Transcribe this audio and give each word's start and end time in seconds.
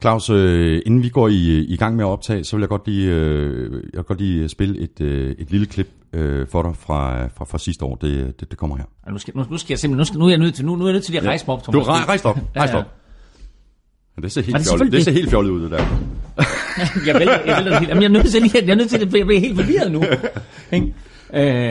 Claus, 0.00 0.30
øh, 0.30 0.82
inden 0.86 1.02
vi 1.02 1.08
går 1.08 1.28
i, 1.28 1.58
i 1.64 1.76
gang 1.76 1.96
med 1.96 2.04
at 2.04 2.08
optage, 2.08 2.44
så 2.44 2.56
vil 2.56 2.62
jeg 2.62 2.68
godt 2.68 2.86
lige, 2.86 3.10
øh, 3.14 3.72
jeg 3.72 3.80
vil 3.94 4.02
godt 4.04 4.20
lige 4.20 4.48
spille 4.48 4.78
et, 4.80 5.00
øh, 5.00 5.34
et 5.38 5.50
lille 5.50 5.66
klip 5.66 5.88
øh, 6.12 6.46
for 6.48 6.62
dig 6.62 6.76
fra, 6.76 7.26
fra, 7.26 7.44
fra 7.44 7.58
sidste 7.58 7.84
år. 7.84 7.94
Det, 7.94 8.40
det, 8.40 8.50
det 8.50 8.58
kommer 8.58 8.76
her. 8.76 8.84
Ja, 9.06 9.12
nu, 9.12 9.18
skal, 9.18 9.36
nu, 9.36 9.44
nu 9.50 9.56
skal 9.58 9.72
jeg 9.72 9.78
simpelthen, 9.78 9.98
nu, 9.98 10.04
skal, 10.04 10.18
nu 10.18 10.24
er 10.24 10.28
jeg 10.30 10.38
nødt 10.38 10.54
til, 10.54 10.64
nu, 10.66 10.76
nu 10.76 10.84
er 10.84 10.88
jeg 10.88 10.92
nødt 10.92 11.04
til 11.04 11.16
at 11.16 11.24
rejse 11.24 11.44
mig 11.48 11.54
op, 11.56 11.66
Du 11.66 11.70
Thomas. 11.72 11.88
rej, 11.88 12.04
rejs 12.08 12.22
dig 12.22 12.30
op, 12.30 12.36
Ja, 12.54 12.60
rejs 12.60 12.70
dig 12.70 12.76
ja. 12.76 12.80
op. 12.82 12.94
Ja, 14.16 14.22
det 14.22 14.32
ser 14.32 14.42
helt 14.42 14.56
det 14.58 14.66
fjollet, 14.68 14.92
det 14.92 15.04
ser 15.04 15.12
helt 15.12 15.30
fjollet 15.30 15.50
ud, 15.50 15.62
det 15.62 15.70
der. 15.70 15.78
jeg 17.06 17.14
vælter, 17.14 17.40
jeg 17.46 17.56
vælter 17.56 17.70
det 17.70 17.78
helt. 17.78 17.88
Jamen, 17.88 18.02
jeg 18.02 18.08
er 18.08 18.12
nødt 18.12 18.26
til, 18.30 18.42
lige- 18.42 18.64
jeg 18.66 18.70
er 18.70 18.74
nødt 18.74 18.88
til 18.90 18.96
at 18.96 19.00
jeg 19.00 19.08
bliver 19.26 19.40
helt 19.40 19.56
forvirret 19.60 19.92
nu. 19.92 20.04
Ikke? 20.72 20.94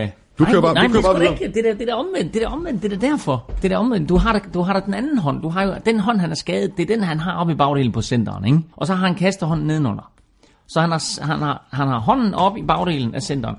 Øh, 0.03 0.09
Du 0.39 0.45
kører 0.45 0.61
bare- 0.61 0.73
nej, 0.73 0.83
du 0.87 0.91
kører 0.91 1.01
det 1.01 1.03
bare 1.05 1.15
er 1.15 1.19
videre. 1.19 1.33
ikke, 1.33 1.53
det 1.53 1.63
der, 1.63 1.73
det 1.73 1.87
der 1.87 1.93
omvendt, 1.95 2.33
det 2.33 2.41
der 2.41 2.47
omvendt, 2.47 2.83
det 2.83 2.93
er 2.93 2.97
derfor. 2.97 3.51
Det 3.61 3.71
der 3.71 3.77
omvendt. 3.77 4.09
Du 4.09 4.17
har, 4.17 4.33
da, 4.33 4.39
du 4.53 4.61
har 4.61 4.73
da 4.73 4.79
den 4.85 4.93
anden 4.93 5.17
hånd. 5.17 5.41
Du 5.41 5.49
har 5.49 5.63
jo, 5.63 5.73
den 5.85 5.99
hånd, 5.99 6.19
han 6.19 6.31
er 6.31 6.35
skadet, 6.35 6.77
det 6.77 6.89
er 6.91 6.95
den, 6.95 7.03
han 7.03 7.19
har 7.19 7.33
oppe 7.35 7.53
i 7.53 7.55
bagdelen 7.55 7.91
på 7.91 8.01
centeren, 8.01 8.45
ikke? 8.45 8.59
Og 8.75 8.87
så 8.87 8.93
har 8.93 9.05
han 9.07 9.15
kastehånden 9.15 9.67
nedenunder. 9.67 10.11
Så 10.67 10.81
han 10.81 10.91
har, 10.91 11.25
han 11.25 11.39
har, 11.39 11.67
han 11.71 11.87
har 11.87 11.99
hånden 11.99 12.33
op 12.33 12.57
i 12.57 12.61
bagdelen 12.67 13.15
af 13.15 13.21
centeren. 13.21 13.55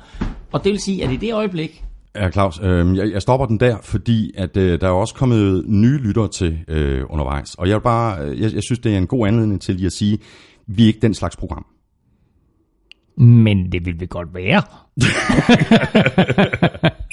Og 0.53 0.65
det 0.65 0.71
vil 0.73 0.81
sige, 0.81 1.05
at 1.05 1.13
i 1.13 1.17
det 1.17 1.33
øjeblik, 1.35 1.85
Ja, 2.17 2.31
Claus, 2.31 2.61
øh, 2.63 2.97
jeg, 2.97 3.13
jeg 3.13 3.23
stopper 3.23 3.47
den 3.47 3.61
der, 3.61 3.77
fordi 3.83 4.31
at 4.37 4.57
øh, 4.57 4.81
der 4.81 4.87
er 4.87 4.91
også 4.91 5.15
kommet 5.15 5.65
nye 5.69 5.99
lyttere 5.99 6.29
til 6.29 6.59
øh, 6.69 7.03
undervejs. 7.11 7.55
Og 7.55 7.69
jeg 7.69 7.75
vil 7.77 7.81
bare, 7.83 8.21
øh, 8.25 8.41
jeg, 8.41 8.55
jeg 8.55 8.63
synes, 8.63 8.79
det 8.79 8.93
er 8.95 8.99
en 8.99 9.07
god 9.07 9.27
anledning 9.29 9.61
til 9.61 9.75
lige 9.75 9.87
at 9.87 9.93
sige, 9.93 10.19
vi 10.67 10.83
er 10.83 10.87
ikke 10.87 11.01
den 11.03 11.15
slags 11.15 11.37
program 11.37 11.67
men 13.19 13.73
det 13.73 13.87
vil 13.87 14.01
vi 14.01 14.07
godt 14.07 14.29
være. 14.35 14.63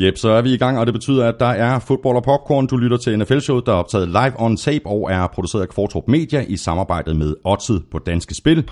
Jep, 0.00 0.18
så 0.18 0.28
er 0.28 0.42
vi 0.42 0.54
i 0.54 0.56
gang, 0.56 0.78
og 0.78 0.86
det 0.86 0.94
betyder, 0.94 1.28
at 1.28 1.34
der 1.40 1.46
er 1.46 1.78
fodbold 1.78 2.16
og 2.16 2.22
popcorn. 2.22 2.66
Du 2.66 2.76
lytter 2.76 2.96
til 2.96 3.18
NFL-showet, 3.18 3.66
der 3.66 3.72
er 3.72 3.76
optaget 3.76 4.08
live 4.08 4.32
on 4.38 4.56
tape 4.56 4.86
og 4.86 5.12
er 5.12 5.26
produceret 5.26 5.62
af 5.62 5.68
Kvartrup 5.68 6.08
Media 6.08 6.44
i 6.48 6.56
samarbejde 6.56 7.14
med 7.14 7.34
Odset 7.44 7.84
på 7.90 7.98
Danske 7.98 8.34
Spil. 8.34 8.70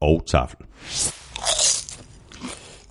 Og 0.00 0.22
Tafel. 0.26 0.56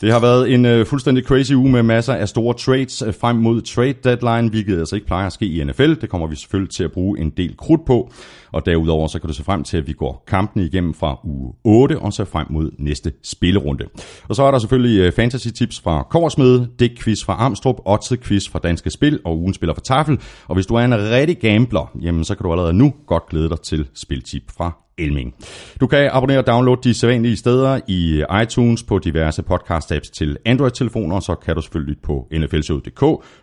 Det 0.01 0.11
har 0.11 0.19
været 0.19 0.53
en 0.53 0.65
øh, 0.65 0.85
fuldstændig 0.85 1.23
crazy 1.23 1.53
uge 1.53 1.71
med 1.71 1.83
masser 1.83 2.13
af 2.13 2.29
store 2.29 2.53
trades 2.53 3.01
øh, 3.01 3.13
frem 3.13 3.35
mod 3.35 3.61
trade 3.61 3.93
deadline, 4.03 4.49
hvilket 4.49 4.79
altså 4.79 4.95
ikke 4.95 5.07
plejer 5.07 5.27
at 5.27 5.33
ske 5.33 5.45
i 5.45 5.63
NFL. 5.63 5.93
Det 5.93 6.09
kommer 6.09 6.27
vi 6.27 6.35
selvfølgelig 6.35 6.71
til 6.71 6.83
at 6.83 6.91
bruge 6.91 7.19
en 7.19 7.29
del 7.29 7.57
krudt 7.57 7.85
på. 7.85 8.11
Og 8.51 8.65
derudover 8.65 9.07
så 9.07 9.19
kan 9.19 9.27
du 9.27 9.33
se 9.33 9.43
frem 9.43 9.63
til, 9.63 9.77
at 9.77 9.87
vi 9.87 9.93
går 9.93 10.23
kampene 10.27 10.65
igennem 10.65 10.93
fra 10.93 11.19
uge 11.23 11.53
8 11.63 11.99
og 11.99 12.13
så 12.13 12.25
frem 12.25 12.47
mod 12.49 12.71
næste 12.79 13.11
spillerunde. 13.23 13.85
Og 14.29 14.35
så 14.35 14.43
er 14.43 14.51
der 14.51 14.59
selvfølgelig 14.59 14.99
øh, 14.99 15.11
fantasy 15.11 15.47
tips 15.47 15.79
fra 15.79 16.03
Korsmede, 16.09 16.69
Dick 16.79 17.03
quiz 17.03 17.23
fra 17.25 17.35
Amstrup, 17.39 17.75
Otze 17.85 18.17
quiz 18.17 18.49
fra 18.49 18.59
Danske 18.59 18.89
Spil 18.89 19.19
og 19.25 19.39
ugen 19.39 19.53
spiller 19.53 19.73
fra 19.73 19.81
Tafel. 19.81 20.19
Og 20.47 20.55
hvis 20.55 20.65
du 20.65 20.75
er 20.75 20.79
en 20.79 20.95
rigtig 20.95 21.37
gambler, 21.37 21.91
jamen 22.01 22.23
så 22.23 22.35
kan 22.35 22.43
du 22.43 22.51
allerede 22.51 22.73
nu 22.73 22.93
godt 23.07 23.29
glæde 23.29 23.49
dig 23.49 23.61
til 23.61 23.87
spiltip 23.93 24.43
fra 24.57 24.71
Elming. 24.97 25.35
Du 25.81 25.87
kan 25.87 26.09
abonnere 26.13 26.39
og 26.39 26.47
downloade 26.47 26.81
de 26.83 26.93
sædvanlige 26.93 27.37
steder 27.37 27.79
i 27.87 28.23
øh, 28.31 28.41
iTunes 28.41 28.83
på 28.83 28.99
diverse 28.99 29.43
podcast-apps 29.51 30.11
til 30.13 30.37
Android-telefoner, 30.45 31.19
så 31.19 31.35
kan 31.35 31.55
du 31.55 31.61
selvfølgelig 31.61 31.89
lytte 31.89 32.01
på 32.01 32.27
nflshow.dk, 32.31 32.99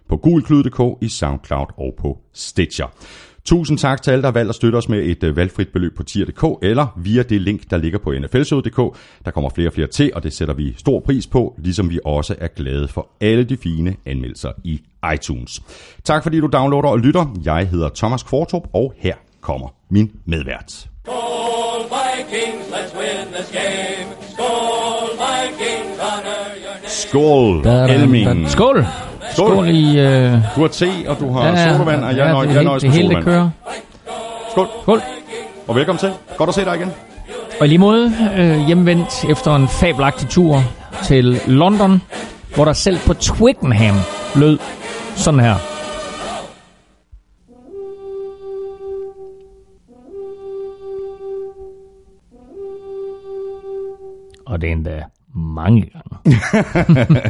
på 0.09 0.17
gulklyd.dk, 0.17 1.03
i 1.03 1.09
SoundCloud 1.09 1.67
og 1.79 1.95
på 1.99 2.19
Stitcher. 2.35 2.87
Tusind 3.47 3.79
tak 3.79 4.03
til 4.03 4.11
alle, 4.11 4.23
der 4.23 4.29
har 4.29 4.33
valgt 4.33 4.49
at 4.49 4.55
støtte 4.55 4.77
os 4.77 4.89
med 4.89 5.03
et 5.03 5.25
øh, 5.25 5.37
valgfrit 5.37 5.69
beløb 5.69 5.97
på 5.97 6.03
tier.dk 6.03 6.45
eller 6.63 6.87
via 6.97 7.23
det 7.23 7.41
link, 7.41 7.71
der 7.71 7.77
ligger 7.77 7.99
på 7.99 8.13
nflshowet.dk. 8.13 8.97
Der 9.25 9.31
kommer 9.31 9.51
flere 9.51 9.69
og 9.69 9.73
flere 9.73 9.87
til, 9.87 10.11
og 10.15 10.23
det 10.23 10.33
sætter 10.33 10.55
vi 10.55 10.75
stor 10.77 11.01
pris 11.01 11.27
på, 11.27 11.55
ligesom 11.59 11.91
vi 11.91 12.01
også 12.05 12.35
er 12.39 12.49
glade 12.49 12.89
for 12.89 13.09
alle 13.21 13.45
de 13.45 13.57
fine 13.57 13.97
anmeldelser 14.07 14.53
i 14.65 14.81
iTunes. 15.15 15.63
Tak 16.05 16.23
fordi 16.23 16.41
du 16.41 16.47
downloader 16.47 16.89
og 16.89 16.99
lytter. 16.99 17.41
Jeg 17.45 17.69
hedder 17.69 17.89
Thomas 17.97 18.23
Kvartrup, 18.23 18.69
og 18.73 18.95
her 18.97 19.15
kommer 19.41 19.69
min 19.91 20.11
medvært. 20.25 20.71
Skål 21.05 21.83
Vikings, 21.83 22.67
let's 22.73 22.99
win 22.99 23.33
this 23.35 23.53
game. 23.53 24.09
Skål 24.33 25.11
Vikings, 25.25 26.01
honor 26.01 26.45
your 26.65 26.75
name. 26.75 26.89
Skål, 26.89 27.67
Elming. 28.03 28.49
Skål! 28.51 28.85
Skål. 29.35 29.51
Skål 29.51 29.69
i... 29.69 29.99
Øh, 29.99 30.33
Du 30.57 30.61
har 30.61 30.69
te, 30.69 30.87
og 31.09 31.21
du 31.21 31.33
har 31.33 31.47
ja, 31.47 31.73
sodavand, 31.73 32.05
og 32.05 32.17
jeg, 32.17 32.35
ja, 32.35 32.43
det, 32.49 32.55
jeg 32.55 32.65
nøjes 32.65 32.85
med 32.85 32.93
hele 32.93 33.09
det 33.15 33.25
sodavand. 33.25 33.25
kører. 33.25 33.51
Skål, 34.51 34.67
Skål! 34.83 35.01
og 35.69 35.75
velkommen 35.77 35.99
til. 35.99 36.11
Godt 36.37 36.49
at 36.49 36.55
se 36.55 36.65
dig 36.65 36.77
igen. 36.77 36.93
Og 37.61 37.67
i 37.67 37.69
lige 37.69 37.79
måde 37.79 38.13
øh, 38.37 38.67
hjemvendt 38.67 39.25
efter 39.31 39.55
en 39.57 39.69
fabelagtig 39.69 40.29
tur 40.29 40.63
til 41.05 41.41
London, 41.47 42.03
hvor 42.55 42.65
der 42.65 42.73
selv 42.73 42.99
på 43.07 43.15
Twickenham 43.15 43.97
lød 44.35 44.59
sådan 45.17 45.41
her. 45.41 45.55
Og 54.47 54.61
det 54.61 54.69
er 54.69 54.73
endda 54.73 55.03
mange 55.35 55.91
gange. 55.93 56.41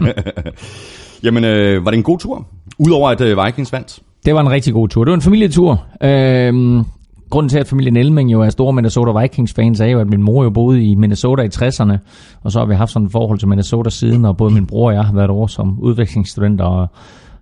Jamen, 1.25 1.45
øh, 1.45 1.85
var 1.85 1.91
det 1.91 1.99
en 1.99 2.03
god 2.03 2.19
tur? 2.19 2.47
Udover 2.79 3.11
at 3.11 3.21
øh, 3.21 3.45
Vikings 3.45 3.73
vandt. 3.73 4.01
Det 4.27 4.35
var 4.35 4.41
en 4.41 4.51
rigtig 4.51 4.73
god 4.73 4.89
tur. 4.89 5.05
Det 5.05 5.11
var 5.11 5.15
en 5.15 5.23
familietur. 5.23 5.85
Øhm, 6.03 6.85
grunden 7.31 7.49
til, 7.49 7.59
at 7.59 7.69
familien 7.69 7.97
Elming 7.97 8.33
jo 8.33 8.41
er 8.41 8.51
store 8.51 8.73
Minnesota 8.73 9.21
Vikings-fans, 9.21 9.81
er 9.81 9.87
jo, 9.87 10.01
at 10.01 10.07
min 10.07 10.23
mor 10.23 10.45
jo 10.45 10.51
boede 10.51 10.85
i 10.85 10.95
Minnesota 10.95 11.43
i 11.43 11.49
60'erne, 11.55 11.97
og 12.43 12.53
så 12.53 12.59
har 12.59 12.67
vi 12.67 12.75
haft 12.75 12.91
sådan 12.91 13.07
et 13.07 13.13
forhold 13.13 13.39
til 13.39 13.49
Minnesota 13.49 13.91
siden, 13.91 14.25
og 14.25 14.37
både 14.37 14.55
min 14.55 14.67
bror 14.67 14.89
og 14.89 14.95
jeg 14.95 15.05
har 15.05 15.15
været 15.15 15.31
over 15.31 15.47
som 15.47 15.79
udvekslingsstudenter, 15.81 16.65
og 16.65 16.89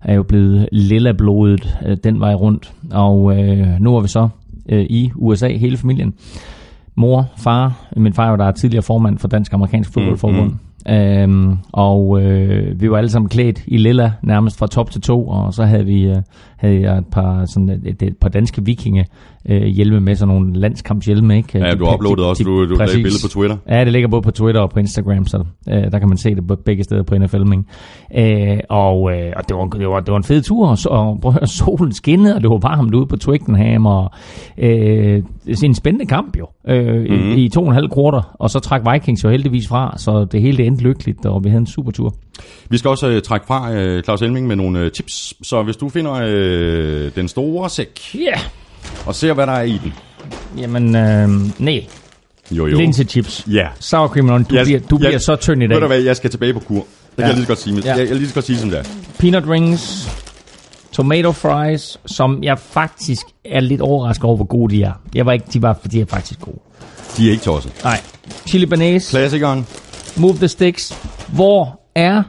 er 0.03 0.15
jo 0.15 0.23
blevet 0.23 0.69
lilla 0.73 1.13
blodet 1.13 1.79
øh, 1.87 1.97
den 2.05 2.21
vej 2.21 2.35
rundt. 2.35 2.73
Og 2.91 3.39
øh, 3.39 3.81
nu 3.81 3.97
er 3.97 4.01
vi 4.01 4.09
så 4.09 4.29
øh, 4.69 4.87
i 4.91 5.13
USA, 5.15 5.49
hele 5.49 5.77
familien. 5.77 6.15
Mor, 6.95 7.27
far, 7.37 7.89
min 7.97 8.13
far 8.13 8.29
var 8.29 8.37
der 8.37 8.45
er 8.45 8.53
tidligere 8.53 8.83
formand 8.83 9.19
for 9.19 9.29
Dansk 9.29 9.53
Amerikansk 9.53 9.93
Fodboldforbund. 9.93 10.51
Mm, 10.51 10.59
Øhm, 10.89 11.57
og 11.73 12.23
øh, 12.23 12.81
vi 12.81 12.91
var 12.91 12.97
alle 12.99 13.11
sammen 13.11 13.29
klædt 13.29 13.63
i 13.67 13.77
lilla 13.77 14.13
nærmest 14.23 14.59
fra 14.59 14.67
top 14.67 14.91
til 14.91 15.01
to, 15.01 15.29
og 15.29 15.55
så 15.55 15.65
havde 15.65 15.85
vi 15.85 16.05
øh, 16.05 16.17
havde 16.57 16.81
jeg 16.81 16.99
et 16.99 17.07
par 17.07 17.47
sådan 17.47 17.69
et, 17.69 18.03
et 18.03 18.17
par 18.17 18.29
danske 18.29 18.65
vikinge 18.65 19.07
øh, 19.49 19.63
hjelme 19.63 20.01
med 20.01 20.15
sådan 20.17 20.35
nogle 20.35 20.61
landskampshjelme, 20.61 21.37
ikke? 21.37 21.59
Ja, 21.59 21.75
du 21.75 21.85
de- 21.85 21.95
uploadede 21.95 22.29
også, 22.29 22.45
du, 22.45 22.69
du 22.69 22.75
lagde 22.75 22.93
billede 22.93 23.15
på 23.25 23.29
Twitter. 23.29 23.57
Ja, 23.69 23.85
det 23.85 23.93
ligger 23.93 24.09
både 24.09 24.23
på 24.23 24.31
Twitter 24.31 24.61
og 24.61 24.71
på 24.71 24.79
Instagram, 24.79 25.27
så 25.27 25.45
øh, 25.71 25.93
der 25.93 25.99
kan 25.99 26.09
man 26.09 26.19
se 26.19 26.35
det 26.35 26.47
på 26.47 26.57
begge 26.57 26.85
steder 26.85 27.03
på 27.03 27.15
NFL-ming. 27.15 27.67
Øh, 28.19 28.59
og 28.69 29.13
øh, 29.13 29.33
og 29.37 29.49
det, 29.49 29.57
var, 29.57 29.65
det, 29.67 29.89
var, 29.89 30.01
det 30.01 30.11
var 30.13 30.17
en 30.17 30.25
fed 30.25 30.43
tur, 30.43 30.69
og, 30.69 30.79
og 30.91 31.19
prøv 31.21 31.29
at 31.29 31.35
høre, 31.35 31.47
solen 31.67 31.93
skinnede, 31.93 32.35
og 32.35 32.41
det 32.43 32.51
var 32.51 32.59
varmt 32.59 32.95
ude 32.95 33.07
på 33.07 33.17
Twickenham, 33.17 33.87
og 33.87 34.11
øh, 34.59 35.23
det 35.47 35.63
er 35.63 35.65
en 35.67 35.75
spændende 35.75 36.07
kamp 36.07 36.39
jo, 36.39 36.47
øh, 36.69 36.83
Mhm. 37.03 37.11
mm-hmm. 37.11 37.31
i, 37.33 37.45
i 37.45 37.49
to 37.49 37.61
og 37.63 37.69
en 37.69 37.75
halv 37.75 37.89
kvarter, 37.89 38.37
og 38.39 38.51
så 38.51 38.61
trak 38.61 38.83
Vikings 38.93 39.25
jo 39.25 39.29
heldigvis 39.31 39.69
fra, 39.69 39.95
så 39.99 40.25
det 40.25 40.41
hele 40.43 40.57
det 40.57 40.67
endte 40.67 40.83
lykkeligt, 40.83 41.27
og 41.27 41.45
vi 41.45 41.49
havde 41.49 41.61
en 41.61 41.67
super 41.67 41.91
tur. 41.93 42.15
Vi 42.71 42.77
skal 42.79 42.89
også 42.89 43.09
øh, 43.09 43.23
trække 43.23 43.47
fra 43.47 43.73
øh, 43.75 44.03
Claus 44.03 44.23
Elming 44.23 44.47
med 44.47 44.57
nogle 44.57 44.79
øh, 44.81 44.91
tips. 44.91 45.35
Så 45.43 45.63
hvis 45.63 45.77
du 45.77 45.89
finder 45.89 46.13
øh, 46.27 47.11
den 47.17 47.29
store 47.29 47.69
sæk, 47.71 47.89
Ja, 48.15 48.21
yeah. 48.21 48.39
Og 49.07 49.15
ser, 49.15 49.33
hvad 49.33 49.47
der 49.47 49.53
er 49.53 49.63
i 49.63 49.81
den. 49.85 49.93
jamen, 50.59 50.97
øh, 50.97 51.29
nej, 51.59 51.87
Jo, 52.51 52.67
jo. 52.67 52.77
linsechips. 52.79 53.45
Ja. 53.51 53.67
Sour 53.81 54.09
cream 54.09 54.27
and 54.27 54.35
onion. 54.35 54.45
du, 54.51 54.55
Jeg- 54.57 54.65
bliver, 54.65 54.81
du 54.81 54.97
jeg- 54.97 55.01
bliver 55.01 55.19
så 55.19 55.37
tynd 55.37 55.63
i 55.63 55.67
dag. 55.67 55.75
Ved 55.75 55.81
du 55.81 55.87
hvad, 55.87 56.01
jeg 56.01 56.17
skal 56.17 56.31
tilbage 56.31 56.53
på 56.55 56.61
kur. 56.61 56.75
Det 56.75 56.85
kan 57.17 57.25
Ja. 57.25 57.27
jeg 57.27 57.35
lige 57.35 57.45
så 57.45 57.49
godt 57.49 57.59
sige. 57.59 57.83
Ja. 57.85 57.95
jeg, 57.97 58.09
jeg 58.09 58.17
lige 58.17 58.29
så 58.29 58.35
godt 58.35 58.45
sige 58.45 58.57
sådan 58.59 58.73
der. 58.73 58.83
peanut 59.19 59.45
rings, 59.49 60.09
tomato 60.93 61.33
fries, 61.33 62.01
som 62.07 62.43
jeg 62.43 62.59
faktisk 62.59 63.23
er 63.45 63.61
lidt 63.61 63.81
overrasket 63.81 64.25
over, 64.25 64.37
hvor 64.37 64.45
gode 64.45 64.75
de 64.77 64.83
er. 64.83 64.93
Jeg 65.15 65.27
var 65.27 65.33
ikke, 65.33 65.47
de 65.53 65.63
var, 65.63 65.79
de 65.93 66.01
er 66.01 66.07
faktisk 66.07 66.41
gode. 66.41 66.59
De 67.17 67.27
er 67.27 67.31
ikke 67.31 67.45
tosset. 67.45 67.73
Nej. 67.85 68.01
Chili 68.49 68.67
banase, 68.67 69.11
Klassikeren. 69.11 69.67
move 70.17 70.35
the 70.37 70.49
sticks. 70.49 70.95
Hvor 71.29 71.81
er 71.95 72.23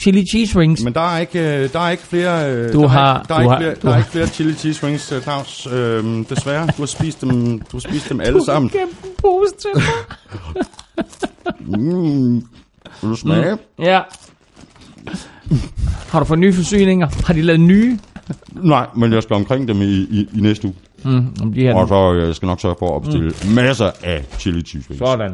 chili 0.00 0.24
cheese 0.32 0.58
rings? 0.58 0.82
Men 0.84 0.92
der 0.94 1.14
er 1.14 1.18
ikke, 1.18 1.38
øh, 1.62 1.72
der 1.72 1.80
er 1.80 1.90
ikke 1.90 2.02
flere... 2.02 2.52
øh, 2.52 2.72
Du 2.72 2.80
der 2.82 2.88
har- 2.88 3.14
Er, 3.14 3.20
ikke- 3.20 3.28
der 3.28 3.34
er, 3.34 3.38
du 3.38 3.42
ikke, 3.42 3.50
har- 3.50 3.58
flere, 3.60 3.74
du 3.74 3.80
der 3.82 3.88
er 3.88 3.92
har- 3.92 3.98
ikke 3.98 4.10
flere 4.10 4.26
chili 4.26 4.54
cheese 4.54 4.86
rings, 4.86 5.12
øh, 5.12 5.22
Claus. 5.22 5.66
Øhm, 5.72 6.24
desværre. 6.24 6.66
Du 6.66 6.72
har 6.82 6.86
spist 6.86 7.20
dem, 7.20 7.58
du 7.60 7.64
har 7.76 7.78
spist 7.80 8.08
dem 8.08 8.20
alle 8.20 8.44
sammen. 8.44 8.68
Kæmpe 8.70 8.94
pose 9.22 9.54
til 9.60 9.70
mig. 9.74 9.84
Mm. 11.78 12.34
Vil 13.02 13.10
du 13.10 13.16
smage? 13.16 13.58
Ja. 13.78 14.00
Har 16.10 16.18
du 16.18 16.24
fået 16.24 16.38
nye 16.40 16.52
forsyninger? 16.52 17.08
Har 17.26 17.34
de 17.34 17.42
lavet 17.42 17.60
nye? 17.60 17.98
Nej, 18.52 18.86
men 18.96 19.12
jeg 19.12 19.22
skal 19.22 19.36
omkring 19.36 19.68
dem 19.68 19.82
i, 19.82 19.84
i, 19.94 20.28
i 20.34 20.40
næste 20.40 20.66
uge. 20.66 20.74
Mm, 21.04 21.26
om 21.42 21.52
de 21.52 21.60
her 21.60 21.74
Og 21.74 21.88
så 21.88 22.12
jeg 22.26 22.34
skal 22.34 22.46
nok 22.46 22.60
sørge 22.60 22.76
for 22.78 22.96
at 22.96 23.02
bestille 23.02 23.32
mm. 23.44 23.50
masser 23.50 23.90
af 24.02 24.24
chili 24.38 24.62
cheese 24.62 24.86
rings. 24.90 24.98
Sådan. 24.98 25.32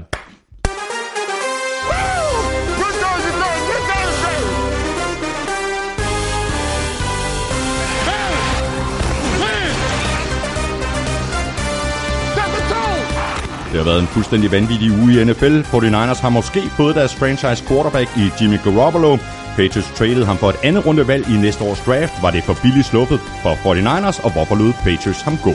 Det 13.70 13.78
har 13.78 13.84
været 13.84 14.00
en 14.00 14.06
fuldstændig 14.06 14.52
vanvittig 14.52 14.90
uge 14.92 15.20
i 15.20 15.24
NFL. 15.24 15.60
49ers 15.60 16.20
har 16.22 16.28
måske 16.28 16.60
fået 16.76 16.94
deres 16.94 17.14
franchise 17.14 17.64
quarterback 17.68 18.08
i 18.16 18.30
Jimmy 18.40 18.58
Garoppolo. 18.64 19.16
Patriots 19.56 19.90
traded 19.98 20.24
ham 20.24 20.36
for 20.36 20.48
et 20.48 20.56
andet 20.62 20.86
rundevalg 20.86 21.28
i 21.28 21.36
næste 21.36 21.64
års 21.64 21.80
draft. 21.80 22.12
Var 22.22 22.30
det 22.30 22.44
for 22.44 22.56
billigt 22.62 22.86
sluppet 22.86 23.20
for 23.42 23.54
49ers, 23.54 24.24
og 24.24 24.32
hvorfor 24.32 24.54
lod 24.54 24.72
Patriots 24.72 25.22
ham 25.22 25.38
gå? 25.44 25.54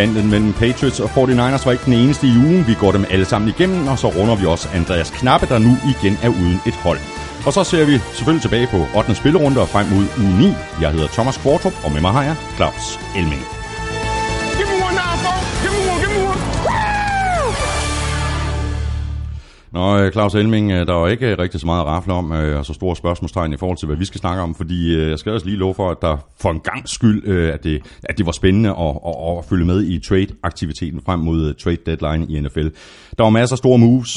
Kampen 0.00 0.30
mellem 0.30 0.52
Patriots 0.52 1.00
og 1.00 1.10
49ers 1.10 1.64
var 1.64 1.72
ikke 1.72 1.84
den 1.84 1.92
eneste 1.92 2.26
i 2.26 2.36
ugen. 2.36 2.66
Vi 2.66 2.74
går 2.74 2.92
dem 2.92 3.04
alle 3.10 3.24
sammen 3.24 3.48
igennem, 3.48 3.88
og 3.88 3.98
så 3.98 4.08
runder 4.08 4.36
vi 4.36 4.46
også 4.46 4.68
Andreas 4.74 5.10
Knappe, 5.10 5.46
der 5.46 5.58
nu 5.58 5.76
igen 5.84 6.18
er 6.22 6.28
uden 6.28 6.60
et 6.66 6.74
hold. 6.74 6.98
Og 7.46 7.52
så 7.52 7.64
ser 7.64 7.84
vi 7.84 7.98
selvfølgelig 7.98 8.42
tilbage 8.42 8.66
på 8.66 8.86
8. 8.96 9.14
spillerunde 9.14 9.60
og 9.60 9.68
frem 9.68 9.86
mod 9.86 10.04
uge 10.18 10.38
9. 10.38 10.54
Jeg 10.80 10.90
hedder 10.90 11.08
Thomas 11.08 11.36
Kvartrup, 11.36 11.84
og 11.84 11.92
med 11.92 12.00
mig 12.00 12.12
har 12.12 12.22
jeg 12.22 12.36
Claus 12.56 12.98
Elming. 13.16 13.59
Nå, 19.72 19.98
øh, 19.98 20.12
Claus 20.12 20.34
Elming, 20.34 20.72
øh, 20.72 20.86
der 20.86 20.94
er 20.94 21.00
jo 21.00 21.06
ikke 21.06 21.38
rigtig 21.38 21.60
så 21.60 21.66
meget 21.66 21.80
at 21.80 21.86
rafle 21.86 22.12
om, 22.12 22.32
øh, 22.32 22.58
og 22.58 22.66
så 22.66 22.72
store 22.72 22.96
spørgsmålstegn 22.96 23.52
i 23.52 23.56
forhold 23.56 23.78
til, 23.78 23.86
hvad 23.86 23.96
vi 23.96 24.04
skal 24.04 24.20
snakke 24.20 24.42
om, 24.42 24.54
fordi 24.54 24.98
jeg 24.98 25.18
skal 25.18 25.32
også 25.32 25.46
lige 25.46 25.58
love 25.58 25.74
for, 25.74 25.90
at 25.90 25.96
der 26.02 26.16
for 26.40 26.50
en 26.50 26.60
gang 26.60 26.88
skyld, 26.88 27.28
at, 27.52 27.64
det, 27.64 27.82
at 28.02 28.18
det 28.18 28.26
var 28.26 28.32
spændende 28.32 28.70
at, 28.70 28.98
at, 29.06 29.38
at 29.38 29.44
følge 29.44 29.64
med 29.64 29.84
i 29.84 29.98
trade-aktiviteten 29.98 31.00
frem 31.06 31.20
mod 31.20 31.54
trade 31.54 31.76
deadline 31.86 32.26
i 32.28 32.40
NFL. 32.40 32.68
Der 33.18 33.22
var 33.22 33.30
masser 33.30 33.54
af 33.54 33.58
store 33.58 33.78
moves. 33.78 34.16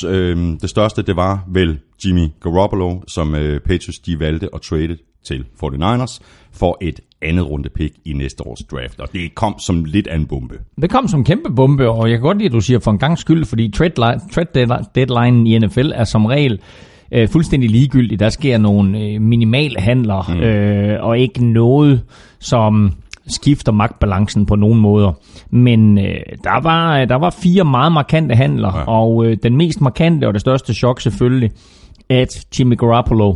Det 0.62 0.70
største, 0.70 1.02
det 1.02 1.16
var 1.16 1.44
vel 1.48 1.80
Jimmy 2.06 2.28
Garoppolo, 2.42 3.02
som 3.08 3.32
Patriots 3.66 4.00
de 4.00 4.20
valgte 4.20 4.50
at 4.54 4.62
trade 4.62 4.98
til 5.26 5.46
49ers 5.64 6.20
for 6.52 6.78
et 6.82 7.00
andet 7.24 7.50
runde 7.50 7.70
pick 7.70 7.96
i 8.06 8.14
næste 8.14 8.48
års 8.48 8.64
draft, 8.72 9.00
og 9.00 9.14
det 9.14 9.36
kom 9.36 9.56
som 9.60 9.86
lidt 9.86 10.08
af 10.08 10.16
en 10.16 10.26
bombe. 10.26 10.56
Det 10.82 10.90
kom 10.90 11.08
som 11.08 11.20
en 11.20 11.26
kæmpe 11.26 11.56
bombe, 11.56 11.90
og 11.90 12.10
jeg 12.10 12.18
kan 12.18 12.22
godt 12.22 12.38
lide, 12.38 12.46
at 12.46 12.54
du 12.54 12.62
siger 12.62 12.80
for 12.80 12.92
en 12.92 13.00
gang 13.00 13.18
skyld, 13.18 13.46
fordi 13.46 13.72
trade, 13.72 14.20
trade 14.32 14.48
deadline- 14.56 14.92
deadline 14.96 15.50
i 15.50 15.60
NFL 15.60 15.92
er 15.96 16.04
som 16.04 16.26
regel 16.26 16.60
øh, 17.12 17.30
fuldstændig 17.30 17.70
ligegyldig. 17.70 18.20
Der 18.20 18.30
sker 18.30 18.58
nogle 18.58 19.00
øh, 19.00 19.22
minimale 19.22 19.80
handler, 19.80 20.34
mm. 20.36 20.40
øh, 20.40 21.04
og 21.04 21.20
ikke 21.20 21.46
noget, 21.46 22.02
som 22.40 22.94
skifter 23.28 23.72
magtbalancen 23.72 24.46
på 24.46 24.56
nogen 24.56 24.80
måder. 24.80 25.12
Men 25.50 25.98
øh, 25.98 26.16
der, 26.44 26.62
var, 26.64 27.06
der 27.06 27.16
var 27.16 27.30
fire 27.30 27.64
meget 27.64 27.92
markante 27.92 28.36
handler, 28.36 28.78
ja. 28.78 28.84
og 28.84 29.26
øh, 29.26 29.38
den 29.44 29.58
mest 29.58 29.82
markante 29.82 30.28
og 30.28 30.34
det 30.34 30.42
største 30.42 30.74
chok 30.74 31.02
selvfølgelig, 31.02 31.52
at 32.10 32.46
Jimmy 32.60 32.78
Garoppolo, 32.78 33.36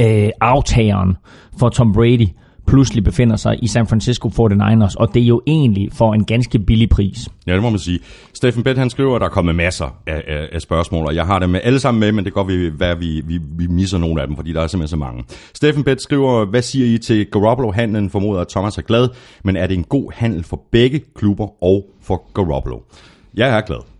øh, 0.00 0.28
aftageren 0.40 1.16
for 1.58 1.68
Tom 1.68 1.92
Brady, 1.92 2.28
pludselig 2.66 3.04
befinder 3.04 3.36
sig 3.36 3.58
i 3.62 3.66
San 3.66 3.86
Francisco 3.86 4.28
49ers, 4.28 4.94
og 4.96 5.14
det 5.14 5.22
er 5.22 5.26
jo 5.26 5.42
egentlig 5.46 5.88
for 5.92 6.14
en 6.14 6.24
ganske 6.24 6.58
billig 6.58 6.88
pris. 6.88 7.28
Ja, 7.46 7.54
det 7.54 7.62
må 7.62 7.70
man 7.70 7.78
sige. 7.78 7.98
Steffen 8.34 8.62
Bett, 8.62 8.78
han 8.78 8.90
skriver, 8.90 9.14
at 9.14 9.20
der 9.20 9.26
er 9.26 9.30
kommet 9.30 9.54
masser 9.54 9.96
af, 10.06 10.22
af, 10.26 10.48
af 10.52 10.60
spørgsmål, 10.60 11.06
og 11.06 11.14
jeg 11.14 11.26
har 11.26 11.38
dem 11.38 11.50
med 11.50 11.60
alle 11.62 11.80
sammen 11.80 12.00
med, 12.00 12.12
men 12.12 12.24
det 12.24 12.32
kan 12.34 12.44
godt 12.44 12.48
vi, 12.48 12.84
at 12.84 13.00
vi, 13.00 13.22
vi, 13.26 13.40
vi 13.58 13.66
misser 13.66 13.98
nogle 13.98 14.20
af 14.20 14.26
dem, 14.26 14.36
fordi 14.36 14.52
der 14.52 14.60
er 14.60 14.66
simpelthen 14.66 14.88
så 14.88 15.04
mange. 15.04 15.24
Steffen 15.54 15.84
Bett 15.84 16.02
skriver, 16.02 16.44
hvad 16.44 16.62
siger 16.62 16.94
I 16.94 16.98
til 16.98 17.26
Garoppolo-handlen? 17.26 18.10
Formoder, 18.10 18.40
at 18.40 18.48
Thomas 18.48 18.78
er 18.78 18.82
glad, 18.82 19.08
men 19.44 19.56
er 19.56 19.66
det 19.66 19.76
en 19.76 19.84
god 19.84 20.12
handel 20.14 20.44
for 20.44 20.62
begge 20.70 21.00
klubber 21.14 21.64
og 21.64 21.86
for 22.02 22.22
Garoppolo? 22.34 22.78
Jeg 23.34 23.56
er 23.56 23.60
glad. 23.60 23.93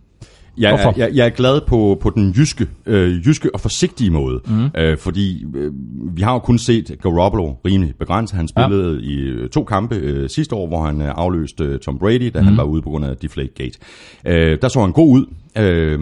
Jeg 0.58 0.72
er, 0.72 0.82
Hvorfor? 0.82 0.98
jeg, 0.98 1.10
jeg 1.14 1.26
er 1.26 1.30
glad 1.30 1.60
på, 1.66 1.98
på 2.00 2.10
den 2.10 2.30
jyske, 2.30 2.66
øh, 2.86 3.26
jyske 3.26 3.54
og 3.54 3.60
forsigtige 3.60 4.10
måde, 4.10 4.40
mm. 4.46 4.70
øh, 4.76 4.98
fordi 4.98 5.44
øh, 5.56 5.72
vi 6.16 6.22
har 6.22 6.32
jo 6.32 6.38
kun 6.38 6.58
set 6.58 6.96
Garoppolo 7.02 7.52
rimelig 7.66 7.94
begrænset. 7.98 8.36
Han 8.36 8.48
spillede 8.48 9.00
ja. 9.02 9.08
i 9.08 9.14
øh, 9.14 9.48
to 9.48 9.64
kampe 9.64 9.94
øh, 9.94 10.28
sidste 10.28 10.54
år, 10.54 10.68
hvor 10.68 10.84
han 10.86 11.02
øh, 11.02 11.08
afløste 11.14 11.64
øh, 11.64 11.78
Tom 11.78 11.98
Brady, 11.98 12.30
da 12.34 12.40
mm. 12.40 12.46
han 12.46 12.56
var 12.56 12.64
ude 12.64 12.82
på 12.82 12.90
grund 12.90 13.04
af 13.04 13.16
Deflategate. 13.16 13.78
Øh, 14.26 14.58
der 14.62 14.68
så 14.68 14.80
han 14.80 14.92
god 14.92 15.18
ud. 15.18 15.26
Øh, 15.58 16.00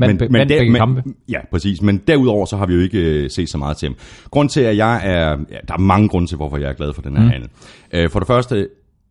Vandt 0.00 0.18
be- 0.18 0.28
vandt 0.32 0.48
begge 0.48 0.74
kampe. 0.74 1.02
Ja, 1.28 1.38
præcis. 1.50 1.82
Men 1.82 2.00
derudover 2.08 2.46
så 2.46 2.56
har 2.56 2.66
vi 2.66 2.74
jo 2.74 2.80
ikke 2.80 2.98
øh, 2.98 3.30
set 3.30 3.48
så 3.48 3.58
meget 3.58 3.76
til 3.76 3.88
ham. 3.88 3.96
Grunden 4.30 4.48
til, 4.48 4.60
at 4.60 4.76
jeg 4.76 5.00
er... 5.04 5.28
Ja, 5.50 5.56
der 5.68 5.74
er 5.74 5.78
mange 5.78 6.08
grunde 6.08 6.28
til, 6.28 6.36
hvorfor 6.36 6.56
jeg 6.56 6.68
er 6.68 6.72
glad 6.72 6.92
for 6.92 7.02
den 7.02 7.16
her 7.16 7.24
mm. 7.24 7.30
handel. 7.30 7.48
Øh, 7.92 8.10
for 8.10 8.18
det 8.18 8.26
første 8.26 8.68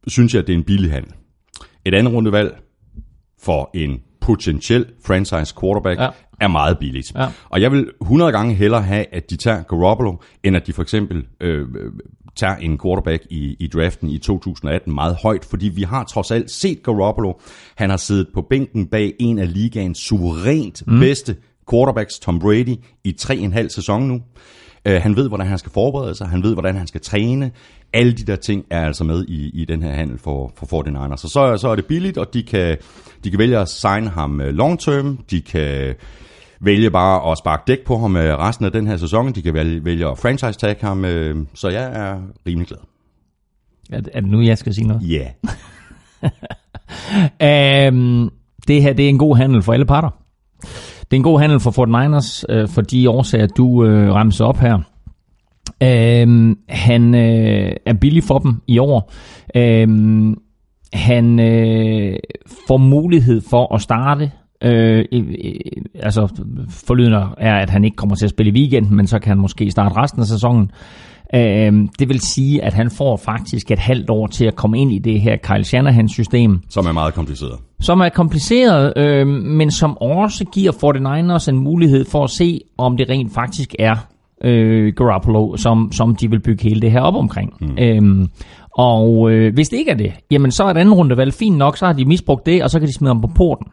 synes 0.08 0.34
jeg, 0.34 0.42
at 0.42 0.48
det 0.48 0.54
er 0.54 0.58
en 0.58 0.64
billig 0.64 0.92
handel. 0.92 1.12
Et 1.86 1.94
andet 1.94 2.14
rundevalg 2.14 2.58
for 3.42 3.70
en 3.74 4.00
potentiel 4.28 4.86
franchise 5.06 5.54
quarterback 5.62 6.00
ja. 6.00 6.10
Er 6.40 6.48
meget 6.48 6.80
billigt. 6.80 7.12
Ja. 7.16 7.28
Og 7.50 7.62
jeg 7.62 7.72
vil 7.72 7.90
100 8.02 8.32
gange 8.32 8.56
hellere 8.56 8.82
have, 8.82 9.06
at 9.12 9.30
de 9.30 9.36
tager 9.36 9.64
Garoppolo, 9.64 10.16
end 10.44 10.56
at 10.56 10.68
de 10.68 10.74
for 10.74 10.82
eksempel 10.82 11.26
øh, 11.42 11.62
øh, 11.62 11.92
tager 12.36 12.56
en 12.56 12.80
quarterback 12.84 13.24
i, 13.30 13.56
i 13.60 13.68
draften 13.68 14.10
i 14.10 14.18
2018 14.18 14.94
meget 14.94 15.18
højt, 15.24 15.46
fordi 15.46 15.68
vi 15.68 15.82
har 15.82 16.04
trods 16.04 16.32
alt 16.32 16.52
set 16.52 16.84
Garoppolo. 16.84 17.34
Han 17.76 17.90
har 17.90 17.98
siddet 17.98 18.28
på 18.34 18.42
bænken 18.42 18.88
bag 18.88 19.14
en 19.20 19.40
af 19.40 19.54
ligaens 19.54 19.98
suverænt 19.98 20.84
mm. 20.88 21.00
bedste 21.00 21.36
quarterbacks, 21.72 22.20
Tom 22.20 22.40
Brady, 22.40 22.76
i 23.04 23.12
tre 23.12 23.38
og 23.38 23.44
en 23.44 23.54
halv 23.54 23.70
sæson 23.70 24.08
nu. 24.08 24.22
Øh, 24.86 25.02
han 25.02 25.16
ved, 25.16 25.28
hvordan 25.28 25.48
han 25.48 25.58
skal 25.58 25.72
forberede 25.72 26.16
sig, 26.16 26.28
han 26.28 26.44
ved, 26.44 26.54
hvordan 26.54 26.76
han 26.76 26.88
skal 26.88 27.02
træne. 27.02 27.52
Alle 27.94 28.12
de 28.12 28.24
der 28.24 28.36
ting 28.36 28.66
er 28.70 28.86
altså 28.86 29.04
med 29.04 29.26
i, 29.28 29.62
i 29.62 29.66
den 29.66 29.84
her 29.84 29.92
handel 29.92 30.18
for, 30.18 30.54
for 30.58 30.84
49ers. 30.84 31.18
Så, 31.18 31.28
så, 31.28 31.58
så 31.58 31.68
er 31.68 31.76
det 31.76 31.86
billigt, 31.86 32.18
og 32.18 32.34
de 32.34 32.44
kan, 32.44 32.78
de 33.28 33.32
kan 33.32 33.40
vælge 33.40 33.58
at 33.58 33.70
signe 33.70 34.10
ham 34.10 34.42
øh, 34.42 34.54
long 34.54 34.80
term. 34.80 35.18
De 35.32 35.42
kan 35.42 35.96
vælge 36.62 36.92
bare 36.92 37.32
at 37.32 37.38
sparke 37.38 37.64
dæk 37.68 37.86
på 37.86 37.98
ham 37.98 38.16
øh, 38.16 38.38
resten 38.40 38.66
af 38.66 38.72
den 38.72 38.88
her 38.88 38.98
sæson. 38.98 39.32
De 39.32 39.42
kan 39.42 39.54
vælge, 39.54 39.86
vælge 39.86 40.08
at 40.08 40.18
franchise 40.18 40.60
tag 40.60 40.76
ham. 40.82 41.06
øh, 41.06 41.36
Så 41.54 41.70
jeg 41.70 41.92
er 41.94 42.22
rimelig 42.48 42.68
glad. 42.68 42.78
Er, 43.92 44.02
er 44.14 44.22
det 44.22 44.30
nu, 44.30 44.42
jeg 44.42 44.58
skal 44.58 44.74
sige 44.74 44.88
noget? 44.88 45.02
Ja. 45.02 45.28
Um, 47.90 48.32
det 48.68 48.82
her 48.82 48.94
det 48.94 49.06
er 49.06 49.10
en 49.10 49.18
god 49.18 49.38
handel 49.38 49.62
for 49.62 49.74
alle 49.74 49.86
parter. 49.86 50.10
Det 51.02 51.14
er 51.14 51.16
en 51.16 51.24
god 51.24 51.40
handel 51.40 51.60
for 51.60 51.72
49ers, 51.72 52.44
øh, 52.50 52.70
for 52.70 52.82
de 52.82 53.10
årsager, 53.10 53.48
du 53.48 53.86
øh, 53.86 54.14
ramser 54.14 54.46
op 54.46 54.58
her. 54.58 54.76
Um, 56.24 56.58
han 56.70 57.16
øh, 57.16 57.72
er 57.86 57.94
billig 57.94 58.24
for 58.24 58.40
dem 58.40 58.62
i 58.68 58.78
år. 58.78 59.12
Um, 59.86 60.38
han 60.94 61.40
øh, 61.40 62.16
får 62.68 62.78
mulighed 62.78 63.42
for 63.50 63.76
at 63.76 63.82
starte. 63.82 64.32
Øh, 64.64 65.06
i- 65.12 65.62
altså, 66.00 66.28
forlydende 66.70 67.26
er, 67.38 67.56
at 67.56 67.70
han 67.70 67.84
ikke 67.84 67.96
kommer 67.96 68.16
til 68.16 68.26
at 68.26 68.30
spille 68.30 68.52
i 68.52 68.56
weekenden, 68.56 68.96
men 68.96 69.08
så 69.08 69.20
kan 69.20 69.30
han 69.30 69.38
måske 69.38 69.72
starte 69.72 69.96
resten 69.98 70.22
af 70.22 70.28
sæsonen. 70.28 70.72
Øh, 71.36 71.74
det 72.00 72.10
vil 72.10 72.20
sige, 72.20 72.64
at 72.64 72.74
han 72.74 72.90
får 72.92 73.18
faktisk 73.18 73.72
et 73.72 73.80
halvt 73.80 74.10
år 74.10 74.28
til 74.28 74.46
at 74.46 74.56
komme 74.56 74.80
ind 74.80 74.92
i 74.92 74.98
det 75.00 75.22
her 75.22 75.36
Kyle 75.44 75.64
Shanahan-system, 75.64 76.60
Som 76.70 76.86
er 76.86 76.92
meget 76.92 77.14
kompliceret. 77.14 77.54
som 77.80 78.00
er 78.00 78.10
kompliceret, 78.10 78.94
øh, 78.98 79.28
men 79.28 79.72
som 79.72 79.98
også 79.98 80.46
giver 80.46 80.72
49ers 80.72 81.50
en 81.50 81.58
mulighed 81.58 82.06
for 82.06 82.24
at 82.24 82.30
se, 82.30 82.62
om 82.78 82.98
det 82.98 83.10
rent 83.10 83.34
faktisk 83.34 83.76
er 83.80 83.96
øh, 84.44 84.94
Garoppolo, 84.96 85.58
som, 85.58 85.92
som 85.92 86.16
de 86.16 86.30
vil 86.30 86.40
bygge 86.40 86.64
hele 86.64 86.82
det 86.82 86.92
her 86.92 87.02
op 87.02 87.16
omkring. 87.16 87.54
Mm. 87.62 87.78
Øhm, 87.80 88.28
og 88.78 89.32
øh, 89.32 89.54
hvis 89.54 89.70
det 89.70 89.78
ikke 89.78 89.92
er 89.92 89.96
det, 89.96 90.14
jamen 90.32 90.52
så 90.52 90.64
er 90.64 90.68
et 90.68 90.78
andet 90.78 90.98
rundevalg 90.98 91.34
fint 91.34 91.58
nok, 91.58 91.78
så 91.78 91.86
har 91.86 91.94
de 91.94 92.06
misbrugt 92.06 92.46
det, 92.46 92.64
og 92.64 92.70
så 92.70 92.80
kan 92.80 92.88
de 92.88 92.94
smide 92.94 93.10
ham 93.10 93.22
på 93.22 93.28
porten. 93.36 93.68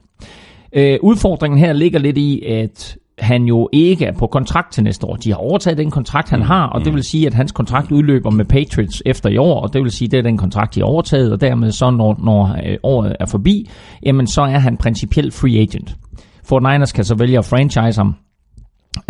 Øh, 0.73 0.99
udfordringen 1.03 1.59
her 1.59 1.73
ligger 1.73 1.99
lidt 1.99 2.19
i, 2.19 2.43
at 2.47 2.97
han 3.19 3.45
jo 3.45 3.69
ikke 3.73 4.05
er 4.05 4.13
på 4.13 4.27
kontrakt 4.27 4.73
til 4.73 4.85
næste 4.85 5.07
år. 5.07 5.17
De 5.17 5.31
har 5.31 5.37
overtaget 5.37 5.79
den 5.79 5.91
kontrakt, 5.91 6.31
han 6.31 6.43
har, 6.43 6.67
og 6.67 6.85
det 6.85 6.95
vil 6.95 7.03
sige, 7.03 7.27
at 7.27 7.35
hans 7.35 7.53
kontrakt 7.53 7.93
udløber 7.93 8.31
med 8.31 8.45
Patriots 8.45 9.03
efter 9.07 9.29
i 9.29 9.37
år, 9.37 9.61
og 9.61 9.73
det 9.73 9.83
vil 9.83 9.91
sige, 9.91 10.07
at 10.07 10.13
det 10.13 10.19
er 10.19 10.23
den 10.23 10.39
kontrakt, 10.39 10.75
de 10.75 10.81
har 10.81 10.87
overtaget, 10.87 11.33
og 11.33 11.41
dermed 11.41 11.73
så, 11.73 11.91
når, 11.91 12.21
når 12.25 12.57
øh, 12.67 12.77
året 12.83 13.17
er 13.21 13.27
forbi, 13.27 13.71
jamen 14.03 14.27
så 14.27 14.43
er 14.43 14.59
han 14.59 14.77
principielt 14.77 15.35
free 15.35 15.59
agent. 15.61 15.97
Fort 16.45 16.63
Niners 16.63 16.93
kan 16.93 17.05
så 17.05 17.15
vælge 17.15 17.39
at 17.39 17.45
franchise 17.45 18.01
ham, 18.01 18.15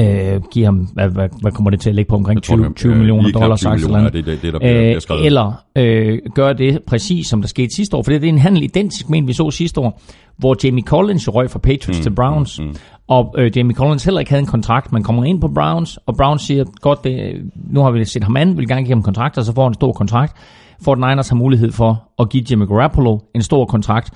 øh, 0.01 0.41
give 0.53 0.65
ham, 0.65 0.77
hvad, 0.77 1.09
hvad, 1.09 1.29
hvad 1.41 1.53
kommer 1.53 1.71
det 1.71 1.81
til 1.81 1.89
at 1.89 1.95
ligge 1.95 2.09
på, 2.09 2.17
omkring 2.17 2.43
20, 2.43 2.73
20 2.77 2.95
millioner 2.95 3.31
dollars, 3.31 3.61
20 3.61 3.71
sagt, 3.71 3.75
eller 3.75 3.89
millioner, 3.89 3.99
andet. 3.99 4.13
det 4.13 4.33
er 4.33 4.35
det, 4.35 4.43
det, 4.43 4.53
der 4.53 4.59
bliver, 4.59 4.81
bliver 4.81 5.01
skrevet. 5.01 5.21
Øh, 5.21 5.27
eller 5.27 5.53
øh, 5.77 6.19
gør 6.35 6.53
det 6.53 6.83
præcis 6.87 7.27
som 7.27 7.41
der 7.41 7.49
skete 7.49 7.75
sidste 7.75 7.97
år, 7.97 8.03
for 8.03 8.11
det 8.11 8.25
er 8.25 8.29
en 8.29 8.39
handel 8.39 8.63
identisk 8.63 9.11
med 9.11 9.19
en, 9.19 9.29
vi 9.29 9.33
så 9.33 9.51
sidste 9.51 9.81
år, 9.81 10.01
hvor 10.37 10.57
Jamie 10.65 10.83
Collins 10.83 11.35
røg 11.35 11.51
fra 11.51 11.59
Patriots 11.59 11.99
mm, 11.99 12.03
til 12.03 12.11
Browns, 12.11 12.61
mm, 12.61 12.67
mm. 12.67 12.75
og 13.09 13.35
øh, 13.39 13.57
Jamie 13.57 13.75
Collins 13.77 14.05
heller 14.05 14.21
ikke 14.21 14.31
havde 14.31 14.41
en 14.41 14.47
kontrakt, 14.47 14.93
man 14.93 15.03
kommer 15.03 15.25
ind 15.25 15.41
på 15.41 15.49
Browns, 15.49 15.99
og 16.07 16.17
Browns 16.17 16.43
siger, 16.43 16.65
godt, 16.81 17.05
det, 17.05 17.43
nu 17.71 17.81
har 17.81 17.91
vi 17.91 18.05
set 18.05 18.25
ham 18.25 18.37
an, 18.37 18.51
vi 18.51 18.57
vil 18.57 18.69
gerne 18.69 18.83
give 18.83 18.95
ham 18.95 19.03
kontrakt, 19.03 19.39
og 19.39 19.45
så 19.45 19.55
får 19.55 19.63
han 19.63 19.71
en 19.71 19.75
stor 19.75 19.93
kontrakt. 19.93 20.37
Fort 20.85 20.99
Niners 20.99 21.29
har 21.29 21.37
mulighed 21.37 21.73
for 21.73 22.03
at 22.19 22.29
give 22.29 22.45
Jimmy 22.51 22.67
Garoppolo 22.67 23.19
en 23.35 23.43
stor 23.43 23.65
kontrakt. 23.65 24.11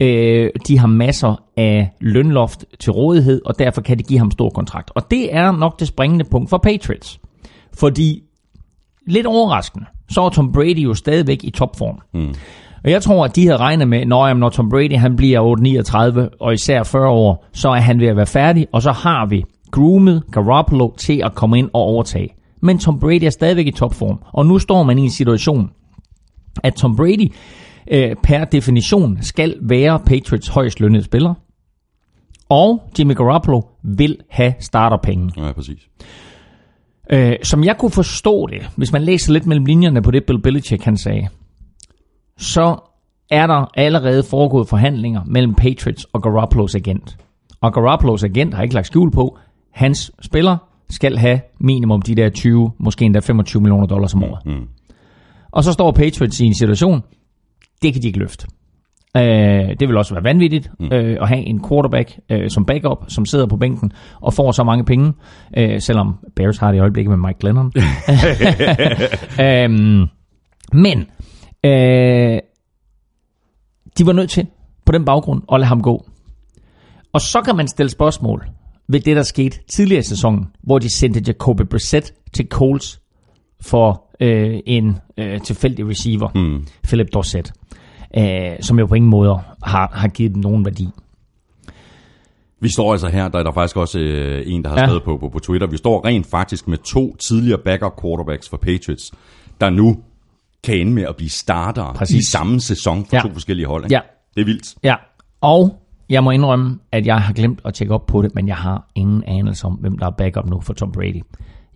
Øh, 0.00 0.50
de 0.68 0.78
har 0.78 0.86
masser 0.86 1.42
af 1.56 1.90
lønloft 2.00 2.64
til 2.78 2.92
rådighed, 2.92 3.42
og 3.44 3.58
derfor 3.58 3.80
kan 3.80 3.98
de 3.98 4.02
give 4.02 4.18
ham 4.18 4.30
stor 4.30 4.50
kontrakt. 4.50 4.90
Og 4.94 5.10
det 5.10 5.34
er 5.34 5.52
nok 5.52 5.80
det 5.80 5.88
springende 5.88 6.24
punkt 6.24 6.50
for 6.50 6.58
Patriots. 6.58 7.20
Fordi 7.74 8.22
lidt 9.06 9.26
overraskende, 9.26 9.86
så 10.10 10.20
er 10.20 10.28
Tom 10.28 10.52
Brady 10.52 10.84
jo 10.84 10.94
stadigvæk 10.94 11.44
i 11.44 11.50
topform. 11.50 11.98
Mm. 12.14 12.34
Og 12.84 12.90
jeg 12.90 13.02
tror, 13.02 13.24
at 13.24 13.36
de 13.36 13.46
havde 13.46 13.56
regnet 13.56 13.88
med, 13.88 14.06
når, 14.06 14.26
jamen, 14.26 14.40
når 14.40 14.48
Tom 14.48 14.70
Brady 14.70 14.96
han 14.96 15.16
bliver 15.16 15.56
8-39 16.30 16.36
og 16.40 16.52
især 16.52 16.82
40 16.82 17.08
år, 17.08 17.46
så 17.52 17.68
er 17.68 17.80
han 17.80 18.00
ved 18.00 18.06
at 18.06 18.16
være 18.16 18.26
færdig, 18.26 18.66
og 18.72 18.82
så 18.82 18.92
har 18.92 19.26
vi 19.26 19.44
groomet 19.70 20.22
Garoppolo 20.32 20.90
til 20.96 21.22
at 21.24 21.34
komme 21.34 21.58
ind 21.58 21.70
og 21.72 21.80
overtage. 21.80 22.28
Men 22.62 22.78
Tom 22.78 23.00
Brady 23.00 23.24
er 23.24 23.30
stadigvæk 23.30 23.66
i 23.66 23.70
topform, 23.70 24.18
og 24.32 24.46
nu 24.46 24.58
står 24.58 24.82
man 24.82 24.98
i 24.98 25.02
en 25.02 25.10
situation, 25.10 25.70
at 26.62 26.74
Tom 26.74 26.96
Brady 26.96 27.32
øh, 27.90 28.16
per 28.22 28.44
definition 28.44 29.18
skal 29.22 29.56
være 29.60 30.00
Patriots 30.06 30.48
højst 30.48 30.80
lønnede 30.80 31.04
spiller, 31.04 31.34
og 32.48 32.82
Jimmy 32.98 33.14
Garoppolo 33.14 33.60
vil 33.82 34.18
have 34.30 34.54
starterpenge. 34.58 35.46
Ja, 35.46 35.52
præcis. 35.52 35.88
Øh, 37.10 37.36
som 37.42 37.64
jeg 37.64 37.78
kunne 37.78 37.90
forstå 37.90 38.46
det, 38.46 38.70
hvis 38.76 38.92
man 38.92 39.02
læser 39.02 39.32
lidt 39.32 39.46
mellem 39.46 39.64
linjerne 39.64 40.02
på 40.02 40.10
det, 40.10 40.24
Bill 40.24 40.42
Belichick 40.42 40.84
han 40.84 40.96
sagde, 40.96 41.28
så 42.36 42.76
er 43.30 43.46
der 43.46 43.70
allerede 43.74 44.22
foregået 44.22 44.68
forhandlinger 44.68 45.20
mellem 45.26 45.54
Patriots 45.54 46.04
og 46.04 46.22
Garoppolos 46.22 46.74
agent. 46.74 47.16
Og 47.60 47.72
Garoppolos 47.72 48.24
agent 48.24 48.54
har 48.54 48.62
ikke 48.62 48.74
lagt 48.74 48.86
skjul 48.86 49.10
på, 49.10 49.38
hans 49.72 50.12
spiller 50.22 50.56
skal 50.90 51.18
have 51.18 51.40
minimum 51.60 52.02
de 52.02 52.14
der 52.14 52.30
20, 52.30 52.72
måske 52.78 53.04
endda 53.04 53.20
25 53.20 53.62
millioner 53.62 53.86
dollars 53.86 54.14
om 54.14 54.24
året. 54.24 54.46
Mm. 54.46 54.68
Og 55.50 55.64
så 55.64 55.72
står 55.72 55.92
Patriots 55.92 56.40
i 56.40 56.44
en 56.44 56.54
situation, 56.54 57.02
det 57.82 57.92
kan 57.92 58.02
de 58.02 58.06
ikke 58.06 58.18
løfte. 58.18 58.46
Øh, 59.16 59.76
det 59.80 59.88
vil 59.88 59.96
også 59.96 60.14
være 60.14 60.24
vanvittigt 60.24 60.70
mm. 60.80 60.92
øh, 60.92 61.18
at 61.20 61.28
have 61.28 61.40
en 61.40 61.64
quarterback 61.68 62.18
øh, 62.30 62.50
som 62.50 62.64
backup, 62.64 63.04
som 63.08 63.26
sidder 63.26 63.46
på 63.46 63.56
bænken 63.56 63.92
og 64.20 64.34
får 64.34 64.52
så 64.52 64.64
mange 64.64 64.84
penge, 64.84 65.12
øh, 65.56 65.80
selvom 65.80 66.14
Bears 66.36 66.58
har 66.58 66.70
det 66.70 66.78
i 66.78 66.80
øjeblikket 66.80 67.18
med 67.18 67.28
Mike 67.28 67.38
Glennon. 67.40 67.72
øhm, 69.46 70.06
men 70.72 70.98
øh, 71.64 72.38
de 73.98 74.06
var 74.06 74.12
nødt 74.12 74.30
til 74.30 74.46
på 74.86 74.92
den 74.92 75.04
baggrund 75.04 75.42
at 75.52 75.60
lade 75.60 75.68
ham 75.68 75.82
gå. 75.82 76.06
Og 77.12 77.20
så 77.20 77.42
kan 77.42 77.56
man 77.56 77.68
stille 77.68 77.90
spørgsmål 77.90 78.46
ved 78.88 79.00
det, 79.00 79.16
der 79.16 79.22
skete 79.22 79.58
tidligere 79.68 80.00
i 80.00 80.02
sæsonen, 80.02 80.46
hvor 80.62 80.78
de 80.78 80.96
sendte 80.96 81.22
Jacoby 81.26 81.62
Brissett 81.62 82.14
til 82.32 82.46
Colts 82.48 83.00
for 83.60 84.04
øh, 84.20 84.60
en 84.66 84.98
øh, 85.16 85.40
tilfældig 85.40 85.88
receiver, 85.88 86.28
mm. 86.34 86.66
Philip 86.84 87.06
Dorsett, 87.14 87.52
øh, 88.18 88.50
som 88.60 88.78
jo 88.78 88.86
på 88.86 88.94
ingen 88.94 89.10
måde 89.10 89.38
har, 89.62 89.90
har 89.94 90.08
givet 90.08 90.34
dem 90.34 90.42
nogen 90.42 90.64
værdi. 90.64 90.88
Vi 92.62 92.68
står 92.68 92.92
altså 92.92 93.08
her, 93.08 93.28
der 93.28 93.38
er 93.38 93.42
der 93.42 93.52
faktisk 93.52 93.76
også 93.76 93.98
øh, 93.98 94.42
en, 94.46 94.62
der 94.64 94.68
har 94.70 94.78
Ja. 94.78 94.86
skrevet 94.86 95.02
på, 95.02 95.16
på, 95.16 95.28
på 95.28 95.38
Twitter. 95.38 95.66
Vi 95.66 95.76
står 95.76 96.04
rent 96.06 96.26
faktisk 96.26 96.68
med 96.68 96.78
to 96.78 97.16
tidligere 97.16 97.58
backup 97.64 98.02
quarterbacks 98.02 98.48
for 98.48 98.56
Patriots, 98.56 99.12
der 99.60 99.70
nu 99.70 99.96
kan 100.64 100.78
ende 100.78 100.92
med 100.92 101.02
at 101.02 101.16
blive 101.16 101.30
starter 101.30 101.92
Præcis. 101.92 102.16
i 102.28 102.30
samme 102.30 102.60
sæson 102.60 103.04
for 103.06 103.16
Ja. 103.16 103.22
to 103.22 103.28
forskellige 103.32 103.66
hold. 103.66 103.84
Ikke? 103.84 103.94
Ja. 103.94 104.00
Det 104.34 104.40
er 104.40 104.44
vildt. 104.44 104.74
Ja, 104.84 104.94
og 105.40 105.76
jeg 106.08 106.24
må 106.24 106.30
indrømme, 106.30 106.78
at 106.92 107.06
jeg 107.06 107.20
har 107.22 107.32
glemt 107.32 107.60
at 107.64 107.74
tjekke 107.74 107.94
op 107.94 108.06
på 108.06 108.22
det, 108.22 108.34
men 108.34 108.48
jeg 108.48 108.56
har 108.56 108.86
ingen 108.94 109.24
anelse 109.26 109.66
om, 109.66 109.72
hvem 109.72 109.98
der 109.98 110.06
er 110.06 110.10
backup 110.10 110.46
nu 110.50 110.60
for 110.60 110.72
Tom 110.72 110.92
Brady. 110.92 111.22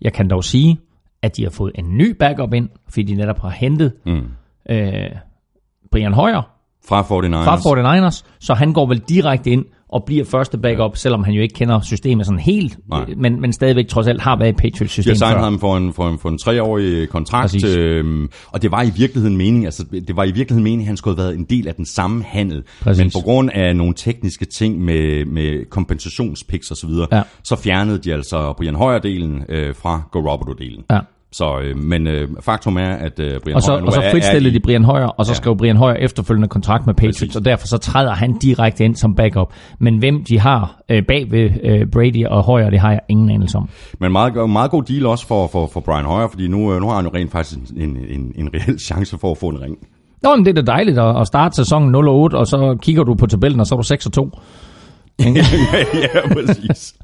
Jeg 0.01 0.13
kan 0.13 0.29
dog 0.29 0.43
sige, 0.43 0.79
at 1.21 1.37
de 1.37 1.43
har 1.43 1.49
fået 1.49 1.71
en 1.75 1.97
ny 1.97 2.15
backup 2.19 2.53
ind, 2.53 2.69
fordi 2.89 3.03
de 3.03 3.15
netop 3.15 3.39
har 3.39 3.49
hentet 3.49 3.93
Mm. 4.05 4.21
øh, 4.69 5.09
Brian 5.91 6.13
Hoyer 6.13 6.41
Fra 6.87 7.01
49ers. 7.01 7.45
fra 7.45 8.07
49ers, 8.09 8.23
så 8.39 8.53
han 8.53 8.73
går 8.73 8.85
vel 8.87 8.99
direkte 8.99 9.49
ind 9.51 9.65
og 9.89 10.03
bliver 10.05 10.25
første 10.25 10.57
backup, 10.57 10.97
selvom 10.97 11.23
han 11.23 11.33
jo 11.33 11.41
ikke 11.41 11.53
kender 11.53 11.81
systemet 11.81 12.25
sådan 12.25 12.39
helt, 12.39 12.77
Nej. 12.89 13.05
men, 13.17 13.41
men 13.41 13.53
stadigvæk 13.53 13.87
trods 13.87 14.07
alt 14.07 14.21
har 14.21 14.37
været 14.39 14.49
i 14.49 14.51
De 14.51 14.57
Patriots-system 14.57 15.11
har 15.11 15.15
signet 15.15 15.35
før. 15.35 15.43
ham 15.43 15.59
for 15.59 15.77
en, 15.77 15.93
for 15.93 16.09
en, 16.09 16.19
for 16.19 16.29
en 16.29 16.37
treårig 16.37 17.09
kontrakt, 17.09 17.51
Præcis. 17.51 17.65
øhm, 17.77 18.29
og 18.47 18.61
det 18.61 18.71
var 18.71 18.83
i 18.83 18.89
virkeligheden 18.97 19.37
meningen, 19.37 19.65
altså 19.65 19.85
det 20.07 20.15
var 20.15 20.23
i 20.23 20.31
virkeligheden 20.31 20.63
meningen, 20.63 20.81
at 20.81 20.87
han 20.87 20.97
skulle 20.97 21.17
have 21.17 21.23
været 21.27 21.37
en 21.37 21.43
del 21.43 21.67
af 21.67 21.75
den 21.75 21.85
samme 21.85 22.23
handel. 22.23 22.63
Præcis. 22.81 22.99
Men 23.03 23.11
på 23.15 23.19
grund 23.23 23.49
af 23.53 23.75
nogle 23.75 23.93
tekniske 23.93 24.45
ting 24.45 24.79
med, 24.81 25.25
med 25.25 25.69
kompensationspicks 25.69 26.71
og 26.71 26.77
så 26.77 26.87
videre, 26.87 27.07
Ja. 27.11 27.21
så 27.43 27.55
fjernede 27.55 27.97
de 27.97 28.13
altså 28.13 28.53
Brian 28.57 28.75
Hoyer-delen 28.75 29.53
øh, 29.53 29.75
fra 29.75 30.01
Garoppolo-delen. 30.15 30.83
Ja. 30.91 30.99
Så, 31.31 31.59
øh, 31.63 31.77
men 31.77 32.07
øh, 32.07 32.27
faktum 32.41 32.77
er, 32.77 32.89
at 32.89 33.19
øh, 33.19 33.39
Brian 33.43 33.55
Og 33.55 33.61
så, 33.61 33.71
Hoyer 33.71 33.81
nu 33.81 33.87
og 33.87 33.93
så 33.93 34.01
fritstillede 34.11 34.55
de 34.55 34.59
Brian 34.59 34.83
Hoyer, 34.83 35.05
og 35.07 35.25
så 35.25 35.31
Ja. 35.31 35.35
skrev 35.35 35.57
Brian 35.57 35.75
Hoyer 35.77 35.93
efterfølgende 35.93 36.47
kontrakt 36.47 36.85
med 36.85 36.93
Patriots, 36.93 37.19
Præcis. 37.19 37.35
og 37.35 37.45
derfor 37.45 37.67
så 37.67 37.77
træder 37.77 38.13
han 38.13 38.37
direkte 38.37 38.85
ind 38.85 38.95
som 38.95 39.15
backup. 39.15 39.53
Men 39.79 39.97
hvem 39.97 40.23
de 40.23 40.39
har 40.39 40.81
øh, 40.89 41.03
bag 41.07 41.31
ved 41.31 41.49
øh, 41.63 41.87
Brady 41.93 42.25
og 42.25 42.43
Hoyer, 42.43 42.69
det 42.69 42.79
har 42.79 42.91
jeg 42.91 42.99
ingen 43.09 43.29
anelse 43.31 43.57
om. 43.57 43.69
Men 43.99 44.11
meget, 44.11 44.49
meget 44.49 44.71
god 44.71 44.83
deal 44.83 45.05
også 45.05 45.27
for, 45.27 45.47
for, 45.47 45.67
for 45.73 45.79
Brian 45.79 46.05
Hoyer, 46.05 46.27
fordi 46.27 46.47
nu, 46.47 46.73
øh, 46.73 46.81
nu 46.81 46.87
har 46.87 46.95
han 46.95 47.05
jo 47.05 47.11
rent 47.15 47.31
faktisk 47.31 47.59
en, 47.77 47.97
en, 48.09 48.31
en 48.35 48.49
reel 48.53 48.79
chance 48.89 49.17
for 49.17 49.31
at 49.31 49.37
få 49.37 49.47
en 49.47 49.61
ring. 49.61 49.77
Nå, 50.23 50.35
men 50.35 50.45
det 50.45 50.57
er 50.57 50.61
da 50.61 50.71
dejligt 50.71 50.97
at, 50.99 51.21
at 51.21 51.27
starte 51.27 51.55
sæsonen 51.55 51.95
0-8, 51.95 51.99
og 52.37 52.47
så 52.47 52.77
kigger 52.81 53.03
du 53.03 53.15
på 53.15 53.25
tabellen, 53.25 53.59
og 53.59 53.65
så 53.67 53.75
er 53.75 53.77
du 53.77 53.83
6 53.83 54.07
2. 54.13 54.29
ja, 56.13 56.33
præcis. 56.33 56.95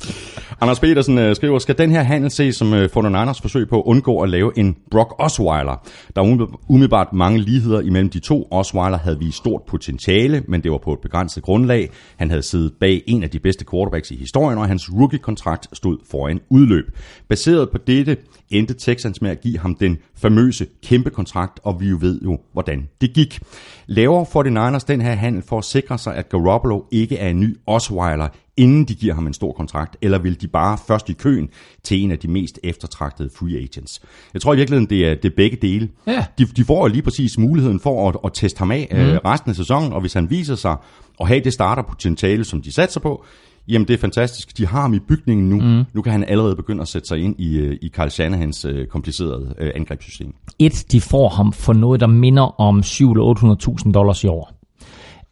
Anders 0.61 0.79
Petersen 0.79 1.17
øh, 1.17 1.35
skriver, 1.35 1.59
skal 1.59 1.77
den 1.77 1.91
her 1.91 2.03
handel 2.03 2.31
ses 2.31 2.55
som 2.55 2.73
øh, 2.73 2.89
49ers 2.97 3.41
forsøg 3.41 3.69
på 3.69 3.77
at 3.79 3.83
undgå 3.85 4.19
at 4.19 4.29
lave 4.29 4.57
en 4.57 4.77
Brock 4.91 5.13
Osweiler? 5.19 5.87
Der 6.15 6.21
er 6.21 6.47
umiddelbart 6.69 7.13
mange 7.13 7.39
ligheder 7.39 7.81
imellem 7.81 8.09
de 8.09 8.19
to. 8.19 8.47
Osweiler 8.51 8.97
havde 8.97 9.19
vist 9.19 9.37
stort 9.37 9.61
potentiale, 9.67 10.43
men 10.47 10.63
det 10.63 10.71
var 10.71 10.77
på 10.77 10.93
et 10.93 10.99
begrænset 10.99 11.43
grundlag. 11.43 11.89
Han 12.17 12.29
havde 12.29 12.41
siddet 12.41 12.73
bag 12.79 13.03
en 13.07 13.23
af 13.23 13.29
de 13.29 13.39
bedste 13.39 13.65
quarterbacks 13.71 14.11
i 14.11 14.15
historien, 14.15 14.57
og 14.59 14.67
hans 14.67 14.89
rookie-kontrakt 14.93 15.67
stod 15.73 15.97
foran 16.11 16.39
udløb. 16.49 16.85
Baseret 17.29 17.69
på 17.69 17.77
dette 17.87 18.17
endte 18.51 18.73
Texans 18.73 19.21
med 19.21 19.31
at 19.31 19.41
give 19.41 19.57
ham 19.57 19.75
den 19.75 19.97
famøse 20.15 20.67
kæmpe 20.83 21.09
kontrakt, 21.09 21.59
og 21.63 21.81
vi 21.81 21.89
jo 21.89 21.97
ved 22.01 22.21
jo, 22.21 22.39
hvordan 22.53 22.89
det 23.01 23.13
gik. 23.13 23.39
Laver 23.87 24.25
49ers 24.25 24.85
den 24.87 25.01
her 25.01 25.13
handel 25.13 25.43
for 25.47 25.57
at 25.57 25.63
sikre 25.63 25.97
sig, 25.97 26.15
at 26.15 26.29
Garoppolo 26.29 26.81
ikke 26.91 27.17
er 27.17 27.29
en 27.29 27.39
ny 27.39 27.57
Osweiler, 27.67 28.27
inden 28.57 28.85
de 28.85 28.95
giver 28.95 29.13
ham 29.13 29.27
en 29.27 29.33
stor 29.33 29.53
kontrakt, 29.53 29.97
eller 30.01 30.19
vil 30.19 30.41
de 30.41 30.47
bare 30.47 30.77
først 30.87 31.09
i 31.09 31.13
køen 31.13 31.49
til 31.83 32.03
en 32.03 32.11
af 32.11 32.19
de 32.19 32.27
mest 32.27 32.59
eftertragtede 32.63 33.29
free 33.35 33.57
agents? 33.57 34.01
Jeg 34.33 34.41
tror 34.41 34.53
i 34.53 34.57
virkeligheden, 34.57 34.89
det 34.89 35.07
er, 35.07 35.15
det 35.15 35.25
er 35.25 35.35
begge 35.35 35.57
dele. 35.61 35.89
Ja. 36.07 36.25
De, 36.37 36.45
de 36.45 36.63
får 36.63 36.87
lige 36.87 37.01
præcis 37.01 37.37
muligheden 37.37 37.79
for 37.79 38.09
at, 38.09 38.17
at 38.25 38.31
teste 38.33 38.59
ham 38.59 38.71
af 38.71 38.87
mm. 38.91 38.97
øh, 38.97 39.19
resten 39.25 39.49
af 39.49 39.55
sæsonen, 39.55 39.93
og 39.93 40.01
hvis 40.01 40.13
han 40.13 40.29
viser 40.29 40.55
sig 40.55 40.75
at 41.19 41.27
have 41.27 41.39
det 41.39 41.53
starterpotentiale, 41.53 42.43
som 42.43 42.61
de 42.61 42.71
satser 42.71 42.99
på, 42.99 43.25
jamen 43.71 43.87
det 43.87 43.93
er 43.93 43.97
fantastisk. 43.97 44.57
De 44.57 44.67
har 44.67 44.81
ham 44.81 44.93
i 44.93 44.99
bygningen 44.99 45.49
nu. 45.49 45.61
Mm. 45.61 45.83
Nu 45.93 46.01
kan 46.01 46.11
han 46.11 46.23
allerede 46.23 46.55
begynde 46.55 46.81
at 46.81 46.87
sætte 46.87 47.07
sig 47.07 47.19
ind 47.19 47.35
i, 47.39 47.57
øh, 47.57 47.77
i 47.81 47.89
Carl 47.89 48.09
Shanahans 48.09 48.65
øh, 48.65 48.87
komplicerede 48.87 49.55
øh, 49.59 49.71
angrebssystem. 49.75 50.33
Et, 50.59 50.85
de 50.91 51.01
får 51.01 51.29
ham 51.29 51.53
for 51.53 51.73
noget, 51.73 51.99
der 51.99 52.07
minder 52.07 52.61
om 52.61 52.79
700-800.000 52.79 53.91
dollars 53.91 54.23
i 54.23 54.27
år. 54.27 54.51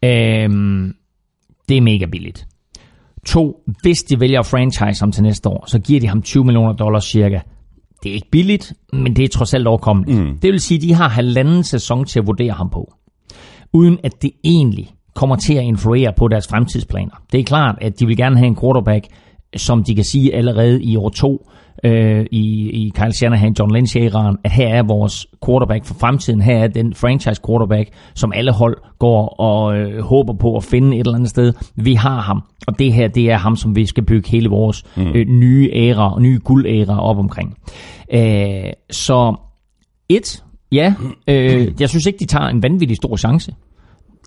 Øhm, 0.06 0.94
det 1.70 1.78
er 1.78 1.82
mega 1.82 2.06
billigt. 2.06 2.48
To, 3.26 3.64
hvis 3.82 4.04
de 4.04 4.20
vælger 4.20 4.40
at 4.40 4.46
franchise 4.46 5.02
ham 5.02 5.12
til 5.12 5.24
næste 5.24 5.50
år, 5.50 5.64
så 5.68 5.80
giver 5.80 6.00
de 6.00 6.08
ham 6.08 6.22
20 6.22 6.44
millioner 6.44 6.74
dollars 6.74 7.04
cirka. 7.04 7.40
Det 8.04 8.10
er 8.10 8.14
ikke 8.14 8.30
billigt, 8.32 8.74
men 8.94 9.16
det 9.16 9.24
er 9.24 9.28
trods 9.28 9.54
alt 9.54 9.68
overkommeligt. 9.68 10.20
Mm. 10.20 10.38
Det 10.40 10.52
vil 10.52 10.60
sige, 10.60 10.78
at 10.78 10.82
de 10.82 10.94
har 10.94 11.10
halvanden 11.10 11.64
sæson 11.64 12.06
til 12.06 12.20
at 12.20 12.28
vurdere 12.28 12.52
ham 12.52 12.70
på. 12.70 12.94
Uden 13.74 13.98
at 14.04 14.22
det 14.22 14.32
egentlig 14.44 14.92
kommer 15.16 15.36
til 15.36 15.54
at 15.54 15.64
influere 15.64 16.14
på 16.18 16.28
deres 16.28 16.48
fremtidsplaner. 16.48 17.22
Det 17.32 17.40
er 17.40 17.44
klart, 17.44 17.76
at 17.82 18.00
de 18.00 18.06
vil 18.06 18.18
gerne 18.18 18.38
have 18.38 18.48
en 18.48 18.58
quarterback, 18.62 19.08
som 19.56 19.84
de 19.84 19.96
kan 19.96 20.04
sige 20.04 20.36
allerede 20.36 20.84
i 20.84 20.96
år 20.96 21.10
to, 21.10 21.50
øh, 21.84 22.26
i, 22.32 22.70
i 22.70 22.92
Kyle 22.96 23.14
Shanahan, 23.14 23.56
John 23.60 23.72
Lynch 23.72 23.98
æraen, 23.98 24.38
at 24.44 24.52
her 24.52 24.68
er 24.68 24.84
vores 24.84 25.28
quarterback 25.46 25.86
for 25.86 25.94
fremtiden, 25.94 26.42
her 26.42 26.58
er 26.58 26.68
den 26.68 26.94
franchise 26.94 27.42
quarterback, 27.48 27.90
som 28.16 28.34
alle 28.36 28.52
hold 28.52 28.78
går 29.00 29.28
og 29.28 29.78
øh, 29.78 30.02
håber 30.02 30.34
på 30.34 30.56
at 30.56 30.64
finde 30.64 30.98
et 30.98 31.00
eller 31.00 31.16
andet 31.16 31.30
sted. 31.30 31.54
Vi 31.76 31.94
har 31.94 32.22
ham, 32.22 32.42
og 32.68 32.80
det 32.80 32.94
her, 32.94 33.08
det 33.08 33.32
er 33.32 33.38
ham, 33.38 33.56
som 33.56 33.76
vi 33.76 33.86
skal 33.86 34.06
bygge 34.06 34.30
hele 34.30 34.50
vores 34.50 34.84
mm. 34.98 35.08
øh, 35.16 35.26
nye 35.28 35.70
æra, 35.74 36.14
og 36.14 36.22
nye 36.22 36.40
guldæra 36.44 37.02
op 37.04 37.18
omkring. 37.18 37.58
Øh, 38.14 38.74
så 38.92 39.36
et, 40.10 40.44
ja, 40.72 40.94
øh, 41.28 41.68
jeg 41.80 41.90
synes 41.90 42.06
ikke, 42.06 42.20
de 42.20 42.26
tager 42.26 42.48
en 42.48 42.64
vanvittig 42.64 42.98
stor 42.98 43.18
chance. 43.18 43.54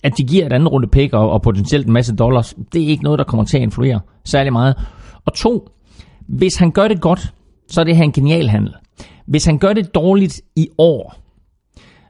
At 0.02 0.18
de 0.18 0.24
giver 0.24 0.46
et 0.46 0.52
andet 0.52 0.72
runde 0.72 0.88
pick 0.88 1.12
og, 1.12 1.30
og 1.30 1.42
potentielt 1.42 1.86
en 1.86 1.92
masse 1.92 2.16
dollars, 2.16 2.54
det 2.72 2.82
er 2.82 2.86
ikke 2.86 3.04
noget, 3.04 3.18
der 3.18 3.24
kommer 3.24 3.44
til 3.44 3.56
at 3.56 3.62
influere 3.62 4.00
særlig 4.24 4.52
meget. 4.52 4.74
Og 5.24 5.34
to, 5.34 5.68
hvis 6.28 6.56
han 6.56 6.70
gør 6.70 6.88
det 6.88 7.00
godt, 7.00 7.34
så 7.68 7.80
er 7.80 7.84
det 7.84 7.96
her 7.96 8.04
en 8.04 8.12
genial 8.12 8.48
handel. 8.48 8.74
Hvis 9.26 9.44
han 9.44 9.58
gør 9.58 9.72
det 9.72 9.94
dårligt 9.94 10.40
i 10.56 10.68
år, 10.78 11.14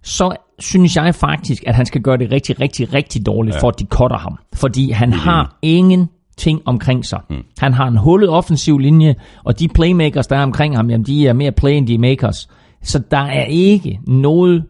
så 0.02 0.36
synes 0.58 0.96
jeg 0.96 1.14
faktisk, 1.14 1.62
at 1.66 1.74
han 1.74 1.86
skal 1.86 2.00
gøre 2.00 2.16
det 2.16 2.32
rigtig, 2.32 2.60
rigtig, 2.60 2.94
rigtig 2.94 3.26
dårligt, 3.26 3.54
ja. 3.54 3.60
for 3.60 3.68
at 3.68 3.78
de 3.78 3.84
cutter 3.84 4.18
ham. 4.18 4.38
Fordi 4.54 4.90
han 4.90 5.12
har 5.12 5.58
ingen 5.62 6.08
ting 6.36 6.62
omkring 6.64 7.06
sig. 7.06 7.20
Mm. 7.30 7.36
Han 7.58 7.72
har 7.72 7.86
en 7.86 7.96
hullet 7.96 8.30
offensiv 8.30 8.78
linje, 8.78 9.14
og 9.44 9.58
de 9.58 9.68
playmakers, 9.68 10.26
der 10.26 10.36
er 10.36 10.42
omkring 10.42 10.76
ham, 10.76 10.90
jamen, 10.90 11.06
de 11.06 11.28
er 11.28 11.32
mere 11.32 11.52
play 11.52 11.72
end 11.72 11.86
de 11.86 11.94
er 11.94 11.98
makers. 11.98 12.48
Så 12.82 13.02
der 13.10 13.18
er 13.18 13.44
ikke 13.44 14.00
noget 14.06 14.64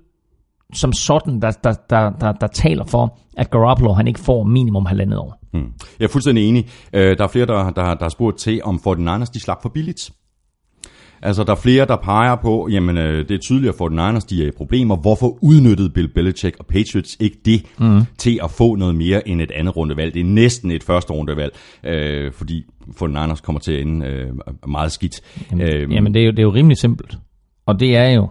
som 0.73 0.93
sådan, 0.93 1.41
der, 1.41 1.51
der, 1.65 1.75
der, 1.91 2.11
der, 2.21 2.33
der 2.33 2.47
taler 2.47 2.85
for, 2.85 3.19
at 3.37 3.51
Garoppolo 3.51 3.93
han 3.93 4.09
ikke 4.09 4.21
får 4.21 4.45
minimum 4.45 4.87
halvandet 4.87 5.19
år. 5.19 5.39
Hmm. 5.53 5.73
Jeg 5.99 6.05
er 6.05 6.09
fuldstændig 6.09 6.49
enig. 6.49 6.67
Øh, 6.93 7.19
der 7.19 7.25
er 7.25 7.29
flere, 7.29 7.47
der, 7.47 7.71
der, 7.71 7.95
der 7.95 8.03
har 8.03 8.09
spurgt 8.09 8.39
til, 8.39 8.61
om 8.65 8.81
49ers 8.87 9.31
de 9.35 9.41
slap 9.41 9.63
for 9.63 9.69
billigt. 9.69 10.11
Altså, 11.23 11.45
der 11.45 11.53
er 11.53 11.57
flere, 11.57 11.87
der 11.87 11.97
peger 11.97 12.37
på, 12.37 12.69
jamen, 12.71 12.99
øh, 12.99 13.29
det 13.29 13.35
er 13.35 13.39
tydeligt 13.39 13.79
den 13.79 13.91
Niners, 13.91 14.25
de 14.25 14.45
er 14.45 14.49
i 14.49 14.51
problemer. 14.51 14.97
Hvorfor 14.97 15.39
udnyttede 15.43 15.91
Bill 15.91 16.09
Belichick 16.09 16.57
og 16.59 16.67
Patriots 16.67 17.17
ikke 17.21 17.39
det 17.45 17.67
mm. 17.79 18.01
til 18.19 18.41
at 18.45 18.51
få 18.51 18.75
noget 18.75 18.95
mere 18.95 19.29
end 19.29 19.41
et 19.41 19.51
andet 19.51 19.77
rundevalg? 19.77 20.15
Det 20.15 20.21
er 20.21 20.25
næsten 20.25 20.71
et 20.71 20.83
første 20.83 21.13
rundevalg, 21.13 21.53
øh, 21.85 22.33
fordi 22.33 22.65
for 22.97 23.07
den 23.07 23.15
Niners 23.15 23.41
kommer 23.41 23.61
til 23.61 23.73
at 23.73 23.81
ende 23.81 24.07
øh, 24.07 24.33
meget 24.69 24.93
skidt. 24.93 25.21
Jamen, 25.51 25.69
Øh, 25.69 25.93
jamen 25.93 26.15
det, 26.15 26.23
er 26.23 26.27
jo, 26.27 26.31
det 26.31 26.39
er 26.39 26.43
jo 26.43 26.53
rimelig 26.55 26.77
simpelt. 26.77 27.19
Og 27.67 27.81
det 27.81 27.97
er 27.97 28.09
jo, 28.09 28.29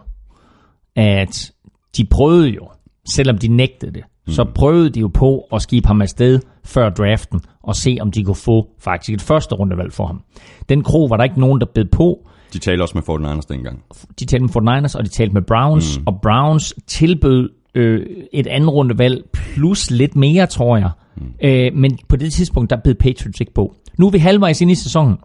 at 0.96 1.52
de 1.98 2.06
prøvede 2.06 2.50
jo, 2.50 2.70
selvom 3.16 3.38
de 3.38 3.48
nægtede 3.48 3.92
det, 3.92 4.04
mm. 4.28 4.34
så 4.34 4.46
prøvede 4.56 4.90
de 4.90 5.00
jo 5.00 5.08
på 5.08 5.48
at 5.54 5.62
skibe 5.62 5.88
ham 5.88 6.02
afsted 6.02 6.40
før 6.64 6.90
draften, 6.90 7.42
og 7.64 7.76
se 7.76 7.98
om 8.02 8.12
de 8.12 8.24
kunne 8.24 8.36
få 8.36 8.68
faktisk 8.80 9.14
et 9.14 9.22
første 9.22 9.56
rundevalg 9.56 9.94
for 9.94 10.06
ham. 10.06 10.22
Den 10.70 10.84
krog 10.84 11.10
var 11.10 11.18
der 11.18 11.24
ikke 11.24 11.40
nogen, 11.40 11.60
der 11.60 11.66
bed 11.76 11.86
på. 11.86 12.28
De 12.54 12.60
taler 12.60 12.82
også 12.82 12.98
med 12.98 13.10
49ers 13.10 13.54
dengang. 13.54 13.84
De 14.20 14.26
talte 14.26 14.44
med 14.44 14.84
49ers, 14.84 14.98
og 14.98 15.04
de 15.04 15.10
talte 15.10 15.34
med 15.34 15.42
Browns, 15.42 16.00
mm. 16.00 16.04
og 16.08 16.22
Browns 16.22 16.74
tilbød 16.88 17.50
øh, 17.76 18.08
et 18.34 18.48
andet 18.48 18.74
rundevalg, 18.74 19.24
plus 19.34 19.92
lidt 19.92 20.16
mere, 20.16 20.46
tror 20.46 20.78
jeg. 20.78 20.90
Mm. 21.16 21.34
Øh, 21.44 21.74
men 21.74 21.98
på 22.08 22.16
det 22.16 22.34
tidspunkt, 22.34 22.70
der 22.70 22.78
bed 22.84 22.96
Patriots 22.96 23.40
ikke 23.40 23.54
på. 23.54 23.76
Nu 23.98 24.08
er 24.08 24.12
vi 24.12 24.18
halvvejs 24.18 24.62
ind 24.62 24.72
i 24.72 24.76
sæsonen. 24.76 25.18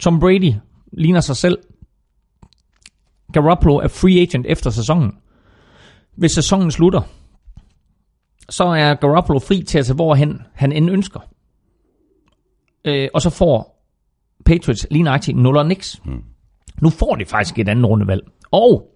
Tom 0.00 0.20
Brady 0.20 0.52
ligner 0.92 1.20
sig 1.20 1.36
selv. 1.36 1.58
Garoppolo 3.32 3.76
er 3.76 3.88
free 3.88 4.20
agent 4.20 4.46
efter 4.48 4.70
sæsonen. 4.70 5.12
Hvis 6.16 6.32
sæsonen 6.32 6.70
slutter, 6.70 7.00
så 8.48 8.64
er 8.64 8.94
Garoppolo 8.94 9.38
fri 9.38 9.62
til 9.62 9.78
at 9.78 9.86
tage 9.86 9.94
hvorhen 9.94 10.42
han 10.54 10.72
end 10.72 10.90
ønsker. 10.90 11.20
Øh, 12.84 13.08
og 13.14 13.22
så 13.22 13.30
får 13.30 13.74
Patriots 14.44 14.86
lige 14.90 15.02
nøjagtigt 15.02 15.38
0 15.38 15.56
og 15.56 15.66
niks. 15.66 16.00
Mm. 16.04 16.22
Nu 16.82 16.90
får 16.90 17.16
de 17.16 17.24
faktisk 17.24 17.58
et 17.58 17.68
andet 17.68 17.86
rundevalg. 17.86 18.22
Og 18.50 18.90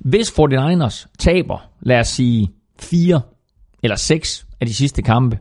hvis 0.00 0.30
49ers 0.30 1.06
taber, 1.18 1.70
lad 1.80 2.00
os 2.00 2.08
sige 2.08 2.48
4 2.80 3.20
eller 3.82 3.96
6 3.96 4.46
af 4.60 4.66
de 4.66 4.74
sidste 4.74 5.02
kampe, 5.02 5.38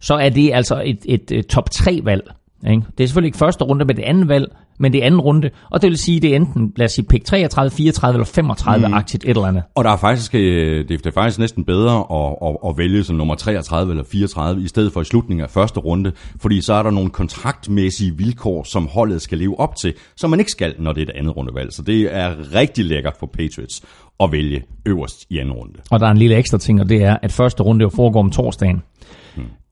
så 0.00 0.14
er 0.14 0.28
det 0.28 0.52
altså 0.54 0.82
et, 0.84 0.98
et, 1.04 1.30
et 1.30 1.46
top 1.46 1.70
3 1.70 2.00
valg. 2.04 2.30
Ikke? 2.70 2.82
Det 2.98 3.04
er 3.04 3.08
selvfølgelig 3.08 3.28
ikke 3.28 3.38
første 3.38 3.64
runde, 3.64 3.84
men 3.84 3.96
det 3.96 4.02
andet 4.02 4.28
valg, 4.28 4.56
men 4.78 4.92
det 4.92 5.02
er 5.02 5.06
anden 5.06 5.20
runde. 5.20 5.50
Og 5.70 5.82
det 5.82 5.90
vil 5.90 5.98
sige, 5.98 6.20
det 6.20 6.32
er 6.32 6.36
enten, 6.36 6.72
lad 6.76 6.84
os 6.84 6.92
sige, 6.92 7.04
pick 7.04 7.24
33, 7.24 7.70
34 7.70 8.14
eller 8.14 8.54
35-agtigt 8.54 9.14
et 9.14 9.28
eller 9.30 9.44
andet. 9.44 9.62
Og 9.74 9.84
der 9.84 9.90
er 9.90 9.96
faktisk, 9.96 10.34
øh, 10.34 10.88
det 10.88 11.06
er 11.06 11.10
faktisk 11.10 11.38
næsten 11.38 11.64
bedre 11.64 11.98
at, 11.98 12.48
at, 12.48 12.56
at 12.70 12.78
vælge 12.78 13.04
som 13.04 13.16
nummer 13.16 13.34
33 13.34 13.92
eller 13.92 14.04
34, 14.04 14.62
i 14.62 14.68
stedet 14.68 14.92
for 14.92 15.00
i 15.00 15.04
slutningen 15.04 15.44
af 15.44 15.50
første 15.50 15.80
runde, 15.80 16.12
fordi 16.40 16.60
så 16.60 16.74
er 16.74 16.82
der 16.82 16.90
nogle 16.90 17.10
kontraktmæssige 17.10 18.16
vilkår, 18.16 18.64
som 18.64 18.88
holdet 18.92 19.22
skal 19.22 19.38
leve 19.38 19.60
op 19.60 19.76
til, 19.76 19.94
som 20.16 20.30
man 20.30 20.38
ikke 20.38 20.52
skal, 20.52 20.74
når 20.78 20.92
det 20.92 21.00
er 21.00 21.12
et 21.12 21.18
andet 21.18 21.36
rundevalg. 21.36 21.72
Så 21.72 21.82
det 21.82 22.16
er 22.16 22.54
rigtig 22.54 22.84
lækkert 22.84 23.14
for 23.20 23.26
Patriots 23.26 23.82
at 24.20 24.32
vælge 24.32 24.62
øverst 24.86 25.26
i 25.30 25.38
anden 25.38 25.54
runde. 25.54 25.74
Og 25.90 26.00
der 26.00 26.06
er 26.06 26.10
en 26.10 26.18
lille 26.18 26.36
ekstra 26.36 26.58
ting, 26.58 26.80
og 26.80 26.88
det 26.88 27.02
er, 27.02 27.16
at 27.22 27.32
første 27.32 27.62
runde 27.62 27.82
jo 27.82 27.88
foregår 27.88 28.20
om 28.20 28.30
torsdagen. 28.30 28.82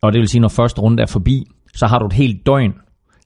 Og 0.05 0.13
det 0.13 0.19
vil 0.21 0.29
sige, 0.29 0.41
når 0.41 0.49
første 0.49 0.81
runde 0.81 1.03
er 1.03 1.07
forbi, 1.07 1.47
så 1.75 1.87
har 1.87 1.99
du 1.99 2.07
et 2.07 2.13
helt 2.13 2.47
døgn 2.47 2.75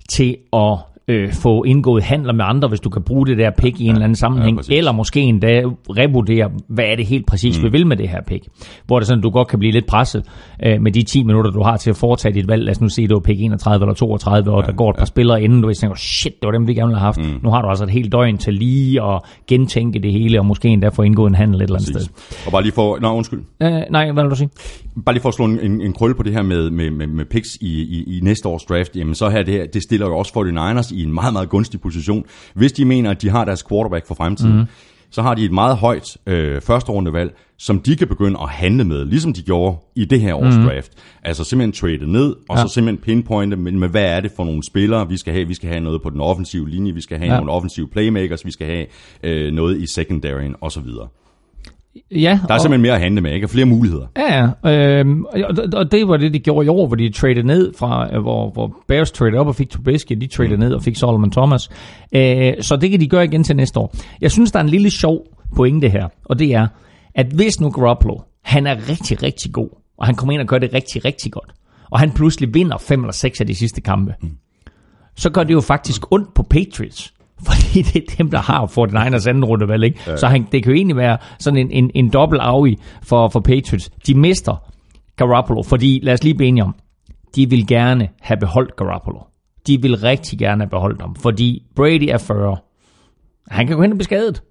til 0.08 0.36
at 0.52 0.78
øh, 1.08 1.32
få 1.32 1.64
indgået 1.64 2.02
handler 2.02 2.32
med 2.32 2.44
andre, 2.44 2.68
hvis 2.68 2.80
du 2.80 2.90
kan 2.90 3.02
bruge 3.02 3.26
det 3.26 3.38
der 3.38 3.50
pick 3.58 3.80
i 3.80 3.84
en 3.84 3.90
eller 3.90 4.04
anden 4.04 4.16
sammenhæng, 4.16 4.56
præcis. 4.56 4.78
eller 4.78 4.92
måske 4.92 5.20
endda 5.20 5.62
revurdere, 5.90 6.50
hvad 6.68 6.84
er 6.84 6.96
det 6.96 7.06
helt 7.06 7.26
præcis, 7.26 7.58
mm. 7.58 7.64
vi 7.64 7.68
vil 7.68 7.86
med 7.86 7.96
det 7.96 8.08
her 8.08 8.22
pick. 8.26 8.48
Hvor 8.86 8.98
det 8.98 9.04
er 9.04 9.06
sådan, 9.06 9.22
du 9.22 9.30
godt 9.30 9.48
kan 9.48 9.58
blive 9.58 9.72
lidt 9.72 9.86
presset 9.86 10.24
øh, 10.66 10.82
med 10.82 10.92
de 10.92 11.02
10 11.02 11.24
minutter, 11.24 11.50
du 11.50 11.62
har 11.62 11.76
til 11.76 11.90
at 11.90 11.96
foretage 11.96 12.34
dit 12.34 12.48
valg. 12.48 12.64
Lad 12.64 12.70
os 12.70 12.80
nu 12.80 12.88
sige, 12.88 13.08
det 13.08 13.14
var 13.14 13.20
pick 13.20 13.40
31 13.40 13.84
eller 13.84 13.94
32, 13.94 14.50
og 14.50 14.62
ja, 14.62 14.66
der 14.66 14.72
går 14.72 14.90
et 14.90 14.96
par 14.96 15.02
ja. 15.02 15.06
spillere 15.06 15.42
inden, 15.42 15.62
du 15.62 15.74
tænker, 15.74 15.96
shit, 15.96 16.32
det 16.32 16.46
var 16.46 16.52
dem, 16.52 16.66
vi 16.66 16.74
gerne 16.74 16.86
ville 16.86 16.98
have 16.98 17.06
haft. 17.06 17.18
Mm. 17.18 17.40
Nu 17.42 17.50
har 17.50 17.62
du 17.62 17.68
altså 17.68 17.84
et 17.84 17.90
helt 17.90 18.12
døgn 18.12 18.38
til 18.38 18.54
lige 18.54 19.02
at 19.02 19.20
gentænke 19.48 19.98
det 19.98 20.12
hele, 20.12 20.38
og 20.38 20.46
måske 20.46 20.68
endda 20.68 20.88
få 20.88 21.02
indgået 21.02 21.28
en 21.28 21.34
handel 21.34 21.56
et 21.56 21.62
eller 21.62 21.76
andet 21.76 21.88
sted. 21.88 22.06
Præcis. 22.18 22.46
Og 22.46 22.52
bare 22.52 22.62
lige 22.62 22.72
for, 22.72 22.98
nå 23.00 23.14
undskyld, 23.14 23.42
Øh, 23.62 23.82
nej, 23.90 24.12
hvad 24.12 24.22
vil 24.22 24.30
du 24.30 24.36
sige? 24.36 24.50
bare 25.04 25.14
lige 25.14 25.22
for 25.22 25.28
at 25.28 25.34
slå 25.34 25.44
en, 25.44 25.60
en, 25.60 25.80
en 25.80 25.92
krølle 25.92 26.14
på 26.14 26.22
det 26.22 26.32
her 26.32 26.42
med, 26.42 26.70
med, 26.70 26.90
med, 26.90 27.06
med 27.06 27.24
picks 27.24 27.48
i, 27.60 27.82
i, 27.82 28.16
i 28.16 28.20
næste 28.20 28.48
års 28.48 28.64
draft, 28.64 28.96
jamen 28.96 29.14
så 29.14 29.28
her, 29.28 29.42
det, 29.42 29.54
her, 29.54 29.66
det 29.66 29.82
stiller 29.82 30.06
jo 30.06 30.18
også 30.18 30.32
49ers 30.32 30.94
i 30.94 30.97
en 31.02 31.12
meget, 31.12 31.32
meget 31.32 31.48
gunstig 31.48 31.80
position. 31.80 32.24
Hvis 32.54 32.72
de 32.72 32.84
mener, 32.84 33.10
at 33.10 33.22
de 33.22 33.30
har 33.30 33.44
deres 33.44 33.64
quarterback 33.68 34.06
for 34.06 34.14
fremtiden, 34.14 34.58
mm. 34.58 34.66
så 35.10 35.22
har 35.22 35.34
de 35.34 35.44
et 35.44 35.52
meget 35.52 35.76
højt 35.76 36.16
øh, 36.26 36.60
første 36.60 36.92
rundevalg, 36.92 37.34
som 37.58 37.80
de 37.80 37.96
kan 37.96 38.08
begynde 38.08 38.38
at 38.42 38.48
handle 38.48 38.84
med, 38.84 39.04
ligesom 39.04 39.32
de 39.32 39.42
gjorde 39.42 39.76
i 39.96 40.04
det 40.04 40.20
her 40.20 40.34
års 40.34 40.56
mm. 40.56 40.62
draft. 40.62 40.92
Altså 41.22 41.44
simpelthen 41.44 41.72
trade 41.72 42.12
ned, 42.12 42.34
og 42.48 42.56
ja. 42.56 42.62
så 42.62 42.68
simpelthen 42.68 43.04
pinpointe, 43.04 43.56
men 43.56 43.78
med 43.78 43.88
hvad 43.88 44.04
er 44.04 44.20
det 44.20 44.30
for 44.36 44.44
nogle 44.44 44.62
spillere, 44.62 45.08
vi 45.08 45.16
skal 45.16 45.32
have. 45.32 45.48
Vi 45.48 45.54
skal 45.54 45.68
have 45.68 45.80
noget 45.80 46.02
på 46.02 46.10
den 46.10 46.20
offensive 46.20 46.68
linje, 46.68 46.92
vi 46.92 47.00
skal 47.00 47.18
have 47.18 47.32
ja. 47.32 47.36
nogle 47.36 47.52
offensive 47.52 47.88
playmakers, 47.88 48.46
vi 48.46 48.50
skal 48.50 48.66
have 48.66 48.86
øh, 49.22 49.52
noget 49.52 49.80
i 49.80 49.86
secondaryen, 49.86 50.54
osv. 50.60 50.86
Ja, 52.10 52.40
Der 52.48 52.54
er 52.54 52.58
simpelthen 52.58 52.82
mere 52.82 52.94
at 52.94 53.00
handle 53.00 53.20
med, 53.20 53.32
ikke? 53.32 53.46
Og 53.46 53.50
flere 53.50 53.66
muligheder. 53.66 54.06
Ja, 54.16 54.50
ja. 54.64 55.00
Øhm, 55.00 55.24
og, 55.24 55.56
og 55.72 55.92
det 55.92 56.08
var 56.08 56.16
det, 56.16 56.34
de 56.34 56.38
gjorde 56.38 56.66
i 56.66 56.68
år, 56.68 56.86
hvor 56.86 56.96
de 56.96 57.10
traded 57.10 57.42
ned 57.42 57.72
fra, 57.78 58.14
øh, 58.14 58.22
hvor, 58.22 58.50
hvor 58.50 58.76
Bears 58.88 59.10
traded 59.10 59.38
op 59.38 59.46
og 59.46 59.54
fik 59.54 59.70
Trubisky, 59.70 60.12
de 60.12 60.26
traded 60.26 60.56
mm. 60.56 60.60
ned 60.60 60.72
og 60.72 60.82
fik 60.82 60.96
Solomon 60.96 61.30
Thomas. 61.30 61.70
Øh, 62.12 62.52
så 62.60 62.76
det 62.76 62.90
kan 62.90 63.00
de 63.00 63.08
gøre 63.08 63.24
igen 63.24 63.44
til 63.44 63.56
næste 63.56 63.80
år. 63.80 63.94
Jeg 64.20 64.30
synes, 64.30 64.52
der 64.52 64.58
er 64.58 64.62
en 64.62 64.68
lille 64.68 64.90
sjov 64.90 65.26
pointe 65.56 65.88
her, 65.88 66.08
og 66.24 66.38
det 66.38 66.54
er, 66.54 66.66
at 67.14 67.26
hvis 67.26 67.60
nu 67.60 67.70
Garoppolo, 67.70 68.16
han 68.44 68.66
er 68.66 68.88
rigtig, 68.88 69.22
rigtig 69.22 69.52
god, 69.52 69.68
og 69.98 70.06
han 70.06 70.14
kommer 70.14 70.32
ind 70.32 70.42
og 70.42 70.48
gør 70.48 70.58
det 70.58 70.74
rigtig, 70.74 71.04
rigtig 71.04 71.32
godt, 71.32 71.50
og 71.90 71.98
han 71.98 72.10
pludselig 72.10 72.54
vinder 72.54 72.78
fem 72.78 73.00
eller 73.00 73.12
seks 73.12 73.40
af 73.40 73.46
de 73.46 73.54
sidste 73.54 73.80
kampe, 73.80 74.14
mm. 74.22 74.30
så 75.16 75.30
gør 75.30 75.44
det 75.44 75.54
jo 75.54 75.60
faktisk 75.60 76.12
ondt 76.12 76.34
på 76.34 76.42
Patriots. 76.42 77.12
Fordi 77.46 77.82
det 77.82 77.96
er 77.96 78.16
dem, 78.18 78.30
der 78.30 78.38
har 78.38 78.66
fået 78.66 78.90
den 78.90 79.14
ers 79.14 79.26
anden 79.26 79.44
runde, 79.44 79.68
vel 79.68 79.82
ikke? 79.82 80.00
Ja. 80.06 80.16
Så 80.16 80.26
han, 80.26 80.46
det 80.52 80.62
kan 80.62 80.72
jo 80.72 80.76
egentlig 80.76 80.96
være 80.96 81.18
sådan 81.38 81.58
en, 81.58 81.70
en, 81.70 81.90
en 81.94 82.10
dobbelt 82.10 82.42
avi 82.44 82.78
for, 83.02 83.28
for 83.28 83.40
Patriots. 83.40 83.90
De 84.06 84.14
mister 84.14 84.56
Garoppolo, 85.16 85.62
fordi 85.62 86.00
lad 86.02 86.12
os 86.12 86.24
lige 86.24 86.34
blive 86.34 86.48
enige 86.48 86.64
om, 86.64 86.74
de 87.36 87.50
vil 87.50 87.66
gerne 87.66 88.08
have 88.20 88.38
beholdt 88.40 88.76
Garoppolo. 88.76 89.20
De 89.66 89.82
vil 89.82 89.96
rigtig 89.96 90.38
gerne 90.38 90.62
have 90.62 90.70
beholdt 90.70 91.00
ham, 91.00 91.14
fordi 91.14 91.62
Brady 91.76 92.08
er 92.10 92.18
40. 92.18 92.56
Han 93.50 93.66
kan 93.66 93.76
gå 93.76 93.82
hen 93.82 93.92
og 93.92 93.98
blive 93.98 94.04
skadet. 94.04 94.42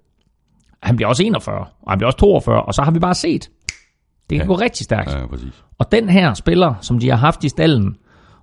Han 0.82 0.96
bliver 0.96 1.08
også 1.08 1.22
41, 1.22 1.66
og 1.82 1.92
han 1.92 1.98
bliver 1.98 2.06
også 2.06 2.18
42, 2.18 2.62
og 2.62 2.74
så 2.74 2.82
har 2.82 2.90
vi 2.90 2.98
bare 2.98 3.14
set. 3.14 3.50
Det 4.30 4.38
kan 4.38 4.46
ja. 4.46 4.46
gå 4.46 4.54
rigtig 4.54 4.84
stærkt. 4.84 5.10
Ja, 5.10 5.26
præcis. 5.26 5.64
Og 5.78 5.92
den 5.92 6.08
her 6.08 6.34
spiller, 6.34 6.74
som 6.80 6.98
de 6.98 7.08
har 7.08 7.16
haft 7.16 7.44
i 7.44 7.48
stallen, 7.48 7.96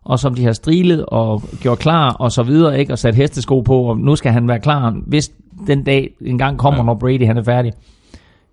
og 0.05 0.19
som 0.19 0.33
de 0.35 0.43
har 0.43 0.53
strilet 0.53 1.05
og 1.05 1.41
gjort 1.59 1.79
klar 1.79 2.11
og 2.13 2.31
så 2.31 2.43
videre, 2.43 2.79
ikke? 2.79 2.93
og 2.93 2.99
sat 2.99 3.15
hestesko 3.15 3.61
på, 3.61 3.81
og 3.81 3.97
nu 3.97 4.15
skal 4.15 4.31
han 4.31 4.47
være 4.47 4.59
klar, 4.59 4.95
hvis 5.07 5.31
den 5.67 5.83
dag 5.83 6.13
engang 6.21 6.57
kommer, 6.57 6.79
ja. 6.79 6.83
Når 6.85 6.93
Brady 6.93 7.25
han 7.25 7.37
er 7.37 7.43
færdig. 7.43 7.73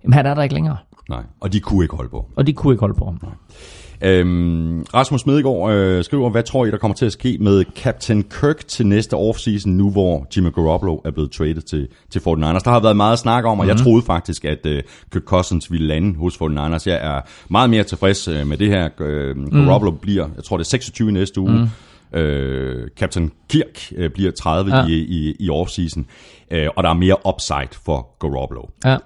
Jamen 0.04 0.12
han 0.12 0.26
er 0.26 0.34
der 0.34 0.42
ikke 0.42 0.54
længere, 0.54 0.76
Nej, 1.08 1.22
og 1.40 1.52
de 1.52 1.60
kunne 1.60 1.84
ikke 1.84 1.96
holde 1.96 2.10
på. 2.10 2.26
og 2.36 2.46
de 2.46 2.52
kunne 2.52 2.74
ikke 2.74 2.80
holde 2.80 2.94
på 2.94 3.04
ham. 3.04 3.18
Øhm, 4.04 4.82
Rasmus 4.94 5.26
Medegaard 5.26 5.72
øh, 5.72 6.04
skriver, 6.04 6.30
hvad 6.30 6.42
tror 6.42 6.66
I, 6.66 6.70
der 6.70 6.78
kommer 6.78 6.94
til 6.94 7.06
at 7.06 7.12
ske 7.12 7.36
med 7.40 7.64
Captain 7.76 8.22
Kirk 8.22 8.68
til 8.68 8.86
næste 8.86 9.14
offseason, 9.14 9.72
nu 9.72 9.90
hvor 9.90 10.26
Jimmy 10.36 10.52
Garoppolo 10.52 11.00
er 11.04 11.10
blevet 11.10 11.30
traded 11.30 11.62
til, 11.62 11.88
til 12.10 12.18
49ers? 12.18 12.64
Der 12.64 12.70
har 12.70 12.80
været 12.80 12.96
meget 12.96 13.18
snak 13.18 13.44
om, 13.44 13.50
og 13.50 13.56
mm-hmm. 13.56 13.68
jeg 13.68 13.84
troede 13.84 14.02
faktisk, 14.02 14.44
at 14.44 14.66
øh, 14.66 14.82
Kirk 15.12 15.22
Cousins 15.22 15.72
ville 15.72 15.86
lande 15.86 16.18
hos 16.18 16.36
49ers. 16.36 16.82
Jeg 16.86 16.98
er 17.02 17.20
meget 17.50 17.70
mere 17.70 17.84
tilfreds 17.84 18.28
øh, 18.28 18.46
med 18.46 18.56
det 18.56 18.68
her. 18.68 18.88
Øh, 19.00 19.36
Garoppolo 19.52 19.90
mm. 19.90 19.98
bliver, 19.98 20.28
jeg 20.36 20.44
tror 20.44 20.56
det 20.56 20.64
er 20.64 20.68
26 20.68 21.08
i 21.08 21.12
næste 21.12 21.40
uge. 21.40 21.52
Mm. 21.52 22.18
Øh, 22.18 22.88
Captain 22.98 23.30
Kirk 23.48 23.92
øh, 23.96 24.10
bliver 24.10 24.30
30 24.30 24.70
Ja. 24.70 24.80
ja. 24.80 24.86
i, 24.86 24.92
i, 24.92 25.36
i 25.40 25.50
offseason, 25.50 26.06
øh, 26.50 26.68
og 26.76 26.82
der 26.82 26.90
er 26.90 26.94
mere 26.94 27.16
upside 27.34 27.78
for 27.84 28.16
Garoppolo. 28.20 28.62
Ja. 28.84 28.96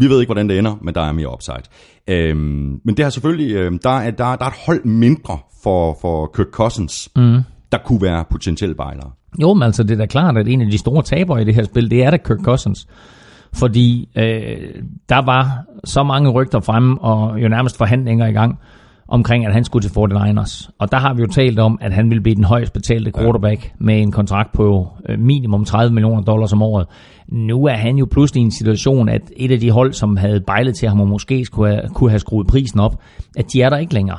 Vi 0.00 0.06
ved 0.06 0.20
ikke, 0.20 0.28
hvordan 0.28 0.48
det 0.48 0.58
ender, 0.58 0.78
men 0.82 0.94
der 0.94 1.00
er 1.00 1.12
mere 1.12 1.32
upside. 1.32 1.62
Øhm, 2.08 2.80
men 2.84 2.96
det 2.96 3.04
har 3.04 3.10
selvfølgelig, 3.10 3.54
øhm, 3.56 3.78
der, 3.78 3.90
er, 3.90 4.10
der, 4.10 4.36
der 4.36 4.44
er 4.44 4.48
et 4.48 4.56
hold 4.66 4.84
mindre 4.84 5.38
for, 5.62 5.98
for 6.00 6.30
Kirk 6.36 6.46
Cousins, 6.52 7.08
mm. 7.16 7.40
der 7.72 7.78
kunne 7.84 8.02
være 8.02 8.24
potentielle 8.30 8.74
bejlere. 8.74 9.10
Jo, 9.42 9.54
men 9.54 9.62
altså 9.62 9.82
det 9.82 9.90
er 9.90 9.98
da 9.98 10.06
klart, 10.06 10.36
at 10.36 10.48
en 10.48 10.60
af 10.60 10.70
de 10.70 10.78
store 10.78 11.02
tabere 11.02 11.42
i 11.42 11.44
det 11.44 11.54
her 11.54 11.64
spil, 11.64 11.90
det 11.90 12.04
er 12.04 12.10
da 12.10 12.16
Kirk 12.16 12.38
Cousins. 12.44 12.88
Fordi 13.52 14.08
øh, 14.16 14.82
der 15.08 15.24
var 15.24 15.64
så 15.84 16.02
mange 16.02 16.30
rygter 16.30 16.60
fremme, 16.60 17.00
og 17.00 17.42
jo 17.42 17.48
nærmest 17.48 17.76
forhandlinger 17.76 18.26
i 18.26 18.32
gang, 18.32 18.58
omkring, 19.08 19.46
at 19.46 19.52
han 19.52 19.64
skulle 19.64 19.88
til 19.88 19.98
49ers. 19.98 20.70
Og 20.78 20.92
der 20.92 20.98
har 20.98 21.14
vi 21.14 21.20
jo 21.20 21.26
talt 21.26 21.58
om, 21.58 21.78
at 21.80 21.92
han 21.92 22.10
ville 22.10 22.22
blive 22.22 22.34
den 22.34 22.44
højst 22.44 22.72
betalte 22.72 23.12
quarterback 23.12 23.64
ja. 23.64 23.70
med 23.78 24.02
en 24.02 24.12
kontrakt 24.12 24.52
på 24.52 24.88
øh, 25.08 25.18
minimum 25.18 25.64
30 25.64 25.94
millioner 25.94 26.22
dollars 26.22 26.52
om 26.52 26.62
året. 26.62 26.86
Nu 27.28 27.66
er 27.66 27.76
han 27.76 27.96
jo 27.96 28.06
pludselig 28.10 28.40
i 28.40 28.44
en 28.44 28.50
situation, 28.50 29.08
at 29.08 29.22
et 29.36 29.50
af 29.50 29.60
de 29.60 29.70
hold, 29.70 29.92
som 29.92 30.16
havde 30.16 30.40
bejlet 30.40 30.76
til 30.76 30.88
ham 30.88 31.00
og 31.00 31.08
måske 31.08 31.44
skulle 31.44 31.74
have, 31.74 31.88
kunne 31.94 32.10
have 32.10 32.18
skruet 32.18 32.46
prisen 32.46 32.80
op, 32.80 33.02
at 33.36 33.52
de 33.52 33.62
er 33.62 33.70
der 33.70 33.76
ikke 33.76 33.94
længere. 33.94 34.18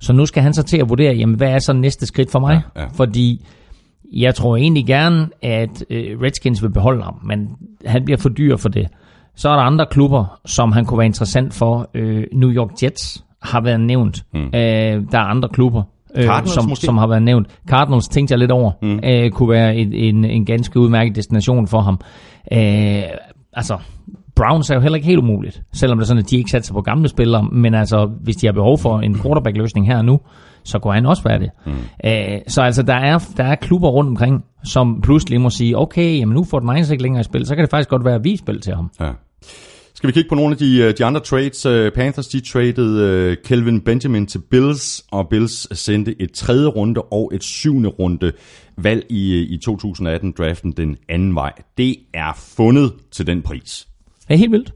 Så 0.00 0.12
nu 0.12 0.26
skal 0.26 0.42
han 0.42 0.54
så 0.54 0.62
til 0.62 0.78
at 0.78 0.88
vurdere, 0.88 1.14
jamen 1.14 1.36
hvad 1.36 1.48
er 1.48 1.58
så 1.58 1.72
næste 1.72 2.06
skridt 2.06 2.30
for 2.30 2.38
mig? 2.38 2.62
Ja, 2.76 2.80
ja. 2.80 2.86
Fordi 2.94 3.46
jeg 4.12 4.34
tror 4.34 4.56
egentlig 4.56 4.86
gerne, 4.86 5.28
at 5.42 5.84
øh, 5.90 6.20
Redskins 6.20 6.62
vil 6.62 6.70
beholde 6.70 7.02
ham, 7.02 7.20
men 7.24 7.48
han 7.86 8.04
bliver 8.04 8.18
for 8.18 8.28
dyr 8.28 8.56
for 8.56 8.68
det. 8.68 8.88
Så 9.36 9.48
er 9.48 9.52
der 9.52 9.62
andre 9.62 9.86
klubber, 9.90 10.40
som 10.44 10.72
han 10.72 10.84
kunne 10.84 10.98
være 10.98 11.06
interessant 11.06 11.54
for. 11.54 11.90
Øh, 11.94 12.24
New 12.32 12.50
York 12.50 12.82
Jets 12.82 13.24
har 13.42 13.60
været 13.60 13.80
nævnt. 13.80 14.24
Mm. 14.34 14.40
Øh, 14.40 14.52
der 14.52 15.18
er 15.18 15.24
andre 15.24 15.48
klubber. 15.48 15.82
Øh, 16.16 16.24
Cardinals 16.24 16.54
som, 16.54 16.68
måske? 16.68 16.86
som 16.86 16.96
har 16.96 17.06
været 17.06 17.22
nævnt. 17.22 17.58
Cardinals 17.68 18.08
tænkte 18.08 18.32
jeg 18.32 18.38
lidt 18.38 18.50
over, 18.50 18.72
mm. 18.82 19.00
øh, 19.04 19.30
kunne 19.30 19.48
være 19.48 19.76
et, 19.76 20.08
en, 20.08 20.24
en 20.24 20.44
ganske 20.44 20.80
udmærket 20.80 21.16
destination 21.16 21.66
for 21.66 21.80
ham. 21.80 22.00
Øh, 22.52 23.02
altså, 23.52 23.78
Browns 24.36 24.70
er 24.70 24.74
jo 24.74 24.80
heller 24.80 24.96
ikke 24.96 25.06
helt 25.06 25.18
umuligt, 25.18 25.62
selvom 25.72 25.98
det 25.98 26.04
er 26.04 26.06
sådan, 26.06 26.22
at 26.22 26.30
de 26.30 26.36
ikke 26.36 26.50
satser 26.50 26.74
på 26.74 26.80
gamle 26.80 27.08
spillere, 27.08 27.48
men 27.52 27.74
altså, 27.74 28.10
hvis 28.20 28.36
de 28.36 28.46
har 28.46 28.52
behov 28.52 28.78
for 28.78 28.98
en 28.98 29.18
quarterback-løsning 29.18 29.86
her 29.86 29.98
og 29.98 30.04
nu, 30.04 30.20
så 30.64 30.78
kunne 30.78 30.94
han 30.94 31.06
også 31.06 31.22
være 31.22 31.38
det. 31.38 31.50
Mm. 31.66 31.72
Øh, 32.04 32.38
så 32.48 32.62
altså, 32.62 32.82
der 32.82 32.94
er, 32.94 33.18
der 33.36 33.44
er 33.44 33.54
klubber 33.54 33.88
rundt 33.88 34.08
omkring, 34.08 34.44
som 34.64 35.00
pludselig 35.02 35.40
må 35.40 35.50
sige, 35.50 35.78
okay, 35.78 36.18
jamen 36.18 36.34
nu 36.34 36.44
får 36.44 36.58
den 36.58 36.68
Niners 36.68 36.90
ikke 36.90 37.02
længere 37.02 37.20
i 37.20 37.24
spil, 37.24 37.46
så 37.46 37.54
kan 37.54 37.62
det 37.62 37.70
faktisk 37.70 37.88
godt 37.88 38.04
være, 38.04 38.14
at 38.14 38.24
vi 38.24 38.36
spil 38.36 38.60
til 38.60 38.74
ham. 38.74 38.90
Ja. 39.00 39.10
Skal 40.04 40.08
vi 40.08 40.12
kigge 40.12 40.28
på 40.28 40.34
nogle 40.34 40.52
af 40.52 40.58
de, 40.58 40.78
øh, 40.78 40.94
de 40.98 41.04
andre 41.04 41.20
trades? 41.20 41.66
Øh, 41.66 41.92
Panthers, 41.92 42.26
de 42.26 42.40
traded 42.40 43.00
øh, 43.00 43.36
Kelvin 43.44 43.80
Benjamin 43.80 44.26
til 44.26 44.38
Bills, 44.50 45.04
og 45.10 45.28
Bills 45.28 45.78
sendte 45.78 46.22
et 46.22 46.32
tredje 46.32 46.66
runde 46.66 47.02
og 47.02 47.30
et 47.34 47.44
syvende 47.44 47.88
runde 47.88 48.32
valg 48.76 49.06
i, 49.08 49.34
i 49.34 49.58
2018-draften 49.68 50.72
den 50.72 50.96
anden 51.08 51.34
vej. 51.34 51.52
Det 51.78 51.96
er 52.14 52.32
fundet 52.56 52.92
til 53.12 53.26
den 53.26 53.42
pris. 53.42 53.88
Det 54.28 54.34
er 54.34 54.38
helt 54.38 54.52
vildt. 54.52 54.72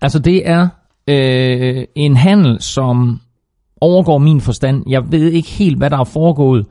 Altså, 0.00 0.18
det 0.18 0.48
er 0.48 0.68
øh, 1.08 1.84
en 1.94 2.16
handel, 2.16 2.62
som 2.62 3.20
overgår 3.80 4.18
min 4.18 4.40
forstand. 4.40 4.84
Jeg 4.88 5.12
ved 5.12 5.32
ikke 5.32 5.48
helt, 5.48 5.78
hvad 5.78 5.90
der 5.90 5.98
er 5.98 6.04
foregået. 6.04 6.66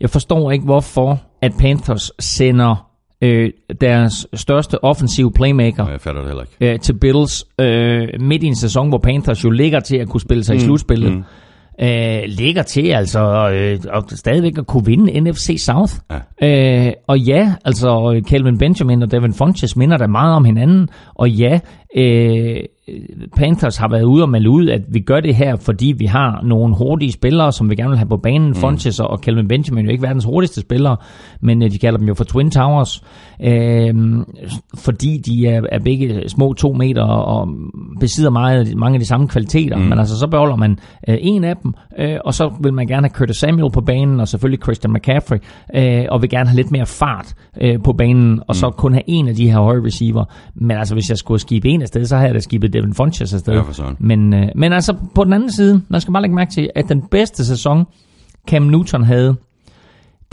Jeg 0.00 0.10
forstår 0.10 0.50
ikke, 0.50 0.64
hvorfor 0.64 1.22
at 1.42 1.52
Panthers 1.58 2.10
sender 2.18 2.93
øh, 3.22 3.50
deres 3.80 4.26
største 4.34 4.84
offensive 4.84 5.32
playmaker 5.32 5.88
Jeg 5.88 6.00
fatter 6.00 6.20
det 6.20 6.30
heller 6.30 6.42
ikke. 6.60 6.72
øh, 6.74 6.80
til 6.80 6.92
Bills 6.92 7.44
øh, 7.60 8.08
midt 8.20 8.42
i 8.42 8.46
en 8.46 8.56
sæson, 8.56 8.88
hvor 8.88 8.98
Panthers 8.98 9.44
jo 9.44 9.50
ligger 9.50 9.80
til 9.80 9.96
at 9.96 10.08
kunne 10.08 10.20
spille 10.20 10.44
sig 10.44 10.54
mm, 10.54 10.56
i 10.56 10.60
slutspillet. 10.60 11.12
Mm. 11.12 11.22
Øh, 11.80 12.22
ligger 12.26 12.62
til 12.62 12.86
altså 12.86 13.50
øh, 13.50 13.78
og 13.92 14.04
stadigvæk 14.08 14.58
at 14.58 14.66
kunne 14.66 14.86
vinde 14.86 15.20
NFC 15.20 15.56
South. 15.58 15.92
Ja. 16.40 16.86
Øh, 16.86 16.92
og 17.06 17.18
ja, 17.18 17.54
altså 17.64 18.20
Calvin 18.28 18.58
Benjamin 18.58 19.02
og 19.02 19.10
Devin 19.10 19.34
Funches 19.34 19.76
minder 19.76 19.96
da 19.96 20.06
meget 20.06 20.36
om 20.36 20.44
hinanden. 20.44 20.88
Og 21.14 21.30
ja, 21.30 21.60
øh, 21.94 22.56
Panthers 23.36 23.76
har 23.76 23.88
været 23.88 24.02
ude 24.02 24.22
og 24.22 24.28
melde 24.28 24.50
ud, 24.50 24.68
at 24.68 24.80
vi 24.88 25.00
gør 25.00 25.20
det 25.20 25.34
her, 25.34 25.56
fordi 25.56 25.94
vi 25.98 26.04
har 26.04 26.40
nogle 26.42 26.76
hurtige 26.76 27.12
spillere, 27.12 27.52
som 27.52 27.70
vi 27.70 27.74
gerne 27.74 27.88
vil 27.88 27.98
have 27.98 28.08
på 28.08 28.16
banen. 28.16 28.48
Mm. 28.48 28.54
Funches 28.54 29.00
og 29.00 29.18
Calvin 29.18 29.48
Benjamin 29.48 29.84
er 29.84 29.88
jo 29.88 29.92
ikke 29.92 30.02
verdens 30.02 30.24
hurtigste 30.24 30.60
spillere, 30.60 30.96
men 31.40 31.62
øh, 31.62 31.70
de 31.70 31.78
kalder 31.78 31.98
dem 31.98 32.08
jo 32.08 32.14
for 32.14 32.24
Twin 32.24 32.50
Towers, 32.50 33.04
øh, 33.42 33.94
fordi 34.74 35.18
de 35.18 35.46
er, 35.46 35.62
er 35.72 35.78
begge 35.78 36.28
små 36.28 36.52
to 36.52 36.72
meter 36.72 37.02
og 37.02 37.48
besidder 38.00 38.30
meget, 38.30 38.76
mange 38.76 38.94
af 38.96 39.00
de 39.00 39.06
samme 39.06 39.28
kvaliteter. 39.28 39.76
Mm. 39.76 39.82
Men 39.82 39.98
altså, 39.98 40.18
så 40.18 40.26
beholder 40.26 40.56
man 40.56 40.78
øh, 41.08 41.16
en 41.20 41.44
af 41.44 41.56
dem, 41.56 41.74
øh, 41.98 42.16
og 42.24 42.34
så 42.34 42.52
vil 42.60 42.74
man 42.74 42.86
gerne 42.86 43.06
have 43.06 43.14
Curtis 43.14 43.36
Samuel 43.36 43.72
på 43.72 43.80
banen, 43.80 44.20
og 44.20 44.28
selvfølgelig 44.28 44.62
Christian 44.62 44.92
McCaffrey, 44.92 45.38
øh, 45.74 46.04
og 46.10 46.22
vil 46.22 46.30
gerne 46.30 46.48
have 46.48 46.56
lidt 46.56 46.70
mere 46.70 46.86
fart 46.86 47.34
øh, 47.60 47.82
på 47.84 47.92
banen, 47.92 48.40
og 48.48 48.56
så 48.56 48.70
kun 48.70 48.92
have 48.92 49.02
en 49.06 49.28
af 49.28 49.34
de 49.34 49.50
her 49.50 49.58
høje 49.58 49.84
receiver. 49.84 50.24
Men 50.54 50.76
altså, 50.76 50.94
hvis 50.94 51.10
jeg 51.10 51.18
skulle 51.18 51.40
skibe 51.40 51.68
en 51.68 51.82
afsted, 51.84 52.04
så 52.04 52.16
havde 52.16 52.26
jeg 52.26 52.34
da 52.34 52.40
skibet 52.40 52.72
Devin 52.72 52.94
Funches 52.94 53.34
afsted. 53.34 53.54
Ja, 53.54 53.60
for 53.60 53.72
søren. 53.72 53.96
Men, 54.00 54.34
øh, 54.34 54.48
men 54.56 54.72
altså, 54.72 54.94
på 55.14 55.24
den 55.24 55.32
anden 55.32 55.52
side, 55.52 55.82
man 55.88 56.00
skal 56.00 56.12
bare 56.12 56.22
lægge 56.22 56.34
mærke 56.36 56.50
til, 56.50 56.70
at 56.74 56.88
den 56.88 57.02
bedste 57.10 57.44
sæson, 57.44 57.84
Cam 58.48 58.62
Newton 58.62 59.04
havde, 59.04 59.36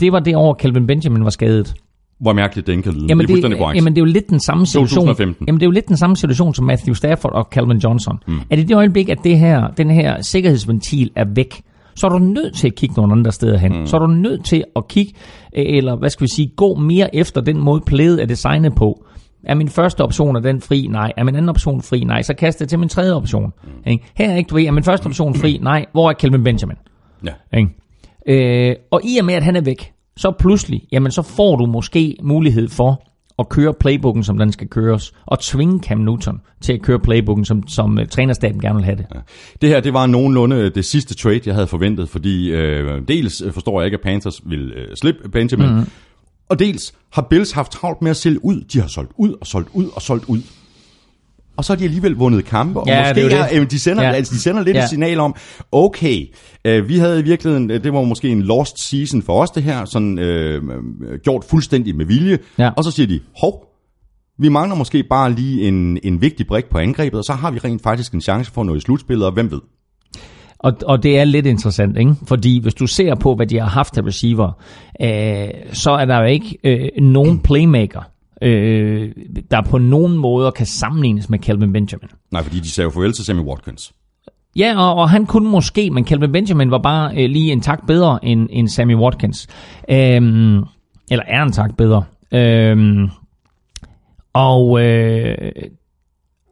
det 0.00 0.12
var 0.12 0.20
det 0.20 0.36
år, 0.36 0.54
Calvin 0.54 0.86
Benjamin 0.86 1.24
var 1.24 1.30
skadet. 1.30 1.74
Hvor 2.20 2.32
mærkeligt 2.32 2.66
det 2.66 2.72
ikke 2.72 2.82
kan 2.82 2.92
lyde. 2.92 3.06
Jamen 3.08 3.26
det 3.26 3.44
er 3.44 3.48
det, 3.48 3.58
korrekt. 3.58 3.76
jamen 3.76 3.92
det 3.94 4.00
er 4.00 4.06
jo 4.06 4.12
lidt 4.12 4.30
den 4.30 4.40
samme 4.40 4.66
situation. 4.66 5.00
2015. 5.00 5.46
Jamen 5.46 5.60
det 5.60 5.64
er 5.64 5.68
jo 5.68 5.70
lidt 5.70 5.88
den 5.88 5.96
samme 5.96 6.16
situation 6.16 6.54
som 6.54 6.64
Matthew 6.64 6.94
Stafford 6.94 7.32
og 7.32 7.48
Calvin 7.52 7.78
Johnson. 7.78 8.18
Mm. 8.28 8.38
Er 8.50 8.56
det 8.56 8.68
det 8.68 8.76
øjeblik, 8.76 9.08
at 9.08 9.18
det 9.24 9.38
her, 9.38 9.68
den 9.68 9.90
her 9.90 10.22
sikkerhedsventil 10.22 11.10
er 11.16 11.24
væk, 11.34 11.62
så 11.94 12.06
er 12.06 12.10
du 12.10 12.18
nødt 12.18 12.56
til 12.56 12.66
at 12.66 12.74
kigge 12.74 12.94
nogle 12.96 13.12
andre 13.12 13.32
steder 13.32 13.58
hen. 13.58 13.80
Mm. 13.80 13.86
Så 13.86 13.96
er 13.96 14.00
du 14.00 14.06
nødt 14.06 14.44
til 14.44 14.64
at 14.76 14.88
kigge, 14.88 15.12
øh, 15.56 15.64
eller 15.76 15.96
hvad 15.96 16.10
skal 16.10 16.24
vi 16.24 16.30
sige, 16.34 16.52
gå 16.56 16.74
mere 16.74 17.16
efter 17.16 17.40
den 17.40 17.60
måde, 17.60 17.80
playet 17.86 18.22
er 18.22 18.26
designet 18.26 18.74
på. 18.74 19.04
Er 19.44 19.54
min 19.54 19.68
første 19.68 20.00
option 20.00 20.36
er 20.36 20.40
den 20.40 20.60
fri? 20.60 20.86
Nej. 20.90 21.12
Er 21.16 21.24
min 21.24 21.34
anden 21.34 21.48
option 21.48 21.82
fri? 21.82 22.04
Nej. 22.04 22.22
Så 22.22 22.34
kaster 22.34 22.64
jeg 22.64 22.68
til 22.68 22.78
min 22.78 22.88
tredje 22.88 23.14
option. 23.14 23.52
Mm. 23.64 23.90
Ikke? 23.90 24.04
Her 24.14 24.30
er 24.30 24.36
ikke, 24.36 24.48
du 24.48 24.54
ved, 24.54 24.64
er 24.64 24.70
min 24.70 24.84
første 24.84 25.06
option 25.06 25.34
fri? 25.34 25.58
Nej. 25.62 25.86
Hvor 25.92 26.08
er 26.08 26.12
Kelvin 26.12 26.44
Benjamin? 26.44 26.76
Ja. 27.24 27.58
Ikke? 27.58 28.70
Øh, 28.70 28.76
og 28.90 29.00
i 29.04 29.18
og 29.18 29.24
med, 29.24 29.34
at 29.34 29.42
han 29.42 29.56
er 29.56 29.60
væk, 29.60 29.92
så 30.16 30.30
pludselig, 30.30 30.82
jamen 30.92 31.12
så 31.12 31.22
får 31.22 31.56
du 31.56 31.66
måske 31.66 32.16
mulighed 32.22 32.68
for 32.68 33.02
at 33.38 33.48
køre 33.48 33.74
playbooken, 33.74 34.24
som 34.24 34.38
den 34.38 34.52
skal 34.52 34.68
køres, 34.68 35.12
og 35.26 35.40
tvinge 35.40 35.80
Cam 35.82 35.98
Newton 35.98 36.40
til 36.60 36.72
at 36.72 36.82
køre 36.82 36.98
playbooken, 36.98 37.44
som, 37.44 37.68
som 37.68 37.98
uh, 37.98 38.06
trænerstaben 38.06 38.60
gerne 38.60 38.74
vil 38.74 38.84
have 38.84 38.96
det. 38.96 39.06
Ja. 39.14 39.20
Det 39.60 39.68
her, 39.68 39.80
det 39.80 39.92
var 39.92 40.06
nogenlunde 40.06 40.70
det 40.70 40.84
sidste 40.84 41.14
trade, 41.14 41.40
jeg 41.46 41.54
havde 41.54 41.66
forventet, 41.66 42.08
fordi 42.08 42.50
øh, 42.50 43.02
dels 43.08 43.42
forstår 43.50 43.80
jeg 43.80 43.86
ikke, 43.86 43.94
at 43.94 44.00
Panthers 44.00 44.40
vil 44.44 44.72
øh, 44.72 44.96
slippe 44.96 45.28
Benjamin, 45.28 45.74
mm. 45.74 45.86
Og 46.52 46.58
dels 46.58 46.94
har 47.12 47.22
Bills 47.30 47.52
haft 47.52 47.72
travlt 47.72 48.02
med 48.02 48.10
at 48.10 48.16
sælge 48.16 48.44
ud. 48.44 48.60
De 48.72 48.80
har 48.80 48.88
solgt 48.88 49.12
ud 49.16 49.32
og 49.40 49.46
solgt 49.46 49.68
ud 49.72 49.86
og 49.94 50.02
solgt 50.02 50.24
ud. 50.28 50.40
Og 51.56 51.64
så 51.64 51.72
har 51.72 51.78
de 51.78 51.84
alligevel 51.84 52.12
vundet 52.14 52.44
kampe, 52.44 52.80
og 52.80 52.86
Ja, 52.86 53.00
måske 53.00 53.14
det 53.14 53.32
er 53.38 53.48
det. 53.60 53.70
de, 53.70 53.78
sender, 53.78 54.02
Ja. 54.02 54.10
altså, 54.12 54.34
de 54.34 54.38
sender 54.40 54.62
lidt 54.62 54.76
Ja. 54.76 54.82
et 54.82 54.88
signal 54.88 55.20
om, 55.20 55.34
okay, 55.72 56.26
øh, 56.64 56.88
vi 56.88 56.98
havde 56.98 57.20
i 57.20 57.22
virkeligheden, 57.22 57.68
det 57.68 57.92
var 57.92 58.02
måske 58.02 58.28
en 58.28 58.42
lost 58.42 58.78
season 58.88 59.22
for 59.22 59.42
os 59.42 59.50
det 59.50 59.62
her, 59.62 59.84
sådan 59.84 60.18
øh, 60.18 60.62
øh, 60.64 61.18
gjort 61.24 61.44
fuldstændig 61.44 61.96
med 61.96 62.06
vilje, 62.06 62.38
Ja. 62.58 62.70
og 62.76 62.84
så 62.84 62.90
siger 62.90 63.06
de, 63.06 63.20
hov, 63.40 63.64
vi 64.38 64.48
mangler 64.48 64.76
måske 64.76 65.04
bare 65.10 65.32
lige 65.32 65.68
en, 65.68 65.98
en 66.02 66.20
vigtig 66.20 66.46
brik 66.46 66.64
på 66.70 66.78
angrebet, 66.78 67.18
og 67.18 67.24
så 67.24 67.32
har 67.32 67.50
vi 67.50 67.58
rent 67.58 67.82
faktisk 67.82 68.12
en 68.12 68.20
chance 68.20 68.52
for 68.52 68.60
at 68.60 68.66
nå 68.66 68.74
i 68.74 68.80
slutspillet, 68.80 69.26
og 69.26 69.32
hvem 69.32 69.50
ved? 69.50 69.60
Og, 70.62 70.72
og 70.86 71.02
det 71.02 71.18
er 71.18 71.24
lidt 71.24 71.46
interessant, 71.46 71.98
ikke? 71.98 72.14
fordi 72.26 72.60
hvis 72.60 72.74
du 72.74 72.86
ser 72.86 73.14
på, 73.14 73.34
hvad 73.34 73.46
de 73.46 73.58
har 73.58 73.68
haft 73.68 73.98
af 73.98 74.02
receiver, 74.02 74.52
øh, 75.00 75.48
så 75.72 75.90
er 75.90 76.04
der 76.04 76.18
jo 76.18 76.24
ikke 76.24 76.58
øh, 76.64 77.02
nogen 77.02 77.38
playmaker, 77.38 78.00
øh, 78.42 79.10
der 79.50 79.62
på 79.62 79.78
nogen 79.78 80.16
måder 80.16 80.50
kan 80.50 80.66
sammenlignes 80.66 81.30
med 81.30 81.38
Calvin 81.38 81.72
Benjamin. 81.72 82.08
Nej, 82.30 82.42
fordi 82.42 82.60
de 82.60 82.70
sagde 82.70 82.84
jo 82.84 82.90
farvel 82.90 83.12
til 83.12 83.24
Sammy 83.24 83.40
Watkins. 83.40 83.92
Ja, 84.56 84.78
og, 84.78 84.94
og 84.94 85.10
han 85.10 85.26
kunne 85.26 85.50
måske, 85.50 85.90
men 85.90 86.06
Calvin 86.06 86.32
Benjamin 86.32 86.70
var 86.70 86.78
bare 86.78 87.16
øh, 87.16 87.30
lige 87.30 87.52
en 87.52 87.60
tak 87.60 87.86
bedre 87.86 88.24
end, 88.24 88.48
end 88.50 88.68
Sammy 88.68 88.94
Watkins. 88.94 89.46
Øhm, 89.90 90.64
eller 91.10 91.24
er 91.28 91.42
en 91.42 91.52
tak 91.52 91.76
bedre. 91.76 92.04
Øhm, 92.32 93.08
og 94.32 94.82
øh, 94.82 95.52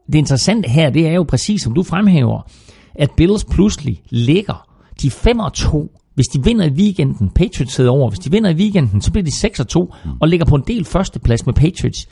det 0.06 0.18
interessante 0.18 0.68
her, 0.68 0.90
det 0.90 1.06
er 1.06 1.12
jo 1.12 1.22
præcis 1.22 1.62
som 1.62 1.74
du 1.74 1.82
fremhæver, 1.82 2.50
at 3.00 3.10
Bills 3.16 3.44
pludselig 3.44 4.02
ligger 4.10 4.68
de 5.02 5.10
5 5.10 5.38
og 5.38 5.52
2. 5.52 5.96
Hvis 6.14 6.26
de 6.26 6.44
vinder 6.44 6.64
i 6.64 6.70
weekenden, 6.70 7.30
Patriots 7.30 7.74
sidder 7.74 7.90
over, 7.90 8.10
hvis 8.10 8.18
de 8.18 8.30
vinder 8.30 8.50
i 8.50 8.54
weekenden, 8.54 9.00
så 9.00 9.12
bliver 9.12 9.24
de 9.24 9.36
6 9.36 9.60
og 9.60 9.68
2, 9.68 9.94
og 10.20 10.28
ligger 10.28 10.46
på 10.46 10.54
en 10.54 10.64
del 10.66 10.84
førsteplads 10.84 11.46
med 11.46 11.54
Patriots 11.54 12.08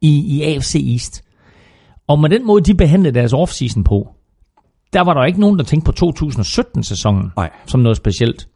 i, 0.00 0.36
i 0.36 0.42
AFC 0.42 0.74
East. 0.92 1.22
Og 2.06 2.20
med 2.20 2.30
den 2.30 2.46
måde, 2.46 2.62
de 2.62 2.74
behandlede 2.74 3.14
deres 3.14 3.32
offseason 3.32 3.84
på, 3.84 4.08
der 4.92 5.00
var 5.00 5.14
der 5.14 5.24
ikke 5.24 5.40
nogen, 5.40 5.58
der 5.58 5.64
tænkte 5.64 5.92
på 5.92 6.06
2017-sæsonen 6.06 7.30
Nej. 7.36 7.50
som 7.66 7.80
noget 7.80 7.96
specielt. 7.96 8.48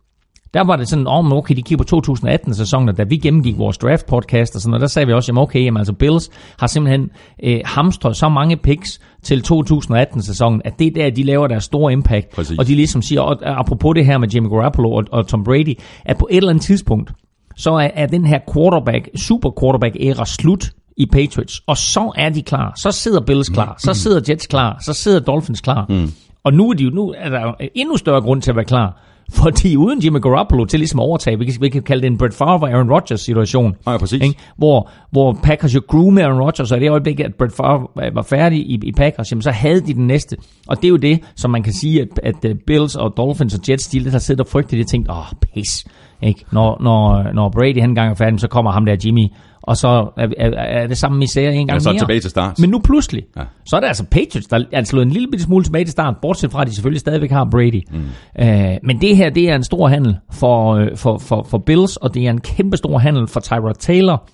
Der 0.56 0.64
var 0.64 0.76
det 0.76 0.88
sådan, 0.88 1.06
oh, 1.06 1.32
okay, 1.32 1.56
de 1.56 1.62
kigger 1.62 1.84
på 1.84 1.96
2018-sæsonen, 1.96 2.88
og 2.88 2.96
da 2.96 3.02
vi 3.02 3.16
gennemgik 3.16 3.58
vores 3.58 3.78
draft-podcast 3.78 4.54
og 4.54 4.60
sådan 4.60 4.70
noget, 4.70 4.80
der 4.80 4.86
sagde 4.86 5.06
vi 5.06 5.12
også, 5.12 5.30
jamen 5.30 5.42
okay, 5.42 5.64
jamen, 5.64 5.78
altså 5.78 5.92
Bills 5.92 6.30
har 6.58 6.66
simpelthen 6.66 7.10
øh, 7.44 7.60
hamstret 7.64 8.16
så 8.16 8.28
mange 8.28 8.56
picks 8.56 9.00
til 9.22 9.42
2018-sæsonen, 9.52 10.62
at 10.64 10.78
det 10.78 10.86
er 10.86 10.90
der, 10.90 11.10
de 11.10 11.22
laver 11.22 11.46
deres 11.46 11.64
store 11.64 11.92
impact. 11.92 12.30
Præcis. 12.34 12.58
Og 12.58 12.66
de 12.66 12.74
ligesom 12.74 13.02
siger, 13.02 13.20
og 13.20 13.60
apropos 13.60 13.94
det 13.94 14.06
her 14.06 14.18
med 14.18 14.28
Jimmy 14.28 14.48
Garoppolo 14.48 14.92
og, 14.92 15.04
og 15.12 15.26
Tom 15.26 15.44
Brady, 15.44 15.78
at 16.04 16.18
på 16.18 16.28
et 16.30 16.36
eller 16.36 16.50
andet 16.50 16.64
tidspunkt, 16.64 17.12
så 17.56 17.70
er, 17.70 17.90
er 17.94 18.06
den 18.06 18.26
her 18.26 18.38
quarterback, 18.54 19.08
super 19.16 19.50
quarterback 19.60 19.96
æra 20.00 20.24
slut 20.24 20.70
i 20.96 21.06
Patriots, 21.06 21.62
og 21.66 21.76
så 21.76 22.12
er 22.16 22.28
de 22.28 22.42
klar. 22.42 22.72
Så 22.76 22.90
sidder 22.90 23.20
Bills 23.20 23.48
klar, 23.48 23.76
så 23.78 23.94
sidder 23.94 24.20
Jets 24.28 24.46
klar, 24.46 24.78
så 24.84 24.92
sidder 24.92 25.20
Dolphins 25.20 25.60
klar. 25.60 25.86
Mm. 25.88 26.12
Og 26.44 26.52
nu 26.52 26.70
er, 26.70 26.74
de 26.74 26.90
nu 26.90 27.14
er 27.18 27.28
der 27.28 27.52
endnu 27.74 27.96
større 27.96 28.20
grund 28.20 28.42
til 28.42 28.50
at 28.50 28.56
være 28.56 28.64
klar, 28.64 29.02
fordi 29.32 29.76
uden 29.76 29.98
Jimmy 30.00 30.20
Garoppolo 30.20 30.64
til 30.64 30.78
ligesom 30.80 31.00
at 31.00 31.04
overtage, 31.04 31.38
vi 31.38 31.44
kan, 31.44 31.54
vi 31.60 31.68
kan 31.68 31.82
kalde 31.82 32.02
det 32.02 32.06
en 32.06 32.18
Brett 32.18 32.34
Favre 32.34 32.72
Aaron 32.72 32.90
Rodgers 32.92 33.20
situation, 33.20 33.74
Ja, 33.86 33.96
præcis. 33.96 34.22
ikke? 34.22 34.38
Hvor, 34.56 34.90
hvor 35.10 35.38
Packers 35.42 35.74
jo 35.74 35.80
grew 35.88 36.10
med 36.10 36.22
Aaron 36.22 36.40
Rodgers, 36.40 36.72
og 36.72 36.78
i 36.78 36.80
det 36.80 36.90
øjeblik, 36.90 37.20
at 37.20 37.34
Brett 37.34 37.56
Favre 37.56 37.86
var 38.14 38.22
færdig 38.22 38.58
i, 38.58 38.80
i 38.82 38.92
Packers, 38.92 39.30
jamen, 39.32 39.42
så 39.42 39.50
havde 39.50 39.80
de 39.80 39.94
den 39.94 40.06
næste. 40.06 40.36
Og 40.68 40.76
det 40.76 40.84
er 40.84 40.88
jo 40.88 40.96
det, 40.96 41.20
som 41.36 41.50
man 41.50 41.62
kan 41.62 41.72
sige, 41.72 42.00
at, 42.00 42.08
at 42.22 42.44
øh, 42.44 42.54
Bills 42.66 42.94
og 42.96 43.14
Dolphins 43.16 43.54
og 43.54 43.60
Jets, 43.68 43.88
de 43.88 43.98
lidt 43.98 44.12
har 44.12 44.18
siddet 44.18 44.40
og 44.40 44.46
frygtet, 44.46 44.72
de 44.72 44.76
har 44.78 44.84
tænkt, 44.84 45.10
åh, 45.10 45.18
oh, 45.18 45.24
pis. 45.54 45.84
Ikke? 46.22 46.44
Når, 46.52 46.82
når, 46.82 47.32
når 47.32 47.48
Brady 47.48 47.80
han 47.80 47.90
engang 47.90 48.10
er 48.10 48.14
færdig, 48.14 48.40
så 48.40 48.48
kommer 48.48 48.70
ham 48.70 48.84
der 48.86 48.96
Jimmy, 49.04 49.26
og 49.66 49.76
så 49.76 49.88
er, 50.16 50.28
er, 50.38 50.50
er 50.50 50.86
det 50.86 50.98
samme 50.98 51.18
misære 51.18 51.54
en 51.54 51.66
gang 51.66 51.76
Ja, 51.76 51.80
så 51.80 51.90
mere. 51.90 51.98
tilbage 52.00 52.20
til 52.20 52.30
start. 52.30 52.58
Men 52.58 52.70
nu 52.70 52.78
pludselig, 52.78 53.22
Ja. 53.36 53.42
så 53.66 53.76
er 53.76 53.80
det 53.80 53.86
altså 53.86 54.04
Patriots, 54.04 54.46
der 54.46 54.64
er 54.72 54.84
slået 54.84 55.06
en 55.06 55.10
lille 55.12 55.28
bitte 55.30 55.44
smule 55.44 55.64
tilbage 55.64 55.84
til 55.84 55.92
start, 55.92 56.14
bortset 56.22 56.50
fra, 56.52 56.62
at 56.62 56.68
de 56.68 56.74
selvfølgelig 56.74 57.00
stadigvæk 57.00 57.30
har 57.30 57.48
Brady. 57.50 57.82
Mm. 57.90 58.04
Øh, 58.44 58.76
men 58.82 59.00
det 59.00 59.16
her, 59.16 59.30
det 59.30 59.50
er 59.50 59.54
en 59.56 59.64
stor 59.64 59.88
handel 59.88 60.16
for, 60.32 60.74
øh, 60.74 60.96
for, 60.96 61.18
for, 61.18 61.46
for 61.50 61.58
Bills, 61.58 61.96
og 61.96 62.14
det 62.14 62.26
er 62.26 62.30
en 62.30 62.40
kæmpe 62.40 62.76
stor 62.76 62.98
handel 62.98 63.26
for 63.28 63.40
Tyrod 63.40 63.74
Taylor, 63.78 64.28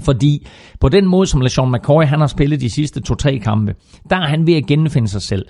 fordi 0.00 0.46
på 0.80 0.88
den 0.88 1.06
måde, 1.06 1.26
som 1.26 1.40
LeSean 1.40 1.72
McCoy 1.72 2.02
han 2.04 2.20
har 2.20 2.26
spillet 2.26 2.60
de 2.60 2.70
sidste 2.70 3.00
to-tre 3.00 3.38
kampe, 3.38 3.74
der 4.10 4.16
er 4.16 4.26
han 4.26 4.46
ved 4.46 4.54
at 4.54 4.66
genfinde 4.66 5.08
sig 5.08 5.22
selv. 5.22 5.46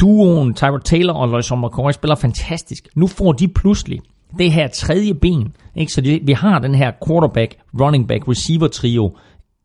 duoen 0.00 0.54
Tyrod 0.54 0.80
Taylor 0.80 1.14
og 1.14 1.36
LeSean 1.36 1.60
McCoy 1.60 1.90
spiller 1.92 2.14
fantastisk. 2.14 2.88
Nu 2.96 3.06
får 3.06 3.32
de 3.32 3.48
pludselig 3.48 4.00
det 4.38 4.52
her 4.52 4.68
tredje 4.68 5.14
ben. 5.14 5.54
Ikke? 5.74 5.92
Så 5.92 6.00
de, 6.00 6.20
vi 6.22 6.32
har 6.32 6.58
den 6.58 6.74
her 6.74 6.92
quarterback, 7.08 7.56
running 7.80 8.08
back, 8.08 8.28
receiver 8.28 8.68
trio 8.68 9.16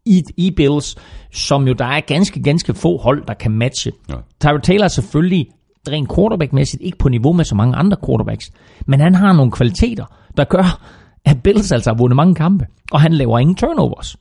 i, 0.06 0.24
i 0.38 0.52
Bills, 0.52 0.96
som 1.32 1.68
jo 1.68 1.74
der 1.74 1.86
er 1.86 2.00
ganske, 2.00 2.44
ganske 2.44 2.74
få 2.74 2.98
hold, 2.98 3.26
der 3.28 3.34
kan 3.34 3.52
matche. 3.52 3.92
Ja. 4.10 4.16
Tyrod 4.42 4.60
Taylor 4.60 4.84
er 4.84 4.88
selvfølgelig 4.88 5.48
rent 5.88 6.10
quarterback-mæssigt 6.10 6.82
ikke 6.82 6.98
på 6.98 7.10
niveau 7.10 7.34
med 7.34 7.46
så 7.46 7.56
mange 7.56 7.76
andre 7.76 7.98
quarterbacks, 8.06 8.52
men 8.88 9.00
han 9.00 9.16
har 9.16 9.34
nogle 9.34 9.52
kvaliteter, 9.52 10.06
der 10.38 10.44
gør, 10.44 10.82
at 11.26 11.44
Bills 11.44 11.72
altså 11.72 11.90
har 11.90 11.98
vundet 11.98 12.16
mange 12.16 12.36
kampe, 12.36 12.66
og 12.92 13.02
han 13.02 13.14
laver 13.14 13.40
ingen 13.40 13.56
turnovers. 13.56 14.16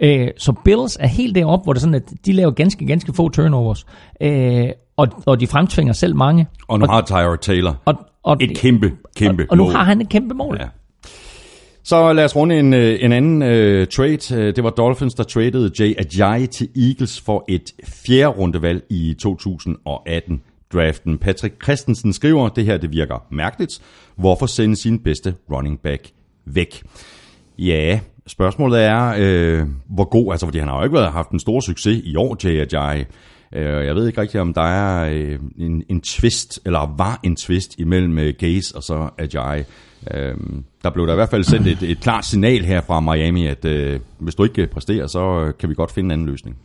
Øh, 0.00 0.28
så 0.38 0.52
Bills 0.64 0.96
er 1.00 1.06
helt 1.06 1.34
deroppe, 1.34 1.64
hvor 1.64 1.72
det 1.72 1.78
er 1.78 1.80
sådan, 1.80 1.94
at 1.94 2.12
de 2.26 2.32
laver 2.32 2.50
ganske, 2.50 2.86
ganske 2.86 3.12
få 3.12 3.28
turnovers, 3.28 3.86
øh, 4.20 4.68
og, 4.96 5.08
og 5.26 5.40
de 5.40 5.46
fremtvinger 5.46 5.92
selv 5.92 6.16
mange. 6.16 6.46
Og 6.68 6.78
nu 6.78 6.86
har 6.86 7.00
Tyrod 7.00 7.38
Taylor 7.38 7.76
og, 7.84 7.94
og, 8.22 8.36
et 8.40 8.56
kæmpe, 8.56 8.92
kæmpe 9.16 9.42
og, 9.42 9.46
og 9.50 9.56
nu 9.56 9.64
mål. 9.64 9.72
har 9.72 9.84
han 9.84 10.00
et 10.00 10.08
kæmpe 10.08 10.34
mål. 10.34 10.56
Ja. 10.60 10.66
Så 11.84 12.12
lad 12.12 12.24
os 12.24 12.36
runde 12.36 12.58
en, 12.58 12.74
øh, 12.74 12.98
en 13.00 13.12
anden 13.12 13.42
uh, 13.42 13.86
trade. 13.88 14.34
Øh, 14.42 14.56
Det 14.56 14.64
var 14.64 14.70
Dolphins, 14.70 15.14
der 15.14 15.22
tradede 15.22 15.70
Jay 15.78 15.94
Ajayi 15.98 16.46
til 16.46 16.68
Eagles 16.76 17.20
for 17.20 17.44
et 17.48 17.72
fjerde 18.04 18.26
rundevalg 18.38 18.82
i 18.90 19.14
2018 19.22 20.40
draften. 20.72 21.18
Patrick 21.18 21.54
Christensen 21.64 22.12
skriver, 22.12 22.48
det 22.48 22.64
her 22.64 22.76
det 22.76 22.92
virker 22.92 23.26
mærkeligt. 23.30 23.80
Hvorfor 24.16 24.46
sende 24.46 24.76
sin 24.76 24.98
bedste 24.98 25.34
running 25.52 25.80
back 25.80 26.10
væk? 26.46 26.82
Ja, 27.58 28.00
spørgsmålet 28.26 28.82
er, 28.82 29.14
øh, 29.18 29.66
hvor 29.88 30.04
god, 30.04 30.32
altså 30.32 30.46
fordi 30.46 30.58
han 30.58 30.68
har 30.68 30.76
jo 30.76 30.84
ikke 30.84 30.94
været, 30.96 31.12
haft 31.12 31.30
en 31.30 31.38
stor 31.40 31.60
succes 31.60 32.00
i 32.04 32.16
år, 32.16 32.36
Jay 32.44 32.66
Ajayi. 32.74 33.04
Øh, 33.52 33.86
Jeg 33.86 33.94
ved 33.94 34.06
ikke 34.06 34.20
rigtig, 34.20 34.40
om 34.40 34.54
der 34.54 34.62
er 34.62 35.10
øh, 35.12 35.38
en, 35.58 35.82
en 35.88 36.00
twist, 36.00 36.60
eller 36.66 36.94
var 36.98 37.20
en 37.22 37.36
twist 37.36 37.74
imellem 37.78 38.18
øh, 38.18 38.34
Gaze 38.38 38.76
og 38.76 38.82
så 38.82 39.08
Ajayi. 39.18 39.62
Øh, 40.14 40.34
Der 40.84 40.90
blev 40.90 41.06
der 41.06 41.12
i 41.12 41.16
hvert 41.16 41.28
fald 41.30 41.44
sendt 41.44 41.66
et, 41.66 41.82
et 41.82 42.00
klart 42.00 42.24
signal 42.24 42.64
her 42.64 42.80
fra 42.80 43.00
Miami, 43.00 43.46
at 43.46 43.64
øh, 43.64 44.00
hvis 44.18 44.34
du 44.34 44.44
ikke 44.44 44.66
præsterer, 44.66 45.06
så 45.06 45.40
øh, 45.40 45.52
kan 45.60 45.68
vi 45.68 45.74
godt 45.74 45.92
finde 45.92 46.06
en 46.06 46.10
anden 46.10 46.26
løsning. 46.26 46.56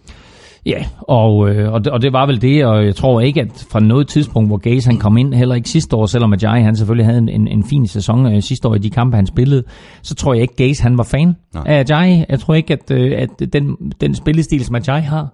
Ja, 0.65 0.85
og, 1.01 1.49
øh, 1.49 1.73
og, 1.73 1.83
det, 1.85 1.93
og 1.93 2.01
det 2.01 2.13
var 2.13 2.25
vel 2.25 2.41
det, 2.41 2.65
og 2.65 2.85
jeg 2.85 2.95
tror 2.95 3.21
ikke, 3.21 3.41
at 3.41 3.65
fra 3.71 3.79
noget 3.79 4.07
tidspunkt, 4.07 4.49
hvor 4.49 4.57
Gaze 4.57 4.89
han 4.89 4.99
kom 4.99 5.17
ind, 5.17 5.33
heller 5.33 5.55
ikke 5.55 5.69
sidste 5.69 5.95
år, 5.95 6.05
selvom 6.05 6.33
Ajayi 6.33 6.63
han 6.63 6.75
selvfølgelig 6.75 7.05
havde 7.05 7.17
en, 7.17 7.29
en, 7.29 7.47
en 7.47 7.63
fin 7.63 7.87
sæson 7.87 8.33
øh, 8.35 8.41
sidste 8.41 8.67
år 8.67 8.75
i 8.75 8.77
de 8.79 8.89
kampe, 8.89 9.15
han 9.15 9.27
spillede, 9.27 9.63
så 10.01 10.15
tror 10.15 10.33
jeg 10.33 10.41
ikke, 10.41 10.55
Gaze 10.55 10.83
han 10.83 10.97
var 10.97 11.03
fan 11.03 11.35
Nej. 11.53 11.63
af 11.67 11.85
Ajayi. 11.89 12.25
Jeg 12.29 12.39
tror 12.39 12.53
ikke, 12.53 12.73
at, 12.73 12.91
øh, 12.91 13.11
at 13.17 13.53
den, 13.53 13.75
den 14.01 14.15
spillestil, 14.15 14.65
som 14.65 14.75
Ajayi 14.75 15.01
har, 15.01 15.27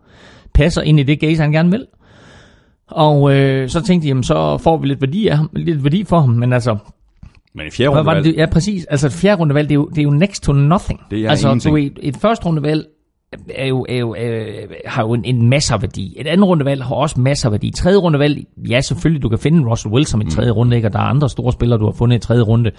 passer 0.54 0.82
ind 0.82 1.00
i 1.00 1.04
det 1.04 1.20
Gaze, 1.20 1.42
han 1.42 1.52
gerne 1.52 1.72
vil. 1.72 1.86
Og 2.88 3.36
øh, 3.36 3.70
så 3.70 3.82
tænkte 3.82 4.06
jeg, 4.06 4.10
jamen, 4.10 4.24
så 4.24 4.58
får 4.58 4.78
vi 4.78 4.88
lidt 4.88 5.02
værdi, 5.02 5.28
af 5.28 5.38
ham, 5.38 5.50
lidt 5.54 5.84
værdi 5.84 6.04
for 6.04 6.20
ham, 6.20 6.30
men 6.30 6.54
altså, 6.54 6.78
Men 7.56 7.68
i 7.68 7.70
fjerde 7.70 7.90
rundevalg, 7.90 8.26
det, 8.26 8.36
ja, 8.36 8.46
præcis. 8.46 8.86
Altså 8.86 9.08
et 9.08 9.14
fjerde 9.14 9.40
rundevalg, 9.40 9.70
det 9.70 9.74
er 9.74 9.80
jo, 9.80 9.86
det 9.86 9.98
er 9.98 10.04
jo 10.04 10.12
next 10.12 10.44
to 10.44 10.54
nothing. 10.54 11.00
Det 11.12 11.26
er 11.26 11.30
altså, 11.30 11.48
ingenting. 11.48 11.76
du 11.76 11.82
ved, 11.82 11.92
et 12.02 12.18
første 12.18 12.46
rundevalg 12.46 12.86
er 13.50 13.68
jo, 13.68 13.86
er 13.90 13.98
jo, 13.98 14.16
er, 14.18 14.36
har 14.86 15.04
jo 15.04 15.14
en, 15.14 15.26
en 15.26 15.50
masse 15.50 15.74
værdi. 15.82 16.16
Et 16.18 16.28
andet 16.28 16.48
rundevalg 16.48 16.84
har 16.84 16.96
også 16.96 17.20
masser 17.20 17.48
af 17.48 17.52
værdi. 17.52 17.72
Tredje 17.72 17.98
rundevalg, 17.98 18.46
ja 18.70 18.82
selvfølgelig, 18.82 19.24
du 19.24 19.30
kan 19.30 19.40
finde 19.40 19.70
Russell 19.70 19.94
Wilson 19.94 20.22
i 20.22 20.30
tredje 20.30 20.52
runde, 20.52 20.76
ikke? 20.76 20.88
og 20.88 20.94
der 20.94 21.00
er 21.00 21.04
andre 21.04 21.30
store 21.30 21.52
spillere, 21.52 21.80
du 21.80 21.86
har 21.86 21.92
fundet 21.92 22.16
i 22.16 22.20
tredje 22.20 22.42
runde. 22.42 22.72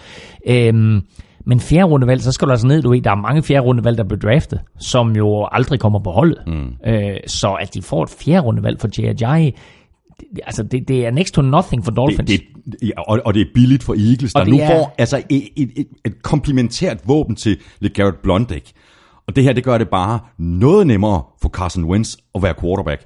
Øhm, 0.49 1.01
men 1.47 1.61
fjerde 1.61 1.85
rundevalg, 1.85 2.23
så 2.23 2.33
skal 2.33 2.47
du 2.49 2.51
altså 2.53 2.67
ned, 2.67 2.83
du 2.83 2.91
ved, 2.91 3.01
der 3.01 3.11
er 3.11 3.15
mange 3.15 3.43
fjerde 3.43 3.61
rundevalg, 3.67 3.99
der 3.99 4.05
bliver 4.05 4.21
draftet, 4.21 4.61
som 4.79 5.17
jo 5.17 5.49
aldrig 5.53 5.81
kommer 5.81 5.99
på 5.99 6.11
holdet. 6.11 6.39
Mm. 6.47 6.73
Øh, 6.93 7.17
så 7.27 7.53
at 7.53 7.75
de 7.75 7.83
får 7.83 8.03
et 8.03 8.11
fjerde 8.11 8.41
rundevalg 8.41 8.81
for 8.81 8.89
det, 8.89 10.41
altså 10.47 10.63
det, 10.63 10.89
det 10.89 11.07
er 11.07 11.11
next 11.11 11.35
to 11.35 11.43
nothing 11.43 11.85
for 11.85 11.91
Dolphins. 11.91 12.31
det, 12.31 12.41
det, 12.65 12.89
ja, 12.89 13.01
og, 13.01 13.21
og 13.25 13.35
det 13.35 13.41
er 13.41 13.47
billigt 13.55 13.83
for 13.83 13.95
Eagles, 13.95 14.33
der 14.33 14.45
nu 14.45 14.59
er- 14.59 14.67
får 14.67 14.95
altså 14.99 15.23
et, 15.31 15.49
et, 15.57 15.71
et, 15.77 15.87
et 16.05 16.23
komplementært 16.23 16.99
våben 17.07 17.37
til 17.37 17.57
LeGarrette 17.81 18.19
Blunt, 18.23 18.51
ikke? 18.51 18.73
Og 19.27 19.37
det 19.37 19.45
her, 19.45 19.53
det 19.53 19.65
gør 19.65 19.79
det 19.79 19.89
bare 19.89 20.21
noget 20.39 20.87
nemmere 20.87 21.23
for 21.43 21.49
Carson 21.49 21.85
Wentz 21.85 22.17
at 22.35 22.43
være 22.43 22.55
quarterback. 22.61 23.03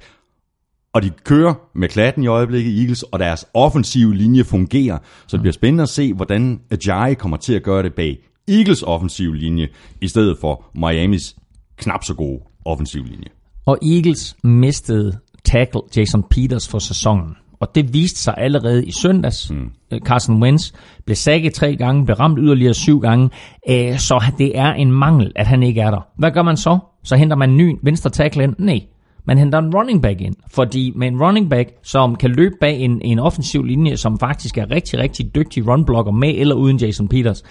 Og 0.93 1.03
de 1.03 1.09
kører 1.23 1.53
med 1.75 1.87
klatten 1.87 2.23
i 2.23 2.27
øjeblikket, 2.27 2.79
Eagles, 2.79 3.03
og 3.03 3.19
deres 3.19 3.45
offensive 3.53 4.15
linje 4.15 4.43
fungerer. 4.43 4.97
Så 5.27 5.37
det 5.37 5.41
bliver 5.41 5.53
spændende 5.53 5.81
at 5.81 5.89
se, 5.89 6.13
hvordan 6.13 6.59
Ajayi 6.71 7.13
kommer 7.13 7.37
til 7.37 7.53
at 7.53 7.63
gøre 7.63 7.83
det 7.83 7.93
bag 7.93 8.17
Eagles 8.49 8.83
offensive 8.83 9.37
linje, 9.37 9.67
i 10.01 10.07
stedet 10.07 10.37
for 10.41 10.63
Miamis 10.75 11.35
knap 11.77 12.03
så 12.03 12.13
gode 12.13 12.39
offensive 12.65 13.05
linje. 13.05 13.27
Og 13.65 13.77
Eagles 13.81 14.35
mistede 14.43 15.17
tackle 15.45 15.81
Jason 15.97 16.23
Peters 16.29 16.67
for 16.67 16.79
sæsonen. 16.79 17.35
Og 17.59 17.75
det 17.75 17.93
viste 17.93 18.19
sig 18.19 18.33
allerede 18.37 18.85
i 18.85 18.91
søndags. 18.91 19.51
Mm. 19.51 19.99
Carson 20.05 20.43
Wentz 20.43 20.71
blev 21.05 21.15
sækket 21.15 21.53
tre 21.53 21.75
gange, 21.75 22.05
blev 22.05 22.15
ramt 22.15 22.39
yderligere 22.41 22.73
syv 22.73 22.99
gange. 22.99 23.29
Øh, 23.69 23.99
Så 23.99 24.23
det 24.37 24.57
er 24.57 24.73
en 24.73 24.91
mangel, 24.91 25.31
at 25.35 25.47
han 25.47 25.63
ikke 25.63 25.81
er 25.81 25.91
der. 25.91 26.07
Hvad 26.17 26.31
gør 26.31 26.41
man 26.43 26.57
så? 26.57 26.79
Så 27.03 27.15
henter 27.15 27.35
man 27.35 27.49
en 27.49 27.57
ny 27.57 27.75
venstre 27.83 28.09
tackle 28.09 28.43
ind? 28.43 28.55
Nej. 28.59 28.81
Man 29.25 29.37
henter 29.37 29.59
en 29.59 29.73
running 29.75 30.01
back 30.01 30.21
ind. 30.21 30.35
Fordi 30.51 30.93
med 30.95 31.07
en 31.07 31.21
running 31.23 31.49
back, 31.49 31.69
som 31.83 32.15
kan 32.15 32.31
løbe 32.31 32.55
bag 32.61 32.79
en, 32.79 33.01
en 33.01 33.19
offensiv 33.19 33.63
linje, 33.63 33.97
som 33.97 34.19
faktisk 34.19 34.57
er 34.57 34.71
rigtig, 34.71 34.99
rigtig 34.99 35.35
dygtig 35.35 35.67
runblocker 35.67 36.11
med 36.11 36.33
eller 36.37 36.55
uden 36.55 36.77
Jason 36.77 37.07
Peters, 37.07 37.43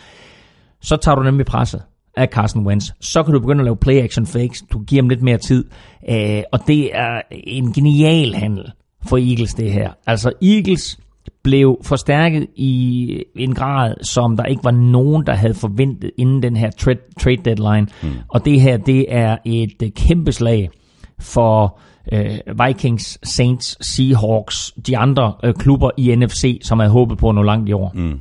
så 0.81 0.97
tager 0.97 1.17
du 1.17 1.23
nemlig 1.23 1.47
presset 1.47 1.83
af 2.17 2.29
Carson 2.29 2.67
Wentz. 2.67 2.91
Så 3.01 3.23
kan 3.23 3.35
du 3.35 3.41
begynde 3.41 3.61
at 3.61 3.65
lave 3.65 3.77
play-action 3.77 4.27
fakes. 4.27 4.65
Du 4.73 4.79
giver 4.79 5.03
dem 5.03 5.09
lidt 5.09 5.23
mere 5.23 5.39
tid. 5.39 5.65
Øh, 6.11 6.43
og 6.53 6.61
det 6.67 6.97
er 6.97 7.21
en 7.31 7.73
genial 7.73 8.35
handel 8.35 8.73
for 9.09 9.17
Eagles, 9.17 9.55
det 9.55 9.73
her. 9.73 9.91
Altså 10.07 10.33
Eagles 10.43 10.99
blev 11.43 11.79
forstærket 11.83 12.47
i 12.57 13.25
en 13.37 13.55
grad, 13.55 13.95
som 14.03 14.37
der 14.37 14.45
ikke 14.45 14.65
var 14.65 14.71
nogen, 14.71 15.27
der 15.27 15.35
havde 15.35 15.55
forventet 15.55 16.11
inden 16.19 16.43
den 16.43 16.57
her 16.57 16.71
trade, 16.71 16.99
trade 17.21 17.37
deadline. 17.45 17.87
Mm. 18.03 18.09
Og 18.29 18.45
det 18.45 18.61
her, 18.61 18.77
det 18.77 19.07
er 19.09 19.37
et 19.45 19.83
øh, 19.83 19.91
kæmpe 19.91 20.33
slag 20.33 20.71
for 21.19 21.79
øh, 22.13 22.67
Vikings, 22.67 23.19
Saints, 23.23 23.87
Seahawks, 23.87 24.73
de 24.87 24.99
andre 24.99 25.33
øh, 25.45 25.55
klubber 25.55 25.91
i 25.97 26.15
NFC, 26.15 26.61
som 26.63 26.79
havde 26.79 26.93
håbet 26.93 27.19
på 27.19 27.29
at 27.29 27.35
nå 27.35 27.43
langt 27.43 27.69
i 27.69 27.73
år. 27.73 27.93
Mm. 27.95 28.21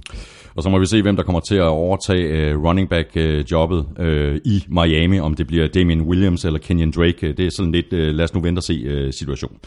Og 0.57 0.63
så 0.63 0.69
må 0.69 0.79
vi 0.79 0.85
se, 0.85 1.01
hvem 1.01 1.15
der 1.15 1.23
kommer 1.23 1.39
til 1.39 1.55
at 1.55 1.63
overtage 1.63 2.23
øh, 2.23 2.63
running 2.63 2.89
back 2.89 3.09
uh, 3.15 3.51
jobbet 3.51 3.85
øh, 3.99 4.41
i 4.45 4.63
Miami, 4.67 5.19
om 5.19 5.33
det 5.33 5.47
bliver 5.47 5.67
Damian 5.67 6.01
Williams 6.01 6.45
eller 6.45 6.59
Kenyon 6.59 6.91
Drake. 6.91 7.27
Øh, 7.27 7.37
det 7.37 7.45
er 7.45 7.49
sådan 7.49 7.71
lidt, 7.71 7.93
øh, 7.93 8.15
lad 8.15 8.23
os 8.23 8.33
nu 8.33 8.41
vente 8.41 8.59
og 8.59 8.63
se 8.63 8.73
øh, 8.73 9.13
situation. 9.13 9.57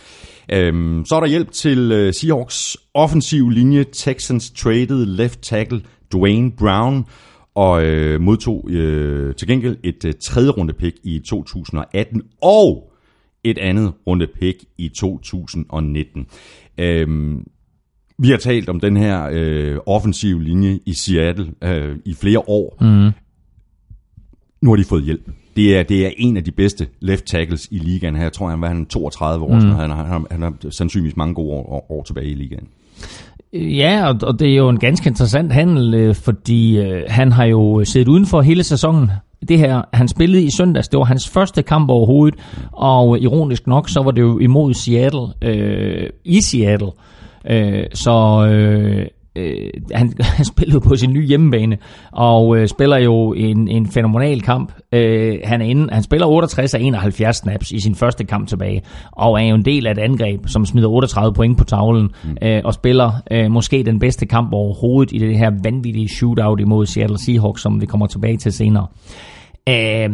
Øhm, 0.52 1.04
så 1.06 1.14
er 1.14 1.20
der 1.20 1.26
hjælp 1.26 1.52
til 1.52 1.92
øh, 1.92 2.14
Seahawks 2.14 2.76
offensiv 2.94 3.48
linje. 3.48 3.84
Texans 3.92 4.50
traded 4.50 5.06
left 5.06 5.40
tackle 5.42 5.82
Dwayne 6.12 6.52
Brown 6.58 7.04
og 7.54 7.84
øh, 7.84 8.20
modtog 8.20 8.70
øh, 8.70 9.34
til 9.34 9.48
gengæld 9.48 9.76
et 9.84 10.04
øh, 10.04 10.12
tredje 10.22 10.50
runde 10.50 10.72
pick 10.72 10.96
i 11.04 11.18
2018 11.18 12.22
og 12.42 12.92
et 13.44 13.58
andet 13.58 13.92
runde 14.06 14.26
pick 14.40 14.64
i 14.78 14.88
2019. 14.88 16.26
Øhm, 16.78 17.44
vi 18.20 18.30
har 18.30 18.36
talt 18.36 18.68
om 18.68 18.80
den 18.80 18.96
her 18.96 19.28
øh, 19.32 19.76
offensive 19.86 20.44
linje 20.44 20.78
i 20.86 20.94
Seattle 20.94 21.46
øh, 21.64 21.96
i 22.04 22.14
flere 22.14 22.38
år. 22.38 22.76
Mm. 22.80 23.10
Nu 24.62 24.70
har 24.70 24.76
de 24.76 24.84
fået 24.84 25.02
hjælp. 25.02 25.30
Det 25.56 25.78
er, 25.78 25.82
det 25.82 26.06
er 26.06 26.10
en 26.16 26.36
af 26.36 26.44
de 26.44 26.50
bedste 26.50 26.86
left 27.00 27.24
tackles 27.24 27.68
i 27.70 27.78
ligaen 27.78 28.16
her. 28.16 28.22
Jeg 28.22 28.32
tror, 28.32 28.48
han 28.48 28.60
var 28.60 28.68
han 28.68 28.80
er 28.80 28.84
32 28.84 29.44
år, 29.44 29.54
mm. 29.54 29.60
han, 29.60 29.70
har, 29.70 29.96
han, 29.96 30.06
har, 30.06 30.24
han 30.30 30.42
har 30.42 30.70
sandsynligvis 30.70 31.16
mange 31.16 31.34
gode 31.34 31.50
år, 31.50 31.86
år, 31.90 32.02
tilbage 32.02 32.26
i 32.26 32.34
ligaen. 32.34 32.68
Ja, 33.52 34.08
og, 34.08 34.16
og 34.22 34.38
det 34.38 34.50
er 34.50 34.56
jo 34.56 34.68
en 34.68 34.78
ganske 34.78 35.08
interessant 35.08 35.52
handel, 35.52 35.94
øh, 35.94 36.14
fordi 36.14 36.78
øh, 36.78 37.02
han 37.08 37.32
har 37.32 37.44
jo 37.44 37.84
siddet 37.84 38.08
udenfor 38.08 38.40
hele 38.40 38.62
sæsonen. 38.62 39.10
Det 39.48 39.58
her, 39.58 39.82
han 39.92 40.08
spillede 40.08 40.42
i 40.42 40.50
søndags, 40.50 40.88
det 40.88 40.98
var 40.98 41.04
hans 41.04 41.28
første 41.28 41.62
kamp 41.62 41.90
overhovedet, 41.90 42.38
og 42.72 43.18
ironisk 43.18 43.66
nok, 43.66 43.88
så 43.88 44.02
var 44.02 44.10
det 44.10 44.22
jo 44.22 44.38
imod 44.38 44.74
Seattle, 44.74 45.26
øh, 45.42 46.10
i 46.24 46.40
Seattle. 46.40 46.90
Øh, 47.50 47.84
så 47.94 48.46
øh, 48.52 49.06
øh, 49.36 49.70
han, 49.92 50.12
han 50.36 50.44
spillede 50.44 50.80
på 50.80 50.96
sin 50.96 51.12
nye 51.12 51.26
hjemmebane, 51.26 51.78
og 52.12 52.56
øh, 52.56 52.68
spiller 52.68 52.96
jo 52.96 53.32
en, 53.32 53.68
en 53.68 53.86
fænomenal 53.86 54.42
kamp. 54.42 54.72
Øh, 54.92 55.38
han, 55.44 55.60
er 55.60 55.66
inde, 55.66 55.88
han 55.92 56.02
spiller 56.02 56.26
68 56.26 56.74
af 56.74 56.80
71 56.80 57.36
snaps 57.36 57.70
i 57.70 57.80
sin 57.80 57.94
første 57.94 58.24
kamp 58.24 58.48
tilbage, 58.48 58.82
og 59.12 59.42
er 59.42 59.48
jo 59.48 59.54
en 59.54 59.64
del 59.64 59.86
af 59.86 59.90
et 59.90 59.98
angreb, 59.98 60.40
som 60.46 60.66
smider 60.66 60.88
38 60.88 61.34
point 61.34 61.58
på 61.58 61.64
tavlen, 61.64 62.10
mm. 62.24 62.36
øh, 62.42 62.60
og 62.64 62.74
spiller 62.74 63.12
øh, 63.30 63.50
måske 63.50 63.82
den 63.82 63.98
bedste 63.98 64.26
kamp 64.26 64.52
overhovedet 64.52 65.12
i 65.12 65.18
det 65.18 65.38
her 65.38 65.50
vanvittige 65.64 66.08
shootout 66.08 66.60
imod 66.60 66.86
Seattle 66.86 67.18
Seahawks, 67.18 67.62
som 67.62 67.80
vi 67.80 67.86
kommer 67.86 68.06
tilbage 68.06 68.36
til 68.36 68.52
senere. 68.52 68.86
Øh, 69.68 70.10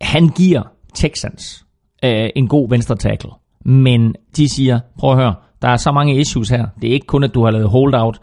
han 0.00 0.28
giver 0.28 0.62
Texans 0.94 1.64
øh, 2.04 2.28
en 2.36 2.48
god 2.48 2.70
venstre 2.70 2.96
tackle, 2.96 3.30
men 3.64 4.14
de 4.36 4.48
siger, 4.54 4.80
prøv 4.98 5.10
at 5.10 5.16
høre, 5.16 5.34
der 5.64 5.70
er 5.70 5.76
så 5.76 5.92
mange 5.92 6.20
issues 6.20 6.48
her. 6.48 6.66
Det 6.82 6.88
er 6.88 6.92
ikke 6.92 7.06
kun, 7.06 7.24
at 7.24 7.34
du 7.34 7.44
har 7.44 7.50
lavet 7.50 7.68
holdout. 7.68 8.20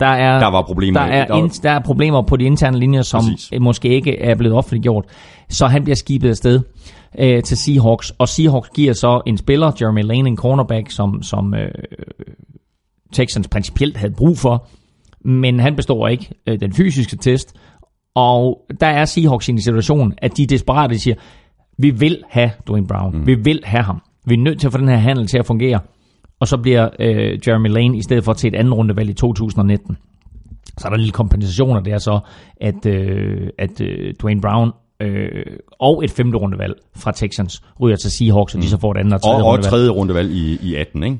der 0.00 0.06
er, 0.06 0.38
Der 0.38 0.50
var 0.50 0.62
problemer. 0.62 1.00
Der 1.00 1.06
er, 1.06 1.26
Der 1.26 1.34
var- 1.34 1.58
der 1.62 1.70
er 1.70 1.80
problemer 1.80 2.22
på 2.22 2.36
de 2.36 2.44
interne 2.44 2.78
linjer, 2.78 3.02
som 3.02 3.20
Præcis. 3.30 3.60
Måske 3.60 3.88
ikke 3.88 4.18
er 4.18 4.34
blevet 4.34 4.56
offentliggjort. 4.56 5.04
Så 5.48 5.66
han 5.66 5.82
bliver 5.84 5.96
skibet 5.96 6.28
afsted 6.28 6.60
øh, 7.18 7.42
til 7.42 7.56
Seahawks, 7.56 8.10
og 8.18 8.28
Seahawks 8.28 8.68
giver 8.74 8.92
så 8.92 9.22
en 9.26 9.36
spiller, 9.38 9.72
Jeremy 9.80 10.02
Lane, 10.02 10.28
en 10.28 10.36
cornerback, 10.36 10.90
som, 10.90 11.22
som 11.22 11.54
øh, 11.54 11.68
Texans 13.12 13.48
principielt 13.48 13.96
havde 13.96 14.12
brug 14.12 14.38
for, 14.38 14.66
men 15.24 15.60
han 15.60 15.76
består 15.76 16.08
ikke 16.08 16.30
øh, 16.46 16.60
den 16.60 16.72
fysiske 16.72 17.16
test, 17.16 17.56
og 18.14 18.60
der 18.80 18.86
er 18.86 19.04
Seahawks 19.04 19.48
i 19.48 19.52
en 19.52 19.60
situation, 19.60 20.12
at 20.18 20.36
de 20.36 20.46
desperate 20.46 20.98
siger, 20.98 21.16
vi 21.78 21.90
vil 21.90 22.22
have 22.30 22.50
Dwayne 22.68 22.86
Brown, 22.86 23.16
mm. 23.16 23.26
vi 23.26 23.34
vil 23.34 23.60
have 23.64 23.82
ham, 23.82 24.02
vi 24.26 24.34
er 24.34 24.38
nødt 24.38 24.60
til 24.60 24.66
at 24.66 24.72
få 24.72 24.78
den 24.78 24.88
her 24.88 24.96
handel 24.96 25.26
til 25.26 25.38
at 25.38 25.46
fungere, 25.46 25.80
og 26.40 26.48
så 26.48 26.56
bliver 26.56 26.88
øh, 26.98 27.38
Jeremy 27.46 27.68
Lane 27.68 27.98
i 27.98 28.02
stedet 28.02 28.24
for 28.24 28.32
til 28.32 28.48
et 28.48 28.54
anden 28.54 28.74
rundevalg 28.74 29.10
i 29.10 29.14
2019. 29.14 29.96
Så 30.78 30.88
er 30.88 30.90
der 30.90 30.94
en 30.94 31.00
lille 31.00 31.12
kompensation, 31.12 31.76
og 31.76 31.84
det 31.84 31.92
er 31.92 31.98
så, 31.98 32.18
at, 32.60 32.86
øh, 32.86 33.48
at 33.58 33.80
øh, 33.80 34.14
Dwayne 34.22 34.40
Brown 34.40 34.70
øh, 35.00 35.44
og 35.80 36.04
et 36.04 36.10
femte 36.10 36.38
rundevalg 36.38 36.74
fra 36.96 37.12
Texans 37.12 37.62
ryger 37.80 37.96
til 37.96 38.10
Seahawks, 38.10 38.54
og 38.54 38.62
de 38.62 38.68
så 38.68 38.78
får 38.80 38.92
et 38.92 38.98
andet 38.98 39.14
og 39.14 39.22
tredje 39.22 39.36
Og, 39.36 39.40
og 39.40 39.46
rundevalg. 39.46 39.70
tredje 39.70 39.88
rundevalg 39.90 40.30
i, 40.30 40.58
i 40.62 40.74
18, 40.74 41.02
ikke? 41.02 41.18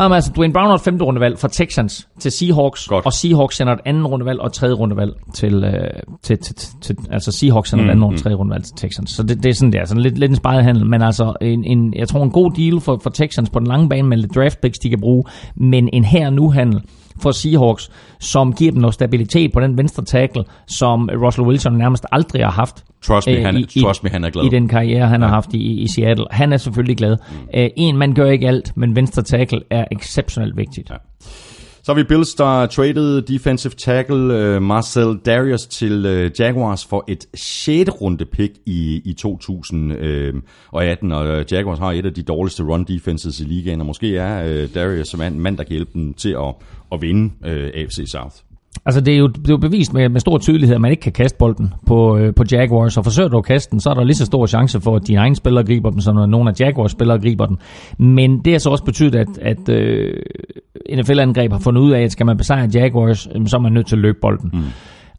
Jamen, 0.00 0.14
altså, 0.14 0.32
Dwayne 0.36 0.52
Brown 0.52 0.66
har 0.66 0.74
et 0.74 0.80
femte 0.80 1.04
rundevalg 1.04 1.38
fra 1.38 1.48
Texans 1.48 2.08
til 2.18 2.32
Seahawks, 2.32 2.88
Godt. 2.88 3.06
og 3.06 3.12
Seahawks 3.12 3.56
sender 3.56 3.72
et 3.72 3.80
anden 3.84 4.06
rundevalg 4.06 4.40
og 4.40 4.46
et 4.46 4.52
tredje 4.52 4.74
rundevalg 4.74 5.12
til, 5.34 5.64
øh, 5.64 6.02
til, 6.22 6.38
til, 6.38 6.54
til, 6.80 6.96
altså 7.10 7.32
Seahawks 7.32 7.70
sender 7.70 7.84
mm, 7.84 7.88
et 7.88 7.92
andet 7.92 8.04
og 8.04 8.14
et 8.14 8.20
tredje 8.20 8.36
rundevalg 8.36 8.64
til 8.64 8.74
Texans. 8.76 9.10
Så 9.10 9.22
det, 9.22 9.42
det 9.42 9.50
er 9.50 9.54
sådan 9.54 9.72
der, 9.72 9.84
sådan 9.84 10.02
lidt, 10.02 10.18
lidt 10.18 10.30
en 10.30 10.36
spejet 10.36 10.64
handel, 10.64 10.86
men 10.86 11.02
altså 11.02 11.34
en, 11.40 11.64
en, 11.64 11.94
jeg 11.96 12.08
tror 12.08 12.22
en 12.22 12.30
god 12.30 12.50
deal 12.50 12.80
for, 12.80 13.00
for 13.02 13.10
Texans 13.10 13.50
på 13.50 13.58
den 13.58 13.66
lange 13.66 13.88
bane 13.88 14.08
med 14.08 14.16
lidt 14.16 14.34
draft 14.34 14.60
picks, 14.60 14.78
de 14.78 14.88
kan 14.88 15.00
bruge, 15.00 15.24
men 15.56 15.88
en 15.92 16.04
her 16.04 16.30
nu 16.30 16.50
handel 16.50 16.82
for 17.22 17.30
Seahawks, 17.32 17.90
som 18.20 18.52
giver 18.52 18.72
dem 18.72 18.80
noget 18.80 18.94
stabilitet 18.94 19.52
på 19.52 19.60
den 19.60 19.78
venstre 19.78 20.04
tackle, 20.04 20.44
som 20.66 21.10
Russell 21.22 21.46
Wilson 21.46 21.72
nærmest 21.72 22.06
aldrig 22.12 22.44
har 22.44 22.50
haft. 22.52 22.84
Trust 23.02 23.26
me, 23.26 23.32
øh, 23.32 23.44
han, 23.44 23.56
i- 23.56 23.80
trust 23.82 24.04
me, 24.04 24.10
han 24.10 24.24
er 24.24 24.30
glad. 24.30 24.44
I 24.44 24.48
den 24.48 24.68
karriere, 24.68 25.06
han 25.08 25.20
ja. 25.20 25.26
har 25.26 25.34
haft 25.34 25.54
i, 25.54 25.80
i 25.82 25.88
Seattle. 25.88 26.24
Han 26.30 26.52
er 26.52 26.56
selvfølgelig 26.56 26.96
glad. 26.96 27.16
Mm. 27.30 27.70
en 27.76 27.96
man 27.96 28.14
gør 28.14 28.30
ikke 28.30 28.48
alt, 28.48 28.76
men 28.76 28.96
venstre 28.96 29.22
tackle 29.22 29.60
er 29.70 29.84
exceptionelt 29.92 30.56
vigtigt. 30.56 30.90
Ja. 30.90 30.96
Så 31.82 31.92
har 31.92 31.94
vi 31.94 32.04
Bills, 32.04 32.34
der 32.34 32.66
traded 32.66 33.22
defensive 33.22 33.72
tackle 33.72 34.56
uh, 34.56 34.62
Marcel 34.62 35.18
Darius 35.26 35.66
til 35.66 36.06
uh, 36.06 36.40
Jaguars 36.40 36.86
for 36.86 37.04
et 37.08 37.26
6. 37.34 37.90
runde 38.00 38.24
pick 38.24 38.52
i, 38.66 39.02
i 39.04 39.12
2018, 39.12 41.12
øh, 41.12 41.18
og 41.18 41.38
uh, 41.38 41.52
Jaguars 41.52 41.78
har 41.78 41.92
et 41.92 42.06
af 42.06 42.14
de 42.14 42.22
dårligste 42.22 42.62
run 42.62 42.84
defenses 42.84 43.40
i 43.40 43.44
ligaen, 43.44 43.80
og 43.80 43.86
måske 43.86 44.16
er 44.16 44.44
uh, 44.44 44.74
Darius 44.74 45.08
som 45.08 45.20
en 45.20 45.40
mand, 45.40 45.58
der 45.58 45.64
kan 45.64 45.72
hjælpe 45.72 45.90
dem 45.94 46.14
til 46.14 46.30
at, 46.30 46.54
at 46.92 47.02
vinde 47.02 47.34
uh, 47.40 47.50
AFC 47.50 48.02
South. 48.06 48.49
Altså, 48.86 49.00
det 49.00 49.14
er 49.14 49.18
jo, 49.18 49.26
det 49.26 49.48
er 49.48 49.52
jo 49.52 49.56
bevist 49.56 49.94
med, 49.94 50.08
med 50.08 50.20
stor 50.20 50.38
tydelighed, 50.38 50.74
at 50.74 50.80
man 50.80 50.90
ikke 50.90 51.00
kan 51.00 51.12
kaste 51.12 51.38
bolden 51.38 51.74
på, 51.86 52.16
øh, 52.16 52.34
på 52.34 52.44
Jaguars, 52.52 52.96
og 52.96 53.04
forsøger 53.04 53.28
du 53.28 53.38
at 53.38 53.44
kaste 53.44 53.70
den, 53.70 53.80
så 53.80 53.90
er 53.90 53.94
der 53.94 54.04
lige 54.04 54.16
så 54.16 54.26
stor 54.26 54.46
chance 54.46 54.80
for, 54.80 54.96
at 54.96 55.06
dine 55.06 55.18
egne 55.18 55.36
spillere 55.36 55.64
griber 55.64 55.90
dem, 55.90 56.00
som 56.00 56.14
når 56.14 56.26
nogle 56.26 56.50
af 56.50 56.60
Jaguars 56.60 56.90
spillere 56.90 57.18
griber 57.18 57.46
den. 57.46 57.58
Men 57.98 58.38
det 58.44 58.52
har 58.52 58.58
så 58.58 58.70
også 58.70 58.84
betydet, 58.84 59.14
at, 59.14 59.28
at 59.42 59.68
øh, 59.68 60.14
NFL-angreb 60.96 61.52
har 61.52 61.58
fundet 61.58 61.80
ud 61.82 61.92
af, 61.92 62.00
at 62.00 62.12
skal 62.12 62.26
man 62.26 62.36
besejre 62.36 62.68
Jaguars, 62.74 63.28
øh, 63.34 63.46
så 63.46 63.56
er 63.56 63.60
man 63.60 63.72
nødt 63.72 63.86
til 63.86 63.96
at 63.96 64.02
løbe 64.02 64.18
bolden. 64.22 64.50
Mm. 64.52 64.60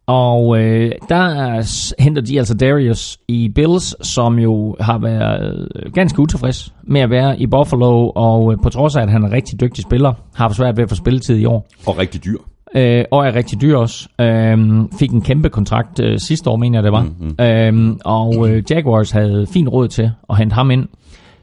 Og 0.08 0.60
øh, 0.60 0.92
der 1.10 2.02
henter 2.02 2.22
de 2.22 2.38
altså 2.38 2.54
Darius 2.58 3.18
i 3.28 3.50
Bills, 3.56 4.08
som 4.08 4.40
jo 4.40 4.76
har 4.80 4.98
været 4.98 5.68
øh, 5.76 5.92
ganske 5.94 6.20
utilfreds 6.20 6.74
med 6.84 7.02
at 7.02 7.10
være 7.10 7.40
i 7.40 7.48
Buffalo, 7.48 8.10
og 8.10 8.52
øh, 8.52 8.58
på 8.64 8.70
trods 8.70 8.96
af, 8.96 9.02
at 9.02 9.10
han 9.10 9.24
er 9.24 9.28
en 9.28 9.34
rigtig 9.34 9.62
dygtig 9.62 9.84
spiller, 9.84 10.10
har 10.10 10.44
haft 10.44 10.56
svært 10.56 10.78
ved 10.78 10.84
at 10.84 10.90
få 10.90 10.96
spilletid 10.96 11.38
i 11.38 11.46
år 11.46 11.68
Og 11.88 11.98
rigtig 11.98 12.26
dyr. 12.26 12.38
Øh, 12.76 13.06
og 13.12 13.28
er 13.28 13.36
rigtig 13.36 13.62
dyr 13.62 13.78
også. 13.78 14.08
Øhm, 14.22 14.92
fik 15.00 15.12
en 15.12 15.22
kæmpe 15.22 15.50
kontrakt 15.50 16.00
øh, 16.00 16.20
sidste 16.20 16.50
år, 16.50 16.58
mener 16.58 16.78
jeg 16.78 16.84
det 16.84 16.92
var. 16.92 17.02
Mm-hmm. 17.02 17.46
Øhm, 17.46 18.00
og 18.06 18.50
øh, 18.50 18.64
Jaguars 18.70 19.12
havde 19.12 19.48
fint 19.54 19.70
råd 19.70 19.88
til 19.88 20.12
at 20.30 20.38
hente 20.38 20.54
ham 20.54 20.72
ind. 20.72 20.88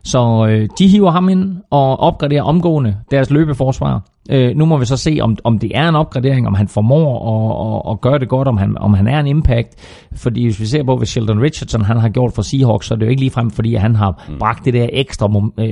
Så 0.04 0.46
øh, 0.50 0.68
de 0.78 0.88
hiver 0.88 1.10
ham 1.10 1.28
ind 1.28 1.56
og 1.70 2.00
opgraderer 2.00 2.42
omgående 2.42 2.96
deres 3.10 3.30
løbeforsvar. 3.30 4.02
Øh, 4.30 4.56
nu 4.56 4.64
må 4.64 4.76
vi 4.76 4.84
så 4.84 4.96
se, 4.96 5.18
om, 5.20 5.36
om 5.44 5.58
det 5.58 5.70
er 5.74 5.88
en 5.88 5.94
opgradering, 5.94 6.46
om 6.46 6.54
han 6.54 6.68
formår 6.68 7.08
at, 7.28 7.86
at, 7.86 7.92
at 7.92 8.00
gøre 8.00 8.18
det 8.18 8.28
godt, 8.28 8.48
om 8.48 8.56
han, 8.56 8.78
om 8.78 8.94
han 8.94 9.06
er 9.06 9.20
en 9.20 9.26
impact. 9.26 9.68
Fordi 10.16 10.44
hvis 10.44 10.60
vi 10.60 10.66
ser 10.66 10.82
på, 10.82 10.96
hvad 10.96 11.06
Sheldon 11.06 11.42
Richardson 11.42 11.84
han 11.84 11.96
har 11.96 12.08
gjort 12.08 12.32
for 12.32 12.42
Seahawks, 12.42 12.86
så 12.86 12.94
er 12.94 12.98
det 12.98 13.06
jo 13.06 13.10
ikke 13.10 13.22
ligefrem, 13.22 13.50
fordi 13.50 13.74
han 13.74 13.96
har 13.96 14.24
mm. 14.28 14.38
bragt 14.38 14.64
det 14.64 14.74
der 14.74 14.88
ekstra, 14.92 15.50
øh, 15.58 15.70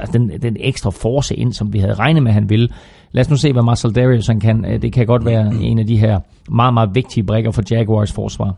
altså 0.00 0.18
den, 0.18 0.30
den 0.42 0.56
ekstra 0.60 0.90
force 0.90 1.36
ind, 1.36 1.52
som 1.52 1.72
vi 1.72 1.78
havde 1.78 1.94
regnet 1.94 2.22
med, 2.22 2.32
han 2.32 2.50
ville. 2.50 2.68
Lad 3.12 3.24
os 3.24 3.30
nu 3.30 3.36
se, 3.36 3.52
hvad 3.52 3.62
Marcel 3.62 3.94
Darius 3.94 4.26
han 4.26 4.40
kan. 4.40 4.64
Øh, 4.64 4.82
Det 4.82 4.92
kan 4.92 5.06
godt 5.06 5.24
være 5.24 5.54
en 5.60 5.78
af 5.78 5.86
de 5.86 5.96
her 5.96 6.20
meget, 6.50 6.74
meget 6.74 6.90
vigtige 6.94 7.24
brækker 7.24 7.50
for 7.50 7.62
Jaguars 7.70 8.12
forsvar. 8.12 8.54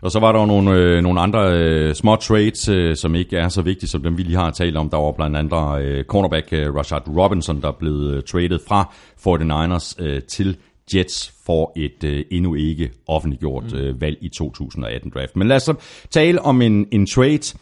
Og 0.00 0.10
så 0.10 0.20
var 0.20 0.32
der 0.32 0.40
jo 0.40 0.46
nogle, 0.46 0.70
øh, 0.72 1.02
nogle 1.02 1.20
andre 1.20 1.52
øh, 1.52 1.94
små 1.94 2.16
trades, 2.16 2.68
øh, 2.68 2.96
som 2.96 3.14
ikke 3.14 3.36
er 3.36 3.48
så 3.48 3.62
vigtige 3.62 3.90
som 3.90 4.02
dem, 4.02 4.18
vi 4.18 4.22
lige 4.22 4.36
har 4.36 4.50
talt 4.50 4.76
om. 4.76 4.90
Der 4.90 4.96
var 4.96 5.12
blandt 5.12 5.36
andet 5.36 5.82
øh, 5.82 6.04
cornerback 6.04 6.52
øh, 6.52 6.74
Rashad 6.74 7.08
Robinson, 7.16 7.60
der 7.60 7.68
er 7.68 7.76
blevet 7.78 8.14
øh, 8.14 8.22
traded 8.22 8.58
fra 8.68 8.92
49ers 9.26 9.94
øh, 10.04 10.22
til 10.22 10.56
Jets 10.94 11.34
for 11.46 11.72
et 11.76 12.04
øh, 12.04 12.24
endnu 12.30 12.54
ikke 12.54 12.90
offentliggjort 13.08 13.74
øh, 13.74 14.00
valg 14.00 14.18
i 14.20 14.28
2018 14.28 15.12
draft. 15.14 15.36
Men 15.36 15.48
lad 15.48 15.56
os 15.56 15.62
så 15.62 15.74
tale 16.10 16.42
om 16.42 16.62
en, 16.62 16.86
en 16.92 17.06
trade, 17.06 17.58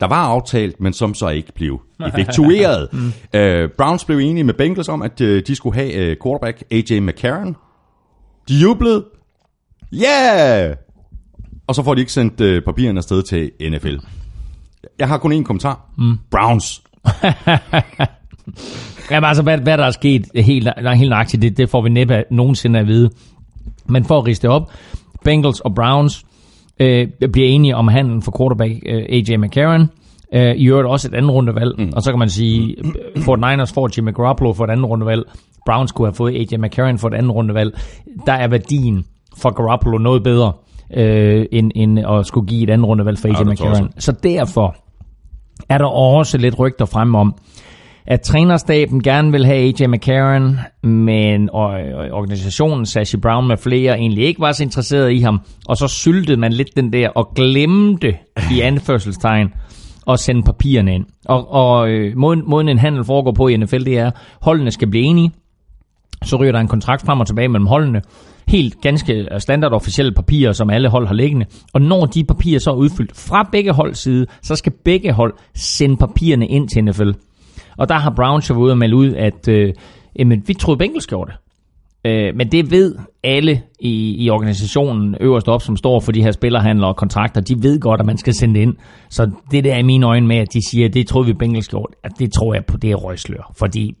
der 0.00 0.06
var 0.06 0.24
aftalt, 0.24 0.80
men 0.80 0.92
som 0.92 1.14
så 1.14 1.28
ikke 1.28 1.52
blev 1.52 1.80
effektueret. 2.06 2.88
mm. 2.92 3.12
øh, 3.34 3.68
Browns 3.78 4.04
blev 4.04 4.18
enige 4.18 4.44
med 4.44 4.54
Bengals 4.54 4.88
om, 4.88 5.02
at 5.02 5.20
øh, 5.20 5.42
de 5.46 5.54
skulle 5.54 5.76
have 5.76 5.94
øh, 5.94 6.16
quarterback 6.22 6.62
AJ 6.70 7.00
McCarron. 7.00 7.56
De 8.48 8.54
jublede. 8.54 9.04
Yeah! 9.94 10.76
Og 11.66 11.74
så 11.74 11.82
får 11.82 11.94
de 11.94 12.00
ikke 12.00 12.12
sendt 12.12 12.40
øh, 12.40 12.62
papirerne 12.62 12.98
afsted 12.98 13.22
til 13.22 13.50
NFL. 13.70 13.96
Jeg 14.98 15.08
har 15.08 15.18
kun 15.18 15.32
én 15.32 15.42
kommentar. 15.42 15.90
Mm. 15.98 16.18
Browns. 16.30 16.82
Jamen 19.10 19.28
altså, 19.28 19.42
hvad, 19.42 19.58
hvad 19.58 19.78
der 19.78 19.84
er 19.84 19.90
sket 19.90 20.26
helt, 20.34 20.68
helt 20.94 21.10
nøjagtigt, 21.10 21.42
det, 21.42 21.56
det 21.56 21.70
får 21.70 21.82
vi 21.82 21.88
næppe 21.88 22.24
nogensinde 22.30 22.78
at 22.78 22.86
vide. 22.86 23.10
Men 23.86 24.04
for 24.04 24.18
at 24.18 24.26
riste 24.26 24.48
op, 24.48 24.72
Bengals 25.24 25.60
og 25.60 25.74
Browns 25.74 26.24
øh, 26.80 27.08
bliver 27.32 27.48
enige 27.48 27.76
om 27.76 27.88
handlen 27.88 28.22
for 28.22 28.38
quarterback 28.38 28.72
øh, 28.86 29.02
AJ 29.08 29.36
McCarron. 29.36 29.88
Øh, 30.34 30.54
I 30.56 30.68
øvrigt 30.68 30.88
også 30.88 31.08
et 31.08 31.14
andet 31.14 31.30
rundevalg. 31.32 31.74
Mm. 31.78 31.92
Og 31.96 32.02
så 32.02 32.10
kan 32.10 32.18
man 32.18 32.28
sige, 32.28 32.76
øh, 33.16 33.22
Fort 33.22 33.38
Niners 33.38 33.72
får 33.72 33.90
Jimmy 33.96 34.14
Garoppolo 34.14 34.52
for 34.52 34.64
et 34.64 34.70
andet 34.70 34.90
rundevalg. 34.90 35.22
Browns 35.66 35.88
skulle 35.88 36.08
have 36.08 36.14
fået 36.14 36.34
AJ 36.34 36.58
McCarron 36.58 36.98
for 36.98 37.08
et 37.08 37.14
andet 37.14 37.34
rundevalg. 37.34 37.80
Der 38.26 38.32
er 38.32 38.48
værdien 38.48 39.04
for 39.36 39.50
Garoppolo 39.50 39.98
noget 39.98 40.22
bedre, 40.22 40.52
øh, 40.96 41.46
end, 41.52 41.70
end 41.74 41.98
at 41.98 42.26
skulle 42.26 42.46
give 42.46 42.62
et 42.62 42.70
andet 42.70 42.88
rundevalg 42.88 43.18
for 43.18 43.28
AJ 43.28 43.34
Ja, 43.38 43.44
McCarron. 43.44 43.90
Så 43.98 44.12
derfor 44.12 44.76
er 45.68 45.78
der 45.78 45.86
også 45.86 46.38
lidt 46.38 46.58
rygter 46.58 46.84
frem 46.84 47.14
om, 47.14 47.34
at 48.10 48.20
trænerstaben 48.20 49.02
gerne 49.02 49.32
vil 49.32 49.46
have 49.46 49.58
AJ 49.58 49.86
McCarron, 49.86 50.58
men 50.82 51.50
og, 51.52 51.68
og 51.70 52.10
organisationen, 52.10 52.86
Sashi 52.86 53.16
Brown 53.16 53.48
med 53.48 53.56
flere, 53.56 53.98
egentlig 53.98 54.24
ikke 54.24 54.40
var 54.40 54.52
så 54.52 54.62
interesseret 54.62 55.12
i 55.12 55.20
ham. 55.20 55.40
Og 55.66 55.76
så 55.76 55.88
syltede 55.88 56.36
man 56.36 56.52
lidt 56.52 56.76
den 56.76 56.92
der 56.92 57.08
og 57.08 57.32
glemte 57.34 58.16
i 58.52 58.60
anførselstegn 58.70 59.48
at 60.08 60.20
sende 60.20 60.42
papirerne 60.42 60.94
ind. 60.94 61.04
Og, 61.24 61.52
og 61.52 61.90
øh, 61.90 62.16
måden, 62.16 62.42
måden 62.46 62.68
en 62.68 62.78
handel 62.78 63.04
foregår 63.04 63.32
på 63.32 63.48
i 63.48 63.56
NFL, 63.56 63.84
det 63.84 63.98
er, 63.98 64.10
holdene 64.40 64.70
skal 64.70 64.90
blive 64.90 65.04
enige, 65.04 65.32
så 66.24 66.36
ryger 66.36 66.52
der 66.52 66.60
en 66.60 66.68
kontrakt 66.68 67.06
frem 67.06 67.20
og 67.20 67.26
tilbage 67.26 67.48
mellem 67.48 67.66
holdene. 67.66 68.02
Helt 68.48 68.80
ganske 68.80 69.28
standard 69.38 69.72
officielle 69.72 70.12
papirer, 70.12 70.52
som 70.52 70.70
alle 70.70 70.88
hold 70.88 71.06
har 71.06 71.14
liggende. 71.14 71.46
Og 71.72 71.82
når 71.82 72.06
de 72.06 72.24
papirer 72.24 72.58
så 72.58 72.70
er 72.70 72.74
udfyldt 72.74 73.16
fra 73.16 73.48
begge 73.52 73.72
holds 73.72 73.98
side, 73.98 74.26
så 74.42 74.56
skal 74.56 74.72
begge 74.84 75.12
hold 75.12 75.34
sende 75.54 75.96
papirerne 75.96 76.46
ind 76.46 76.68
til 76.68 76.84
NFL. 76.84 77.10
Og 77.80 77.88
der 77.88 77.94
har 77.94 78.12
Browns 78.16 78.50
jo 78.50 78.54
været 78.54 78.64
ude 78.64 78.72
og 78.72 78.78
melde 78.78 78.96
ud, 78.96 79.14
at 79.14 79.48
øh, 79.48 79.72
jamen, 80.18 80.42
vi 80.46 80.54
troede 80.54 80.78
Bengals 80.78 81.06
gjorde 81.06 81.30
det. 81.30 81.38
Øh, 82.10 82.36
men 82.36 82.52
det 82.52 82.70
ved 82.70 82.94
alle 83.24 83.62
i, 83.80 84.24
i 84.24 84.30
organisationen 84.30 85.16
øverst 85.20 85.48
op, 85.48 85.62
som 85.62 85.76
står 85.76 86.00
for 86.00 86.12
de 86.12 86.22
her 86.22 86.30
spillerhandler 86.32 86.86
og 86.86 86.96
kontrakter. 86.96 87.40
De 87.40 87.62
ved 87.62 87.80
godt, 87.80 88.00
at 88.00 88.06
man 88.06 88.18
skal 88.18 88.34
sende 88.34 88.54
det 88.54 88.60
ind. 88.60 88.74
Så 89.10 89.30
det 89.50 89.64
der 89.64 89.74
er 89.74 89.78
i 89.78 89.82
mine 89.82 90.06
øjne 90.06 90.26
med, 90.26 90.36
at 90.36 90.52
de 90.52 90.70
siger, 90.70 90.88
at 90.88 90.94
det 90.94 91.06
troede 91.06 91.26
vi 91.26 91.32
Bengals 91.32 91.68
gjorde, 91.68 91.92
at 92.04 92.12
det 92.18 92.32
tror 92.32 92.54
jeg 92.54 92.64
på, 92.64 92.76
det 92.76 92.90
er 92.90 92.94
røgslør. 92.94 93.52
Fordi 93.58 93.94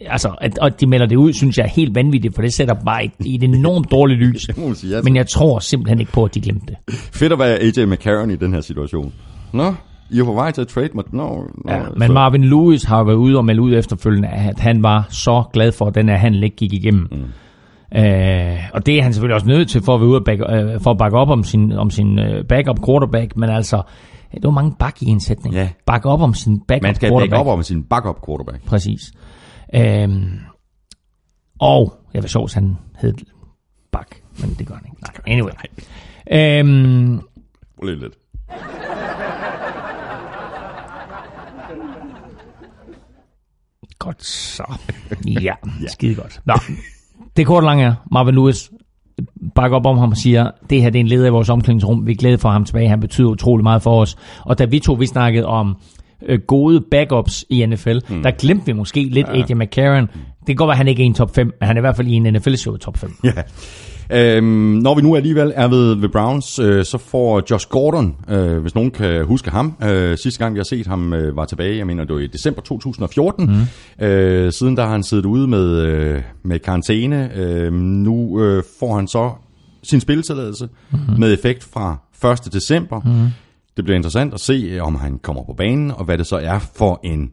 altså, 0.00 0.34
at, 0.40 0.58
at 0.62 0.80
de 0.80 0.86
melder 0.86 1.06
det 1.06 1.16
ud, 1.16 1.32
synes 1.32 1.58
jeg 1.58 1.64
er 1.64 1.70
helt 1.70 1.94
vanvittigt, 1.94 2.34
for 2.34 2.42
det 2.42 2.52
sætter 2.52 2.74
bare 2.74 3.04
i, 3.04 3.10
i 3.24 3.34
et 3.34 3.42
enormt 3.42 3.90
dårligt 3.90 4.20
lys. 4.20 4.48
Men 5.04 5.16
jeg 5.16 5.26
tror 5.26 5.58
simpelthen 5.58 6.00
ikke 6.00 6.12
på, 6.12 6.24
at 6.24 6.34
de 6.34 6.40
glemte 6.40 6.66
det. 6.66 6.94
Fedt 6.94 7.32
at 7.32 7.38
være 7.38 7.58
AJ 7.58 7.84
McCarron 7.84 8.30
i 8.30 8.36
den 8.36 8.54
her 8.54 8.60
situation. 8.60 9.12
Nå, 9.52 9.74
I 10.10 10.18
er 10.20 10.24
på 10.24 10.32
vej 10.32 10.50
til 10.50 10.60
at 10.60 10.68
trade 10.68 10.88
mig. 10.94 11.04
Nå, 11.12 11.22
nå, 11.64 11.72
Ja, 11.72 11.84
så- 11.84 11.92
men 11.96 12.12
Marvin 12.12 12.44
Lewis 12.44 12.84
har 12.84 13.04
været 13.04 13.16
ude 13.16 13.36
og 13.38 13.44
melde 13.44 13.62
ud 13.62 13.74
efterfølgende, 13.74 14.28
at 14.28 14.58
han 14.58 14.82
var 14.82 15.06
så 15.08 15.44
glad 15.52 15.72
for, 15.72 15.86
at 15.86 15.94
den 15.94 16.08
her 16.08 16.16
handel 16.16 16.42
ikke 16.42 16.56
gik 16.56 16.72
igennem. 16.72 17.08
Mm. 17.10 17.98
Øh, 17.98 18.58
og 18.74 18.86
det 18.86 18.98
er 18.98 19.02
han 19.02 19.12
selvfølgelig 19.12 19.34
også 19.34 19.46
nødt 19.46 19.68
til 19.68 19.82
for 19.82 19.94
at 19.94 20.00
være 20.00 20.08
ude 20.08 20.18
og 20.18 20.24
back, 20.24 20.40
øh, 20.40 20.80
for 20.80 20.90
at 20.90 20.98
bakke 20.98 21.18
op 21.18 21.28
om 21.30 21.42
sin, 21.44 21.72
om 21.72 21.90
sin 21.90 22.18
øh, 22.18 22.44
backup 22.44 22.78
quarterback, 22.86 23.36
men 23.36 23.50
altså, 23.50 23.82
det 24.34 24.44
var 24.44 24.50
mange 24.50 24.74
bak 24.78 25.02
i 25.02 25.06
en 25.06 25.20
sætning. 25.20 25.54
Ja. 25.54 25.68
Bakke 25.86 26.08
op 26.08 26.20
om 26.20 26.34
sin 26.34 26.60
backup 26.68 26.82
Man 26.82 26.94
skal 26.94 27.10
back 27.12 27.32
op 27.32 27.46
om 27.46 27.62
sin 27.62 27.82
backup 27.84 28.26
quarterback. 28.26 28.66
Præcis. 28.66 29.00
Øhm, 29.74 30.24
og 31.60 31.92
Det 32.12 32.22
var 32.22 32.28
sjovt, 32.28 32.54
han 32.54 32.76
hed 33.00 33.14
Bak, 33.92 34.06
men 34.40 34.50
det 34.58 34.66
gør 34.66 34.74
han 34.74 34.84
ikke. 34.86 34.96
Nej, 35.02 35.34
anyway. 35.34 35.50
Øhm, 36.32 37.20
Prøv 37.78 37.86
lige 37.88 38.00
lidt. 38.00 38.14
Godt 43.98 44.24
så. 44.24 44.64
Ja, 45.42 45.52
skide 45.86 46.14
godt. 46.14 46.40
Nå, 46.44 46.54
det 47.36 47.46
korte 47.46 47.64
lange 47.64 47.84
er, 47.84 47.94
Marvin 48.12 48.34
Lewis 48.34 48.70
bakker 49.54 49.76
op 49.76 49.86
om 49.86 49.98
ham 49.98 50.10
og 50.10 50.16
siger, 50.16 50.50
det 50.70 50.82
her 50.82 50.90
det 50.90 50.98
er 50.98 51.00
en 51.00 51.08
leder 51.08 51.26
i 51.26 51.30
vores 51.30 51.48
omklædningsrum, 51.48 52.06
vi 52.06 52.12
er 52.12 52.16
glade 52.16 52.38
for 52.38 52.48
ham 52.48 52.64
tilbage, 52.64 52.88
han 52.88 53.00
betyder 53.00 53.28
utrolig 53.28 53.62
meget 53.62 53.82
for 53.82 54.00
os. 54.00 54.16
Og 54.44 54.58
da 54.58 54.64
vi 54.64 54.78
to, 54.78 54.92
vi 54.92 55.06
snakkede 55.06 55.46
om 55.46 55.76
øh, 56.26 56.40
gode 56.46 56.80
backups 56.90 57.44
i 57.50 57.66
NFL, 57.66 57.98
mm. 58.08 58.22
der 58.22 58.30
glemte 58.30 58.66
vi 58.66 58.72
måske 58.72 59.04
lidt 59.04 59.26
ja. 59.28 59.32
AJ 59.32 59.54
McCarron. 59.54 60.06
Det 60.06 60.46
kan 60.46 60.56
godt 60.56 60.68
være, 60.68 60.74
at 60.74 60.78
han 60.78 60.88
ikke 60.88 61.00
er 61.02 61.04
i 61.04 61.06
en 61.06 61.14
top 61.14 61.34
5, 61.34 61.46
men 61.46 61.66
han 61.66 61.76
er 61.76 61.80
i 61.80 61.82
hvert 61.82 61.96
fald 61.96 62.08
i 62.08 62.12
en 62.12 62.32
NFL-show 62.32 62.76
top 62.76 62.98
5. 62.98 63.14
Ja. 63.24 63.32
Øhm, 64.12 64.44
når 64.82 64.94
vi 64.94 65.02
nu 65.02 65.16
alligevel 65.16 65.52
er 65.56 65.68
ved, 65.68 65.94
ved 65.94 66.08
Browns, 66.08 66.58
øh, 66.58 66.84
så 66.84 66.98
får 66.98 67.42
Josh 67.50 67.68
Gordon, 67.68 68.16
øh, 68.28 68.58
hvis 68.58 68.74
nogen 68.74 68.90
kan 68.90 69.24
huske 69.24 69.50
ham, 69.50 69.76
øh, 69.82 70.18
sidste 70.18 70.44
gang 70.44 70.54
vi 70.54 70.58
har 70.58 70.64
set 70.64 70.86
ham 70.86 71.12
øh, 71.12 71.36
var 71.36 71.44
tilbage, 71.44 71.78
jeg 71.78 71.86
mener 71.86 72.04
det 72.04 72.14
var 72.14 72.20
i 72.20 72.26
december 72.26 72.62
2014. 72.62 73.46
Mm. 73.98 74.04
Øh, 74.04 74.52
siden 74.52 74.76
der 74.76 74.82
har 74.82 74.92
han 74.92 75.02
siddet 75.02 75.24
ude 75.24 75.46
med, 75.46 75.80
øh, 75.80 76.22
med 76.44 76.58
karantæne. 76.58 77.36
Øh, 77.36 77.72
nu 77.72 78.42
øh, 78.42 78.62
får 78.80 78.94
han 78.94 79.08
så 79.08 79.30
sin 79.82 80.00
spilletilladelse 80.00 80.68
mm. 80.90 80.98
med 81.18 81.32
effekt 81.32 81.64
fra 81.64 81.96
1. 82.46 82.52
december. 82.52 83.00
Mm. 83.00 83.28
Det 83.76 83.84
bliver 83.84 83.96
interessant 83.96 84.34
at 84.34 84.40
se, 84.40 84.78
om 84.80 84.94
han 84.94 85.18
kommer 85.18 85.42
på 85.44 85.52
banen, 85.52 85.90
og 85.90 86.04
hvad 86.04 86.18
det 86.18 86.26
så 86.26 86.36
er 86.36 86.58
for 86.76 87.00
en 87.04 87.30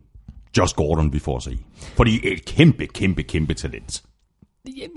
Josh 0.57 0.75
Gordon, 0.75 1.13
vi 1.13 1.19
får 1.19 1.39
se. 1.39 1.57
Fordi 1.97 2.19
et 2.23 2.45
kæmpe, 2.45 2.85
kæmpe, 2.85 3.23
kæmpe 3.23 3.53
talent. 3.53 4.03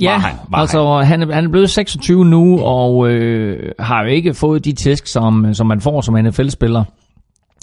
Ja, 0.00 0.12
Var 0.12 0.18
han? 0.18 0.36
Var 0.48 0.58
altså 0.58 0.96
han, 0.96 1.30
han 1.32 1.44
er 1.44 1.48
blevet 1.48 1.70
26 1.70 2.24
nu, 2.24 2.60
og 2.60 3.10
øh, 3.10 3.72
har 3.78 4.02
jo 4.02 4.08
ikke 4.08 4.34
fået 4.34 4.64
de 4.64 4.72
tæsk, 4.72 5.06
som, 5.06 5.54
som 5.54 5.66
man 5.66 5.80
får 5.80 6.00
som 6.00 6.14
NFL-spiller. 6.24 6.84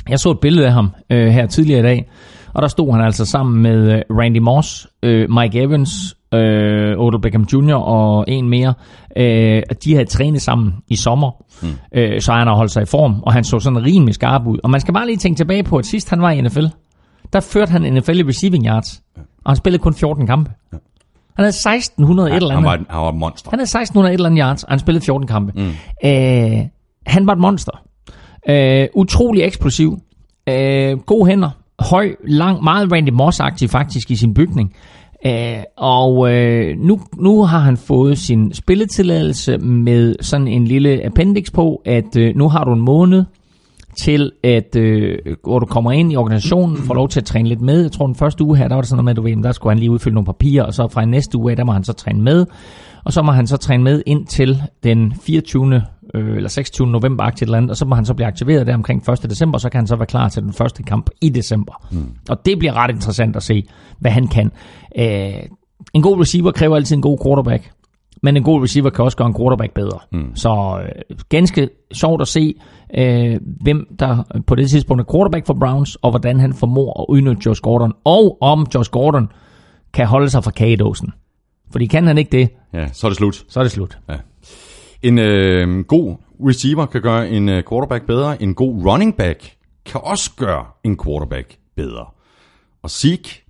Jeg 0.09 0.19
så 0.19 0.31
et 0.31 0.39
billede 0.39 0.67
af 0.67 0.73
ham 0.73 0.91
øh, 1.09 1.27
her 1.27 1.45
tidligere 1.47 1.79
i 1.79 1.83
dag, 1.83 2.09
og 2.53 2.61
der 2.61 2.67
stod 2.67 2.91
han 2.91 3.01
altså 3.01 3.25
sammen 3.25 3.61
med 3.63 3.93
øh, 3.93 4.01
Randy 4.17 4.37
Moss, 4.37 4.87
øh, 5.03 5.29
Mike 5.31 5.61
Evans, 5.61 6.15
øh, 6.33 6.99
Odell 6.99 7.21
Beckham 7.21 7.47
Jr. 7.53 7.75
og 7.75 8.25
en 8.27 8.49
mere. 8.49 8.73
Øh, 9.17 9.61
de 9.83 9.93
havde 9.93 10.05
trænet 10.05 10.41
sammen 10.41 10.73
i 10.87 10.95
sommer, 10.95 11.31
mm. 11.61 11.67
øh, 11.91 12.21
så 12.21 12.31
han 12.31 12.47
har 12.47 12.55
holdt 12.55 12.71
sig 12.71 12.81
i 12.83 12.85
form, 12.85 13.21
og 13.23 13.33
han 13.33 13.43
så 13.43 13.59
sådan 13.59 13.85
rimelig 13.85 14.13
skarp 14.15 14.47
ud. 14.47 14.57
Og 14.63 14.69
man 14.69 14.81
skal 14.81 14.93
bare 14.93 15.05
lige 15.05 15.17
tænke 15.17 15.37
tilbage 15.37 15.63
på, 15.63 15.77
at 15.77 15.85
sidst 15.85 16.09
han 16.09 16.21
var 16.21 16.31
i 16.31 16.41
NFL, 16.41 16.65
der 17.33 17.39
førte 17.39 17.71
han 17.71 17.93
NFL 17.93 18.19
i 18.19 18.23
receiving 18.23 18.65
yards, 18.65 19.01
og 19.15 19.51
han 19.51 19.55
spillede 19.55 19.81
kun 19.81 19.93
14 19.93 20.27
kampe. 20.27 20.51
Han 21.35 21.43
havde 21.43 21.49
1600 21.49 22.29
et 22.29 22.35
eller 22.35 22.49
Han 22.49 22.57
andet. 22.57 22.67
var, 22.67 22.73
et- 22.73 22.85
han 22.89 23.01
var 23.01 23.09
et 23.09 23.15
monster. 23.15 23.49
Han 23.49 23.59
havde 23.59 23.67
1600 23.67 24.13
et 24.13 24.17
eller 24.17 24.29
andet 24.29 24.39
yards, 24.41 24.63
og 24.63 24.69
han 24.71 24.79
spillede 24.79 25.05
14 25.05 25.27
kampe. 25.27 25.51
Mm. 25.55 25.67
Øh, 26.09 26.65
han 27.05 27.27
var 27.27 27.33
et 27.33 27.39
monster. 27.39 27.71
Øh, 28.49 28.87
utrolig 28.95 29.43
eksplosiv. 29.43 29.97
Øh, 30.49 30.97
gode 30.97 31.25
hænder. 31.29 31.49
Høj, 31.79 32.09
lang, 32.27 32.63
meget 32.63 32.91
Randy 32.91 33.09
Moss-agtig 33.09 33.67
faktisk 33.69 34.11
i 34.11 34.15
sin 34.15 34.33
bygning. 34.33 34.73
Øh, 35.25 35.57
og 35.77 36.33
øh, 36.33 36.77
nu, 36.79 36.99
nu 37.17 37.43
har 37.43 37.59
han 37.59 37.77
fået 37.77 38.17
sin 38.17 38.53
spilletilladelse 38.53 39.57
med 39.57 40.15
sådan 40.21 40.47
en 40.47 40.65
lille 40.65 41.05
appendix 41.05 41.51
på, 41.53 41.81
at 41.85 42.15
øh, 42.17 42.35
nu 42.35 42.49
har 42.49 42.63
du 42.63 42.73
en 42.73 42.81
måned 42.81 43.23
til, 44.01 44.31
at 44.43 44.75
øh, 44.75 45.17
hvor 45.43 45.59
du 45.59 45.65
kommer 45.65 45.91
ind 45.91 46.13
i 46.13 46.15
organisationen, 46.15 46.77
får 46.77 46.93
lov 46.93 47.09
til 47.09 47.19
at 47.19 47.25
træne 47.25 47.49
lidt 47.49 47.61
med. 47.61 47.81
Jeg 47.81 47.91
tror, 47.91 48.05
den 48.05 48.15
første 48.15 48.43
uge 48.43 48.57
her, 48.57 48.67
der 48.67 48.75
var 48.75 48.81
det 48.81 48.89
sådan 48.89 48.95
noget 48.97 49.05
med, 49.05 49.11
at 49.11 49.33
du 49.33 49.37
ved, 49.37 49.43
der 49.43 49.51
skulle 49.51 49.71
han 49.71 49.79
lige 49.79 49.91
udfylde 49.91 50.13
nogle 50.13 50.25
papirer, 50.25 50.63
og 50.63 50.73
så 50.73 50.87
fra 50.87 51.01
i 51.01 51.05
næste 51.05 51.37
uge 51.37 51.51
af, 51.51 51.57
der 51.57 51.63
må 51.63 51.71
han 51.71 51.83
så 51.83 51.93
træne 51.93 52.21
med. 52.21 52.45
Og 53.03 53.13
så 53.13 53.21
må 53.21 53.31
han 53.31 53.47
så 53.47 53.57
træne 53.57 53.83
med 53.83 54.03
indtil 54.05 54.61
den 54.83 55.13
24. 55.21 55.81
Øh, 56.13 56.35
eller 56.35 56.49
26. 56.49 56.87
november, 56.87 57.23
et 57.23 57.41
eller 57.41 57.57
andet, 57.57 57.71
og 57.71 57.77
så 57.77 57.85
må 57.85 57.95
han 57.95 58.05
så 58.05 58.13
blive 58.13 58.27
aktiveret 58.27 58.67
der 58.67 58.73
omkring 58.73 59.09
1. 59.09 59.29
december, 59.29 59.57
og 59.57 59.61
så 59.61 59.69
kan 59.69 59.79
han 59.79 59.87
så 59.87 59.95
være 59.95 60.05
klar 60.05 60.29
til 60.29 60.43
den 60.43 60.53
første 60.53 60.83
kamp 60.83 61.09
i 61.21 61.29
december. 61.29 61.87
Mm. 61.91 62.11
Og 62.29 62.45
det 62.45 62.59
bliver 62.59 62.73
ret 62.73 62.91
interessant 62.91 63.35
at 63.35 63.43
se, 63.43 63.63
hvad 63.99 64.11
han 64.11 64.27
kan. 64.27 64.51
Øh, 64.99 65.49
en 65.93 66.01
god 66.01 66.19
receiver 66.21 66.51
kræver 66.51 66.75
altid 66.75 66.95
en 66.95 67.01
god 67.01 67.17
quarterback. 67.25 67.71
Men 68.25 68.37
en 68.37 68.43
god 68.43 68.63
receiver 68.63 68.89
kan 68.89 69.05
også 69.05 69.17
gøre 69.17 69.27
en 69.27 69.35
quarterback 69.35 69.73
bedre. 69.73 69.99
Mm. 70.11 70.35
Så 70.35 70.81
øh, 70.83 71.17
ganske 71.29 71.69
sjovt 71.93 72.21
at 72.21 72.27
se, 72.27 72.55
øh, 72.97 73.39
hvem 73.61 73.95
der 73.99 74.41
på 74.47 74.55
det 74.55 74.69
tidspunkt 74.69 75.01
er 75.01 75.11
quarterback 75.13 75.45
for 75.45 75.53
Browns, 75.53 75.95
og 75.95 76.09
hvordan 76.09 76.39
han 76.39 76.53
formår 76.53 77.01
at 77.01 77.05
udnytte 77.13 77.41
Josh 77.45 77.61
Gordon, 77.61 77.93
og 78.03 78.37
om 78.41 78.67
Josh 78.75 78.91
Gordon 78.91 79.31
kan 79.93 80.07
holde 80.07 80.29
sig 80.29 80.43
fra 80.43 80.51
kagedåsen. 80.51 81.13
Fordi 81.71 81.85
kan 81.85 82.07
han 82.07 82.17
ikke 82.17 82.31
det, 82.31 82.49
Ja, 82.73 82.87
så 82.93 83.07
er 83.07 83.09
det 83.09 83.17
slut. 83.17 83.45
så 83.49 83.59
er 83.59 83.63
det 83.63 83.71
slut. 83.71 83.97
Ja. 84.09 84.15
En 85.01 85.19
øh, 85.19 85.79
god 85.79 86.15
receiver 86.47 86.85
kan 86.85 87.01
gøre 87.01 87.29
en 87.29 87.49
øh, 87.49 87.63
quarterback 87.69 88.05
bedre. 88.05 88.41
En 88.43 88.53
god 88.53 88.85
running 88.85 89.15
back 89.15 89.51
kan 89.85 90.01
også 90.03 90.31
gøre 90.37 90.65
en 90.83 90.97
quarterback 91.05 91.57
bedre. 91.75 92.05
Og 92.83 92.89
Zeke, 92.89 93.45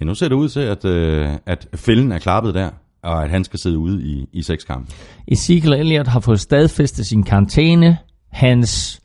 ja, 0.00 0.04
nu 0.04 0.14
ser 0.14 0.28
det 0.28 0.34
ud 0.36 0.48
til, 0.48 0.60
at, 0.60 0.84
øh, 0.84 1.28
at 1.46 1.68
fælden 1.74 2.12
er 2.12 2.18
klappet 2.18 2.54
der, 2.54 2.70
og 3.02 3.24
at 3.24 3.30
han 3.30 3.44
skal 3.44 3.58
sidde 3.58 3.78
ude 3.78 4.02
i, 4.02 4.28
i 4.32 4.42
seks 4.42 4.64
kampe. 4.64 4.92
Ezekiel 5.28 5.72
Elliott 5.72 6.08
har 6.08 6.20
fået 6.20 6.40
stadfæstet 6.40 7.06
sin 7.06 7.22
karantæne. 7.22 7.98
Hans 8.30 9.00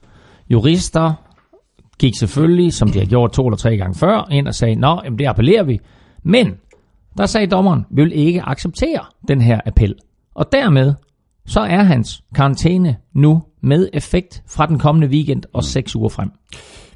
jurister 0.49 1.13
gik 1.99 2.15
selvfølgelig, 2.15 2.73
som 2.73 2.91
de 2.91 2.99
har 2.99 3.05
gjort 3.05 3.31
to 3.31 3.47
eller 3.47 3.57
tre 3.57 3.77
gange 3.77 3.95
før, 3.95 4.27
ind 4.31 4.47
og 4.47 4.55
sagde, 4.55 4.75
nå, 4.75 5.01
jamen 5.03 5.19
det 5.19 5.25
appellerer 5.25 5.63
vi. 5.63 5.79
Men 6.23 6.55
der 7.17 7.25
sagde 7.25 7.47
dommeren, 7.47 7.85
vi 7.91 8.01
vil 8.01 8.11
ikke 8.13 8.41
acceptere 8.41 9.05
den 9.27 9.41
her 9.41 9.59
appel. 9.65 9.95
Og 10.35 10.51
dermed, 10.51 10.93
så 11.45 11.59
er 11.59 11.83
hans 11.83 12.23
karantæne 12.35 12.97
nu 13.13 13.43
med 13.61 13.89
effekt 13.93 14.43
fra 14.49 14.65
den 14.65 14.79
kommende 14.79 15.07
weekend 15.07 15.43
og 15.53 15.63
seks 15.63 15.95
uger 15.95 16.09
frem. 16.09 16.31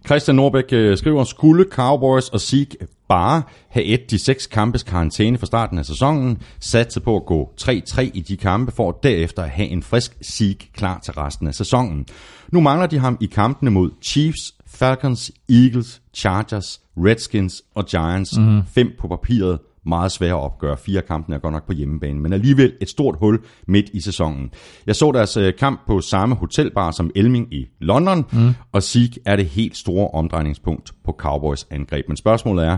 Christian 0.05 0.35
Norbæk 0.35 0.63
øh, 0.71 0.97
skriver, 0.97 1.23
skulle 1.23 1.65
Cowboys 1.71 2.29
og 2.29 2.41
Zeke 2.41 2.77
bare 3.07 3.43
have 3.69 3.85
et 3.85 4.11
de 4.11 4.19
seks 4.19 4.47
kampes 4.47 4.83
karantæne 4.83 5.37
fra 5.37 5.45
starten 5.45 5.77
af 5.77 5.85
sæsonen, 5.85 6.41
satse 6.59 6.99
på 6.99 7.15
at 7.15 7.25
gå 7.25 7.53
3-3 7.61 8.01
i 8.01 8.21
de 8.27 8.37
kampe, 8.37 8.71
for 8.71 8.89
at 8.89 8.95
derefter 9.03 9.43
at 9.43 9.49
have 9.49 9.67
en 9.67 9.83
frisk 9.83 10.17
Zeke 10.23 10.71
klar 10.73 10.99
til 10.99 11.13
resten 11.13 11.47
af 11.47 11.55
sæsonen. 11.55 12.05
Nu 12.51 12.61
mangler 12.61 12.87
de 12.87 12.99
ham 12.99 13.17
i 13.21 13.25
kampene 13.25 13.71
mod 13.71 13.91
Chiefs, 14.01 14.55
Falcons, 14.67 15.31
Eagles, 15.49 16.01
Chargers, 16.13 16.81
Redskins 16.97 17.61
og 17.75 17.85
Giants. 17.85 18.37
Mm. 18.37 18.61
Fem 18.75 18.91
på 18.99 19.07
papiret, 19.07 19.59
meget 19.85 20.11
svære 20.11 20.33
at 20.33 20.41
opgøre. 20.41 20.77
Fire 20.77 21.01
kampene 21.01 21.35
er 21.35 21.39
godt 21.39 21.53
nok 21.53 21.67
på 21.67 21.73
hjemmebane, 21.73 22.19
men 22.19 22.33
alligevel 22.33 22.73
et 22.81 22.89
stort 22.89 23.15
hul 23.19 23.39
midt 23.67 23.89
i 23.93 23.99
sæsonen. 23.99 24.49
Jeg 24.87 24.95
så 24.95 25.11
deres 25.11 25.37
øh, 25.37 25.53
kamp 25.59 25.81
på 25.87 26.01
samme 26.01 26.35
hotelbar 26.35 26.91
som 26.91 27.11
Elming 27.15 27.53
i 27.53 27.67
London, 27.79 28.25
mm. 28.31 28.53
og 28.71 28.83
Zeke 28.83 29.19
er 29.25 29.35
det 29.35 29.45
helt 29.45 29.77
store 29.77 30.07
omdrejningspunkt 30.07 30.91
på 31.05 31.15
Cowboys 31.17 31.67
angreb. 31.71 32.05
Men 32.07 32.17
spørgsmålet 32.17 32.65
er, 32.65 32.77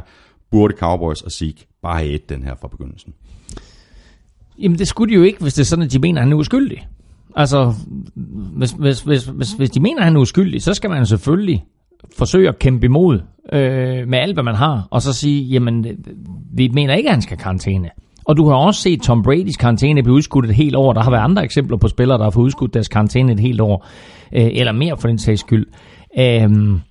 burde 0.52 0.74
Cowboys 0.78 1.22
og 1.22 1.32
Zeke 1.32 1.68
bare 1.82 1.98
have 1.98 2.12
et 2.12 2.30
den 2.30 2.44
her 2.44 2.56
fra 2.62 2.68
begyndelsen? 2.68 3.14
Jamen 4.60 4.78
det 4.80 4.88
skulle 4.88 5.10
de 5.10 5.16
jo 5.16 5.24
ikke, 5.24 5.42
hvis 5.42 5.54
det 5.54 5.62
er 5.62 5.66
sådan, 5.66 5.86
at 5.86 5.92
de 5.92 6.00
mener, 6.00 6.22
at 6.22 6.26
han 6.26 6.34
er 6.34 6.38
uskyldig. 6.38 6.88
Altså, 7.36 7.74
hvis, 8.56 8.72
hvis, 8.72 9.02
hvis, 9.02 9.26
hvis, 9.26 9.52
hvis 9.52 9.70
de 9.70 9.80
mener, 9.80 9.98
at 9.98 10.06
han 10.06 10.16
er 10.16 10.20
uskyldig, 10.20 10.62
så 10.62 10.74
skal 10.74 10.90
man 10.90 11.06
selvfølgelig 11.06 11.66
forsøge 12.18 12.50
at 12.50 12.60
kæmpe 12.60 12.86
imod 12.86 13.20
øh, 13.54 14.08
med 14.08 14.20
alt, 14.20 14.34
hvad 14.34 14.44
man 14.44 14.56
har, 14.56 14.88
og 14.92 15.02
så 15.02 15.14
sige, 15.14 15.44
jamen, 15.44 15.86
vi 16.54 16.70
mener 16.74 16.94
ikke, 16.94 17.10
at 17.10 17.14
han 17.14 17.22
skal 17.22 17.38
karantæne. 17.38 17.90
Og 18.26 18.38
du 18.38 18.50
har 18.50 18.56
også 18.56 18.82
set 18.82 19.02
Tom 19.02 19.26
Brady's 19.28 19.58
karantæne 19.60 20.04
blive 20.04 20.16
udskudt 20.16 20.46
et 20.46 20.56
helt 20.56 20.76
år. 20.76 20.94
Der 20.94 21.02
har 21.02 21.12
været 21.12 21.24
andre 21.24 21.44
eksempler 21.44 21.78
på 21.78 21.88
spillere, 21.88 22.18
der 22.18 22.24
har 22.24 22.32
fået 22.32 22.46
udskudt 22.46 22.74
deres 22.74 22.88
karantæne 22.88 23.32
et 23.32 23.40
helt 23.40 23.62
år. 23.62 23.86
Øh, 24.34 24.50
eller 24.54 24.72
mere 24.72 24.98
for 24.98 25.08
den 25.08 25.18
sags 25.18 25.40
skyld. 25.40 25.66
Øhm, 26.20 26.82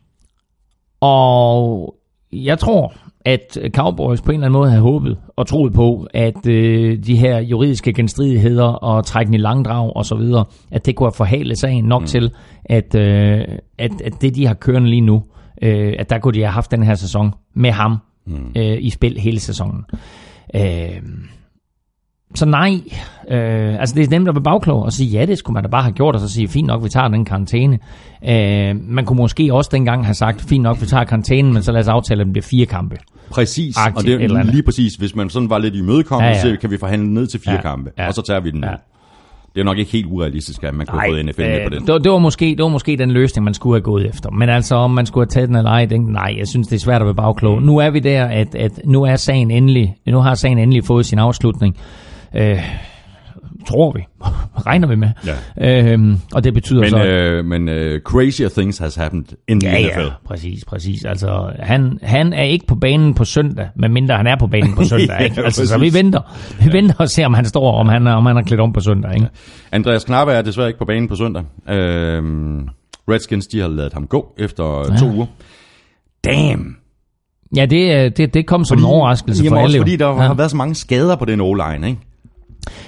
og 1.01 1.95
jeg 2.33 2.59
tror, 2.59 2.93
at 3.25 3.59
Cowboys 3.75 4.21
på 4.21 4.31
en 4.31 4.35
eller 4.35 4.47
anden 4.47 4.59
måde 4.59 4.71
havde 4.71 4.83
håbet 4.83 5.17
og 5.37 5.47
troet 5.47 5.73
på, 5.73 6.07
at 6.15 6.47
øh, 6.47 6.99
de 7.07 7.17
her 7.17 7.39
juridiske 7.39 7.93
genstridigheder 7.93 8.65
og 8.65 9.07
trækken 9.07 9.35
i 9.35 9.39
langdrag 9.39 9.97
og 9.97 10.05
så 10.05 10.17
videre, 10.17 10.45
at 10.71 10.87
det 10.87 10.97
kunne 10.97 11.07
have 11.07 11.13
forhalet 11.17 11.59
sagen 11.59 11.85
nok 11.85 12.03
mm. 12.03 12.07
til, 12.07 12.31
at, 12.65 12.95
øh, 12.95 13.41
at, 13.79 14.01
at 14.05 14.13
det 14.21 14.35
de 14.35 14.47
har 14.47 14.55
kørende 14.55 14.91
lige 14.91 15.01
nu, 15.01 15.23
øh, 15.63 15.93
at 15.99 16.11
der 16.11 16.19
kunne 16.19 16.35
de 16.35 16.41
have 16.41 16.53
haft 16.53 16.71
den 16.71 16.83
her 16.83 16.95
sæson 16.95 17.35
med 17.55 17.71
ham 17.71 17.97
mm. 18.27 18.53
øh, 18.57 18.77
i 18.81 18.91
spil 18.91 19.19
hele 19.19 19.41
sæsonen. 19.41 19.85
Øh, 20.55 21.03
så 22.35 22.47
nej, 22.47 22.81
øh, 23.31 23.81
altså 23.81 23.95
det 23.95 24.05
er 24.05 24.11
nemt 24.11 24.29
at 24.29 24.35
være 24.35 24.43
bagklog 24.43 24.83
og 24.83 24.93
sige, 24.93 25.11
ja, 25.11 25.27
det 25.27 25.39
skulle 25.39 25.55
man 25.55 25.63
da 25.63 25.69
bare 25.69 25.83
have 25.83 25.93
gjort, 25.93 26.15
og 26.15 26.21
så 26.21 26.29
sige, 26.29 26.49
fint 26.49 26.67
nok, 26.67 26.85
vi 26.85 26.89
tager 26.89 27.09
den 27.09 27.25
karantæne. 27.25 27.79
Øh, 28.29 28.77
man 28.83 29.05
kunne 29.05 29.17
måske 29.17 29.55
også 29.55 29.71
dengang 29.73 30.05
have 30.05 30.15
sagt, 30.15 30.41
fint 30.41 30.63
nok, 30.63 30.81
vi 30.81 30.87
tager 30.87 31.05
karantænen, 31.05 31.53
men 31.53 31.63
så 31.63 31.73
lad 31.73 31.81
os 31.81 31.89
aftale, 31.89 32.21
at 32.21 32.25
det 32.27 32.33
bliver 32.33 32.47
fire 32.51 32.67
kampe. 32.67 32.97
Præcis, 33.31 33.77
Agtigt 33.77 34.15
og 34.15 34.21
det 34.21 34.31
er 34.31 34.43
lige 34.43 34.63
præcis, 34.63 34.95
hvis 34.95 35.15
man 35.15 35.31
sådan 35.31 35.51
var 35.51 35.59
lidt 35.59 35.75
imødekommende, 35.75 36.29
Ja, 36.29 36.35
ja, 36.35 36.55
så 36.55 36.57
kan 36.61 36.71
vi 36.71 36.79
forhandle 36.79 37.15
ned 37.15 37.27
til 37.27 37.41
fire 37.41 37.55
Ja, 37.55 37.61
kampe, 37.61 37.91
ja. 37.99 38.09
og 38.09 38.15
så 38.15 38.23
tager 38.23 38.41
vi 38.41 38.51
den. 38.51 38.65
Ja. 38.65 38.75
Det 39.57 39.63
er 39.63 39.65
nok 39.65 39.79
ikke 39.79 39.93
helt 39.93 40.07
urealistisk, 40.07 40.65
at 40.65 40.75
man 40.75 40.87
kunne 40.87 41.01
have 41.01 41.13
fået 41.13 41.25
NFL 41.25 41.41
med 41.43 41.65
på 41.65 41.71
den. 41.71 41.87
Det, 41.87 42.05
det, 42.05 42.13
var 42.13 42.19
måske, 42.19 42.45
det 42.45 42.63
var 42.63 42.69
måske 42.69 42.97
den 42.97 43.11
løsning, 43.11 43.45
man 43.45 43.55
skulle 43.55 43.75
have 43.75 43.83
gået 43.83 44.07
efter. 44.09 44.31
Men 44.31 44.49
altså, 44.49 44.75
om 44.75 44.91
man 44.91 45.07
skulle 45.07 45.25
have 45.25 45.31
taget 45.31 45.49
den 45.49 45.57
eller 45.57 45.71
ej, 45.71 45.85
den, 45.85 46.01
nej, 46.01 46.35
jeg 46.39 46.49
synes, 46.49 46.69
det 46.69 46.77
er 46.77 46.81
svært 46.81 47.01
at 47.01 47.07
være 47.07 47.15
bagklog. 47.15 47.63
Nu 47.63 47.79
er 47.79 47.91
vi 47.91 47.99
der, 47.99 48.25
at, 48.25 48.55
at 48.55 48.81
nu 48.85 49.03
er 49.03 49.17
sagen 49.17 49.51
endelig, 49.51 49.97
nu 50.07 50.19
har 50.19 50.35
sagen 50.35 50.59
endelig 50.59 50.85
fået 50.85 51.07
sin 51.07 51.19
afslutning. 51.19 51.77
Øh, 52.37 52.59
tror 53.67 53.93
vi. 53.97 54.01
Regner 54.67 54.89
vi 54.89 54.95
med. 54.97 55.09
Ja. 55.59 55.93
Øhm, 55.93 56.17
og 56.35 56.45
det 56.45 56.55
betyder 56.55 56.81
Men, 56.81 56.91
så... 56.91 57.05
øh, 57.05 57.45
men 57.45 57.69
uh, 57.69 58.01
crazier 58.05 58.49
things 58.49 58.79
has 58.79 58.95
happened 58.95 59.25
in 59.49 59.61
the 59.61 59.71
Ja, 59.71 59.89
NFL. 59.89 60.01
ja, 60.01 60.07
præcis, 60.27 60.65
præcis. 60.65 61.05
Altså, 61.05 61.51
han, 61.59 61.99
han 62.03 62.33
er 62.33 62.43
ikke 62.43 62.67
på 62.67 62.75
banen 62.75 63.15
på 63.15 63.25
søndag, 63.25 63.69
medmindre 63.77 64.17
han 64.17 64.27
er 64.27 64.37
på 64.37 64.47
banen 64.47 64.75
på 64.75 64.85
søndag. 64.95 65.17
Ja, 65.21 65.25
ikke? 65.25 65.43
Altså, 65.45 65.67
så 65.67 65.79
vi 65.79 65.95
venter. 65.95 66.21
Vi 66.65 66.73
venter 66.73 66.95
og 66.99 67.09
ser, 67.11 67.27
om 67.27 67.35
han 67.35 67.45
står, 67.45 67.73
om 67.81 67.89
han, 67.89 68.07
er- 68.07 68.13
om 68.15 68.27
han 68.27 68.37
er 68.37 68.43
klædt 68.43 68.61
om 68.61 68.73
på 68.73 68.81
søndag. 68.81 69.15
Ikke? 69.15 69.29
Andreas 69.73 70.05
Knappe 70.05 70.33
er 70.33 70.43
desværre 70.43 70.67
ikke 70.69 70.79
på 70.79 70.85
banen 70.85 71.09
på 71.09 71.17
søndag. 71.17 71.43
Øhm, 71.69 72.69
Redskins, 73.11 73.47
de 73.47 73.61
har 73.61 73.69
lavet 73.69 73.93
ham 73.93 74.07
gå 74.07 74.35
efter 74.39 74.87
ja. 74.93 74.97
to 74.97 75.07
uger. 75.11 75.27
Damn! 76.25 76.77
Ja, 77.57 77.67
det, 77.67 78.05
øh, 78.05 78.11
det, 78.17 78.35
det 78.35 78.47
kom 78.47 78.65
som 78.65 78.79
en 78.79 78.85
overraskelse 78.85 79.45
Jamen 79.45 79.57
for 79.57 79.63
alle. 79.65 79.79
fordi 79.79 79.97
der 79.97 80.07
ja. 80.09 80.15
har 80.15 80.35
været 80.35 80.51
så 80.51 80.57
mange 80.57 80.75
skader 80.75 81.17
på 81.17 81.25
den 81.25 81.41
O-line, 81.41 81.87
ikke? 81.89 82.01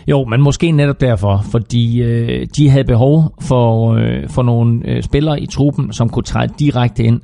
Jo, 0.06 0.24
men 0.24 0.40
måske 0.40 0.70
netop 0.70 1.00
derfor, 1.00 1.44
fordi 1.50 2.02
øh, 2.02 2.46
de 2.56 2.70
havde 2.70 2.84
behov 2.84 3.34
for, 3.40 3.94
øh, 3.94 4.28
for 4.28 4.42
nogle 4.42 4.80
øh, 4.84 5.02
spillere 5.02 5.40
i 5.40 5.46
truppen, 5.46 5.92
som 5.92 6.08
kunne 6.08 6.22
træde 6.22 6.52
direkte 6.58 7.04
ind, 7.04 7.20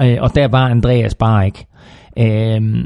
øh, 0.00 0.16
og 0.20 0.34
der 0.34 0.48
var 0.48 0.68
Andreas 0.68 1.14
bare 1.14 1.46
ikke. 1.46 1.66
Øh, 2.18 2.84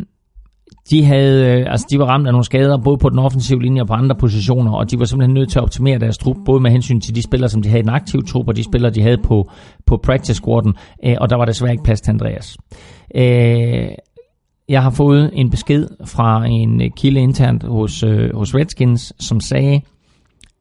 de, 0.90 1.04
havde, 1.04 1.60
øh, 1.60 1.66
altså 1.70 1.86
de 1.90 1.98
var 1.98 2.04
ramt 2.04 2.26
af 2.26 2.32
nogle 2.32 2.44
skader, 2.44 2.78
både 2.78 2.98
på 2.98 3.08
den 3.08 3.18
offensive 3.18 3.62
linje 3.62 3.82
og 3.82 3.86
på 3.86 3.92
andre 3.92 4.16
positioner, 4.16 4.72
og 4.72 4.90
de 4.90 4.98
var 4.98 5.04
simpelthen 5.04 5.34
nødt 5.34 5.50
til 5.50 5.58
at 5.58 5.62
optimere 5.62 5.98
deres 5.98 6.18
trup, 6.18 6.36
både 6.44 6.60
med 6.60 6.70
hensyn 6.70 7.00
til 7.00 7.14
de 7.14 7.22
spillere, 7.22 7.48
som 7.48 7.62
de 7.62 7.68
havde 7.68 7.80
i 7.80 7.82
den 7.82 7.90
aktive 7.90 8.22
trup, 8.22 8.48
og 8.48 8.56
de 8.56 8.64
spillere, 8.64 8.92
de 8.92 9.02
havde 9.02 9.18
på, 9.18 9.50
på 9.86 9.96
practice 9.96 10.34
squaden, 10.34 10.74
øh, 11.04 11.16
og 11.20 11.30
der 11.30 11.36
var 11.36 11.44
desværre 11.44 11.72
ikke 11.72 11.84
plads 11.84 12.00
til 12.00 12.10
Andreas. 12.10 12.56
Øh, 13.14 13.88
jeg 14.68 14.82
har 14.82 14.90
fået 14.90 15.30
en 15.32 15.50
besked 15.50 15.88
fra 16.04 16.46
en 16.46 16.82
øh, 16.82 16.90
kilde 16.96 17.20
internt 17.20 17.62
hos, 17.62 18.02
øh, 18.02 18.36
hos 18.36 18.54
Redskins, 18.54 19.12
som 19.20 19.40
sagde, 19.40 19.80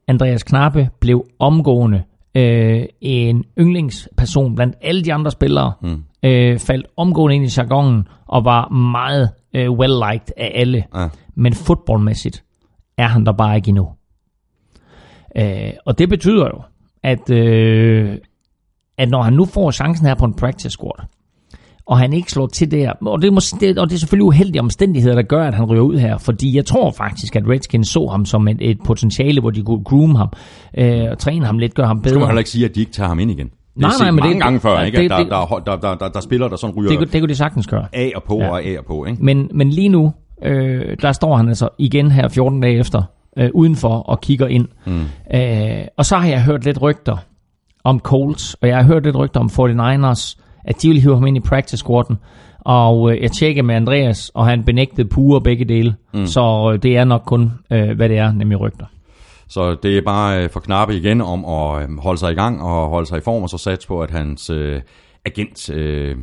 Andreas 0.08 0.42
Knappe 0.42 0.90
blev 1.00 1.24
omgående 1.38 2.02
øh, 2.34 2.84
en 3.00 3.44
yndlingsperson 3.58 4.54
blandt 4.54 4.76
alle 4.82 5.04
de 5.04 5.12
andre 5.12 5.30
spillere, 5.30 5.72
mm. 5.82 6.04
øh, 6.22 6.58
faldt 6.58 6.86
omgående 6.96 7.36
ind 7.36 7.44
i 7.44 7.48
jargonen 7.58 8.08
og 8.26 8.44
var 8.44 8.68
meget 8.68 9.30
øh, 9.54 9.70
well-liked 9.70 10.32
af 10.36 10.52
alle. 10.54 10.84
Ja. 10.94 11.08
Men 11.34 11.52
fodboldmæssigt 11.52 12.44
er 12.98 13.06
han 13.06 13.26
der 13.26 13.32
bare 13.32 13.56
ikke 13.56 13.68
endnu. 13.68 13.88
Øh, 15.36 15.72
og 15.86 15.98
det 15.98 16.08
betyder 16.08 16.46
jo, 16.46 16.62
at, 17.02 17.30
øh, 17.30 18.18
at 18.98 19.08
når 19.08 19.22
han 19.22 19.32
nu 19.32 19.44
får 19.44 19.70
chancen 19.70 20.06
her 20.06 20.14
på 20.14 20.24
en 20.24 20.34
practice 20.34 20.70
squad, 20.70 21.06
og 21.88 21.98
han 21.98 22.12
ikke 22.12 22.30
slår 22.32 22.46
til 22.46 22.70
der, 22.70 22.92
og 23.06 23.22
det, 23.22 23.32
mås- 23.32 23.58
det, 23.60 23.78
og 23.78 23.88
det 23.90 23.94
er 23.94 23.98
selvfølgelig 23.98 24.24
uheldige 24.24 24.60
omstændigheder, 24.60 25.14
der 25.14 25.22
gør, 25.22 25.44
at 25.44 25.54
han 25.54 25.64
ryger 25.64 25.82
ud 25.82 25.98
her, 25.98 26.18
fordi 26.18 26.56
jeg 26.56 26.66
tror 26.66 26.90
faktisk, 26.90 27.36
at 27.36 27.42
Redskins 27.48 27.88
så 27.88 28.06
ham 28.10 28.24
som 28.24 28.48
et, 28.48 28.56
et 28.60 28.78
potentiale, 28.84 29.40
hvor 29.40 29.50
de 29.50 29.62
kunne 29.62 29.84
groom 29.84 30.14
ham, 30.14 30.28
øh, 30.78 31.04
og 31.10 31.18
træne 31.18 31.46
ham 31.46 31.58
lidt, 31.58 31.74
gøre 31.74 31.86
ham 31.86 31.96
Så 31.96 32.02
kan 32.02 32.12
man 32.12 32.18
bedre. 32.18 32.28
heller 32.28 32.38
ikke 32.38 32.50
sige, 32.50 32.64
at 32.64 32.74
de 32.74 32.80
ikke 32.80 32.92
tager 32.92 33.08
ham 33.08 33.18
ind 33.18 33.30
igen. 33.30 33.46
Det 33.46 33.82
Nej, 33.82 33.90
nej, 34.00 34.10
men 34.10 34.18
det- 34.18 34.24
mange 34.24 34.40
gange 34.40 34.60
før, 34.60 34.80
ikke? 34.82 34.98
det- 35.02 35.10
der, 35.10 35.18
det- 35.18 35.30
der, 35.30 35.62
der, 35.66 35.76
der, 35.76 35.94
der, 35.94 36.08
der, 36.08 36.20
spiller, 36.20 36.48
der 36.48 36.56
sådan 36.56 36.76
ryger 36.76 36.90
Det, 36.98 37.12
det 37.12 37.20
kunne 37.20 37.28
de 37.28 37.34
sagtens 37.34 37.66
gøre. 37.66 37.86
af 37.92 38.12
og 38.16 38.22
på 38.22 38.38
Ja. 38.38 38.48
og 38.50 38.62
af 38.62 38.78
og 38.78 38.84
på, 38.84 39.04
ikke? 39.04 39.24
Men, 39.24 39.48
men 39.54 39.70
lige 39.70 39.88
nu, 39.88 40.12
øh, 40.44 40.96
der 41.02 41.12
står 41.12 41.36
han 41.36 41.48
altså 41.48 41.68
igen 41.78 42.10
her 42.10 42.28
14 42.28 42.60
dage 42.60 42.78
efter, 42.78 43.02
øh, 43.38 43.50
udenfor 43.54 43.88
og 43.88 44.20
kigger 44.20 44.46
ind. 44.46 44.66
Mm. 44.86 45.00
Øh, 45.34 45.84
og 45.96 46.04
så 46.06 46.16
har 46.16 46.28
jeg 46.28 46.42
hørt 46.42 46.64
lidt 46.64 46.82
rygter 46.82 47.16
om 47.84 48.00
Colts, 48.00 48.54
og 48.54 48.68
jeg 48.68 48.76
har 48.76 48.84
hørt 48.84 49.04
lidt 49.04 49.16
rygter 49.16 49.40
om 49.40 49.46
49ers, 49.46 50.38
at 50.64 50.82
de 50.82 50.88
vil 50.88 51.00
hive 51.00 51.14
ham 51.14 51.26
ind 51.26 51.36
i 51.36 51.40
practice 51.40 51.76
squaden. 51.76 52.16
Og 52.60 53.12
øh, 53.12 53.22
jeg 53.22 53.30
tjekker 53.32 53.62
med 53.62 53.74
Andreas, 53.74 54.30
og 54.34 54.46
han 54.46 54.64
benægtede 54.64 55.08
pure 55.08 55.40
begge 55.40 55.64
dele. 55.64 55.94
Mm. 56.14 56.26
Så 56.26 56.70
øh, 56.74 56.82
det 56.82 56.96
er 56.96 57.04
nok 57.04 57.22
kun, 57.26 57.52
øh, 57.72 57.90
hvad 57.96 58.08
det 58.08 58.18
er, 58.18 58.32
nemlig 58.32 58.60
rygter. 58.60 58.86
Så 59.48 59.76
det 59.82 59.98
er 59.98 60.02
bare 60.06 60.42
øh, 60.44 60.50
for 60.50 60.60
knappe 60.60 60.96
igen 60.96 61.20
om 61.20 61.44
at 61.44 61.82
øh, 61.82 61.98
holde 61.98 62.18
sig 62.18 62.32
i 62.32 62.34
gang 62.34 62.62
og 62.62 62.88
holde 62.88 63.06
sig 63.06 63.18
i 63.18 63.20
form, 63.20 63.42
og 63.42 63.48
så 63.48 63.58
satse 63.58 63.88
på, 63.88 64.00
at 64.00 64.10
hans 64.10 64.50
øh, 64.50 64.80
agent 65.26 65.70
øh, 65.70 66.16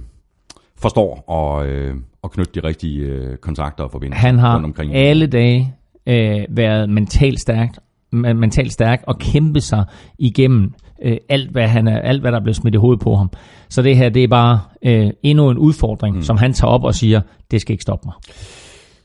forstår 0.81 1.23
og, 1.27 1.67
øh, 1.67 1.95
og 2.21 2.31
knytte 2.31 2.61
de 2.61 2.67
rigtige 2.67 2.99
øh, 3.05 3.37
kontakter 3.37 3.83
og 3.83 3.91
forbindelser 3.91 4.27
Han 4.27 4.39
har 4.39 4.53
rundt 4.53 4.65
omkring. 4.65 4.95
alle 4.95 5.27
dage 5.27 5.73
øh, 6.07 6.39
været 6.49 6.89
mentalt 6.89 7.39
stærkt, 7.39 7.79
men- 8.11 8.37
mentalt 8.39 8.71
stærk 8.73 9.03
og 9.07 9.19
kæmpe 9.19 9.61
sig 9.61 9.85
igennem 10.19 10.73
øh, 11.03 11.17
alt, 11.29 11.51
hvad 11.51 11.67
han 11.67 11.87
er, 11.87 11.99
alt, 11.99 12.21
hvad 12.21 12.31
der 12.31 12.37
er 12.39 12.43
blevet 12.43 12.55
smidt 12.55 12.75
i 12.75 12.77
hovedet 12.77 13.01
på 13.01 13.15
ham. 13.15 13.29
Så 13.69 13.81
det 13.81 13.97
her, 13.97 14.09
det 14.09 14.23
er 14.23 14.27
bare 14.27 14.59
øh, 14.85 15.09
endnu 15.23 15.49
en 15.49 15.57
udfordring, 15.57 16.15
mm. 16.15 16.21
som 16.21 16.37
han 16.37 16.53
tager 16.53 16.71
op 16.71 16.83
og 16.83 16.95
siger, 16.95 17.21
det 17.51 17.61
skal 17.61 17.73
ikke 17.73 17.81
stoppe 17.81 18.07
mig. 18.07 18.13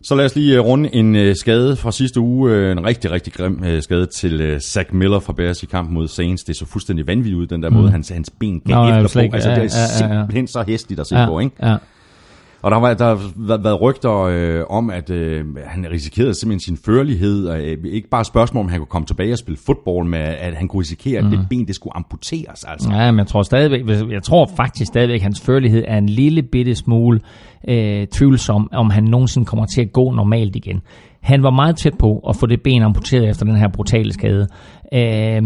Så 0.03 0.15
lad 0.15 0.25
os 0.25 0.37
lige 0.37 0.55
øh, 0.57 0.61
runde 0.65 0.95
en 0.95 1.17
øh, 1.17 1.35
skade 1.37 1.77
fra 1.77 1.93
sidste 1.93 2.21
uge. 2.21 2.51
Øh, 2.53 2.73
en 2.73 2.87
rigtig, 2.87 3.11
rigtig 3.11 3.33
grim 3.33 3.65
skade 3.81 4.07
til 4.07 4.61
Zach 4.61 4.95
Miller 4.95 5.19
fra 5.19 5.33
Bears 5.33 5.63
i 5.63 5.67
kampen 5.67 5.95
mod 5.95 6.09
Saints. 6.09 6.45
Det 6.45 6.57
så 6.57 6.67
fuldstændig 6.67 7.07
vanvittigt 7.07 7.37
ud, 7.37 7.47
den 7.47 7.63
der 7.63 7.71
måde, 7.71 7.91
hans, 7.91 8.09
hans 8.09 8.31
ben 8.41 8.61
gav 8.61 8.77
Nå, 8.77 9.05
efter 9.05 9.21
på. 9.21 9.23
ikke. 9.25 9.35
Altså, 9.35 9.51
det 9.51 9.59
er 9.59 9.63
ja, 9.63 10.07
ja, 10.09 10.15
ja. 10.15 10.21
simpelthen 10.21 10.47
så 10.47 10.65
hæsligt 10.67 11.01
at 11.01 11.07
se 11.07 11.19
Ja, 11.19 11.27
på, 11.27 11.39
ikke? 11.39 11.57
ja. 11.63 11.77
Og 12.63 12.71
der 12.71 12.79
har, 12.81 12.95
der 12.95 13.05
har 13.05 13.57
været, 13.63 13.81
rygter 13.81 14.13
øh, 14.23 14.63
om, 14.71 14.91
at 14.91 15.11
øh, 15.11 15.45
han 15.67 15.87
risikerede 15.91 16.35
simpelthen 16.35 16.61
sin 16.61 16.77
førlighed. 16.85 17.47
Og, 17.47 17.61
øh, 17.61 17.77
ikke 17.85 18.09
bare 18.09 18.25
spørgsmål, 18.25 18.65
om 18.65 18.69
han 18.71 18.79
kunne 18.81 18.87
komme 18.87 19.07
tilbage 19.07 19.33
og 19.33 19.39
spille 19.39 19.59
fodbold, 19.67 20.07
men 20.07 20.21
at 20.21 20.55
han 20.55 20.69
kunne 20.69 20.81
risikere, 20.81 21.19
at 21.19 21.25
Mhm. 21.25 21.37
det 21.37 21.47
ben 21.51 21.67
det 21.67 21.75
skulle 21.75 21.97
amputeres. 21.97 22.65
Altså. 22.65 22.93
Ja, 22.93 23.11
men 23.11 23.19
jeg 23.19 23.27
tror 23.27 23.43
stadigvæk, 23.43 24.11
jeg 24.11 24.23
tror 24.23 24.51
faktisk 24.57 24.87
stadigvæk, 24.89 25.15
at 25.17 25.23
hans 25.23 25.41
førlighed 25.41 25.85
er 25.89 25.99
en 25.99 26.09
lille 26.09 26.43
bitte 26.43 26.75
smule 26.75 27.21
øh, 27.69 28.07
tvivlsom, 28.07 28.69
om 28.73 28.91
han 28.91 29.05
nogensinde 29.05 29.47
kommer 29.47 29.67
til 29.67 29.81
at 29.81 29.93
gå 29.93 30.11
normalt 30.11 30.57
igen. 30.57 30.81
Han 31.21 31.43
var 31.43 31.51
meget 31.51 31.77
tæt 31.77 31.93
på 31.99 32.19
at 32.29 32.37
få 32.37 32.47
det 32.47 32.63
ben 32.63 32.83
amputeret 32.83 33.29
efter 33.29 33.45
den 33.47 33.57
her 33.57 33.69
brutale 33.69 34.13
skade. 34.13 34.49
Øh, 34.95 35.43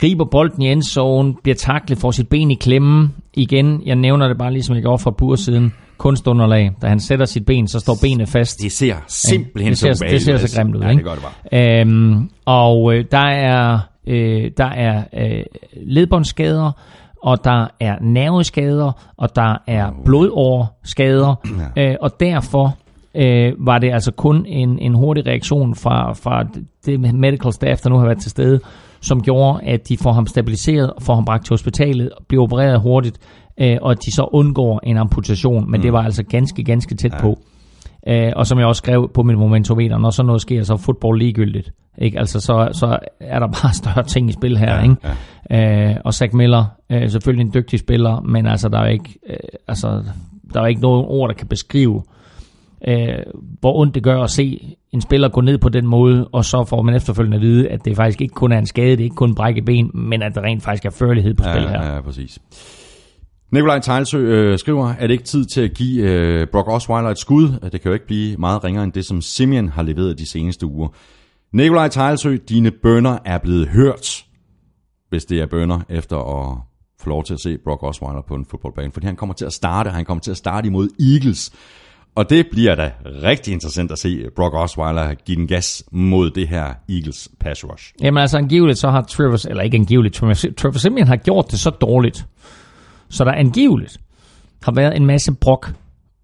griber 0.00 0.24
bolden 0.24 0.62
i 0.62 0.66
endzone, 0.72 1.34
bliver 1.42 1.56
taklet, 1.56 1.98
får 1.98 2.10
sit 2.10 2.28
ben 2.28 2.50
i 2.50 2.54
klemme. 2.54 3.10
Igen, 3.34 3.82
jeg 3.86 3.96
nævner 3.96 4.28
det 4.28 4.38
bare 4.38 4.52
ligesom 4.52 4.74
jeg 4.74 4.82
gjorde 4.82 4.98
for 5.02 5.10
et 5.10 5.16
par 5.16 5.26
uger 5.26 5.36
siden. 5.36 5.72
Kunstunderlag. 5.98 6.70
Da 6.82 6.86
han 6.86 7.00
sætter 7.00 7.24
sit 7.26 7.46
ben, 7.46 7.68
så 7.68 7.80
står 7.80 7.96
benet 8.02 8.28
fast. 8.28 8.60
Det 8.62 8.72
ser 8.72 8.96
simpelthen 9.06 9.70
det 9.70 9.78
ser, 9.78 9.92
så 9.92 10.04
det 10.10 10.22
ser 10.22 10.36
så 10.36 10.56
grimt 10.56 10.74
ud, 10.76 10.80
Ja, 10.82 10.88
ikke? 10.88 10.98
det 10.98 11.04
gør 11.04 11.14
det 11.14 11.22
bare. 11.50 11.80
Øhm, 11.80 12.30
og 12.44 12.94
øh, 12.94 13.04
der 13.10 13.26
er, 13.26 13.78
øh, 14.06 14.50
der 14.56 14.64
er 14.64 15.04
øh, 15.14 15.42
ledbåndsskader, 15.86 16.72
og 17.22 17.44
der 17.44 17.66
er 17.80 17.96
nerveskader, 18.00 19.12
og 19.16 19.36
der 19.36 19.56
er 19.66 19.90
blodårskader, 20.04 21.34
øh, 21.78 21.94
og 22.00 22.20
derfor 22.20 22.76
øh, 23.14 23.52
var 23.58 23.78
det 23.78 23.92
altså 23.92 24.12
kun 24.12 24.46
en, 24.46 24.78
en 24.78 24.94
hurtig 24.94 25.26
reaktion 25.26 25.74
fra, 25.74 26.12
fra 26.12 26.44
det 26.86 27.00
medical 27.14 27.52
staff, 27.52 27.80
der 27.80 27.90
nu 27.90 27.96
har 27.98 28.06
været 28.06 28.20
til 28.20 28.30
stede, 28.30 28.60
som 29.02 29.22
gjorde, 29.22 29.64
at 29.64 29.88
de 29.88 29.96
får 29.96 30.12
ham 30.12 30.26
stabiliseret, 30.26 30.92
får 31.00 31.14
ham 31.14 31.24
bragt 31.24 31.44
til 31.44 31.52
hospitalet, 31.52 32.10
bliver 32.28 32.42
opereret 32.42 32.80
hurtigt, 32.80 33.18
øh, 33.60 33.76
og 33.82 33.90
at 33.90 33.98
de 34.06 34.12
så 34.12 34.28
undgår 34.32 34.80
en 34.82 34.96
amputation, 34.96 35.70
men 35.70 35.82
det 35.82 35.92
var 35.92 36.02
altså 36.02 36.22
ganske, 36.22 36.64
ganske 36.64 36.94
tæt 36.94 37.14
på. 37.20 37.38
Øh, 38.08 38.32
og 38.36 38.46
som 38.46 38.58
jeg 38.58 38.66
også 38.66 38.78
skrev 38.78 39.10
på 39.14 39.22
min 39.22 39.38
momentometer, 39.38 39.98
når 39.98 40.10
sådan 40.10 40.26
noget 40.26 40.42
sker, 40.42 40.62
så 40.62 40.72
er 40.72 40.76
fodbold 40.76 41.18
ligegyldigt. 41.18 41.72
Ikke? 41.98 42.18
Altså, 42.18 42.40
så, 42.40 42.68
så 42.72 42.98
er 43.20 43.38
der 43.38 43.46
bare 43.46 43.74
større 43.82 44.02
ting 44.02 44.28
i 44.28 44.32
spil 44.32 44.58
her. 44.58 44.74
Ja, 44.74 44.82
ikke? 44.82 45.90
Øh, 45.90 45.96
og 46.04 46.14
Zach 46.14 46.34
Miller, 46.34 46.64
øh, 46.90 47.10
selvfølgelig 47.10 47.44
en 47.44 47.52
dygtig 47.54 47.78
spiller, 47.78 48.20
men 48.20 48.46
altså, 48.46 48.68
der 48.68 48.78
er 48.78 48.88
ikke, 48.88 49.18
øh, 49.28 49.36
altså, 49.68 50.04
der 50.54 50.60
er 50.60 50.66
ikke 50.66 50.80
nogen 50.80 51.04
ord, 51.08 51.28
der 51.28 51.34
kan 51.34 51.46
beskrive, 51.46 51.96
øh, 51.96 52.21
hvor 53.60 53.76
ondt 53.76 53.94
det 53.94 54.02
gør 54.02 54.22
at 54.22 54.30
se 54.30 54.76
en 54.92 55.00
spiller 55.00 55.28
gå 55.28 55.40
ned 55.40 55.58
på 55.58 55.68
den 55.68 55.86
måde, 55.86 56.28
og 56.28 56.44
så 56.44 56.64
får 56.64 56.82
man 56.82 56.94
efterfølgende 56.94 57.36
at 57.36 57.40
vide, 57.40 57.68
at 57.68 57.84
det 57.84 57.96
faktisk 57.96 58.20
ikke 58.20 58.34
kun 58.34 58.52
er 58.52 58.58
en 58.58 58.66
skade, 58.66 58.90
det 58.90 59.00
er 59.00 59.04
ikke 59.04 59.16
kun 59.16 59.34
brække 59.34 59.62
ben, 59.62 59.90
men 59.94 60.22
at 60.22 60.34
der 60.34 60.40
rent 60.40 60.62
faktisk 60.62 60.84
er 60.84 60.90
førlighed 60.90 61.34
på 61.34 61.42
spil 61.42 61.68
her. 61.68 61.84
Ja, 61.84 61.94
ja, 61.94 62.00
præcis. 62.00 62.38
Nikolaj 63.52 63.78
Tejlsø 63.78 64.18
øh, 64.18 64.58
skriver, 64.58 64.88
er 64.88 65.06
det 65.06 65.10
ikke 65.10 65.24
tid 65.24 65.44
til 65.44 65.60
at 65.60 65.74
give 65.74 66.10
øh, 66.10 66.46
Brock 66.52 66.68
Osweiler 66.68 67.10
et 67.10 67.18
skud? 67.18 67.48
Det 67.72 67.80
kan 67.80 67.88
jo 67.88 67.92
ikke 67.92 68.06
blive 68.06 68.36
meget 68.36 68.64
ringere 68.64 68.84
end 68.84 68.92
det, 68.92 69.04
som 69.04 69.20
Simeon 69.20 69.68
har 69.68 69.82
leveret 69.82 70.18
de 70.18 70.26
seneste 70.26 70.66
uger. 70.66 70.88
Nikolaj 71.52 71.88
Tejlsø, 71.88 72.36
dine 72.48 72.70
bønder 72.70 73.18
er 73.24 73.38
blevet 73.38 73.68
hørt, 73.68 74.24
hvis 75.08 75.24
det 75.24 75.40
er 75.40 75.46
bønder, 75.46 75.80
efter 75.88 76.16
at 76.16 76.58
få 77.00 77.08
lov 77.08 77.24
til 77.24 77.34
at 77.34 77.40
se 77.40 77.58
Brock 77.64 77.82
Osweiler 77.82 78.22
på 78.28 78.34
en 78.34 78.44
fodboldbane. 78.44 78.92
Fordi 78.92 79.06
han 79.06 79.16
kommer 79.16 79.34
til 79.34 79.44
at 79.44 79.52
starte, 79.52 79.90
han 79.90 80.04
kommer 80.04 80.22
til 80.22 80.30
at 80.30 80.36
starte 80.36 80.66
imod 80.66 80.88
Eagles. 81.00 81.52
Og 82.14 82.30
det 82.30 82.46
bliver 82.50 82.74
da 82.74 82.92
rigtig 83.04 83.52
interessant 83.52 83.92
at 83.92 83.98
se 83.98 84.30
Brock 84.36 84.54
Osweiler 84.54 85.14
give 85.14 85.36
den 85.36 85.46
gas 85.46 85.84
mod 85.92 86.30
det 86.30 86.48
her 86.48 86.74
Eagles 86.88 87.28
pass 87.40 87.64
rush. 87.64 87.92
Jamen 88.02 88.20
altså 88.20 88.38
angiveligt 88.38 88.78
så 88.78 88.90
har 88.90 89.02
Travis, 89.02 89.44
eller 89.44 89.62
ikke 89.62 89.76
angiveligt, 89.76 90.14
Travis, 90.14 90.46
Trevor 90.56 90.78
Simeon 90.78 91.06
har 91.06 91.16
gjort 91.16 91.50
det 91.50 91.58
så 91.58 91.70
dårligt, 91.70 92.26
så 93.08 93.24
der 93.24 93.32
angiveligt 93.32 93.98
har 94.62 94.72
været 94.72 94.96
en 94.96 95.06
masse 95.06 95.32
brok 95.40 95.72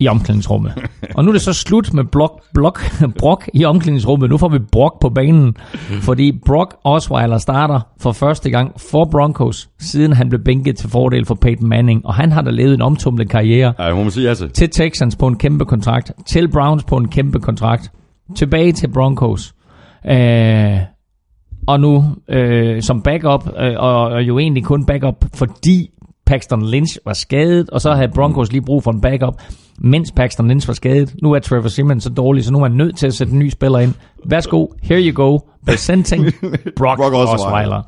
i 0.01 0.09
omklædningsrummet. 0.09 0.73
Og 1.15 1.25
nu 1.25 1.31
er 1.31 1.33
det 1.33 1.43
så 1.43 1.53
slut 1.53 1.95
med 1.95 2.05
blok, 2.05 2.43
blok, 2.55 2.81
brok 3.19 3.49
i 3.55 3.65
omklædningsrummet. 3.65 4.31
Nu 4.31 4.37
får 4.37 4.49
vi 4.49 4.59
brok 4.73 5.01
på 5.01 5.09
banen, 5.09 5.57
fordi 6.01 6.41
Brock 6.47 6.77
Osweiler 6.85 7.39
starter 7.39 7.81
for 8.01 8.13
første 8.13 8.51
gang 8.51 8.81
for 8.91 9.05
Broncos, 9.11 9.69
siden 9.79 10.13
han 10.13 10.29
blev 10.29 10.41
bænket 10.45 10.77
til 10.77 10.91
fordel 10.91 11.25
for 11.25 11.35
Peyton 11.35 11.69
Manning. 11.69 12.07
Og 12.07 12.15
han 12.15 12.33
har 12.33 12.43
da 12.43 12.51
levet 12.51 12.75
en 12.75 12.83
omtumlet 12.83 13.29
karriere 13.31 13.75
Ja, 13.79 13.95
må 13.95 14.03
man 14.03 14.11
sige 14.11 14.29
altså. 14.29 14.49
til 14.49 14.71
Texans 14.71 15.17
på 15.17 15.27
en 15.27 15.39
kæmpe 15.39 15.65
kontrakt, 15.65 16.13
til 16.27 16.49
Browns 16.51 16.85
på 16.85 16.97
en 16.97 17.09
kæmpe 17.09 17.39
kontrakt, 17.41 17.93
tilbage 18.37 18.73
til 18.73 18.89
Broncos. 18.93 19.55
Øh, 20.11 20.79
og 21.67 21.81
nu 21.81 22.05
øh, 22.29 22.83
som 22.83 23.03
backup, 23.03 23.49
øh, 23.61 23.75
og, 23.77 24.03
og 24.03 24.23
jo 24.23 24.39
egentlig 24.39 24.65
kun 24.65 24.85
backup, 24.85 25.25
fordi 25.35 25.91
Paxton 26.29 26.71
Lynch 26.71 26.99
var 27.05 27.13
skadet, 27.13 27.71
og 27.71 27.81
så 27.81 27.95
havde 27.95 28.09
Broncos 28.15 28.53
lige 28.53 28.63
brug 28.63 28.83
for 28.83 28.91
en 28.91 29.01
backup, 29.01 29.35
mens 29.79 30.13
Paxton 30.17 30.49
Lynch 30.49 30.69
var 30.69 30.75
skadet. 30.75 31.15
Nu 31.23 31.33
er 31.33 31.39
Trevor 31.39 31.69
Simmons 31.69 32.05
så 32.05 32.11
dårlig, 32.11 32.45
så 32.45 32.53
nu 32.53 32.59
er 32.59 32.69
man 32.69 32.73
nødt 32.73 32.97
til 32.97 33.07
at 33.07 33.15
sætte 33.15 33.33
en 33.33 33.39
ny 33.39 33.51
spiller 33.51 33.79
ind. 33.79 33.95
Værsgo, 34.25 34.67
here 34.83 35.01
you 35.03 35.25
go, 35.25 35.39
presenting 35.67 36.25
Brock, 36.79 36.99
Brock 36.99 37.15
Osweiler. 37.15 37.83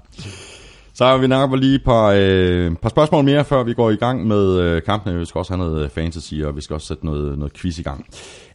Så 0.95 1.19
vi 1.19 1.27
nok 1.27 1.57
lige 1.57 1.75
et 1.75 1.85
par, 1.85 2.15
øh, 2.17 2.77
par 2.83 2.89
spørgsmål 2.89 3.25
mere, 3.25 3.45
før 3.45 3.63
vi 3.63 3.75
går 3.75 3.91
i 3.91 3.97
gang 3.97 4.27
med 4.27 4.61
øh, 4.61 4.83
kampene. 4.83 5.19
Vi 5.19 5.25
skal 5.25 5.39
også 5.39 5.53
have 5.53 5.65
noget 5.69 5.91
fantasy, 5.91 6.35
og 6.35 6.57
vi 6.57 6.61
skal 6.61 6.75
også 6.75 6.87
sætte 6.87 7.07
noget, 7.07 7.39
noget 7.39 7.53
quiz 7.53 7.79
i 7.79 7.83
gang. 7.83 8.07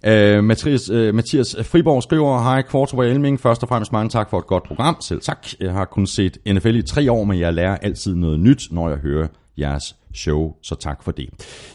Øh, 0.06 0.44
Mathias, 0.44 0.90
øh, 0.90 1.16
Mathias 1.16 1.56
Friborg 1.64 2.04
skriver, 2.04 2.44
Hej 2.44 2.62
Kvartrup 2.62 3.00
Elming, 3.00 3.40
først 3.40 3.64
og 3.64 3.70
fremmest 3.70 3.92
mange 3.92 4.10
tak 4.10 4.30
for 4.30 4.38
et 4.38 4.48
godt 4.48 4.64
program. 4.64 4.98
Selv 5.02 5.22
tak. 5.22 5.48
Jeg 5.60 5.74
har 5.74 5.86
kun 5.86 6.08
set 6.08 6.38
NFL 6.54 6.76
i 6.76 6.82
tre 6.82 7.12
år, 7.12 7.24
men 7.24 7.40
jeg 7.40 7.54
lærer 7.54 7.78
altid 7.78 8.16
noget 8.16 8.40
nyt, 8.40 8.64
når 8.72 8.90
jeg 8.90 8.98
hører 8.98 9.28
jeres 9.58 9.96
show, 10.14 10.54
så 10.62 10.76
tak 10.76 11.04
for 11.04 11.12
det. 11.12 11.30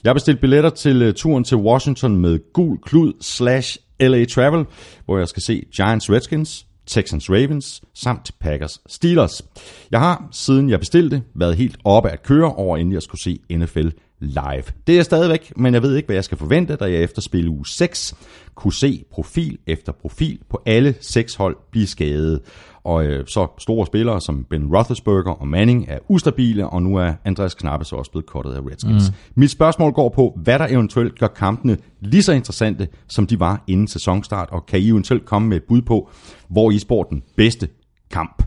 Jeg 0.05 0.09
har 0.09 0.15
bestilt 0.15 0.41
billetter 0.41 0.71
til 0.71 1.03
øh, 1.03 1.15
turen 1.15 1.45
til 1.45 1.57
Washington 1.57 2.17
med 2.17 2.53
gul 2.53 2.79
klud 2.83 3.13
slash 3.21 3.79
LA 4.01 4.25
Travel, 4.25 4.65
hvor 5.05 5.19
jeg 5.19 5.29
skal 5.29 5.43
se 5.43 5.65
Giants 5.77 6.11
Redskins, 6.11 6.67
Texans 6.87 7.31
Ravens 7.31 7.83
samt 7.95 8.31
Packers 8.41 8.81
Steelers. 8.87 9.43
Jeg 9.91 10.01
har, 10.01 10.29
siden 10.33 10.71
jeg 10.71 10.79
bestilte, 10.79 11.23
været 11.35 11.57
helt 11.57 11.77
oppe 11.85 12.11
at 12.11 12.23
køre 12.23 12.55
over, 12.55 12.77
inden 12.77 12.93
jeg 12.95 13.03
skulle 13.03 13.21
se 13.21 13.39
NFL 13.51 13.89
live. 14.21 14.65
Det 14.87 14.93
er 14.93 14.97
jeg 14.97 15.05
stadigvæk, 15.05 15.53
men 15.57 15.75
jeg 15.75 15.83
ved 15.83 15.97
ikke, 15.97 16.07
hvad 16.07 16.17
jeg 16.17 16.25
skal 16.25 16.39
forvente, 16.39 16.77
da 16.77 16.85
jeg 16.85 17.03
efter 17.03 17.23
spil 17.23 17.49
uge 17.49 17.67
6 17.67 18.15
kunne 18.55 18.75
se 18.75 19.05
profil 19.11 19.59
efter 19.67 19.93
profil 19.93 20.41
på 20.51 20.63
alle 20.67 20.95
seks 21.01 21.35
hold 21.35 21.57
blive 21.71 21.87
skadet. 21.87 22.41
Og 22.85 23.05
øh, 23.05 23.27
så 23.27 23.47
store 23.59 23.87
spillere 23.87 24.21
som 24.21 24.45
Ben 24.51 24.77
Roethlisberger 24.77 25.31
og 25.41 25.49
Manning 25.49 25.85
er 25.89 25.99
ustabile, 26.09 26.67
og 26.69 26.83
nu 26.83 26.97
er 26.97 27.13
Andreas 27.25 27.55
Knappe 27.55 27.85
så 27.85 27.97
også 27.97 28.11
blevet 28.11 28.27
kottet 28.27 28.53
af 28.53 28.61
Redskins. 28.61 29.11
Mm. 29.11 29.17
Mit 29.35 29.51
spørgsmål 29.51 29.93
går 29.93 30.09
på, 30.09 30.39
hvad 30.43 30.59
der 30.59 30.67
eventuelt 30.67 31.19
gør 31.19 31.27
kampene 31.27 31.77
lige 32.01 32.23
så 32.23 32.33
interessante, 32.33 32.89
som 33.09 33.27
de 33.27 33.41
var 33.41 33.65
inden 33.67 33.89
sæsonstart, 33.89 34.49
og 34.53 34.67
kan 34.67 34.81
I 34.81 34.89
eventuelt 34.89 35.25
komme 35.25 35.49
med 35.49 35.57
et 35.57 35.63
bud 35.69 35.83
på, 35.83 36.11
hvor 36.49 36.71
I 36.71 36.79
spår 36.79 37.03
den 37.05 37.23
bedste 37.37 37.69
kamp 38.11 38.43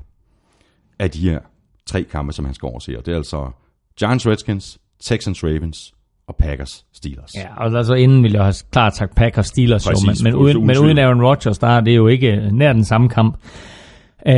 af 1.00 1.12
de 1.12 1.20
her 1.30 1.40
tre 1.86 2.04
kampe, 2.04 2.34
som 2.34 2.46
han 2.46 2.54
skal 2.54 2.68
overse. 2.68 2.98
Og 2.98 3.06
det 3.06 3.12
er 3.12 3.16
altså 3.18 3.52
Giants 4.00 4.28
Redskins, 4.28 4.80
Texans 5.02 5.44
Ravens 5.44 5.94
og 6.28 6.36
Packers 6.36 6.86
Steelers. 6.94 7.32
Ja, 7.36 7.56
og 7.58 7.78
altså 7.78 7.94
inden 7.94 8.24
ville 8.24 8.36
jeg 8.38 8.44
have 8.46 8.54
klart 8.72 8.96
sagt 8.96 9.16
Packers 9.16 9.48
Steelers, 9.48 9.86
jo, 9.86 9.92
Præcis, 9.92 10.24
men, 10.24 10.34
men, 10.34 10.42
uden- 10.42 10.66
men 10.68 10.78
uden. 10.78 10.98
Aaron 10.98 11.22
Rodgers, 11.22 11.58
der 11.60 11.68
er 11.68 11.82
det 11.82 11.96
jo 11.96 12.08
ikke 12.08 12.50
nær 12.52 12.74
den 12.74 12.86
samme 12.86 13.10
kamp. 13.10 13.38
Uh, 14.28 14.34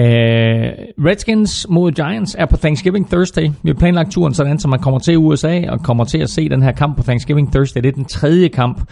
Redskins 1.05 1.67
mod 1.69 1.91
Giants 1.91 2.35
er 2.39 2.45
på 2.45 2.57
Thanksgiving 2.57 3.09
Thursday. 3.09 3.49
Vi 3.63 3.69
har 3.69 3.73
planlagt 3.73 4.11
turen 4.11 4.33
sådan, 4.33 4.59
så 4.59 4.67
man 4.67 4.79
kommer 4.79 4.99
til 4.99 5.17
USA 5.17 5.61
og 5.69 5.83
kommer 5.83 6.03
til 6.03 6.17
at 6.17 6.29
se 6.29 6.49
den 6.49 6.63
her 6.63 6.71
kamp 6.71 6.97
på 6.97 7.03
Thanksgiving 7.03 7.51
Thursday. 7.51 7.81
Det 7.81 7.87
er 7.87 7.91
den 7.91 8.05
tredje 8.05 8.47
kamp. 8.47 8.91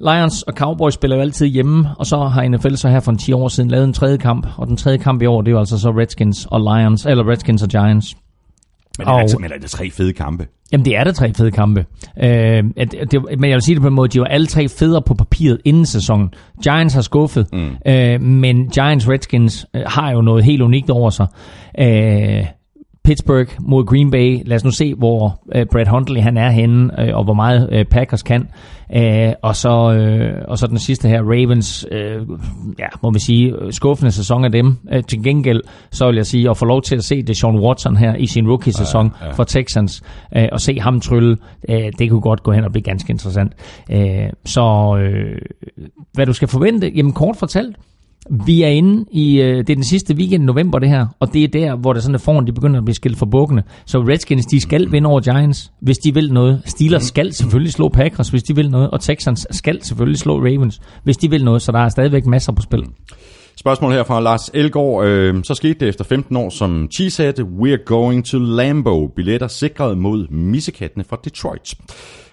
Lions 0.00 0.42
og 0.42 0.54
Cowboys 0.54 0.94
spiller 0.94 1.16
jo 1.16 1.22
altid 1.22 1.46
hjemme, 1.46 1.88
og 1.98 2.06
så 2.06 2.18
har 2.18 2.48
NFL 2.48 2.74
så 2.74 2.88
her 2.88 3.00
for 3.00 3.12
en 3.12 3.18
10 3.18 3.32
år 3.32 3.48
siden 3.48 3.70
lavet 3.70 3.84
en 3.84 3.92
tredje 3.92 4.16
kamp, 4.16 4.46
og 4.56 4.66
den 4.66 4.76
tredje 4.76 4.98
kamp 4.98 5.22
i 5.22 5.26
år, 5.26 5.42
det 5.42 5.48
er 5.48 5.52
jo 5.52 5.58
altså 5.58 5.78
så 5.78 5.90
Redskins 5.90 6.46
og 6.50 6.60
Lions, 6.60 7.06
eller 7.06 7.30
Redskins 7.30 7.62
og 7.62 7.68
Giants. 7.68 8.16
Men 9.00 9.06
det 9.06 9.10
er, 9.10 9.14
Og- 9.14 9.20
altså, 9.20 9.38
men 9.38 9.52
er 9.52 9.58
det 9.58 9.70
tre 9.70 9.90
fede 9.90 10.12
kampe. 10.12 10.46
Jamen, 10.72 10.84
det 10.84 10.96
er 10.96 11.04
da 11.04 11.12
tre 11.12 11.34
fede 11.34 11.50
kampe. 11.50 11.84
Øh, 12.22 12.64
at, 12.76 12.94
det, 13.10 13.22
men 13.38 13.50
jeg 13.50 13.54
vil 13.54 13.62
sige 13.62 13.74
det 13.74 13.82
på 13.82 13.88
en 13.88 13.94
måde, 13.94 14.08
de 14.08 14.20
var 14.20 14.26
alle 14.26 14.46
tre 14.46 14.68
federe 14.68 15.02
på 15.02 15.14
papiret 15.14 15.58
inden 15.64 15.86
sæsonen. 15.86 16.28
Giants 16.62 16.94
har 16.94 17.00
skuffet, 17.02 17.46
mm. 17.52 17.68
øh, 17.86 18.20
men 18.20 18.68
Giants 18.68 19.08
Redskins 19.08 19.66
øh, 19.74 19.82
har 19.86 20.10
jo 20.12 20.20
noget 20.20 20.44
helt 20.44 20.62
unikt 20.62 20.90
over 20.90 21.10
sig. 21.10 21.26
Øh, 21.80 22.44
Pittsburgh 23.04 23.48
mod 23.60 23.84
Green 23.84 24.10
Bay. 24.10 24.42
Lad 24.46 24.56
os 24.56 24.64
nu 24.64 24.70
se, 24.70 24.94
hvor 24.94 25.40
øh, 25.54 25.66
Brad 25.72 25.86
Huntley 25.86 26.20
han 26.20 26.36
er 26.36 26.50
henne, 26.50 27.00
øh, 27.00 27.16
og 27.16 27.24
hvor 27.24 27.34
meget 27.34 27.68
øh, 27.72 27.84
Packers 27.84 28.22
kan. 28.22 28.48
Øh, 28.96 29.32
og, 29.42 29.56
så, 29.56 29.92
øh, 29.92 30.44
og 30.48 30.58
så 30.58 30.66
den 30.66 30.78
sidste 30.78 31.08
her, 31.08 31.22
Ravens, 31.22 31.86
øh, 31.90 32.26
ja, 32.78 32.86
må 33.02 33.10
vi 33.10 33.18
sige, 33.18 33.54
øh, 33.60 33.72
skuffende 33.72 34.12
sæson 34.12 34.44
af 34.44 34.52
dem. 34.52 34.76
Øh, 34.92 35.04
til 35.04 35.22
gengæld, 35.22 35.60
så 35.90 36.06
vil 36.06 36.16
jeg 36.16 36.26
sige, 36.26 36.50
at 36.50 36.56
få 36.56 36.64
lov 36.64 36.82
til 36.82 36.96
at 36.96 37.04
se 37.04 37.22
Deshaun 37.22 37.60
Watson 37.60 37.96
her 37.96 38.14
i 38.14 38.26
sin 38.26 38.48
rookie-sæson 38.48 39.12
ja, 39.20 39.26
ja. 39.26 39.32
for 39.32 39.44
Texans, 39.44 40.02
øh, 40.36 40.48
og 40.52 40.60
se 40.60 40.80
ham 40.80 41.00
trylle, 41.00 41.36
øh, 41.68 41.92
det 41.98 42.10
kunne 42.10 42.20
godt 42.20 42.42
gå 42.42 42.52
hen 42.52 42.64
og 42.64 42.72
blive 42.72 42.82
ganske 42.82 43.10
interessant. 43.10 43.52
Øh, 43.90 44.30
så 44.44 44.96
øh, 45.00 45.38
hvad 46.12 46.26
du 46.26 46.32
skal 46.32 46.48
forvente, 46.48 46.92
jamen 46.96 47.12
kort 47.12 47.36
fortalt, 47.36 47.76
vi 48.30 48.62
er 48.62 48.68
inde 48.68 49.04
i, 49.10 49.40
øh, 49.40 49.56
det 49.56 49.70
er 49.70 49.74
den 49.74 49.84
sidste 49.84 50.14
weekend 50.14 50.42
i 50.42 50.46
november 50.46 50.78
det 50.78 50.88
her, 50.88 51.06
og 51.20 51.32
det 51.32 51.44
er 51.44 51.48
der, 51.48 51.76
hvor 51.76 51.92
der 51.92 52.00
sådan 52.00 52.14
er 52.14 52.18
foran, 52.18 52.46
de 52.46 52.52
begynder 52.52 52.78
at 52.78 52.84
blive 52.84 52.94
skilt 52.94 53.18
for 53.18 53.26
bukkene. 53.26 53.62
Så 53.86 53.98
Redskins, 53.98 54.46
de 54.46 54.60
skal 54.60 54.92
vinde 54.92 55.08
over 55.08 55.20
Giants, 55.20 55.72
hvis 55.80 55.98
de 55.98 56.14
vil 56.14 56.32
noget. 56.32 56.62
Steelers 56.64 57.04
skal 57.04 57.32
selvfølgelig 57.32 57.72
slå 57.72 57.88
Packers, 57.88 58.28
hvis 58.28 58.42
de 58.42 58.54
vil 58.54 58.70
noget, 58.70 58.90
og 58.90 59.00
Texans 59.00 59.46
skal 59.50 59.82
selvfølgelig 59.82 60.18
slå 60.18 60.38
Ravens, 60.38 60.80
hvis 61.04 61.16
de 61.16 61.30
vil 61.30 61.44
noget, 61.44 61.62
så 61.62 61.72
der 61.72 61.78
er 61.78 61.88
stadigvæk 61.88 62.26
masser 62.26 62.52
på 62.52 62.62
spil. 62.62 62.84
Spørgsmål 63.56 63.92
her 63.92 64.04
fra 64.04 64.20
Lars 64.20 64.50
Elgaard. 64.54 65.04
Øh, 65.04 65.44
så 65.44 65.54
skete 65.54 65.80
det 65.80 65.88
efter 65.88 66.04
15 66.04 66.36
år 66.36 66.50
som 66.50 66.88
cheesehead. 66.92 67.40
We're 67.40 67.84
going 67.84 68.26
to 68.26 68.38
Lambo. 68.38 69.06
Billetter 69.16 69.48
sikret 69.48 69.98
mod 69.98 70.28
missekattene 70.28 71.04
fra 71.04 71.16
Detroit. 71.24 71.74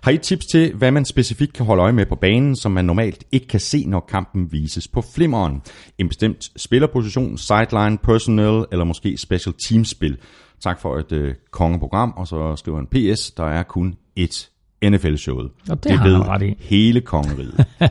Har 0.07 0.11
I 0.11 0.17
tips 0.17 0.45
til, 0.45 0.73
hvad 0.73 0.91
man 0.91 1.05
specifikt 1.05 1.53
kan 1.53 1.65
holde 1.65 1.83
øje 1.83 1.91
med 1.91 2.05
på 2.05 2.15
banen, 2.15 2.55
som 2.55 2.71
man 2.71 2.85
normalt 2.85 3.23
ikke 3.31 3.47
kan 3.47 3.59
se, 3.59 3.85
når 3.87 3.99
kampen 4.09 4.51
vises 4.51 4.87
på 4.87 5.01
flimmeren? 5.15 5.61
En 5.97 6.07
bestemt 6.07 6.51
spillerposition, 6.55 7.37
sideline, 7.37 7.97
personnel 7.97 8.65
eller 8.71 8.85
måske 8.85 9.17
special 9.17 9.55
teamspil? 9.67 10.17
Tak 10.59 10.81
for 10.81 10.97
et 10.97 11.11
øh, 11.11 11.33
kongeprogram, 11.51 12.13
og 12.17 12.27
så 12.27 12.55
skriver 12.55 12.77
han 12.77 12.87
PS, 12.87 13.31
der 13.31 13.43
er 13.43 13.63
kun 13.63 13.95
ét 14.19 14.49
NFL-showet. 14.85 15.51
Og 15.69 15.83
det 15.83 15.91
har 15.91 16.09
han 16.09 16.27
ret 16.27 16.41
i. 16.41 16.55
hele 16.59 17.01
kongeriget. 17.01 17.65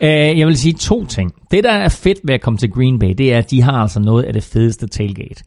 Øh, 0.00 0.38
jeg 0.38 0.46
vil 0.46 0.56
sige 0.56 0.72
to 0.72 1.06
ting. 1.06 1.32
Det, 1.50 1.64
der 1.64 1.72
er 1.72 1.88
fedt 1.88 2.18
ved 2.24 2.34
at 2.34 2.40
komme 2.40 2.56
til 2.56 2.70
Green 2.70 2.98
Bay, 2.98 3.14
det 3.18 3.32
er, 3.32 3.38
at 3.38 3.50
de 3.50 3.62
har 3.62 3.72
altså 3.72 4.00
noget 4.00 4.22
af 4.22 4.32
det 4.32 4.42
fedeste 4.42 4.86
tailgate. 4.86 5.44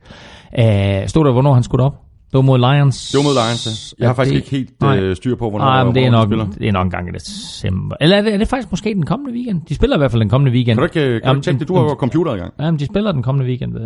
Øh, 0.59 1.07
stod 1.07 1.25
der, 1.25 1.31
hvornår 1.31 1.53
han 1.53 1.63
skulle 1.63 1.83
op? 1.83 2.02
Det 2.33 2.37
var 2.37 2.41
mod 2.41 2.57
Lions. 2.59 3.11
Det 3.11 3.17
var 3.17 3.23
mod 3.23 3.33
Lions, 3.33 3.93
ja. 3.99 4.03
Jeg 4.03 4.09
har 4.09 4.13
faktisk 4.15 4.33
det- 4.33 4.39
ikke 4.39 4.51
helt 4.51 4.81
nej. 4.81 4.99
øh, 4.99 5.15
styr 5.15 5.35
på, 5.35 5.49
hvornår, 5.49 5.65
Nej, 5.65 5.83
men 5.83 5.95
det 5.95 6.05
er, 6.05 6.09
hvornår 6.09 6.25
de 6.25 6.29
nok, 6.37 6.47
spiller. 6.47 6.59
det 6.59 6.67
er 6.67 6.71
nok 6.71 6.85
en 6.85 6.91
gang 6.91 7.09
i 7.09 7.11
december. 7.11 7.95
Eller 8.01 8.17
er 8.17 8.21
det, 8.21 8.33
er 8.33 8.37
det 8.37 8.47
faktisk 8.47 8.71
måske 8.71 8.93
den 8.93 9.05
kommende 9.05 9.33
weekend? 9.33 9.61
De 9.69 9.75
spiller 9.75 9.97
i 9.97 9.99
hvert 9.99 10.11
fald 10.11 10.19
den 10.21 10.29
kommende 10.29 10.51
weekend. 10.51 10.77
Kan 10.79 10.81
du 10.81 10.83
ikke, 10.83 10.93
kan 10.93 11.21
du 11.21 11.27
Jamen, 11.27 11.37
ikke 11.37 11.45
tjekke 11.45 11.59
det? 11.59 11.67
Du 11.67 11.75
har 11.75 11.83
jo 11.83 11.89
computer 11.89 12.33
i 12.33 12.37
gang. 12.37 12.53
Ja, 12.59 12.71
men 12.71 12.79
de 12.79 12.85
spiller 12.85 13.11
den 13.11 13.23
kommende 13.23 13.47
weekend, 13.47 13.73
ved 13.73 13.81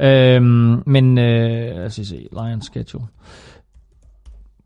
jeg. 0.00 0.36
Øhm, 0.36 0.82
men, 0.86 1.18
øh, 1.18 1.76
lad 1.76 1.86
os 1.86 1.92
se, 1.94 2.26
Lions 2.32 2.64
schedule. 2.64 3.04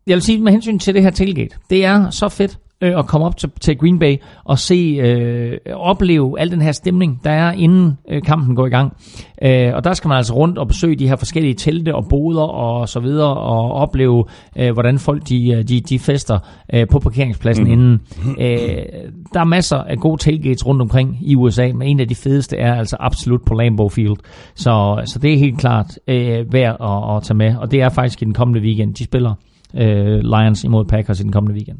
Jeg 0.09 0.15
vil 0.15 0.21
sige, 0.21 0.41
med 0.41 0.51
hensyn 0.51 0.79
til 0.79 0.93
det 0.93 1.03
her 1.03 1.09
tailgate, 1.09 1.55
det 1.69 1.85
er 1.85 2.09
så 2.09 2.29
fedt 2.29 2.59
øh, 2.81 2.99
at 2.99 3.07
komme 3.07 3.27
op 3.27 3.37
til, 3.37 3.51
til 3.61 3.77
Green 3.77 3.99
Bay 3.99 4.15
og 4.43 4.59
se, 4.59 4.75
øh, 4.75 5.57
opleve 5.73 6.39
al 6.39 6.51
den 6.51 6.61
her 6.61 6.71
stemning, 6.71 7.21
der 7.23 7.31
er 7.31 7.51
inden 7.51 7.97
øh, 8.09 8.21
kampen 8.21 8.55
går 8.55 8.65
i 8.65 8.69
gang. 8.69 8.93
Øh, 9.41 9.73
og 9.73 9.83
der 9.83 9.93
skal 9.93 10.07
man 10.07 10.17
altså 10.17 10.33
rundt 10.35 10.57
og 10.57 10.67
besøge 10.67 10.95
de 10.95 11.07
her 11.07 11.15
forskellige 11.15 11.53
telte 11.53 11.95
og 11.95 12.05
boder 12.09 12.41
og 12.41 12.89
så 12.89 12.99
videre, 12.99 13.37
og 13.37 13.71
opleve, 13.71 14.25
øh, 14.57 14.73
hvordan 14.73 14.99
folk 14.99 15.29
de, 15.29 15.51
øh, 15.51 15.63
de, 15.63 15.81
de 15.81 15.99
fester 15.99 16.39
øh, 16.73 16.87
på 16.87 16.99
parkeringspladsen 16.99 17.65
mm. 17.65 17.71
inden. 17.71 18.01
Øh, 18.39 18.85
der 19.33 19.39
er 19.39 19.45
masser 19.45 19.77
af 19.77 19.97
gode 19.97 20.21
tailgates 20.21 20.65
rundt 20.65 20.81
omkring 20.81 21.17
i 21.21 21.35
USA, 21.35 21.71
men 21.75 21.87
en 21.87 21.99
af 21.99 22.07
de 22.07 22.15
fedeste 22.15 22.57
er 22.57 22.73
altså 22.73 22.97
absolut 22.99 23.41
på 23.45 23.53
Lambeau 23.53 23.89
Field. 23.89 24.15
Så, 24.55 25.01
så 25.05 25.19
det 25.19 25.33
er 25.33 25.37
helt 25.37 25.59
klart 25.59 25.99
øh, 26.07 26.53
værd 26.53 26.77
at, 26.81 27.15
at 27.15 27.23
tage 27.23 27.37
med, 27.37 27.55
og 27.55 27.71
det 27.71 27.81
er 27.81 27.89
faktisk 27.89 28.21
i 28.21 28.25
den 28.25 28.33
kommende 28.33 28.61
weekend. 28.61 28.95
De 28.95 29.03
spiller 29.03 29.33
øh, 29.75 30.19
Lions 30.19 30.63
imod 30.63 30.85
Packers 30.85 31.19
i 31.19 31.23
den 31.23 31.31
kommende 31.31 31.55
weekend. 31.55 31.79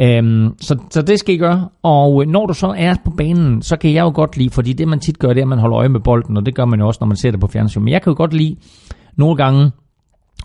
Øhm, 0.00 0.54
så, 0.60 0.78
så 0.90 1.02
det 1.02 1.18
skal 1.18 1.34
I 1.34 1.38
gøre. 1.38 1.68
Og 1.82 2.22
øh, 2.22 2.28
når 2.28 2.46
du 2.46 2.54
så 2.54 2.74
er 2.76 2.94
på 3.04 3.10
banen, 3.10 3.62
så 3.62 3.76
kan 3.76 3.92
jeg 3.92 4.02
jo 4.02 4.12
godt 4.14 4.36
lide, 4.36 4.50
fordi 4.50 4.72
det 4.72 4.88
man 4.88 5.00
tit 5.00 5.18
gør, 5.18 5.28
det 5.28 5.38
er, 5.38 5.42
at 5.44 5.48
man 5.48 5.58
holder 5.58 5.78
øje 5.78 5.88
med 5.88 6.00
bolden, 6.00 6.36
og 6.36 6.46
det 6.46 6.54
gør 6.54 6.64
man 6.64 6.80
jo 6.80 6.86
også, 6.86 6.98
når 7.00 7.06
man 7.06 7.16
ser 7.16 7.30
det 7.30 7.40
på 7.40 7.46
fjernsyn. 7.46 7.80
Men 7.80 7.92
jeg 7.92 8.02
kan 8.02 8.10
jo 8.10 8.16
godt 8.16 8.34
lide 8.34 8.56
nogle 9.16 9.36
gange 9.36 9.70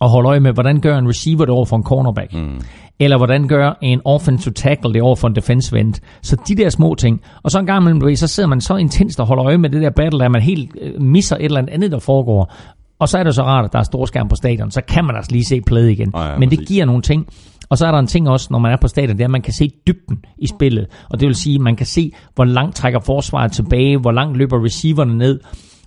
at 0.01 0.09
holde 0.09 0.29
øje 0.29 0.39
med, 0.39 0.53
hvordan 0.53 0.81
gør 0.81 0.97
en 0.97 1.07
receiver 1.07 1.45
det 1.45 1.49
over 1.49 1.65
for 1.65 1.77
en 1.77 1.83
cornerback. 1.83 2.33
Mm. 2.33 2.61
Eller 2.99 3.17
hvordan 3.17 3.47
gør 3.47 3.77
en 3.81 4.01
offensive 4.05 4.53
tackle 4.53 4.93
det 4.93 5.01
over 5.01 5.15
for 5.15 5.27
en 5.27 5.35
defensive 5.35 5.79
end. 5.79 5.93
Så 6.21 6.37
de 6.47 6.55
der 6.55 6.69
små 6.69 6.95
ting. 6.95 7.21
Og 7.43 7.51
så 7.51 7.59
en 7.59 7.65
gang 7.65 7.81
imellem, 7.81 8.15
så 8.15 8.27
sidder 8.27 8.49
man 8.49 8.61
så 8.61 8.75
intenst 8.75 9.19
og 9.19 9.27
holder 9.27 9.45
øje 9.45 9.57
med 9.57 9.69
det 9.69 9.81
der 9.81 9.89
battle, 9.89 10.25
at 10.25 10.31
man 10.31 10.41
helt 10.41 10.75
øh, 10.81 11.01
misser 11.01 11.35
et 11.35 11.45
eller 11.45 11.63
andet, 11.71 11.91
der 11.91 11.99
foregår. 11.99 12.53
Og 12.99 13.09
så 13.09 13.17
er 13.17 13.23
det 13.23 13.35
så 13.35 13.43
rart, 13.43 13.65
at 13.65 13.73
der 13.73 13.79
er 13.79 13.83
storskærm 13.83 14.27
på 14.27 14.35
stadion, 14.35 14.71
så 14.71 14.81
kan 14.87 15.05
man 15.05 15.15
altså 15.15 15.31
lige 15.31 15.45
se 15.45 15.61
play 15.61 15.89
igen. 15.89 16.11
Ja, 16.15 16.31
ja, 16.31 16.37
Men 16.37 16.49
det 16.49 16.67
giver 16.67 16.85
nogle 16.85 17.01
ting. 17.01 17.27
Og 17.69 17.77
så 17.77 17.87
er 17.87 17.91
der 17.91 17.99
en 17.99 18.07
ting 18.07 18.29
også, 18.29 18.47
når 18.51 18.59
man 18.59 18.71
er 18.71 18.77
på 18.81 18.87
stadion, 18.87 19.17
det 19.17 19.21
er, 19.21 19.27
at 19.27 19.31
man 19.31 19.41
kan 19.41 19.53
se 19.53 19.71
dybden 19.87 20.17
i 20.37 20.47
spillet. 20.47 20.87
Og 21.09 21.19
det 21.19 21.27
vil 21.27 21.35
sige, 21.35 21.55
at 21.55 21.61
man 21.61 21.75
kan 21.75 21.85
se, 21.85 22.11
hvor 22.35 22.45
langt 22.45 22.75
trækker 22.75 22.99
forsvaret 22.99 23.51
tilbage, 23.51 23.97
hvor 23.97 24.11
langt 24.11 24.37
løber 24.37 24.65
receiverne 24.65 25.17
ned, 25.17 25.39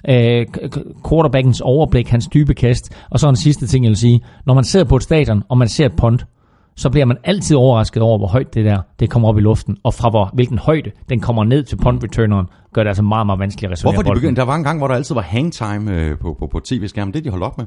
øh, 0.09 0.47
quarterbackens 1.09 1.61
overblik, 1.61 2.09
hans 2.09 2.29
dybe 2.35 2.55
kast. 2.55 2.97
Og 3.11 3.21
så 3.21 3.29
en 3.29 3.37
sidste 3.37 3.67
ting, 3.67 3.85
jeg 3.85 3.89
vil 3.89 3.97
sige. 3.97 4.21
Når 4.47 4.55
man 4.55 4.65
sidder 4.65 4.87
på 4.87 4.97
et 4.97 5.03
stadion, 5.03 5.43
og 5.49 5.59
man 5.59 5.69
ser 5.69 5.87
et 5.87 5.97
punt, 5.97 6.25
så 6.77 6.91
bliver 6.91 7.05
man 7.05 7.17
altid 7.25 7.57
overrasket 7.57 8.03
over, 8.03 8.19
hvor 8.19 8.27
højt 8.27 8.55
det 8.55 8.65
der 8.65 8.81
det 9.01 9.11
kommer 9.11 9.29
op 9.29 9.39
i 9.39 9.41
luften, 9.41 9.77
og 9.83 9.95
fra 9.95 10.11
hvor, 10.11 10.31
hvilken 10.35 10.59
højde 10.59 10.91
den 11.09 11.21
kommer 11.21 11.45
ned 11.45 11.63
til 11.63 11.77
punt 11.77 12.05
returneren, 12.05 12.47
gør 12.75 12.83
det 12.83 12.89
altså 12.89 13.03
meget, 13.03 13.27
meget 13.27 13.39
vanskeligt 13.39 13.69
at 13.69 13.73
resonere 13.73 13.95
Hvorfor 13.95 14.15
de 14.15 14.21
begyndte? 14.21 14.41
Der 14.41 14.47
var 14.47 14.55
en 14.55 14.65
gang, 14.65 14.79
hvor 14.79 14.89
der 14.89 14.95
altid 14.95 15.15
var 15.15 15.21
hangtime 15.23 15.97
øh, 15.97 16.19
på, 16.19 16.37
på, 16.39 16.47
på 16.47 16.61
tv-skærmen. 16.61 17.15
Det 17.15 17.25
de 17.25 17.31
holdt 17.31 17.45
op 17.45 17.59
med. 17.59 17.67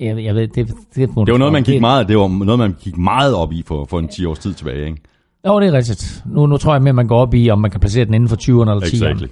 Jeg, 0.00 0.24
jeg 0.24 0.34
ved, 0.34 0.48
det, 0.48 0.68
det, 0.94 0.96
Det 0.96 1.32
var 1.32 1.38
noget, 1.38 1.52
man 1.52 1.62
gik 1.62 1.80
meget, 1.80 2.08
det 2.08 2.18
var 2.18 2.44
noget, 2.44 2.58
man 2.58 2.74
gik 2.80 2.96
meget 2.96 3.34
op 3.34 3.52
i 3.52 3.62
for, 3.66 3.86
for 3.90 3.98
en 3.98 4.08
10 4.08 4.24
års 4.24 4.38
tid 4.38 4.54
tilbage. 4.54 4.86
Ikke? 4.86 5.02
Jo, 5.46 5.60
det 5.60 5.68
er 5.68 5.72
rigtigt. 5.72 6.22
Nu, 6.26 6.46
nu 6.46 6.56
tror 6.56 6.72
jeg 6.72 6.82
mere, 6.82 6.92
man 6.92 7.06
går 7.06 7.18
op 7.18 7.34
i, 7.34 7.50
om 7.50 7.58
man 7.58 7.70
kan 7.70 7.80
placere 7.80 8.04
den 8.04 8.14
inden 8.14 8.28
for 8.28 8.36
20'erne 8.36 8.70
eller 8.70 8.86
10'erne. 8.86 8.94
Exactly. 8.94 9.26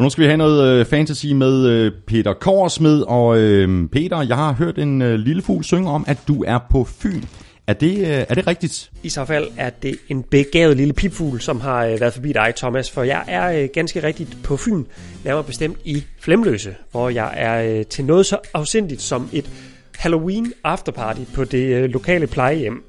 Og 0.00 0.04
nu 0.04 0.10
skal 0.10 0.22
vi 0.22 0.26
have 0.26 0.36
noget 0.36 0.80
øh, 0.80 0.86
fantasy 0.86 1.26
med 1.26 1.66
øh, 1.66 1.92
Peter 2.06 2.32
Korsmed. 2.32 3.02
Og 3.08 3.38
øh, 3.38 3.88
Peter, 3.88 4.22
jeg 4.22 4.36
har 4.36 4.52
hørt 4.52 4.78
en 4.78 5.02
øh, 5.02 5.18
lille 5.18 5.42
fugl 5.42 5.64
synge 5.64 5.90
om, 5.90 6.04
at 6.08 6.18
du 6.28 6.44
er 6.46 6.58
på 6.70 6.84
Fyn. 6.84 7.22
Er 7.66 7.72
det, 7.72 7.98
øh, 7.98 8.06
er 8.06 8.34
det 8.34 8.46
rigtigt? 8.46 8.90
I 9.02 9.08
så 9.08 9.24
fald 9.24 9.48
er 9.56 9.70
det 9.70 9.96
en 10.08 10.22
begavet 10.22 10.76
lille 10.76 10.92
pipfugl, 10.92 11.40
som 11.40 11.60
har 11.60 11.86
været 11.86 12.12
forbi 12.12 12.32
dig, 12.32 12.52
Thomas, 12.56 12.90
for 12.90 13.02
jeg 13.02 13.24
er 13.28 13.66
ganske 13.66 14.02
rigtigt 14.02 14.36
på 14.44 14.56
Fyn, 14.56 14.84
nærmere 15.24 15.44
bestemt 15.44 15.78
i 15.84 16.04
Flemløse, 16.20 16.74
hvor 16.90 17.08
jeg 17.08 17.32
er 17.36 17.82
til 17.82 18.04
noget 18.04 18.26
så 18.26 18.38
afsindigt 18.54 19.02
som 19.02 19.28
et 19.32 19.50
Halloween 19.98 20.52
afterparty 20.64 21.20
på 21.34 21.44
det 21.44 21.90
lokale 21.90 22.26
plejehjem. 22.26 22.82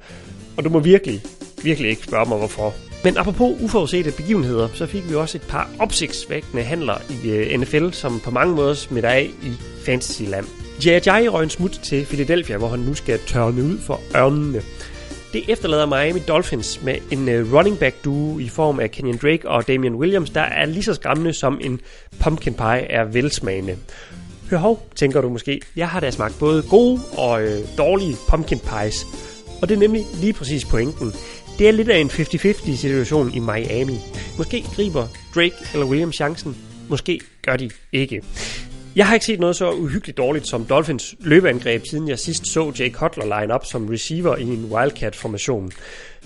Og 0.58 0.64
du 0.64 0.70
må 0.70 0.80
virkelig, 0.80 1.22
virkelig 1.64 1.90
ikke 1.90 2.04
spørge 2.04 2.30
mig, 2.30 2.38
hvorfor. 2.38 2.91
Men 3.04 3.18
apropos 3.18 3.62
uforudsete 3.62 4.12
begivenheder, 4.12 4.68
så 4.74 4.86
fik 4.86 5.10
vi 5.10 5.16
også 5.16 5.38
et 5.38 5.42
par 5.50 5.70
opsigtsvækkende 5.80 6.64
handler 6.64 6.96
i 7.24 7.30
øh, 7.30 7.60
NFL, 7.60 7.90
som 7.92 8.20
på 8.20 8.32
mange 8.32 8.56
måder 8.56 8.74
smitter 8.74 9.10
af 9.10 9.32
i 9.44 9.52
Fantasyland. 9.86 10.46
J.J. 10.86 11.30
røg 11.30 11.44
en 11.44 11.50
smut 11.50 11.72
til 11.72 12.06
Philadelphia, 12.06 12.58
hvor 12.58 12.68
han 12.68 12.80
nu 12.80 12.94
skal 12.94 13.20
tørne 13.20 13.64
ud 13.64 13.78
for 13.78 14.00
ørnene. 14.16 14.62
Det 15.34 15.44
efterlader 15.50 15.86
Miami 15.86 16.20
Dolphins 16.28 16.84
med 16.84 16.96
en 17.12 17.30
øh, 17.30 17.54
running 17.54 17.80
back 17.80 17.96
duo 18.06 18.40
i 18.40 18.50
form 18.50 18.80
af 18.80 18.92
Kenyon 18.92 19.18
Drake 19.18 19.50
og 19.50 19.68
Damian 19.68 19.96
Williams, 19.96 20.30
der 20.30 20.42
er 20.42 20.66
lige 20.66 20.84
så 20.84 20.94
skræmmende 20.94 21.34
som 21.34 21.60
en 21.62 21.82
pumpkin 22.20 22.54
pie 22.54 22.92
er 22.92 23.04
velsmagende. 23.04 23.78
Hør 24.50 24.58
hov, 24.58 24.88
tænker 24.96 25.22
du 25.22 25.30
måske. 25.30 25.62
Jeg 25.76 25.90
har 25.90 26.00
da 26.00 26.12
smagt 26.12 26.40
både 26.40 26.64
gode 26.70 27.00
og 27.18 27.44
øh, 27.44 27.60
dårlige 27.78 28.16
pumpkin 28.30 28.60
pies. 28.60 29.06
Og 29.62 29.70
det 29.70 29.76
er 29.76 29.80
nemlig 29.80 30.06
lige 30.22 30.34
præcis 30.34 30.66
pointen. 30.66 31.14
Det 31.62 31.68
er 31.68 31.72
lidt 31.72 31.90
af 31.90 31.98
en 31.98 32.08
50-50 32.08 32.76
situation 32.76 33.34
i 33.34 33.40
Miami. 33.40 34.00
Måske 34.38 34.64
griber 34.76 35.08
Drake 35.36 35.56
eller 35.74 35.86
Williams 35.86 36.16
chancen. 36.16 36.58
Måske 36.90 37.20
gør 37.42 37.56
de 37.56 37.70
ikke. 37.92 38.22
Jeg 38.96 39.08
har 39.08 39.14
ikke 39.14 39.26
set 39.26 39.40
noget 39.40 39.56
så 39.56 39.72
uhyggeligt 39.72 40.18
dårligt 40.18 40.48
som 40.48 40.66
Dolphins 40.66 41.16
løbeangreb, 41.20 41.86
siden 41.86 42.08
jeg 42.08 42.20
sidst 42.20 42.48
så 42.48 42.74
Jake 42.80 42.94
Cutler 42.94 43.40
line 43.40 43.54
op 43.54 43.66
som 43.66 43.88
receiver 43.88 44.36
i 44.36 44.44
en 44.44 44.66
Wildcat-formation. 44.72 45.72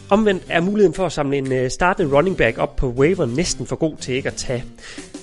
Omvendt 0.10 0.44
er 0.50 0.62
muligheden 0.62 0.94
for 0.94 1.06
at 1.06 1.12
samle 1.12 1.38
en 1.38 1.52
øh, 1.52 1.70
startende 1.70 2.16
running 2.16 2.38
back 2.38 2.58
op 2.58 2.76
på 2.76 2.90
waiver 2.90 3.26
næsten 3.26 3.68
for 3.68 3.76
god 3.76 3.98
til 3.98 4.16
ikke 4.16 4.30
at 4.30 4.36
tage. 4.36 4.64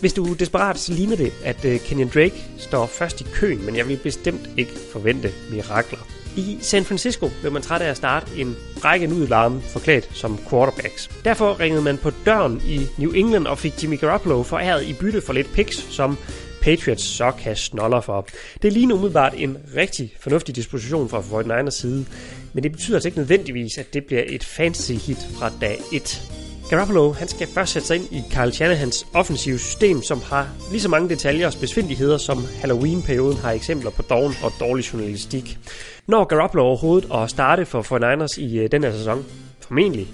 Hvis 0.00 0.12
du 0.12 0.24
er 0.24 0.34
desperat, 0.34 0.78
så 0.78 0.92
ligner 0.92 1.16
det, 1.16 1.32
at 1.44 1.64
øh, 1.64 1.80
Kenyon 1.80 2.10
Drake 2.14 2.44
står 2.58 2.86
først 2.86 3.20
i 3.20 3.24
køen, 3.34 3.66
men 3.66 3.76
jeg 3.76 3.88
vil 3.88 3.96
bestemt 4.02 4.50
ikke 4.56 4.72
forvente 4.92 5.30
mirakler. 5.50 6.22
I 6.37 6.59
San 6.61 6.85
Francisco 6.85 7.30
blev 7.41 7.53
man 7.53 7.62
træt 7.62 7.83
af 7.83 7.91
at 7.91 7.97
starte 7.97 8.26
en 8.37 8.57
række 8.85 9.07
nudelarme 9.07 9.61
forklædt 9.62 10.09
som 10.12 10.39
quarterbacks. 10.51 11.11
Derfor 11.24 11.61
ringede 11.61 11.83
man 11.83 11.99
på 11.99 12.11
døren 12.26 12.62
i 12.66 12.87
New 12.99 13.12
England 13.12 13.47
og 13.47 13.59
fik 13.59 13.83
Jimmy 13.83 14.01
Garoppolo 14.01 14.43
foræret 14.43 14.85
i 14.85 14.93
bytte 14.93 15.20
for 15.20 15.33
lidt 15.33 15.53
picks, 15.53 15.95
som 15.95 16.18
Patriots 16.62 17.05
så 17.05 17.33
kan 17.39 17.57
snoller 17.57 18.01
for. 18.01 18.26
Det 18.62 18.72
ligner 18.72 18.95
umiddelbart 18.95 19.35
en 19.37 19.59
rigtig 19.76 20.14
fornuftig 20.20 20.57
disposition 20.57 21.09
fra 21.09 21.20
49ers 21.20 21.70
side, 21.70 22.07
men 22.53 22.62
det 22.62 22.72
betyder 22.72 22.97
altså 22.97 23.09
ikke 23.09 23.18
nødvendigvis, 23.18 23.78
at 23.78 23.95
det 23.95 24.05
bliver 24.05 24.22
et 24.26 24.45
fancy 24.45 24.93
hit 24.93 25.26
fra 25.39 25.53
dag 25.61 25.80
1. 25.93 26.41
Garoppolo 26.70 27.12
han 27.12 27.28
skal 27.28 27.46
først 27.46 27.72
sætte 27.72 27.88
sig 27.88 27.96
ind 27.96 28.12
i 28.12 28.22
Kyle 28.30 28.52
Shanahans 28.52 29.06
offensive 29.14 29.58
system, 29.58 30.02
som 30.02 30.20
har 30.20 30.48
lige 30.70 30.80
så 30.80 30.88
mange 30.88 31.08
detaljer 31.08 31.46
og 31.46 31.52
spidsfindigheder, 31.52 32.18
som 32.18 32.44
Halloween-perioden 32.60 33.36
har 33.36 33.52
eksempler 33.52 33.90
på 33.90 34.02
doven 34.02 34.32
og 34.42 34.52
dårlig 34.60 34.92
journalistik. 34.92 35.58
Når 36.06 36.24
Garoppolo 36.24 36.62
overhovedet 36.62 37.10
at 37.14 37.30
starte 37.30 37.64
for 37.64 37.82
49ers 37.82 38.40
i 38.40 38.58
øh, 38.58 38.72
den 38.72 38.84
her 38.84 38.92
sæson? 38.92 39.24
Formentlig. 39.60 40.08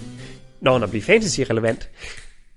Når 0.61 0.73
han 0.73 0.83
er 0.83 0.87
blive 0.87 1.03
fantasy-relevant? 1.03 1.91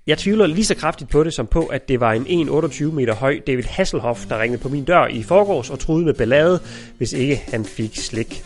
Jeg 0.06 0.18
tvivler 0.18 0.46
lige 0.46 0.64
så 0.64 0.74
kraftigt 0.74 1.10
på 1.10 1.24
det, 1.24 1.34
som 1.34 1.46
på, 1.46 1.66
at 1.66 1.88
det 1.88 2.00
var 2.00 2.12
en 2.12 2.48
1,28 2.48 2.84
meter 2.84 3.14
høj 3.14 3.40
David 3.46 3.64
Hasselhoff, 3.64 4.26
der 4.26 4.40
ringede 4.42 4.62
på 4.62 4.68
min 4.68 4.84
dør 4.84 5.06
i 5.06 5.22
forgårs 5.22 5.70
og 5.70 5.78
troede 5.78 6.04
med 6.04 6.14
ballade, 6.14 6.60
hvis 6.98 7.12
ikke 7.12 7.42
han 7.48 7.64
fik 7.64 7.96
slik. 7.96 8.44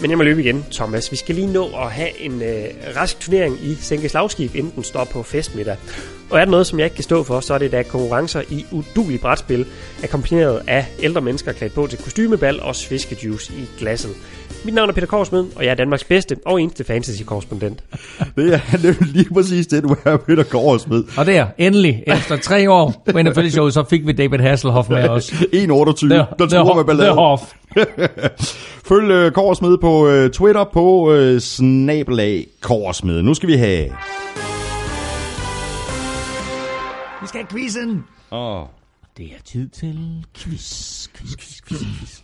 Men 0.00 0.10
jeg 0.10 0.18
må 0.18 0.24
løbe 0.24 0.40
igen, 0.40 0.64
Thomas. 0.72 1.12
Vi 1.12 1.16
skal 1.16 1.34
lige 1.34 1.52
nå 1.52 1.66
at 1.66 1.92
have 1.92 2.20
en 2.20 2.42
øh, 2.42 2.64
rask 2.96 3.20
turnering 3.20 3.58
i 3.64 3.74
Sænke 3.74 4.08
Slagskib, 4.08 4.54
inden 4.54 4.72
den 4.74 4.84
står 4.84 5.04
på 5.04 5.22
festmiddag. 5.22 5.76
Og 6.30 6.40
er 6.40 6.44
der 6.44 6.50
noget, 6.50 6.66
som 6.66 6.78
jeg 6.78 6.86
ikke 6.86 6.94
kan 6.94 7.04
stå 7.04 7.22
for, 7.22 7.40
så 7.40 7.54
er 7.54 7.58
det 7.58 7.72
da 7.72 7.82
konkurrencer 7.82 8.42
i 8.50 8.66
udulig 8.70 9.20
brætspil, 9.20 9.66
er 10.02 10.06
kombineret 10.06 10.62
af 10.66 10.86
ældre 10.98 11.20
mennesker 11.20 11.52
klædt 11.52 11.74
på 11.74 11.86
til 11.86 11.98
kostymebal 11.98 12.60
og 12.60 12.76
sviskejuice 12.76 13.52
i 13.52 13.68
glasset. 13.78 14.14
Mit 14.64 14.74
navn 14.74 14.88
er 14.88 14.92
Peter 14.92 15.06
Korsmed, 15.06 15.44
og 15.56 15.64
jeg 15.64 15.70
er 15.70 15.74
Danmarks 15.74 16.04
bedste 16.04 16.36
og 16.46 16.62
eneste 16.62 16.84
fantasy-korrespondent. 16.84 17.84
Det 18.36 18.54
er 18.54 18.60
nemlig 18.82 19.08
lige 19.14 19.34
præcis 19.34 19.66
det, 19.66 19.82
du 19.82 19.96
er, 20.04 20.16
Peter 20.16 20.42
Korsmed. 20.44 21.04
Og 21.18 21.26
der, 21.26 21.46
endelig, 21.58 22.02
efter 22.06 22.36
tre 22.36 22.70
år 22.70 23.02
på 23.12 23.22
NFL-showet, 23.22 23.74
så 23.74 23.84
fik 23.90 24.06
vi 24.06 24.12
David 24.12 24.38
Hasselhoff 24.38 24.88
med 24.88 25.08
os. 25.08 25.32
1,28, 25.32 25.36
der 25.38 26.46
tror 26.50 26.76
med 26.76 26.84
ballade. 26.84 27.12
Hoff. 27.12 27.42
Følg 28.88 29.10
øh, 29.10 29.32
Korsmed 29.32 29.78
på 29.78 30.08
øh, 30.08 30.30
Twitter 30.30 30.64
på 30.72 31.12
øh, 31.12 31.40
snabelag 31.40 32.46
Korsmed. 32.60 33.22
Nu 33.22 33.34
skal 33.34 33.48
vi 33.48 33.56
have... 33.56 33.84
Vi 37.22 37.26
skal 37.28 37.40
have 37.40 37.48
quizzen. 37.50 38.04
Åh, 38.32 38.62
Det 39.16 39.26
er 39.26 39.42
tid 39.44 39.68
til 39.68 40.24
quiz, 40.36 41.08
quiz, 41.16 41.30
quiz, 41.36 41.60
quiz, 41.68 41.80
quiz. 41.98 42.20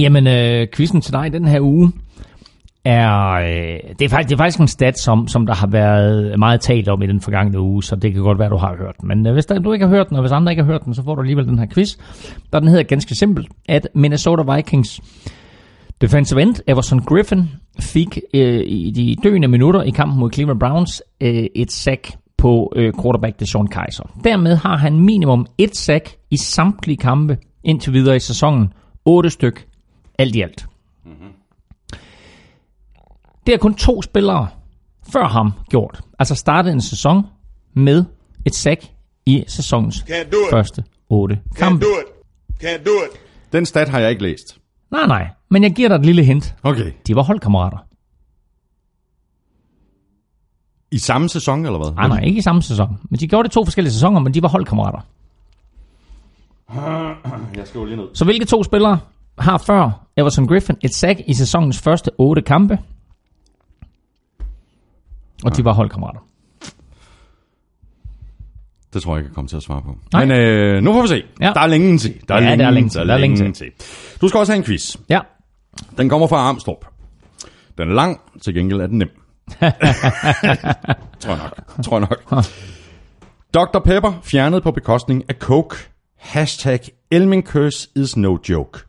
Jamen, 0.00 0.26
øh, 0.26 0.66
quizzen 0.74 1.00
til 1.00 1.12
dig 1.12 1.32
den 1.32 1.48
her 1.48 1.60
uge 1.60 1.92
er, 2.84 3.30
øh, 3.30 3.90
det 3.98 4.04
er, 4.04 4.08
faktisk, 4.08 4.28
det 4.28 4.34
er 4.34 4.38
faktisk 4.38 4.60
en 4.60 4.68
stat, 4.68 4.98
som, 4.98 5.28
som 5.28 5.46
der 5.46 5.54
har 5.54 5.66
været 5.66 6.38
meget 6.38 6.60
talt 6.60 6.88
om 6.88 7.02
i 7.02 7.06
den 7.06 7.20
forgangne 7.20 7.60
uge, 7.60 7.82
så 7.82 7.96
det 7.96 8.12
kan 8.12 8.22
godt 8.22 8.38
være, 8.38 8.50
du 8.50 8.56
har 8.56 8.76
hørt 8.76 8.94
den. 9.00 9.08
Men 9.08 9.26
øh, 9.26 9.32
hvis 9.32 9.46
der, 9.46 9.58
du 9.58 9.72
ikke 9.72 9.86
har 9.86 9.94
hørt 9.94 10.08
den, 10.08 10.16
og 10.16 10.22
hvis 10.22 10.32
andre 10.32 10.52
ikke 10.52 10.62
har 10.62 10.72
hørt 10.72 10.84
den, 10.84 10.94
så 10.94 11.02
får 11.04 11.14
du 11.14 11.20
alligevel 11.20 11.46
den 11.46 11.58
her 11.58 11.66
quiz. 11.74 11.96
Der 12.52 12.60
den 12.60 12.68
hedder 12.68 12.82
ganske 12.82 13.14
simpelt, 13.14 13.48
at 13.68 13.88
Minnesota 13.94 14.54
Vikings 14.54 15.00
defensive 16.00 16.42
end 16.42 16.54
Everson 16.66 17.00
Griffin 17.00 17.50
fik 17.80 18.18
øh, 18.34 18.62
i 18.66 18.90
de 18.90 19.16
døende 19.28 19.48
minutter 19.48 19.82
i 19.82 19.90
kampen 19.90 20.18
mod 20.18 20.32
Cleveland 20.32 20.60
Browns 20.60 21.02
øh, 21.20 21.46
et 21.54 21.72
sack 21.72 22.12
på 22.38 22.72
øh, 22.76 22.92
quarterback 23.02 23.40
Deshaun 23.40 23.66
Kaiser. 23.66 24.04
Dermed 24.24 24.56
har 24.56 24.76
han 24.76 25.00
minimum 25.00 25.46
et 25.58 25.76
sack 25.76 26.14
i 26.30 26.36
samtlige 26.36 26.96
kampe 26.96 27.38
indtil 27.64 27.92
videre 27.92 28.16
i 28.16 28.20
sæsonen. 28.20 28.72
8 29.04 29.30
styk 29.30 29.66
alt 30.20 30.34
i 30.36 30.40
alt. 30.42 30.66
Det 33.46 33.54
er 33.54 33.58
kun 33.58 33.74
to 33.74 34.02
spillere 34.02 34.48
før 35.12 35.28
ham 35.28 35.52
gjort. 35.70 36.00
Altså 36.18 36.34
startede 36.34 36.72
en 36.74 36.80
sæson 36.80 37.26
med 37.74 38.04
et 38.46 38.54
sack 38.54 38.84
i 39.26 39.44
sæsonens 39.48 39.96
Can't 39.96 40.50
første 40.50 40.84
8 41.08 41.40
Can't 41.48 41.58
kampe. 41.58 41.84
do 41.84 41.88
it. 42.00 42.06
Can't 42.64 42.84
do 42.84 42.90
it. 42.90 43.20
den 43.52 43.66
stat 43.66 43.88
har 43.88 43.98
jeg 43.98 44.10
ikke 44.10 44.22
læst. 44.22 44.58
Nej, 44.90 45.06
nej. 45.06 45.28
Men 45.48 45.62
jeg 45.62 45.72
giver 45.74 45.88
dig 45.88 45.94
et 45.96 46.06
lille 46.06 46.24
hint. 46.24 46.54
Okay. 46.62 46.92
De 47.06 47.16
var 47.16 47.22
holdkammerater. 47.22 47.78
I 50.90 50.98
samme 50.98 51.28
sæson, 51.28 51.66
eller 51.66 51.78
hvad? 51.78 51.92
Nej, 51.92 52.08
nej, 52.08 52.20
ikke 52.24 52.38
i 52.38 52.42
samme 52.42 52.62
sæson. 52.62 52.98
Men 53.10 53.20
de 53.20 53.28
gjorde 53.28 53.44
det 53.48 53.52
to 53.52 53.64
forskellige 53.64 53.92
sæsoner, 53.92 54.20
men 54.20 54.34
de 54.34 54.42
var 54.42 54.48
holdkammerater. 54.48 55.00
Jeg 57.58 57.66
skriver 57.68 57.86
lige 57.86 57.96
ned. 57.96 58.06
Så 58.14 58.24
hvilke 58.24 58.44
to 58.44 58.62
spillere 58.64 58.98
har 59.40 59.58
før 59.58 60.06
Everson 60.16 60.46
Griffin 60.46 60.76
et 60.80 60.94
sack 60.94 61.20
i 61.26 61.34
sæsonens 61.34 61.78
første 61.78 62.10
otte 62.18 62.42
kampe? 62.42 62.78
Og 65.44 65.56
de 65.56 65.64
var 65.64 65.72
holdkammerater. 65.72 66.20
Det 68.92 69.02
tror 69.02 69.14
jeg 69.16 69.20
ikke, 69.20 69.28
jeg 69.28 69.34
kommer 69.34 69.48
til 69.48 69.56
at 69.56 69.62
svare 69.62 69.82
på. 69.82 69.96
Nej. 70.12 70.24
Men 70.24 70.36
øh, 70.38 70.82
nu 70.82 70.92
får 70.92 71.02
vi 71.02 71.08
se. 71.08 71.22
Ja. 71.40 71.52
Der 71.54 71.60
er 71.60 71.66
længe 71.66 71.98
til. 71.98 72.20
Der 72.28 72.34
er 72.34 72.42
Ja, 72.42 72.48
længe, 72.48 72.62
der 72.62 72.66
er 72.66 72.70
længe 72.70 72.88
til. 72.90 73.00
Der 73.08 73.14
er 73.14 73.18
længe 73.18 73.52
til. 73.52 73.70
Du 74.20 74.28
skal 74.28 74.38
også 74.38 74.52
have 74.52 74.58
en 74.58 74.64
quiz. 74.64 74.96
Ja, 75.08 75.20
Den 75.96 76.08
kommer 76.08 76.26
fra 76.26 76.36
Armstrong. 76.36 76.78
Den 77.78 77.90
er 77.90 77.94
lang, 77.94 78.20
til 78.42 78.54
gengæld 78.54 78.80
er 78.80 78.86
den 78.86 78.98
nem. 78.98 79.08
tror 81.20 81.30
jeg 81.34 81.38
nok. 81.38 81.84
Tror 81.84 81.98
jeg 81.98 82.08
nok. 82.10 82.44
Dr. 83.54 83.78
Pepper 83.78 84.20
fjernet 84.22 84.62
på 84.62 84.70
bekostning 84.70 85.24
af 85.28 85.34
Coke. 85.34 85.76
Hashtag 86.16 86.80
Elming 87.10 87.46
curse 87.46 87.88
is 87.96 88.16
no 88.16 88.36
joke. 88.48 88.80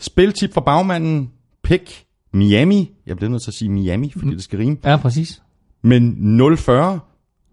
Spiltip 0.00 0.54
fra 0.54 0.60
bagmanden. 0.60 1.30
Pick 1.64 2.04
Miami. 2.32 2.90
Jeg 3.06 3.16
bliver 3.16 3.30
nødt 3.30 3.42
til 3.42 3.50
at 3.50 3.54
sige 3.54 3.68
Miami, 3.68 4.12
fordi 4.16 4.30
det 4.34 4.44
skal 4.44 4.58
rime. 4.58 4.76
ja, 4.84 4.96
præcis. 4.96 5.42
Men 5.82 6.38
040 6.56 7.00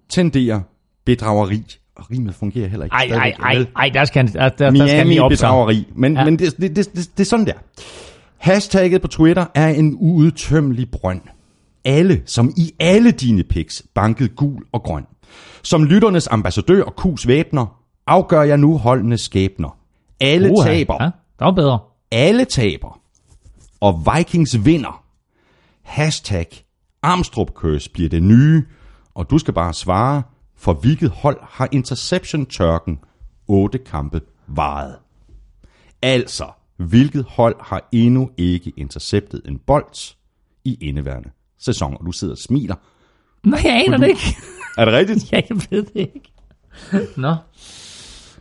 tenderer 0.09 0.61
bedrageri 1.05 1.63
rimet 2.11 2.35
fungerer 2.35 2.67
heller 2.67 2.83
ikke. 2.85 2.93
Ej, 2.93 3.07
ej, 3.11 3.33
ej, 3.39 3.65
ej, 3.75 3.89
der 3.93 4.05
skal 4.05 4.33
der, 4.33 4.49
der, 4.49 4.49
der 4.49 4.71
skal 4.71 4.71
Miami 4.95 5.09
lige 5.09 5.23
op 5.23 5.29
bedrageri. 5.29 5.87
Men, 5.95 6.13
Ja. 6.13 6.19
ja. 6.19 6.25
men 6.25 6.39
det, 6.39 6.57
det, 6.61 6.75
det, 6.75 6.95
det, 6.95 7.09
det 7.17 7.19
er 7.19 7.25
sådan 7.25 7.45
der. 7.45 7.53
Hashtagget 8.37 9.01
på 9.01 9.07
Twitter 9.07 9.45
er 9.55 9.67
en 9.69 9.97
uudtømmelig 9.99 10.91
brønd. 10.91 11.21
Alle, 11.85 12.21
som 12.25 12.53
i 12.57 12.71
alle 12.79 13.11
dine 13.11 13.43
picks, 13.43 13.83
bankede 13.95 14.29
gul 14.29 14.63
og 14.71 14.83
grøn. 14.83 15.03
Som 15.63 15.83
lytternes 15.83 16.27
ambassadør 16.27 16.83
og 16.83 16.95
kus 16.95 17.27
væbner, 17.27 17.81
afgør 18.07 18.41
jeg 18.41 18.57
nu 18.57 18.77
holdenes 18.77 19.21
skæbner. 19.21 19.77
Alle 20.19 20.51
Uha, 20.51 20.67
taber. 20.69 20.97
Ja, 21.03 21.09
der 21.39 21.45
var 21.45 21.51
bedre. 21.51 21.79
Alle 22.11 22.45
taber. 22.45 22.99
Og 23.79 24.03
Vikings 24.15 24.65
vinder. 24.65 25.03
Hashtag 25.83 26.47
Armstrong 27.01 27.49
Curse 27.49 27.91
bliver 27.91 28.09
det 28.09 28.23
nye. 28.23 28.65
Og 29.13 29.29
du 29.29 29.37
skal 29.37 29.53
bare 29.53 29.73
svare, 29.73 30.23
for 30.55 30.73
hvilket 30.73 31.09
hold 31.09 31.37
har 31.41 31.69
interception-tørken 31.71 32.99
8 33.47 33.77
kampe 33.77 34.21
varet. 34.47 34.95
Altså, 36.01 36.51
hvilket 36.77 37.25
hold 37.29 37.55
har 37.61 37.89
endnu 37.91 38.29
ikke 38.37 38.73
interceptet 38.77 39.41
en 39.45 39.59
bold 39.59 40.15
i 40.63 40.77
indeværende 40.81 41.29
sæson? 41.59 41.97
Og 41.99 42.05
du 42.05 42.11
sidder 42.11 42.33
og 42.33 42.37
smiler. 42.37 42.75
Nej, 43.43 43.61
jeg 43.63 43.83
aner 43.85 43.97
det 43.97 44.07
ikke. 44.07 44.37
Er 44.77 44.85
det 44.85 44.93
rigtigt? 44.93 45.25
ja, 45.31 45.41
jeg 45.49 45.57
ved 45.69 45.83
det 45.83 45.95
ikke. 45.95 46.33
Nå. 47.17 47.35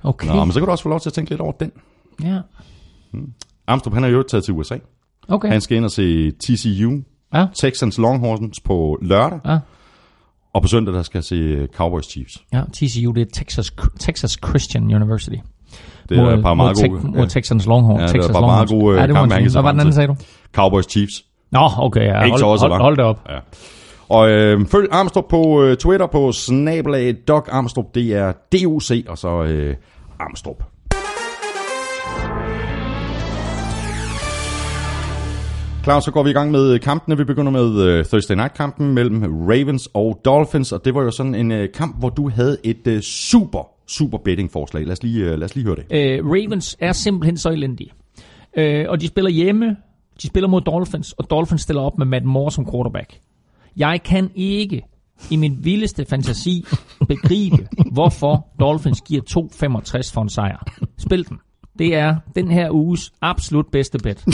Okay. 0.03 0.27
Nå, 0.29 0.45
men 0.45 0.53
så 0.53 0.61
kan 0.61 0.67
du 0.67 0.71
også 0.71 0.83
få 0.83 0.89
lov 0.89 1.01
til 1.01 1.11
at 1.11 1.15
tænke 1.15 1.31
lidt 1.31 1.41
over 1.41 1.53
den. 1.53 1.73
Ja. 2.23 2.41
Armstrong, 3.67 3.97
han 3.97 4.05
er 4.05 4.09
jo 4.09 4.23
taget 4.23 4.45
til 4.45 4.55
USA. 4.55 4.77
Okay. 5.29 5.49
Han 5.49 5.61
skal 5.61 5.77
ind 5.77 5.85
og 5.85 5.91
se 5.91 6.31
TCU, 6.31 6.93
Ja. 7.35 7.47
Texans 7.55 7.99
Longhorns 7.99 8.61
på 8.61 8.99
lørdag. 9.03 9.41
Ja. 9.47 9.59
Og 10.55 10.63
på 10.63 10.69
søndag, 10.69 10.95
der 10.95 11.03
skal 11.03 11.19
jeg 11.19 11.25
se 11.25 11.69
Cowboys 11.77 12.05
Chiefs. 12.11 12.45
Ja, 12.53 12.63
TCU, 12.73 13.13
det 13.13 13.21
er 13.21 13.27
Texas, 13.35 13.73
Texas 14.01 14.39
Christian 14.49 14.83
University. 14.95 15.37
Det 16.09 16.19
er 16.19 16.43
par 16.43 16.55
meget 16.55 16.77
mod, 16.83 16.89
gode... 17.01 17.17
Mod 17.17 17.27
Texans 17.27 17.67
Longhorn. 17.67 18.01
Ja, 18.01 18.07
det 18.07 18.09
er 18.09 18.13
Texas 18.13 18.31
et 18.31 18.33
par 18.35 18.41
meget 18.41 18.71
Longhorns. 18.71 18.85
gode, 18.85 19.01
ja, 19.01 19.07
må 19.07 19.15
kampe, 19.15 19.35
han 19.35 19.43
kan 19.43 19.53
Hvad 19.53 19.63
var 19.63 19.71
den 19.73 19.81
anden, 19.81 19.95
sagde 19.95 20.09
du? 20.09 20.17
Cowboys 20.53 20.85
Chiefs. 20.91 21.25
Nå, 21.53 21.69
okay. 21.79 22.01
Ja. 22.01 22.23
Ikke 22.23 22.31
hold, 22.31 22.39
så 22.39 22.47
også, 22.47 22.69
hold, 22.69 22.81
hold 22.81 22.97
det 22.97 23.05
op. 23.05 23.27
Ja. 23.29 23.39
Og 24.09 24.31
øh, 24.31 24.67
følg 24.67 24.89
Armstrong 24.93 25.29
på 25.29 25.63
øh, 25.63 25.77
Twitter 25.77 26.07
på 26.07 26.33
snabelag 26.33 27.15
Doc 27.29 27.49
Armstrong. 27.53 27.95
Det 27.95 28.15
er 28.15 28.33
DOC 28.53 28.91
og 29.09 29.19
så 29.19 29.43
øh, 29.43 29.75
Armstrong. 30.21 30.57
Klar, 35.87 36.01
så 36.01 36.11
går 36.11 36.23
vi 36.23 36.31
i 36.31 36.33
gang 36.33 36.51
med 36.51 36.79
kampene. 36.79 37.17
Vi 37.17 37.25
begynder 37.25 37.53
med 37.53 37.99
uh, 37.99 38.05
Thursday 38.05 38.35
Night-kampen 38.35 38.95
mellem 38.95 39.23
Ravens 39.23 39.89
og 39.95 40.21
Dolphins, 40.25 40.73
og 40.73 40.85
det 40.85 40.95
var 40.95 41.03
jo 41.03 41.11
sådan 41.11 41.35
en 41.35 41.53
uh, 41.53 41.65
kamp, 41.75 41.99
hvor 41.99 42.09
du 42.09 42.29
havde 42.29 42.59
et 42.65 42.87
uh, 42.87 43.01
super, 43.01 43.69
super 43.89 44.19
betting-forslag. 44.19 44.85
Lad 44.85 44.93
os 44.93 45.03
lige, 45.03 45.33
uh, 45.33 45.39
lad 45.39 45.43
os 45.43 45.55
lige 45.55 45.65
høre 45.67 45.77
det. 45.77 46.21
Uh, 46.21 46.31
Ravens 46.31 46.77
er 46.81 46.93
simpelthen 46.93 47.37
så 47.37 47.51
elendige. 47.51 47.91
uh, 48.59 48.65
og 48.89 49.01
de 49.01 49.07
spiller 49.07 49.31
hjemme. 49.31 49.77
De 50.23 50.27
spiller 50.27 50.49
mod 50.49 50.61
Dolphins, 50.61 51.13
og 51.13 51.31
Dolphins 51.31 51.63
stiller 51.63 51.83
op 51.83 51.99
med 51.99 52.07
Matt 52.07 52.25
Moore 52.25 52.51
som 52.51 52.71
quarterback. 52.73 53.19
Jeg 53.77 54.01
kan 54.05 54.31
ikke 54.35 54.83
i 55.31 55.37
min 55.37 55.59
vildeste 55.63 56.05
fantasi 56.05 56.65
begribe, 57.09 57.69
hvorfor 57.93 58.47
Dolphins 58.61 59.01
giver 59.01 59.23
2,65 60.03 60.13
for 60.15 60.23
en 60.23 60.29
sejr. 60.29 60.67
Spil 60.99 61.29
den. 61.29 61.39
Det 61.79 61.95
er 61.95 62.17
den 62.35 62.51
her 62.51 62.71
uges 62.71 63.13
absolut 63.23 63.67
bedste 63.73 63.99
bet. 63.99 64.25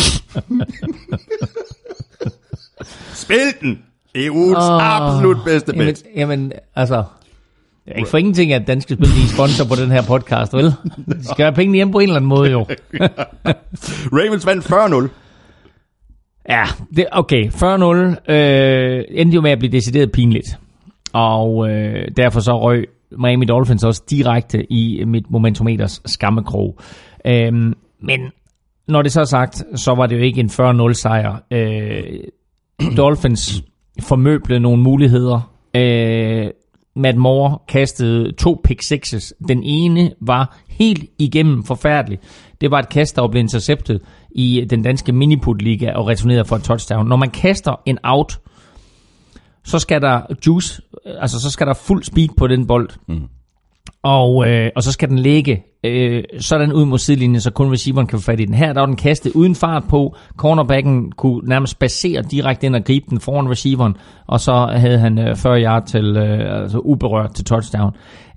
Spil 3.14 3.38
den! 3.60 3.82
Det 4.14 4.26
er 4.26 4.30
ugens 4.30 4.58
oh, 4.58 4.96
absolut 4.96 5.36
bedste 5.44 5.72
Jamen, 5.72 5.86
bet. 5.86 6.04
jamen 6.16 6.52
altså... 6.74 7.04
Det 7.84 7.92
er 7.92 7.96
ikke 7.96 8.10
for 8.10 8.18
ingenting, 8.18 8.52
at 8.52 8.66
Danske 8.66 8.94
Spil 8.94 9.06
er 9.06 9.34
sponsor 9.34 9.64
på 9.64 9.74
den 9.74 9.90
her 9.90 10.02
podcast, 10.02 10.54
vel? 10.54 10.64
De 11.06 11.24
skal 11.24 11.44
have 11.44 11.52
pengene 11.52 11.76
hjem 11.76 11.90
på 11.90 11.98
en 11.98 12.02
eller 12.02 12.16
anden 12.16 12.28
måde, 12.28 12.50
jo. 12.50 12.60
Ravens 14.18 14.46
vandt 14.46 14.64
40-0. 14.64 15.08
Ja, 16.48 16.64
det, 16.96 17.06
okay. 17.12 17.48
40-0 17.48 18.32
øh, 18.32 19.04
endte 19.08 19.34
jo 19.34 19.40
med 19.40 19.50
at 19.50 19.58
blive 19.58 19.72
decideret 19.72 20.12
pinligt. 20.12 20.58
Og 21.12 21.70
øh, 21.70 22.08
derfor 22.16 22.40
så 22.40 22.60
røg 22.60 22.86
Miami 23.18 23.44
Dolphins 23.44 23.84
også 23.84 24.02
direkte 24.10 24.72
i 24.72 25.04
mit 25.04 25.30
momentometers 25.30 26.02
skammekrog. 26.06 26.78
Øhm, 27.26 27.74
men 28.00 28.20
når 28.88 29.02
det 29.02 29.12
så 29.12 29.20
er 29.20 29.24
sagt, 29.24 29.64
så 29.76 29.94
var 29.94 30.06
det 30.06 30.16
jo 30.16 30.22
ikke 30.22 30.40
en 30.40 30.50
40-0 30.50 30.92
sejr. 30.92 31.36
Øh, 31.50 32.02
Dolphins 32.96 33.62
formøblede 34.00 34.60
nogle 34.60 34.82
muligheder. 34.82 35.52
Øh, 35.76 36.50
Matt 36.96 37.16
Moore 37.16 37.58
kastede 37.68 38.32
to 38.32 38.60
pick 38.64 38.82
sixes. 38.82 39.34
Den 39.48 39.62
ene 39.62 40.12
var 40.20 40.58
helt 40.68 41.10
igennem 41.18 41.64
forfærdelig. 41.64 42.18
Det 42.60 42.70
var 42.70 42.78
et 42.78 42.88
kast, 42.88 43.16
der 43.16 43.28
blev 43.28 43.40
interceptet 43.40 44.00
i 44.30 44.66
den 44.70 44.82
danske 44.82 45.12
miniput-liga 45.12 45.92
og 45.92 46.06
returneret 46.06 46.46
for 46.46 46.56
et 46.56 46.62
touchdown. 46.62 47.08
Når 47.08 47.16
man 47.16 47.30
kaster 47.30 47.80
en 47.86 47.98
out, 48.02 48.38
så 49.64 49.78
skal 49.78 50.02
der 50.02 50.20
juice, 50.46 50.82
altså 51.06 51.40
så 51.40 51.50
skal 51.50 51.66
der 51.66 51.74
fuld 51.74 52.02
speed 52.04 52.28
på 52.36 52.46
den 52.46 52.66
bold. 52.66 52.90
Mm. 53.08 53.28
Og, 54.02 54.48
øh, 54.48 54.70
og 54.76 54.82
så 54.82 54.92
skal 54.92 55.08
den 55.08 55.18
ligge 55.18 55.62
øh, 55.84 56.24
sådan 56.40 56.72
ud 56.72 56.84
mod 56.84 56.98
sidelinjen, 56.98 57.40
så 57.40 57.50
kun 57.50 57.72
receiveren 57.72 58.06
kan 58.06 58.18
få 58.18 58.24
fat 58.24 58.40
i 58.40 58.44
den. 58.44 58.54
Her 58.54 58.72
der 58.72 58.80
var 58.80 58.86
den 58.86 58.96
kastet 58.96 59.32
uden 59.32 59.54
fart 59.54 59.84
på. 59.88 60.16
Cornerbacken 60.36 61.12
kunne 61.12 61.48
nærmest 61.48 61.78
basere 61.78 62.22
direkte 62.22 62.66
ind 62.66 62.76
og 62.76 62.84
gribe 62.84 63.06
den 63.10 63.20
foran 63.20 63.50
receiveren, 63.50 63.96
og 64.26 64.40
så 64.40 64.66
havde 64.76 64.98
han 64.98 65.18
øh, 65.18 65.36
40 65.36 65.62
yard 65.62 65.86
til, 65.86 66.16
øh, 66.16 66.62
altså 66.62 66.78
uberørt 66.78 67.34
til 67.34 67.44
touchdown. 67.44 67.92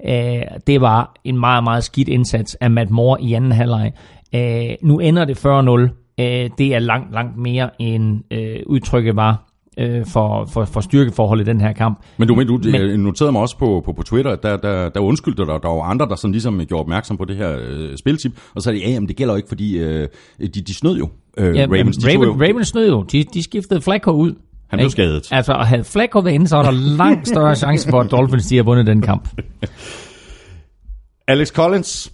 Øh, 0.08 0.42
det 0.68 0.82
var 0.82 1.16
en 1.24 1.40
meget, 1.40 1.64
meget 1.64 1.84
skidt 1.84 2.10
indsats 2.10 2.56
af 2.56 2.72
Matt 2.72 2.90
Moore 2.90 3.22
i 3.22 3.34
anden 3.34 3.52
halvleg. 3.52 3.92
Øh, 4.36 4.76
nu 4.82 5.00
ender 5.00 5.26
det 5.26 5.46
40-0. 5.46 6.16
Øh, 6.20 6.50
det 6.58 6.76
er 6.76 6.80
langt, 6.80 7.14
langt 7.14 7.38
mere 7.38 7.70
end 7.80 8.22
øh, 8.32 8.60
udtrykket 8.66 9.16
var 9.16 9.55
øh, 9.78 10.06
for, 10.06 10.46
for, 10.46 10.66
for 10.66 10.82
styrkeforholdet 10.82 11.48
i 11.48 11.50
den 11.52 11.62
her 11.62 11.74
kamp. 11.74 12.00
Men 12.18 12.28
du, 12.28 12.36
men 12.36 12.48
du 12.48 12.60
Men- 12.64 13.00
noterede 13.00 13.32
mig 13.32 13.42
også 13.42 13.58
på, 13.58 13.82
på, 13.86 13.94
på 13.94 14.04
Twitter, 14.04 14.32
at 14.32 14.44
der, 14.44 14.58
der, 14.58 14.90
der 14.90 15.00
undskyldte 15.00 15.42
dig, 15.46 15.48
der 15.64 15.70
var 15.70 15.82
andre, 15.82 16.06
der 16.06 16.16
sådan 16.16 16.32
ligesom 16.32 16.60
gjorde 16.66 16.82
opmærksom 16.82 17.18
på 17.18 17.26
det 17.26 17.36
her 17.36 17.58
øh, 17.68 17.98
spiltip, 17.98 18.32
og 18.56 18.62
så 18.62 18.64
sagde 18.64 18.80
de, 18.80 18.84
ja, 18.86 18.90
jamen, 18.92 19.08
det 19.10 19.16
gælder 19.16 19.34
jo 19.34 19.38
ikke, 19.38 19.50
fordi 19.50 19.78
øh, 19.78 20.08
de, 20.40 20.48
de 20.48 20.74
snød 20.74 20.98
jo. 20.98 21.10
Øh, 21.38 21.56
Ja, 21.56 21.66
Ravens, 21.66 21.98
de 21.98 22.08
Raven, 22.14 22.24
jo, 22.28 22.34
Ravens 22.34 22.68
snød 22.68 22.90
jo. 22.90 23.02
De, 23.04 23.24
de 23.34 23.44
skiftede 23.44 23.82
Flacco 23.82 24.12
ud. 24.12 24.34
Han 24.70 24.80
blev 24.80 24.90
skadet. 24.90 25.28
Altså, 25.32 25.54
og 25.54 25.68
havde 25.68 25.84
Flacco 25.84 26.20
været 26.20 26.34
inde, 26.34 26.48
så 26.48 26.56
var 26.56 26.64
der 26.64 26.72
langt 26.98 27.28
større 27.28 27.56
chance 27.66 27.90
for, 27.90 28.00
at 28.02 28.12
Dolphins 28.12 28.46
de 28.48 28.56
har 28.56 28.64
vundet 28.64 28.88
den 28.88 29.02
kamp. 29.02 29.30
Alex 31.28 31.48
Collins, 31.48 32.14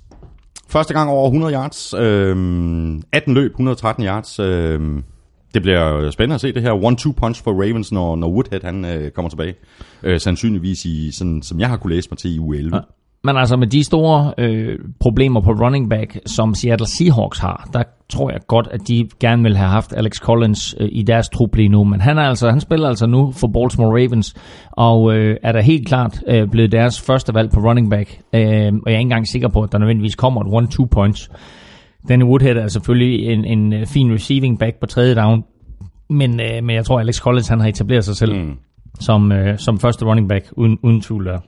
første 0.69 0.93
gang 0.93 1.09
over 1.09 1.27
100 1.27 1.53
yards, 1.53 1.93
øh, 1.93 2.35
18 3.13 3.33
løb, 3.33 3.51
113 3.51 4.05
yards. 4.05 4.39
Øh, 4.39 4.79
det 5.53 5.61
bliver 5.61 6.11
spændende 6.11 6.35
at 6.35 6.41
se 6.41 6.53
det 6.53 6.61
her 6.61 6.71
one-two 6.71 7.11
punch 7.11 7.43
for 7.43 7.51
Ravens, 7.51 7.91
når, 7.91 8.15
når 8.15 8.29
Woodhead 8.29 8.61
han, 8.63 8.85
øh, 8.85 9.11
kommer 9.11 9.29
tilbage. 9.29 9.53
Øh, 10.03 10.19
sandsynligvis 10.19 10.85
i, 10.85 11.11
sådan, 11.11 11.41
som 11.41 11.59
jeg 11.59 11.69
har 11.69 11.77
kunne 11.77 11.95
læse 11.95 12.07
mig 12.11 12.17
til 12.17 12.35
i 12.35 12.39
u 12.39 12.53
11. 12.53 12.75
Ja. 12.75 12.81
Men 13.23 13.37
altså 13.37 13.57
med 13.57 13.67
de 13.67 13.83
store 13.83 14.33
øh, 14.37 14.79
problemer 14.99 15.41
på 15.41 15.51
running 15.51 15.89
back, 15.89 16.19
som 16.25 16.55
Seattle 16.55 16.87
Seahawks 16.87 17.39
har, 17.39 17.69
der 17.73 17.83
tror 18.09 18.31
jeg 18.31 18.39
godt, 18.47 18.67
at 18.71 18.87
de 18.87 19.09
gerne 19.19 19.43
vil 19.43 19.57
have 19.57 19.69
haft 19.69 19.93
Alex 19.93 20.17
Collins 20.17 20.75
øh, 20.79 20.89
i 20.91 21.03
deres 21.03 21.29
trup 21.29 21.55
lige 21.55 21.69
nu. 21.69 21.83
Men 21.83 22.01
han, 22.01 22.17
er 22.17 22.21
altså, 22.21 22.49
han 22.49 22.59
spiller 22.59 22.87
altså 22.87 23.07
nu 23.07 23.31
for 23.31 23.47
Baltimore 23.47 24.01
Ravens, 24.01 24.35
og 24.71 25.13
øh, 25.13 25.37
er 25.43 25.51
da 25.51 25.61
helt 25.61 25.87
klart 25.87 26.23
øh, 26.27 26.47
blevet 26.47 26.71
deres 26.71 27.01
første 27.01 27.33
valg 27.33 27.51
på 27.51 27.59
running 27.59 27.89
back. 27.89 28.19
Øh, 28.33 28.41
og 28.41 28.41
jeg 28.41 28.71
er 28.85 28.89
ikke 28.89 28.99
engang 28.99 29.27
sikker 29.27 29.47
på, 29.47 29.61
at 29.61 29.71
der 29.71 29.77
nødvendigvis 29.77 30.15
kommer 30.15 30.41
et 30.41 30.47
one-two 30.47 30.85
punch. 30.85 31.29
Danny 32.09 32.23
Woodhead 32.23 32.55
er 32.55 32.67
selvfølgelig 32.67 33.27
en, 33.27 33.45
en 33.45 33.73
øh, 33.73 33.87
fin 33.87 34.13
receiving 34.13 34.59
back 34.59 34.79
på 34.79 34.85
tredje 34.85 35.15
down, 35.15 35.43
men, 36.09 36.39
øh, 36.39 36.63
men 36.63 36.75
jeg 36.75 36.85
tror, 36.85 36.99
Alex 36.99 37.17
Collins 37.17 37.47
han 37.47 37.59
har 37.59 37.67
etableret 37.67 38.05
sig 38.05 38.15
selv 38.15 38.35
mm. 38.35 38.53
som, 38.99 39.31
øh, 39.31 39.59
som 39.59 39.79
første 39.79 40.05
running 40.05 40.29
back, 40.29 40.45
uden, 40.51 40.79
uden 40.83 41.01
tvivl 41.01 41.25
der. 41.25 41.39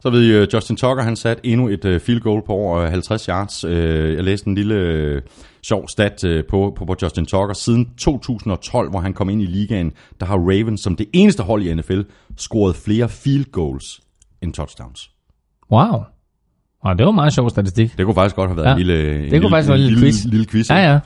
Så 0.00 0.10
ved 0.10 0.22
I, 0.22 0.32
øh, 0.32 0.48
Justin 0.54 0.76
Tucker, 0.76 1.02
han 1.02 1.16
satte 1.16 1.46
endnu 1.46 1.68
et 1.68 1.84
øh, 1.84 2.00
field 2.00 2.20
goal 2.20 2.42
på 2.46 2.52
over 2.52 2.78
øh, 2.78 2.90
50 2.90 3.24
yards. 3.26 3.64
Jeg 3.64 4.24
læste 4.24 4.48
en 4.48 4.54
lille 4.54 5.22
sjov 5.62 5.88
stat 5.88 6.24
på, 6.48 6.72
på, 6.76 6.84
på 6.84 6.96
Justin 7.02 7.26
Tucker. 7.26 7.54
Siden 7.54 7.90
2012, 7.98 8.90
hvor 8.90 9.00
han 9.00 9.12
kom 9.12 9.30
ind 9.30 9.42
i 9.42 9.46
ligaen, 9.46 9.92
der 10.20 10.26
har 10.26 10.36
Ravens 10.36 10.80
som 10.80 10.96
det 10.96 11.06
eneste 11.12 11.42
hold 11.42 11.62
i 11.62 11.74
NFL 11.74 12.00
scoret 12.36 12.76
flere 12.76 13.08
field 13.08 13.44
goals 13.52 14.00
end 14.42 14.52
touchdowns. 14.52 15.10
Wow. 15.72 16.11
Og 16.82 16.98
det 16.98 17.04
var 17.06 17.10
en 17.12 17.16
meget 17.16 17.32
sjov 17.32 17.50
statistik. 17.50 17.98
Det 17.98 18.06
kunne 18.06 18.14
faktisk 18.14 18.36
godt 18.36 18.50
have 18.50 18.56
været 18.56 18.66
Ja, 18.66 18.72
en 18.72 18.78
lille, 18.78 19.24
en 19.26 19.30
det 19.32 19.40
kunne 19.40 19.50
faktisk 19.50 19.68
være 19.68 19.78
en 19.78 19.84
lille 19.84 20.00
quiz. 20.00 20.24
lille 20.24 20.46
quiz. 20.46 20.70
Ja, 20.70 20.92
ja. 20.92 20.98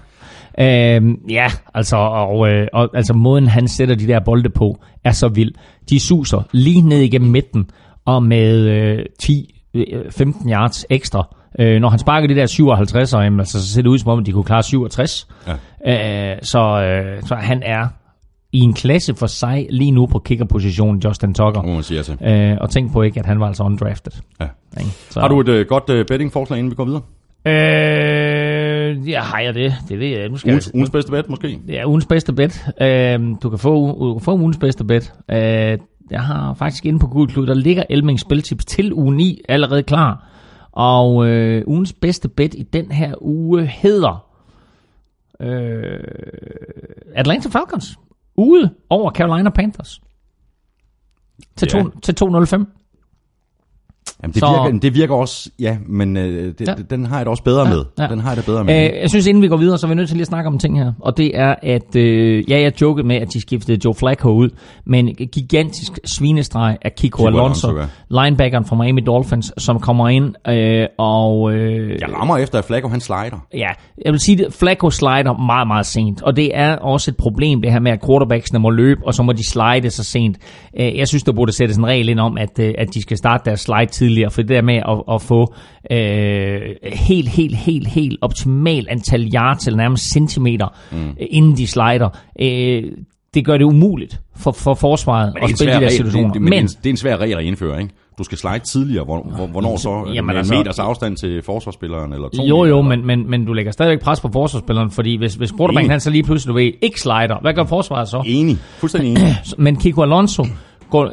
Øhm, 0.96 1.18
ja, 1.30 1.46
altså, 1.74 1.96
og, 1.96 2.48
øh, 2.48 2.66
og, 2.72 2.90
altså 2.94 3.12
måden 3.14 3.48
han 3.48 3.68
sætter 3.68 3.94
de 3.94 4.06
der 4.06 4.20
bolde 4.20 4.50
på, 4.50 4.78
er 5.04 5.12
så 5.12 5.28
vild. 5.28 5.52
De 5.90 6.00
suser 6.00 6.42
lige 6.52 6.80
ned 6.82 6.98
igennem 7.00 7.30
midten, 7.30 7.70
og 8.04 8.22
med 8.22 8.58
øh, 8.68 8.98
10-15 9.22 10.50
yards 10.50 10.86
ekstra. 10.90 11.36
Øh, 11.58 11.80
når 11.80 11.88
han 11.88 11.98
sparker 11.98 12.28
de 12.28 12.34
der 12.34 12.46
57, 12.46 13.08
så, 13.08 13.20
jamen, 13.20 13.40
altså, 13.40 13.60
så 13.66 13.72
ser 13.74 13.82
det 13.82 13.88
ud 13.88 13.98
som 13.98 14.10
om, 14.10 14.18
at 14.18 14.26
de 14.26 14.32
kunne 14.32 14.44
klare 14.44 14.62
67. 14.62 15.28
Ja. 15.86 16.32
Øh, 16.32 16.38
så, 16.42 16.58
øh, 16.82 17.22
så 17.22 17.34
han 17.34 17.62
er 17.64 17.86
i 18.56 18.60
en 18.60 18.72
klasse 18.74 19.14
for 19.14 19.26
sig 19.26 19.66
lige 19.70 19.90
nu 19.90 20.06
på 20.06 20.18
kickerpositionen, 20.18 21.02
Justin 21.04 21.34
Tucker. 21.34 21.62
Må 21.62 21.74
man 21.74 21.82
sige 21.82 21.98
altså. 21.98 22.16
Øh, 22.24 22.56
og 22.60 22.70
tænk 22.70 22.92
på 22.92 23.02
ikke, 23.02 23.20
at 23.20 23.26
han 23.26 23.40
var 23.40 23.46
altså 23.46 23.62
undrafted. 23.62 24.12
Ja. 24.40 24.46
Så, 25.10 25.20
Har 25.20 25.28
du 25.28 25.40
et 25.40 25.48
øh, 25.48 25.66
godt 25.66 25.90
øh, 25.90 26.06
bettingforslag, 26.06 26.58
inden 26.58 26.70
vi 26.70 26.74
går 26.74 26.84
videre? 26.84 27.02
Øh, 27.46 29.08
ja, 29.10 29.20
har 29.20 29.40
jeg 29.40 29.54
det? 29.54 29.74
Det 29.88 29.98
ved 29.98 30.06
jeg. 30.06 30.28
Nu 30.28 30.36
skal 30.36 30.50
Ugens, 30.50 30.66
jeg, 30.66 30.74
ugens 30.74 30.90
bedste 30.90 31.10
bet, 31.10 31.28
måske? 31.28 31.60
er 31.68 31.86
ugens 31.86 32.06
bedste 32.06 32.32
bet. 32.32 32.66
Øh, 32.80 33.20
du, 33.42 33.50
kan 33.50 33.58
få, 33.58 33.98
du 34.04 34.14
kan 34.14 34.24
få 34.24 34.38
ugens 34.38 34.58
bedste 34.58 34.84
bet. 34.84 35.12
Øh, 35.30 35.78
jeg 36.10 36.20
har 36.20 36.54
faktisk 36.54 36.86
inde 36.86 36.98
på 36.98 37.06
Google 37.06 37.28
Klud, 37.32 37.46
der 37.46 37.54
ligger 37.54 37.84
Elming 37.90 38.20
spiltips 38.20 38.64
til 38.64 38.92
uge 38.92 39.16
9 39.16 39.40
allerede 39.48 39.82
klar. 39.82 40.28
Og 40.72 41.26
øh, 41.26 41.62
ugens 41.66 41.92
bedste 41.92 42.28
bet 42.28 42.54
i 42.54 42.62
den 42.62 42.92
her 42.92 43.14
uge 43.20 43.66
hedder 43.66 44.24
øh, 45.40 45.98
Atlanta 47.14 47.48
Falcons. 47.48 47.98
Ude 48.36 48.74
over 48.90 49.10
Carolina 49.10 49.50
Panthers. 49.50 50.00
Til, 51.56 51.68
Ja. 51.74 51.82
to, 51.82 51.90
til 52.00 52.14
205. 52.14 52.66
Jamen, 54.22 54.32
det, 54.32 54.40
Så- 54.40 54.62
virker, 54.64 54.78
det 54.78 54.94
virker 54.94 55.14
også, 55.14 55.50
ja, 55.60 55.76
men 55.88 56.16
øh, 56.16 56.54
det, 56.58 56.68
Ja. 56.68 56.74
den 56.90 57.06
har 57.06 57.16
jeg 57.16 57.24
det 57.26 57.30
også 57.30 57.42
bedre 57.42 57.68
Ja, 57.68 57.74
med. 57.74 57.84
ja. 57.98 58.06
Den 58.06 58.20
har 58.20 58.30
jeg 58.30 58.36
det 58.36 58.44
bedre 58.46 58.64
med. 58.64 58.74
Øh, 58.92 59.00
jeg 59.00 59.10
synes, 59.10 59.26
inden 59.26 59.42
vi 59.42 59.48
går 59.48 59.56
videre, 59.56 59.78
så 59.78 59.86
er 59.86 59.88
vi 59.88 59.94
nødt 59.94 60.08
til 60.08 60.16
lige 60.16 60.22
at 60.22 60.26
snakke 60.26 60.46
om 60.48 60.52
en 60.52 60.58
ting 60.58 60.78
her. 60.78 60.92
Og 61.00 61.16
det 61.16 61.38
er, 61.38 61.54
at 61.62 61.96
øh, 61.96 62.50
ja, 62.50 62.60
jeg 62.60 62.80
jokede 62.80 63.06
med, 63.06 63.16
at 63.16 63.32
de 63.32 63.40
skiftede 63.40 63.78
Joe 63.84 63.94
Flacco 63.94 64.30
ud. 64.30 64.48
Men 64.84 65.08
en 65.08 65.14
gigantisk 65.14 65.98
svinestreg 66.04 66.76
af 66.82 66.94
Kiko, 66.94 67.16
Kiko 67.16 67.26
Alonso, 67.26 67.68
Alonso, 67.68 67.88
linebackeren 68.10 68.64
fra 68.64 68.76
Miami 68.76 69.00
Dolphins, 69.00 69.52
som 69.58 69.80
kommer 69.80 70.08
ind 70.08 70.34
øh, 70.48 70.86
og... 70.98 71.52
Øh, 71.54 71.90
jeg 72.00 72.08
rammer 72.20 72.36
efter, 72.36 72.58
at 72.58 72.64
Flacco 72.64 72.88
han 72.88 73.00
slider. 73.00 73.46
Ja, 73.54 73.68
jeg 74.04 74.12
vil 74.12 74.20
sige, 74.20 74.46
at 74.46 74.52
Flacco 74.52 74.90
slider 74.90 75.46
meget, 75.46 75.66
meget 75.66 75.86
sent. 75.86 76.22
Og 76.22 76.36
det 76.36 76.50
er 76.54 76.76
også 76.76 77.10
et 77.10 77.16
problem, 77.16 77.62
det 77.62 77.72
her 77.72 77.80
med, 77.80 77.92
at 77.92 78.04
quarterbacksene 78.06 78.58
må 78.58 78.70
løbe, 78.70 79.00
og 79.06 79.14
så 79.14 79.22
må 79.22 79.32
de 79.32 79.48
slide 79.48 79.90
så 79.90 80.04
sent. 80.04 80.36
Øh, 80.80 80.96
Jeg 80.98 81.08
synes, 81.08 81.22
der 81.22 81.32
burde 81.32 81.52
sættes 81.52 81.76
en 81.76 81.86
regel 81.86 82.08
ind 82.08 82.20
om, 82.20 82.38
at, 82.38 82.58
øh, 82.60 82.74
at 82.78 82.94
de 82.94 83.02
skal 83.02 83.16
starte 83.16 83.42
deres 83.44 83.60
slide 83.60 83.86
tidligere. 84.06 84.30
For 84.30 84.42
det 84.42 84.48
der 84.48 84.62
med 84.62 84.74
at, 84.74 85.14
at 85.14 85.22
få 85.22 85.54
øh, 85.90 86.60
helt, 86.82 87.28
helt, 87.28 87.56
helt, 87.56 87.88
helt 87.88 88.18
optimal 88.20 88.86
antal 88.90 89.30
yards, 89.34 89.66
eller 89.66 89.76
nærmest 89.76 90.12
centimeter, 90.12 90.68
mm. 90.92 91.16
inden 91.18 91.56
de 91.56 91.66
slider, 91.66 92.08
øh, 92.40 92.82
det 93.34 93.44
gør 93.44 93.56
det 93.56 93.64
umuligt 93.64 94.20
for, 94.36 94.52
for 94.52 94.74
forsvaret 94.74 95.32
at 95.42 95.50
spille 95.50 95.74
de 95.74 95.80
der 95.80 95.88
situationer. 95.88 96.26
det, 96.26 96.34
det, 96.34 96.42
men, 96.42 96.50
men, 96.50 96.66
det 96.66 96.86
er 96.86 96.90
en 96.90 96.96
svær 96.96 97.16
regel 97.16 97.38
at 97.38 97.44
indføre, 97.44 97.80
ikke? 97.82 97.94
Du 98.18 98.24
skal 98.24 98.38
slide 98.38 98.58
tidligere. 98.58 99.04
Hvor, 99.04 99.22
hvor, 99.36 99.46
hvornår 99.46 99.76
så? 99.76 100.12
Jamen, 100.14 100.26
med 100.26 100.36
altså- 100.36 100.54
en 100.54 100.58
meters 100.58 100.78
afstand 100.78 101.16
til 101.16 101.42
forsvarsspilleren? 101.42 102.12
Eller 102.12 102.28
to 102.28 102.42
Jo, 102.42 102.64
jo, 102.64 102.82
men, 102.82 103.06
men, 103.06 103.30
men 103.30 103.44
du 103.44 103.52
lægger 103.52 103.72
stadigvæk 103.72 104.00
pres 104.00 104.20
på 104.20 104.28
forsvarsspilleren, 104.32 104.90
fordi 104.90 105.16
hvis, 105.16 105.34
hvis 105.34 105.52
quarterbacken 105.58 105.90
han 105.90 106.00
så 106.00 106.10
lige 106.10 106.22
pludselig, 106.22 106.48
du 106.48 106.54
ved, 106.54 106.72
ikke 106.82 107.00
slider, 107.00 107.40
hvad 107.40 107.54
gør 107.54 107.64
forsvaret 107.64 108.08
så? 108.08 108.22
Enig. 108.26 108.58
Fuldstændig 108.78 109.10
enig. 109.10 109.36
Men 109.58 109.76
Kiko 109.76 110.02
Alonso, 110.02 110.44
går, 110.90 111.10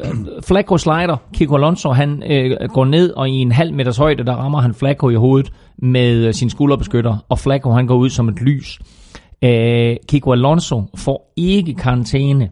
Flacco 0.47 0.77
slider, 0.77 1.17
Kiko 1.33 1.55
Alonso 1.55 1.91
han 1.91 2.23
øh, 2.31 2.69
går 2.73 2.85
ned, 2.85 3.11
og 3.11 3.29
i 3.29 3.33
en 3.33 3.51
halv 3.51 3.73
meters 3.73 3.97
højde, 3.97 4.23
der 4.23 4.35
rammer 4.35 4.61
han 4.61 4.73
Flacco 4.73 5.09
i 5.09 5.15
hovedet 5.15 5.53
med 5.77 6.27
øh, 6.27 6.33
sin 6.33 6.49
skulderbeskytter, 6.49 7.17
og 7.29 7.39
Flacco 7.39 7.71
han 7.71 7.87
går 7.87 7.95
ud 7.95 8.09
som 8.09 8.29
et 8.29 8.41
lys. 8.41 8.79
Øh, 9.41 9.95
Kiko 10.07 10.31
Alonso 10.31 10.83
får 10.95 11.33
ikke 11.35 11.73
karantæne. 11.73 12.49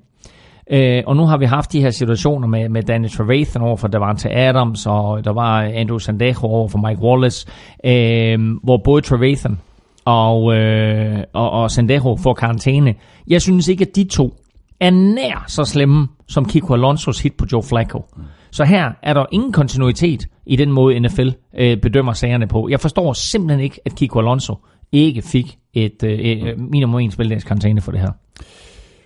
Øh, 0.72 1.04
og 1.06 1.16
nu 1.16 1.26
har 1.26 1.38
vi 1.38 1.46
haft 1.46 1.72
de 1.72 1.82
her 1.82 1.90
situationer 1.90 2.48
med, 2.48 2.70
med 2.70 2.84
Danny 2.84 3.10
Trevathan 3.10 3.64
over 3.64 3.78
for 3.78 3.88
Davante 3.88 4.32
Adams, 4.32 4.86
og 4.86 5.26
der 5.26 5.34
var 5.34 5.62
Andrew 5.62 5.98
Sandejo 5.98 6.44
over 6.44 6.68
for 6.68 6.88
Mike 6.88 7.02
Wallace, 7.02 7.48
øh, 7.86 8.40
hvor 8.64 8.82
både 8.84 9.02
Trevathan 9.02 9.60
og, 10.06 10.56
øh, 10.56 11.24
og, 11.34 11.52
og 11.52 11.72
Sandejo 11.72 12.18
får 12.24 12.34
karantæne. 12.34 12.96
Jeg 13.28 13.42
synes 13.42 13.68
ikke, 13.68 13.86
at 13.90 13.96
de 13.96 14.04
to 14.04 14.34
er 14.80 14.90
nær 14.90 15.46
så 15.48 15.64
slemme 15.64 16.08
som 16.32 16.46
Kiko 16.46 16.74
Alonsos 16.74 17.20
hit 17.20 17.34
på 17.34 17.46
Joe 17.52 17.64
Flacco. 17.64 18.06
Så 18.52 18.64
her 18.64 18.92
er 19.04 19.14
der 19.14 19.26
ingen 19.32 19.52
kontinuitet 19.52 20.28
i 20.46 20.56
den 20.56 20.72
måde, 20.72 21.00
NFL 21.00 21.30
øh, 21.58 21.78
bedømmer 21.78 22.14
sagerne 22.14 22.48
på. 22.48 22.70
Jeg 22.70 22.80
forstår 22.80 23.14
simpelthen 23.14 23.60
ikke, 23.60 23.80
at 23.86 23.96
Kiko 23.96 24.20
Alonso 24.20 24.56
ikke 24.92 25.22
fik 25.22 25.58
et 25.74 26.04
øh, 26.04 26.20
øh, 26.20 26.60
minimum 26.60 27.00
en 27.00 27.12
spildags 27.12 27.44
karantæne 27.44 27.82
for 27.82 27.92
det 27.92 28.02
her. 28.02 28.12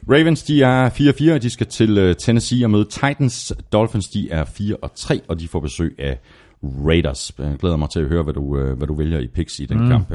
Ravens, 0.09 0.43
de 0.43 0.63
er 0.63 0.89
4-4, 0.89 1.33
og 1.33 1.41
de 1.41 1.49
skal 1.49 1.67
til 1.67 1.97
øh, 1.97 2.15
Tennessee 2.15 2.65
og 2.65 2.71
møde 2.71 2.85
Titans. 2.85 3.53
Dolphins, 3.73 4.07
de 4.07 4.31
er 4.31 4.45
4-3, 4.45 5.19
og 5.27 5.39
de 5.39 5.47
får 5.47 5.59
besøg 5.59 5.95
af 5.99 6.19
Raiders. 6.63 7.31
Jeg 7.39 7.55
glæder 7.59 7.77
mig 7.77 7.89
til 7.89 7.99
at 7.99 8.07
høre, 8.07 8.23
hvad 8.23 8.33
du, 8.33 8.57
øh, 8.57 8.77
hvad 8.77 8.87
du 8.87 8.93
vælger 8.93 9.19
i 9.19 9.27
picks 9.27 9.59
i 9.59 9.65
den 9.65 9.83
mm. 9.83 9.89
kamp. 9.89 10.09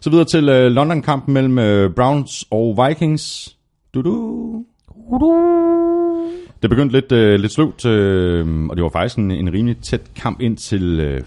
Så 0.00 0.10
videre 0.10 0.24
til 0.24 0.42
London-kampen 0.72 1.34
mellem 1.34 1.92
Browns 1.94 2.44
og 2.50 2.88
Vikings. 2.88 3.56
Du 3.94 4.00
-du. 4.00 5.81
Det 6.62 6.70
begyndte 6.70 6.92
lidt, 6.92 7.12
øh, 7.12 7.40
lidt 7.40 7.52
sløvt, 7.52 7.86
øh, 7.86 8.66
og 8.70 8.76
det 8.76 8.82
var 8.82 8.88
faktisk 8.88 9.18
en, 9.18 9.30
en 9.30 9.52
rimelig 9.52 9.76
tæt 9.76 10.00
kamp 10.16 10.40
ind 10.40 10.56
til 10.56 11.00
øh, 11.00 11.20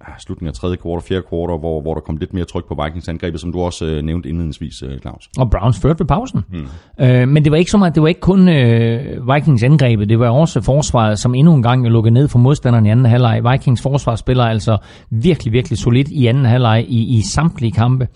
ah, 0.00 0.14
slutningen 0.18 0.48
af 0.48 0.54
tredje 0.54 0.76
kvartal, 0.76 1.08
fjerde 1.08 1.22
kvartal, 1.28 1.58
hvor, 1.58 1.80
hvor 1.80 1.94
der 1.94 2.00
kom 2.00 2.16
lidt 2.16 2.34
mere 2.34 2.44
tryk 2.44 2.68
på 2.68 2.82
Vikings 2.84 3.08
angrebet, 3.08 3.40
som 3.40 3.52
du 3.52 3.60
også 3.60 3.84
øh, 3.84 4.02
nævnte 4.02 4.28
indledningsvis, 4.28 4.82
øh, 4.82 4.98
Claus. 4.98 5.30
Og 5.38 5.50
Browns 5.50 5.80
førte 5.80 5.98
ved 5.98 6.06
pausen. 6.06 6.44
Mm. 6.52 7.04
Øh, 7.04 7.28
men 7.28 7.44
det 7.44 7.52
var 7.52 7.58
ikke 7.58 7.70
så 7.70 7.78
meget, 7.78 7.94
det 7.94 8.02
var 8.02 8.08
ikke 8.08 8.20
kun 8.20 8.48
øh, 8.48 9.34
Vikings 9.34 9.62
angrebet, 9.62 10.08
det 10.08 10.18
var 10.18 10.28
også 10.28 10.60
forsvaret, 10.60 11.18
som 11.18 11.34
endnu 11.34 11.54
en 11.54 11.62
gang 11.62 11.88
lukkede 11.88 12.14
ned 12.14 12.28
for 12.28 12.38
modstanderen 12.38 12.86
i 12.86 12.90
anden 12.90 13.06
halvleg. 13.06 13.42
Vikings 13.52 13.82
forsvar 13.82 14.16
spiller 14.16 14.44
altså 14.44 14.78
virkelig, 15.10 15.52
virkelig 15.52 15.78
solidt 15.78 16.08
i 16.08 16.26
anden 16.26 16.44
halvleg 16.44 16.84
i, 16.88 17.18
i 17.18 17.22
samtlige 17.22 17.72
kampe. 17.72 18.08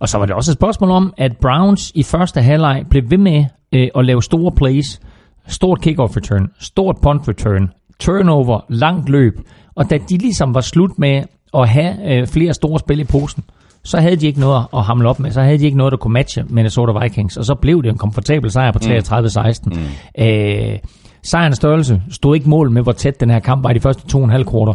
Og 0.00 0.08
så 0.08 0.18
var 0.18 0.26
det 0.26 0.34
også 0.34 0.50
et 0.50 0.54
spørgsmål 0.54 0.90
om, 0.90 1.14
at 1.16 1.36
Browns 1.36 1.92
i 1.94 2.02
første 2.02 2.40
halvleg 2.42 2.84
blev 2.90 3.02
ved 3.10 3.18
med 3.18 3.44
øh, 3.72 3.88
at 3.94 4.04
lave 4.04 4.22
store 4.22 4.52
plays, 4.52 5.00
stort 5.46 5.80
kickoff 5.80 6.16
return, 6.16 6.50
stort 6.60 6.96
punt 7.02 7.28
return, 7.28 7.70
turnover, 7.98 8.60
langt 8.68 9.08
løb, 9.08 9.40
og 9.74 9.90
da 9.90 9.98
de 10.08 10.18
ligesom 10.18 10.54
var 10.54 10.60
slut 10.60 10.98
med 10.98 11.22
at 11.54 11.68
have 11.68 12.12
øh, 12.12 12.26
flere 12.26 12.54
store 12.54 12.78
spil 12.78 13.00
i 13.00 13.04
posen, 13.04 13.44
så 13.84 14.00
havde 14.00 14.16
de 14.16 14.26
ikke 14.26 14.40
noget 14.40 14.64
at 14.74 14.82
hamle 14.82 15.08
op 15.08 15.20
med, 15.20 15.30
så 15.30 15.42
havde 15.42 15.58
de 15.58 15.64
ikke 15.64 15.76
noget, 15.76 15.90
der 15.90 15.96
kunne 15.96 16.12
matche 16.12 16.44
Minnesota 16.48 16.92
Vikings, 17.02 17.36
og 17.36 17.44
så 17.44 17.54
blev 17.54 17.82
det 17.82 17.88
en 17.88 17.98
komfortabel 17.98 18.50
sejr 18.50 18.72
på 18.72 18.78
33-16. 18.78 19.62
Mm. 19.64 20.24
Øh, 20.24 20.78
sejrens 21.22 21.56
størrelse 21.56 22.02
stod 22.10 22.34
ikke 22.34 22.48
mål 22.48 22.70
med, 22.70 22.82
hvor 22.82 22.92
tæt 22.92 23.20
den 23.20 23.30
her 23.30 23.40
kamp 23.40 23.64
var 23.64 23.70
i 23.70 23.74
de 23.74 23.80
første 23.80 24.08
to 24.08 24.18
og 24.18 24.24
en 24.24 24.30
halv 24.30 24.44
kvarter. 24.44 24.74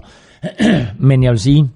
Men 1.10 1.24
jeg 1.24 1.32
vil 1.32 1.40
sige, 1.40 1.70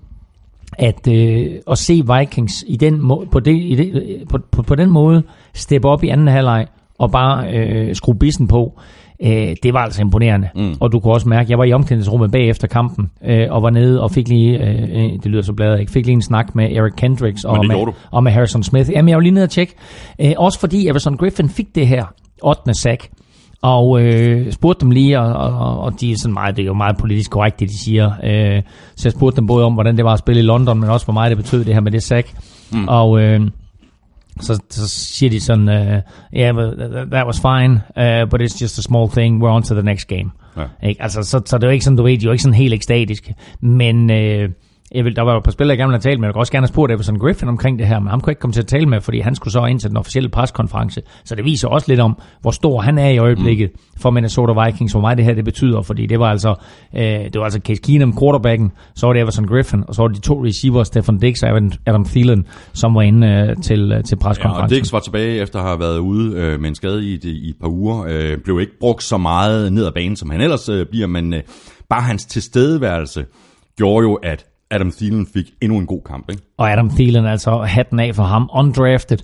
at 0.78 1.08
øh, 1.08 1.52
at 1.72 1.78
se 1.78 2.04
Vikings 2.18 2.64
i 2.68 2.76
den 2.76 3.02
må, 3.02 3.26
på, 3.32 3.40
det, 3.40 3.56
i 3.56 3.76
det, 3.76 4.24
på, 4.30 4.40
på, 4.52 4.62
på 4.62 4.76
den 4.76 4.90
måde 4.90 5.24
steppe 5.54 5.88
op 5.88 6.04
i 6.04 6.10
anden 6.10 6.28
halvleg 6.28 6.68
og 7.02 7.12
bare 7.12 7.54
øh, 7.54 7.96
skrue 7.96 8.16
bissen 8.16 8.48
på, 8.48 8.80
øh, 9.24 9.56
det 9.64 9.74
var 9.74 9.80
altså 9.80 10.02
imponerende. 10.02 10.50
Mm. 10.56 10.76
Og 10.80 10.92
du 10.92 11.00
kunne 11.00 11.14
også 11.14 11.30
mærke, 11.30 11.52
jeg 11.52 11.58
var 11.58 11.64
i 11.64 11.74
omklædningsrummet 11.74 12.32
bagefter 12.32 12.68
kampen 12.68 13.12
øh, 13.26 13.48
og 13.50 13.64
var 13.64 13.70
nede 13.70 14.02
og 14.02 14.12
fik 14.12 14.28
lige, 14.28 14.58
øh, 14.68 14.84
øh, 14.84 15.10
det 15.24 15.26
lyder 15.26 15.42
så 15.42 15.54
bladet, 15.54 15.80
ikke, 15.80 15.92
fik 15.92 16.06
lige 16.06 16.14
en 16.14 16.22
snak 16.22 16.56
med 16.56 16.72
Eric 16.72 16.94
Kendricks 16.98 17.44
og 17.44 17.66
med, 17.66 17.76
du. 17.76 17.94
og 18.12 18.24
med 18.24 18.32
Harrison 18.32 18.64
Smith. 18.64 18.90
Jamen 18.92 19.10
jeg 19.10 19.16
var 19.16 19.22
lige 19.22 19.34
nede 19.34 19.44
og 19.44 19.50
tjekke. 19.50 19.74
Øh, 20.22 20.32
også 20.38 20.60
fordi 20.60 20.88
Everson 20.88 21.18
Griffin 21.18 21.50
fik 21.50 21.76
det 21.76 21.88
her 21.88 22.06
8. 22.44 22.74
sack. 22.74 23.10
Og 23.62 24.02
øh, 24.02 24.52
spurgte 24.52 24.82
dem 24.82 24.92
lige, 24.92 25.20
og, 25.20 25.34
og, 25.34 25.80
og 25.80 26.02
de 26.02 26.12
er 26.12 26.16
sådan 26.18 26.34
meget, 26.34 26.56
det 26.58 26.64
er 26.64 26.68
jo 26.68 26.74
meget 26.74 26.98
politisk 26.98 27.32
korrekt, 27.32 27.60
det 27.60 27.70
de 27.70 27.80
siger. 27.84 28.12
Øh, 28.24 28.62
så 28.96 29.08
jeg 29.08 29.12
spurgte 29.12 29.38
dem 29.38 29.48
både 29.48 29.66
om, 29.66 29.74
hvordan 29.74 29.98
det 29.98 30.06
var 30.06 30.14
at 30.14 30.20
spille 30.20 30.42
i 30.42 30.46
London, 30.46 30.80
men 30.80 30.90
også 30.90 31.06
hvor 31.06 31.14
meget 31.14 31.30
det 31.30 31.38
betød 31.38 31.66
det 31.66 31.74
her 31.74 31.82
med 31.82 31.92
det 31.92 32.04
sack. 32.04 32.34
Mm. 32.72 32.88
Og 32.88 33.22
øh, 33.22 33.42
så, 34.40 34.62
så 34.70 34.88
siger 34.88 35.30
de 35.30 35.40
sådan, 35.40 35.70
uh, 35.70 36.02
yeah, 36.40 36.56
but 36.56 36.78
that, 37.12 37.28
was 37.28 37.40
fine, 37.40 37.82
uh, 37.98 38.30
but 38.30 38.42
it's 38.42 38.62
just 38.62 38.80
a 38.80 38.82
small 38.82 39.10
thing, 39.10 39.44
we're 39.44 39.50
on 39.50 39.64
to 39.64 39.74
the 39.74 39.84
next 39.84 40.08
game. 40.08 40.32
Ja. 40.58 40.88
Ikke? 40.88 41.04
Altså, 41.04 41.24
så, 41.24 41.42
så 41.46 41.58
det 41.58 41.64
er 41.64 41.68
jo 41.68 41.72
ikke 41.72 41.86
sådan, 41.86 41.98
du 41.98 42.04
ved, 42.04 42.18
de 42.18 42.26
er 42.26 42.28
jo 42.28 42.32
ikke 42.32 42.44
sådan 42.44 42.54
helt 42.54 42.74
ekstatiske. 42.74 43.36
Men 43.62 44.12
øh, 44.12 44.50
jeg 44.96 45.06
vil, 45.06 45.16
der 45.16 45.22
var 45.22 45.32
jo 45.32 45.38
et 45.38 45.44
par 45.44 45.52
spillere, 45.52 45.74
jeg 45.74 45.78
gerne 45.78 45.90
ville 45.90 46.02
have 46.04 46.12
talt 46.12 46.20
med. 46.20 46.28
Jeg 46.28 46.34
kunne 46.34 46.42
også 46.42 46.52
gerne 46.52 46.64
have 46.64 46.74
spurgt 46.74 46.92
Everson 46.92 47.20
Griffin 47.20 47.48
omkring 47.48 47.80
det 47.80 47.88
her, 47.88 48.00
men 48.00 48.08
ham 48.08 48.22
kunne 48.22 48.30
jeg 48.30 48.32
ikke 48.32 48.40
komme 48.40 48.54
til 48.54 48.62
at 48.62 48.68
tale 48.68 48.86
med, 48.86 49.02
fordi 49.02 49.20
han 49.20 49.36
skulle 49.36 49.52
så 49.52 49.66
ind 49.66 49.80
til 49.80 49.90
den 49.90 49.98
officielle 49.98 50.30
preskonference. 50.30 51.02
Så 51.26 51.36
det 51.36 51.46
viser 51.46 51.68
også 51.68 51.92
lidt 51.92 52.00
om, 52.00 52.18
hvor 52.42 52.52
stor 52.52 52.82
han 52.82 52.98
er 52.98 53.10
i 53.10 53.18
øjeblikket 53.18 53.70
mm. 53.74 54.02
for 54.02 54.10
Minnesota 54.10 54.66
Vikings, 54.66 54.92
hvor 54.92 55.02
meget 55.02 55.18
det 55.18 55.26
her 55.26 55.34
det 55.34 55.46
betyder, 55.46 55.82
fordi 55.82 56.06
det 56.06 56.20
var 56.20 56.30
altså, 56.30 56.56
øh, 56.96 57.04
det 57.04 57.36
var 57.36 57.44
altså 57.44 57.60
Case 57.60 57.82
Keenum, 57.82 58.18
quarterbacken, 58.20 58.72
så 58.96 59.06
var 59.06 59.14
det 59.14 59.22
Everson 59.22 59.46
Griffin, 59.46 59.84
og 59.88 59.96
så 59.96 60.02
var 60.02 60.08
det 60.08 60.18
de 60.18 60.22
to 60.22 60.46
receivers, 60.46 60.88
Stefan 60.88 61.18
Diggs 61.18 61.44
og 61.44 61.50
Adam- 61.90 62.06
Thielen, 62.06 62.48
som 62.74 62.96
var 62.96 63.02
inde 63.02 63.28
øh, 63.28 63.64
til, 63.64 63.92
øh, 63.92 64.04
til 64.04 64.16
Ja, 64.16 64.16
og 64.16 64.20
preskonferencen. 64.20 64.80
Dix 64.80 64.94
var 64.94 65.00
tilbage 65.00 65.42
efter 65.42 65.60
at 65.60 65.66
have 65.66 65.80
været 65.80 65.98
ude 65.98 66.36
øh, 66.36 66.60
med 66.60 66.70
en 66.70 66.76
skade 66.76 67.06
i, 67.06 67.14
et, 67.14 67.24
i 67.24 67.50
et 67.50 67.56
par 67.62 67.68
uger. 67.68 68.06
Øh, 68.10 68.38
blev 68.44 68.60
ikke 68.60 68.80
brugt 68.80 69.04
så 69.04 69.18
meget 69.18 69.74
ned 69.74 69.86
ad 69.86 69.92
banen, 69.92 70.16
som 70.16 70.30
han 70.30 70.42
ellers 70.42 70.70
øh, 70.70 70.86
bliver, 70.86 71.08
men 71.08 71.34
øh, 71.34 71.42
bare 71.90 72.02
hans 72.02 72.26
tilstedeværelse 72.26 73.26
gjorde 73.78 74.04
jo, 74.04 74.14
at 74.14 74.46
Adam 74.72 74.92
Thielen 74.92 75.28
fik 75.34 75.46
endnu 75.62 75.78
en 75.78 75.86
god 75.86 76.02
kamp. 76.06 76.30
Ikke? 76.30 76.42
Og 76.58 76.72
Adam 76.72 76.90
Thielen, 76.90 77.26
altså 77.26 77.58
hatten 77.58 78.00
af 78.00 78.16
for 78.16 78.24
ham, 78.24 78.50
undrafted, 78.54 79.18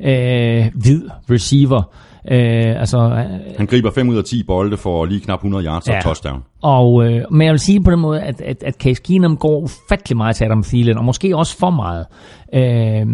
øh, 0.00 0.66
hvid 0.74 1.02
receiver. 1.30 1.82
Øh, 2.30 2.80
altså, 2.80 2.98
øh, 2.98 3.56
Han 3.56 3.66
griber 3.66 3.90
5 3.90 4.08
ud 4.08 4.16
af 4.16 4.24
10 4.24 4.42
bolde 4.42 4.76
for 4.76 5.04
lige 5.04 5.20
knap 5.20 5.38
100 5.38 5.64
yards 5.64 5.88
og 5.88 5.94
Ja. 5.94 6.00
touchdown. 6.00 6.42
og, 6.62 7.04
øh, 7.12 7.22
men 7.30 7.44
jeg 7.44 7.52
vil 7.52 7.60
sige 7.60 7.82
på 7.82 7.90
den 7.90 8.00
måde, 8.00 8.20
at, 8.20 8.40
at, 8.40 8.62
at 8.62 8.74
Case 8.74 9.02
Keenum 9.02 9.36
går 9.36 9.58
ufattelig 9.60 10.16
meget 10.16 10.36
til 10.36 10.44
Adam 10.44 10.62
Thielen, 10.62 10.98
og 10.98 11.04
måske 11.04 11.36
også 11.36 11.58
for 11.58 11.70
meget. 11.70 12.06
Øh, 12.54 13.06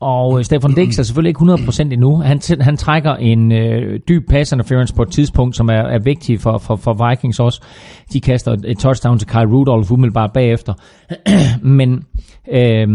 og 0.00 0.38
øh, 0.38 0.44
Stefan 0.44 0.74
Dix 0.74 0.98
er 0.98 1.02
selvfølgelig 1.02 1.28
ikke 1.28 1.40
100% 1.40 1.82
endnu. 1.82 2.16
Han, 2.16 2.40
han 2.60 2.76
trækker 2.76 3.14
en 3.14 3.52
øh, 3.52 4.00
dyb 4.08 4.28
pass 4.28 4.52
interference 4.52 4.94
på 4.94 5.02
et 5.02 5.10
tidspunkt, 5.10 5.56
som 5.56 5.68
er, 5.68 5.72
er 5.72 5.98
vigtig 5.98 6.40
for, 6.40 6.58
for, 6.58 6.76
for 6.76 7.08
Vikings 7.08 7.40
også. 7.40 7.62
De 8.12 8.20
kaster 8.20 8.52
et, 8.52 8.64
et 8.66 8.78
touchdown 8.78 9.18
til 9.18 9.28
Kyle 9.28 9.52
Rudolph 9.52 9.92
umiddelbart 9.92 10.32
bagefter. 10.32 10.74
Men... 11.62 12.04
Øh, 12.52 12.88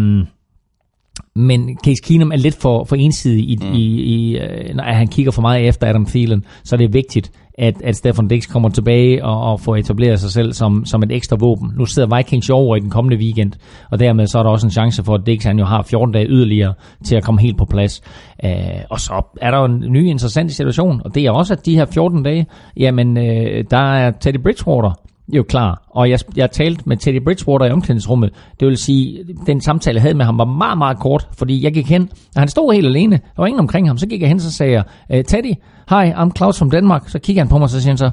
men 1.36 1.78
Case 1.86 2.01
Keenum 2.04 2.32
er 2.32 2.36
lidt 2.36 2.56
for, 2.56 2.84
for 2.84 2.95
ensidig, 2.95 3.49
i, 3.49 3.58
mm. 3.62 3.74
i, 3.74 3.84
i, 4.01 4.38
øh, 4.38 4.76
når 4.76 4.84
han 4.84 5.08
kigger 5.08 5.32
for 5.32 5.41
meget 5.41 5.68
efter 5.68 5.88
Adam 5.88 6.06
Thielen, 6.06 6.45
så 6.64 6.78
det 6.78 6.84
er 6.84 6.89
vigtigt, 6.89 7.32
at, 7.58 7.82
at 7.82 7.95
Stefan 7.95 8.28
Dix 8.28 8.47
kommer 8.49 8.70
tilbage 8.70 9.26
og, 9.26 9.41
og 9.51 9.60
får 9.60 9.76
etableret 9.76 10.20
sig 10.20 10.32
selv 10.32 10.54
som, 10.54 10.86
som 10.86 11.04
et 11.04 11.12
ekstra 11.12 11.38
våben. 11.39 11.72
Nu 11.78 11.86
sidder 11.86 12.18
Vikings 12.18 12.49
jo 12.49 12.56
over 12.56 12.76
i 12.76 12.80
den 12.80 12.89
kommende 12.89 13.18
weekend, 13.18 13.51
og 13.91 13.99
dermed 13.99 14.28
så 14.28 14.39
er 14.39 14.43
der 14.43 14.49
også 14.49 14.68
en 14.68 14.72
chance 14.72 15.04
for, 15.04 15.16
at 15.16 15.26
Dix 15.26 15.43
han 15.43 15.60
jo 15.60 15.66
har 15.66 15.82
14 15.82 16.14
dage 16.14 16.28
yderligere 16.30 16.74
til 17.06 17.16
at 17.16 17.24
komme 17.24 17.41
helt 17.41 17.58
på 17.58 17.66
plads. 17.66 18.01
Øh, 18.45 18.51
og 18.89 18.99
så 18.99 19.22
er 19.41 19.51
der 19.51 19.58
jo 19.58 19.66
en 19.66 19.86
ny 19.89 20.06
interessant 20.06 20.51
situation, 20.51 21.01
og 21.06 21.16
det 21.16 21.26
er 21.26 21.32
også, 21.32 21.54
at 21.54 21.66
de 21.66 21.76
her 21.76 21.86
14 21.86 22.24
dage, 22.24 22.47
jamen 22.78 23.18
øh, 23.18 23.64
der 23.72 23.93
er 23.93 24.12
Teddy 24.12 24.38
Bridgewater 24.43 24.91
jo 25.28 25.44
klar. 25.44 25.84
Og 25.90 26.10
jeg, 26.10 26.20
jeg 26.36 26.52
talte 26.52 26.84
med 26.86 26.98
Teddy 26.98 27.24
Bridgewater 27.24 27.66
i 27.66 27.72
omklædningsrummet. 27.72 28.30
Det 28.60 28.68
vil 28.68 28.78
sige, 28.78 29.26
den 29.46 29.62
samtale, 29.62 29.96
jeg 29.96 30.02
havde 30.02 30.16
med 30.16 30.26
ham, 30.26 30.38
var 30.38 30.46
meget, 30.46 30.78
meget 30.78 31.00
kort, 31.00 31.28
fordi 31.38 31.64
jeg 31.64 31.74
gik 31.74 31.90
hen, 31.90 32.10
og 32.36 32.42
han 32.42 32.48
stod 32.48 32.74
helt 32.74 32.86
alene. 32.86 33.16
Der 33.16 33.42
var 33.42 33.46
ingen 33.46 33.60
omkring 33.60 33.90
ham. 33.90 33.98
Så 33.98 34.08
gik 34.08 34.22
jeg 34.22 34.30
hen, 34.30 34.40
så 34.40 34.52
sagde 34.52 34.72
jeg, 34.72 34.84
øh, 35.12 35.24
Teddy, 35.24 35.54
hi, 35.90 36.12
I'm 36.12 36.30
Klaus 36.30 36.60
from 36.60 36.72
Denmark. 36.72 37.10
Så 37.10 37.20
kigger 37.20 37.44
han 37.44 37.50
på 37.50 37.58
mig, 37.58 37.70
så 37.70 37.82
siger 37.82 37.92
han 37.92 37.98
så, 37.98 38.12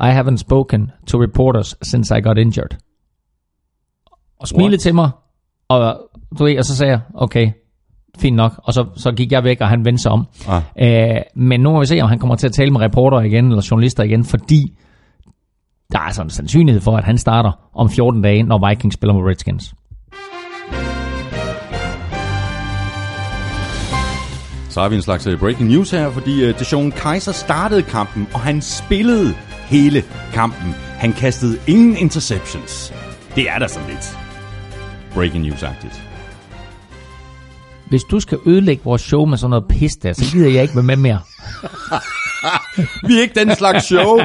I 0.00 0.10
haven't 0.20 0.36
spoken 0.36 0.90
to 1.06 1.22
reporters 1.22 1.76
since 1.82 2.18
I 2.18 2.20
got 2.20 2.38
injured. 2.38 2.76
Og 4.40 4.48
smilede 4.48 4.70
What? 4.70 4.80
til 4.80 4.94
mig, 4.94 5.10
og, 5.68 6.00
du 6.38 6.44
ved, 6.44 6.58
og 6.58 6.64
så 6.64 6.76
sagde 6.76 6.90
jeg, 6.92 7.00
okay, 7.14 7.50
fint 8.18 8.36
nok. 8.36 8.52
Og 8.64 8.72
så, 8.72 8.86
så 8.96 9.12
gik 9.12 9.32
jeg 9.32 9.44
væk, 9.44 9.60
og 9.60 9.68
han 9.68 9.84
vendte 9.84 10.02
sig 10.02 10.12
om. 10.12 10.26
Ah. 10.48 10.62
Øh, 10.82 11.20
men 11.36 11.60
nu 11.60 11.72
må 11.72 11.80
vi 11.80 11.86
se, 11.86 12.00
om 12.00 12.08
han 12.08 12.18
kommer 12.18 12.36
til 12.36 12.46
at 12.46 12.52
tale 12.52 12.70
med 12.70 12.80
reporter 12.80 13.20
igen, 13.20 13.44
eller 13.44 13.68
journalister 13.70 14.02
igen, 14.02 14.24
fordi 14.24 14.76
der 15.92 15.98
er 15.98 16.02
altså 16.02 16.22
en 16.22 16.30
sandsynlighed 16.30 16.80
for, 16.80 16.96
at 16.96 17.04
han 17.04 17.18
starter 17.18 17.52
om 17.74 17.90
14 17.90 18.22
dage, 18.22 18.42
når 18.42 18.68
Vikings 18.68 18.94
spiller 18.94 19.14
mod 19.14 19.22
Redskins. 19.22 19.74
Så 24.68 24.80
har 24.80 24.88
vi 24.88 24.96
en 24.96 25.02
slags 25.02 25.26
øh, 25.26 25.38
breaking 25.38 25.70
news 25.70 25.90
her, 25.90 26.10
fordi 26.10 26.48
uh, 26.48 26.58
Deshaun 26.58 26.90
Kaiser 26.90 27.32
startede 27.32 27.82
kampen, 27.82 28.28
og 28.34 28.40
han 28.40 28.62
spillede 28.62 29.34
hele 29.66 30.02
kampen. 30.32 30.74
Han 30.98 31.12
kastede 31.12 31.58
ingen 31.66 31.96
interceptions. 31.96 32.92
Det 33.34 33.50
er 33.50 33.58
da 33.58 33.68
sådan 33.68 33.88
lidt 33.88 34.18
breaking 35.14 35.46
news-agtigt. 35.46 36.02
Hvis 37.88 38.02
du 38.02 38.20
skal 38.20 38.38
ødelægge 38.46 38.84
vores 38.84 39.02
show 39.02 39.24
med 39.24 39.38
sådan 39.38 39.50
noget 39.50 39.64
pis 39.68 39.92
der, 39.92 40.12
så 40.12 40.32
gider 40.32 40.50
jeg 40.50 40.62
ikke 40.62 40.74
være 40.74 40.84
med 40.84 40.96
mere. 40.96 41.20
Vi 43.06 43.16
er 43.18 43.22
ikke 43.22 43.40
den 43.40 43.54
slags 43.54 43.84
show. 43.84 44.18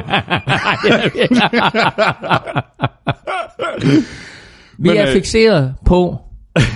Vi 4.78 4.88
Men, 4.90 4.98
er 4.98 5.08
øh, 5.08 5.14
fixeret 5.14 5.74
på 5.86 6.18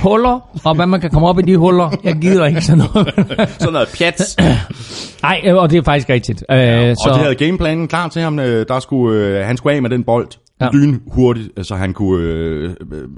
huller, 0.04 0.60
og 0.66 0.76
hvad 0.76 0.86
man 0.86 1.02
kan 1.02 1.10
komme 1.10 1.28
op 1.28 1.40
i 1.40 1.42
de 1.42 1.58
huller. 1.58 1.90
Jeg 2.04 2.16
gider 2.16 2.46
ikke 2.46 2.62
sådan 2.62 2.84
noget. 2.94 3.14
Sådan 3.60 3.74
noget 3.74 3.88
pjat. 3.98 4.36
Nej, 5.24 5.54
og 5.54 5.70
det 5.70 5.78
er 5.78 5.84
faktisk 5.84 6.10
rigtigt. 6.10 6.44
Øh, 6.52 6.58
Ja, 6.58 6.94
så, 6.96 7.10
og 7.10 7.16
de 7.16 7.20
havde 7.24 7.36
gameplanen 7.36 7.88
klar 7.88 8.08
til 8.08 8.22
ham. 8.22 8.40
øh, 8.40 8.66
Der 8.68 8.80
skulle, 8.80 9.20
øh, 9.40 9.46
han 9.46 9.58
skulle 9.58 9.76
af 9.76 9.82
med 9.82 9.90
den 9.90 10.04
bold 10.04 10.28
Ja. 10.62 10.70
lyn 10.74 11.00
hurtigt, 11.08 11.50
så 11.68 11.76
han 11.76 11.94
kunne 11.94 12.24
øh, 12.24 12.70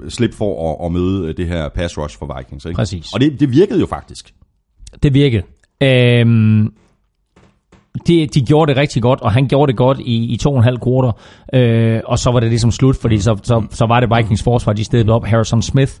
slippe 0.08 0.36
for 0.36 0.70
at, 0.82 0.86
at 0.86 0.92
møde 0.92 1.32
det 1.32 1.46
her 1.48 1.68
pass 1.68 1.98
rush 1.98 2.18
for 2.18 2.36
Vikings. 2.38 2.64
Ikke? 2.64 2.76
Præcis. 2.76 3.06
Og 3.14 3.20
det, 3.20 3.40
det 3.40 3.52
virkede 3.52 3.80
jo 3.80 3.86
faktisk. 3.86 4.32
Det 5.02 5.14
virkede. 5.14 5.42
Øhm, 5.82 6.68
de, 8.06 8.26
de 8.26 8.40
gjorde 8.40 8.68
det 8.72 8.80
rigtig 8.80 9.02
godt, 9.02 9.20
og 9.20 9.32
han 9.32 9.48
gjorde 9.48 9.70
det 9.72 9.76
godt 9.76 9.98
i, 10.00 10.32
i 10.32 10.36
to 10.36 10.50
og 10.50 10.56
en 10.56 10.64
halv 10.64 10.78
quarter, 10.84 11.12
Øh, 11.54 12.00
og 12.04 12.18
så 12.18 12.30
var 12.30 12.40
det 12.40 12.48
ligesom 12.48 12.70
slut, 12.70 12.96
fordi 12.96 13.18
så, 13.18 13.36
så, 13.42 13.62
så 13.70 13.86
var 13.86 14.00
det 14.00 14.10
Vikings 14.16 14.42
forsvar, 14.42 14.72
de 14.72 14.84
stedede 14.84 15.12
op. 15.12 15.24
Harrison 15.24 15.62
Smith 15.62 15.92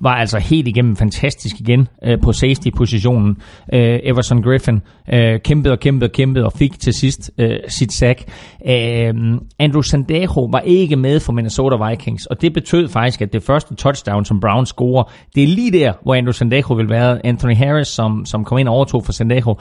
var 0.00 0.14
altså 0.14 0.38
helt 0.38 0.68
igennem 0.68 0.96
fantastisk 0.96 1.60
igen 1.60 1.88
øh, 2.04 2.20
på 2.22 2.32
safety-positionen. 2.32 3.36
Øh, 3.72 4.00
Everson 4.02 4.42
Griffin 4.42 4.80
øh, 5.12 5.40
kæmpede 5.40 5.72
og 5.72 5.80
kæmpede 5.80 6.08
og 6.08 6.12
kæmpede 6.12 6.44
og 6.44 6.52
fik 6.52 6.80
til 6.80 6.92
sidst 6.92 7.30
øh, 7.38 7.56
sit 7.68 7.92
sack. 7.92 8.24
Øh, 8.68 9.14
Andrew 9.58 9.82
Sandejo 9.82 10.48
var 10.50 10.60
ikke 10.60 10.96
med 10.96 11.20
for 11.20 11.32
Minnesota 11.32 11.88
Vikings, 11.88 12.26
og 12.26 12.42
det 12.42 12.52
betød 12.52 12.88
faktisk, 12.88 13.22
at 13.22 13.32
det 13.32 13.42
første 13.42 13.74
touchdown, 13.74 14.24
som 14.24 14.40
Brown 14.40 14.66
scorer, 14.66 15.12
det 15.34 15.42
er 15.42 15.46
lige 15.46 15.72
der, 15.72 15.92
hvor 16.02 16.14
Andrew 16.14 16.32
Sandejo 16.32 16.74
vil 16.74 16.88
være. 16.88 17.26
Anthony 17.26 17.56
Harris, 17.56 17.88
som, 17.88 18.26
som 18.26 18.44
kom 18.44 18.58
ind 18.58 18.68
og 18.68 18.74
overtog 18.74 19.04
for 19.04 19.12
Sandejo, 19.12 19.58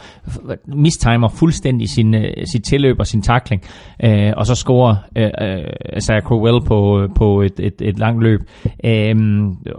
mistimer 0.68 1.28
fuldstændig 1.30 1.90
sin, 1.90 2.16
øh, 2.16 2.34
sit 2.52 2.64
tilløb 2.64 3.00
og 3.00 3.08
sin 3.08 3.22
takling, 3.22 3.64
øh, 4.04 4.34
og 4.38 4.46
så 4.46 4.56
scorer 4.56 4.96
øh, 5.18 5.30
øh, 5.42 5.98
Isaiah 5.98 6.22
Crowell 6.22 6.66
på, 6.66 7.02
øh, 7.02 7.10
på 7.16 7.42
et, 7.42 7.60
et, 7.60 7.74
et 7.82 8.00
langt 8.00 8.24
løb, 8.24 8.40
øh, 8.86 9.16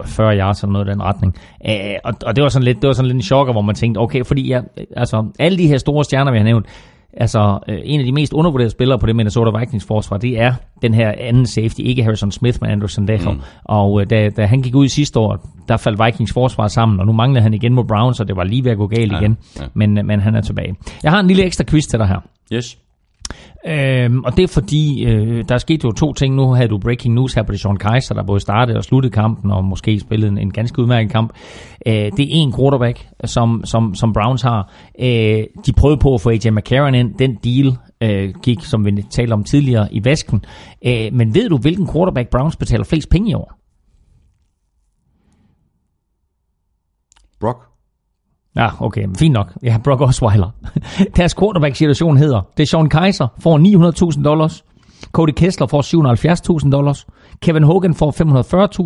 40 0.05 0.35
yards 0.45 0.61
eller 0.63 0.73
noget 0.73 0.87
i 0.87 0.91
den 0.91 1.01
retning. 1.03 1.35
Øh, 1.69 1.73
og, 2.03 2.13
og 2.25 2.35
det 2.35 2.41
var 2.41 2.49
sådan 2.49 2.63
lidt, 2.63 2.81
det 2.81 2.87
var 2.87 2.93
sådan 2.93 3.07
lidt 3.07 3.15
en 3.15 3.21
chokker, 3.21 3.53
hvor 3.53 3.61
man 3.61 3.75
tænkte, 3.75 3.99
okay, 3.99 4.23
fordi 4.25 4.49
jeg, 4.49 4.63
altså, 4.97 5.25
alle 5.39 5.57
de 5.57 5.67
her 5.67 5.77
store 5.77 6.03
stjerner, 6.03 6.31
vi 6.31 6.37
har 6.37 6.45
nævnt, 6.45 6.65
Altså, 7.17 7.59
øh, 7.67 7.77
en 7.83 7.99
af 7.99 8.05
de 8.05 8.11
mest 8.11 8.33
undervurderede 8.33 8.71
spillere 8.71 8.99
på 8.99 9.05
det 9.05 9.15
Minnesota 9.15 9.59
Vikings 9.59 9.85
forsvar, 9.85 10.17
det 10.17 10.39
er 10.39 10.53
den 10.81 10.93
her 10.93 11.13
anden 11.19 11.45
safety, 11.45 11.79
ikke 11.79 12.03
Harrison 12.03 12.31
Smith, 12.31 12.57
men 12.61 12.71
Andrew 12.71 12.87
Sandejo. 12.87 13.31
Mm. 13.31 13.39
Og 13.63 14.01
øh, 14.01 14.09
da, 14.09 14.29
da 14.29 14.45
han 14.45 14.61
gik 14.61 14.75
ud 14.75 14.87
sidste 14.87 15.19
år, 15.19 15.39
der 15.67 15.77
faldt 15.77 16.05
Vikings 16.05 16.33
forsvar 16.33 16.67
sammen, 16.67 16.99
og 16.99 17.05
nu 17.05 17.13
manglede 17.13 17.43
han 17.43 17.53
igen 17.53 17.73
mod 17.73 17.83
Browns, 17.83 18.19
og 18.19 18.27
det 18.27 18.35
var 18.35 18.43
lige 18.43 18.63
ved 18.63 18.71
at 18.71 18.77
gå 18.77 18.87
galt 18.87 19.11
Ja, 19.11 19.19
igen. 19.19 19.37
ja. 19.59 19.65
Men, 19.73 19.97
øh, 19.97 20.05
men 20.05 20.19
han 20.19 20.35
er 20.35 20.41
tilbage. 20.41 20.75
Jeg 21.03 21.11
har 21.11 21.19
en 21.19 21.27
lille 21.27 21.43
ekstra 21.43 21.63
quiz 21.63 21.85
til 21.85 21.99
dig 21.99 22.07
her. 22.07 22.19
Yes. 22.53 22.77
Øhm, 23.67 24.23
og 24.23 24.37
det 24.37 24.43
er 24.43 24.47
fordi, 24.47 25.05
øh, 25.05 25.43
der 25.49 25.55
er 25.55 25.59
sket 25.59 25.83
jo 25.83 25.91
to 25.91 26.13
ting. 26.13 26.35
Nu 26.35 26.53
havde 26.53 26.67
du 26.67 26.77
breaking 26.77 27.13
news 27.13 27.33
her 27.33 27.43
på 27.43 27.51
det 27.51 27.59
Sean 27.59 27.77
Kaiser, 27.77 28.15
der 28.15 28.23
både 28.23 28.39
startede 28.39 28.77
og 28.77 28.83
sluttede 28.83 29.13
kampen, 29.13 29.51
og 29.51 29.65
måske 29.65 29.99
spillede 29.99 30.31
en, 30.31 30.37
en 30.37 30.51
ganske 30.53 30.81
udmærket 30.81 31.11
kamp. 31.11 31.33
Øh, 31.87 31.93
det 31.93 32.19
er 32.19 32.27
en 32.29 32.53
quarterback, 32.53 33.07
som, 33.25 33.61
som, 33.65 33.95
som 33.95 34.13
Browns 34.13 34.41
har. 34.41 34.71
Øh, 34.99 35.43
de 35.65 35.73
prøvede 35.77 35.97
på 35.97 36.13
at 36.13 36.21
få 36.21 36.29
AJ 36.29 36.49
McCarron 36.51 36.95
ind. 36.95 37.15
Den 37.15 37.35
deal 37.35 37.77
øh, 38.01 38.33
gik, 38.43 38.63
som 38.63 38.85
vi 38.85 39.01
talte 39.01 39.33
om 39.33 39.43
tidligere, 39.43 39.93
i 39.93 40.05
vasken. 40.05 40.45
Øh, 40.85 41.13
men 41.13 41.33
ved 41.33 41.49
du, 41.49 41.57
hvilken 41.57 41.87
quarterback 41.93 42.29
Browns 42.29 42.55
betaler 42.55 42.83
flest 42.83 43.09
penge 43.09 43.31
i 43.31 43.33
år? 43.33 43.53
Brock. 47.39 47.74
Ja, 48.55 48.69
okay, 48.79 49.07
fint 49.19 49.33
nok. 49.33 49.47
Ja, 49.63 49.77
Brock 49.83 50.01
Osweiler. 50.01 50.49
Deres 51.17 51.33
quarterback-situation 51.33 52.17
hedder, 52.17 52.41
det 52.57 52.63
er 52.63 52.67
Sean 52.67 52.89
Kaiser 52.89 53.27
får 53.39 53.57
900.000 54.17 54.23
dollars, 54.23 54.63
Cody 55.11 55.31
Kessler 55.31 55.67
får 55.67 55.81
770.000 56.63 56.71
dollars, 56.71 57.05
Kevin 57.41 57.63
Hogan 57.63 57.95
får 57.95 58.11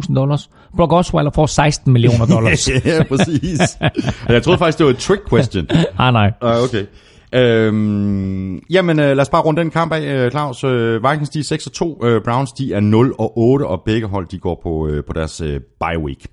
540.000 0.05 0.15
dollars, 0.15 0.49
Brock 0.77 0.93
Osweiler 0.93 1.31
får 1.31 1.45
16 1.45 1.93
millioner 1.93 2.25
dollars. 2.25 2.69
ja, 2.85 3.03
præcis. 3.03 3.59
jeg 4.29 4.43
troede 4.43 4.57
faktisk, 4.57 4.77
det 4.77 4.85
var 4.85 4.91
et 4.91 4.97
trick 4.97 5.21
question. 5.29 5.67
ah, 5.99 6.13
nej. 6.13 6.31
Uh, 6.43 6.63
okay. 6.63 6.85
Øhm, 7.35 8.57
jamen, 8.69 8.99
øh, 8.99 9.05
lad 9.05 9.19
os 9.19 9.29
bare 9.29 9.41
runde 9.41 9.61
den 9.61 9.71
kamp 9.71 9.93
af, 9.93 10.01
øh, 10.01 10.31
Claus. 10.31 10.63
Øh, 10.63 11.03
Vikings, 11.03 11.29
de 11.29 11.39
er 11.39 11.43
6 11.43 11.67
og 11.67 11.73
2. 11.73 12.05
Øh, 12.05 12.21
Browns, 12.23 12.51
de 12.51 12.73
er 12.73 12.79
0 12.79 13.13
og 13.17 13.37
8, 13.37 13.63
og 13.63 13.81
begge 13.85 14.07
hold, 14.07 14.27
de 14.27 14.39
går 14.39 14.59
på, 14.63 14.87
øh, 14.87 15.03
på 15.03 15.13
deres 15.13 15.41
øh, 15.41 15.59
bye 15.79 15.99
week. 15.99 16.25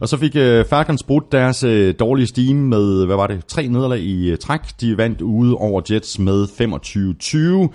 Og 0.00 0.08
så 0.08 0.16
fik 0.16 0.36
øh, 0.36 0.64
Falcons 0.64 1.02
brudt 1.02 1.32
deres 1.32 1.64
øh, 1.64 1.94
dårlige 1.98 2.26
steam 2.26 2.56
med, 2.56 3.06
hvad 3.06 3.16
var 3.16 3.26
det, 3.26 3.46
tre 3.46 3.68
nederlag 3.68 4.00
i 4.00 4.30
øh, 4.30 4.38
træk. 4.38 4.60
De 4.80 4.96
vandt 4.96 5.20
ude 5.20 5.54
over 5.54 5.82
Jets 5.90 6.18
med 6.18 6.44
25-20. 7.68 7.74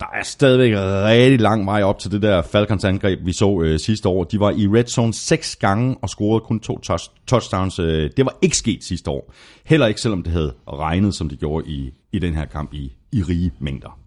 Der 0.00 0.06
er 0.14 0.22
stadigvæk 0.22 0.72
rigtig 0.76 1.40
lang 1.40 1.66
vej 1.66 1.82
op 1.82 1.98
til 1.98 2.10
det 2.10 2.22
der 2.22 2.42
Falcons 2.42 2.84
angreb, 2.84 3.18
vi 3.26 3.32
så 3.32 3.60
øh, 3.64 3.78
sidste 3.78 4.08
år. 4.08 4.24
De 4.24 4.40
var 4.40 4.50
i 4.50 4.66
red 4.68 4.84
zone 4.86 5.14
seks 5.14 5.56
gange 5.56 5.96
og 6.02 6.08
scorede 6.08 6.40
kun 6.40 6.60
to 6.60 6.78
touch- 6.90 7.10
touchdowns. 7.26 7.78
Øh, 7.78 8.10
det 8.16 8.24
var 8.24 8.36
ikke 8.42 8.56
sket 8.56 8.84
sidste 8.84 9.10
år. 9.10 9.32
Heller 9.66 9.86
ikke 9.86 10.00
selvom 10.00 10.22
det 10.22 10.32
havde 10.32 10.54
regnet, 10.68 11.14
som 11.14 11.28
det 11.28 11.38
gjorde 11.38 11.68
i, 11.70 11.92
i 12.12 12.18
den 12.18 12.34
her 12.34 12.44
kamp 12.44 12.74
i, 12.74 12.92
i 13.12 13.22
rige 13.22 13.52
mængder. 13.58 13.98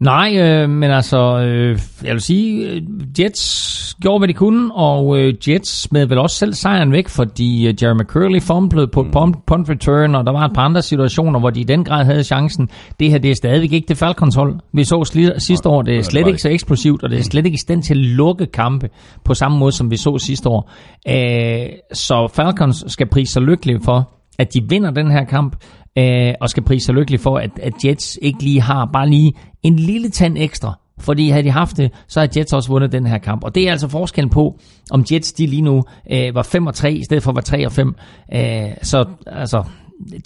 Nej, 0.00 0.36
øh, 0.38 0.70
men 0.70 0.90
altså, 0.90 1.38
øh, 1.38 1.78
jeg 2.04 2.12
vil 2.12 2.20
sige, 2.20 2.70
øh, 2.70 2.82
Jets 3.20 3.96
gjorde, 4.02 4.18
hvad 4.18 4.28
de 4.28 4.32
kunne, 4.32 4.74
og 4.74 5.18
øh, 5.18 5.34
Jets 5.48 5.82
smed 5.82 6.06
vel 6.06 6.18
også 6.18 6.36
selv 6.36 6.54
sejren 6.54 6.92
væk, 6.92 7.08
fordi 7.08 7.66
øh, 7.68 7.74
Jeremy 7.82 8.02
Curley 8.04 8.42
fumblede 8.42 8.88
på 8.88 9.00
et 9.00 9.06
punt, 9.12 9.46
punt 9.46 9.70
return, 9.70 10.14
og 10.14 10.24
der 10.26 10.32
var 10.32 10.44
et 10.44 10.52
par 10.54 10.62
andre 10.62 10.82
situationer, 10.82 11.40
hvor 11.40 11.50
de 11.50 11.60
i 11.60 11.64
den 11.64 11.84
grad 11.84 12.04
havde 12.04 12.24
chancen. 12.24 12.68
Det 13.00 13.10
her, 13.10 13.18
det 13.18 13.30
er 13.30 13.34
stadigvæk 13.34 13.72
ikke 13.72 13.88
det 13.88 13.96
Falcons 13.96 14.34
hold. 14.34 14.56
Vi 14.72 14.84
så 14.84 15.10
sli- 15.14 15.38
sidste 15.38 15.68
år, 15.68 15.82
det 15.82 15.96
er 15.96 16.02
slet 16.02 16.26
ikke 16.26 16.42
så 16.42 16.48
eksplosivt, 16.48 17.02
og 17.02 17.10
det 17.10 17.18
er 17.18 17.22
slet 17.22 17.46
ikke 17.46 17.54
i 17.54 17.58
stand 17.58 17.82
til 17.82 17.94
at 17.94 18.00
lukke 18.00 18.46
kampe 18.46 18.88
på 19.24 19.34
samme 19.34 19.58
måde, 19.58 19.72
som 19.72 19.90
vi 19.90 19.96
så 19.96 20.18
sidste 20.18 20.48
år. 20.48 20.70
Øh, 21.08 21.66
så 21.92 22.30
Falcons 22.34 22.84
skal 22.86 23.06
prise 23.08 23.32
sig 23.32 23.42
lykkelige 23.42 23.80
for, 23.84 24.10
at 24.38 24.54
de 24.54 24.60
vinder 24.68 24.90
den 24.90 25.10
her 25.10 25.24
kamp, 25.24 25.56
øh, 25.98 26.34
og 26.40 26.50
skal 26.50 26.62
prise 26.62 26.86
sig 26.86 26.94
lykkelig 26.94 27.20
for, 27.20 27.38
at, 27.38 27.50
at 27.62 27.72
Jets 27.84 28.18
ikke 28.22 28.42
lige 28.42 28.60
har 28.60 28.90
bare 28.92 29.08
lige 29.08 29.32
en 29.62 29.76
lille 29.76 30.10
tand 30.10 30.38
ekstra 30.38 30.78
Fordi 31.00 31.28
havde 31.28 31.44
de 31.44 31.50
haft 31.50 31.76
det, 31.76 31.92
så 32.08 32.20
havde 32.20 32.38
Jets 32.38 32.52
også 32.52 32.68
vundet 32.68 32.92
den 32.92 33.06
her 33.06 33.18
kamp. 33.18 33.44
Og 33.44 33.54
det 33.54 33.68
er 33.68 33.70
altså 33.70 33.88
forskellen 33.88 34.30
på, 34.30 34.58
om 34.90 35.04
Jets 35.12 35.32
de 35.32 35.46
lige 35.46 35.62
nu 35.62 35.82
øh, 36.12 36.34
var 36.34 36.42
5 36.42 36.66
og 36.66 36.74
3, 36.74 36.92
i 36.92 37.04
stedet 37.04 37.22
for 37.22 37.32
være 37.32 37.42
3 37.42 37.66
og 37.66 37.72
5. 37.72 37.94
Øh, 38.34 38.40
så 38.82 39.04
altså, 39.26 39.64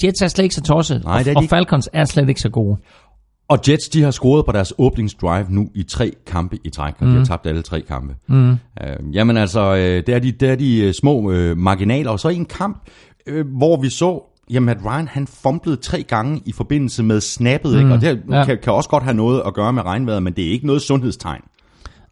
Jets 0.05 0.23
er 0.23 0.29
slet 0.29 0.43
ikke 0.45 0.55
så 0.55 0.63
tosset, 0.63 1.05
Nej, 1.05 1.19
er 1.19 1.25
de 1.25 1.31
og, 1.31 1.37
og. 1.37 1.45
Falcons 1.49 1.89
er 1.93 2.05
slet 2.05 2.29
ikke 2.29 2.41
så 2.41 2.49
gode. 2.49 2.77
Og 3.49 3.59
Jets, 3.69 3.89
de 3.89 4.03
har 4.03 4.11
scoret 4.11 4.47
på 4.47 4.53
deres 4.53 4.73
åbningsdrive 4.79 5.47
nu 5.49 5.69
i 5.75 5.83
tre 5.83 6.13
kampe 6.27 6.59
i 6.65 6.71
træk, 6.71 6.95
og 6.99 7.07
mm. 7.07 7.13
de 7.13 7.19
har 7.19 7.25
tabt 7.25 7.47
alle 7.47 7.63
tre 7.63 7.81
kampe. 7.81 8.15
Mm. 8.29 8.51
Øh, 8.51 8.57
jamen 9.13 9.37
altså, 9.37 9.75
øh, 9.77 10.03
det 10.07 10.09
er 10.09 10.19
de, 10.19 10.33
det 10.33 10.49
er 10.49 10.55
de 10.57 10.79
øh, 10.79 10.93
små 10.93 11.31
øh, 11.31 11.57
marginaler, 11.57 12.11
og 12.11 12.21
så 12.21 12.29
en 12.29 12.45
kamp, 12.45 12.89
øh, 13.27 13.47
hvor 13.57 13.81
vi 13.81 13.89
så, 13.91 14.38
jamen 14.51 14.69
at 14.69 14.77
Ryan 14.85 15.09
han 15.09 15.27
fumblede 15.27 15.77
tre 15.77 16.03
gange 16.03 16.43
i 16.47 16.53
forbindelse 16.53 17.03
med 17.03 17.21
snappet, 17.21 17.73
mm. 17.73 17.79
ikke? 17.79 17.93
og 17.93 18.01
det 18.01 18.23
Ja. 18.31 18.39
ja. 18.39 18.45
kan, 18.45 18.59
kan 18.63 18.73
også 18.73 18.89
godt 18.89 19.03
have 19.03 19.15
noget 19.17 19.43
at 19.47 19.55
gøre 19.55 19.73
med 19.73 19.85
regnvejret, 19.85 20.23
men 20.23 20.33
det 20.33 20.47
er 20.47 20.51
ikke 20.51 20.67
noget 20.67 20.83
sundhedstegn. 20.83 21.41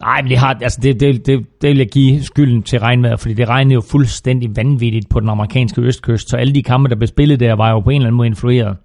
Nej, 0.01 0.23
men 0.23 0.31
det, 0.31 0.39
har, 0.39 0.59
altså 0.63 0.81
det, 0.83 1.01
det, 1.01 1.27
det, 1.27 1.47
det 1.63 1.71
vil 1.71 1.77
jeg 1.77 1.89
give 1.89 2.23
skylden 2.23 2.63
til 2.63 2.81
regnvejret, 2.81 3.21
fordi 3.21 3.35
det 3.35 3.49
regnede 3.49 3.75
jo 3.75 3.81
fuldstændig 3.81 4.57
vanvittigt 4.57 5.09
på 5.09 5.21
den 5.21 5.29
amerikanske 5.29 5.81
østkyst, 5.81 6.31
så 6.31 6.37
alle 6.37 6.55
de 6.55 6.63
kampe, 6.63 6.89
der 6.89 6.97
blev 6.97 7.07
spillet 7.07 7.41
der, 7.41 7.55
var 7.55 7.71
jo 7.71 7.81
på 7.81 7.91
en 7.91 7.97
eller 7.97 8.07
anden 8.07 8.17
måde 8.17 8.27
influeret 8.27 8.77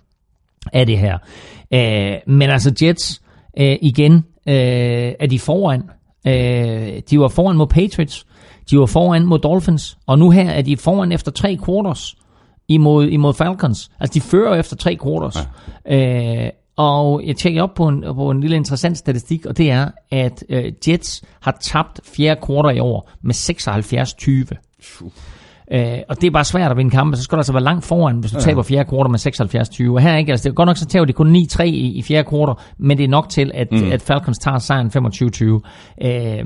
af 0.73 0.86
det 0.86 0.98
her. 0.98 1.18
Øh, 1.73 2.18
men 2.28 2.49
altså 2.49 2.73
Jets, 2.82 3.22
øh, 3.60 3.78
igen, 3.82 4.14
øh, 4.48 5.14
er 5.19 5.28
de 5.30 5.40
foran. 5.40 5.84
Øh, 6.28 7.02
de 7.10 7.19
var 7.19 7.28
foran 7.28 7.57
mod 7.57 7.68
Patriots, 7.68 8.26
de 8.72 8.80
var 8.80 8.86
foran 8.86 9.26
mod 9.26 9.40
Dolphins, 9.40 9.98
og 10.07 10.19
nu 10.19 10.30
her 10.30 10.49
er 10.49 10.61
de 10.61 10.78
foran 10.78 11.11
efter 11.11 11.32
tre 11.32 11.57
quarters 11.65 12.15
imod, 12.73 13.07
imod 13.07 13.34
Falcons. 13.34 13.91
Altså 13.99 14.14
de 14.14 14.22
fører 14.22 14.56
efter 14.56 14.76
tre 14.76 14.98
quarters. 15.03 15.48
Ja. 15.85 16.45
Øh, 16.45 16.49
og 16.77 17.22
jeg 17.26 17.35
tjekker 17.35 17.64
op 17.64 17.73
på 17.73 17.88
en, 17.88 18.03
på 18.15 18.31
en 18.31 18.41
lille 18.41 18.56
interessant 18.56 18.98
statistik, 18.98 19.45
og 19.45 19.57
det 19.57 19.72
er, 19.72 19.88
at 20.11 20.43
øh, 20.49 20.72
Jets 20.88 21.23
har 21.41 21.57
tabt 21.61 21.99
fjerde 22.15 22.41
quarter 22.48 22.69
i 22.69 22.80
år 22.80 23.10
med 23.22 23.35
76-20. 24.95 25.11
Øh, 25.73 25.99
og 26.10 26.22
det 26.22 26.27
er 26.27 26.31
bare 26.31 26.43
svært 26.43 26.72
at 26.72 26.77
vinde 26.77 26.91
kampe, 26.91 27.18
så 27.18 27.23
skal 27.23 27.35
du 27.35 27.39
altså 27.39 27.53
være 27.53 27.64
langt 27.64 27.85
foran, 27.85 28.19
hvis 28.19 28.31
du 28.31 28.38
ja. 28.38 28.41
taber 28.41 28.64
fjerde 28.64 28.89
quarter 28.89 29.10
med 29.10 29.89
76-20. 29.89 29.93
Og 29.93 30.02
her 30.02 30.18
ikke, 30.18 30.31
altså 30.31 30.43
det 30.43 30.49
er 30.49 30.53
godt 30.56 30.68
nok, 30.68 30.77
så 30.77 30.85
tager 30.85 31.06
de 31.06 31.14
kun 31.14 31.35
9-3 31.35 31.64
i, 31.64 31.98
i 31.98 32.02
fjerde 32.02 32.30
quarter, 32.30 32.53
men 32.77 32.98
det 32.98 33.03
er 33.03 33.07
nok 33.07 33.30
til, 33.30 33.52
at, 33.53 33.72
mm. 33.72 33.91
at 33.91 34.02
Falcons 34.02 34.38
tager 34.38 34.57
sejren 34.57 34.88
25-20. 34.88 36.06
Øh, 36.07 36.45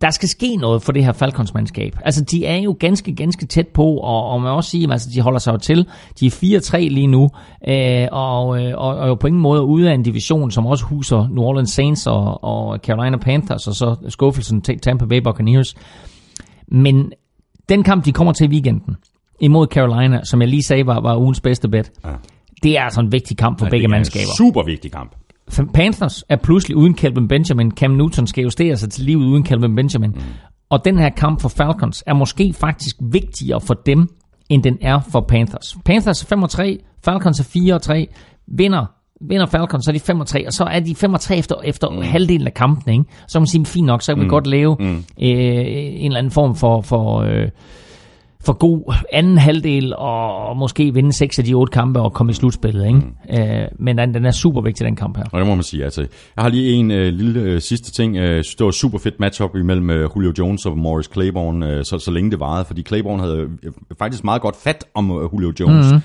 der 0.00 0.10
skal 0.10 0.28
ske 0.28 0.56
noget 0.56 0.82
for 0.82 0.92
det 0.92 1.04
her 1.04 1.12
Falcons-mandskab. 1.12 1.98
Altså, 2.04 2.24
de 2.24 2.46
er 2.46 2.56
jo 2.56 2.76
ganske, 2.80 3.14
ganske 3.14 3.46
tæt 3.46 3.68
på, 3.68 3.84
og, 3.84 4.28
og 4.28 4.42
man 4.42 4.52
også 4.52 4.70
sige, 4.70 4.92
altså, 4.92 5.10
de 5.14 5.20
holder 5.20 5.38
sig 5.38 5.52
jo 5.52 5.58
til. 5.58 5.86
De 6.20 6.26
er 6.26 6.30
4-3 6.30 6.78
lige 6.78 7.06
nu, 7.06 7.30
øh, 7.68 8.08
og, 8.12 8.62
øh, 8.62 8.72
og, 8.76 8.96
og 8.96 9.08
jo 9.08 9.14
på 9.14 9.26
ingen 9.26 9.42
måde 9.42 9.62
ude 9.62 9.90
af 9.90 9.94
en 9.94 10.02
division, 10.02 10.50
som 10.50 10.66
også 10.66 10.84
huser 10.84 11.28
New 11.28 11.44
Orleans 11.44 11.70
Saints 11.70 12.06
og, 12.06 12.44
og 12.44 12.78
Carolina 12.78 13.16
Panthers, 13.16 13.66
og 13.66 13.74
så 13.74 13.96
skuffelsen 14.08 14.60
Tampa 14.60 15.04
Bay 15.04 15.20
Buccaneers. 15.20 15.74
Men 16.68 17.12
den 17.68 17.82
kamp, 17.82 18.04
de 18.04 18.12
kommer 18.12 18.32
til 18.32 18.46
i 18.46 18.50
weekenden, 18.50 18.96
imod 19.40 19.66
Carolina, 19.66 20.20
som 20.24 20.40
jeg 20.40 20.48
lige 20.48 20.62
sagde, 20.62 20.86
var, 20.86 21.00
var 21.00 21.16
ugens 21.16 21.40
bedste 21.40 21.68
bet, 21.68 21.92
ja. 22.04 22.10
det 22.62 22.78
er 22.78 22.82
altså 22.82 23.00
en 23.00 23.12
vigtig 23.12 23.36
kamp 23.36 23.58
for 23.58 23.66
ja, 23.66 23.70
begge 23.70 23.84
er 23.84 23.88
mandskaber. 23.88 24.36
super 24.36 24.62
vigtig 24.62 24.92
kamp. 24.92 25.14
Panthers 25.74 26.24
er 26.28 26.36
pludselig 26.36 26.76
uden 26.76 26.96
Calvin 26.96 27.28
Benjamin. 27.28 27.70
Cam 27.70 27.90
Newton 27.90 28.26
skal 28.26 28.42
justere 28.42 28.76
sig 28.76 28.90
til 28.90 29.04
livet 29.04 29.24
uden 29.24 29.46
Calvin 29.46 29.76
Benjamin. 29.76 30.10
Mm. 30.10 30.20
Og 30.70 30.84
den 30.84 30.98
her 30.98 31.08
kamp 31.08 31.40
for 31.40 31.48
Falcons 31.48 32.04
er 32.06 32.14
måske 32.14 32.52
faktisk 32.52 32.96
vigtigere 33.00 33.60
for 33.60 33.74
dem, 33.74 34.08
end 34.48 34.62
den 34.62 34.78
er 34.80 35.00
for 35.12 35.20
Panthers. 35.20 35.76
Panthers 35.84 36.22
er 36.22 36.26
5 36.26 36.42
og 36.42 36.50
3, 36.50 36.78
Falcons 37.04 37.40
er 37.40 37.44
4 37.44 37.74
og 37.74 37.82
3. 37.82 38.08
Vinder, 38.46 38.86
vinder 39.20 39.46
Falcons, 39.46 39.84
så 39.84 39.90
er 39.90 39.92
de 39.92 40.00
5 40.00 40.20
og 40.20 40.26
3, 40.26 40.46
og 40.46 40.52
så 40.52 40.64
er 40.64 40.80
de 40.80 40.94
5 40.94 41.14
og 41.14 41.20
3 41.20 41.36
efter, 41.36 41.56
efter 41.64 41.90
mm. 41.90 42.02
halvdelen 42.02 42.46
af 42.46 42.54
kampen. 42.54 42.92
Ikke? 42.92 43.04
Så 43.28 43.38
kan 43.38 43.40
man 43.40 43.46
sige, 43.46 43.66
fint 43.66 43.86
nok, 43.86 44.02
så 44.02 44.14
kan 44.14 44.24
vi 44.24 44.28
godt 44.28 44.46
lave 44.46 44.76
mm. 44.80 44.86
øh, 44.86 45.04
en 45.18 46.06
eller 46.06 46.18
anden 46.18 46.30
form 46.30 46.54
for... 46.54 46.80
for 46.80 47.20
øh, 47.20 47.48
for 48.44 48.52
god 48.52 48.94
anden 49.12 49.38
halvdel, 49.38 49.94
og 49.96 50.56
måske 50.56 50.94
vinde 50.94 51.12
seks 51.12 51.38
af 51.38 51.44
de 51.44 51.54
otte 51.54 51.70
kampe 51.70 52.00
og 52.00 52.12
komme 52.12 52.30
i 52.30 52.34
slutspillet. 52.34 52.86
Ikke? 52.86 52.98
Mm. 52.98 53.38
Øh, 53.38 53.68
men 53.78 53.98
den, 53.98 54.14
den 54.14 54.24
er 54.24 54.30
super 54.30 54.60
vigtig, 54.60 54.86
den 54.86 54.96
kamp 54.96 55.16
her. 55.16 55.24
Og 55.32 55.40
det 55.40 55.48
må 55.48 55.54
man 55.54 55.64
sige. 55.64 55.84
Altså, 55.84 56.00
jeg 56.36 56.42
har 56.42 56.48
lige 56.48 56.72
en 56.72 56.90
øh, 56.90 57.12
lille 57.12 57.40
øh, 57.40 57.60
sidste 57.60 57.92
ting. 57.92 58.16
Øh, 58.16 58.44
det 58.58 58.64
var 58.64 58.70
super 58.70 58.98
fedt 58.98 59.20
matchup 59.20 59.56
imellem 59.56 59.90
øh, 59.90 60.10
Julio 60.16 60.32
Jones 60.38 60.66
og 60.66 60.78
Morris 60.78 61.10
Claiborne, 61.12 61.70
øh, 61.70 61.84
så, 61.84 61.98
så 61.98 62.10
længe 62.10 62.30
det 62.30 62.40
varede. 62.40 62.64
Fordi 62.64 62.82
Claiborne 62.82 63.22
havde 63.22 63.48
øh, 63.62 63.72
faktisk 63.98 64.24
meget 64.24 64.42
godt 64.42 64.56
fat 64.56 64.84
om 64.94 65.10
øh, 65.10 65.28
Julio 65.32 65.52
Jones. 65.60 65.92
Mm. 65.92 66.00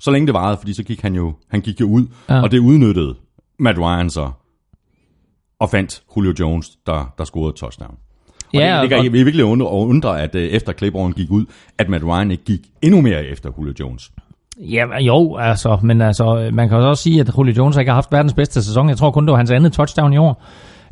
Så 0.00 0.10
længe 0.10 0.26
det 0.26 0.34
varede, 0.34 0.56
fordi 0.56 0.72
så 0.74 0.82
gik 0.82 1.00
han 1.00 1.14
jo, 1.14 1.34
han 1.50 1.60
gik 1.60 1.80
jo 1.80 1.86
ud. 1.86 2.06
Ja. 2.28 2.42
Og 2.42 2.50
det 2.50 2.58
udnyttede 2.58 3.14
Matt 3.58 3.78
Ryan 3.78 4.10
så. 4.10 4.30
Og 5.60 5.70
fandt 5.70 6.02
Julio 6.16 6.34
Jones, 6.40 6.66
der, 6.86 7.14
der 7.18 7.24
scorede 7.24 7.56
touchdown. 7.56 7.94
Og 8.54 8.60
Ja, 8.60 8.80
det, 8.80 8.88
kan 8.88 8.98
og- 8.98 9.04
jeg 9.04 9.12
virkelig 9.12 9.44
undre, 9.44 9.66
og 9.66 9.88
undre, 9.88 10.22
at 10.22 10.34
øh, 10.34 10.42
efter 10.42 10.72
Claiborne 10.72 11.12
gik 11.14 11.30
ud, 11.30 11.44
at 11.78 11.88
Matt 11.88 12.04
Ryan 12.04 12.30
ikke 12.30 12.44
gik 12.44 12.60
endnu 12.82 13.00
mere 13.00 13.24
efter 13.24 13.50
Julio 13.58 13.72
Jones. 13.80 14.10
Ja, 14.60 14.98
jo, 15.00 15.36
altså, 15.36 15.78
men 15.82 16.00
altså, 16.00 16.50
man 16.52 16.68
kan 16.68 16.78
også 16.78 17.02
sige, 17.02 17.20
at 17.20 17.30
Julio 17.38 17.54
Jones 17.56 17.76
ikke 17.76 17.90
har 17.90 17.94
haft 17.94 18.12
verdens 18.12 18.32
bedste 18.34 18.62
sæson. 18.64 18.88
Jeg 18.88 18.96
tror 18.96 19.10
kun, 19.10 19.26
det 19.26 19.30
var 19.32 19.36
hans 19.38 19.50
andet 19.50 19.72
touchdown 19.72 20.12
i 20.12 20.16
år. 20.16 20.42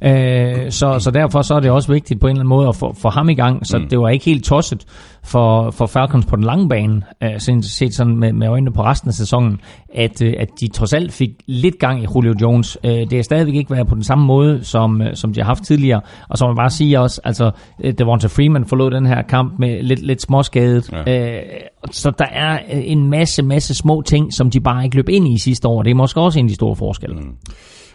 Øh, 0.05 0.71
så, 0.71 0.99
så 0.99 1.11
derfor 1.11 1.43
så 1.43 1.55
er 1.55 1.61
det 1.61 1.71
også 1.71 1.93
vigtigt 1.93 2.21
på 2.21 2.27
en 2.27 2.31
eller 2.31 2.41
anden 2.41 2.49
måde 2.49 2.69
at 2.69 2.77
få, 2.77 2.95
få 3.03 3.09
ham 3.09 3.29
i 3.29 3.35
gang. 3.35 3.67
Så 3.67 3.79
mm. 3.79 3.89
det 3.89 3.99
var 3.99 4.09
ikke 4.09 4.25
helt 4.25 4.45
tosset 4.45 4.85
for, 5.25 5.71
for 5.71 5.87
Falcons 5.87 6.27
på 6.27 6.37
den 6.37 6.45
lange 6.45 6.69
bane, 6.69 7.03
øh, 7.23 7.31
set, 7.41 7.65
set 7.65 7.95
sådan 7.95 8.17
med, 8.17 8.33
med 8.33 8.49
øjnene 8.49 8.73
på 8.73 8.83
resten 8.85 9.09
af 9.09 9.15
sæsonen, 9.15 9.61
at, 9.95 10.23
øh, 10.23 10.35
at 10.39 10.49
de 10.61 10.69
trods 10.69 10.93
alt 10.93 11.13
fik 11.13 11.31
lidt 11.47 11.79
gang 11.79 12.03
i 12.03 12.07
Julio 12.15 12.35
Jones. 12.41 12.79
Øh, 12.85 12.91
det 12.91 13.13
er 13.13 13.23
stadigvæk 13.23 13.55
ikke 13.55 13.71
været 13.71 13.87
på 13.87 13.95
den 13.95 14.05
samme 14.05 14.27
måde, 14.27 14.65
som, 14.65 15.03
øh, 15.03 15.15
som 15.15 15.33
de 15.33 15.41
har 15.41 15.47
haft 15.47 15.65
tidligere. 15.65 16.01
Og 16.29 16.39
så 16.39 16.45
må 16.45 16.49
man 16.49 16.57
bare 16.57 16.71
sige 16.71 17.01
også, 17.01 17.21
altså, 17.25 17.51
øh, 17.85 17.95
Devonta 17.99 18.27
Freeman 18.27 18.65
forlod 18.65 18.91
den 18.91 19.07
her 19.07 19.23
kamp 19.23 19.59
med 19.59 19.83
lidt, 19.83 20.03
lidt 20.03 20.23
småskadet. 20.23 20.93
Ja. 21.07 21.37
Øh, 21.37 21.43
så 21.91 22.11
der 22.19 22.27
er 22.33 22.59
øh, 22.73 22.83
en 22.85 23.11
masse, 23.11 23.43
masse 23.43 23.75
små 23.75 24.03
ting, 24.03 24.35
som 24.35 24.51
de 24.51 24.61
bare 24.61 24.85
ikke 24.85 24.97
løb 24.97 25.09
ind 25.09 25.29
i 25.29 25.39
sidste 25.39 25.69
år. 25.69 25.83
Det 25.83 25.91
er 25.91 25.95
måske 25.95 26.21
også 26.21 26.39
en 26.39 26.45
af 26.45 26.49
de 26.49 26.55
store 26.55 26.77
forskelle. 26.77 27.17
Mm. 27.17 27.37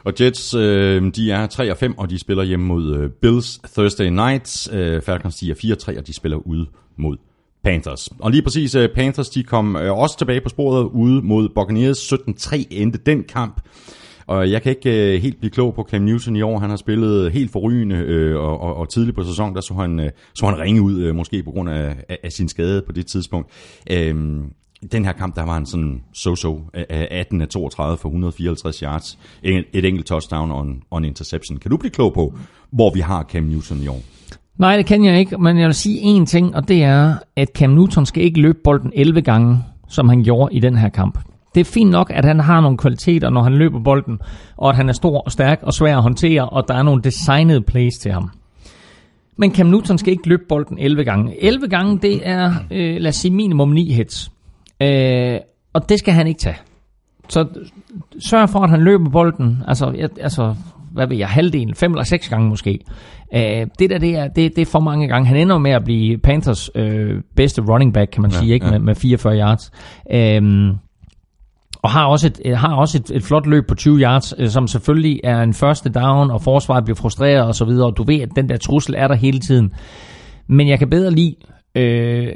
Og 0.04 0.14
Jets, 0.22 0.54
øh, 0.54 1.12
de 1.16 1.32
er 1.32 1.48
3 1.48 1.72
og 1.72 1.78
5, 1.78 1.98
og 1.98 2.10
de 2.10 2.20
spiller 2.20 2.44
hjemme 2.44 2.66
mod 2.66 2.96
øh, 2.96 3.10
Bills 3.22 3.60
Thursday 3.74 4.06
night. 4.06 4.74
Øh, 4.74 5.02
Falcons, 5.02 5.36
de 5.36 5.52
er 5.52 5.56
4 5.56 5.74
og 5.74 5.80
3, 5.80 5.98
og 5.98 6.08
de 6.08 6.14
spiller 6.14 6.38
ude 6.38 6.66
mod 6.98 7.18
Panthers. 7.64 8.10
Og 8.20 8.32
lige 8.32 8.42
præcis, 8.42 8.76
øh, 8.76 8.90
Panthers, 8.96 9.30
de 9.30 9.44
kom 9.44 9.76
øh, 9.76 9.98
også 9.98 10.18
tilbage 10.18 10.42
på 10.42 10.50
sporet 10.50 10.84
ude 10.84 11.22
mod 11.22 11.50
Buccaneers. 11.50 12.14
17-3 12.14 12.64
endte 12.72 13.00
den 13.06 13.24
kamp. 13.24 13.62
Og 14.28 14.52
jeg 14.52 14.62
kan 14.62 14.70
ikke 14.70 15.16
øh, 15.16 15.22
helt 15.22 15.40
blive 15.40 15.52
klog 15.52 15.76
på 15.76 15.84
Cam 15.84 16.02
Newton 16.02 16.36
i 16.36 16.42
år. 16.42 16.60
Han 16.60 16.70
har 16.70 16.78
spillet 16.78 17.32
helt 17.32 17.52
forrygende, 17.52 17.96
øh, 17.96 18.38
og, 18.38 18.62
og, 18.62 18.76
og 18.76 18.90
tidligt 18.90 19.16
på 19.16 19.24
sæsonen, 19.24 19.56
der 19.56 19.62
så 19.62 19.74
han, 19.74 20.00
øh, 20.00 20.10
så 20.36 20.46
han 20.46 20.60
ringe 20.60 20.82
ud, 20.82 21.02
øh, 21.02 21.16
måske 21.16 21.44
på 21.44 21.52
grund 21.52 21.70
af, 21.70 21.96
af, 22.10 22.18
af 22.24 22.32
sin 22.32 22.50
skade 22.50 22.82
på 22.82 22.92
det 22.92 23.08
tidspunkt. 23.08 23.52
Øh, 23.92 24.16
den 24.92 25.06
her 25.06 25.12
kamp, 25.12 25.36
der 25.36 25.44
var 25.44 25.54
han 25.54 25.66
sådan 25.66 26.02
so-so 26.14 26.70
øh, 26.74 26.84
øh, 26.90 27.06
18 27.12 27.42
af 27.42 27.48
32 27.48 27.98
for 27.98 28.10
154 28.10 28.80
yards. 28.80 29.20
Et 29.44 29.86
enkelt 29.86 30.08
touchdown 30.08 30.52
og 30.52 30.64
en, 30.64 30.84
og 30.90 30.98
en 30.98 31.06
interception. 31.06 31.58
Kan 31.58 31.72
du 31.72 31.78
blive 31.78 31.92
klog 31.92 32.14
på, 32.14 32.34
hvor 32.72 32.94
vi 32.94 33.00
har 33.00 33.24
Cam 33.24 33.44
Newton 33.44 33.78
i 33.78 33.88
år? 33.88 34.02
Nej, 34.58 34.78
det 34.78 34.86
kan 34.86 35.06
jeg 35.06 35.20
ikke, 35.20 35.38
men 35.38 35.58
jeg 35.58 35.66
vil 35.66 35.76
sige 35.76 36.22
én 36.22 36.26
ting, 36.26 36.56
og 36.56 36.68
det 36.68 36.84
er, 36.84 37.16
at 37.36 37.50
Cam 37.56 37.70
Newton 37.70 38.06
skal 38.06 38.24
ikke 38.24 38.42
løbe 38.42 38.58
bolden 38.64 38.92
11 38.96 39.22
gange, 39.22 39.60
som 39.90 40.10
han 40.10 40.24
gjorde 40.24 40.56
i 40.56 40.60
den 40.60 40.78
her 40.78 40.90
kamp. 40.90 41.20
Det 41.56 41.62
er 41.62 41.66
fint 41.66 41.90
nok, 41.90 42.12
at 42.14 42.26
han 42.26 42.40
har 42.40 42.62
nogle 42.62 42.78
kvaliteter, 42.78 43.30
når 43.30 43.44
han 43.44 43.54
løber 43.54 43.80
bolden, 43.80 44.20
og 44.58 44.70
at 44.70 44.76
han 44.76 44.90
er 44.90 44.94
stor 44.94 45.22
og 45.22 45.32
stærk 45.32 45.60
og 45.62 45.74
svær 45.74 45.98
at 45.98 46.04
håndtere, 46.04 46.50
og 46.50 46.68
der 46.68 46.74
er 46.74 46.84
nogle 46.84 47.02
designede 47.02 47.62
plays 47.62 47.98
til 47.98 48.12
ham. 48.12 48.30
Men 49.38 49.56
Cam 49.56 49.68
Newton 49.68 49.98
skal 49.98 50.12
ikke 50.12 50.30
løbe 50.30 50.44
bolden 50.50 50.78
11 50.80 51.04
gange. 51.04 51.44
11 51.44 51.68
gange, 51.68 52.00
det 52.02 52.28
er, 52.28 52.54
øh, 52.72 52.96
lad 53.02 53.10
os 53.10 53.16
sige, 53.16 53.32
minimum 53.32 53.70
9 53.70 53.94
hits. 53.94 54.32
Øh, 54.82 55.40
og 55.74 55.90
det 55.90 56.00
skal 56.00 56.14
han 56.14 56.28
ikke 56.28 56.40
tage. 56.40 56.58
Så 57.30 57.46
sørg 58.20 58.50
for, 58.50 58.60
at 58.60 58.70
han 58.70 58.82
løber 58.82 59.10
bolden, 59.10 59.64
altså, 59.68 59.92
jeg, 59.98 60.10
altså 60.22 60.56
hvad 60.92 61.08
ved 61.08 61.18
jeg, 61.18 61.28
halvdelen, 61.28 61.76
fem 61.76 61.92
eller 61.92 62.04
seks 62.04 62.30
gange 62.30 62.50
måske. 62.50 62.80
Øh, 63.36 63.68
det 63.80 63.90
der, 63.90 63.98
det 63.98 64.18
er, 64.18 64.28
det, 64.28 64.56
det 64.56 64.62
er 64.62 64.66
for 64.66 64.80
mange 64.80 65.08
gange. 65.08 65.28
Han 65.28 65.38
ender 65.38 65.58
med 65.58 65.72
at 65.72 65.84
blive 65.84 66.18
Panthers 66.18 66.70
øh, 66.76 67.22
bedste 67.36 67.62
running 67.62 67.94
back, 67.94 68.12
kan 68.12 68.22
man 68.22 68.32
ja, 68.32 68.38
sige, 68.38 68.54
ikke? 68.54 68.66
ja. 68.66 68.72
Med, 68.72 68.80
med 68.80 68.96
44 68.96 69.38
yards. 69.38 69.72
Øh, 70.14 70.74
og 71.82 71.90
har 71.90 72.06
også, 72.06 72.28
et, 72.28 72.58
har 72.58 72.76
også 72.76 72.98
et, 72.98 73.12
et 73.16 73.24
flot 73.24 73.48
løb 73.48 73.68
på 73.68 73.76
20 73.76 74.00
yards, 74.00 74.34
øh, 74.38 74.50
som 74.50 74.68
selvfølgelig 74.68 75.20
er 75.24 75.42
en 75.42 75.54
første 75.54 75.90
down, 75.90 76.32
og 76.32 76.42
forsvaret 76.42 76.84
bliver 76.84 76.96
frustreret 76.96 77.44
og 77.44 77.56
så 77.56 77.66
videre, 77.66 77.88
og 77.88 77.98
du 77.98 78.04
ved, 78.04 78.22
at 78.22 78.30
den 78.36 78.50
der 78.50 78.58
trussel 78.58 78.96
er 78.98 79.08
der 79.08 79.16
hele 79.16 79.40
tiden. 79.40 79.74
Men 80.48 80.68
jeg 80.68 80.80
kan 80.80 80.90
bedre 80.90 81.12
lide 81.12 81.36
øh, 81.76 82.28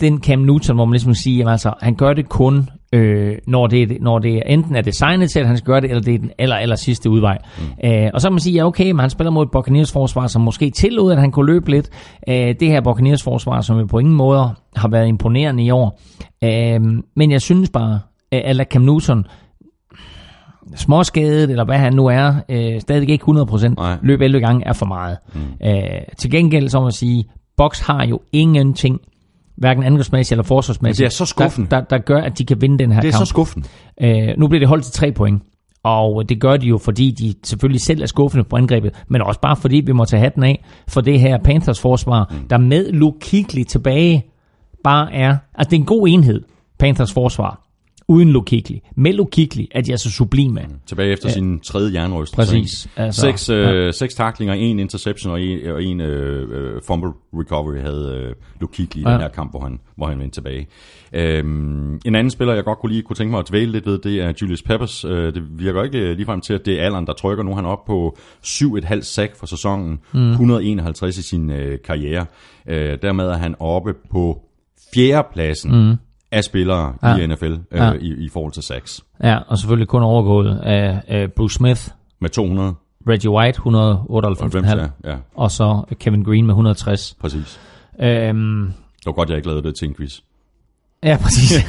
den 0.00 0.20
Cam 0.22 0.38
Newton, 0.38 0.76
hvor 0.76 0.84
man 0.84 0.92
ligesom 0.92 1.14
siger, 1.14 1.38
jamen, 1.38 1.50
altså, 1.52 1.72
han 1.82 1.94
gør 1.94 2.12
det 2.12 2.28
kun, 2.28 2.68
øh, 2.92 3.36
når, 3.46 3.66
det, 3.66 3.82
er- 3.82 3.96
når 4.00 4.18
det 4.18 4.34
er 4.36 4.42
enten 4.46 4.76
er 4.76 4.80
designet 4.80 5.30
til, 5.30 5.40
at 5.40 5.46
han 5.46 5.56
skal 5.56 5.66
gøre 5.66 5.80
det, 5.80 5.90
eller 5.90 6.02
det 6.02 6.14
er 6.14 6.18
den 6.18 6.30
aller, 6.38 6.56
aller 6.56 6.76
sidste 6.76 7.10
udvej. 7.10 7.38
Mm. 7.58 7.88
Øh, 7.88 8.10
og 8.14 8.20
så 8.20 8.28
kan 8.28 8.32
man 8.32 8.40
sige, 8.40 8.54
ja 8.54 8.66
okay, 8.66 8.90
men 8.90 9.00
han 9.00 9.10
spiller 9.10 9.30
mod 9.30 9.44
et 9.44 9.50
Buccaneers 9.50 9.92
forsvar, 9.92 10.26
som 10.26 10.42
måske 10.42 10.70
tillod, 10.70 11.12
at 11.12 11.18
han 11.20 11.30
kunne 11.30 11.46
løbe 11.46 11.70
lidt. 11.70 11.90
Øh, 12.28 12.34
det 12.60 12.68
her 12.68 12.80
Buccaneers 12.80 13.22
forsvar, 13.22 13.60
som 13.60 13.78
jo 13.78 13.86
på 13.86 13.98
ingen 13.98 14.14
måde 14.14 14.50
har 14.76 14.88
været 14.88 15.08
imponerende 15.08 15.64
i 15.64 15.70
år. 15.70 16.00
Øh, 16.44 16.80
men 17.16 17.30
jeg 17.30 17.40
synes 17.42 17.70
bare, 17.70 18.00
at 18.32 18.66
Cam 18.70 18.82
Newton 18.82 19.24
småskadet, 20.76 21.50
eller 21.50 21.64
hvad 21.64 21.78
han 21.78 21.92
nu 21.92 22.06
er, 22.06 22.34
øh, 22.48 22.80
stadig 22.80 23.08
ikke 23.10 23.24
100%, 23.24 23.68
Nej. 23.74 23.96
løb 24.02 24.20
11 24.20 24.40
gange 24.46 24.66
er 24.66 24.72
for 24.72 24.86
meget. 24.86 25.16
Mm. 25.34 25.40
Øh, 25.68 25.82
til 26.18 26.30
gengæld, 26.30 26.68
så 26.68 26.78
må 26.78 26.82
man 26.84 26.92
sige, 26.92 27.24
Box 27.56 27.80
har 27.80 28.06
jo 28.06 28.20
ingenting, 28.32 29.00
hverken 29.56 29.82
angrebsmæssigt 29.84 30.32
eller 30.32 30.42
forsvarsmæssigt, 30.44 30.98
det 30.98 31.06
er 31.06 31.16
så 31.16 31.24
skuffende. 31.24 31.70
Der, 31.70 31.80
der, 31.80 31.84
der 31.84 31.98
gør, 31.98 32.20
at 32.22 32.38
de 32.38 32.44
kan 32.44 32.60
vinde 32.60 32.78
den 32.78 32.92
her 32.92 33.00
Det 33.00 33.08
er 33.08 33.12
kamp. 33.12 33.26
så 33.26 33.28
skuffende. 33.28 33.68
Øh, 34.00 34.28
nu 34.38 34.48
bliver 34.48 34.60
det 34.60 34.68
holdt 34.68 34.84
til 34.84 34.92
tre 34.92 35.12
point. 35.12 35.42
Og 35.82 36.28
det 36.28 36.40
gør 36.40 36.56
de 36.56 36.66
jo, 36.66 36.78
fordi 36.78 37.10
de 37.10 37.34
selvfølgelig 37.44 37.80
selv 37.80 38.02
er 38.02 38.06
skuffende 38.06 38.44
på 38.44 38.56
angrebet, 38.56 39.04
men 39.08 39.22
også 39.22 39.40
bare 39.40 39.56
fordi 39.56 39.76
vi 39.86 39.92
må 39.92 40.04
tage 40.04 40.20
hatten 40.20 40.42
af 40.42 40.64
for 40.88 41.00
det 41.00 41.20
her 41.20 41.38
Panthers 41.38 41.80
forsvar, 41.80 42.28
mm. 42.30 42.48
der 42.48 42.58
med 42.58 42.92
Luke 42.92 43.18
Kuechly 43.30 43.62
tilbage 43.62 44.24
bare 44.84 45.12
er... 45.14 45.36
Altså, 45.54 45.70
det 45.70 45.76
er 45.76 45.80
en 45.80 45.86
god 45.86 46.08
enhed, 46.08 46.42
Panthers 46.78 47.12
forsvar, 47.12 47.65
uden 48.08 48.44
Kuechly. 48.44 48.76
Med 48.96 49.30
Kuechly 49.32 49.64
er 49.70 49.80
de 49.80 49.90
altså 49.92 50.10
sublime. 50.10 50.60
Mm. 50.68 50.74
Tilbage 50.86 51.12
efter 51.12 51.28
sin 51.28 51.60
tredje 51.60 51.94
jernrystelse. 51.94 52.36
Præcis. 52.36 52.88
Altså, 52.96 53.20
seks, 53.20 53.48
øh, 53.48 53.94
seks 53.94 54.14
taklinger, 54.14 54.54
en 54.54 54.78
interception 54.78 55.32
og 55.32 55.42
en, 55.42 55.70
og 55.70 55.84
en 55.84 56.00
øh, 56.00 56.48
øh, 56.74 56.82
fumble 56.86 57.10
recovery 57.34 57.80
havde 57.80 58.22
øh, 58.28 58.34
Luke 58.60 58.76
Kuechly 58.76 59.00
i 59.00 59.04
Ja. 59.06 59.12
den 59.12 59.20
her 59.20 59.28
kamp, 59.28 59.50
hvor 59.50 59.60
han, 59.60 59.78
hvor 59.96 60.06
han 60.06 60.18
vendte 60.18 60.36
tilbage. 60.36 60.66
Øhm, 61.12 61.94
en 62.04 62.14
anden 62.14 62.30
spiller, 62.30 62.54
jeg 62.54 62.64
godt 62.64 62.78
kunne 62.78 62.92
lige 62.92 63.02
kunne 63.02 63.16
tænke 63.16 63.30
mig 63.30 63.38
at 63.40 63.48
dvæle 63.48 63.72
lidt 63.72 63.86
ved, 63.86 63.98
det 63.98 64.20
er 64.20 64.32
Julius 64.42 64.62
Peppers. 64.62 65.04
Øh, 65.04 65.34
det 65.34 65.42
virker 65.58 65.82
ikke 65.82 66.14
ligefrem 66.14 66.40
til, 66.40 66.54
at 66.54 66.66
det 66.66 66.80
er 66.80 66.84
alderen, 66.84 67.06
der 67.06 67.12
trykker. 67.12 67.44
Nu 67.44 67.50
er 67.50 67.54
han 67.56 67.64
oppe 67.64 67.86
på 67.86 68.16
7,5 68.46 69.00
sack 69.02 69.36
for 69.36 69.46
sæsonen. 69.46 69.98
Mm. 70.14 70.30
151 70.30 71.18
i 71.18 71.22
sin 71.22 71.50
øh, 71.50 71.78
karriere. 71.84 72.26
Øh, 72.68 72.98
dermed 73.02 73.24
er 73.26 73.36
han 73.36 73.54
oppe 73.60 73.94
på 74.10 74.42
fjerdepladsen 74.94 75.88
mm. 75.88 75.96
Af 76.36 76.44
spillere 76.44 76.92
ja. 77.02 77.16
I 77.16 77.26
NFL 77.26 77.44
øh, 77.44 77.58
Ja. 77.74 77.92
i, 77.92 78.14
i 78.24 78.28
forhold 78.28 78.52
til 78.52 78.62
sacks. 78.62 79.04
Ja, 79.22 79.38
og 79.48 79.58
selvfølgelig 79.58 79.88
kun 79.88 80.02
overgået 80.02 80.58
af, 80.62 81.00
af 81.08 81.32
Bruce 81.32 81.54
Smith, 81.54 81.88
Med 82.20 82.30
200. 82.30 82.74
Reggie 83.08 83.30
White 83.30 83.58
198,5, 83.60 84.76
ja, 85.06 85.10
ja, 85.12 85.16
og 85.34 85.50
så 85.50 85.82
Kevin 86.00 86.22
Green 86.24 86.46
med 86.46 86.52
160. 86.54 87.16
præcis. 87.20 87.60
Øhm, 88.00 88.64
Det 88.98 89.06
var 89.06 89.12
godt, 89.12 89.28
jeg 89.28 89.36
ikke 89.36 89.48
lavede 89.48 89.62
det 89.68 89.76
til 89.76 89.88
en 89.88 89.94
quiz. 89.94 90.18
Ja, 91.04 91.18
præcis. 91.22 91.52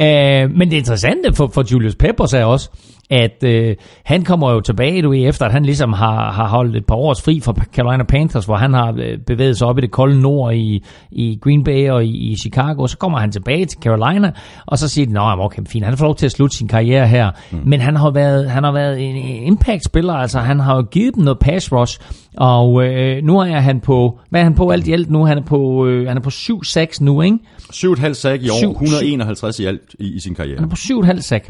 øh, 0.00 0.50
men 0.50 0.70
det 0.70 0.76
interessante 0.76 1.32
for, 1.34 1.46
for 1.54 1.64
Julius 1.72 1.94
Peppers 1.94 2.32
er 2.34 2.44
også, 2.44 2.70
at 3.10 3.44
øh, 3.44 3.76
han 4.04 4.24
kommer 4.24 4.52
jo 4.52 4.60
tilbage, 4.60 5.02
du 5.02 5.10
ved, 5.10 5.28
efter 5.28 5.46
at 5.46 5.52
han 5.52 5.64
ligesom 5.64 5.92
har, 5.92 6.32
har 6.32 6.48
holdt 6.48 6.76
et 6.76 6.86
par 6.86 6.94
års 6.94 7.22
fri 7.22 7.40
fra 7.40 7.54
Carolina 7.74 8.04
Panthers, 8.04 8.44
hvor 8.44 8.56
han 8.56 8.74
har 8.74 8.94
øh, 8.98 9.18
bevæget 9.26 9.58
sig 9.58 9.66
op 9.66 9.78
i 9.78 9.80
det 9.80 9.90
kolde 9.90 10.20
nord 10.20 10.54
i, 10.54 10.84
i 11.10 11.38
Green 11.42 11.64
Bay 11.64 11.90
og 11.90 12.04
i, 12.04 12.30
i 12.32 12.36
Chicago. 12.36 12.86
Så 12.86 12.98
kommer 12.98 13.18
han 13.18 13.32
tilbage 13.32 13.66
til 13.66 13.78
Carolina, 13.82 14.32
og 14.66 14.78
så 14.78 14.88
siger 14.88 15.06
de, 15.06 15.20
at 15.32 15.44
okay, 15.44 15.62
fint, 15.66 15.84
han 15.84 15.96
får 15.96 16.04
lov 16.04 16.16
til 16.16 16.26
at 16.26 16.32
slutte 16.32 16.56
sin 16.56 16.68
karriere 16.68 17.06
her. 17.08 17.30
Mm. 17.50 17.58
Men 17.64 17.80
han 17.80 17.96
har 17.96 18.10
været, 18.10 18.50
han 18.50 18.64
har 18.64 18.72
været 18.72 19.08
en 19.10 19.16
impact-spiller, 19.46 20.12
altså 20.12 20.38
han 20.38 20.60
har 20.60 20.76
jo 20.76 20.82
givet 20.82 21.14
dem 21.14 21.24
noget 21.24 21.38
pass 21.38 21.72
rush, 21.72 22.00
og 22.36 22.84
øh, 22.84 23.24
nu 23.24 23.38
er 23.38 23.60
han 23.60 23.80
på, 23.80 24.18
hvad 24.30 24.40
er 24.40 24.44
han 24.44 24.54
på 24.54 24.70
alt 24.70 24.88
i 24.88 24.92
alt 24.92 25.10
nu? 25.10 25.24
Han 25.24 25.38
er 25.38 25.42
på, 25.42 25.86
øh, 25.86 26.08
han 26.08 26.16
er 26.16 26.20
på 26.20 26.30
7-6 26.30 27.04
nu, 27.04 27.22
ikke? 27.22 27.38
7,5 27.72 28.12
sack 28.12 28.42
i 28.42 28.48
år, 28.48 28.58
Syv- 28.58 28.70
151 28.70 29.58
i 29.58 29.64
alt 29.64 29.94
i, 29.98 30.14
i 30.14 30.20
sin 30.20 30.34
karriere. 30.34 30.56
Han 30.56 30.64
er 30.64 30.68
på 30.68 30.76
7,5 31.16 31.20
sack. 31.20 31.48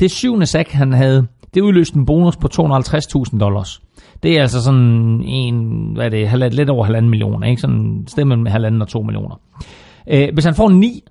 Det 0.00 0.10
syvende 0.10 0.46
sack, 0.46 0.70
han 0.70 0.92
havde, 0.92 1.26
det 1.54 1.60
udløste 1.60 1.96
en 1.96 2.06
bonus 2.06 2.36
på 2.36 2.48
250.000 2.54 3.38
dollars. 3.38 3.82
Det 4.22 4.36
er 4.38 4.42
altså 4.42 4.62
sådan 4.62 5.22
en, 5.24 5.86
hvad 5.94 6.04
er 6.04 6.08
det, 6.10 6.28
halv- 6.28 6.54
lidt 6.54 6.70
over 6.70 6.84
halvanden 6.84 7.10
millioner, 7.10 7.46
ikke? 7.46 7.60
Sådan 7.60 8.04
sted 8.08 8.24
mellem 8.24 8.46
halvanden 8.46 8.82
og 8.82 8.88
to 8.88 9.02
millioner. 9.02 9.40
Øh, 10.10 10.28
hvis 10.32 10.44
han 10.44 10.54
får 10.54 10.68
9, 10.68 11.02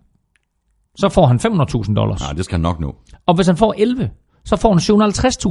så 0.98 1.10
får 1.10 1.26
han 1.26 1.38
500.000 1.86 1.94
dollars. 1.94 2.20
Nej, 2.22 2.34
det 2.34 2.46
skal 2.46 2.54
han 2.56 2.62
nok 2.62 2.80
nå. 2.80 2.96
Og 3.26 3.36
hvis 3.36 3.48
han 3.48 3.58
får 3.58 3.74
11, 3.78 4.10
så 4.46 4.56
får 4.56 4.70
han 4.70 4.80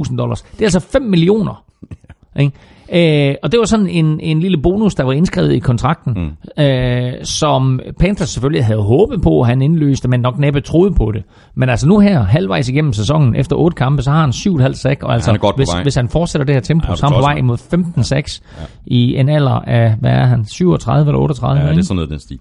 750.000 0.09 0.17
dollars. 0.17 0.41
Det 0.41 0.61
er 0.61 0.65
altså 0.65 0.79
5 0.79 1.01
millioner. 1.01 1.63
Ikke? 2.39 2.57
Øh, 2.93 3.35
og 3.43 3.51
det 3.51 3.59
var 3.59 3.65
sådan 3.65 3.87
en, 3.87 4.19
en 4.19 4.39
lille 4.39 4.57
bonus, 4.57 4.95
der 4.95 5.03
var 5.03 5.11
indskrevet 5.11 5.53
i 5.53 5.59
kontrakten, 5.59 6.13
mm. 6.13 6.63
øh, 6.63 7.13
som 7.23 7.79
Panthers 7.99 8.29
selvfølgelig 8.29 8.65
havde 8.65 8.81
håbet 8.81 9.21
på, 9.21 9.41
at 9.41 9.47
han 9.47 9.61
indløste, 9.61 10.07
men 10.07 10.19
nok 10.19 10.39
næppe 10.39 10.61
troede 10.61 10.93
på 10.93 11.11
det. 11.11 11.23
Men 11.55 11.69
altså 11.69 11.87
nu 11.87 11.99
her, 11.99 12.23
halvvejs 12.23 12.69
igennem 12.69 12.93
sæsonen, 12.93 13.35
efter 13.35 13.55
otte 13.55 13.75
kampe, 13.75 14.01
så 14.01 14.11
har 14.11 14.21
han 14.21 14.29
7,5 14.29 14.73
sack, 14.73 15.03
og 15.03 15.13
altså, 15.13 15.31
han 15.31 15.39
godt 15.39 15.55
på 15.55 15.57
hvis, 15.57 15.69
hvis 15.83 15.95
han 15.95 16.09
fortsætter 16.09 16.45
det 16.45 16.55
her 16.55 16.61
tempo, 16.61 16.85
Ja, 16.89 16.95
så 16.95 17.05
er 17.05 17.09
han 17.09 17.17
på 17.17 17.21
vej 17.21 17.35
imod 17.35 17.57
15 17.57 18.03
sacks 18.03 18.41
ja. 18.59 18.65
i 18.85 19.15
en 19.15 19.29
alder 19.29 19.51
af, 19.51 19.95
hvad 19.99 20.11
er 20.11 20.25
han, 20.25 20.45
37 20.45 21.09
eller 21.09 21.19
38? 21.19 21.59
Ja, 21.59 21.65
det 21.65 21.71
ikke? 21.71 21.79
er 21.79 21.83
sådan 21.83 21.95
noget, 21.95 22.09
den 22.09 22.19
stil. 22.19 22.39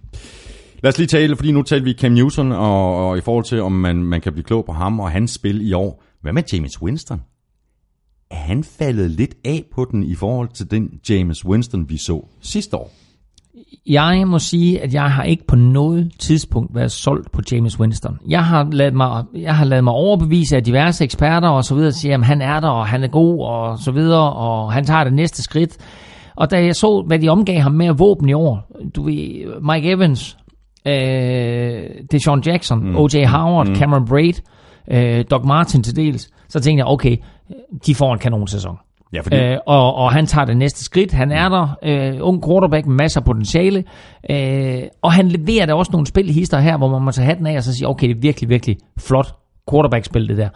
Lad 0.83 0.93
os 0.93 0.99
lige 0.99 1.07
tale, 1.09 1.37
fordi 1.37 1.53
nu 1.53 1.63
talte 1.63 1.85
vi 1.85 1.93
Cam 1.93 2.13
Newton, 2.13 2.53
og, 2.53 3.09
og 3.09 3.19
i 3.19 3.21
forhold 3.21 3.45
til, 3.45 3.63
om 3.63 3.73
man, 3.73 3.97
man 3.97 4.21
kan 4.21 4.33
blive 4.33 4.45
klog 4.45 4.65
på 4.65 4.73
ham 4.73 5.01
og 5.01 5.11
hans 5.11 5.31
spil 5.31 5.69
i 5.69 5.73
år. 5.73 6.03
Hvad 6.23 6.33
med 6.33 6.43
James 6.53 6.83
Winston? 6.83 7.21
Er 8.31 8.37
han 8.37 8.65
faldet 8.65 9.11
lidt 9.11 9.35
af 9.45 9.65
på 9.75 9.87
den 9.91 10.03
i 10.03 10.15
forhold 10.15 10.49
til 10.49 10.71
den 10.71 10.91
James 11.11 11.47
Winston, 11.47 11.89
vi 11.89 11.97
så 11.97 12.27
sidste 12.41 12.77
år? 12.77 12.91
Jeg 13.87 14.29
må 14.29 14.39
sige, 14.39 14.81
at 14.83 14.95
jeg 14.95 15.11
har 15.11 15.23
ikke 15.23 15.47
på 15.47 15.57
noget 15.57 16.13
tidspunkt 16.19 16.75
været 16.75 16.93
solgt 16.93 17.33
på 17.33 17.43
James 17.53 17.81
Winston. 17.81 18.19
Jeg 18.29 18.45
har 18.45 18.69
ladet 18.73 18.95
mig, 18.95 19.25
jeg 19.35 19.57
har 19.57 19.65
ladet 19.65 19.85
mig 19.85 19.93
overbevise 19.93 20.57
af 20.57 20.65
diverse 20.65 21.05
eksperter 21.05 21.49
og 21.49 21.65
så 21.65 21.75
videre, 21.75 21.93
siger, 21.93 22.19
at 22.19 22.25
han 22.25 22.43
er 22.43 22.61
der, 22.61 22.69
og 22.69 22.87
han 22.87 23.03
er 23.03 23.09
god, 23.09 23.45
og 23.45 23.79
så 23.79 23.93
videre, 23.93 24.33
og 24.33 24.73
han 24.73 24.85
tager 24.85 25.05
det 25.05 25.13
næste 25.13 25.43
skridt. 25.43 25.77
Og 26.37 26.51
da 26.51 26.65
jeg 26.65 26.77
så, 26.77 27.05
hvad 27.07 27.19
de 27.19 27.29
omgav 27.29 27.61
ham 27.61 27.73
med 27.73 27.93
våben 27.93 28.29
i 28.29 28.33
år, 28.33 28.71
du 28.95 29.03
ved, 29.03 29.61
Mike 29.63 29.91
Evans, 29.91 30.37
øh, 30.87 31.91
Deshaun 32.11 32.43
Jackson, 32.47 32.89
mm. 32.89 32.97
O.J. 32.97 33.25
Howard, 33.27 33.69
mm. 33.69 33.75
Cameron 33.75 34.07
Braid, 34.09 34.35
øh, 34.91 35.25
Doc 35.31 35.45
Martin 35.45 35.83
til 35.83 35.97
dels, 35.97 36.31
så 36.49 36.61
tænkte 36.61 36.81
jeg, 36.81 36.87
okay, 36.87 37.17
de 37.87 37.95
får 37.95 38.13
en 38.13 38.19
kanonsæson. 38.19 38.77
Ja, 39.13 39.21
fordi 39.21 39.37
Øh, 39.37 39.59
og, 39.67 39.95
og 39.95 40.13
han 40.13 40.27
tager 40.27 40.45
det 40.45 40.57
næste 40.57 40.85
skridt. 40.85 41.13
Han 41.13 41.33
er 41.33 41.49
der. 41.49 41.79
Øh, 41.83 42.19
ung 42.21 42.45
quarterback 42.45 42.87
med 42.87 42.95
masser 42.95 43.21
af 43.21 43.25
potentiale. 43.25 43.85
Øh, 44.31 44.83
og 45.03 45.13
han 45.13 45.29
leverer 45.29 45.67
da 45.67 45.75
også 45.75 45.93
nogle 45.93 46.07
spilhister 46.07 46.59
her, 46.59 46.77
hvor 46.77 46.89
man 46.89 47.03
må 47.03 47.11
tage 47.11 47.27
hatten 47.27 47.47
af 47.47 47.57
og 47.57 47.63
så 47.63 47.75
sige, 47.75 47.89
okay, 47.89 48.09
det 48.09 48.17
er 48.17 48.21
virkelig, 48.21 48.51
virkelig 48.51 48.77
flot 48.99 49.35
quarterback-spil 49.71 50.29
det 50.29 50.37
der. 50.37 50.49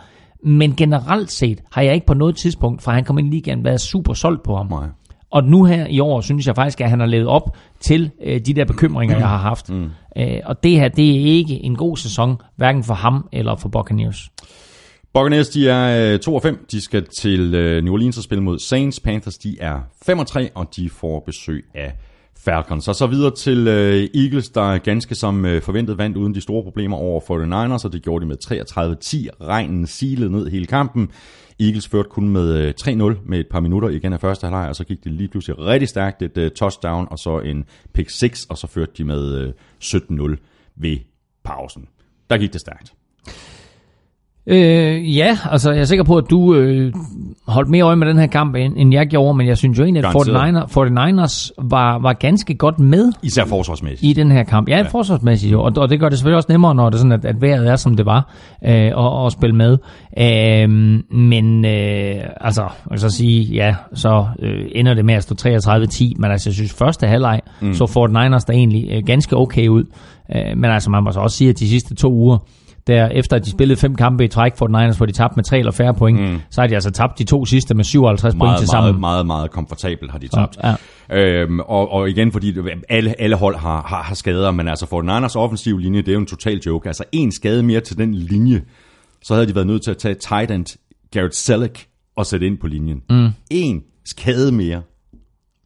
Men 0.45 0.77
generelt 0.77 1.31
set 1.31 1.61
har 1.73 1.83
jeg 1.83 1.95
ikke 1.95 2.07
på 2.07 2.15
noget 2.15 2.37
tidspunkt, 2.37 2.83
fra 2.83 2.93
han 2.93 3.05
kom 3.05 3.19
ind 3.19 3.27
i 3.29 3.31
ligaen, 3.31 3.65
været 3.65 3.81
super 3.81 4.15
solgt 4.15 4.43
på 4.43 4.57
ham. 4.57 4.67
Nej. 4.71 4.87
Og 5.31 5.45
nu 5.45 5.65
her 5.65 5.87
i 5.87 6.01
år, 6.01 6.21
synes 6.21 6.47
jeg 6.47 6.55
faktisk, 6.57 6.81
at 6.81 6.91
han 6.91 7.01
har 7.01 7.07
levet 7.07 7.27
op 7.27 7.57
til 7.81 8.11
øh, 8.23 8.41
de 8.41 8.55
der 8.55 8.65
bekymringer, 8.65 9.19
jeg 9.19 9.29
har 9.29 9.37
haft. 9.37 9.71
Mm. 9.71 9.91
Øh, 10.17 10.41
og 10.45 10.63
det 10.63 10.71
her, 10.71 10.89
det 10.89 11.11
er 11.11 11.25
ikke 11.25 11.65
en 11.65 11.77
god 11.77 11.97
sæson, 11.97 12.37
hverken 12.57 12.85
for 12.85 12.95
ham 12.95 13.29
eller 13.33 13.57
for 13.57 13.69
Buccaneers. 13.69 14.31
Buccaneers, 15.13 15.49
de 15.49 15.69
er 15.69 16.13
øh, 16.13 16.19
2 16.19 16.35
og 16.35 16.43
5. 16.43 16.67
De 16.71 16.81
skal 16.81 17.07
til 17.07 17.55
øh, 17.55 17.85
New 17.85 17.93
Orleans 17.93 18.17
og 18.17 18.25
spille 18.25 18.45
mod 18.45 18.59
Saints. 18.59 19.01
Panthers, 19.01 19.39
de 19.39 19.57
er 19.61 19.81
5 20.03 20.19
og 20.19 20.27
3, 20.27 20.51
og 20.55 20.77
de 20.77 20.91
får 20.91 21.21
besøg 21.21 21.65
af 21.75 21.93
Falcons. 22.37 22.89
Og 22.89 22.95
så 22.95 23.07
videre 23.07 23.35
til 23.35 23.69
øh, 23.69 24.09
Eagles, 24.15 24.49
der 24.49 24.79
ganske 24.79 25.15
som 25.15 25.45
øh, 25.45 25.63
forventet 25.63 25.99
vandt 25.99 26.17
uden 26.17 26.35
de 26.35 26.41
store 26.41 26.63
problemer 26.63 26.97
over 26.97 27.21
49ers, 27.21 27.85
og 27.85 27.93
det 27.93 28.03
gjorde 28.03 28.23
de 28.23 28.29
med 28.29 28.37
33-10. 29.41 29.47
Regnen 29.47 29.87
silede 29.87 30.33
ned 30.33 30.51
hele 30.51 30.67
kampen. 30.67 31.11
Eagles 31.61 31.89
førte 31.89 32.09
kun 32.09 32.29
med 32.29 32.55
øh, 32.55 32.75
3-0 32.81 32.91
med 33.27 33.41
et 33.41 33.47
par 33.51 33.61
minutter 33.61 33.89
igen 33.89 34.13
af 34.13 34.21
første 34.21 34.45
halvleg, 34.45 34.69
og 34.69 34.77
så 34.77 34.85
gik 34.85 35.05
det 35.05 35.13
lige 35.13 35.29
pludselig 35.29 35.59
rigtig 35.59 35.89
stærkt. 35.89 36.23
Et 36.23 36.39
øh, 36.39 36.51
touchdown 36.51 37.09
og 37.11 37.19
så 37.19 37.39
en 37.39 37.65
pick 37.95 38.11
6, 38.11 38.47
og 38.51 38.59
så 38.59 38.67
førte 38.67 38.93
de 38.99 39.05
med 39.05 39.35
øh, 39.35 39.53
17-0 39.85 40.37
ved 40.77 40.97
pausen. 41.45 41.89
Der 42.31 42.39
gik 42.39 42.53
det 42.53 42.61
stærkt. 42.61 42.93
Øh, 44.47 45.17
ja, 45.17 45.39
altså 45.51 45.71
jeg 45.73 45.81
er 45.81 45.85
sikker 45.85 46.05
på, 46.05 46.17
at 46.17 46.25
du 46.31 46.55
øh, 46.55 46.93
holdt 47.47 47.69
mere 47.69 47.83
øje 47.83 47.97
med 47.97 48.07
den 48.07 48.19
her 48.19 48.27
kamp, 48.27 48.55
end, 48.55 48.75
end 48.77 48.93
jeg 48.93 49.07
gjorde, 49.07 49.39
men 49.39 49.47
jeg 49.47 49.59
synes 49.59 49.79
jo 49.79 49.85
egentlig, 49.85 50.05
at 50.05 50.13
Garanteret. 50.13 50.65
49ers, 50.65 50.79
49ers 50.79 51.51
var, 51.59 51.99
var 51.99 52.13
ganske 52.13 52.55
godt 52.55 52.79
med 52.79 53.13
Især 53.23 53.45
forsvarsmæssigt. 53.45 54.11
i 54.11 54.13
den 54.13 54.31
her 54.31 54.45
kamp. 54.45 54.69
Ja, 54.69 54.77
ja. 54.77 54.83
forsvarsmæssigt 54.83 55.53
jo, 55.53 55.63
og, 55.63 55.73
og 55.77 55.91
det 55.91 56.01
gør 56.01 56.09
det 56.09 56.19
selvfølgelig 56.19 56.37
også 56.37 56.53
nemmere, 56.53 56.75
når 56.75 56.91
det 56.91 56.95
er 56.95 56.99
sådan, 56.99 57.13
at, 57.13 57.25
at 57.25 57.43
vejret 57.43 57.69
er, 57.69 57.77
som 57.77 57.97
det 57.97 58.07
var, 58.07 58.35
øh, 58.67 58.91
og, 58.95 59.13
og 59.13 59.33
spille 59.33 59.57
med. 59.57 59.79
Øh, 60.19 60.69
men 61.19 61.65
øh, 61.65 62.25
altså, 62.41 62.69
jeg 62.91 63.01
så 63.01 63.11
sige, 63.11 63.43
ja, 63.43 63.75
så 63.95 64.27
øh, 64.39 64.65
ender 64.75 64.95
det 64.95 65.05
med 65.05 65.15
at 65.15 65.23
stå 65.23 65.35
33-10, 65.49 66.13
men 66.17 66.31
altså, 66.31 66.51
jeg 66.51 66.55
synes, 66.55 66.73
første 66.73 67.07
halvleg 67.07 67.41
mm. 67.61 67.75
så 67.75 67.85
49ers 67.85 68.45
der 68.47 68.53
egentlig 68.53 68.89
øh, 68.93 69.03
ganske 69.07 69.37
okay 69.37 69.69
ud. 69.69 69.85
Øh, 70.37 70.57
men 70.57 70.71
altså, 70.71 70.91
man 70.91 71.05
må 71.05 71.13
så 71.13 71.21
også 71.21 71.37
sige, 71.37 71.51
at 71.51 71.59
de 71.59 71.69
sidste 71.69 71.95
to 71.95 72.13
uger, 72.13 72.39
der 72.91 73.09
efter 73.09 73.37
at 73.37 73.45
de 73.45 73.51
spillede 73.51 73.81
fem 73.81 73.95
kampe 73.95 74.25
i 74.25 74.29
træk 74.29 74.57
for 74.57 74.69
Niners, 74.69 74.97
hvor 74.97 75.07
de 75.07 75.13
tabte 75.13 75.37
med 75.37 75.45
tre 75.45 75.59
eller 75.59 75.73
færre 75.73 75.95
point, 75.95 76.21
mm. 76.21 76.41
så 76.51 76.61
har 76.61 76.69
de 76.69 76.75
altså 76.75 76.91
tabt 76.91 77.19
de 77.19 77.25
to 77.25 77.45
sidste 77.45 77.75
med 77.75 77.85
57 77.85 78.35
point 78.35 78.39
meget, 78.39 78.59
til 78.59 78.69
meget, 78.73 78.85
sammen. 78.85 79.01
meget, 79.01 79.27
meget 79.27 79.51
komfortabelt 79.51 80.11
har 80.11 80.19
de 80.19 80.29
tabt. 80.29 80.59
Ja. 80.65 80.75
Øhm, 81.19 81.61
og, 81.61 81.93
og 81.93 82.09
igen, 82.09 82.33
fordi 82.33 82.55
alle, 82.89 83.21
alle 83.21 83.37
hold 83.37 83.57
har, 83.57 83.83
har, 83.83 84.03
har 84.03 84.15
skader, 84.15 84.51
men 84.51 84.69
altså 84.69 84.87
for 84.87 85.03
Niners 85.03 85.37
offensiv 85.37 85.79
linje, 85.79 86.01
det 86.01 86.09
er 86.09 86.13
jo 86.13 86.21
en 86.21 86.27
total 86.27 86.61
joke. 86.67 86.89
Altså 86.89 87.05
en 87.13 87.33
skade 87.33 87.63
mere 87.63 87.81
til 87.81 87.99
den 87.99 88.15
linje, 88.15 88.63
så 89.23 89.35
havde 89.35 89.47
de 89.47 89.55
været 89.55 89.67
nødt 89.67 89.83
til 89.83 89.91
at 89.91 89.99
tage 89.99 90.15
tight 90.15 90.51
end 90.51 90.79
Garrett 91.13 91.37
Selleck 91.37 91.87
og 92.17 92.27
sætte 92.27 92.47
ind 92.47 92.59
på 92.59 92.67
linjen. 92.67 93.03
Mm. 93.11 93.29
En 93.51 93.83
skade 94.05 94.53
mere. 94.53 94.83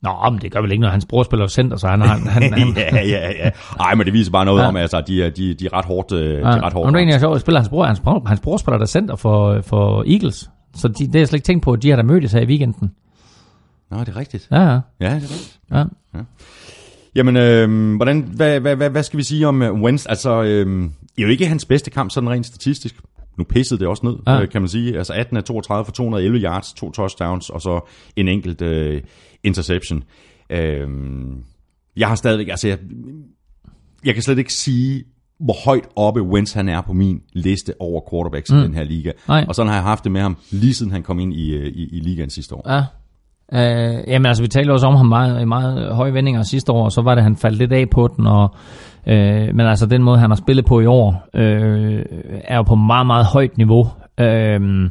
Nå, 0.05 0.31
men 0.31 0.41
det 0.41 0.53
gør 0.53 0.61
vel 0.61 0.71
ikke, 0.73 0.83
når 0.83 0.89
hans 0.89 1.07
bror 1.07 1.23
spiller 1.23 1.47
center, 1.47 1.77
så 1.77 1.89
han, 1.89 2.01
han, 2.01 2.27
han, 2.27 2.43
han 2.53 2.75
ja, 2.77 3.07
ja, 3.07 3.31
ja. 3.45 3.51
Ej, 3.81 3.95
men 3.95 4.07
det 4.07 4.13
viser 4.13 4.33
bare 4.33 4.45
noget 4.45 4.59
Ja. 4.59 4.63
ja. 4.63 4.69
om, 4.69 4.77
altså, 4.77 5.03
de 5.07 5.23
er, 5.25 5.31
de, 5.31 5.55
de 5.55 5.67
er 5.67 5.73
ret 5.73 5.85
hårdt. 5.85 6.13
øh, 6.13 6.19
De 6.21 6.27
Ja, 6.35 6.39
er 6.41 6.63
ret 6.63 6.73
hårdt 6.73 6.77
og 6.77 6.81
nu 6.81 6.87
er 6.87 6.91
det 6.91 6.97
egentlig 6.99 7.21
sjovt, 7.21 7.35
at 7.35 7.41
spiller 7.41 7.61
hans 7.61 7.69
bror. 7.69 7.85
Hans 7.85 8.01
bror, 8.01 8.23
hans 8.27 8.41
bror 8.41 8.57
spiller 8.57 8.79
der 8.79 8.87
center 8.87 9.17
for, 9.17 9.61
for 9.61 10.05
Eagles. 10.13 10.51
Så 10.77 10.89
de, 10.89 11.07
det 11.07 11.15
er 11.15 11.19
jeg 11.21 11.29
slet 11.29 11.37
ikke 11.37 11.47
tænkt 11.47 11.65
på, 11.65 11.73
at 11.73 11.83
de 11.83 11.89
har 11.91 11.97
da 11.97 12.03
mødtes 12.03 12.33
her 12.33 12.41
i 12.41 12.47
weekenden. 12.47 12.91
Nå, 13.91 14.01
det 14.01 14.09
er 14.09 14.17
rigtigt. 14.17 14.49
Ja, 14.51 14.61
ja. 14.63 14.69
Ja, 14.71 14.79
det 15.01 15.03
er 15.03 15.15
rigtigt. 15.15 15.59
ja. 15.73 15.85
Jamen, 17.15 17.37
øh, 17.37 17.97
hvordan, 17.97 18.21
hvad, 18.37 18.61
hvad, 18.61 18.77
hvad, 18.77 18.91
hvad 18.91 19.03
skal 19.03 19.17
vi 19.19 19.23
sige 19.23 19.49
om 19.49 19.63
uh, 19.63 19.81
Wentz? 19.83 20.07
Altså, 20.09 20.43
øh, 20.43 20.67
det 20.83 20.89
er 21.19 21.23
jo 21.23 21.29
ikke 21.29 21.47
hans 21.47 21.65
bedste 21.65 21.91
kamp, 21.91 22.11
sådan 22.11 22.31
rent 22.31 22.47
statistisk. 22.47 22.95
Nu 23.39 23.45
pissede 23.45 23.81
det 23.81 23.89
også 23.89 24.07
ned, 24.07 24.15
Ja. 24.27 24.33
ja. 24.33 24.41
øh, 24.43 24.49
kan 24.49 24.63
man 24.63 24.69
sige. 24.69 24.99
Altså 24.99 25.13
18 25.13 25.37
af 25.37 25.45
32 25.45 25.85
for 25.85 25.93
211 25.93 26.39
yards, 26.39 26.73
to 26.73 26.91
touchdowns, 26.91 27.51
og 27.51 27.61
så 27.61 27.81
en 28.17 28.29
enkelt 28.29 28.63
øh, 28.63 29.03
interception. 29.45 30.03
Øh, 30.51 30.89
jeg 31.97 32.09
har 32.09 32.15
stadigvæk, 32.15 32.49
altså 32.49 32.69
jeg, 32.69 32.79
jeg 34.05 34.15
kan 34.15 34.23
slet 34.23 34.39
ikke 34.39 34.53
sige, 34.53 35.05
hvor 35.41 35.65
højt 35.65 35.85
oppe 35.97 36.23
Wentz 36.23 36.53
han 36.53 36.69
er 36.69 36.81
på 36.81 36.93
min 36.93 37.21
liste 37.33 37.73
over 37.81 38.01
quarterbacks 38.11 38.53
mm. 38.53 38.59
i 38.59 38.63
den 38.63 38.75
her 38.75 38.85
liga. 38.85 39.11
Nej. 39.29 39.45
Og 39.49 39.55
sådan 39.55 39.69
har 39.69 39.77
jeg 39.77 39.85
haft 39.85 40.05
det 40.05 40.13
med 40.13 40.21
ham, 40.21 40.37
lige 40.51 40.75
siden 40.75 40.93
han 40.93 41.03
kom 41.03 41.19
ind 41.19 41.35
i, 41.35 41.55
øh, 41.55 41.67
i, 41.67 41.97
i 41.97 42.01
ligaen 42.01 42.31
sidste 42.31 42.55
år. 42.55 42.73
Ja. 42.73 42.83
Øh, 43.53 44.05
jamen 44.09 44.27
altså, 44.27 44.43
vi 44.43 44.49
talte 44.49 44.71
også 44.71 44.87
om 44.87 44.95
ham 44.95 45.07
meget, 45.07 45.43
i 45.43 45.45
meget 45.45 45.95
høje 45.95 46.15
vendinger 46.15 46.43
sidste 46.43 46.73
år, 46.73 46.85
og 46.85 46.93
så 46.93 47.03
var 47.03 47.15
det, 47.15 47.25
han 47.25 47.37
faldt 47.37 47.59
lidt 47.59 47.73
af 47.73 47.91
på 47.91 48.09
den, 48.17 48.27
og, 48.27 48.55
øh, 49.07 49.55
men 49.55 49.61
altså 49.61 49.87
den 49.87 50.03
måde, 50.03 50.19
han 50.19 50.31
har 50.31 50.37
spillet 50.37 50.65
på 50.65 50.81
i 50.81 50.87
år, 50.87 51.29
øh, 51.35 52.05
er 52.45 52.57
jo 52.57 52.63
på 52.63 52.75
meget, 52.75 53.07
meget 53.07 53.27
højt 53.27 53.59
niveau. 53.59 53.87
Øh, 54.21 54.91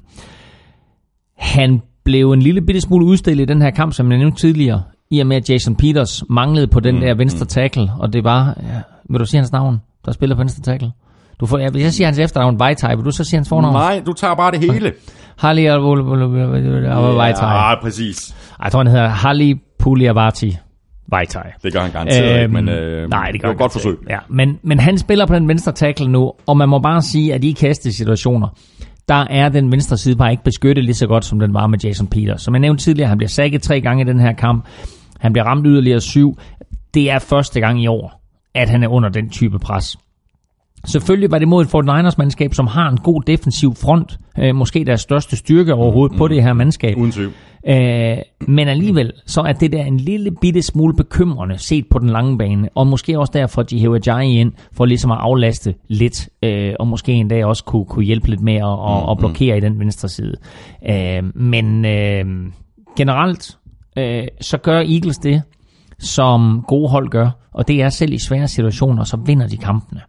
han 1.38 1.82
blev 2.06 2.32
en 2.32 2.42
lille 2.42 2.62
bitte 2.62 2.82
smule 2.82 3.06
udstillet 3.06 3.44
i 3.44 3.46
den 3.46 3.62
her 3.62 3.70
kamp, 3.70 3.94
som 3.94 4.12
jeg 4.12 4.20
nævnte 4.20 4.42
tidligere, 4.42 4.84
i 5.10 5.20
og 5.20 5.28
med, 5.28 5.38
at 5.38 5.50
Jason 5.50 5.76
Peters 5.76 6.24
manglede 6.30 6.68
på 6.68 6.80
den 6.80 6.96
mm, 6.96 7.02
der 7.02 7.14
venstre 7.14 7.46
tackle, 7.46 7.92
og 8.00 8.14
det 8.14 8.24
var, 8.24 8.58
ja, 8.64 8.82
vil 9.10 9.20
du 9.20 9.26
sige 9.26 9.38
hans 9.38 9.52
navn, 9.52 9.82
der 10.06 10.12
spiller 10.12 10.36
på 10.36 10.40
venstre 10.42 10.64
tackle? 10.64 10.92
Du 11.40 11.46
får, 11.46 11.58
ja, 11.58 11.70
hvis 11.70 11.84
jeg 11.84 11.94
siger 11.94 12.08
hans 12.08 12.20
efternavn, 12.20 12.60
Vejtaj, 12.60 12.96
vil 12.96 13.06
du 13.06 13.12
så 13.12 13.24
sige 13.24 13.38
hans 13.38 13.50
fornavn? 13.50 13.74
Nej, 13.74 14.02
du 14.06 14.14
tager 14.14 14.36
bare 14.36 14.52
det 14.52 14.60
hele. 14.60 14.94
Harley 15.38 15.66
Vejtaj. 17.16 17.70
Ja, 17.70 17.82
præcis. 17.82 18.30
Ej, 18.32 18.64
Jeg 18.64 18.72
tror, 18.72 18.80
han 18.80 18.88
hedder 18.88 19.08
Harley 19.08 19.58
Puliavati 19.80 20.58
Vejtaj. 21.08 21.52
Det 21.64 21.74
gør 21.74 21.80
han 21.80 21.92
garanteret 21.92 22.42
ikke, 22.42 22.54
men 22.54 22.70
øh, 22.70 23.10
nej, 23.10 23.32
det 23.32 23.42
gør 23.42 23.48
var 23.48 23.52
han 23.52 23.56
et 23.56 23.60
godt 23.60 23.72
forsøg. 23.72 23.98
Ja, 24.10 24.18
men, 24.30 24.60
men 24.64 24.80
han 24.80 24.98
spiller 24.98 25.26
på 25.26 25.36
den 25.36 25.48
venstre 25.48 25.72
tackle 25.72 26.08
nu, 26.08 26.32
og 26.46 26.58
man 26.58 26.70
må 26.70 26.80
bare 26.80 27.02
sige, 27.02 27.34
at 27.34 27.44
i 27.44 27.52
kastesituationer, 27.52 28.48
der 29.08 29.26
er 29.30 29.50
den 29.50 29.72
venstre 29.72 29.98
side 29.98 30.16
bare 30.16 30.32
ikke 30.32 30.44
beskyttet 30.44 30.86
lige 30.86 30.96
så 30.96 31.08
godt, 31.08 31.26
som 31.26 31.40
den 31.40 31.54
var 31.54 31.68
med 31.68 31.80
Jason 31.80 32.08
Peters. 32.08 32.42
Som 32.42 32.54
jeg 32.54 32.60
nævnte 32.60 32.84
tidligere, 32.84 33.10
han 33.10 33.18
bliver 33.18 33.30
sækket 33.30 33.62
tre 33.62 33.82
gange 33.82 34.04
i 34.04 34.08
den 34.08 34.20
her 34.20 34.34
kamp. 34.34 34.66
Han 35.20 35.34
bliver 35.34 35.46
ramt 35.46 35.66
yderligere 35.68 36.02
syv. 36.02 36.38
Det 36.94 37.12
er 37.12 37.20
første 37.20 37.60
gang 37.60 37.84
i 37.84 37.88
år, 37.88 38.22
at 38.54 38.70
han 38.70 38.84
er 38.84 38.88
under 38.88 39.10
den 39.10 39.30
type 39.30 39.60
pres. 39.60 39.98
Selvfølgelig 40.86 41.32
var 41.32 41.40
det 41.40 41.48
mod 41.48 41.64
et 41.64 41.70
Fort 41.70 41.86
Niners 41.86 42.18
mandskab, 42.18 42.54
som 42.54 42.68
har 42.68 42.90
en 42.90 42.98
god 42.98 43.22
defensiv 43.22 43.76
front. 43.76 44.18
Øh, 44.40 44.56
måske 44.56 44.84
deres 44.86 45.02
største 45.02 45.36
styrke 45.36 45.74
overhovedet 45.74 46.12
mm, 46.12 46.18
på 46.18 46.28
det 46.28 46.44
her 46.44 46.54
mandskab. 46.54 46.98
Uden 46.98 47.12
tvivl. 47.12 47.32
Øh, 47.68 48.18
men 48.48 48.68
alligevel, 48.68 49.12
så 49.26 49.42
er 49.42 49.54
det 49.54 49.72
der 49.72 49.84
en 49.84 49.98
lille 49.98 50.32
bitte 50.42 50.62
smule 50.62 50.94
bekymrende 50.96 51.58
set 51.58 51.86
på 51.92 52.00
den 52.00 52.10
lange 52.10 52.38
bane, 52.38 52.70
og 52.76 52.88
måske 52.88 53.20
også 53.20 53.32
derfor, 53.34 53.62
at 53.62 53.70
de 53.70 53.80
hæver 53.80 54.00
Jai 54.08 54.40
ind 54.40 54.52
for 54.72 54.86
ligesom 54.86 55.12
at 55.12 55.18
aflaste 55.22 55.76
lidt, 55.88 56.30
øh, 56.44 56.74
og 56.80 56.88
måske 56.88 57.12
en 57.12 57.28
dag 57.28 57.46
også 57.46 57.64
kunne, 57.64 57.86
kunne 57.86 58.06
hjælpe 58.06 58.30
lidt 58.30 58.42
med 58.42 58.56
at, 58.56 58.64
at, 58.64 59.12
at 59.12 59.18
blokere 59.18 59.58
i 59.58 59.60
den 59.60 59.80
venstre 59.80 60.10
side. 60.10 60.34
Øh, 60.90 61.24
men 61.36 61.86
øh, 61.86 62.26
generelt, 62.98 63.58
øh, 63.98 64.28
så 64.42 64.58
gør 64.58 64.80
Eagles 64.80 65.18
det, 65.18 65.42
som 66.00 66.64
gode 66.68 66.90
hold 66.90 67.10
gør, 67.10 67.30
og 67.54 67.68
det 67.68 67.82
er 67.82 67.90
selv 67.90 68.14
i 68.14 68.18
svære 68.20 68.48
situationer, 68.48 69.04
så 69.04 69.18
vinder 69.26 69.48
de 69.48 69.58
kampene. 69.58 70.02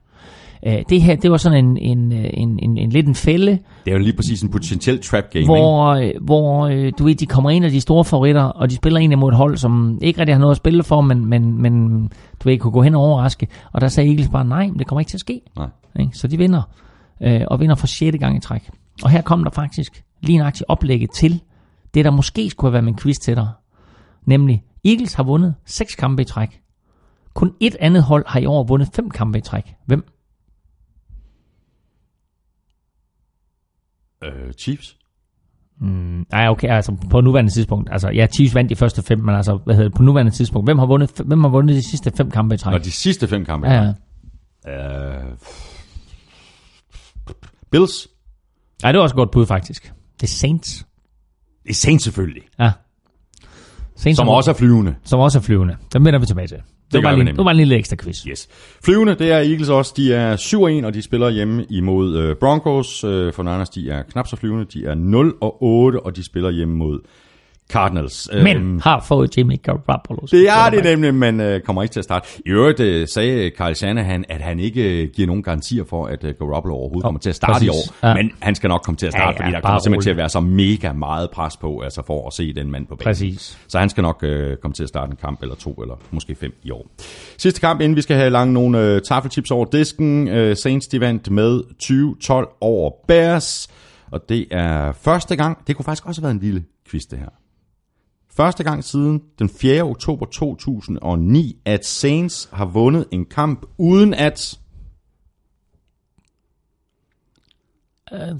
Øh, 0.66 0.82
det 0.88 1.02
her, 1.02 1.16
det 1.16 1.30
var 1.30 1.36
sådan 1.36 1.64
en, 1.64 1.76
en, 1.76 2.12
en, 2.12 2.58
en, 2.62 2.78
en 2.78 2.90
lidt 2.90 3.06
en 3.06 3.14
fælde, 3.14 3.50
Det 3.84 3.90
er 3.90 3.92
jo 3.92 3.98
lige 3.98 4.16
præcis 4.16 4.42
en 4.42 4.50
potentiel 4.50 5.02
trap 5.02 5.24
game, 5.30 5.40
ikke? 5.40 5.52
hvor, 5.52 5.86
øh, 5.86 6.10
hvor 6.20 6.66
øh, 6.66 6.92
du 6.98 7.04
ved, 7.04 7.14
de 7.14 7.26
kommer 7.26 7.50
ind 7.50 7.64
af 7.64 7.70
de 7.70 7.80
store 7.80 8.04
favoritter, 8.04 8.42
og 8.42 8.70
de 8.70 8.74
spiller 8.74 8.98
egentlig 9.00 9.18
mod 9.18 9.32
et 9.32 9.36
hold, 9.36 9.56
som 9.56 9.98
ikke 10.02 10.20
rigtig 10.20 10.34
har 10.34 10.40
noget 10.40 10.50
at 10.50 10.56
spille 10.56 10.82
for, 10.82 11.00
men, 11.00 11.26
men, 11.26 11.62
men 11.62 12.02
du 12.40 12.48
ved, 12.48 12.58
kunne 12.58 12.72
gå 12.72 12.82
hen 12.82 12.94
og 12.94 13.02
overraske. 13.02 13.48
Og 13.72 13.80
der 13.80 13.88
sagde 13.88 14.10
Eagles 14.10 14.28
bare, 14.28 14.44
nej, 14.44 14.70
det 14.78 14.86
kommer 14.86 15.00
ikke 15.00 15.10
til 15.10 15.16
at 15.16 15.20
ske. 15.20 15.40
Nej. 15.56 15.68
Ikke? 16.00 16.18
Så 16.18 16.28
de 16.28 16.38
vinder, 16.38 16.62
øh, 17.22 17.40
og 17.46 17.60
vinder 17.60 17.74
for 17.74 17.86
sjette 17.86 18.18
gang 18.18 18.36
i 18.36 18.40
træk. 18.40 18.70
Og 19.02 19.10
her 19.10 19.22
kom 19.22 19.44
der 19.44 19.50
faktisk 19.50 20.04
lige 20.22 20.38
nøjagtigt 20.38 20.64
oplægget 20.68 21.10
til 21.10 21.40
det, 21.94 22.04
der 22.04 22.10
måske 22.10 22.50
skulle 22.50 22.68
have 22.68 22.72
været 22.72 22.84
min 22.84 22.96
quiz 22.96 23.16
til 23.16 23.36
dig. 23.36 23.48
Nemlig, 24.26 24.62
Eagles 24.84 25.14
har 25.14 25.22
vundet 25.22 25.54
seks 25.66 25.94
kampe 25.94 26.22
i 26.22 26.24
træk. 26.24 26.60
Kun 27.34 27.52
et 27.60 27.76
andet 27.80 28.02
hold 28.02 28.24
har 28.26 28.40
i 28.40 28.46
år 28.46 28.64
vundet 28.64 28.88
fem 28.94 29.10
kampe 29.10 29.38
i 29.38 29.40
træk. 29.40 29.74
Hvem? 29.86 30.13
Øh, 34.24 34.52
Chiefs? 34.52 34.96
Nej, 36.30 36.48
okay, 36.48 36.68
altså 36.68 36.96
på 37.10 37.20
nuværende 37.20 37.51
tidspunkt. 37.51 37.88
Altså, 37.92 38.09
ja, 38.10 38.26
Chiefs 38.26 38.55
vandt 38.55 38.70
de 38.70 38.76
første 38.76 39.02
fem, 39.02 39.18
men 39.18 39.34
altså, 39.34 39.56
hvad 39.64 39.74
hedder 39.74 39.88
det, 39.88 39.96
på 39.96 40.02
nuværende 40.02 40.32
tidspunkt. 40.32 40.66
Hvem 40.66 40.78
har 40.78 40.86
vundet, 40.86 41.20
hvem 41.24 41.40
har 41.44 41.48
vundet 41.51 41.76
de 41.76 41.82
sidste 41.82 42.12
fem 42.16 42.30
kampe 42.30 42.55
i 42.55 42.59
træk? 42.59 42.74
Og 42.74 42.84
de 42.84 42.90
sidste 42.90 43.28
fem 43.28 43.44
kampe? 43.44 43.68
Ja, 43.68 43.92
ja. 44.66 45.18
Øh, 45.18 45.24
Bills? 47.70 48.09
Nej, 48.82 48.92
det 48.92 48.98
var 48.98 49.02
også 49.02 49.14
godt 49.16 49.30
bud, 49.30 49.46
faktisk. 49.46 49.92
Det 50.20 50.22
er 50.26 50.30
Saints. 50.30 50.86
Det 51.62 51.70
er 51.70 51.74
Saints 51.74 52.05
selvfølgelig. 52.05 52.42
Ja. 52.59 52.72
Saints 53.96 54.16
Som 54.16 54.26
har- 54.28 54.34
også 54.34 54.51
er 54.51 54.55
flyvende. 54.55 54.94
som 55.05 55.20
også 55.20 55.38
er 55.38 55.42
flyvende. 55.42 55.76
Dem 55.92 56.05
vender 56.05 56.20
vi 56.20 56.26
tilbage 56.26 56.48
til. 56.48 56.62
Det, 56.94 57.02
gør 57.02 57.10
var, 57.10 57.16
lige, 57.16 57.36
det 57.36 57.44
var 57.44 57.50
en 57.50 57.56
lille 57.56 57.76
ekstra 57.76 57.96
quiz. 57.96 58.24
Yes. 58.24 58.48
Flyvende, 58.84 59.14
det 59.14 59.30
er 59.30 59.38
Eagles 59.38 59.68
også. 59.68 59.94
De 59.96 60.14
er 60.14 60.36
7-1, 60.82 60.86
og 60.86 60.94
de 60.94 61.02
spiller 61.02 61.30
hjemme 61.30 61.64
imod 61.70 62.16
øh, 62.16 62.36
Broncos. 62.36 63.04
Øh, 63.04 63.32
for 63.32 63.42
Niners, 63.42 63.68
de 63.68 63.90
er 63.90 64.02
knap 64.02 64.26
så 64.26 64.36
flyvende. 64.36 64.64
De 64.64 64.86
er 64.86 64.94
0 64.94 65.34
og 65.40 65.62
8, 65.62 66.00
og 66.00 66.16
de 66.16 66.24
spiller 66.24 66.50
hjemme 66.50 66.76
mod 66.76 67.00
Cardinals. 67.72 68.28
Men 68.42 68.80
har 68.80 69.04
fået 69.08 69.36
Jimmy 69.38 69.62
Garoppolo. 69.62 70.26
Det 70.30 70.48
er 70.48 70.70
det 70.70 70.84
nemlig, 70.84 71.14
men 71.14 71.40
øh, 71.40 71.60
kommer 71.60 71.82
ikke 71.82 71.92
til 71.92 72.00
at 72.00 72.04
starte. 72.04 72.28
I 72.46 72.50
øvrigt 72.50 72.80
øh, 72.80 73.08
sagde 73.08 73.50
Carl 73.58 73.74
Shanahan, 73.74 74.24
at 74.28 74.40
han 74.40 74.60
ikke 74.60 75.02
øh, 75.02 75.08
giver 75.14 75.26
nogen 75.26 75.42
garantier 75.42 75.84
for, 75.84 76.06
at 76.06 76.24
øh, 76.24 76.34
Garoppolo 76.38 76.74
overhovedet 76.74 77.02
kommer 77.04 77.20
til 77.20 77.28
at 77.30 77.36
starte 77.36 77.64
i 77.64 77.68
præcis. 77.68 77.90
år. 78.02 78.08
Ja. 78.08 78.14
Men 78.14 78.30
han 78.40 78.54
skal 78.54 78.68
nok 78.68 78.80
komme 78.84 78.96
til 78.96 79.06
at 79.06 79.12
starte, 79.12 79.24
Ja, 79.24 79.30
ja, 79.32 79.38
fordi 79.40 79.52
der 79.54 79.60
kommer 79.60 79.80
simpelthen 79.80 80.02
til 80.02 80.10
rolig. 80.10 80.14
at 80.14 80.16
være 80.16 80.28
så 80.28 80.40
mega 80.40 80.92
meget 80.92 81.30
pres 81.30 81.56
på, 81.56 81.80
altså 81.80 82.02
for 82.06 82.26
at 82.26 82.32
se 82.32 82.52
den 82.54 82.70
mand 82.70 82.86
på 82.86 82.96
banen. 82.96 83.04
Præcis. 83.04 83.58
Så 83.68 83.78
han 83.78 83.88
skal 83.88 84.02
nok 84.02 84.18
øh, 84.22 84.56
komme 84.56 84.74
til 84.74 84.82
at 84.82 84.88
starte 84.88 85.10
en 85.10 85.16
kamp, 85.16 85.42
eller 85.42 85.54
to, 85.54 85.72
eller 85.72 85.94
måske 86.10 86.34
fem 86.34 86.52
i 86.62 86.70
år. 86.70 86.86
Sidste 87.38 87.60
kamp, 87.60 87.80
inden 87.80 87.96
vi 87.96 88.02
skal 88.02 88.16
have 88.16 88.30
langt 88.30 88.52
nogle 88.52 88.80
øh, 88.80 89.00
taffelchips 89.02 89.50
over 89.50 89.64
disken. 89.64 90.28
Øh, 90.28 90.56
Saints, 90.56 90.86
de 90.86 91.00
vandt 91.00 91.30
med 91.30 91.60
20-12 92.52 92.58
over 92.60 92.90
Bears. 93.08 93.68
Og 94.12 94.28
det 94.28 94.46
er 94.50 94.92
første 94.92 95.36
gang, 95.36 95.58
det 95.66 95.76
kunne 95.76 95.84
faktisk 95.84 96.06
også 96.06 96.20
have 96.20 96.24
været 96.24 96.34
en 96.34 96.40
lille 96.40 96.64
quiz 96.90 97.02
det 97.10 97.18
her. 97.18 97.28
Første 98.36 98.65
gang 98.65 98.85
siden 98.85 99.23
den 99.39 99.48
4. 99.48 99.82
oktober 99.82 100.27
2009, 100.27 101.56
at 101.65 101.86
Saints 101.86 102.48
har 102.52 102.65
vundet 102.65 103.06
en 103.11 103.24
kamp 103.24 103.66
uden 103.78 104.15
at... 104.15 104.59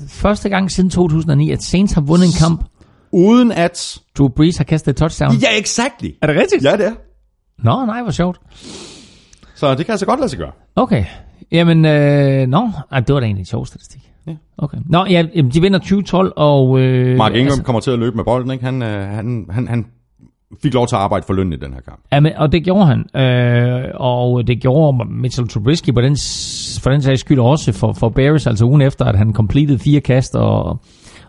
Første 0.09 0.49
gang 0.49 0.71
siden 0.71 0.91
2009, 0.91 1.51
at 1.51 1.63
Saints 1.63 1.93
har 1.93 2.01
vundet 2.01 2.27
en 2.27 2.33
kamp. 2.39 2.65
Uden 3.13 3.53
at... 3.53 4.03
Drew 4.19 4.29
Brees 4.29 4.57
har 4.57 4.65
kastet 4.65 4.93
et 4.93 4.97
touchdown. 4.97 5.33
Ja, 5.35 5.59
exactly. 5.59 6.11
Er 6.23 6.27
det 6.27 6.37
rigtigt? 6.37 6.65
Ja, 6.65 6.77
det 6.77 6.87
er. 6.87 6.95
Nå, 7.59 7.87
nej, 7.87 8.03
hvor 8.03 8.11
sjovt. 8.11 8.41
Så 9.55 9.75
det 9.75 9.87
kan 9.87 9.93
altså 9.93 10.07
godt 10.07 10.21
lade 10.21 10.29
sig 10.29 10.39
gøre. 10.39 10.53
Okay. 10.77 11.05
Jamen, 11.53 11.85
øh, 11.85 12.47
nå, 12.47 12.71
ej, 12.91 13.01
det 13.01 13.15
var 13.15 13.21
da 13.21 13.27
egentlig 13.27 13.43
en 13.43 13.47
sjov 13.47 13.67
statistik. 13.67 14.14
Ja. 14.27 14.33
Okay. 14.59 14.79
Nå, 14.87 15.05
ja, 15.11 15.23
de 15.55 15.61
vinder 15.61 15.79
2012, 15.79 16.33
og... 16.37 16.81
Øh, 16.81 17.17
Mark 17.17 17.33
Ingram 17.33 17.47
altså, 17.47 17.63
kommer 17.63 17.81
til 17.81 17.91
at 17.91 17.99
løbe 17.99 18.17
med 18.17 18.25
bolden, 18.25 18.51
ikke? 18.51 18.65
Han, 18.65 18.83
øh, 18.83 19.09
han, 19.09 19.47
han, 19.51 19.69
han 19.69 19.87
fik 20.63 20.75
lov 20.75 20.87
til 20.87 20.97
at 20.97 21.03
arbejde 21.03 21.25
for 21.27 21.35
løn 21.35 21.53
i 21.53 21.57
den 21.57 21.73
her 21.73 21.81
kamp. 21.81 22.01
ja, 22.13 22.21
men, 22.21 22.33
og 22.37 22.53
det 22.53 22.65
gjorde 22.65 22.87
han. 22.87 23.23
Øh, 23.23 23.91
og 23.95 24.47
det 24.47 24.61
gjorde 24.61 25.05
Mitchell 25.11 25.49
Trubisky 25.49 25.95
på 25.95 26.01
den, 26.01 26.17
for 26.83 26.91
den 26.91 27.03
sags 27.03 27.21
skyld 27.21 27.39
også 27.39 27.73
for, 27.73 27.93
for 27.93 28.09
Bears, 28.09 28.47
altså 28.47 28.65
ugen 28.65 28.81
efter, 28.81 29.05
at 29.05 29.17
han 29.17 29.33
completed 29.33 29.79
fire 29.79 30.01
kast 30.01 30.35
og, 30.35 30.81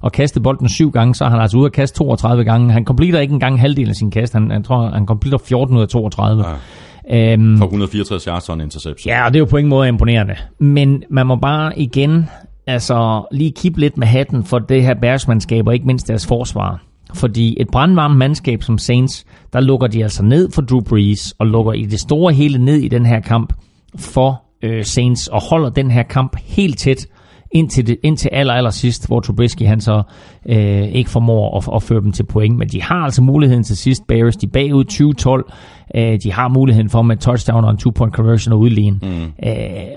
og 0.02 0.12
kastede 0.12 0.44
bolden 0.44 0.70
syv 0.70 0.92
gange, 0.92 1.16
så 1.16 1.26
er 1.26 1.30
han 1.30 1.40
altså 1.40 1.58
ude 1.58 1.66
at 1.66 1.72
kaste 1.72 1.98
32 1.98 2.44
gange. 2.44 2.72
Han 2.72 2.86
completer 2.86 3.20
ikke 3.20 3.34
engang 3.34 3.60
halvdelen 3.60 3.90
af 3.90 3.96
sin 3.96 4.12
kast. 4.12 4.34
Han, 4.34 4.52
jeg 4.52 4.64
tror, 4.64 4.90
han 4.90 5.06
completer 5.06 5.38
14 5.38 5.78
ud 5.78 5.82
af 5.82 5.88
32. 5.88 6.44
Ja. 6.48 7.34
Øhm, 7.34 7.58
For 7.58 7.66
164 7.66 8.24
yards 8.24 8.50
og 8.50 8.56
en 8.56 8.62
interception. 8.62 9.12
Ja, 9.12 9.26
og 9.26 9.34
det 9.34 9.38
er 9.38 9.40
jo 9.40 9.46
på 9.46 9.58
ingen 9.58 9.70
måde 9.70 9.88
imponerende. 9.88 10.36
Men 10.60 11.04
man 11.10 11.28
må 11.28 11.36
bare 11.36 11.80
igen 11.80 12.30
altså, 12.68 13.28
lige 13.32 13.52
kigge 13.52 13.80
lidt 13.80 13.98
med 13.98 14.08
hatten 14.08 14.44
for 14.44 14.60
det 14.60 14.84
her 14.84 14.94
bærsmandskab, 14.94 15.68
og 15.68 15.74
ikke 15.74 15.86
mindst 15.88 16.08
deres 16.08 16.28
forsvar. 16.28 16.82
Fordi 17.14 17.58
et 17.60 17.68
brandvarmt 17.72 18.18
mandskab 18.18 18.64
som 18.64 18.78
Saints, 18.78 19.26
der 19.54 19.60
lukker 19.60 19.88
de 19.88 20.04
altså 20.04 20.24
ned 20.24 20.52
for 20.52 20.62
Drew 20.62 20.82
Brees, 20.82 21.32
og 21.40 21.48
lukker 21.48 21.74
i 21.74 21.86
det 21.86 22.00
store 22.00 22.34
hele 22.34 22.66
ned 22.66 22.78
i 22.78 22.88
den 22.88 23.06
her 23.06 23.20
kamp 23.20 23.54
for 23.98 24.44
øh, 24.64 24.86
Saints, 24.86 25.28
og 25.28 25.42
holder 25.50 25.70
den 25.70 25.92
her 25.92 26.04
kamp 26.04 26.38
helt 26.44 26.80
tæt, 26.80 27.08
indtil, 27.52 27.88
det, 27.88 27.98
indtil 28.04 28.30
aller, 28.32 28.54
aller 28.54 28.70
sidst, 28.70 29.08
hvor 29.08 29.20
Trubisky 29.20 29.64
han 29.64 29.82
så 29.82 30.04
øh, 30.46 30.84
ikke 30.84 31.10
formår 31.10 31.58
at, 31.58 31.76
at 31.76 31.84
føre 31.84 32.02
dem 32.02 32.12
til 32.12 32.26
point. 32.26 32.58
Men 32.58 32.68
de 32.68 32.82
har 32.82 32.96
altså 32.96 33.22
muligheden 33.22 33.64
til 33.64 33.78
sidst, 33.78 34.08
Bears. 34.08 34.36
De 34.36 34.48
bagud 34.48 34.84
2012. 34.84 35.52
Øh, 35.96 36.20
de 36.24 36.32
har 36.32 36.48
muligheden 36.48 36.90
for 36.90 37.02
med 37.02 37.18
touchdown 37.18 37.64
og 37.64 37.72
en 37.72 37.78
two-point 37.78 38.12
conversion 38.12 38.54
og 38.54 38.60
udligne. 38.60 39.00
Mm. 39.02 39.48
Øh, 39.50 39.54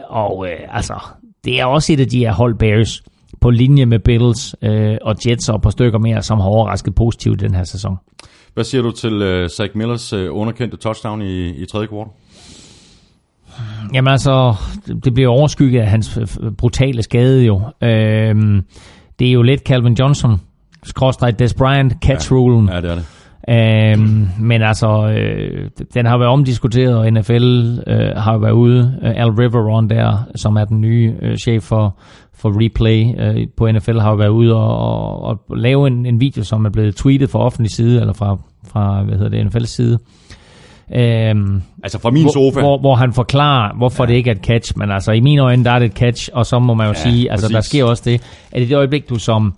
og 0.08 0.46
øh, 0.48 0.76
altså, 0.76 0.94
det 1.48 1.60
er 1.60 1.64
også 1.64 1.92
et 1.92 2.00
af 2.00 2.08
de 2.08 2.18
her 2.18 2.32
hold 2.32 2.54
Bears 2.54 3.02
på 3.40 3.50
linje 3.50 3.86
med 3.86 3.98
Bills 3.98 4.54
øh, 4.62 4.96
og 5.02 5.16
Jets 5.26 5.48
og 5.48 5.56
et 5.56 5.62
par 5.62 5.70
stykker 5.70 5.98
mere, 5.98 6.22
som 6.22 6.40
har 6.40 6.48
overrasket 6.48 6.94
positivt 6.94 7.42
i 7.42 7.44
den 7.44 7.54
her 7.54 7.64
sæson. 7.64 7.96
Hvad 8.54 8.64
siger 8.64 8.82
du 8.82 8.90
til 8.90 9.42
uh, 9.42 9.48
Zach 9.48 9.76
Millers 9.76 10.12
uh, 10.12 10.20
underkendte 10.30 10.76
touchdown 10.76 11.22
i, 11.22 11.48
i 11.48 11.66
tredje 11.66 11.86
kvart? 11.86 12.08
Jamen 13.94 14.12
altså, 14.12 14.54
det 15.04 15.14
bliver 15.14 15.28
overskygget 15.28 15.80
af 15.80 15.86
hans 15.86 16.16
øh, 16.16 16.52
brutale 16.52 17.02
skade 17.02 17.44
jo. 17.44 17.60
Øhm, 17.82 18.62
det 19.18 19.28
er 19.28 19.32
jo 19.32 19.42
lidt 19.42 19.60
Calvin 19.60 19.94
Johnson, 19.94 20.40
skråstrej 20.82 21.30
Des 21.30 21.54
Bryant, 21.54 21.92
catch-rulen. 22.04 22.68
Ja, 22.68 22.80
det 22.80 22.90
er 22.90 22.94
det. 22.94 23.04
Øhm, 23.50 24.28
men 24.40 24.62
altså, 24.62 25.08
øh, 25.18 25.70
den 25.94 26.06
har 26.06 26.18
været 26.18 26.30
omdiskuteret, 26.30 26.96
og 26.96 27.12
NFL 27.12 27.78
øh, 27.86 28.16
har 28.16 28.38
været 28.38 28.52
ude. 28.52 28.98
Øh, 29.02 29.10
Al 29.16 29.28
Riveron 29.30 29.88
der, 29.90 30.24
som 30.34 30.56
er 30.56 30.64
den 30.64 30.80
nye 30.80 31.14
øh, 31.22 31.36
chef 31.36 31.62
for, 31.62 31.96
for 32.34 32.64
replay 32.64 33.04
øh, 33.20 33.46
på 33.56 33.70
NFL, 33.72 33.98
har 33.98 34.14
været 34.16 34.28
ude 34.28 34.54
og, 34.54 34.78
og, 35.22 35.40
og 35.48 35.56
lave 35.56 35.86
en, 35.86 36.06
en 36.06 36.20
video, 36.20 36.44
som 36.44 36.64
er 36.64 36.70
blevet 36.70 36.96
tweetet 36.96 37.30
fra 37.30 37.38
offentlig 37.38 37.70
side, 37.70 38.00
eller 38.00 38.12
fra, 38.12 38.36
fra 38.72 39.02
hvad 39.02 39.18
hedder 39.18 39.30
det, 39.44 39.56
NFL's 39.56 39.66
side. 39.66 39.98
Øhm, 40.94 41.62
Altså 41.82 41.98
fra 42.00 42.10
min 42.10 42.22
hvor, 42.22 42.32
sofa. 42.32 42.60
Hvor, 42.60 42.78
hvor 42.78 42.94
han 42.94 43.12
forklarer, 43.12 43.76
hvorfor 43.76 44.04
ja. 44.04 44.10
det 44.10 44.14
ikke 44.16 44.30
er 44.30 44.34
et 44.34 44.44
catch. 44.44 44.72
Men 44.78 44.90
altså, 44.90 45.12
i 45.12 45.20
mine 45.20 45.42
øjne, 45.42 45.64
der 45.64 45.70
er 45.70 45.78
det 45.78 45.86
et 45.86 45.92
catch, 45.92 46.28
og 46.32 46.46
så 46.46 46.58
må 46.58 46.74
man 46.74 46.86
jo 46.86 46.92
Ja, 46.96 47.10
sige, 47.10 47.30
altså, 47.30 47.48
der 47.48 47.54
præcis. 47.54 47.68
sker 47.68 47.84
også 47.84 48.02
det, 48.06 48.22
at 48.52 48.62
i 48.62 48.64
det 48.64 48.76
øjeblik, 48.76 49.08
du 49.08 49.14
som 49.14 49.54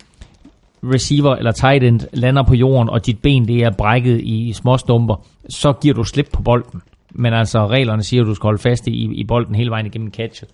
receiver 0.83 1.35
eller 1.35 1.51
tight 1.51 1.83
end 1.83 2.01
lander 2.13 2.43
på 2.43 2.55
jorden, 2.55 2.89
og 2.89 3.05
dit 3.05 3.19
ben 3.19 3.47
det 3.47 3.63
er 3.63 3.71
brækket 3.71 4.21
i 4.21 4.53
små 4.53 4.77
stumper, 4.77 5.25
så 5.49 5.73
giver 5.73 5.93
du 5.93 6.03
slip 6.03 6.29
på 6.33 6.41
bolden. 6.41 6.81
Men 7.11 7.33
altså, 7.33 7.67
reglerne 7.67 8.03
siger, 8.03 8.21
at 8.21 8.27
du 8.27 8.35
skal 8.35 8.47
holde 8.47 8.61
fast 8.61 8.87
i, 8.87 9.13
i 9.13 9.23
bolden 9.23 9.55
hele 9.55 9.69
vejen 9.69 9.85
igennem 9.85 10.11
catchet. 10.11 10.49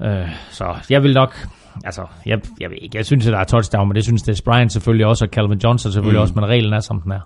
Ja. 0.00 0.20
Øh, 0.20 0.28
så 0.50 0.74
jeg 0.90 1.02
vil 1.02 1.14
nok... 1.14 1.48
Altså, 1.84 2.02
jeg, 2.26 2.40
jeg 2.60 2.70
ikke, 2.82 2.96
jeg 2.96 3.06
synes, 3.06 3.26
at 3.26 3.32
der 3.32 3.38
er 3.38 3.44
touchdown, 3.44 3.88
men 3.88 3.94
det 3.94 4.04
synes 4.04 4.22
Des 4.22 4.42
Bryant 4.42 4.72
selvfølgelig 4.72 5.06
også, 5.06 5.24
og 5.24 5.30
Calvin 5.30 5.58
Johnson 5.64 5.92
selvfølgelig 5.92 6.18
mm. 6.18 6.22
også, 6.22 6.34
men 6.34 6.46
reglen 6.46 6.72
er, 6.72 6.80
som 6.80 7.00
den 7.00 7.12
er. 7.12 7.20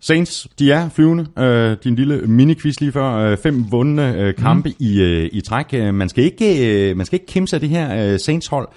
Saints, 0.00 0.48
de 0.58 0.72
er 0.72 0.88
flyvende. 0.88 1.26
Øh, 1.38 1.76
din 1.84 1.94
lille 1.94 2.18
mini-quiz 2.18 2.74
lige 2.80 2.92
før. 2.92 3.14
Øh, 3.14 3.38
fem 3.42 3.64
vundne 3.70 4.14
øh, 4.14 4.34
kampe 4.34 4.68
mm. 4.68 4.74
i, 4.78 5.00
øh, 5.00 5.28
i 5.32 5.40
træk. 5.40 5.66
Øh, 5.72 5.94
Man 5.94 6.08
skal 6.08 6.24
ikke, 6.24 6.90
øh, 6.90 6.96
man 6.96 7.06
skal 7.06 7.16
ikke 7.16 7.32
kimse 7.32 7.56
af 7.56 7.60
det 7.60 7.68
her 7.68 8.12
øh, 8.12 8.18
Saints-hold. 8.18 8.68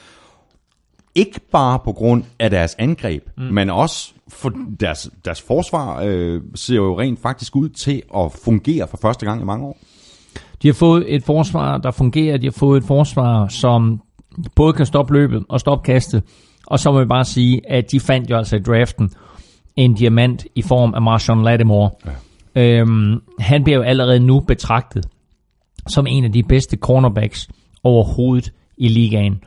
Ikke 1.15 1.39
bare 1.51 1.79
på 1.79 1.91
grund 1.91 2.23
af 2.39 2.49
deres 2.49 2.75
angreb, 2.79 3.23
mm. 3.37 3.43
men 3.43 3.69
også 3.69 4.13
for 4.27 4.53
deres, 4.79 5.09
deres 5.25 5.41
forsvar 5.41 6.01
øh, 6.03 6.41
ser 6.55 6.75
jo 6.75 6.99
rent 6.99 7.21
faktisk 7.21 7.55
ud 7.55 7.69
til 7.69 8.01
at 8.15 8.31
fungere 8.45 8.87
for 8.87 8.97
første 9.01 9.25
gang 9.25 9.41
i 9.41 9.45
mange 9.45 9.65
år. 9.65 9.77
De 10.61 10.67
har 10.67 10.73
fået 10.73 11.15
et 11.15 11.23
forsvar, 11.23 11.77
der 11.77 11.91
fungerer. 11.91 12.37
De 12.37 12.45
har 12.45 12.51
fået 12.51 12.77
et 12.77 12.87
forsvar, 12.87 13.47
som 13.47 14.01
både 14.55 14.73
kan 14.73 14.85
stoppe 14.85 15.13
løbet 15.13 15.43
og 15.49 15.59
stoppe 15.59 15.93
kastet. 15.93 16.23
Og 16.67 16.79
så 16.79 16.91
må 16.91 16.99
vi 16.99 17.05
bare 17.05 17.25
sige, 17.25 17.61
at 17.71 17.91
de 17.91 17.99
fandt 17.99 18.29
jo 18.29 18.37
altså 18.37 18.55
i 18.55 18.59
draften 18.59 19.11
en 19.75 19.93
diamant 19.93 20.45
i 20.55 20.61
form 20.61 20.93
af 20.93 21.01
Marshawn 21.01 21.43
Lattimore. 21.43 21.89
Ja. 22.55 22.61
Øhm, 22.61 23.21
han 23.39 23.63
bliver 23.63 23.77
jo 23.77 23.83
allerede 23.83 24.19
nu 24.19 24.39
betragtet 24.39 25.05
som 25.87 26.07
en 26.07 26.23
af 26.23 26.31
de 26.31 26.43
bedste 26.43 26.77
cornerbacks 26.77 27.47
overhovedet 27.83 28.53
i 28.77 28.87
ligaen. 28.87 29.43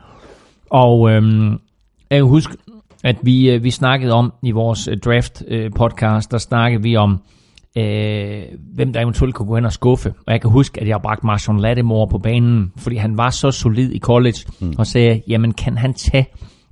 Og 0.73 1.11
øhm, 1.11 1.51
jeg 2.09 2.19
kan 2.19 2.23
huske, 2.23 2.57
at 3.03 3.15
vi, 3.23 3.51
øh, 3.51 3.63
vi 3.63 3.71
snakkede 3.71 4.13
om 4.13 4.33
i 4.43 4.51
vores 4.51 4.87
øh, 4.87 4.97
draft 4.97 5.43
øh, 5.47 5.71
podcast, 5.75 6.31
der 6.31 6.37
snakkede 6.37 6.83
vi 6.83 6.95
om, 6.95 7.19
øh, 7.77 8.43
hvem 8.73 8.93
der 8.93 9.01
eventuelt 9.01 9.35
kunne 9.35 9.47
gå 9.47 9.55
hen 9.55 9.65
og 9.65 9.73
skuffe. 9.73 10.13
Og 10.27 10.33
jeg 10.33 10.41
kan 10.41 10.49
huske, 10.49 10.81
at 10.81 10.87
jeg 10.87 11.01
bragte 11.03 11.25
Marshawn 11.25 11.59
Lattimore 11.59 12.07
på 12.07 12.17
banen, 12.17 12.71
fordi 12.77 12.95
han 12.95 13.17
var 13.17 13.29
så 13.29 13.51
solid 13.51 13.91
i 13.91 13.99
college, 13.99 14.37
mm. 14.61 14.73
og 14.77 14.87
sagde, 14.87 15.21
jamen 15.27 15.53
kan 15.53 15.77
han 15.77 15.93
tage 15.93 16.27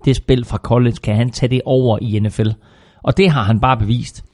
det 0.05 0.15
spil 0.15 0.45
fra 0.45 0.57
college, 0.57 0.95
kan 1.03 1.15
han 1.15 1.29
tage 1.29 1.49
det 1.49 1.61
over 1.65 1.97
i 2.01 2.19
NFL? 2.19 2.49
Og 3.03 3.17
det 3.17 3.29
har 3.29 3.43
han 3.43 3.59
bare 3.59 3.77
bevist, 3.77 4.25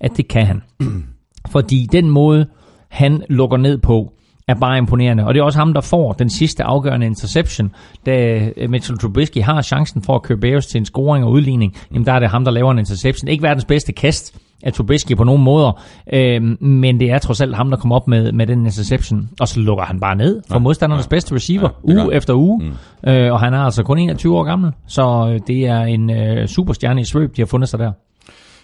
at 0.00 0.16
det 0.16 0.28
kan 0.28 0.46
han. 0.46 0.62
Fordi 1.52 1.86
den 1.92 2.10
måde, 2.10 2.46
han 2.88 3.22
lukker 3.28 3.56
ned 3.56 3.78
på, 3.78 4.12
er 4.48 4.54
bare 4.54 4.78
imponerende. 4.78 5.26
Og 5.26 5.34
det 5.34 5.40
er 5.40 5.44
også 5.44 5.58
ham, 5.58 5.74
der 5.74 5.80
får 5.80 6.12
den 6.12 6.30
sidste 6.30 6.64
afgørende 6.64 7.06
interception, 7.06 7.72
da 8.06 8.48
øh, 8.56 8.70
Mitchell 8.70 8.98
Trubisky 8.98 9.42
har 9.42 9.62
chancen 9.62 10.02
for 10.02 10.14
at 10.14 10.22
køre 10.22 10.38
Bears 10.38 10.66
til 10.66 10.78
en 10.78 10.84
scoring 10.84 11.24
og 11.24 11.30
udligning. 11.30 11.76
Jamen 11.92 12.06
der 12.06 12.12
er 12.12 12.18
det 12.18 12.28
ham, 12.28 12.44
der 12.44 12.50
laver 12.50 12.72
en 12.72 12.78
interception. 12.78 13.28
Ikke 13.28 13.42
verdens 13.42 13.64
bedste 13.64 13.92
kast 13.92 14.34
af 14.62 14.72
Trubisky 14.72 15.16
på 15.16 15.24
nogen 15.24 15.42
måder, 15.42 15.82
øh, 16.12 16.62
men 16.62 17.00
det 17.00 17.10
er 17.10 17.18
trods 17.18 17.40
alt 17.40 17.56
ham, 17.56 17.70
der 17.70 17.76
kommer 17.76 17.96
op 17.96 18.08
med, 18.08 18.32
med 18.32 18.46
den 18.46 18.66
interception. 18.66 19.28
Og 19.40 19.48
så 19.48 19.60
lukker 19.60 19.84
han 19.84 20.00
bare 20.00 20.16
ned 20.16 20.42
for 20.50 20.58
modstandernes 20.58 21.06
bedste 21.06 21.34
receiver, 21.34 21.68
Ja, 21.88 21.92
uge 21.94 22.14
efter 22.14 22.34
uge. 22.34 22.64
Mm. 23.04 23.10
Øh, 23.10 23.32
og 23.32 23.40
han 23.40 23.54
er 23.54 23.58
altså 23.58 23.82
kun 23.82 23.98
21 23.98 24.38
år 24.38 24.44
gammel, 24.44 24.72
så 24.86 25.30
øh, 25.32 25.40
det 25.46 25.66
er 25.66 25.80
en 25.80 26.10
øh, 26.10 26.48
superstjerne 26.48 27.00
i 27.00 27.04
svøb, 27.04 27.36
de 27.36 27.42
har 27.42 27.46
fundet 27.46 27.68
sig 27.68 27.78
der. 27.78 27.92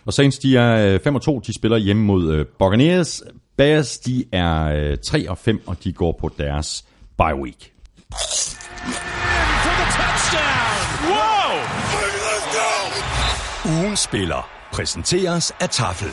Og 0.07 0.13
Saints, 0.13 0.39
de 0.39 0.57
er 0.57 0.95
øh, 0.95 1.01
5 1.05 1.15
og 1.15 1.23
2, 1.23 1.41
de 1.47 1.55
spiller 1.55 1.77
hjemme 1.77 2.05
mod 2.05 2.33
øh, 2.33 2.45
Buccaneers. 2.59 3.23
Bears, 3.57 3.99
de 3.99 4.25
er 4.33 4.65
øh, 4.65 4.99
3 5.05 5.31
og 5.31 5.39
5, 5.39 5.61
og 5.67 5.85
de 5.85 5.93
går 5.93 6.19
på 6.21 6.31
deres 6.39 6.85
bye 7.19 7.41
week. 7.43 7.73
for 9.65 9.73
the 9.81 9.87
touchdown. 9.99 10.79
Wow! 11.11 11.53
Ugen 13.83 13.97
spiller 13.97 14.49
præsenteres 14.73 15.53
af 15.61 15.69
Tafel. 15.71 16.09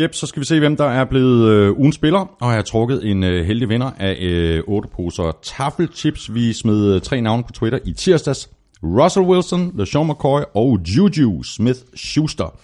Jep, 0.00 0.14
så 0.14 0.26
skal 0.26 0.40
vi 0.40 0.46
se, 0.46 0.58
hvem 0.58 0.76
der 0.76 0.84
er 0.84 1.04
blevet 1.04 1.50
øh, 1.50 1.72
ugens 1.78 1.94
spiller, 1.94 2.20
og 2.40 2.48
jeg 2.48 2.54
har 2.54 2.62
trukket 2.62 3.10
en 3.10 3.24
øh, 3.24 3.46
heldig 3.46 3.68
vinder 3.68 3.90
af 3.98 4.16
øh, 4.20 4.62
8 4.66 4.88
poser 4.96 5.38
taffelchips. 5.42 6.34
Vi 6.34 6.52
smed 6.52 6.94
øh, 6.94 7.00
tre 7.00 7.20
navne 7.20 7.42
på 7.44 7.52
Twitter 7.52 7.78
i 7.84 7.92
tirsdags. 7.92 8.50
Russell 8.82 9.26
Wilson, 9.26 9.72
LeSean 9.74 10.06
McCoy 10.06 10.40
og 10.54 10.78
Juju 10.96 11.42
Smith-Schuster. 11.42 12.58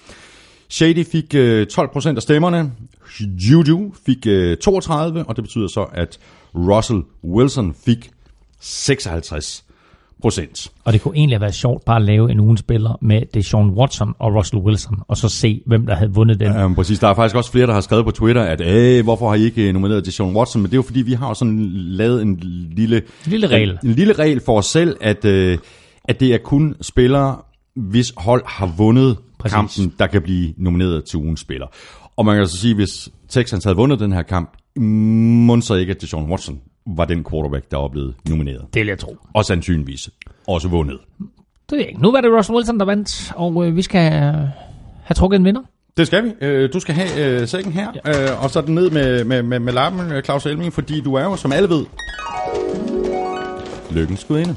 Shady 0.68 1.04
fik 1.12 1.34
øh, 1.34 1.66
12% 1.72 2.16
af 2.16 2.22
stemmerne, 2.22 2.72
Juju 3.20 3.92
fik 4.06 4.26
øh, 4.26 4.56
32, 4.56 5.24
og 5.24 5.36
det 5.36 5.44
betyder 5.44 5.68
så, 5.68 5.86
at 5.92 6.18
Russell 6.54 7.02
Wilson 7.24 7.74
fik 7.84 8.10
56 8.60 9.64
procent. 10.22 10.72
Og 10.84 10.92
det 10.92 11.00
kunne 11.00 11.16
egentlig 11.16 11.36
have 11.36 11.40
været 11.40 11.54
sjovt 11.54 11.84
bare 11.84 11.96
at 11.96 12.02
lave 12.02 12.30
en 12.30 12.40
ugens 12.40 12.60
spiller 12.60 12.98
med 13.02 13.22
Deshaun 13.34 13.70
Watson 13.70 14.14
og 14.18 14.34
Russell 14.34 14.62
Wilson, 14.62 14.98
og 15.08 15.16
så 15.16 15.28
se, 15.28 15.62
hvem 15.66 15.86
der 15.86 15.94
havde 15.94 16.10
vundet 16.10 16.40
den. 16.40 16.52
Ja. 16.52 16.64
Um, 16.64 16.74
præcis, 16.74 16.98
der 16.98 17.08
er 17.08 17.14
faktisk 17.14 17.36
også 17.36 17.52
flere, 17.52 17.66
der 17.66 17.72
har 17.72 17.80
skrevet 17.80 18.04
på 18.04 18.10
Twitter, 18.10 18.42
at 18.42 18.60
øh, 18.60 19.04
hvorfor 19.04 19.28
har 19.28 19.36
I 19.36 19.42
ikke 19.42 19.72
nomineret 19.72 20.06
Deshaun 20.06 20.36
Watson? 20.36 20.62
Men 20.62 20.70
det 20.70 20.74
er 20.74 20.78
jo 20.78 20.82
fordi, 20.82 21.02
vi 21.02 21.12
har 21.12 21.34
sådan 21.34 21.70
lavet 21.72 22.22
en 22.22 22.36
lille, 22.76 23.02
Lille 23.24 23.46
regel. 23.46 23.70
En, 23.70 23.88
en 23.88 23.94
lille 23.94 24.12
regel 24.12 24.40
for 24.40 24.58
os 24.58 24.66
selv, 24.66 24.96
at, 25.00 25.24
øh, 25.24 25.58
at 26.04 26.20
det 26.20 26.34
er 26.34 26.38
kun 26.38 26.74
spillere, 26.80 27.36
hvis 27.76 28.12
hold 28.16 28.42
har 28.46 28.74
vundet 28.76 29.16
Præcis. 29.50 29.54
kampen, 29.54 29.94
der 29.98 30.06
kan 30.06 30.22
blive 30.22 30.54
nomineret 30.56 31.04
til 31.04 31.18
ugens 31.18 31.40
spiller. 31.40 31.66
Og 32.16 32.24
man 32.26 32.36
kan 32.36 32.46
så 32.46 32.56
sige, 32.56 32.74
hvis 32.74 33.08
Texans 33.28 33.64
havde 33.64 33.76
vundet 33.76 34.00
den 34.00 34.12
her 34.12 34.22
kamp, 34.22 34.50
må 34.76 35.60
så 35.60 35.74
ikke, 35.74 35.90
at 35.90 36.00
Deshaun 36.00 36.30
Watson 36.30 36.60
var 36.86 37.04
den 37.04 37.24
quarterback, 37.30 37.70
der 37.70 37.76
var 37.76 37.88
blevet 37.88 38.14
nomineret. 38.28 38.66
Det 38.74 38.80
vil 38.80 38.86
jeg 38.88 38.98
tro. 38.98 39.16
Og 39.34 39.44
sandsynligvis 39.44 40.10
også 40.46 40.68
vundet. 40.68 40.98
Det 41.18 41.26
ved 41.72 41.78
jeg 41.78 41.88
ikke. 41.88 42.02
Nu 42.02 42.12
var 42.12 42.20
det 42.20 42.30
Russell 42.38 42.56
Wilson, 42.56 42.78
der 42.78 42.84
vandt, 42.84 43.32
og 43.36 43.66
øh, 43.66 43.76
vi 43.76 43.82
skal 43.82 44.12
øh, 44.12 44.20
have 45.04 45.14
trukket 45.14 45.38
en 45.38 45.44
vinder. 45.44 45.60
Det 45.96 46.06
skal 46.06 46.24
vi. 46.24 46.30
Øh, 46.40 46.72
Du 46.72 46.80
skal 46.80 46.94
have 46.94 47.40
øh, 47.40 47.48
sækken 47.48 47.72
her, 47.72 47.92
ja. 48.06 48.32
og 48.32 48.50
så 48.50 48.60
den 48.60 48.74
ned 48.74 48.90
med, 48.90 49.24
med, 49.24 49.42
med, 49.42 49.58
med 49.58 49.72
lappen, 49.72 50.22
Claus 50.24 50.46
Elming, 50.46 50.72
fordi 50.72 51.00
du 51.00 51.14
er 51.14 51.24
jo, 51.24 51.36
som 51.36 51.52
alle 51.52 51.68
ved, 51.68 51.84
lykkens 53.90 54.24
gudinde. 54.24 54.56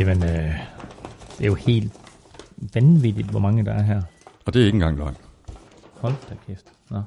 Jamen, 0.00 0.22
øh, 0.22 0.28
det 0.28 1.40
er 1.40 1.46
jo 1.46 1.54
helt 1.54 1.92
vanvittigt, 2.74 3.28
hvor 3.28 3.40
mange 3.40 3.64
der 3.64 3.72
er 3.72 3.82
her. 3.82 4.02
Og 4.46 4.54
det 4.54 4.62
er 4.62 4.66
ikke 4.66 4.76
engang 4.76 4.98
løgn. 4.98 5.16
Hold 6.00 6.14
da 6.30 6.34
kæft. 6.46 6.64
Nå. 6.90 7.00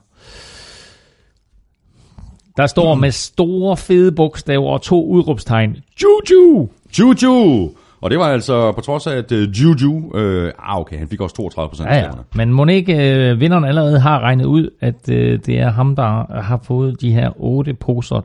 Der 2.57 2.67
står 2.67 2.95
med 2.95 3.11
store 3.11 3.77
fede 3.77 4.11
bogstaver 4.11 4.69
og 4.71 4.81
to 4.81 5.05
udråbstegn. 5.05 5.77
Juju! 6.01 6.69
Juju! 6.99 7.71
Og 8.01 8.09
det 8.09 8.19
var 8.19 8.25
altså 8.25 8.71
på 8.71 8.81
trods 8.81 9.07
af, 9.07 9.15
at 9.15 9.31
uh, 9.31 9.37
Juju, 9.37 10.17
øh, 10.17 10.51
ah 10.59 10.79
okay, 10.79 10.97
han 10.97 11.07
fik 11.07 11.21
også 11.21 11.35
32 11.35 11.69
procent 11.69 11.89
Ja, 11.89 11.95
ja. 11.95 12.09
Men 12.35 12.53
må 12.53 12.65
ikke 12.65 13.13
øh, 13.13 13.39
vinderen 13.39 13.65
allerede 13.65 13.99
har 13.99 14.19
regnet 14.19 14.45
ud, 14.45 14.69
at 14.79 15.09
øh, 15.09 15.39
det 15.45 15.59
er 15.59 15.69
ham, 15.69 15.95
der 15.95 16.41
har 16.41 16.59
fået 16.63 17.01
de 17.01 17.13
her 17.13 17.41
otte 17.41 17.73
poser 17.73 18.21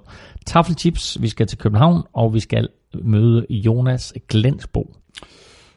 taffelchips. 0.47 1.19
Vi 1.20 1.28
skal 1.28 1.47
til 1.47 1.59
København, 1.59 2.03
og 2.12 2.35
vi 2.35 2.40
skal 2.40 2.69
møde 3.03 3.47
Jonas 3.51 4.15
Glensbo. 4.28 4.90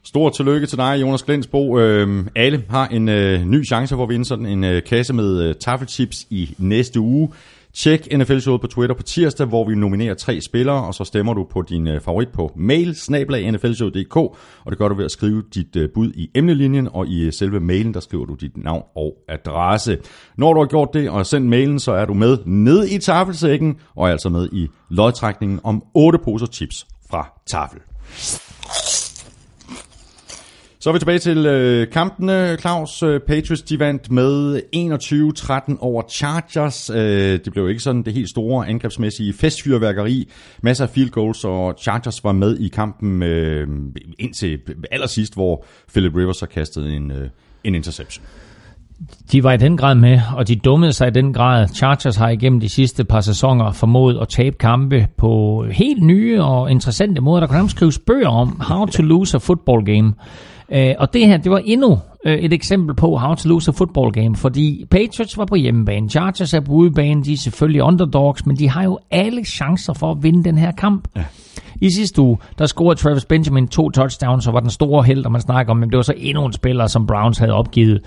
Stort 0.09 0.33
tillykke 0.33 0.67
til 0.67 0.77
dig, 0.77 0.97
Jonas 1.01 1.23
Glensbo. 1.23 1.79
Øh, 1.79 2.25
alle 2.35 2.63
har 2.69 2.87
en 2.87 3.09
øh, 3.09 3.45
ny 3.45 3.65
chance 3.65 3.95
for 3.95 4.03
at 4.03 4.09
vinde 4.09 4.25
sådan 4.25 4.45
en 4.45 4.63
øh, 4.63 4.83
kasse 4.83 5.13
med 5.13 5.43
øh, 5.43 5.55
taffelchips 5.55 6.27
i 6.29 6.55
næste 6.57 6.99
uge. 6.99 7.29
Tjek 7.73 8.07
NFL-showet 8.17 8.61
på 8.61 8.67
Twitter 8.67 8.95
på 8.95 9.03
tirsdag, 9.03 9.47
hvor 9.47 9.67
vi 9.67 9.75
nominerer 9.75 10.13
tre 10.13 10.41
spillere, 10.41 10.83
og 10.83 10.93
så 10.93 11.03
stemmer 11.03 11.33
du 11.33 11.47
på 11.51 11.61
din 11.61 11.87
øh, 11.87 12.01
favorit 12.01 12.29
på 12.29 12.51
mail, 12.55 12.95
snablag 12.95 13.51
nflshow.dk, 13.51 14.15
og 14.15 14.69
det 14.69 14.77
gør 14.77 14.87
du 14.87 14.95
ved 14.95 15.05
at 15.05 15.11
skrive 15.11 15.43
dit 15.53 15.75
øh, 15.75 15.89
bud 15.95 16.11
i 16.15 16.29
emnelinjen, 16.35 16.89
og 16.93 17.07
i 17.07 17.25
øh, 17.25 17.33
selve 17.33 17.59
mailen, 17.59 17.93
der 17.93 17.99
skriver 17.99 18.25
du 18.25 18.33
dit 18.33 18.57
navn 18.57 18.83
og 18.95 19.15
adresse. 19.27 19.97
Når 20.37 20.53
du 20.53 20.59
har 20.59 20.67
gjort 20.67 20.89
det 20.93 21.09
og 21.09 21.25
sendt 21.25 21.47
mailen, 21.47 21.79
så 21.79 21.91
er 21.91 22.05
du 22.05 22.13
med 22.13 22.37
ned 22.45 22.87
i 22.87 22.97
tafelsækken, 22.97 23.75
og 23.95 24.07
er 24.07 24.11
altså 24.11 24.29
med 24.29 24.49
i 24.51 24.67
lodtrækningen 24.89 25.59
om 25.63 25.83
8 25.93 26.19
poser 26.19 26.47
chips 26.47 26.87
fra 27.09 27.33
tafel. 27.51 27.79
Så 30.81 30.89
er 30.89 30.93
vi 30.93 30.99
tilbage 30.99 31.19
til 31.19 31.45
øh, 31.45 31.89
kampene. 31.89 32.57
Claus, 32.59 33.03
øh, 33.03 33.19
Patriots 33.19 33.61
de 33.61 33.79
vandt 33.79 34.11
med 34.11 34.61
21-13 35.75 35.77
over 35.79 36.03
Chargers. 36.09 36.89
Øh, 36.89 37.39
det 37.45 37.51
blev 37.51 37.69
ikke 37.69 37.81
sådan 37.81 38.03
det 38.03 38.13
helt 38.13 38.29
store 38.29 38.67
angrebsmæssige 38.67 39.33
festfyrværkeri. 39.33 40.29
Masser 40.61 40.83
af 40.85 40.89
field 40.89 41.09
goals, 41.09 41.45
og 41.45 41.75
Chargers 41.81 42.23
var 42.23 42.31
med 42.31 42.57
i 42.57 42.67
kampen 42.67 43.23
øh, 43.23 43.67
indtil 44.19 44.59
allersidst, 44.91 45.33
hvor 45.33 45.65
Philip 45.93 46.15
Rivers 46.15 46.39
har 46.39 46.47
kastet 46.47 46.93
en, 46.93 47.11
øh, 47.11 47.29
en 47.63 47.75
interception. 47.75 48.25
De 49.31 49.43
var 49.43 49.51
i 49.51 49.57
den 49.57 49.77
grad 49.77 49.95
med, 49.95 50.21
og 50.35 50.47
de 50.47 50.55
dummede 50.55 50.93
sig 50.93 51.07
i 51.07 51.11
den 51.11 51.33
grad. 51.33 51.67
Chargers 51.67 52.15
har 52.15 52.29
igennem 52.29 52.59
de 52.59 52.69
sidste 52.69 53.03
par 53.03 53.21
sæsoner 53.21 53.71
formået 53.71 54.17
at 54.21 54.27
tabe 54.27 54.57
kampe 54.57 55.07
på 55.17 55.65
helt 55.71 56.03
nye 56.03 56.43
og 56.43 56.71
interessante 56.71 57.21
måder. 57.21 57.39
Der 57.39 57.47
kan 57.47 57.55
nærmest 57.55 57.75
skrives 57.75 57.99
bøger 57.99 58.29
om 58.29 58.61
how 58.69 58.85
to 58.85 59.03
lose 59.03 59.37
a 59.37 59.39
football 59.39 59.85
game. 59.85 60.13
Øh, 60.71 60.95
og 60.99 61.13
det 61.13 61.27
her, 61.27 61.37
det 61.37 61.51
var 61.51 61.61
endnu 61.65 61.99
øh, 62.25 62.37
et 62.37 62.53
eksempel 62.53 62.95
på 62.95 63.17
how 63.17 63.35
to 63.35 63.49
lose 63.49 63.71
a 63.71 63.73
football 63.77 64.11
game, 64.11 64.35
fordi 64.35 64.85
Patriots 64.91 65.37
var 65.37 65.45
på 65.45 65.55
hjemmebane, 65.55 66.09
Chargers 66.09 66.53
er 66.53 66.59
på 66.59 66.71
udebane, 66.71 67.23
de 67.23 67.33
er 67.33 67.37
selvfølgelig 67.37 67.83
underdogs, 67.83 68.45
men 68.45 68.55
de 68.55 68.69
har 68.69 68.83
jo 68.83 68.99
alle 69.11 69.45
chancer 69.45 69.93
for 69.93 70.11
at 70.11 70.17
vinde 70.23 70.43
den 70.43 70.57
her 70.57 70.71
kamp. 70.71 71.07
Ja. 71.15 71.23
I 71.81 71.89
sidste 71.89 72.21
uge, 72.21 72.37
der 72.59 72.65
scorede 72.65 72.99
Travis 72.99 73.25
Benjamin 73.25 73.67
to 73.67 73.89
touchdowns, 73.89 74.47
og 74.47 74.53
var 74.53 74.59
den 74.59 74.69
store 74.69 75.03
held, 75.03 75.25
og 75.25 75.31
man 75.31 75.41
snakker 75.41 75.71
om, 75.71 75.77
men 75.77 75.89
det 75.89 75.97
var 75.97 76.03
så 76.03 76.13
endnu 76.17 76.45
en 76.45 76.53
spiller, 76.53 76.87
som 76.87 77.07
Browns 77.07 77.37
havde 77.37 77.53
opgivet. 77.53 78.01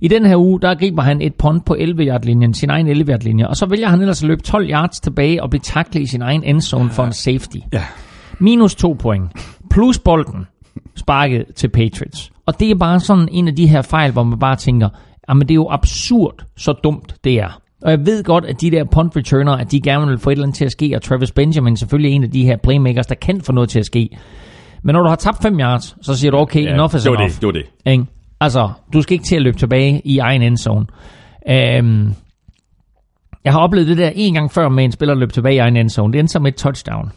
I 0.00 0.08
den 0.08 0.26
her 0.26 0.36
uge, 0.36 0.60
der 0.60 0.74
griber 0.74 1.02
han 1.02 1.22
et 1.22 1.34
punt 1.34 1.64
på 1.64 1.74
11-yard-linjen, 1.74 2.54
sin 2.54 2.70
egen 2.70 2.88
11-yard-linje, 2.88 3.48
og 3.48 3.56
så 3.56 3.66
vælger 3.66 3.88
han 3.88 4.00
ellers 4.00 4.22
at 4.22 4.28
løbe 4.28 4.42
12 4.42 4.70
yards 4.70 5.00
tilbage 5.00 5.42
og 5.42 5.50
blive 5.50 5.60
taklet 5.60 6.02
i 6.02 6.06
sin 6.06 6.22
egen 6.22 6.42
endzone 6.42 6.90
for 6.90 7.04
en 7.04 7.12
safety. 7.12 7.56
Ja. 7.72 7.82
Minus 8.38 8.74
to 8.74 8.92
point. 8.92 9.30
Plus 9.70 9.98
bolden 9.98 10.46
sparket 10.96 11.44
til 11.56 11.68
Patriots. 11.68 12.32
Og 12.46 12.60
det 12.60 12.70
er 12.70 12.74
bare 12.74 13.00
sådan 13.00 13.28
en 13.32 13.48
af 13.48 13.56
de 13.56 13.66
her 13.68 13.82
fejl, 13.82 14.12
hvor 14.12 14.22
man 14.22 14.38
bare 14.38 14.56
tænker, 14.56 14.88
jamen 15.28 15.42
det 15.42 15.50
er 15.50 15.54
jo 15.54 15.68
absurd, 15.70 16.44
så 16.56 16.72
dumt 16.72 17.14
det 17.24 17.32
er. 17.40 17.60
Og 17.82 17.90
jeg 17.90 18.06
ved 18.06 18.24
godt, 18.24 18.44
at 18.44 18.60
de 18.60 18.70
der 18.70 18.84
punt 18.84 19.16
returner, 19.16 19.52
at 19.52 19.70
de 19.70 19.80
gerne 19.80 20.06
vil 20.06 20.18
få 20.18 20.30
et 20.30 20.32
eller 20.32 20.44
andet 20.44 20.56
til 20.56 20.64
at 20.64 20.72
ske, 20.72 20.92
og 20.96 21.02
Travis 21.02 21.32
Benjamin 21.32 21.76
selvfølgelig 21.76 22.10
er 22.10 22.14
en 22.14 22.24
af 22.24 22.30
de 22.30 22.44
her 22.44 22.56
playmakers, 22.56 23.06
der 23.06 23.14
kan 23.14 23.40
få 23.40 23.52
noget 23.52 23.70
til 23.70 23.78
at 23.78 23.86
ske. 23.86 24.08
Men 24.82 24.92
når 24.92 25.02
du 25.02 25.08
har 25.08 25.16
tabt 25.16 25.42
5 25.42 25.60
yards, 25.60 25.96
så 26.02 26.16
siger 26.16 26.30
du, 26.30 26.36
okay, 26.36 26.64
Ja, 26.64 26.74
enough 26.74 26.94
is 26.94 27.02
det 27.02 27.10
var 27.10 27.16
enough. 27.16 27.30
det, 27.32 27.40
det 27.40 27.46
var 27.46 27.52
det. 27.52 27.92
Ikke? 27.92 28.04
Altså, 28.40 28.70
du 28.92 29.02
skal 29.02 29.12
ikke 29.14 29.24
til 29.24 29.36
at 29.36 29.42
løbe 29.42 29.56
tilbage 29.58 30.02
i 30.04 30.18
egen 30.18 30.42
endzone. 30.42 30.86
Øhm, 31.50 32.14
jeg 33.44 33.52
har 33.52 33.60
oplevet 33.60 33.88
det 33.88 33.98
der 33.98 34.10
en 34.14 34.34
gang 34.34 34.50
før 34.52 34.68
med 34.68 34.84
en 34.84 34.92
spiller 34.92 35.14
løb 35.14 35.32
tilbage 35.32 35.54
i 35.54 35.58
egen 35.58 35.76
endzone. 35.76 36.12
Det 36.12 36.18
endte 36.18 36.32
som 36.32 36.46
et 36.46 36.54
touchdown. 36.54 37.10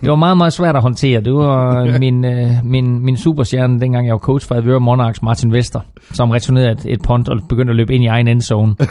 Det 0.00 0.10
var 0.10 0.16
meget, 0.16 0.36
meget 0.36 0.52
svært 0.52 0.76
at 0.76 0.82
håndtere. 0.82 1.20
Det 1.20 1.34
var 1.34 1.84
min, 1.98 2.24
øh, 2.24 2.50
min, 2.64 3.04
min 3.04 3.16
superstjerne, 3.16 3.80
dengang 3.80 4.06
jeg 4.06 4.12
var 4.12 4.18
coach 4.18 4.48
for 4.48 4.54
Avedøre 4.54 4.80
Monarchs, 4.80 5.22
Martin 5.22 5.52
Vester, 5.52 5.80
som 6.12 6.30
returnerede 6.30 6.70
et, 6.70 6.86
et 6.86 7.02
punt 7.02 7.28
og 7.28 7.40
begyndte 7.48 7.70
at 7.70 7.76
løbe 7.76 7.94
ind 7.94 8.04
i 8.04 8.06
egen 8.06 8.28
endzone. 8.28 8.74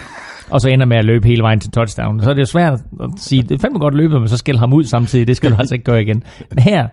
Og 0.49 0.61
så 0.61 0.69
ender 0.69 0.85
med 0.85 0.97
at 0.97 1.05
løbe 1.05 1.27
hele 1.27 1.43
vejen 1.43 1.59
til 1.59 1.71
touchdown. 1.71 2.21
Så 2.21 2.29
er 2.29 2.33
det 2.33 2.41
jo 2.41 2.45
svært 2.45 2.73
at 2.73 3.09
sige, 3.17 3.41
det 3.41 3.51
er 3.51 3.59
fandme 3.59 3.79
godt 3.79 3.93
løbet, 3.95 4.19
men 4.19 4.27
så 4.27 4.37
skælde 4.37 4.59
ham 4.59 4.73
ud 4.73 4.83
samtidig. 4.83 5.27
Det 5.27 5.37
skal 5.37 5.51
du 5.51 5.55
altså 5.59 5.75
ikke 5.75 5.85
gøre 5.85 6.01
igen. 6.01 6.23
Men 6.49 6.63
her, 6.63 6.87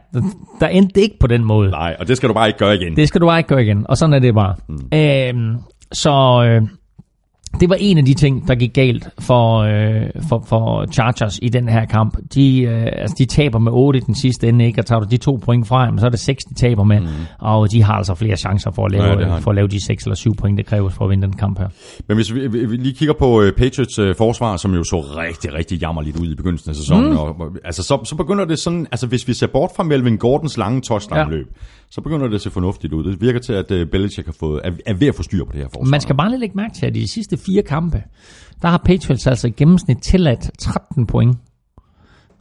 der 0.60 0.68
endte 0.68 0.94
det 0.94 1.00
ikke 1.00 1.16
på 1.20 1.26
den 1.26 1.44
måde. 1.44 1.70
Nej, 1.70 1.96
og 2.00 2.08
det 2.08 2.16
skal 2.16 2.28
du 2.28 2.34
bare 2.34 2.46
ikke 2.46 2.58
gøre 2.58 2.74
igen. 2.74 2.96
Det 2.96 3.08
skal 3.08 3.20
du 3.20 3.26
bare 3.26 3.38
ikke 3.38 3.48
gøre 3.48 3.62
igen. 3.62 3.86
Og 3.88 3.96
sådan 3.96 4.12
er 4.12 4.18
det 4.18 4.34
bare. 4.34 4.54
Mm. 4.68 4.98
Øhm, 4.98 5.56
så 5.92 6.44
øh, 6.48 6.68
det 7.60 7.68
var 7.68 7.76
en 7.80 7.98
af 7.98 8.04
de 8.04 8.14
ting, 8.14 8.48
der 8.48 8.54
gik 8.54 8.74
galt 8.74 9.08
for, 9.18 9.58
øh, 9.58 10.22
for, 10.28 10.44
for 10.46 10.86
Chargers 10.92 11.38
i 11.42 11.48
den 11.48 11.68
her 11.68 11.84
kamp. 11.84 12.16
De, 12.34 12.60
øh, 12.60 12.86
altså, 12.92 13.16
de 13.18 13.24
taber 13.24 13.58
med 13.58 13.72
8 13.74 13.98
i 13.98 14.02
den 14.02 14.14
sidste 14.14 14.48
ende, 14.48 14.66
ikke? 14.66 14.80
og 14.80 14.86
tager 14.86 15.00
du 15.00 15.06
de 15.10 15.16
to 15.16 15.38
point 15.44 15.68
fra 15.68 15.98
så 15.98 16.06
er 16.06 16.10
det 16.10 16.20
6, 16.20 16.44
de 16.44 16.54
taber 16.54 16.84
med. 16.84 17.00
Mm. 17.00 17.06
Og 17.38 17.70
de 17.70 17.82
har 17.82 17.94
altså 17.94 18.14
flere 18.14 18.36
chancer 18.36 18.70
for 18.70 18.84
at, 18.86 18.92
lave, 18.92 19.04
Ja, 19.04 19.38
for 19.38 19.50
at 19.50 19.54
lave 19.54 19.68
de 19.68 19.80
6 19.80 20.04
eller 20.04 20.16
7 20.16 20.34
point, 20.34 20.58
det 20.58 20.66
kræves 20.66 20.94
for 20.94 21.04
at 21.04 21.10
vinde 21.10 21.26
den 21.26 21.36
kamp 21.36 21.58
her. 21.58 21.68
Men 22.08 22.16
hvis 22.16 22.34
vi, 22.34 22.46
vi, 22.46 22.76
lige 22.76 22.94
kigger 22.94 23.14
på 23.18 23.42
øh, 23.42 23.52
Patriots 23.52 23.98
øh, 23.98 24.14
forsvar, 24.16 24.56
som 24.56 24.74
jo 24.74 24.84
så 24.84 25.00
rigtig, 25.00 25.54
rigtig 25.54 25.80
jammerligt 25.80 26.20
ud 26.20 26.26
i 26.26 26.34
begyndelsen 26.34 26.70
af 26.70 26.76
sæsonen, 26.76 27.10
mm. 27.10 27.16
og, 27.16 27.52
altså, 27.64 27.82
så, 27.82 28.00
så 28.04 28.16
begynder 28.16 28.44
det 28.44 28.58
sådan, 28.58 28.86
altså 28.92 29.06
hvis 29.06 29.28
vi 29.28 29.32
ser 29.32 29.46
bort 29.46 29.70
fra 29.76 29.82
Melvin 29.82 30.16
Gordons 30.16 30.56
lange 30.56 30.80
touchdown-løb, 30.80 31.46
ja. 31.46 31.62
Så 31.90 32.00
begynder 32.00 32.26
det 32.26 32.34
at 32.34 32.40
se 32.40 32.50
fornuftigt 32.50 32.92
ud. 32.92 33.04
Det 33.04 33.20
virker 33.20 33.40
til, 33.40 33.52
at 33.52 33.70
øh, 33.70 33.86
Belichick 33.86 34.26
har 34.26 34.36
fået, 34.40 34.60
er, 34.64 34.70
er 34.86 34.94
ved 34.94 35.08
at 35.08 35.14
få 35.14 35.22
styr 35.22 35.44
på 35.44 35.52
det 35.52 35.60
her 35.60 35.68
forsvar. 35.68 35.90
Man 35.90 36.00
skal 36.00 36.16
bare 36.16 36.28
lige 36.28 36.40
lægge 36.40 36.56
mærke 36.56 36.74
til, 36.74 36.86
at 36.86 36.96
i 36.96 37.00
de 37.00 37.08
sidste 37.08 37.36
fire 37.36 37.62
kampe, 37.62 38.02
der 38.62 38.68
har 38.68 38.78
Patriots 38.84 39.26
altså 39.26 39.46
i 39.46 39.50
gennemsnit 39.50 39.98
tilladt 40.02 40.50
13 40.58 41.06
point. 41.06 41.36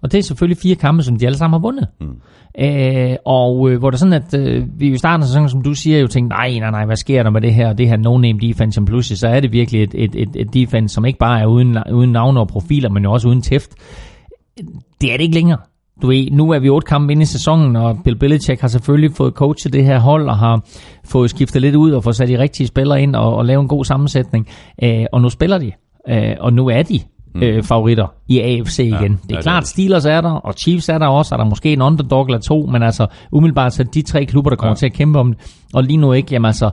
Og 0.02 0.12
det 0.12 0.18
er 0.18 0.22
selvfølgelig 0.24 0.58
fire 0.58 0.76
kampe, 0.76 1.04
som 1.04 1.20
de 1.20 1.26
alle 1.26 1.38
sammen 1.38 1.60
har 1.60 1.62
vundet. 1.62 1.88
Mm. 2.02 2.22
Øh, 2.60 3.16
og 3.26 3.70
øh, 3.70 3.80
hvor 3.80 3.90
det 3.90 3.96
er 3.96 4.00
sådan, 4.00 4.14
at 4.24 4.34
øh, 4.34 4.80
vi 4.80 4.88
i 4.88 4.98
starten 4.98 5.22
af 5.22 5.28
sæsonen, 5.28 5.50
som 5.50 5.62
du 5.62 5.74
siger, 5.74 6.00
jo 6.00 6.08
tænkte, 6.08 6.36
nej, 6.36 6.60
nej, 6.60 6.72
nej, 6.72 6.86
hvad 6.86 6.96
sker 6.96 7.24
der 7.24 7.30
med 7.30 7.42
det 7.42 7.54
her, 7.54 7.74
det 7.74 7.88
her 7.88 7.98
no-name 7.98 8.48
defense, 8.48 8.76
som 8.76 8.86
pludselig, 8.86 9.18
så 9.18 9.28
er 9.28 9.40
det 9.40 9.52
virkelig 9.52 9.84
et, 9.84 9.94
et, 9.96 10.16
et, 10.16 10.30
et 10.36 10.54
defense, 10.54 10.94
som 10.94 11.06
ikke 11.06 11.20
bare 11.20 11.42
er 11.42 11.46
uden, 11.46 11.78
uden 11.94 12.12
navne 12.12 12.40
og 12.40 12.48
profiler, 12.48 12.90
men 12.90 13.04
jo 13.04 13.12
også 13.12 13.28
uden 13.28 13.42
tæft. 13.42 13.72
Det 15.02 15.14
er 15.14 15.18
det 15.18 15.24
ikke 15.24 15.36
længere. 15.36 15.60
Du 16.02 16.08
ved, 16.08 16.32
nu 16.32 16.52
er 16.52 16.60
vi 16.60 16.70
otte 16.70 16.86
kampe 16.86 17.12
inde 17.14 17.22
i 17.22 17.26
sæsonen, 17.26 17.76
og 17.76 17.98
Bill 18.04 18.16
Belichick 18.20 18.62
har 18.62 18.68
selvfølgelig 18.68 19.12
fået 19.16 19.34
coachet 19.34 19.74
det 19.74 19.86
her 19.86 20.00
hold, 20.00 20.30
og 20.30 20.38
har 20.38 20.62
fået 21.06 21.30
skiftet 21.30 21.62
lidt 21.62 21.76
ud 21.76 21.92
og 21.92 22.04
fået 22.04 22.16
sat 22.16 22.28
de 22.28 22.40
rigtige 22.40 22.68
spillere 22.68 23.02
ind 23.02 23.16
og, 23.16 23.36
og 23.36 23.46
lavet 23.46 23.62
en 23.62 23.68
god 23.68 23.86
sammensætning. 23.86 24.48
Øh, 24.84 25.06
og 25.12 25.22
nu 25.22 25.30
spiller 25.30 25.58
de, 25.58 25.72
øh, 26.10 26.36
og 26.40 26.54
nu 26.54 26.68
er 26.70 26.84
de 26.84 27.00
øh, 27.36 27.64
favoritter 27.64 28.08
i 28.28 28.40
AFC 28.40 28.80
igen. 28.80 28.92
Ja, 28.94 29.08
det 29.08 29.10
er 29.32 29.36
ja, 29.36 29.42
klart, 29.42 29.56
er 29.56 29.60
det. 29.60 29.68
Steelers 29.70 30.06
er 30.06 30.22
der, 30.22 30.32
og 30.32 30.54
Chiefs 30.54 30.90
er 30.90 30.98
der 30.98 31.08
også, 31.08 31.36
er 31.36 31.38
der 31.40 31.46
måske 31.46 31.74
en 31.74 31.82
underdog 31.82 32.26
eller 32.26 32.40
to, 32.40 32.66
men 32.72 32.84
altså 32.84 33.08
umiddelbart 33.32 33.74
så 33.74 33.84
er 33.84 33.88
de 33.88 34.02
tre 34.02 34.26
klubber, 34.26 34.50
der 34.50 34.58
kommer 34.58 34.72
Ja. 34.72 34.76
til 34.76 34.86
at 34.86 34.94
kæmpe 34.94 35.20
om 35.20 35.34
det. 35.34 35.56
Og 35.74 35.84
lige 35.84 35.98
nu 35.98 36.14
ikke, 36.14 36.28
jamen 36.32 36.46
altså, 36.46 36.70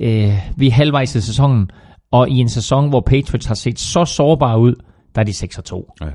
øh, 0.00 0.32
vi 0.56 0.66
er 0.66 0.72
halvvejs 0.72 1.14
i 1.14 1.20
sæsonen, 1.20 1.70
og 2.12 2.28
i 2.28 2.38
en 2.38 2.48
sæson, 2.48 2.88
hvor 2.88 3.00
Patriots 3.00 3.46
har 3.46 3.54
set 3.54 3.78
så 3.78 4.04
sårbare 4.04 4.58
ud, 4.60 4.74
der 5.14 5.20
er 5.20 5.24
de 5.24 5.32
6 5.32 5.58
og 5.58 5.64
2. 5.64 5.92
Ja. 6.00 6.06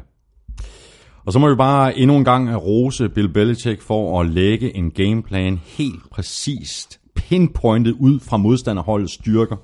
Og 1.25 1.33
så 1.33 1.39
må 1.39 1.49
vi 1.49 1.55
bare 1.55 1.97
endnu 1.97 2.17
en 2.17 2.23
gang 2.23 2.55
rose 2.55 3.09
Bill 3.09 3.29
Belichick 3.29 3.81
for 3.81 4.21
at 4.21 4.29
lægge 4.29 4.77
en 4.77 4.91
gameplan 4.91 5.59
helt 5.65 6.09
præcist, 6.11 6.99
pinpointet 7.15 7.95
ud 7.99 8.19
fra 8.19 8.37
modstanderholdets 8.37 9.13
styrker 9.13 9.55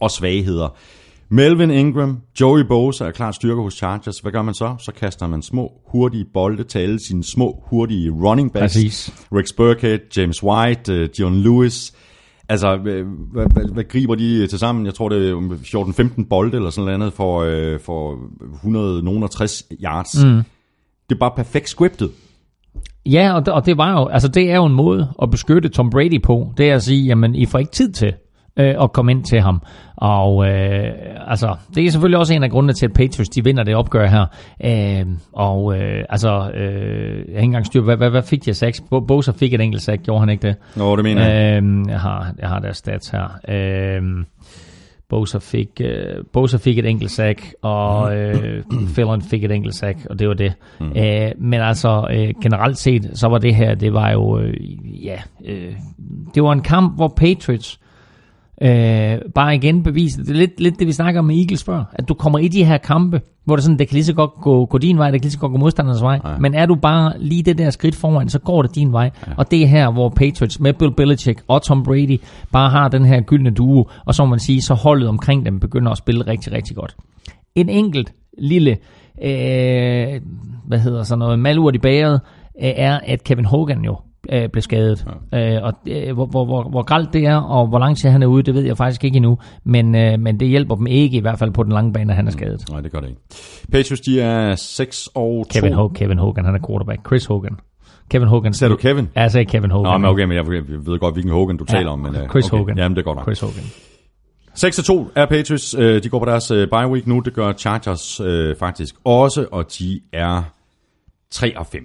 og 0.00 0.10
svagheder. 0.10 0.76
Melvin 1.28 1.70
Ingram, 1.70 2.18
Joey 2.40 2.60
Bosa 2.60 3.04
er 3.04 3.10
klart 3.10 3.34
styrker 3.34 3.62
hos 3.62 3.74
Chargers. 3.74 4.18
Hvad 4.18 4.32
gør 4.32 4.42
man 4.42 4.54
så? 4.54 4.74
Så 4.78 4.92
kaster 4.92 5.26
man 5.26 5.42
små, 5.42 5.72
hurtige 5.86 6.24
bolde 6.34 6.64
til 6.64 6.78
alle 6.78 7.06
sine 7.06 7.24
små, 7.24 7.62
hurtige 7.66 8.10
running 8.10 8.52
backs. 8.52 8.74
Præcis. 8.74 9.26
Rex 9.32 9.52
Burkhead, 9.56 9.98
James 10.16 10.42
White, 10.42 11.02
uh, 11.02 11.08
Dion 11.16 11.34
Lewis. 11.34 11.92
Altså, 12.48 12.76
hvad, 12.82 13.02
hvad, 13.32 13.46
hvad, 13.52 13.72
hvad 13.72 13.84
griber 13.84 14.14
de 14.14 14.46
til 14.46 14.58
sammen? 14.58 14.86
Jeg 14.86 14.94
tror, 14.94 15.08
det 15.08 15.30
er 15.30 16.14
14-15 16.20 16.26
bolde 16.28 16.56
eller 16.56 16.70
sådan 16.70 16.84
noget 16.84 16.94
andet 16.94 17.12
for, 17.12 17.40
øh, 17.40 17.80
for 17.80 18.18
160 18.54 19.62
yards. 19.82 20.24
Mm. 20.24 20.42
Det 21.08 21.14
er 21.14 21.18
bare 21.18 21.32
perfekt 21.36 21.68
scriptet. 21.68 22.10
Ja, 23.06 23.32
og 23.32 23.46
det, 23.46 23.54
og 23.54 23.66
det 23.66 23.78
var 23.78 24.00
jo, 24.00 24.06
altså 24.06 24.28
det 24.28 24.50
er 24.50 24.56
jo 24.56 24.64
en 24.64 24.72
måde 24.74 25.08
at 25.22 25.30
beskytte 25.30 25.68
Tom 25.68 25.90
Brady 25.90 26.22
på, 26.22 26.52
det 26.56 26.70
er 26.70 26.74
at 26.74 26.82
sige, 26.82 27.06
jamen 27.06 27.34
I 27.34 27.46
får 27.46 27.58
ikke 27.58 27.72
tid 27.72 27.92
til 27.92 28.12
øh, 28.58 28.74
at 28.82 28.92
komme 28.92 29.12
ind 29.12 29.24
til 29.24 29.40
ham. 29.40 29.62
Og 29.96 30.48
øh, 30.48 30.90
altså, 31.26 31.56
det 31.74 31.86
er 31.86 31.90
selvfølgelig 31.90 32.18
også 32.18 32.34
en 32.34 32.42
af 32.42 32.50
grundene 32.50 32.72
til, 32.72 32.86
at 32.86 32.92
Patriots 32.92 33.28
de 33.28 33.44
vinder 33.44 33.62
det 33.64 33.74
opgør 33.74 34.06
her. 34.06 34.26
Øh, 34.64 35.06
og 35.32 35.78
øh, 35.78 36.04
altså, 36.08 36.50
øh, 36.54 36.64
jeg 37.10 37.34
har 37.34 37.36
ikke 37.36 37.40
engang 37.40 37.66
styr 37.66 37.80
hvad, 37.80 37.96
hvad, 37.96 38.10
hvad 38.10 38.22
fik 38.22 38.48
af 38.48 38.56
sacks? 38.56 38.80
Bo- 38.90 39.00
Bosa 39.00 39.32
fik 39.32 39.54
et 39.54 39.60
enkelt 39.60 39.82
sack, 39.82 40.02
gjorde 40.02 40.20
han 40.20 40.28
ikke 40.28 40.48
det? 40.48 40.56
Nå, 40.76 40.96
det 40.96 41.04
mener 41.04 41.28
jeg. 41.28 41.62
Øh, 41.62 41.88
jeg, 41.88 42.00
har, 42.00 42.34
jeg 42.38 42.48
har 42.48 42.58
deres 42.58 42.76
stats 42.76 43.08
her. 43.08 43.38
Øh, 43.48 44.02
Bosa 45.08 45.38
fik, 45.38 45.68
øh, 45.80 46.24
Bosa 46.32 46.56
fik 46.56 46.78
et 46.78 46.86
enkelt 46.86 47.10
sack, 47.10 47.54
og 47.62 48.16
øh, 48.16 48.62
Fillon 48.94 49.22
fik 49.22 49.44
et 49.44 49.52
enkelt 49.52 49.74
sack, 49.74 49.98
og 50.10 50.18
det 50.18 50.28
var 50.28 50.34
det. 50.34 50.52
Mm. 50.80 50.92
Men 51.38 51.60
altså, 51.60 52.08
øh, 52.10 52.34
generelt 52.42 52.78
set, 52.78 53.10
så 53.14 53.28
var 53.28 53.38
det 53.38 53.54
her, 53.54 53.74
det 53.74 53.92
var 53.92 54.10
jo, 54.10 54.38
øh, 54.38 54.54
ja, 55.04 55.18
øh, 55.44 55.74
det 56.34 56.42
var 56.42 56.52
en 56.52 56.62
kamp, 56.62 56.96
hvor 56.96 57.08
Patriots 57.08 57.80
øh, 58.62 59.18
bare 59.34 59.54
igen 59.54 59.82
beviste, 59.82 60.22
det 60.22 60.30
er 60.30 60.34
lidt, 60.34 60.60
lidt 60.60 60.78
det, 60.78 60.86
vi 60.86 60.92
snakker 60.92 61.20
om 61.20 61.24
med 61.26 61.36
Eagles 61.36 61.64
før, 61.64 61.84
at 61.92 62.08
du 62.08 62.14
kommer 62.14 62.38
i 62.38 62.48
de 62.48 62.64
her 62.64 62.78
kampe, 62.78 63.20
hvor 63.44 63.56
det 63.56 63.64
sådan, 63.64 63.78
det 63.78 63.88
kan 63.88 63.94
lige 63.94 64.04
så 64.04 64.12
godt 64.14 64.30
gå, 64.42 64.66
gå 64.66 64.78
din 64.78 64.98
vej, 64.98 65.10
det 65.10 65.20
kan 65.20 65.24
lige 65.24 65.32
så 65.32 65.38
godt 65.38 65.52
gå 65.52 65.58
modstanderens 65.58 66.02
vej, 66.02 66.20
Ja. 66.24 66.38
men 66.38 66.54
er 66.54 66.66
du 66.66 66.74
bare 66.74 67.12
lige 67.18 67.42
det 67.42 67.58
der 67.58 67.70
skridt 67.70 67.94
foran, 67.94 68.28
så 68.28 68.38
går 68.38 68.62
det 68.62 68.74
din 68.74 68.92
vej. 68.92 69.10
Ja. 69.26 69.32
Og 69.36 69.50
det 69.50 69.62
er 69.62 69.66
her, 69.66 69.90
hvor 69.90 70.08
Patriots 70.08 70.60
med 70.60 70.72
Bill 70.72 70.92
Belichick 70.94 71.42
og 71.48 71.62
Tom 71.62 71.82
Brady 71.82 72.20
bare 72.52 72.70
har 72.70 72.88
den 72.88 73.04
her 73.04 73.20
gyldne 73.20 73.50
duo, 73.50 73.84
og 74.04 74.14
så 74.14 74.24
må 74.24 74.30
man 74.30 74.38
sige, 74.38 74.62
så 74.62 74.74
holdet 74.74 75.08
omkring 75.08 75.44
dem 75.46 75.60
begynder 75.60 75.92
at 75.92 75.98
spille 75.98 76.26
rigtig, 76.26 76.52
rigtig 76.52 76.76
godt. 76.76 76.96
En 77.54 77.68
enkelt 77.68 78.12
lille 78.38 78.70
øh, 79.22 80.20
hvad 80.66 80.78
hedder 80.78 81.02
sådan 81.02 81.18
noget, 81.18 81.38
malurt 81.38 81.74
i 81.74 81.78
bæret, 81.78 82.20
øh, 82.62 82.70
er, 82.76 83.00
at 83.06 83.24
Kevin 83.24 83.44
Hogan 83.44 83.84
jo 83.84 83.96
øh, 84.32 84.48
blev 84.48 84.62
skadet. 84.62 85.06
Ja. 85.32 85.56
Øh, 85.56 85.62
og 85.64 85.72
øh, 85.88 86.14
hvor, 86.14 86.26
hvor, 86.26 86.44
hvor, 86.44 86.62
hvor 86.70 86.82
gralt 86.82 87.12
det 87.12 87.26
er, 87.26 87.36
og 87.36 87.66
hvor 87.66 87.78
lang 87.78 87.96
tid 87.96 88.08
han 88.10 88.22
er 88.22 88.26
ude, 88.26 88.42
det 88.42 88.54
ved 88.54 88.62
jeg 88.64 88.76
faktisk 88.76 89.04
ikke 89.04 89.16
endnu. 89.16 89.38
Men, 89.64 89.94
øh, 89.94 90.20
men 90.20 90.40
det 90.40 90.48
hjælper 90.48 90.74
dem 90.74 90.86
ikke, 90.86 91.16
i 91.16 91.20
hvert 91.20 91.38
fald 91.38 91.50
på 91.50 91.62
den 91.62 91.72
lange 91.72 91.92
bane, 91.92 92.12
at 92.12 92.16
han 92.16 92.26
er 92.26 92.30
skadet. 92.30 92.64
Nej, 92.70 92.80
det 92.80 92.92
gør 92.92 93.00
det 93.00 93.08
ikke. 93.08 93.20
Patriots, 93.72 94.00
de 94.00 94.20
er 94.20 94.54
6 94.54 95.06
og 95.14 95.46
2. 95.54 95.60
Kevin, 95.60 95.74
Ho- 95.74 95.92
Kevin 95.92 96.18
Hogan, 96.18 96.44
han 96.44 96.54
er 96.54 96.58
quarterback. 96.68 97.06
Chris 97.06 97.26
Hogan. 97.26 97.56
Kevin 98.10 98.28
Hogan. 98.28 98.52
Sagde 98.52 98.72
du 98.72 98.76
Kevin? 98.76 99.08
Ja, 99.16 99.20
jeg 99.20 99.30
sagde 99.30 99.44
Kevin 99.44 99.70
Hogan. 99.70 99.92
Nå, 99.92 99.98
men 99.98 100.10
okay, 100.10 100.24
men 100.24 100.36
jeg 100.36 100.46
ved 100.46 100.98
godt, 100.98 101.14
hvilken 101.14 101.32
Hogan 101.32 101.56
du 101.56 101.64
Ja, 101.68 101.74
taler 101.76 101.90
om. 101.90 101.98
Men, 101.98 102.14
øh, 102.16 102.28
Chris 102.30 102.46
okay. 102.52 102.58
Hogan. 102.58 102.78
Jamen, 102.78 102.96
det 102.96 103.02
er 103.02 103.04
godt 103.04 103.16
nok. 103.16 103.24
Chris 103.26 103.40
Hogan. 103.40 103.64
6 104.54 104.76
2 104.76 105.08
er 105.14 105.26
Patriots. 105.26 105.74
Øh, 105.78 106.02
De 106.02 106.08
går 106.08 106.18
på 106.18 106.24
deres 106.24 106.50
øh, 106.50 106.68
bye 106.68 106.88
week 106.88 107.06
nu. 107.06 107.20
Det 107.20 107.34
gør 107.34 107.52
Chargers 107.52 108.20
øh, 108.20 108.56
faktisk 108.56 108.94
også, 109.04 109.46
og 109.52 109.64
de 109.78 110.00
er 110.12 110.42
3 111.30 111.58
og 111.58 111.66
5. 111.66 111.82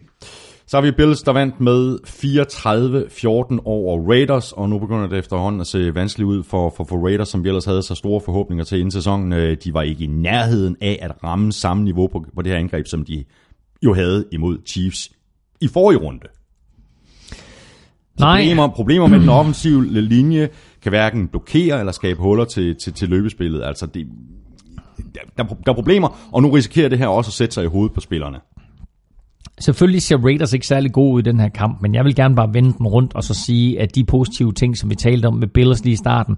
Så 0.72 0.78
har 0.78 0.82
vi 0.82 0.92
Bills, 0.92 1.22
der 1.22 1.32
vandt 1.32 1.60
med 1.60 1.98
34-14 2.08 3.62
over 3.66 4.10
Raiders, 4.10 4.52
og 4.52 4.70
nu 4.70 4.80
begynder 4.80 5.08
det 5.08 5.20
efterhånden 5.20 5.62
at 5.62 5.68
se 5.68 5.96
vanskeligt 5.96 6.28
ud 6.28 6.44
for, 6.44 6.74
for, 6.78 6.84
for 6.84 7.06
Raiders, 7.06 7.30
som 7.30 7.44
vi 7.44 7.50
ellers 7.50 7.66
havde 7.66 7.84
så 7.84 7.96
store 7.96 8.22
forhåbninger 8.26 8.64
til 8.64 8.78
inden 8.78 8.92
sæsonen. 8.92 9.34
Øh, 9.34 9.58
De 9.64 9.74
var 9.74 9.82
ikke 9.82 10.04
i 10.04 10.08
nærheden 10.08 10.76
af 10.82 11.00
at 11.02 11.24
ramme 11.24 11.52
samme 11.52 11.84
niveau 11.84 12.08
på, 12.08 12.26
på 12.36 12.42
det 12.42 12.52
her 12.52 12.60
angreb, 12.60 12.88
som 12.88 13.06
de 13.06 13.24
jo 13.84 13.94
havde 13.94 14.26
imod 14.32 14.58
Chiefs 14.66 15.12
i 15.62 15.68
forrige 15.68 16.00
runde. 16.00 16.28
Nej, 18.20 18.42
Problemer, 18.42 18.68
problemer 18.68 19.08
med 19.08 19.20
den 19.20 19.30
offensive 19.30 19.86
linje 19.86 20.50
kan 20.82 20.90
hverken 20.90 21.28
blokere 21.28 21.80
eller 21.80 21.92
skabe 21.92 22.20
huller 22.20 22.46
til, 22.46 22.76
til, 22.84 22.94
til 22.94 23.10
løbespillet. 23.10 23.64
Altså 23.64 23.86
det, 23.86 24.08
der, 25.38 25.44
der 25.44 25.72
er 25.72 25.76
problemer, 25.76 26.30
og 26.32 26.42
nu 26.42 26.50
risikerer 26.50 26.90
det 26.90 27.00
her 27.00 27.08
også 27.08 27.30
at 27.30 27.34
sætte 27.34 27.54
sig 27.54 27.64
i 27.64 27.68
hovedet 27.68 27.94
på 27.94 28.00
spillerne. 28.00 28.38
Selvfølgelig 29.60 30.02
ser 30.02 30.18
Raiders 30.18 30.54
ikke 30.54 30.68
særlig 30.68 30.92
god 30.92 31.14
ud 31.14 31.20
i 31.20 31.24
den 31.24 31.40
her 31.40 31.50
kamp, 31.50 31.82
men 31.82 31.96
jeg 31.96 32.06
vil 32.06 32.16
gerne 32.16 32.36
bare 32.36 32.54
vende 32.54 32.74
den 32.78 32.88
rundt 32.88 33.16
og 33.16 33.24
så 33.24 33.34
sige, 33.34 33.82
at 33.82 33.96
de 33.96 34.04
positive 34.04 34.54
ting, 34.54 34.78
som 34.78 34.90
vi 34.90 34.96
talte 34.96 35.26
om 35.26 35.34
med 35.34 35.48
Bills 35.48 35.84
lige 35.84 35.94
i 35.94 35.96
starten, 35.96 36.38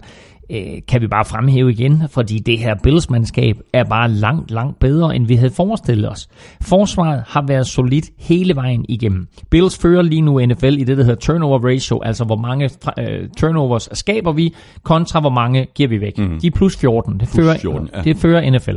øh, 0.50 0.78
kan 0.88 1.00
vi 1.00 1.06
bare 1.06 1.24
fremhæve 1.24 1.72
igen, 1.72 2.02
fordi 2.10 2.38
det 2.38 2.58
her 2.58 2.74
Bills-mandskab 2.82 3.56
er 3.72 3.84
bare 3.84 4.10
langt, 4.10 4.50
langt 4.50 4.78
bedre, 4.78 5.16
end 5.16 5.26
vi 5.26 5.34
havde 5.34 5.50
forestillet 5.50 6.10
os. 6.10 6.28
Forsvaret 6.62 7.22
har 7.26 7.44
været 7.46 7.66
solidt 7.66 8.10
hele 8.18 8.56
vejen 8.56 8.84
igennem. 8.88 9.26
Bills 9.50 9.78
fører 9.78 10.02
lige 10.02 10.20
nu 10.20 10.46
NFL 10.46 10.64
i 10.64 10.84
det, 10.84 10.96
der 10.96 11.04
hedder 11.04 11.20
turnover 11.20 11.68
ratio, 11.68 12.00
altså 12.02 12.24
hvor 12.24 12.36
mange 12.36 12.70
øh, 12.98 13.28
turnovers 13.36 13.88
skaber 13.92 14.32
vi, 14.32 14.54
kontra 14.82 15.20
hvor 15.20 15.30
mange 15.30 15.66
giver 15.74 15.88
vi 15.88 16.00
væk. 16.00 16.18
Mm. 16.18 16.40
De 16.40 16.46
er 16.46 16.50
plus 16.50 16.76
14. 16.76 17.20
Det, 17.20 17.28
fører, 17.28 17.58
14, 17.58 17.88
ja. 17.94 18.02
det 18.02 18.16
fører 18.16 18.50
NFL. 18.50 18.76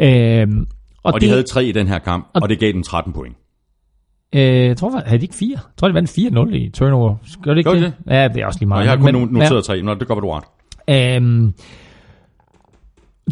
Øh, 0.00 0.66
og, 1.02 1.14
Og 1.14 1.20
de 1.20 1.28
havde 1.28 1.42
tre 1.42 1.64
i 1.64 1.72
den 1.72 1.86
her 1.86 1.98
kamp, 1.98 2.28
og 2.34 2.48
det 2.48 2.58
gav 2.58 2.72
dem 2.72 2.82
13 2.82 3.12
point. 3.12 3.36
Øh, 4.32 4.40
jeg 4.42 4.76
tror, 4.76 5.02
havde 5.06 5.18
de 5.20 5.24
ikke 5.24 5.34
fire? 5.34 5.50
Jeg 5.56 5.60
tror, 5.76 5.88
de 5.88 5.94
vandt 5.94 6.10
4-0 6.50 6.54
i 6.54 6.68
turnover. 6.70 7.14
Gør 7.42 7.50
det 7.50 7.58
ikke 7.58 7.70
Gør 7.70 7.78
de 7.78 7.84
det? 7.84 7.92
Ja, 8.06 8.28
det 8.28 8.42
er 8.42 8.46
også 8.46 8.58
lige 8.60 8.68
meget. 8.68 8.84
jeg 8.84 8.90
har 8.90 8.96
kun 8.96 9.14
Men- 9.14 9.28
noteret 9.32 9.64
tre. 9.64 9.82
Nå, 9.82 9.94
det 9.94 10.08
gør 10.08 10.14
du 10.14 10.30
ret. 10.30 10.44
Ja, 10.88 11.16
øhm, 11.16 11.52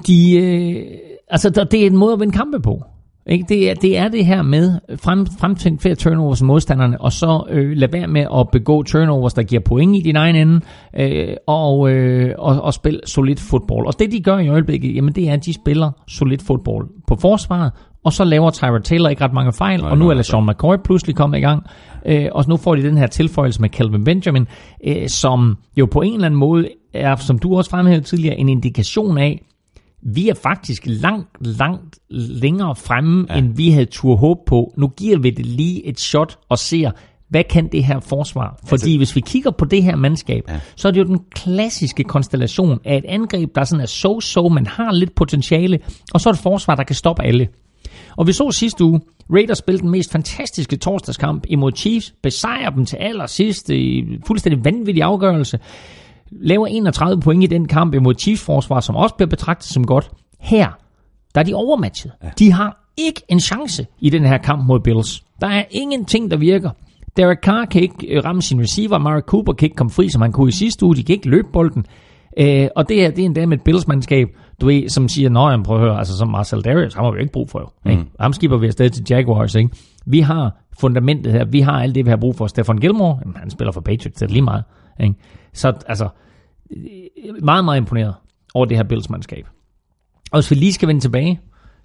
de, 0.06 0.36
øh, 0.36 0.86
altså, 1.28 1.50
der, 1.50 1.64
det 1.64 1.82
er 1.82 1.86
en 1.86 1.96
måde 1.96 2.12
at 2.12 2.20
vinde 2.20 2.32
kampe 2.32 2.60
på. 2.60 2.82
Ikke? 3.28 3.44
Det, 3.48 3.70
er, 3.70 3.74
det 3.74 3.98
er 3.98 4.08
det 4.08 4.26
her 4.26 4.42
med 4.42 4.78
frem, 4.96 5.26
fremtænkt 5.40 5.82
flere 5.82 5.94
turnovers 5.94 6.42
modstanderne, 6.42 7.00
og 7.00 7.12
så 7.12 7.44
øh, 7.50 7.70
lade 7.76 7.92
være 7.92 8.06
med 8.06 8.26
at 8.34 8.48
begå 8.52 8.82
turnovers, 8.82 9.34
der 9.34 9.42
giver 9.42 9.60
point 9.62 9.96
i 9.96 10.00
din 10.00 10.16
egen 10.16 10.36
ende, 10.36 10.60
øh, 10.98 11.34
og, 11.46 11.90
øh, 11.90 12.34
og, 12.38 12.60
og 12.62 12.74
spille 12.74 13.00
solid 13.06 13.36
fodbold. 13.36 13.86
Og 13.86 13.98
det 13.98 14.12
de 14.12 14.20
gør 14.22 14.38
i 14.38 14.48
øjeblikket, 14.48 14.94
jamen 14.94 15.14
det 15.14 15.28
er, 15.28 15.32
at 15.32 15.44
de 15.44 15.52
spiller 15.54 15.90
solid 16.08 16.38
fodbold 16.38 16.86
på 17.06 17.16
forsvaret, 17.20 17.72
og 18.06 18.12
så 18.12 18.24
laver 18.24 18.50
Tyra 18.50 18.78
Taylor 18.78 19.08
ikke 19.08 19.24
ret 19.24 19.32
mange 19.32 19.52
fejl, 19.52 19.80
Nej, 19.80 19.90
og 19.90 19.98
nu 19.98 20.08
er 20.08 20.14
LaShawn 20.14 20.46
McCoy 20.46 20.76
pludselig 20.84 21.16
kommet 21.16 21.38
i 21.38 21.40
gang, 21.40 21.66
øh, 22.06 22.28
og 22.32 22.44
nu 22.48 22.56
får 22.56 22.74
de 22.74 22.82
den 22.82 22.98
her 22.98 23.06
tilføjelse 23.06 23.60
med 23.60 23.68
Calvin 23.68 24.04
Benjamin, 24.04 24.46
øh, 24.86 25.08
som 25.08 25.56
jo 25.76 25.86
på 25.86 26.00
en 26.00 26.14
eller 26.14 26.26
anden 26.26 26.40
måde 26.40 26.68
er, 26.94 27.16
som 27.16 27.38
du 27.38 27.56
også 27.56 27.70
fremhævede 27.70 28.04
tidligere, 28.04 28.36
en 28.38 28.48
indikation 28.48 29.18
af, 29.18 29.42
vi 30.02 30.28
er 30.28 30.34
faktisk 30.34 30.82
langt, 30.86 31.28
langt 31.40 31.98
længere 32.10 32.76
fremme, 32.76 33.26
ja. 33.30 33.38
end 33.38 33.56
vi 33.56 33.70
havde 33.70 33.86
tur 33.86 34.16
håb 34.16 34.38
på. 34.46 34.72
Nu 34.76 34.88
giver 34.88 35.18
vi 35.18 35.30
det 35.30 35.46
lige 35.46 35.86
et 35.86 36.00
shot 36.00 36.38
og 36.48 36.58
ser, 36.58 36.90
hvad 37.28 37.44
kan 37.44 37.68
det 37.72 37.84
her 37.84 38.00
forsvar? 38.00 38.58
Fordi 38.66 38.72
altså, 38.74 38.96
hvis 38.96 39.16
vi 39.16 39.20
kigger 39.20 39.50
på 39.50 39.64
det 39.64 39.82
her 39.82 39.96
mandskab, 39.96 40.42
ja. 40.48 40.60
så 40.76 40.88
er 40.88 40.92
det 40.92 40.98
jo 41.00 41.04
den 41.04 41.20
klassiske 41.34 42.04
konstellation 42.04 42.80
af 42.84 42.96
et 42.96 43.04
angreb, 43.08 43.54
der 43.54 43.64
sådan 43.64 43.82
er 43.82 43.86
so-so, 43.86 44.48
men 44.48 44.66
har 44.66 44.92
lidt 44.92 45.14
potentiale, 45.14 45.78
og 46.14 46.20
så 46.20 46.28
er 46.28 46.32
et 46.32 46.38
forsvar, 46.38 46.74
der 46.74 46.84
kan 46.84 46.96
stoppe 46.96 47.24
alle. 47.24 47.48
Og 48.16 48.26
vi 48.26 48.32
så 48.32 48.50
sidste 48.50 48.84
uge, 48.84 49.00
Raiders 49.32 49.58
spille 49.58 49.80
den 49.80 49.90
mest 49.90 50.12
fantastiske 50.12 50.76
torsdagskamp 50.76 51.46
imod 51.48 51.72
Chiefs, 51.76 52.14
besejrer 52.22 52.70
dem 52.70 52.86
til 52.86 52.96
allersidst 52.96 53.70
i 53.70 54.04
fuldstændig 54.26 54.64
vanvittig 54.64 55.02
afgørelse, 55.02 55.58
laver 56.30 56.66
31 56.66 57.20
point 57.20 57.44
i 57.44 57.46
den 57.46 57.68
kamp 57.68 57.94
imod 57.94 58.14
Chiefs 58.18 58.42
forsvar, 58.42 58.80
som 58.80 58.96
også 58.96 59.14
bliver 59.14 59.28
betragtet 59.28 59.68
som 59.68 59.86
godt. 59.86 60.10
Her, 60.40 60.68
der 61.34 61.40
er 61.40 61.44
de 61.44 61.54
overmatchet. 61.54 62.12
Ja. 62.22 62.28
De 62.38 62.52
har 62.52 62.92
ikke 62.96 63.22
en 63.28 63.40
chance 63.40 63.86
i 64.00 64.10
den 64.10 64.24
her 64.24 64.38
kamp 64.38 64.66
mod 64.66 64.80
Bills. 64.80 65.22
Der 65.40 65.46
er 65.46 65.64
ingenting, 65.70 66.30
der 66.30 66.36
virker. 66.36 66.70
Derek 67.16 67.38
Carr 67.38 67.64
kan 67.64 67.82
ikke 67.82 68.06
øh, 68.06 68.24
ramme 68.24 68.42
sin 68.42 68.60
receiver, 68.60 68.98
Mark 68.98 69.22
Cooper 69.22 69.52
kan 69.52 69.66
ikke 69.66 69.76
komme 69.76 69.90
fri, 69.90 70.08
som 70.08 70.22
han 70.22 70.32
kunne 70.32 70.48
i 70.48 70.52
sidste 70.52 70.86
uge, 70.86 70.96
de 70.96 71.04
kan 71.04 71.14
ikke 71.14 71.28
løbe 71.28 71.48
bolden. 71.52 71.86
Øh, 72.38 72.68
og 72.76 72.88
det 72.88 72.96
her, 72.96 73.10
det 73.10 73.18
er 73.18 73.26
endda 73.26 73.46
med 73.46 73.56
et 73.56 73.62
Bills-mandskab, 73.64 74.28
du 74.60 74.66
ved, 74.66 74.88
som 74.88 75.08
siger, 75.08 75.28
nå, 75.28 75.50
jamen, 75.50 75.64
prøv 75.64 75.76
at 75.76 75.82
høre, 75.82 75.98
altså 75.98 76.16
som 76.16 76.28
Marcel 76.28 76.64
Darius, 76.64 76.94
ham 76.94 77.04
har 77.04 77.10
vi 77.10 77.16
jo 77.16 77.20
ikke 77.20 77.32
brug 77.32 77.50
for 77.50 77.60
jo. 77.60 77.90
Ikke? 77.90 78.04
Ham 78.20 78.32
skipper 78.32 78.56
vi 78.56 78.66
afsted 78.66 78.90
til 78.90 79.04
Jaguars, 79.10 79.54
ikke? 79.54 79.70
Vi 80.06 80.20
har 80.20 80.62
fundamentet 80.80 81.32
her, 81.32 81.44
vi 81.44 81.60
har 81.60 81.72
alt 81.72 81.94
det, 81.94 82.04
vi 82.04 82.10
har 82.10 82.16
brug 82.16 82.36
for. 82.36 82.46
Stefan 82.46 82.78
Gilmore, 82.78 83.18
jamen, 83.20 83.36
han 83.36 83.50
spiller 83.50 83.72
for 83.72 83.80
Patriots, 83.80 84.18
det 84.18 84.28
er 84.28 84.32
lige 84.32 84.42
meget. 84.42 84.64
Ikke? 85.00 85.14
Så 85.52 85.72
altså, 85.86 86.08
meget, 87.42 87.64
meget 87.64 87.80
imponeret 87.80 88.14
over 88.54 88.66
det 88.66 88.76
her 88.76 88.84
Bills-mandskab. 88.84 89.46
Og 90.32 90.40
hvis 90.40 90.50
vi 90.50 90.56
lige 90.56 90.72
skal 90.72 90.88
vende 90.88 91.00
tilbage 91.00 91.40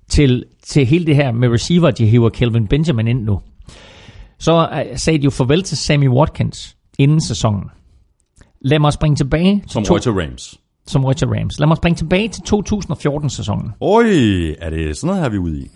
til, 0.10 0.46
til 0.64 0.86
hele 0.86 1.06
det 1.06 1.16
her 1.16 1.32
med 1.32 1.50
receiver, 1.50 1.92
de 1.92 2.06
hiver 2.06 2.30
Kelvin 2.30 2.68
Benjamin 2.68 3.08
ind 3.08 3.24
nu, 3.24 3.40
så 4.40 4.70
øh, 4.74 4.98
sagde 4.98 5.20
de 5.20 5.24
jo 5.24 5.30
farvel 5.30 5.64
til 5.64 5.78
Sammy 5.78 6.08
Watkins 6.08 6.78
inden 7.00 7.22
sæsonen. 7.22 7.64
Lad 8.62 8.80
mig 8.80 8.94
springe 8.94 9.16
tilbage 9.16 9.60
til 9.62 9.70
Som 9.70 9.84
to, 9.84 9.96
Rams. 9.96 10.60
Som 10.88 11.06
til 11.18 11.28
Rams. 11.28 11.60
Lad 11.60 11.68
mig 11.68 11.78
springe 11.78 11.98
tilbage 11.98 12.28
til 12.28 12.42
2014-sæsonen. 12.56 13.72
Oj, 13.82 14.04
er 14.60 14.70
det 14.70 14.98
sådan 14.98 15.08
noget 15.08 15.22
her, 15.22 15.30
vi 15.30 15.36
er 15.36 15.40
ude 15.40 15.60
i? 15.60 15.68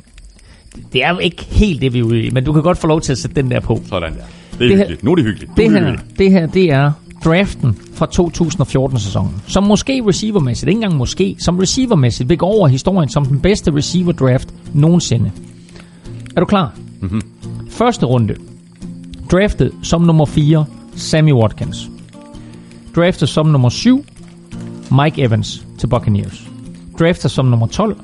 Det 0.94 1.03
er 1.03 1.10
jo 1.10 1.18
ikke 1.19 1.44
helt 1.44 1.82
det, 1.82 1.94
vi 1.94 1.99
er 1.99 2.03
ude 2.03 2.23
i, 2.23 2.30
men 2.30 2.44
du 2.44 2.53
kan 2.53 2.61
godt 2.64 2.77
få 2.77 2.88
lov 2.88 3.02
til 3.02 3.11
at 3.11 3.18
sætte 3.18 3.41
den 3.41 3.52
der 3.52 3.60
på. 3.60 3.82
Sådan 3.90 4.14
der. 4.14 4.18
Det 4.18 4.23
er 4.53 4.57
Det 4.57 4.69
det 4.69 4.69
her- 4.69 4.77
hyggeligt. 4.77 5.03
Nu 5.03 5.11
er 5.11 5.15
det 5.15 5.26
hyggeligt. 5.26 5.52
Det 5.57 5.65
er 5.65 5.69
her, 5.72 5.98
det 6.18 6.32
her, 6.32 6.48
det 6.48 6.72
er 6.72 6.91
draften 7.26 7.77
fra 7.94 8.06
2014-sæsonen, 8.06 9.41
som 9.48 9.64
måske 9.64 10.03
receivermæssigt, 10.07 10.69
ikke 10.69 10.77
engang 10.77 10.95
måske, 10.98 11.36
som 11.40 11.60
receivermæssigt 11.60 12.30
vil 12.30 12.38
gå 12.38 12.45
over 12.45 12.68
historien 12.68 13.10
som 13.10 13.26
den 13.26 13.40
bedste 13.40 13.72
receiver 13.76 14.11
draft 14.11 14.53
nogensinde. 14.73 15.32
Er 16.36 16.40
du 16.40 16.45
klar? 16.45 16.73
Mm-hmm. 17.02 17.22
Første 17.69 18.06
runde. 18.06 18.36
Draftet 19.32 19.72
som 19.84 20.02
nummer 20.02 20.26
4, 20.26 20.65
Sammy 20.95 21.32
Watkins. 21.34 21.90
Draftet 22.95 23.30
som 23.30 23.45
nummer 23.48 23.69
7, 23.69 24.06
Mike 24.91 25.21
Evans 25.21 25.65
til 25.77 25.87
Buccaneers. 25.87 26.47
Drafter 26.99 27.29
som 27.29 27.45
nummer 27.45 27.67
12, 27.67 27.97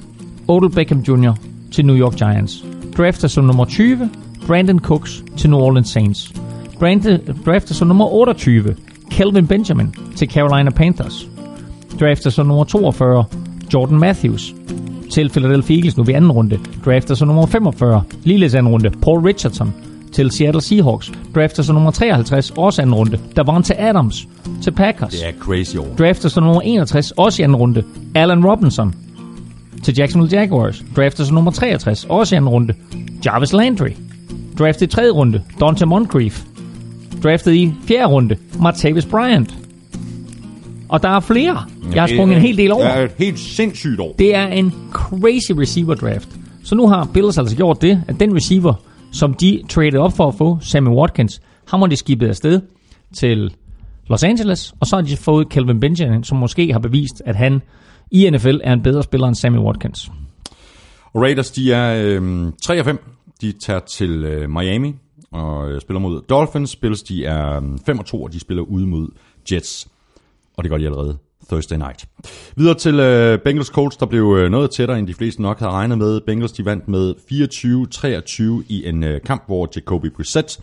Odell 0.48 0.72
Beckham 0.74 1.00
Jr. 1.00 1.32
til 1.72 1.86
New 1.86 1.96
York 1.96 2.16
Giants. 2.16 2.66
Drafter 2.98 3.28
som 3.28 3.46
nummer 3.46 3.66
20, 3.66 4.10
Brandon 4.48 4.80
Cooks 4.80 5.24
til 5.38 5.50
New 5.50 5.60
Orleans 5.60 5.90
Saints. 5.90 6.34
Draftet, 7.46 7.76
som 7.76 7.88
nummer 7.88 8.06
28, 8.06 8.76
Kelvin 9.12 9.48
Benjamin 9.48 9.94
til 10.16 10.30
Carolina 10.30 10.70
Panthers. 10.70 11.28
Drafter 12.00 12.30
som 12.30 12.48
nummer 12.48 12.64
42, 12.64 13.26
Jordan 13.74 14.00
Matthews 14.00 14.54
til 15.12 15.30
Philadelphia 15.30 15.76
Eagles 15.76 15.98
nu 15.98 16.04
ved 16.04 16.14
anden 16.14 16.32
runde. 16.32 16.60
Drafter 16.86 17.16
som 17.16 17.28
nummer 17.28 17.46
45, 17.46 18.04
ligeledes 18.24 18.56
anden 18.56 18.72
runde, 18.74 18.90
Paul 18.90 19.20
Richardson 19.20 19.74
til 20.14 20.32
Seattle 20.32 20.62
Seahawks. 20.62 21.12
Draftet 21.36 21.66
som 21.66 21.76
nummer 21.76 21.92
53, 21.92 22.52
også 22.58 22.82
anden 22.82 22.96
runde, 22.96 23.20
Davante 23.36 23.80
Adams 23.80 24.28
til 24.64 24.72
Packers. 24.72 25.12
Det 25.12 25.28
er 25.28 25.32
crazy 25.40 25.76
år. 25.78 25.96
Draftet 26.00 26.32
som 26.32 26.44
nummer 26.44 26.62
61, 26.62 27.12
også 27.12 27.42
i 27.42 27.44
anden 27.44 27.56
runde, 27.56 27.84
Allen 28.16 28.46
Robinson 28.46 28.96
til 29.84 29.94
Jacksonville 29.98 30.40
Jaguars. 30.40 30.84
Draftet 30.96 31.28
som 31.28 31.36
nummer 31.36 31.52
63, 31.52 32.06
også 32.10 32.36
i 32.36 32.38
anden 32.38 32.50
runde, 32.50 32.74
Jarvis 33.26 33.54
Landry. 33.54 33.90
Draftet 34.60 34.82
i 34.82 34.88
tredje 34.88 35.12
runde, 35.12 35.42
Dante 35.60 35.86
Moncrief. 35.86 36.44
Draftet 37.24 37.54
i 37.54 37.74
fjerde 37.88 38.06
runde, 38.06 38.36
Martavis 38.60 39.06
Bryant. 39.06 39.56
Og 40.90 41.04
der 41.04 41.10
er 41.10 41.20
flere. 41.20 41.64
Jeg 41.94 42.02
har 42.02 42.08
sprunget 42.08 42.36
en 42.36 42.42
hel 42.42 42.58
del 42.58 42.72
over. 42.72 42.84
Det 42.84 43.00
er 43.00 43.04
et 43.04 43.12
helt 43.18 43.40
sindssygt 43.40 44.00
år. 44.00 44.16
Det 44.20 44.36
er 44.36 44.48
en 44.48 44.74
crazy 44.92 45.52
receiver 45.52 45.94
draft. 45.94 46.30
Så 46.64 46.76
nu 46.76 46.88
har 46.88 47.10
Bills 47.14 47.38
altså 47.38 47.56
gjort 47.56 47.82
det, 47.82 48.04
at 48.08 48.20
den 48.20 48.36
receiver, 48.36 48.74
som 49.12 49.34
de 49.34 49.64
traded 49.70 50.00
op 50.00 50.14
for 50.14 50.28
at 50.28 50.36
få, 50.36 50.58
Sammy 50.62 50.90
Watkins, 50.90 51.42
ham 51.68 51.80
har 51.80 51.88
de 51.88 51.96
skibet 51.96 52.28
afsted 52.28 52.62
til 53.14 53.56
Los 54.08 54.24
Angeles, 54.24 54.74
og 54.80 54.88
så 54.88 54.96
har 54.96 55.04
de 55.04 55.18
fået 55.18 55.48
Calvin 55.48 55.80
Benjamin, 55.80 56.24
som 56.24 56.38
måske 56.38 56.72
har 56.72 56.80
bevist, 56.80 57.22
at 57.26 57.36
han 57.36 57.62
i 58.12 58.30
NFL 58.30 58.58
er 58.64 58.74
en 58.74 58.82
bedre 58.82 59.04
spiller 59.04 59.28
end 59.28 59.36
Sammy 59.36 59.58
Watkins. 59.58 60.12
Og 61.14 61.22
Raiders, 61.22 61.52
de 61.52 61.74
er 61.74 62.04
øh, 62.06 62.52
3 62.64 62.80
og 62.80 62.86
5. 62.86 63.00
De 63.42 63.52
tager 63.52 63.80
til 63.80 64.24
øh, 64.24 64.50
Miami 64.50 64.96
og 65.32 65.72
øh, 65.72 65.82
spiller 65.82 66.00
mod 66.00 66.22
Dolphins. 66.30 66.76
Bills, 66.76 67.04
de 67.04 67.26
er 67.26 67.56
øhm, 67.56 67.80
5 67.80 68.00
og 68.00 68.06
2, 68.06 68.24
og 68.24 68.34
de 68.34 68.40
spiller 68.40 68.64
ude 68.64 68.88
mod 68.88 69.08
Jets. 69.52 69.88
Og 70.58 70.64
det 70.64 70.72
gør 70.72 70.78
de 70.78 70.86
allerede 70.86 71.18
Thursday 71.52 71.78
night. 71.78 72.06
Videre 72.56 72.76
til 72.76 73.00
øh, 73.00 73.40
Bengals 73.40 73.68
Colts, 73.68 73.98
der 73.98 74.06
blev 74.06 74.38
øh, 74.40 74.52
noget 74.52 74.72
tættere, 74.72 75.00
end 75.00 75.08
de 75.08 75.14
fleste 75.14 75.42
nok 75.42 75.60
havde 75.60 75.72
regnet 75.72 75.98
med. 75.98 76.22
Bengals, 76.22 76.52
de 76.52 76.66
vandt 76.66 76.88
med 76.88 77.14
24-23 78.62 78.66
i 78.70 78.88
en 78.88 79.04
øh, 79.04 79.22
kamp, 79.22 79.44
hvor 79.48 79.70
Jacoby 79.76 80.06
Brissett 80.16 80.60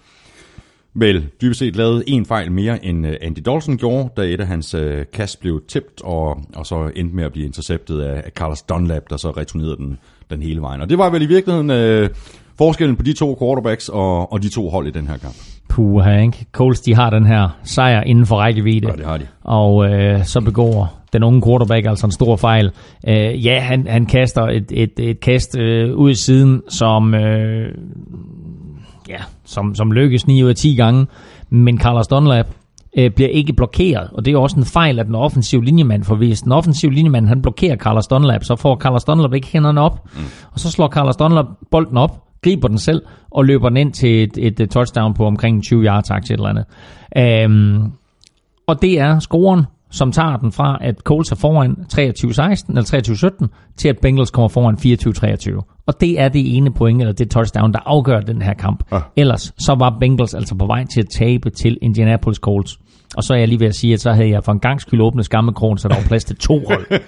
vel 0.94 1.28
dybest 1.42 1.58
set 1.58 1.76
lavede 1.76 2.04
en 2.06 2.26
fejl 2.26 2.52
mere, 2.52 2.84
end 2.84 3.06
øh, 3.06 3.16
Andy 3.20 3.38
Dalton 3.38 3.76
gjorde, 3.76 4.08
da 4.16 4.22
et 4.22 4.40
af 4.40 4.46
hans 4.46 4.74
øh, 4.74 5.04
kast 5.12 5.40
blev 5.40 5.62
tippet, 5.68 6.02
og, 6.04 6.42
og 6.54 6.66
så 6.66 6.90
endte 6.96 7.16
med 7.16 7.24
at 7.24 7.32
blive 7.32 7.46
interceptet 7.46 8.00
af, 8.00 8.22
af 8.24 8.30
Carlos 8.30 8.62
Dunlap, 8.62 9.02
der 9.10 9.16
så 9.16 9.30
returnerede 9.30 9.76
den, 9.76 9.98
den 10.30 10.42
hele 10.42 10.60
vejen. 10.60 10.80
Og 10.80 10.90
det 10.90 10.98
var 10.98 11.10
vel 11.10 11.22
i 11.22 11.26
virkeligheden 11.26 11.70
øh, 11.70 12.10
forskellen 12.58 12.96
på 12.96 13.02
de 13.02 13.12
to 13.12 13.36
quarterbacks 13.40 13.88
og, 13.88 14.32
og 14.32 14.42
de 14.42 14.48
to 14.48 14.68
hold 14.68 14.86
i 14.86 14.90
den 14.90 15.06
her 15.06 15.16
kamp. 15.16 15.36
Puh, 15.68 16.22
ikke? 16.22 16.46
Colts, 16.52 16.80
de 16.80 16.94
har 16.94 17.10
den 17.10 17.26
her 17.26 17.48
sejr 17.64 18.00
inden 18.00 18.26
for 18.26 18.36
rækkevidde. 18.36 18.88
Ja, 18.88 18.96
det 18.96 19.06
har 19.06 19.16
de. 19.16 19.26
Og 19.44 19.90
øh, 19.90 20.24
så 20.24 20.40
begår 20.40 20.98
den 21.12 21.22
unge 21.22 21.42
quarterback 21.42 21.86
altså 21.86 22.06
en 22.06 22.12
stor 22.12 22.36
fejl. 22.36 22.70
Øh, 23.08 23.46
ja, 23.46 23.60
han, 23.60 23.86
han 23.86 24.06
kaster 24.06 24.42
et, 24.42 24.66
et, 24.70 24.92
et 24.98 25.20
kast 25.20 25.58
øh, 25.58 25.94
ud 25.94 26.10
i 26.10 26.14
siden, 26.14 26.62
som, 26.68 27.14
øh, 27.14 27.74
ja, 29.08 29.18
som, 29.44 29.74
som 29.74 29.92
lykkes 29.92 30.26
9 30.26 30.42
ud 30.42 30.48
af 30.48 30.54
10 30.54 30.74
gange. 30.74 31.06
Men 31.50 31.80
Carlos 31.80 32.06
Dunlap 32.06 32.46
øh, 32.98 33.10
bliver 33.10 33.30
ikke 33.30 33.52
blokeret, 33.52 34.08
og 34.12 34.24
det 34.24 34.34
er 34.34 34.38
også 34.38 34.56
en 34.56 34.64
fejl 34.64 34.98
af 34.98 35.04
den 35.04 35.14
offensive 35.14 35.64
linjemand, 35.64 36.04
for 36.04 36.14
hvis 36.14 36.40
den 36.40 36.52
offensive 36.52 36.92
linjemand 36.92 37.26
han 37.28 37.42
blokerer 37.42 37.76
Carlos 37.76 38.06
Dunlap, 38.06 38.44
så 38.44 38.56
får 38.56 38.76
Carlos 38.76 39.04
Dunlap 39.04 39.34
ikke 39.34 39.48
hænderne 39.52 39.80
op, 39.80 40.04
mm. 40.14 40.20
og 40.52 40.60
så 40.60 40.70
slår 40.70 40.88
Carlos 40.88 41.16
Dunlap 41.16 41.46
bolden 41.70 41.96
op, 41.96 42.27
griber 42.42 42.68
den 42.68 42.78
selv, 42.78 43.02
og 43.30 43.44
løber 43.44 43.68
den 43.68 43.76
ind 43.76 43.92
til 43.92 44.22
et, 44.22 44.38
et, 44.38 44.60
et 44.60 44.70
touchdown 44.70 45.14
på 45.14 45.26
omkring 45.26 45.62
20 45.62 45.84
yards, 45.84 46.10
et 46.10 46.30
eller 46.30 46.48
andet. 46.48 46.64
Øhm, 47.16 47.92
og 48.66 48.82
det 48.82 49.00
er 49.00 49.18
scoren, 49.18 49.64
som 49.90 50.12
tager 50.12 50.36
den 50.36 50.52
fra, 50.52 50.78
at 50.80 50.98
Colts 50.98 51.32
er 51.32 51.36
foran 51.36 51.70
23-16 51.70 51.98
eller 52.68 53.42
23-17, 53.42 53.74
til 53.76 53.88
at 53.88 53.98
Bengals 54.02 54.30
kommer 54.30 54.48
foran 54.48 54.74
24-23. 54.74 55.82
Og 55.86 56.00
det 56.00 56.20
er 56.20 56.28
det 56.28 56.56
ene 56.56 56.72
point, 56.72 57.00
eller 57.00 57.12
det 57.12 57.30
touchdown, 57.30 57.72
der 57.72 57.78
afgør 57.86 58.20
den 58.20 58.42
her 58.42 58.54
kamp. 58.54 58.84
Ah. 58.90 59.02
Ellers 59.16 59.52
så 59.58 59.74
var 59.78 59.96
Bengals 60.00 60.34
altså 60.34 60.54
på 60.54 60.66
vej 60.66 60.84
til 60.84 61.00
at 61.00 61.08
tabe 61.08 61.50
til 61.50 61.78
Indianapolis 61.82 62.38
Colts. 62.38 62.78
Og 63.16 63.24
så 63.24 63.34
er 63.34 63.38
jeg 63.38 63.48
lige 63.48 63.60
ved 63.60 63.66
at 63.66 63.74
sige, 63.74 63.94
at 63.94 64.00
så 64.00 64.12
havde 64.12 64.28
jeg 64.28 64.44
for 64.44 64.52
en 64.52 64.60
gang 64.60 64.80
skyld 64.80 65.00
åbnet 65.00 65.24
skammekronen, 65.24 65.78
så 65.78 65.88
der 65.88 65.94
var 65.94 66.02
plads 66.02 66.24
til 66.24 66.36
to 66.36 66.62
hold. 66.68 66.86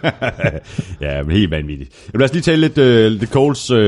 Ja, 1.00 1.22
men 1.22 1.36
helt 1.36 1.50
vanvittigt. 1.50 1.90
Jeg 2.06 2.12
vil 2.12 2.18
lad 2.18 2.28
os 2.28 2.32
lige 2.32 2.42
tale 2.42 2.60
lidt, 2.60 2.78
uh, 2.78 3.20
lidt 3.20 3.30
Coles, 3.30 3.70
uh, 3.70 3.78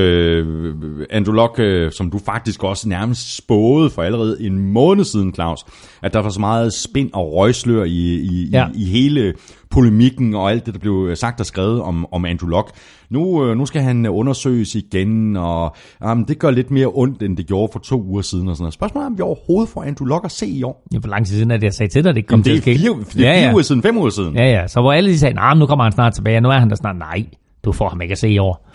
Andrew 1.10 1.34
Luck, 1.34 1.58
uh, 1.58 1.92
som 1.92 2.10
du 2.10 2.18
faktisk 2.18 2.64
også 2.64 2.88
nærmest 2.88 3.36
spåede 3.36 3.90
for 3.90 4.02
allerede 4.02 4.36
en 4.40 4.58
måned 4.58 5.04
siden, 5.04 5.34
Claus, 5.34 5.64
at 6.02 6.12
der 6.12 6.22
var 6.22 6.30
så 6.30 6.40
meget 6.40 6.72
spind 6.72 7.10
og 7.12 7.32
røgslør 7.32 7.84
i, 7.84 8.14
i, 8.14 8.48
ja. 8.52 8.66
i, 8.74 8.82
i 8.82 8.84
hele 8.84 9.34
polemikken 9.72 10.34
og 10.34 10.50
alt 10.50 10.66
det, 10.66 10.74
der 10.74 10.80
blev 10.80 11.16
sagt 11.16 11.40
og 11.40 11.46
skrevet 11.46 11.82
om, 11.82 12.06
om 12.12 12.24
Andrew 12.24 12.48
Luck. 12.50 12.70
Nu, 13.10 13.44
øh, 13.44 13.56
nu 13.56 13.66
skal 13.66 13.82
han 13.82 14.06
øh, 14.06 14.14
undersøges 14.16 14.74
igen, 14.74 15.36
og 15.36 15.76
um, 16.10 16.24
det 16.24 16.38
gør 16.38 16.50
lidt 16.50 16.70
mere 16.70 16.90
ondt, 16.94 17.22
end 17.22 17.36
det 17.36 17.46
gjorde 17.46 17.68
for 17.72 17.78
to 17.78 18.02
uger 18.02 18.22
siden. 18.22 18.48
Og 18.48 18.56
sådan 18.56 18.62
noget. 18.62 18.74
Spørgsmålet 18.74 19.04
er, 19.04 19.10
om 19.10 19.18
vi 19.18 19.22
overhovedet 19.22 19.68
får 19.68 19.82
Andrew 19.82 20.06
Luck 20.06 20.24
at 20.24 20.30
se 20.30 20.46
i 20.46 20.62
år. 20.62 20.86
Ja, 20.92 20.98
hvor 20.98 21.08
lang 21.08 21.26
tid 21.26 21.34
siden 21.34 21.50
er 21.50 21.56
det, 21.56 21.64
jeg 21.64 21.74
sagde 21.74 21.92
til 21.92 22.04
dig, 22.04 22.14
det 22.14 22.26
kom 22.26 22.34
Jamen, 22.36 22.44
til 22.44 22.52
det 22.52 22.58
at 22.58 22.68
er 22.68 22.74
ske? 22.74 22.80
fire, 22.80 23.22
det 23.22 23.28
er 23.28 23.42
fire 23.42 23.52
uger 23.52 23.62
siden, 23.62 23.82
fem 23.82 23.96
uger 23.96 24.10
siden. 24.10 24.36
Ja, 24.36 24.50
ja. 24.50 24.66
Så 24.66 24.80
hvor 24.80 24.92
alle 24.92 25.10
de 25.10 25.18
sagde, 25.18 25.34
nej, 25.34 25.48
nah, 25.54 25.58
nu 25.58 25.66
kommer 25.66 25.84
han 25.84 25.92
snart 25.92 26.14
tilbage, 26.14 26.40
nu 26.40 26.48
er 26.48 26.58
han 26.58 26.70
der 26.70 26.76
snart, 26.76 26.96
nej, 26.98 27.24
du 27.64 27.72
får 27.72 27.88
ham 27.88 28.00
ikke 28.00 28.12
at 28.12 28.18
se 28.18 28.28
i 28.28 28.38
år. 28.38 28.68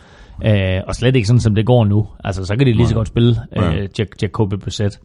Øh, 0.45 0.81
og 0.87 0.95
slet 0.95 1.15
ikke 1.15 1.27
sådan, 1.27 1.39
som 1.39 1.55
det 1.55 1.65
går 1.65 1.85
nu. 1.85 2.07
Altså, 2.23 2.45
så 2.45 2.55
kan 2.55 2.67
de 2.67 2.73
lige 2.73 2.87
så 2.87 2.93
godt 2.95 3.07
spille 3.07 3.35
øh, 3.57 3.87
Jac- 3.99 4.17
Jacoby 4.21 4.53
Brissett. 4.53 4.99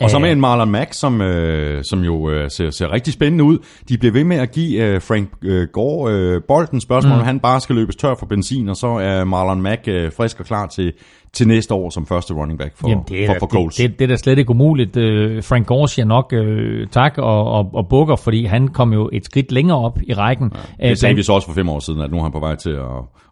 Og 0.00 0.10
så 0.10 0.18
med 0.18 0.32
en 0.32 0.40
Marlon 0.40 0.70
Mack, 0.70 0.92
som, 0.92 1.20
øh, 1.20 1.84
som 1.84 2.00
jo 2.00 2.30
øh, 2.30 2.50
ser, 2.50 2.70
ser 2.70 2.92
rigtig 2.92 3.12
spændende 3.12 3.44
ud. 3.44 3.58
De 3.88 3.98
bliver 3.98 4.12
ved 4.12 4.24
med 4.24 4.36
at 4.36 4.52
give 4.52 4.82
øh, 4.82 5.02
Frank 5.02 5.28
øh, 5.42 5.68
Gore 5.72 6.12
øh, 6.12 6.42
bolden. 6.48 6.80
Spørgsmålet, 6.80 7.16
mm. 7.16 7.20
om 7.20 7.26
han 7.26 7.40
bare 7.40 7.60
skal 7.60 7.76
løbes 7.76 7.96
tør 7.96 8.14
for 8.18 8.26
benzin, 8.26 8.68
og 8.68 8.76
så 8.76 8.86
er 8.86 9.24
Marlon 9.24 9.62
Mack 9.62 9.88
øh, 9.88 10.12
frisk 10.12 10.40
og 10.40 10.46
klar 10.46 10.66
til, 10.66 10.92
til 11.34 11.48
næste 11.48 11.74
år 11.74 11.90
som 11.90 12.06
første 12.06 12.34
running 12.34 12.58
back 12.58 12.72
for, 12.76 12.88
Jamen, 12.88 13.04
det 13.08 13.22
er, 13.22 13.26
for, 13.26 13.32
da- 13.32 13.38
for 13.38 13.46
Colts. 13.46 13.76
Det, 13.76 13.90
det, 13.90 13.98
det 13.98 14.04
er 14.04 14.08
da 14.08 14.16
slet 14.16 14.38
ikke 14.38 14.50
umuligt. 14.50 14.96
Øh, 14.96 15.42
Frank 15.42 15.66
Gore 15.66 15.88
siger 15.88 16.06
nok 16.06 16.32
øh, 16.32 16.86
tak 16.88 17.18
og, 17.18 17.44
og, 17.52 17.70
og 17.74 17.88
bukker, 17.88 18.16
fordi 18.16 18.44
han 18.44 18.68
kom 18.68 18.92
jo 18.92 19.10
et 19.12 19.24
skridt 19.24 19.52
længere 19.52 19.78
op 19.78 19.98
i 20.08 20.12
rækken. 20.14 20.46
Øh, 20.82 20.88
det 20.88 20.98
sagde 20.98 21.10
blandt- 21.10 21.16
vi 21.18 21.22
så 21.22 21.32
også 21.32 21.46
for 21.48 21.54
fem 21.54 21.68
år 21.68 21.78
siden, 21.78 22.00
at 22.00 22.10
nu 22.10 22.18
er 22.18 22.22
han 22.22 22.32
på 22.32 22.40
vej 22.40 22.54
til 22.54 22.70
at, 22.70 22.80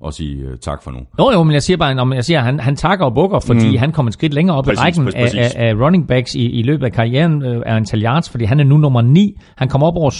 at 0.06 0.14
sige 0.14 0.44
uh, 0.44 0.50
tak 0.60 0.82
for 0.82 0.90
nu. 0.90 0.98
Jo, 1.18 1.30
jo, 1.32 1.42
men 1.42 1.52
jeg 1.54 1.62
siger 1.62 1.76
bare, 1.76 1.98
om 2.00 2.12
jeg 2.12 2.24
siger, 2.24 2.40
han, 2.40 2.60
han 2.60 2.76
takker 2.76 3.04
og 3.06 3.14
bukker, 3.14 3.40
fordi 3.40 3.70
mm. 3.70 3.76
han 3.76 3.92
kom 3.92 4.06
et 4.06 4.12
skridt 4.12 4.34
længere 4.34 4.56
op 4.56 4.64
Præcis, 4.64 4.80
i 4.80 4.82
rækken 4.84 5.04
præcis, 5.04 5.34
af, 5.34 5.52
af, 5.56 5.68
af 5.68 5.74
running 5.74 6.08
backs 6.08 6.34
i, 6.34 6.46
i 6.50 6.62
løbet 6.62 6.84
af 6.86 6.92
karrieren 6.92 7.42
øh, 7.44 7.62
af 7.66 7.74
antal 7.76 8.04
yards, 8.04 8.30
fordi 8.30 8.44
han 8.44 8.60
er 8.60 8.64
nu 8.64 8.76
nummer 8.76 9.02
9. 9.02 9.36
Han 9.56 9.68
kom 9.68 9.82
op 9.82 9.96
over 9.96 10.10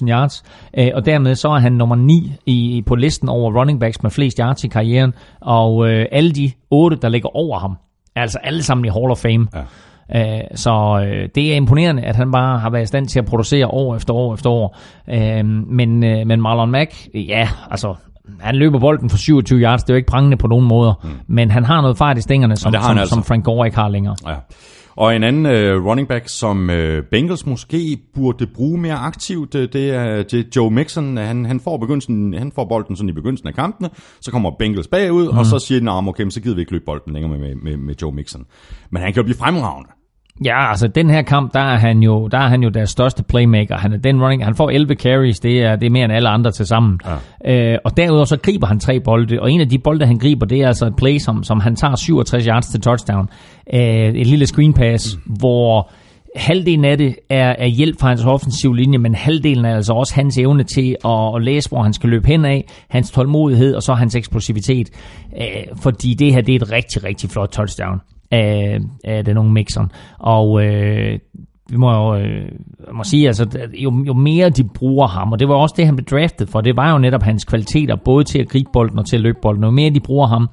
17.000 0.00 0.08
yards, 0.08 0.42
øh, 0.78 0.88
og 0.94 1.06
dermed 1.06 1.34
så 1.34 1.48
er 1.48 1.58
han 1.58 1.72
nummer 1.72 1.96
9 1.96 2.32
i, 2.46 2.82
på 2.86 2.94
listen 2.94 3.28
over 3.28 3.60
running 3.60 3.80
backs 3.80 4.02
med 4.02 4.10
flest 4.10 4.38
yards 4.38 4.64
i 4.64 4.68
karrieren, 4.68 5.12
og 5.40 5.88
øh, 5.88 6.06
alle 6.12 6.30
de 6.32 6.50
otte, 6.70 6.96
der 6.96 7.08
ligger 7.08 7.36
over 7.36 7.58
ham, 7.58 7.76
altså 8.16 8.38
alle 8.42 8.62
sammen 8.62 8.84
i 8.84 8.88
Hall 8.88 9.10
of 9.10 9.18
Fame. 9.18 9.46
Ja. 9.54 9.62
Øh, 10.14 10.40
så 10.54 11.04
øh, 11.06 11.28
det 11.34 11.52
er 11.52 11.56
imponerende, 11.56 12.02
at 12.02 12.16
han 12.16 12.32
bare 12.32 12.58
har 12.58 12.70
været 12.70 12.82
i 12.82 12.86
stand 12.86 13.08
til 13.08 13.18
at 13.18 13.26
producere 13.26 13.66
år 13.66 13.96
efter 13.96 14.14
år 14.14 14.34
efter 14.34 14.50
år. 14.50 14.76
Øh, 15.08 15.44
men, 15.46 16.04
øh, 16.04 16.26
men 16.26 16.40
Marlon 16.40 16.70
Mack, 16.70 16.94
ja, 17.14 17.48
altså 17.70 17.94
han 18.40 18.56
løber 18.56 18.78
bolden 18.78 19.10
for 19.10 19.18
27 19.18 19.60
yards, 19.60 19.82
det 19.82 19.90
er 19.90 19.94
jo 19.94 19.96
ikke 19.96 20.10
prangende 20.10 20.36
på 20.36 20.46
nogen 20.46 20.68
måder, 20.68 20.94
mm. 21.02 21.10
men 21.26 21.50
han 21.50 21.64
har 21.64 21.80
noget 21.80 21.98
fart 21.98 22.18
i 22.18 22.20
stængerne, 22.20 22.56
som, 22.56 22.72
som, 22.72 22.98
altså. 22.98 23.14
som 23.14 23.24
Frank 23.24 23.44
Gore 23.44 23.66
ikke 23.66 23.78
har 23.78 23.88
længere. 23.88 24.16
Ja. 24.26 24.34
Og 24.98 25.16
en 25.16 25.22
anden 25.24 25.46
øh, 25.46 25.84
running 25.84 26.08
back, 26.08 26.28
som 26.28 26.70
øh, 26.70 27.02
Bengals 27.10 27.46
måske 27.46 27.98
burde 28.14 28.46
bruge 28.46 28.80
mere 28.80 28.94
aktivt, 28.94 29.54
øh, 29.54 29.68
det 29.72 29.90
er 29.90 30.22
det 30.22 30.56
Joe 30.56 30.70
Mixon. 30.70 31.16
Han, 31.16 31.44
han, 31.44 31.60
får 31.60 31.76
begyndelsen, 31.76 32.34
han 32.34 32.52
får 32.54 32.64
bolden 32.64 32.96
sådan 32.96 33.08
i 33.08 33.12
begyndelsen 33.12 33.48
af 33.48 33.54
kampene, 33.54 33.90
så 34.20 34.30
kommer 34.30 34.50
Bengals 34.58 34.88
bagud, 34.88 35.32
mm. 35.32 35.38
og 35.38 35.46
så 35.46 35.58
siger 35.58 35.78
de, 35.78 35.84
nah, 35.84 36.08
okay, 36.08 36.30
så 36.30 36.40
gider 36.40 36.54
vi 36.54 36.60
ikke 36.60 36.72
løbe 36.72 36.84
bolden 36.84 37.12
længere 37.12 37.38
med, 37.38 37.38
med, 37.38 37.56
med, 37.56 37.76
med 37.76 37.94
Joe 38.02 38.12
Mixon. 38.12 38.46
Men 38.90 39.02
han 39.02 39.12
kan 39.12 39.20
jo 39.20 39.24
blive 39.24 39.38
fremragende. 39.38 39.90
Ja, 40.44 40.70
altså 40.70 40.88
den 40.88 41.10
her 41.10 41.22
kamp, 41.22 41.54
der 41.54 41.60
er 41.60 41.76
han 41.76 42.02
jo, 42.02 42.28
der 42.28 42.38
er 42.38 42.48
han 42.48 42.62
jo 42.62 42.68
deres 42.68 42.90
største 42.90 43.22
playmaker. 43.22 43.76
Han 43.76 43.92
er 43.92 43.96
den 43.96 44.22
running, 44.22 44.44
han 44.44 44.54
får 44.54 44.70
11 44.70 44.94
carries, 44.94 45.40
det 45.40 45.62
er, 45.62 45.76
det 45.76 45.86
er 45.86 45.90
mere 45.90 46.04
end 46.04 46.12
alle 46.12 46.28
andre 46.28 46.50
til 46.50 46.66
sammen. 46.66 47.00
Ja. 47.44 47.72
Øh, 47.72 47.78
og 47.84 47.96
derudover 47.96 48.24
så 48.24 48.36
griber 48.36 48.66
han 48.66 48.80
tre 48.80 49.00
bolde, 49.00 49.40
og 49.40 49.52
en 49.52 49.60
af 49.60 49.68
de 49.68 49.78
bolde, 49.78 50.06
han 50.06 50.18
griber, 50.18 50.46
det 50.46 50.60
er 50.60 50.66
altså 50.66 50.86
et 50.86 50.96
play, 50.96 51.18
som, 51.18 51.44
som 51.44 51.60
han 51.60 51.76
tager 51.76 51.96
67 51.96 52.44
yards 52.44 52.66
til 52.66 52.80
touchdown. 52.80 53.28
Øh, 53.74 53.80
et 54.14 54.26
lille 54.26 54.46
screen 54.46 54.72
pass, 54.72 55.16
mm. 55.26 55.32
hvor 55.32 55.90
halvdelen 56.36 56.84
af 56.84 56.98
det 56.98 57.16
er, 57.30 57.54
er 57.58 57.66
hjælp 57.66 58.00
fra 58.00 58.08
hans 58.08 58.24
offensiv 58.24 58.72
linje, 58.72 58.98
men 58.98 59.14
halvdelen 59.14 59.64
er 59.64 59.76
altså 59.76 59.92
også 59.92 60.14
hans 60.14 60.38
evne 60.38 60.62
til 60.62 60.96
at, 61.04 61.34
at 61.36 61.42
læse, 61.42 61.68
hvor 61.68 61.82
han 61.82 61.92
skal 61.92 62.10
løbe 62.10 62.26
hen 62.26 62.44
af, 62.44 62.64
hans 62.88 63.10
tålmodighed 63.10 63.74
og 63.74 63.82
så 63.82 63.94
hans 63.94 64.14
eksplosivitet. 64.16 64.90
Øh, 65.40 65.76
fordi 65.82 66.14
det 66.14 66.34
her, 66.34 66.40
det 66.40 66.52
er 66.52 66.56
et 66.56 66.72
rigtig, 66.72 67.04
rigtig 67.04 67.30
flot 67.30 67.48
touchdown 67.48 68.00
af, 68.30 68.78
af 69.04 69.24
den 69.24 69.38
unge 69.38 69.52
Mixon. 69.52 69.92
Og 70.18 70.64
øh, 70.64 71.18
vi 71.70 71.76
må 71.76 71.92
jo 71.92 72.16
øh, 72.16 72.48
må 72.92 73.04
sige, 73.04 73.26
altså, 73.26 73.46
jo, 73.74 74.04
jo 74.06 74.12
mere 74.12 74.50
de 74.50 74.64
bruger 74.64 75.06
ham, 75.06 75.32
og 75.32 75.38
det 75.38 75.48
var 75.48 75.54
også 75.54 75.74
det, 75.78 75.86
han 75.86 75.96
blev 75.96 76.04
draftet 76.04 76.48
for, 76.48 76.60
det 76.60 76.76
var 76.76 76.92
jo 76.92 76.98
netop 76.98 77.22
hans 77.22 77.44
kvaliteter, 77.44 77.96
både 77.96 78.24
til 78.24 78.38
at 78.38 78.48
gribe 78.48 78.70
bolden 78.72 78.98
og 78.98 79.06
til 79.06 79.16
at 79.16 79.22
løbe 79.22 79.38
bolden. 79.42 79.64
Jo 79.64 79.70
mere 79.70 79.90
de 79.90 80.00
bruger 80.00 80.26
ham, 80.26 80.48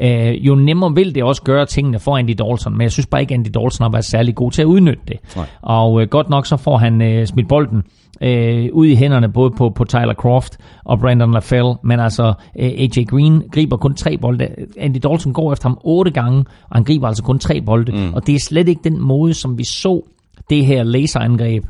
øh, 0.00 0.46
jo 0.46 0.54
nemmere 0.54 0.94
vil 0.94 1.14
det 1.14 1.24
også 1.24 1.42
gøre 1.42 1.66
tingene 1.66 1.98
for 1.98 2.16
Andy 2.16 2.34
Dalton, 2.38 2.72
men 2.72 2.82
jeg 2.82 2.92
synes 2.92 3.06
bare 3.06 3.20
ikke, 3.20 3.34
Andy 3.34 3.48
Dalton 3.54 3.84
har 3.84 3.90
været 3.90 4.04
særlig 4.04 4.34
god 4.34 4.50
til 4.50 4.62
at 4.62 4.66
udnytte 4.66 5.02
det. 5.08 5.36
Nej. 5.36 5.46
Og 5.62 6.02
øh, 6.02 6.08
godt 6.08 6.30
nok 6.30 6.46
så 6.46 6.56
får 6.56 6.76
han 6.76 7.02
øh, 7.02 7.26
smidt 7.26 7.48
bolden 7.48 7.82
øh, 8.20 8.68
ud 8.72 8.86
i 8.86 8.94
hænderne 8.94 9.28
både 9.28 9.50
på, 9.50 9.70
på 9.70 9.84
Tyler 9.84 10.14
Croft 10.14 10.58
og 10.84 10.98
Brandon 10.98 11.32
LaFell, 11.32 11.74
men 11.84 12.00
altså 12.00 12.32
øh, 12.58 12.70
AJ 12.78 13.04
Green 13.04 13.42
griber 13.52 13.76
kun 13.76 13.94
tre 13.94 14.18
bolde. 14.18 14.48
Andy 14.78 14.98
Dalton 15.02 15.32
går 15.32 15.52
efter 15.52 15.68
ham 15.68 15.78
otte 15.84 16.10
gange, 16.10 16.38
og 16.40 16.76
han 16.76 16.84
griber 16.84 17.08
altså 17.08 17.22
kun 17.22 17.38
tre 17.38 17.60
bolde, 17.60 17.92
mm. 17.92 18.14
og 18.14 18.26
det 18.26 18.34
er 18.34 18.40
slet 18.40 18.68
ikke 18.68 18.80
den 18.84 19.00
måde, 19.00 19.34
som 19.34 19.58
vi 19.58 19.64
så 19.64 20.02
det 20.50 20.66
her 20.66 20.82
laserangreb 20.82 21.64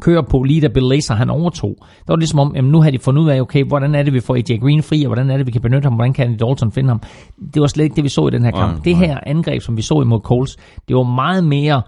kører 0.00 0.22
på 0.22 0.42
lige 0.42 0.60
da 0.60 0.68
Bill 0.68 0.86
Lazor 0.86 1.14
han 1.14 1.30
overtog. 1.30 1.76
Der 1.80 2.04
var 2.08 2.16
det 2.16 2.20
ligesom 2.20 2.38
om, 2.38 2.56
jamen 2.56 2.70
nu 2.70 2.80
har 2.80 2.90
de 2.90 2.98
fundet 2.98 3.22
ud 3.22 3.28
af, 3.28 3.40
okay, 3.40 3.64
hvordan 3.64 3.94
er 3.94 4.02
det, 4.02 4.12
vi 4.12 4.20
får 4.20 4.34
AJ 4.34 4.58
Green 4.58 4.82
fri, 4.82 5.02
og 5.02 5.06
hvordan 5.06 5.30
er 5.30 5.36
det, 5.36 5.46
vi 5.46 5.50
kan 5.50 5.60
benytte 5.60 5.86
ham, 5.86 5.94
hvordan 5.94 6.12
kan 6.12 6.26
Andy 6.26 6.38
Dalton 6.44 6.72
finde 6.72 6.88
ham. 6.88 7.00
Det 7.54 7.62
var 7.62 7.66
slet 7.66 7.84
ikke 7.84 7.96
det, 7.96 8.04
vi 8.04 8.08
så 8.08 8.28
i 8.28 8.30
den 8.30 8.44
her 8.44 8.50
kamp. 8.50 8.72
Nej, 8.72 8.82
det 8.84 8.96
nej. 8.96 9.06
her 9.06 9.18
angreb, 9.26 9.62
som 9.62 9.76
vi 9.76 9.82
så 9.82 10.00
imod 10.00 10.20
Coles, 10.20 10.56
det 10.88 10.96
var 10.96 11.02
meget 11.02 11.44
mere 11.44 11.82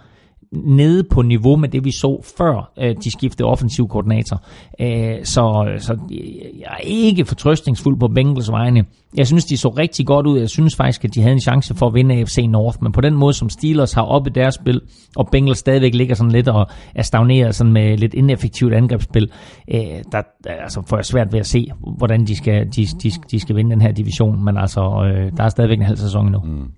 nede 0.65 1.05
på 1.05 1.23
niveau 1.23 1.57
med 1.57 1.69
det, 1.69 1.85
vi 1.85 1.91
så 1.91 2.23
før 2.39 2.73
øh, 2.79 2.97
de 3.05 3.11
skiftede 3.11 3.49
offensiv 3.49 3.89
koordinator. 3.89 4.43
Øh, 4.81 5.25
så, 5.25 5.75
så 5.79 5.93
øh, 5.93 6.61
jeg 6.61 6.69
er 6.71 6.83
ikke 6.83 7.25
fortrøstningsfuld 7.25 8.01
på 8.01 8.09
Bengals 8.09 8.51
vegne. 8.51 8.85
Jeg 9.17 9.27
synes, 9.27 9.45
de 9.45 9.57
så 9.57 9.69
rigtig 9.69 10.07
godt 10.07 10.27
ud. 10.27 10.39
Jeg 10.39 10.49
synes 10.49 10.77
faktisk, 10.77 11.05
at 11.05 11.15
de 11.15 11.21
havde 11.21 11.33
en 11.33 11.41
chance 11.41 11.75
for 11.75 11.87
at 11.87 11.95
vinde 11.95 12.15
AFC 12.15 12.47
North, 12.49 12.79
men 12.83 12.93
på 12.93 13.01
den 13.01 13.15
måde, 13.15 13.35
som 13.35 13.49
Steelers 13.49 13.93
har 13.93 14.03
oppe 14.03 14.31
deres 14.31 14.55
spil, 14.55 14.81
og 15.17 15.29
Bengals 15.33 15.59
stadigvæk 15.59 15.95
ligger 15.95 16.15
sådan 16.15 16.33
lidt 16.33 16.49
og 16.49 16.67
er 16.95 17.03
stagneret 17.03 17.55
sådan 17.55 17.73
med 17.73 17.99
lidt 17.99 18.15
ineffektivt 18.15 18.75
angrebsspil, 18.75 19.31
øh, 19.75 19.81
der 20.13 20.23
altså, 20.47 20.83
får 20.87 20.97
jeg 20.97 21.05
svært 21.05 21.33
ved 21.33 21.41
at 21.41 21.47
se, 21.47 21.67
hvordan 21.99 22.25
de 22.27 22.37
skal, 22.37 22.67
de, 22.77 22.87
de, 23.03 23.11
de 23.31 23.41
skal 23.41 23.57
vinde 23.57 23.71
den 23.71 23.81
her 23.81 23.93
division, 23.93 24.45
men 24.45 24.57
altså, 24.57 24.81
øh, 24.81 25.33
der 25.37 25.45
er 25.45 25.49
stadigvæk 25.49 25.79
en 25.79 25.85
halv 25.85 25.97
sæson 25.97 26.27
endnu. 26.27 26.41
Mm. 26.41 26.71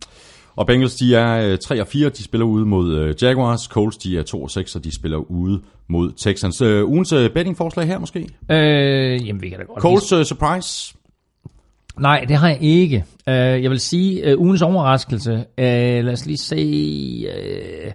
Og 0.56 0.66
Bengals, 0.66 0.94
de 0.94 1.14
er 1.14 1.52
øh, 1.52 1.58
3 1.58 1.80
og 1.80 1.86
4, 1.86 2.08
de 2.08 2.24
spiller 2.24 2.46
ude 2.46 2.66
mod 2.66 2.94
øh, 2.94 3.14
Jaguars. 3.22 3.62
Colts, 3.62 3.96
de 3.96 4.18
er 4.18 4.22
2 4.22 4.42
og 4.42 4.50
6, 4.50 4.76
og 4.76 4.84
de 4.84 4.94
spiller 4.94 5.18
ude 5.18 5.60
mod 5.88 6.12
Texans. 6.16 6.60
Øh, 6.60 6.88
ugens 6.88 7.12
øh, 7.12 7.30
bettingforslag 7.30 7.86
her 7.86 7.98
måske? 7.98 8.28
Øh, 8.50 9.26
jamen, 9.26 9.42
vi 9.42 9.48
kan 9.48 9.58
da 9.58 9.64
godt 9.64 9.80
Colts 9.82 10.12
øh, 10.12 10.24
surprise? 10.24 10.94
Nej, 11.98 12.24
det 12.28 12.36
har 12.36 12.48
jeg 12.48 12.58
ikke. 12.60 13.04
Uh, 13.26 13.32
jeg 13.32 13.70
vil 13.70 13.80
sige, 13.80 14.36
uh, 14.36 14.42
ugens 14.42 14.62
overraskelse. 14.62 15.32
Uh, 15.32 15.44
lad 16.04 16.12
os 16.12 16.26
lige 16.26 16.38
se... 16.38 17.26
Uh, 17.86 17.92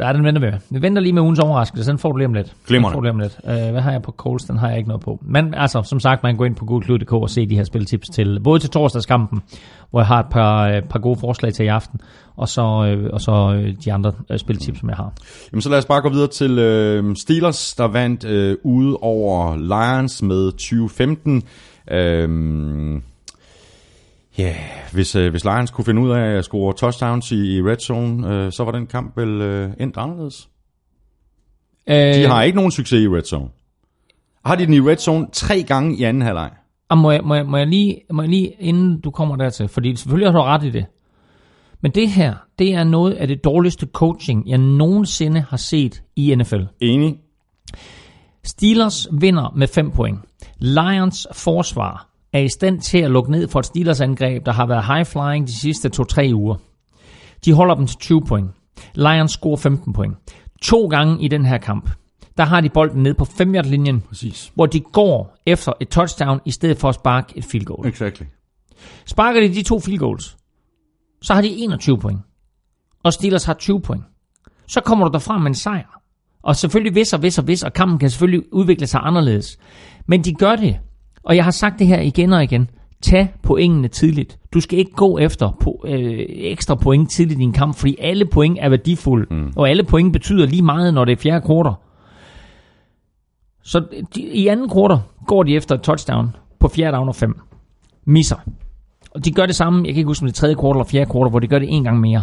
ja, 0.00 0.12
den 0.12 0.24
venter 0.24 0.40
vi 0.40 0.50
med. 0.50 0.58
Vi 0.70 0.82
venter 0.82 1.02
lige 1.02 1.12
med 1.12 1.22
ugens 1.22 1.38
overraskelse, 1.38 1.90
den 1.90 1.98
får 1.98 2.12
du 2.12 2.18
lige 2.18 2.26
om 2.26 2.34
lidt. 2.34 2.54
Glimrende. 2.66 2.88
Den 2.88 2.94
får 2.94 3.00
du 3.00 3.04
lige 3.04 3.10
om 3.10 3.18
lidt. 3.18 3.38
Uh, 3.66 3.72
hvad 3.72 3.80
har 3.80 3.92
jeg 3.92 4.02
på 4.02 4.12
Coles? 4.12 4.44
Den 4.44 4.58
har 4.58 4.68
jeg 4.68 4.76
ikke 4.78 4.88
noget 4.88 5.02
på. 5.02 5.18
Men 5.22 5.54
altså, 5.54 5.82
som 5.82 6.00
sagt, 6.00 6.22
man 6.22 6.32
kan 6.32 6.38
gå 6.38 6.44
ind 6.44 6.54
på 6.54 6.64
gulklud.dk 6.64 7.12
og 7.12 7.30
se 7.30 7.46
de 7.46 7.56
her 7.56 7.64
spiltips 7.64 8.08
til, 8.08 8.40
både 8.40 8.58
til 8.58 8.70
torsdagskampen, 8.70 9.42
hvor 9.90 10.00
jeg 10.00 10.06
har 10.06 10.20
et 10.20 10.26
par, 10.30 10.76
uh, 10.76 10.82
par 10.88 10.98
gode 10.98 11.20
forslag 11.20 11.54
til 11.54 11.64
i 11.64 11.68
aften, 11.68 12.00
og 12.36 12.48
så, 12.48 12.62
uh, 12.62 13.12
og 13.12 13.20
så 13.20 13.32
uh, 13.32 13.84
de 13.84 13.92
andre 13.92 14.12
uh, 14.30 14.36
spiltips, 14.36 14.80
som 14.80 14.88
jeg 14.88 14.96
har. 14.96 15.12
Jamen 15.52 15.62
så 15.62 15.70
lad 15.70 15.78
os 15.78 15.86
bare 15.86 16.00
gå 16.00 16.08
videre 16.08 16.28
til 16.28 16.58
øh, 16.58 17.16
Steelers, 17.16 17.74
der 17.74 17.88
vandt 17.88 18.24
øh, 18.24 18.56
ude 18.64 18.96
over 18.96 19.56
Lions 19.56 20.22
med 20.22 20.52
2015. 20.52 21.42
Øhm, 21.90 23.02
Ja, 24.38 24.44
yeah, 24.44 24.92
hvis, 24.92 25.14
øh, 25.14 25.30
hvis 25.30 25.44
Lions 25.44 25.70
kunne 25.70 25.84
finde 25.84 26.02
ud 26.02 26.10
af 26.10 26.38
at 26.38 26.44
score 26.44 26.74
touchdowns 26.74 27.32
i, 27.32 27.56
i 27.56 27.62
red 27.62 27.78
zone, 27.78 28.34
øh, 28.34 28.52
så 28.52 28.64
var 28.64 28.72
den 28.72 28.86
kamp 28.86 29.16
vel 29.16 29.28
øh, 29.28 29.70
endt 29.80 29.96
anderledes. 29.96 30.48
Uh, 31.90 31.94
De 31.94 32.26
har 32.26 32.42
ikke 32.42 32.56
nogen 32.56 32.70
succes 32.70 33.02
i 33.02 33.08
red 33.08 33.22
zone. 33.22 33.48
Har 34.44 34.54
de 34.54 34.66
den 34.66 34.74
i 34.74 34.80
red 34.80 34.96
zone 34.96 35.26
tre 35.32 35.62
gange 35.62 35.96
i 35.96 36.02
anden 36.02 36.22
halvleg? 36.22 36.50
Og 36.88 36.98
må 36.98 37.10
jeg, 37.10 37.20
må, 37.24 37.34
jeg, 37.34 37.46
må, 37.46 37.56
jeg 37.56 37.66
lige, 37.66 38.00
må 38.12 38.22
jeg 38.22 38.30
lige, 38.30 38.52
inden 38.58 39.00
du 39.00 39.10
kommer 39.10 39.36
dertil, 39.36 39.68
fordi 39.68 39.96
selvfølgelig 39.96 40.32
har 40.32 40.38
du 40.38 40.44
ret 40.44 40.64
i 40.64 40.70
det. 40.70 40.86
Men 41.80 41.90
det 41.90 42.10
her, 42.10 42.34
det 42.58 42.74
er 42.74 42.84
noget 42.84 43.12
af 43.12 43.28
det 43.28 43.44
dårligste 43.44 43.86
coaching, 43.92 44.48
jeg 44.48 44.58
nogensinde 44.58 45.40
har 45.40 45.56
set 45.56 46.02
i 46.16 46.34
NFL. 46.34 46.62
Enig. 46.80 47.18
Steelers 48.44 49.08
vinder 49.12 49.52
med 49.56 49.68
5 49.68 49.90
point. 49.90 50.18
Lions 50.58 51.26
forsvar 51.32 52.15
er 52.36 52.44
i 52.44 52.48
stand 52.48 52.80
til 52.80 52.98
at 52.98 53.10
lukke 53.10 53.30
ned 53.30 53.48
for 53.48 53.58
et 53.58 53.66
Steelers 53.66 54.00
angreb, 54.00 54.46
der 54.46 54.52
har 54.52 54.66
været 54.66 54.84
high 54.84 55.06
flying 55.06 55.46
de 55.46 55.60
sidste 55.60 55.90
2-3 56.00 56.34
uger. 56.34 56.56
De 57.44 57.52
holder 57.52 57.74
dem 57.74 57.86
til 57.86 57.98
20 57.98 58.24
point. 58.24 58.50
Lions 58.94 59.32
scorer 59.32 59.56
15 59.56 59.92
point. 59.92 60.16
To 60.62 60.86
gange 60.86 61.24
i 61.24 61.28
den 61.28 61.46
her 61.46 61.58
kamp, 61.58 61.90
der 62.36 62.44
har 62.44 62.60
de 62.60 62.68
bolden 62.68 63.02
ned 63.02 63.14
på 63.14 63.24
5 63.24 63.52
linjen 63.52 64.00
Præcis. 64.00 64.52
hvor 64.54 64.66
de 64.66 64.80
går 64.80 65.36
efter 65.46 65.72
et 65.80 65.88
touchdown, 65.88 66.40
i 66.44 66.50
stedet 66.50 66.78
for 66.78 66.88
at 66.88 66.94
sparke 66.94 67.38
et 67.38 67.44
field 67.44 67.64
goal. 67.64 67.86
Exactly. 67.86 68.26
Sparker 69.06 69.40
de 69.40 69.54
de 69.54 69.62
to 69.62 69.80
field 69.80 69.98
goals, 69.98 70.36
så 71.22 71.34
har 71.34 71.40
de 71.40 71.48
21 71.48 71.98
point. 71.98 72.20
Og 73.02 73.12
Steelers 73.12 73.44
har 73.44 73.54
20 73.54 73.80
point. 73.80 74.04
Så 74.66 74.80
kommer 74.80 75.06
du 75.08 75.12
derfra 75.12 75.38
med 75.38 75.46
en 75.46 75.54
sejr. 75.54 76.00
Og 76.42 76.56
selvfølgelig 76.56 76.92
hvis 76.92 77.12
og 77.12 77.18
hvis 77.20 77.38
og 77.38 77.44
hvis, 77.44 77.62
og 77.62 77.72
kampen 77.72 77.98
kan 77.98 78.10
selvfølgelig 78.10 78.52
udvikle 78.52 78.86
sig 78.86 79.00
anderledes. 79.04 79.58
Men 80.06 80.24
de 80.24 80.34
gør 80.34 80.56
det. 80.56 80.78
Og 81.26 81.36
jeg 81.36 81.44
har 81.44 81.50
sagt 81.50 81.78
det 81.78 81.86
her 81.86 82.00
igen 82.00 82.32
og 82.32 82.44
igen. 82.44 82.70
Tag 83.02 83.34
pointene 83.42 83.88
tidligt. 83.88 84.38
Du 84.54 84.60
skal 84.60 84.78
ikke 84.78 84.92
gå 84.92 85.18
efter 85.18 85.56
på, 85.60 85.84
øh, 85.88 86.24
ekstra 86.28 86.74
point 86.74 87.10
tidligt 87.10 87.40
i 87.40 87.42
en 87.42 87.52
kamp, 87.52 87.76
fordi 87.76 87.96
alle 88.00 88.24
point 88.24 88.58
er 88.60 88.68
værdifulde. 88.68 89.34
Mm. 89.34 89.52
Og 89.56 89.70
alle 89.70 89.84
point 89.84 90.12
betyder 90.12 90.46
lige 90.46 90.62
meget, 90.62 90.94
når 90.94 91.04
det 91.04 91.12
er 91.12 91.16
fjerde 91.16 91.46
kvartal. 91.46 91.72
Så 93.62 93.84
de, 94.14 94.22
i 94.22 94.48
anden 94.48 94.68
kvartal 94.70 94.98
går 95.26 95.42
de 95.42 95.56
efter 95.56 95.74
et 95.74 95.80
touchdown 95.80 96.36
på 96.58 96.68
fjerde 96.68 96.96
down 96.96 97.08
og 97.08 97.16
fem. 97.16 97.34
Misser. 98.04 98.36
Og 99.10 99.24
de 99.24 99.32
gør 99.32 99.46
det 99.46 99.56
samme, 99.56 99.78
jeg 99.78 99.94
kan 99.94 99.98
ikke 99.98 100.08
huske 100.08 100.22
om 100.22 100.26
det 100.26 100.36
er 100.36 100.40
tredje 100.40 100.54
kvartal 100.54 100.76
eller 100.76 100.84
fjerde 100.84 101.10
kvartal, 101.10 101.30
hvor 101.30 101.40
de 101.40 101.46
gør 101.46 101.58
det 101.58 101.74
en 101.74 101.84
gang 101.84 102.00
mere. 102.00 102.22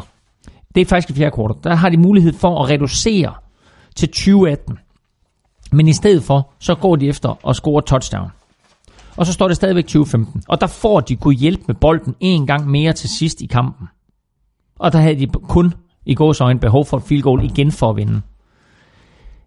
Det 0.75 0.81
er 0.81 0.85
faktisk 0.85 1.09
i 1.09 1.13
fjerde 1.13 1.31
kvartal. 1.35 1.63
Der 1.63 1.75
har 1.75 1.89
de 1.89 1.97
mulighed 1.97 2.33
for 2.33 2.63
at 2.63 2.69
reducere 2.69 3.33
til 3.95 4.07
2018. 4.07 4.79
Men 5.71 5.87
i 5.87 5.93
stedet 5.93 6.23
for, 6.23 6.51
så 6.59 6.75
går 6.75 6.95
de 6.95 7.07
efter 7.07 7.47
at 7.49 7.55
score 7.55 7.81
touchdown. 7.81 8.29
Og 9.17 9.25
så 9.25 9.33
står 9.33 9.47
det 9.47 9.55
stadigvæk 9.55 9.83
2015. 9.83 10.43
Og 10.47 10.61
der 10.61 10.67
får 10.67 10.99
de 10.99 11.15
kunne 11.15 11.35
hjælpe 11.35 11.63
med 11.67 11.75
bolden 11.75 12.15
en 12.19 12.47
gang 12.47 12.69
mere 12.69 12.93
til 12.93 13.09
sidst 13.09 13.41
i 13.41 13.45
kampen. 13.45 13.87
Og 14.79 14.93
der 14.93 14.99
havde 14.99 15.19
de 15.19 15.27
kun 15.27 15.73
i 16.05 16.15
gåsøjne 16.15 16.59
behov 16.59 16.85
for 16.85 16.97
et 16.97 17.03
field 17.03 17.21
goal 17.21 17.43
igen 17.43 17.71
for 17.71 17.89
at 17.89 17.95
vinde. 17.95 18.21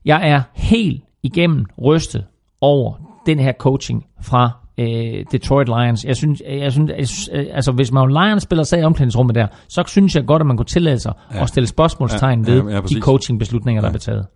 Jeg 0.04 0.28
er 0.28 0.42
helt 0.54 1.04
igennem 1.22 1.66
rystet 1.82 2.24
over 2.60 2.94
den 3.26 3.38
her 3.38 3.52
coaching 3.52 4.06
fra 4.22 4.50
øh, 4.78 5.24
Detroit 5.32 5.68
Lions. 5.68 6.04
Jeg 6.04 6.16
synes, 6.16 6.42
jeg 6.48 6.72
synes, 6.72 6.90
jeg 6.98 7.08
synes 7.08 7.30
øh, 7.32 7.46
altså 7.52 7.72
hvis 7.72 7.92
man 7.92 8.08
Lions 8.08 8.42
spiller 8.42 8.62
sig 8.62 8.80
i 8.80 8.82
omklædningsrummet 8.82 9.34
der, 9.34 9.46
så 9.68 9.84
synes 9.86 10.16
jeg 10.16 10.26
godt, 10.26 10.40
at 10.40 10.46
man 10.46 10.56
kunne 10.56 10.66
tillade 10.66 10.98
sig 10.98 11.12
ja. 11.34 11.42
at 11.42 11.48
stille 11.48 11.66
spørgsmålstegn 11.66 12.44
Ja, 12.44 12.52
ja, 12.52 12.56
ja, 12.56 12.62
ved 12.64 12.72
ja, 12.72 12.80
de 12.80 13.00
coachingbeslutninger, 13.00 13.82
der 13.82 13.88
er 13.88 13.98
taget. 13.98 14.26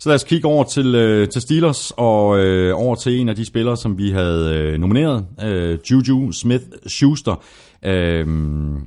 Så 0.00 0.08
lad 0.08 0.14
os 0.14 0.24
kigge 0.24 0.48
over 0.48 0.64
til, 0.64 0.94
øh, 0.94 1.28
til 1.28 1.42
Steelers 1.42 1.92
og 1.96 2.38
øh, 2.38 2.74
over 2.80 2.94
til 2.94 3.20
en 3.20 3.28
af 3.28 3.36
de 3.36 3.44
spillere, 3.44 3.76
som 3.76 3.98
vi 3.98 4.10
havde 4.10 4.54
øh, 4.54 4.78
nomineret. 4.78 5.24
Øh, 5.44 5.78
Juju 5.90 6.30
Smith-Schuster. 6.32 7.42
Øh, 7.84 8.26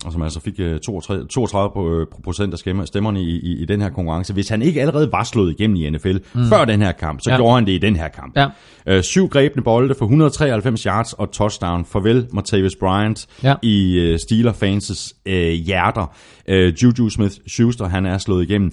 og 0.05 0.11
som 0.11 0.21
altså 0.21 0.39
fik 0.39 0.53
øh, 0.59 0.79
32, 0.79 1.27
32 1.27 1.71
på, 1.73 1.99
øh, 1.99 2.07
procent 2.23 2.53
af 2.53 2.87
stemmerne 2.87 3.21
i, 3.21 3.29
i, 3.39 3.61
i 3.61 3.65
den 3.65 3.81
her 3.81 3.89
konkurrence. 3.89 4.33
Hvis 4.33 4.49
han 4.49 4.61
ikke 4.61 4.81
allerede 4.81 5.11
var 5.11 5.23
slået 5.23 5.51
igennem 5.59 5.75
i 5.75 5.89
NFL 5.89 6.17
mm. 6.33 6.47
før 6.49 6.65
den 6.65 6.81
her 6.81 6.91
kamp, 6.91 7.19
så 7.21 7.29
Ja. 7.29 7.35
gjorde 7.35 7.55
han 7.55 7.65
det 7.65 7.71
i 7.71 7.77
den 7.77 7.95
her 7.95 8.07
kamp. 8.07 8.37
Ja. 8.37 8.47
Øh, 8.87 9.03
syv 9.03 9.27
grebne 9.29 9.61
bolde 9.63 9.95
for 9.95 10.05
193 10.05 10.83
yards 10.83 11.13
og 11.13 11.31
touchdown. 11.31 11.85
Farvel, 11.85 12.27
Martavis 12.33 12.75
Bryant 12.79 13.27
Ja. 13.43 13.55
i 13.61 13.99
øh, 13.99 14.19
Steeler-fans' 14.19 15.13
øh, 15.25 15.51
hjerter. 15.51 16.15
Øh, 16.47 16.73
Juju 16.83 17.09
Smith-Schuster, 17.09 17.85
han 17.87 18.05
er 18.05 18.17
slået 18.17 18.43
igennem. 18.43 18.71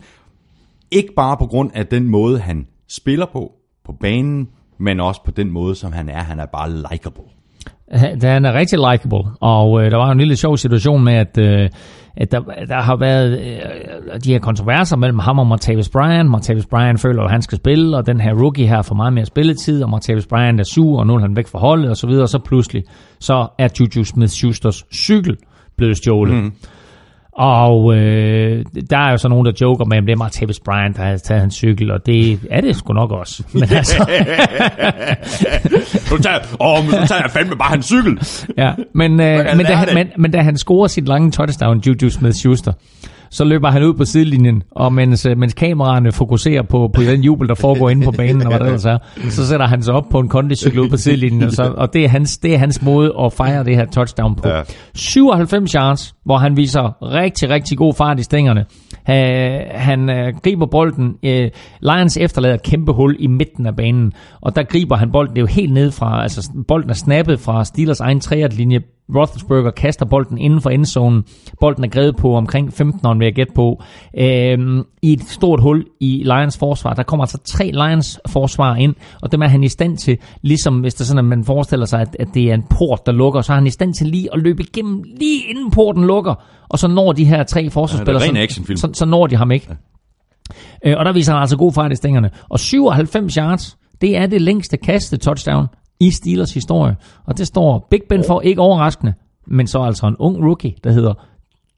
Ikke 0.91 1.13
bare 1.17 1.37
på 1.37 1.47
grund 1.47 1.71
af 1.75 1.87
den 1.87 2.09
måde, 2.09 2.39
han 2.39 2.67
spiller 2.89 3.27
på, 3.33 3.53
på 3.85 3.93
banen, 4.01 4.49
men 4.79 5.01
også 5.01 5.21
på 5.25 5.31
den 5.31 5.51
måde, 5.51 5.75
som 5.75 5.93
han 5.93 6.09
er. 6.09 6.23
Han 6.23 6.41
er 6.41 6.47
bare 6.47 6.71
likable. 6.71 7.25
Han 7.93 8.23
han 8.23 8.45
er 8.45 8.53
rigtig 8.53 8.79
likable, 8.93 9.31
og 9.41 9.85
øh, 9.85 9.91
der 9.91 9.97
var 9.97 10.13
en 10.13 10.19
lille 10.19 10.37
sjov 10.37 10.57
situation 10.57 11.05
med, 11.05 11.13
at, 11.13 11.39
øh, 11.39 11.69
at 12.17 12.33
der, 12.33 12.41
der 12.69 12.81
har 12.81 12.97
været 12.97 13.39
øh, 13.41 14.21
de 14.25 14.33
her 14.33 14.39
kontroverser 14.39 14.97
mellem 14.97 15.19
ham 15.19 15.39
og 15.39 15.47
Martavis 15.47 15.89
Bryant. 15.89 16.31
Martavis 16.31 16.67
Bryant 16.67 17.01
føler, 17.01 17.23
at 17.23 17.31
han 17.31 17.43
skal 17.43 17.59
spille, 17.59 17.97
og 17.97 18.07
den 18.07 18.21
her 18.21 18.35
rookie 18.35 18.67
her 18.67 18.83
får 18.83 18.95
meget 18.95 19.13
mere 19.13 19.27
spilletid, 19.27 19.83
og 19.83 19.91
Martavis 19.91 20.27
Bryant 20.27 20.61
er 20.61 20.65
sur, 20.65 20.99
og 20.99 21.07
nu 21.07 21.15
er 21.15 21.21
han 21.21 21.37
væk 21.37 21.47
fra 21.47 21.59
holdet, 21.59 21.91
og 21.91 21.97
så 21.97 22.07
videre, 22.07 22.23
og 22.23 22.29
så 22.29 22.39
pludselig, 22.39 22.85
så 23.21 23.49
er 23.59 23.69
Juju 23.81 24.05
Smith-Schusters 24.05 24.87
cykel 24.93 25.37
blevet 25.77 25.97
stjålet. 25.97 26.35
Mm. 26.35 26.53
Og 27.41 27.97
øh, 27.97 28.65
der 28.91 28.99
er 28.99 29.11
jo 29.11 29.17
så 29.17 29.29
nogen, 29.29 29.47
der 29.47 29.53
joker 29.61 29.85
med, 29.85 29.97
at 29.97 30.03
det 30.03 30.13
er 30.13 30.17
Martavis 30.17 30.61
Bryant, 30.61 30.97
der 30.97 31.03
har 31.03 31.17
taget 31.17 31.41
hans 31.41 31.55
cykel, 31.55 31.91
og 31.91 32.07
det 32.07 32.41
er 32.51 32.61
det 32.61 32.77
sgu 32.77 32.93
nok 32.93 33.11
også. 33.11 33.43
Men 33.53 33.63
altså, 33.63 33.97
Nu 36.11 36.17
tager, 36.17 36.39
åh, 36.61 36.85
men 36.85 37.01
nu 37.01 37.07
tager 37.07 37.23
jeg 37.23 37.31
fandme 37.31 37.57
bare 37.57 37.69
hans 37.69 37.87
cykel. 37.87 38.19
Ja, 38.57 38.73
men, 38.95 39.21
øh, 39.21 39.57
men, 39.57 39.67
da 39.67 39.75
han, 39.75 39.89
men, 39.95 40.09
men 40.19 40.31
da 40.31 40.41
han 40.41 40.57
scorer 40.57 40.89
sit 40.89 41.09
lange 41.09 41.31
touchdown, 41.31 41.83
Juju 41.87 42.11
Smith-Schuster, 42.11 42.73
så 43.31 43.45
løber 43.45 43.71
han 43.71 43.83
ud 43.83 43.95
på 43.95 44.05
sidelinjen, 44.05 44.63
og 44.71 44.93
mens, 44.93 45.27
øh, 45.27 45.39
mens 45.39 45.55
kameraerne 45.55 46.13
fokuserer 46.13 46.63
på, 46.63 46.91
på 46.95 47.03
den 47.03 47.21
jubel, 47.21 47.49
der 47.49 47.55
foregår 47.55 47.91
inde 47.91 48.05
på 48.05 48.11
banen, 48.11 48.43
og 48.43 48.49
hvad 48.49 48.59
der 48.59 48.65
ellers 48.65 48.85
er, 48.85 48.99
så 49.31 49.47
sætter 49.47 49.67
han 49.67 49.83
sig 49.83 49.95
op 49.95 50.09
på 50.11 50.19
en 50.19 50.29
kondicykel 50.29 50.81
ud 50.81 50.89
på 50.89 50.97
sidelinjen, 50.97 51.43
og, 51.43 51.53
så, 51.53 51.75
og 51.77 51.93
det, 51.93 52.05
er 52.05 52.09
hans, 52.09 52.39
det 52.39 52.55
er 52.55 52.59
hans 52.59 52.83
måde 52.83 53.15
at 53.21 53.33
fejre 53.33 53.65
det 53.65 53.77
her 53.77 53.87
touchdown 53.87 54.37
på. 54.37 54.49
Ja. 54.49 54.63
97 54.95 55.73
yards, 55.73 56.15
hvor 56.25 56.37
han 56.37 56.57
viser 56.57 57.03
rigtig, 57.03 57.51
rigtig 57.51 57.79
god 57.79 57.95
fart 57.95 58.21
i 58.21 58.23
stængerne. 58.23 58.65
Han, 59.03 59.63
han 59.71 60.11
øh, 60.11 60.35
griber 60.45 60.67
bolden. 60.67 61.15
Øh, 61.25 61.51
Lions 61.81 62.17
efterlader 62.17 62.55
et 62.55 62.63
kæmpe 62.63 62.93
hul 62.93 63.17
i 63.19 63.27
midten 63.27 63.67
af 63.67 63.77
banen, 63.77 64.13
og 64.41 64.57
der 64.57 64.63
griber 64.63 64.97
han 64.97 65.13
bolden. 65.13 65.35
Det 65.35 65.39
er 65.39 65.43
jo 65.43 65.47
helt 65.47 65.73
ned 65.73 65.91
fra, 65.91 66.23
altså 66.23 66.51
bolden 66.69 66.91
er 66.91 66.95
snappet 66.95 67.41
fra 67.41 67.65
Steelers 67.65 68.01
egen 68.01 68.21
3 68.21 68.49
linje 68.49 68.81
Roethlisberger 69.17 69.71
kaster 69.71 70.07
bolden 70.07 70.39
inden 70.39 70.61
for 70.61 70.71
endzonen. 70.71 71.25
Bolden 71.61 71.85
er 71.85 71.89
grevet 71.89 72.17
på 72.17 72.35
omkring 72.37 72.69
15'eren, 72.81 73.19
vil 73.19 73.25
jeg 73.25 73.35
gætte 73.35 73.53
på. 73.55 73.83
Øhm, 74.19 74.83
I 75.03 75.13
et 75.13 75.23
stort 75.25 75.63
hul 75.63 75.85
i 76.01 76.23
Lions 76.25 76.59
forsvar. 76.59 76.95
Der 76.95 77.03
kommer 77.03 77.25
altså 77.25 77.39
tre 77.49 77.71
Lions 77.75 78.21
forsvar 78.29 78.75
ind, 78.77 78.95
og 79.23 79.33
dem 79.33 79.43
er 79.43 79.47
han 79.49 79.65
i 79.65 79.69
stand 79.69 79.97
til, 79.99 80.19
ligesom 80.43 80.81
hvis 80.81 80.95
det 80.95 81.01
er 81.01 81.05
sådan, 81.05 81.19
at 81.19 81.25
man 81.25 81.45
forestiller 81.45 81.87
sig, 81.87 82.01
at, 82.01 82.17
at 82.21 82.29
det 82.35 82.51
er 82.51 82.55
en 82.55 82.63
port, 82.71 83.07
der 83.07 83.13
lukker, 83.13 83.41
så 83.41 83.53
er 83.53 83.57
han 83.57 83.67
i 83.67 83.71
stand 83.71 83.95
til 83.95 84.07
lige 84.07 84.29
at 84.35 84.39
løbe 84.43 84.63
igennem, 84.63 85.03
lige 85.21 85.41
inden 85.51 85.71
porten 85.71 86.05
lukker, 86.05 86.35
og 86.69 86.79
så 86.79 86.89
når 86.89 87.13
de 87.13 87.25
her 87.25 87.43
tre 87.43 87.71
forsvarsspillere, 87.71 88.23
ren 88.29 88.37
så- 88.79 88.87
så, 88.95 88.99
så 88.99 89.05
når 89.07 89.27
de 89.27 89.37
ham 89.37 89.51
ikke. 89.51 89.69
Øh, 90.87 90.95
og 90.99 91.05
der 91.05 91.13
viser 91.13 91.33
han 91.33 91.41
altså 91.41 91.57
god 91.57 91.73
fart 91.73 91.93
i 91.93 91.97
stængerne. 91.97 92.31
Og 92.49 92.61
97 92.61 93.35
yards, 93.35 93.77
det 94.01 94.17
er 94.17 94.27
det 94.27 94.41
længste 94.43 94.77
kaste 94.77 95.17
touchdown 95.17 95.67
i 96.01 96.11
Steelers 96.11 96.55
historie. 96.55 96.97
Og 97.25 97.39
det 97.39 97.47
står 97.47 97.87
Big 97.91 98.01
Ben 98.09 98.25
for, 98.27 98.41
ikke 98.41 98.61
overraskende, 98.61 99.15
men 99.47 99.67
så 99.67 99.83
altså 99.83 100.07
en 100.07 100.17
ung 100.19 100.45
rookie, 100.47 100.75
der 100.85 100.93
hedder 100.93 101.15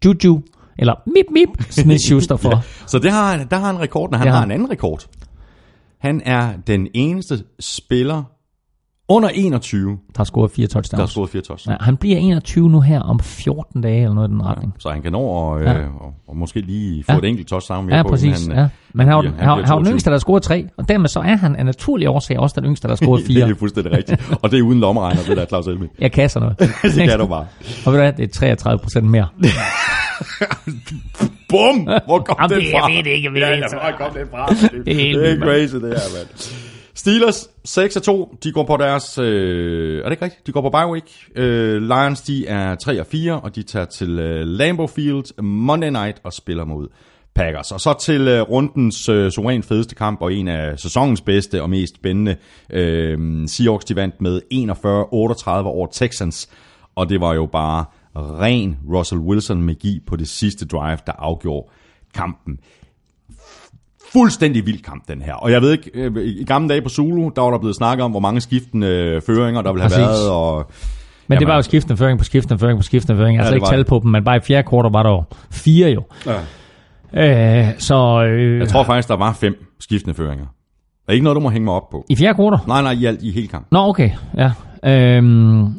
Juju, 0.04 0.40
eller 0.78 0.94
Mip 1.06 1.26
Mip 1.32 1.48
Smith-Schuster 1.70 2.36
for. 2.36 2.62
Så 2.90 2.98
det 2.98 3.12
har, 3.12 3.44
der 3.44 3.56
har 3.58 3.66
han 3.66 3.80
rekorden, 3.80 4.14
og 4.14 4.20
han 4.20 4.28
Ja. 4.28 4.34
har 4.34 4.44
en 4.44 4.50
anden 4.50 4.70
rekord. 4.70 5.06
Han 5.98 6.22
er 6.24 6.52
den 6.66 6.88
eneste 6.94 7.44
spiller 7.60 8.22
under 9.12 9.28
21, 9.28 9.90
Der 9.90 9.96
har 10.16 10.24
scoret 10.24 10.50
fire 10.50 10.66
der 10.66 10.72
har 10.74 10.82
touchdowns. 10.82 11.10
scoret 11.10 11.30
fire 11.30 11.42
touchdowns. 11.42 11.66
Ja, 11.80 11.84
han 11.84 11.96
bliver 11.96 12.18
21 12.18 12.70
nu 12.70 12.80
her 12.80 13.00
om 13.00 13.20
14 13.20 13.80
dage, 13.80 14.02
eller 14.02 14.14
noget 14.14 14.28
i 14.28 14.32
den 14.32 14.46
retning. 14.46 14.74
Så 14.78 14.90
han 14.90 15.02
kan 15.02 15.12
nå 15.12 15.18
og, 15.20 15.62
Ja. 15.62 15.78
øh, 15.78 15.96
og, 15.96 16.14
og 16.28 16.36
måske 16.36 16.60
lige 16.60 17.04
få 17.04 17.12
Ja. 17.12 17.18
et 17.18 17.24
enkelt 17.24 17.48
touchdown 17.48 17.86
mere 17.86 17.96
Ja, 17.96 18.02
på, 18.02 18.08
præcis. 18.08 18.46
han, 18.46 18.56
Ja. 18.56 18.68
Men 18.94 19.06
han, 19.06 19.16
han, 19.24 19.32
han, 19.38 19.58
den 19.58 19.66
22. 19.66 19.92
yngste, 19.92 20.10
der 20.10 20.14
har 20.14 20.18
scoret 20.20 20.42
tre, 20.42 20.66
og 20.78 20.88
dermed 20.88 21.08
så 21.08 21.20
er 21.20 21.36
han 21.36 21.56
af 21.56 21.64
naturlig 21.66 22.08
årsag 22.08 22.38
også 22.38 22.60
den 22.60 22.68
yngste, 22.68 22.88
der 22.88 22.92
har 22.92 22.96
scoret 22.96 23.18
Det 23.26 23.26
fire. 23.26 23.48
er 23.50 23.54
fuldstændig 23.54 23.92
rigtigt. 23.92 24.32
Og 24.42 24.50
det 24.50 24.58
er 24.58 24.62
uden 24.62 24.80
lommeregner, 24.80 25.22
det 25.28 25.36
der 25.36 25.46
Claus 25.46 25.66
Elming. 25.66 25.90
Jeg 25.98 26.12
kasser 26.12 26.40
noget. 26.40 26.58
det 26.82 27.08
kan 27.08 27.18
du 27.18 27.26
bare. 27.26 27.46
Og 27.86 27.92
ved 27.92 27.98
du 28.00 28.04
hvad, 28.04 28.12
det 28.12 28.22
er 28.24 28.28
33 28.38 28.78
procent 28.78 29.06
mere. 29.06 29.26
Bum! 31.48 31.88
Hvor 32.06 32.18
kom 32.18 32.36
Jamen, 32.40 32.50
det 32.56 32.62
det- 32.62 32.70
fra? 32.72 32.86
jeg 32.88 32.96
ved 32.96 33.04
det 33.04 33.10
ikke, 33.10 33.24
jeg 33.26 33.32
ved 33.32 33.40
ja, 33.40 33.48
det 33.48 33.54
ikke. 33.56 33.68
ja, 33.72 33.90
hvor 33.96 34.06
kom 34.06 34.14
det 34.14 34.26
fra? 34.30 34.46
Det, 34.48 34.86
Det 34.86 35.10
er 35.10 35.18
det 35.18 35.32
er 35.32 35.40
crazy, 35.40 35.74
det 35.74 35.82
her, 35.82 35.88
mand. 36.16 36.28
Steelers 36.94 37.50
6-2, 37.68 38.36
de 38.44 38.52
går 38.52 38.64
på 38.64 38.76
deres, 38.76 39.18
øh, 39.18 39.98
er 39.98 40.04
det 40.04 40.10
ikke 40.12 40.24
rigtigt? 40.24 40.46
De 40.46 40.52
går 40.52 40.60
på 40.60 40.70
bye 40.70 40.92
week. 40.92 41.28
Øh, 41.36 41.82
Lions, 41.82 42.20
de 42.20 42.46
er 42.46 42.74
3 42.74 43.00
og 43.00 43.06
4, 43.06 43.40
og 43.40 43.56
de 43.56 43.62
tager 43.62 43.86
til 43.86 44.18
øh, 44.18 44.46
Lambeau 44.46 44.86
Field 44.86 45.42
Monday 45.42 45.88
night 45.88 46.20
og 46.24 46.32
spiller 46.32 46.64
mod 46.64 46.88
Packers. 47.34 47.72
Og 47.72 47.80
så 47.80 47.94
til 48.00 48.28
øh, 48.28 48.40
rundens 48.40 49.08
øh, 49.08 49.30
suveræn 49.30 49.62
fedeste 49.62 49.94
kamp, 49.94 50.22
og 50.22 50.32
en 50.32 50.48
af 50.48 50.78
sæsonens 50.78 51.20
bedste 51.20 51.62
og 51.62 51.70
mest 51.70 51.94
spændende. 51.94 52.36
Øh, 52.70 53.48
Seahawks, 53.48 53.84
de 53.84 53.96
vandt 53.96 54.20
med 54.20 54.40
41-38 54.52 55.50
over 55.50 55.86
Texans, 55.92 56.48
og 56.94 57.08
det 57.08 57.20
var 57.20 57.34
jo 57.34 57.46
bare 57.46 57.84
ren 58.16 58.78
Russell 58.94 59.20
Wilson-magi 59.20 60.00
på 60.06 60.16
det 60.16 60.28
sidste 60.28 60.66
drive, 60.66 60.98
der 61.06 61.12
afgjorde 61.12 61.68
kampen 62.14 62.58
fuldstændig 64.12 64.66
vild 64.66 64.82
kamp, 64.82 65.08
den 65.08 65.22
her. 65.22 65.34
Og 65.34 65.50
jeg 65.52 65.62
ved 65.62 65.72
ikke, 65.72 65.90
øh, 65.94 66.16
i 66.26 66.44
gamle 66.44 66.68
dage 66.68 66.82
på 66.82 66.88
Zulu, 66.88 67.30
der 67.36 67.42
var 67.42 67.50
der 67.50 67.58
blevet 67.58 67.76
snakket 67.76 68.04
om, 68.04 68.10
hvor 68.10 68.20
mange 68.20 68.40
skiftende 68.40 68.86
øh, 68.86 69.22
føringer, 69.26 69.62
der 69.62 69.72
ville 69.72 69.82
have 69.82 69.88
Præcis. 69.88 69.98
været. 70.06 70.30
Og, 70.30 70.56
Men 70.56 70.64
Jamen, 71.34 71.40
det 71.40 71.48
var 71.48 71.54
jo 71.56 71.62
skiftende 71.62 71.96
føring 71.96 72.18
på 72.18 72.24
skiftende 72.24 72.58
føring 72.58 72.78
på 72.78 72.82
skiftende 72.82 73.18
føring. 73.18 73.36
Jeg 73.36 73.44
har 73.44 73.50
Ja, 73.50 73.54
ikke 73.54 73.66
tal 73.66 73.84
på 73.84 74.00
dem, 74.02 74.10
men 74.10 74.24
bare 74.24 74.36
i 74.36 74.40
fjerde 74.40 74.68
kvartal 74.68 74.92
var 74.92 75.02
der 75.02 75.10
jo 75.10 75.22
fire 75.50 75.88
jo. 75.90 76.02
Ja. 77.14 77.62
Øh, 77.62 77.68
så 77.78 78.24
øh, 78.24 78.58
Jeg 78.58 78.68
tror 78.68 78.84
faktisk, 78.84 79.08
der 79.08 79.16
var 79.16 79.32
fem 79.32 79.54
skiftende 79.80 80.14
føringer. 80.14 80.44
Det 80.44 81.08
er 81.08 81.12
ikke 81.12 81.24
noget, 81.24 81.34
du 81.36 81.40
må 81.40 81.50
hænge 81.50 81.64
mig 81.64 81.74
op 81.74 81.90
på. 81.90 82.04
i 82.10 82.16
fjerde 82.16 82.34
kvartal? 82.34 82.68
Nej, 82.68 82.82
nej, 82.82 82.92
i 82.92 83.04
alt 83.04 83.22
i 83.22 83.30
hele 83.30 83.46
kampen. 83.48 83.68
Nå, 83.72 83.78
okay. 83.88 84.10
Ja. 84.36 84.50
Øhm, 84.86 85.24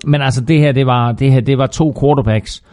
men 0.05 0.22
altså, 0.22 0.41
det 0.41 0.60
her, 0.60 0.72
det 0.72 0.85
var, 0.85 1.11
det 1.11 1.31
her, 1.31 1.41
det 1.41 1.57
var 1.57 1.68
to 1.68 1.93
quarterbacks, 2.01 2.64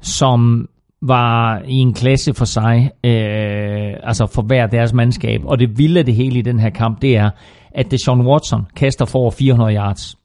som 0.00 0.68
var 1.02 1.62
i 1.66 1.74
en 1.74 1.94
klasse 1.94 2.34
for 2.34 2.44
sig, 2.44 2.90
øh, 3.04 3.94
altså 4.02 4.26
for 4.26 4.42
hver 4.42 4.66
deres 4.66 4.92
mandskab. 4.92 5.40
Og 5.44 5.58
det 5.58 5.78
vilde 5.78 5.98
af 6.00 6.06
det 6.06 6.14
hele 6.14 6.38
i 6.38 6.42
den 6.42 6.58
her 6.60 6.70
kamp, 6.70 7.02
det 7.02 7.16
er, 7.16 7.30
at 7.74 7.90
Deshaun 7.90 8.26
Watson 8.26 8.66
kaster 8.76 9.04
for 9.04 9.18
over 9.18 9.30
400 9.30 9.74
yards, 9.76 10.16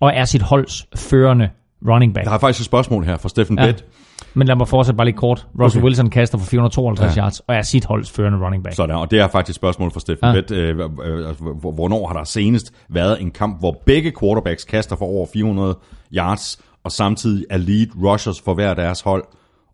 og 0.00 0.12
er 0.14 0.24
sit 0.24 0.42
holds 0.42 0.86
førende 0.96 1.48
running 1.88 2.14
back. 2.14 2.24
Jeg 2.24 2.32
har 2.32 2.38
faktisk 2.38 2.60
et 2.60 2.66
spørgsmål 2.66 3.04
her 3.04 3.16
fra 3.16 3.28
Steffen 3.28 3.58
Ja. 3.58 3.66
Bett. 3.66 3.84
Men 4.34 4.46
lad 4.46 4.56
mig 4.56 4.68
fortsætte 4.68 4.96
bare 4.96 5.04
lidt 5.06 5.16
kort. 5.16 5.46
Russell 5.62 5.80
Okay. 5.82 5.86
Wilson 5.86 6.10
kaster 6.10 6.38
for 6.38 6.46
452 6.46 7.16
Ja. 7.16 7.22
yards, 7.22 7.40
og 7.40 7.54
er 7.54 7.62
sit 7.62 7.84
holds 7.84 8.10
førende 8.10 8.38
running 8.46 8.64
back. 8.64 8.76
Sådan, 8.76 8.96
og 8.96 9.10
det 9.10 9.18
er 9.20 9.28
faktisk 9.28 9.50
et 9.50 9.56
spørgsmål 9.56 9.90
fra 9.92 10.00
Steffen 10.00 10.28
Ja. 10.28 10.32
Bett. 10.32 10.50
Øh, 10.50 10.78
øh, 10.78 11.28
altså, 11.28 11.44
hvor- 11.60 11.72
hvornår 11.72 12.06
har 12.06 12.14
der 12.14 12.24
senest 12.24 12.72
været 12.90 13.22
en 13.22 13.30
kamp, 13.30 13.58
hvor 13.60 13.82
begge 13.86 14.12
quarterbacks 14.20 14.64
kaster 14.64 14.96
for 14.96 15.04
over 15.04 15.26
400 15.32 15.76
yards, 16.14 16.58
og 16.84 16.92
samtidig 16.92 17.44
er 17.50 17.56
lead 17.56 17.86
rushers 18.04 18.40
for 18.40 18.54
hver 18.54 18.74
deres 18.74 19.00
hold, 19.00 19.24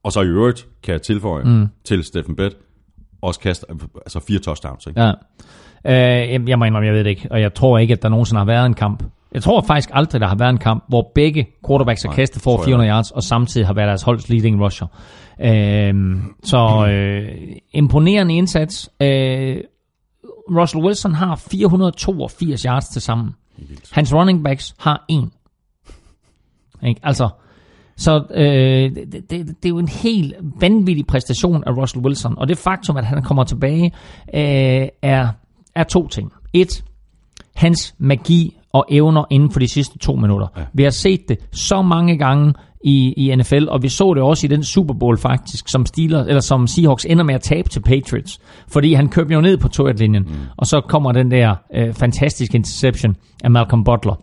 og 0.03 0.13
så 0.13 0.21
i 0.21 0.27
øvrigt, 0.27 0.69
kan 0.83 0.93
jeg 0.93 1.03
tilføje 1.03 1.45
mm. 1.45 1.67
til 1.85 2.05
Steffen 2.05 2.37
Bett, 2.37 2.57
også 3.23 3.41
kaster 3.41 3.67
altså 3.97 4.21
fire 4.21 4.39
touchdowns. 4.39 4.87
Ikke? 4.87 5.01
Ja. 5.03 5.13
Øh, 5.87 6.33
jeg- 6.33 6.49
jeg 6.49 6.59
må 6.59 6.65
indrømme, 6.65 6.87
jeg 6.87 6.95
ved 6.95 7.05
det 7.05 7.11
ikke, 7.11 7.29
og 7.31 7.41
jeg 7.41 7.55
tror 7.55 7.79
ikke, 7.79 7.93
at 7.93 8.03
der 8.03 8.09
nogensinde 8.09 8.39
har 8.39 8.47
været 8.47 8.67
en 8.67 8.75
kamp. 8.75 9.03
Jeg 9.33 9.43
tror 9.43 9.61
faktisk 9.61 9.91
aldrig, 9.93 10.21
der 10.21 10.27
har 10.27 10.35
været 10.37 10.51
en 10.51 10.59
kamp, 10.59 10.85
hvor 10.89 11.13
begge 11.15 11.47
quarterbacks 11.67 12.03
har 12.03 12.13
kastet 12.13 12.43
for 12.43 12.59
jeg 12.59 12.65
400 12.65 12.91
yards, 12.91 13.11
og 13.11 13.23
samtidig 13.23 13.67
har 13.67 13.75
været 13.75 13.89
deres 13.89 14.03
holds 14.03 14.29
leading 14.29 14.61
rusher. 14.65 14.87
Øh, 15.41 15.95
så 16.45 16.87
øh, 16.91 17.29
imponerende 17.73 18.35
indsats. 18.37 18.91
Øh, 19.03 19.57
Russell 20.51 20.85
Wilson 20.85 21.15
har 21.15 21.37
482 21.37 22.63
yards 22.63 22.89
til 22.89 23.03
sammen. 23.03 23.35
Hans 23.93 24.15
running 24.15 24.45
backs 24.45 24.75
har 24.79 25.05
en. 25.09 25.33
Ikke? 26.87 27.01
Altså, 27.05 27.29
så 27.97 28.25
øh, 28.35 28.45
det, 28.45 29.13
det, 29.13 29.31
det 29.31 29.65
er 29.65 29.69
jo 29.69 29.79
en 29.79 29.89
helt 29.89 30.35
vanvittig 30.61 31.07
præstation 31.07 31.65
af 31.67 31.77
Russell 31.77 32.05
Wilson. 32.05 32.35
Og 32.39 32.49
det 32.49 32.59
faktum, 32.59 32.97
at 32.97 33.05
han 33.05 33.23
kommer 33.23 33.45
tilbage, 33.45 33.93
øh, 34.35 34.89
er, 35.03 35.29
er 35.75 35.85
to 35.85 36.09
ting. 36.09 36.33
Et, 36.53 36.85
hans 37.55 37.95
magi 37.99 38.57
og 38.73 38.87
evner 38.91 39.25
inden 39.31 39.51
for 39.51 39.61
de 39.61 39.69
sidste 39.69 39.99
to 39.99 40.15
minutter. 40.15 40.47
Ja. 40.57 40.63
Vi 40.73 40.83
har 40.83 40.91
set 40.91 41.29
det 41.29 41.39
så 41.53 41.83
mange 41.83 42.19
gange 42.19 42.55
i, 42.85 43.13
i 43.17 43.37
NFL, 43.37 43.69
og 43.69 43.83
vi 43.83 43.89
så 43.89 44.15
det 44.15 44.23
også 44.23 44.47
i 44.47 44.49
den 44.49 44.65
Super 44.65 44.95
Bowl 44.95 45.19
faktisk, 45.19 45.69
som 45.69 45.87
Steelers, 45.87 46.27
eller 46.27 46.41
som 46.41 46.67
Seahawks 46.67 47.05
ender 47.05 47.25
med 47.25 47.35
at 47.35 47.41
tabe 47.41 47.69
til 47.69 47.81
Patriots. 47.81 48.41
Fordi 48.69 48.95
han 48.95 49.09
køber 49.09 49.35
jo 49.35 49.41
ned 49.41 49.57
på 49.57 49.69
toiletlinjen, 49.69 50.23
mm. 50.23 50.35
og 50.57 50.67
så 50.67 50.81
kommer 50.81 51.13
den 51.13 51.31
der 51.31 51.55
øh, 51.75 51.95
fantastiske 51.95 52.57
interception 52.57 53.17
af 53.45 53.51
Malcolm 53.51 53.85
Butler. 53.85 54.15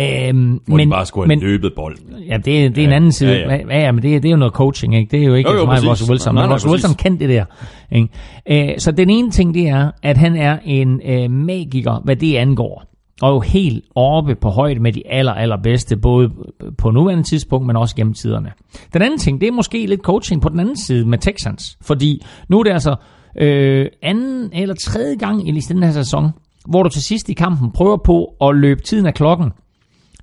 Øhm, 0.00 0.60
Hvor 0.66 0.76
men, 0.76 0.86
de 0.88 0.90
bare 0.90 1.06
skulle 1.06 1.28
have 1.34 1.40
løbet 1.40 1.72
bold. 1.76 1.96
Ja, 2.28 2.36
det, 2.36 2.44
det 2.76 2.78
er 2.78 2.86
en 2.86 2.92
anden 2.92 3.12
side. 3.12 3.32
ja, 3.32 3.38
Ja, 3.38 3.54
ja. 3.54 3.76
ja. 3.78 3.80
ja 3.84 3.92
men 3.92 4.02
det, 4.02 4.22
det 4.22 4.28
er 4.28 4.32
jo 4.32 4.36
noget 4.36 4.54
coaching, 4.54 4.96
ikke? 4.96 5.10
Det 5.10 5.22
er 5.22 5.26
jo 5.26 5.34
ikke 5.34 5.50
Jo, 5.50 5.56
jo, 5.56 5.64
præcis. 5.64 5.88
Russell 5.88 6.10
Wilson, 6.10 6.34
Nej, 6.34 6.46
men 6.46 6.52
Russell. 6.54 6.70
Wilson 6.72 6.94
kan 6.94 7.18
det 7.20 7.28
der. 7.28 7.44
Ikke? 7.92 8.72
Øh, 8.72 8.78
så 8.78 8.92
den 8.92 9.10
ene 9.10 9.30
ting, 9.30 9.54
det 9.54 9.68
er, 9.68 9.90
at 10.02 10.16
han 10.16 10.36
er 10.36 10.58
en 10.64 11.00
øh, 11.06 11.30
magiker, 11.30 12.00
hvad 12.04 12.16
det 12.16 12.36
angår. 12.36 12.84
Og 13.22 13.34
jo 13.34 13.40
helt 13.40 13.84
oppe 13.94 14.34
på 14.34 14.48
højde 14.48 14.80
med 14.80 14.92
de 14.92 15.02
aller, 15.06 15.32
allerbedste, 15.32 15.96
både 15.96 16.30
på 16.78 16.90
nuværende 16.90 17.24
tidspunkt, 17.24 17.66
men 17.66 17.76
også 17.76 17.96
gennem 17.96 18.14
tiderne. 18.14 18.52
Den 18.92 19.02
anden 19.02 19.18
ting, 19.18 19.40
det 19.40 19.46
er 19.48 19.52
måske 19.52 19.86
lidt 19.86 20.00
coaching 20.00 20.42
på 20.42 20.48
den 20.48 20.60
anden 20.60 20.76
side 20.76 21.06
med 21.08 21.18
Texans. 21.18 21.78
Fordi 21.80 22.22
nu 22.48 22.58
er 22.58 22.62
det 22.62 22.70
altså 22.70 22.96
øh, 23.38 23.86
anden 24.02 24.50
eller 24.52 24.74
tredje 24.74 25.14
gang 25.16 25.48
i 25.48 25.60
den 25.60 25.82
her 25.82 25.90
sæson, 25.90 26.30
hvor 26.68 26.82
du 26.82 26.88
til 26.88 27.02
sidst 27.02 27.28
i 27.28 27.32
kampen 27.32 27.70
prøver 27.70 27.96
på 27.96 28.34
at 28.40 28.56
løbe 28.56 28.82
tiden 28.82 29.06
af 29.06 29.14
klokken, 29.14 29.50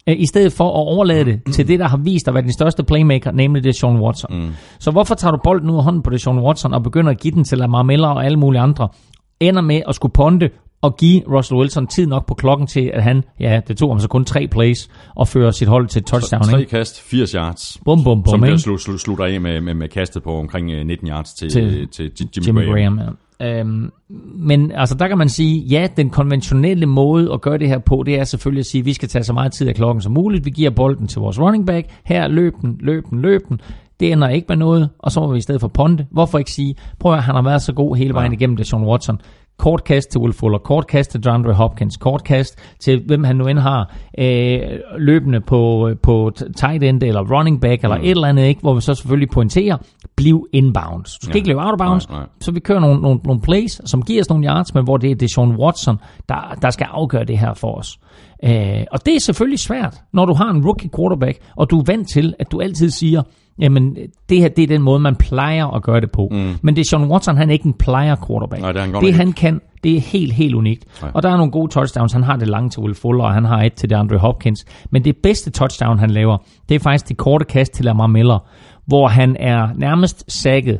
øh, 0.09 0.15
i 0.19 0.25
stedet 0.25 0.53
for 0.53 0.63
at 0.63 0.73
overlade 0.87 1.25
det 1.25 1.53
til 1.53 1.67
det, 1.67 1.79
der 1.79 1.87
har 1.87 1.97
vist 1.97 2.27
at 2.27 2.33
være 2.33 2.43
den 2.43 2.53
største 2.53 2.83
playmaker, 2.83 3.31
nemlig 3.31 3.63
det 3.63 3.69
er 3.69 3.73
Sean 3.73 3.99
Watson. 3.99 4.39
Mm. 4.39 4.49
Så 4.79 4.91
hvorfor 4.91 5.15
tager 5.15 5.31
du 5.31 5.39
bolden 5.43 5.69
ud 5.69 5.77
af 5.77 5.83
hånden 5.83 6.01
på 6.01 6.09
det 6.09 6.21
Sean 6.21 6.39
Watson 6.39 6.73
og 6.73 6.83
begynder 6.83 7.11
at 7.11 7.19
give 7.19 7.33
den 7.33 7.43
til 7.43 7.57
Lamar 7.57 7.83
Miller 7.83 8.07
og 8.07 8.25
alle 8.25 8.39
mulige 8.39 8.61
andre? 8.61 8.89
Ender 9.39 9.61
med 9.61 9.81
at 9.87 9.95
skulle 9.95 10.11
ponde 10.11 10.49
og 10.81 10.97
give 10.97 11.21
Russell 11.37 11.59
Wilson 11.59 11.87
tid 11.87 12.07
nok 12.07 12.25
på 12.27 12.33
klokken 12.33 12.67
til, 12.67 12.91
at 12.93 13.03
han, 13.03 13.23
ja, 13.39 13.61
det 13.67 13.77
tog 13.77 13.91
ham 13.91 13.99
så 13.99 14.07
kun 14.07 14.25
tre 14.25 14.47
plays 14.51 14.89
og 15.15 15.27
fører 15.27 15.51
sit 15.51 15.67
hold 15.67 15.87
til 15.87 16.03
touchdown. 16.03 16.43
Tre 16.43 16.59
Ikke? 16.59 16.69
kast, 16.69 17.01
80 17.01 17.31
yards. 17.31 17.77
Bum, 17.85 18.03
bum, 18.03 18.23
bum, 18.23 18.31
som 18.31 18.41
der 18.41 18.57
slu, 18.57 18.77
slu, 18.77 18.97
slutter 18.97 19.25
af 19.25 19.41
med, 19.41 19.61
med, 19.61 19.73
med 19.73 19.87
kastet 19.87 20.23
på 20.23 20.37
omkring 20.39 20.71
øh, 20.71 20.85
19 20.85 21.07
yards 21.07 21.33
til, 21.33 21.49
Til 21.49 21.71
til, 21.71 22.11
til, 22.11 22.27
til 22.27 22.43
Jimmy, 22.47 22.61
Jimmy 22.61 22.73
Graham. 22.73 22.97
Graham. 22.97 23.07
ja. 23.07 23.13
Øhm, 23.41 23.91
men 24.35 24.71
altså, 24.71 24.95
der 24.95 25.07
kan 25.07 25.17
man 25.17 25.29
sige, 25.29 25.59
ja, 25.59 25.87
den 25.97 26.09
konventionelle 26.09 26.85
måde 26.85 27.33
at 27.33 27.41
gøre 27.41 27.57
det 27.57 27.67
her 27.67 27.79
på, 27.79 28.03
det 28.05 28.19
er 28.19 28.23
selvfølgelig 28.23 28.59
at 28.59 28.65
sige, 28.65 28.79
at 28.79 28.85
vi 28.85 28.93
skal 28.93 29.09
tage 29.09 29.23
så 29.23 29.33
meget 29.33 29.51
tid 29.51 29.67
af 29.67 29.75
klokken 29.75 30.01
som 30.01 30.11
muligt. 30.13 30.45
Vi 30.45 30.49
giver 30.49 30.69
bolden 30.69 31.07
til 31.07 31.19
vores 31.19 31.39
running 31.39 31.67
back. 31.67 31.87
Her, 32.05 32.27
løb 32.27 32.53
den, 32.61 32.77
løb 32.79 33.03
den, 33.09 33.21
løb 33.21 33.41
den. 33.49 33.61
Det 33.99 34.11
ender 34.11 34.29
ikke 34.29 34.45
med 34.49 34.57
noget, 34.57 34.89
og 34.99 35.11
så 35.11 35.19
må 35.19 35.31
vi 35.31 35.37
i 35.37 35.41
stedet 35.41 35.61
for 35.61 35.67
ponde. 35.67 36.05
Hvorfor 36.11 36.37
ikke 36.37 36.51
sige, 36.51 36.75
prøv 36.99 37.13
at 37.13 37.23
han 37.23 37.35
har 37.35 37.41
været 37.41 37.61
så 37.61 37.73
god 37.73 37.95
hele 37.95 38.13
vejen 38.13 38.33
igennem 38.33 38.57
det, 38.57 38.67
Sean 38.67 38.83
Watson. 38.83 39.21
Kort 39.59 39.83
kast 39.83 40.11
til 40.11 40.21
Will 40.21 40.33
Fuller, 40.33 40.57
kort 40.57 40.87
kast 40.87 41.11
til 41.11 41.23
DeAndre 41.23 41.53
Hopkins, 41.53 41.97
kort 41.97 42.23
kast 42.23 42.59
til 42.79 43.03
hvem 43.05 43.23
han 43.23 43.35
nu 43.35 43.47
end 43.47 43.59
har, 43.59 43.95
øh, 44.19 44.59
løbende 44.97 45.41
på, 45.41 45.91
på 46.03 46.31
tight 46.57 46.83
end 46.83 47.03
eller 47.03 47.37
running 47.37 47.61
back 47.61 47.83
eller 47.83 47.97
mm. 47.97 48.03
et 48.03 48.09
eller 48.09 48.27
andet, 48.27 48.45
ikke? 48.45 48.61
hvor 48.61 48.73
vi 48.73 48.81
så 48.81 48.93
selvfølgelig 48.93 49.29
pointerer, 49.29 49.77
bliv 50.15 50.47
inbounds. 50.53 51.17
Du 51.17 51.25
skal 51.25 51.33
ja. 51.33 51.37
ikke 51.37 51.47
løbe 51.47 51.61
out 51.61 51.71
of 51.71 51.77
bounds, 51.77 52.09
Nej, 52.09 52.19
nej. 52.19 52.27
så 52.41 52.51
vi 52.51 52.59
kører 52.59 52.79
nogle, 52.79 53.01
nogle, 53.01 53.19
nogle 53.23 53.41
plays, 53.41 53.81
som 53.85 54.01
giver 54.01 54.21
os 54.21 54.29
nogle 54.29 54.47
yards, 54.47 54.73
men 54.73 54.83
hvor 54.83 54.97
det 54.97 55.11
er 55.11 55.15
Deshaun 55.15 55.55
Watson, 55.55 55.97
der, 56.29 56.57
der 56.61 56.69
skal 56.69 56.87
afgøre 56.91 57.23
det 57.25 57.37
her 57.37 57.53
for 57.53 57.77
os. 57.77 57.99
Øh, 58.43 58.85
og 58.91 59.05
det 59.05 59.15
er 59.15 59.19
selvfølgelig 59.19 59.59
svært, 59.59 60.01
når 60.13 60.25
du 60.25 60.33
har 60.33 60.49
en 60.49 60.65
rookie 60.65 60.89
quarterback, 60.95 61.39
og 61.55 61.69
du 61.69 61.79
er 61.79 61.83
vant 61.87 62.09
til, 62.09 62.33
at 62.39 62.51
du 62.51 62.59
altid 62.59 62.89
siger, 62.89 63.23
jamen 63.59 63.97
det 64.29 64.39
her 64.39 64.47
det 64.47 64.63
er 64.63 64.67
den 64.67 64.81
måde, 64.81 64.99
man 64.99 65.15
plejer 65.15 65.67
at 65.67 65.83
gøre 65.83 66.01
det 66.01 66.11
på. 66.11 66.27
Mm. 66.31 66.55
Men 66.61 66.75
Deshaun 66.75 67.11
Watson, 67.11 67.37
han 67.37 67.49
er 67.49 67.53
ikke 67.53 67.65
en 67.65 67.73
plejer 67.73 68.15
quarterback. 68.27 68.61
Nej, 68.61 68.71
det 68.71 68.79
er 68.79 68.85
han 68.85 68.93
det 68.93 69.13
han 69.13 69.33
kan, 69.33 69.61
det 69.83 69.95
er 69.95 69.99
helt, 69.99 70.33
helt 70.33 70.55
unikt. 70.55 71.01
Nej. 71.01 71.11
Og 71.13 71.23
der 71.23 71.29
er 71.29 71.37
nogle 71.37 71.51
gode 71.51 71.71
touchdowns. 71.71 72.13
Han 72.13 72.23
har 72.23 72.35
det 72.35 72.47
lange 72.47 72.69
til 72.69 72.81
Will 72.81 72.95
Fuller, 72.95 73.23
og 73.23 73.33
han 73.33 73.45
har 73.45 73.63
et 73.63 73.73
til 73.73 73.89
DeAndre 73.89 74.17
Hopkins. 74.17 74.65
Men 74.91 75.05
det 75.05 75.17
bedste 75.17 75.51
touchdown, 75.51 75.99
han 75.99 76.09
laver, 76.09 76.37
det 76.69 76.75
er 76.75 76.79
faktisk 76.79 77.09
det 77.09 77.17
korte 77.17 77.45
kast 77.45 77.73
til 77.73 77.85
Lamar 77.85 78.07
Miller, 78.07 78.39
hvor 78.85 79.07
han 79.07 79.35
er 79.39 79.67
nærmest 79.75 80.23
sækket 80.27 80.79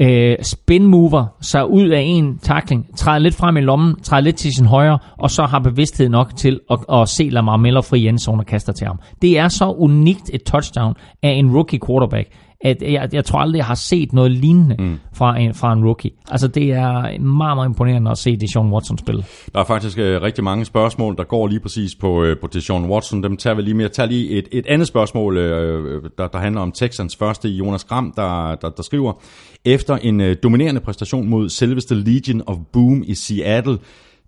øh, 0.00 0.36
spin 0.42 0.84
mover 0.86 1.26
sig 1.40 1.70
ud 1.70 1.88
af 1.88 2.00
en 2.00 2.38
takling, 2.38 2.86
træder 2.96 3.18
lidt 3.18 3.34
frem 3.34 3.56
i 3.56 3.60
lommen, 3.60 4.00
træder 4.02 4.22
lidt 4.22 4.36
til 4.36 4.54
sin 4.54 4.66
højre, 4.66 4.98
og 5.18 5.30
så 5.30 5.42
har 5.42 5.58
bevidsthed 5.58 6.08
nok 6.08 6.36
til 6.36 6.60
at, 6.70 6.78
at 6.92 7.08
se 7.08 7.28
Lamar 7.28 7.56
Miller 7.56 7.80
fri 7.80 8.00
i 8.00 8.08
endzone 8.08 8.42
og 8.42 8.46
kaster 8.46 8.72
til 8.72 8.86
ham. 8.86 8.98
Det 9.22 9.38
er 9.38 9.48
så 9.48 9.74
unikt 9.78 10.30
et 10.32 10.42
touchdown 10.42 10.94
af 11.22 11.30
en 11.30 11.50
rookie 11.56 11.80
quarterback, 11.86 12.28
at 12.64 12.82
jeg, 12.82 13.08
jeg 13.12 13.24
tror 13.24 13.38
aldrig, 13.38 13.58
jeg 13.58 13.66
har 13.66 13.74
set 13.74 14.12
noget 14.12 14.30
lignende 14.30 14.76
mm. 14.78 14.98
fra, 15.12 15.38
en, 15.38 15.54
fra 15.54 15.72
en 15.72 15.84
rookie. 15.84 16.10
Altså, 16.30 16.48
det 16.48 16.72
er 16.72 17.18
meget, 17.18 17.56
meget 17.56 17.68
imponerende 17.68 18.10
at 18.10 18.18
se 18.18 18.36
Deshaun 18.36 18.72
Watson 18.72 18.98
spille. 18.98 19.24
Der 19.54 19.60
er 19.60 19.64
faktisk 19.64 19.98
øh, 19.98 20.22
rigtig 20.22 20.44
mange 20.44 20.64
spørgsmål, 20.64 21.16
der 21.16 21.24
går 21.24 21.46
lige 21.46 21.60
præcis 21.60 21.94
på, 21.94 22.24
øh, 22.24 22.36
på 22.40 22.46
Deshaun 22.46 22.90
Watson. 22.90 23.22
Dem 23.22 23.36
tager 23.36 23.54
vi 23.54 23.62
lige 23.62 23.74
med. 23.74 23.84
Jeg 23.84 23.92
tager 23.92 24.08
lige 24.08 24.30
et, 24.30 24.48
et 24.52 24.66
andet 24.66 24.88
spørgsmål, 24.88 25.36
øh, 25.36 26.02
der, 26.18 26.28
der 26.28 26.38
handler 26.38 26.60
om 26.60 26.72
Texans 26.72 27.16
første. 27.16 27.48
Jonas 27.48 27.84
Gram, 27.84 28.12
der, 28.16 28.54
der, 28.54 28.70
der 28.70 28.82
skriver, 28.82 29.12
efter 29.64 29.96
en 29.96 30.20
øh, 30.20 30.36
dominerende 30.42 30.80
præstation 30.80 31.28
mod 31.28 31.48
selveste 31.48 31.94
Legion 31.94 32.42
of 32.46 32.56
Boom 32.72 33.04
i 33.06 33.14
Seattle, 33.14 33.78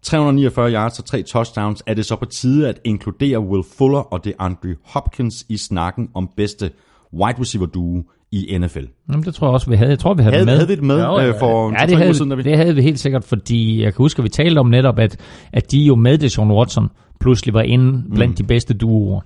349 0.03 0.73
yards 0.73 0.99
og 0.99 1.05
tre 1.05 1.23
touchdowns, 1.23 1.83
er 1.87 1.95
det 1.95 2.07
så 2.07 2.17
på 2.17 2.25
tide 2.25 2.69
at 2.69 2.81
inkludere 2.85 3.41
Will 3.41 3.65
Fuller 3.79 3.99
og 3.99 4.25
DeAndre 4.25 4.75
Hopkins 4.85 5.47
i 5.49 5.57
snakken 5.57 6.09
om 6.15 6.31
bedste 6.37 6.71
wide 7.13 7.41
receiver 7.41 7.67
duo 7.67 8.03
i 8.33 8.59
NFL. 8.59 8.79
Jamen, 9.13 9.25
det 9.25 9.35
tror 9.35 9.47
jeg 9.47 9.53
også, 9.55 9.71
vi 9.71 9.77
havde. 9.77 9.91
Jeg 9.91 9.99
tror, 9.99 10.15
vi 10.15 10.23
havde, 10.23 10.35
Havde- 10.37 10.47
det 10.47 10.53
med. 10.53 10.57
havde 10.57 10.69
vi 10.69 10.75
det 10.75 10.83
med, 10.85 11.29
øh, 11.29 11.35
for 11.39 11.81
ja, 11.81 11.87
det 11.87 11.97
havde, 11.97 12.15
siden, 12.15 12.37
vi- 12.37 12.43
det 12.43 12.57
havde 12.57 12.75
vi 12.75 12.83
helt 12.83 12.99
sikkert, 13.01 13.25
fordi 13.25 13.83
jeg 13.83 13.93
kan 13.93 13.99
huske, 13.99 14.21
at 14.21 14.25
vi 14.25 14.29
talte 14.29 14.59
om 14.59 14.67
netop, 14.67 14.99
at, 14.99 15.17
at 15.53 15.73
de 15.73 15.79
jo 15.79 15.95
med 15.95 16.19
Deshaun 16.19 16.51
Watson 16.51 16.89
pludselig 17.21 17.55
var 17.55 17.63
inde 17.63 18.03
blandt 18.15 18.31
mm. 18.33 18.37
de 18.37 18.43
bedste 18.45 18.75
duoer. 18.75 19.21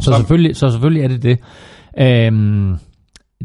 Så, 0.00 0.10
Så- 0.10 0.16
selvfølgelig, 0.16 0.56
så 0.56 0.70
selvfølgelig 0.70 1.02
er 1.02 1.08
det 1.08 1.22
det. 1.22 1.38
Øhm, 2.00 2.74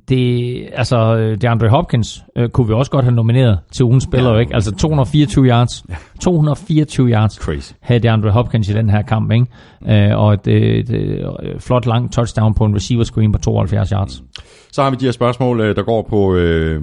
det, 0.09 0.63
altså, 0.73 1.15
DeAndre 1.41 1.69
Hopkins 1.69 2.23
øh, 2.37 2.49
kunne 2.49 2.67
vi 2.67 2.73
også 2.73 2.91
godt 2.91 3.05
have 3.05 3.15
nomineret 3.15 3.59
til 3.71 3.85
ugens 3.85 4.03
spiller, 4.03 4.29
Ja. 4.29 4.33
ja. 4.35 4.39
ikke? 4.39 4.53
Altså 4.55 4.71
224 4.75 5.45
yards. 5.47 5.83
224 6.21 7.09
yards 7.09 7.33
Crazy. 7.33 7.73
havde 7.81 7.99
DeAndre 7.99 8.31
Hopkins 8.31 8.69
i 8.69 8.73
den 8.73 8.89
her 8.89 9.01
kamp, 9.01 9.31
ikke? 9.31 9.45
Øh, 10.11 10.17
og 10.17 10.33
et, 10.33 10.47
et, 10.47 10.89
et, 10.89 11.19
et 11.43 11.61
flot 11.63 11.85
langt 11.85 12.13
touchdown 12.13 12.53
på 12.53 12.65
en 12.65 12.75
receiver 12.75 13.03
screen 13.03 13.31
på 13.31 13.37
72 13.37 13.89
yards. 13.89 14.23
Så 14.73 14.83
har 14.83 14.89
vi 14.89 14.95
de 14.95 15.05
her 15.05 15.11
spørgsmål, 15.11 15.61
øh, 15.61 15.75
der 15.75 15.83
går 15.83 16.01
på, 16.09 16.35
øh, 16.35 16.81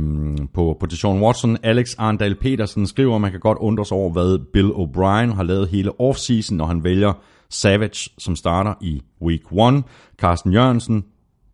på, 0.54 0.76
på 0.80 0.86
Deshaun 0.86 1.22
Watson. 1.22 1.56
Alex 1.62 1.94
Arndal 1.98 2.34
Petersen 2.34 2.86
skriver, 2.86 3.14
at 3.14 3.20
man 3.20 3.30
kan 3.30 3.40
godt 3.40 3.58
undre 3.58 3.86
sig 3.86 3.96
over, 3.96 4.12
hvad 4.12 4.38
Bill 4.52 4.70
O'Brien 4.70 5.34
har 5.34 5.42
lavet 5.42 5.68
hele 5.68 6.00
offseason, 6.00 6.56
når 6.56 6.66
han 6.66 6.84
vælger 6.84 7.12
Savage, 7.50 8.10
som 8.18 8.36
starter 8.36 8.74
i 8.80 9.02
week 9.22 9.42
1. 9.76 9.84
Carsten 10.18 10.52
Jørgensen, 10.52 11.04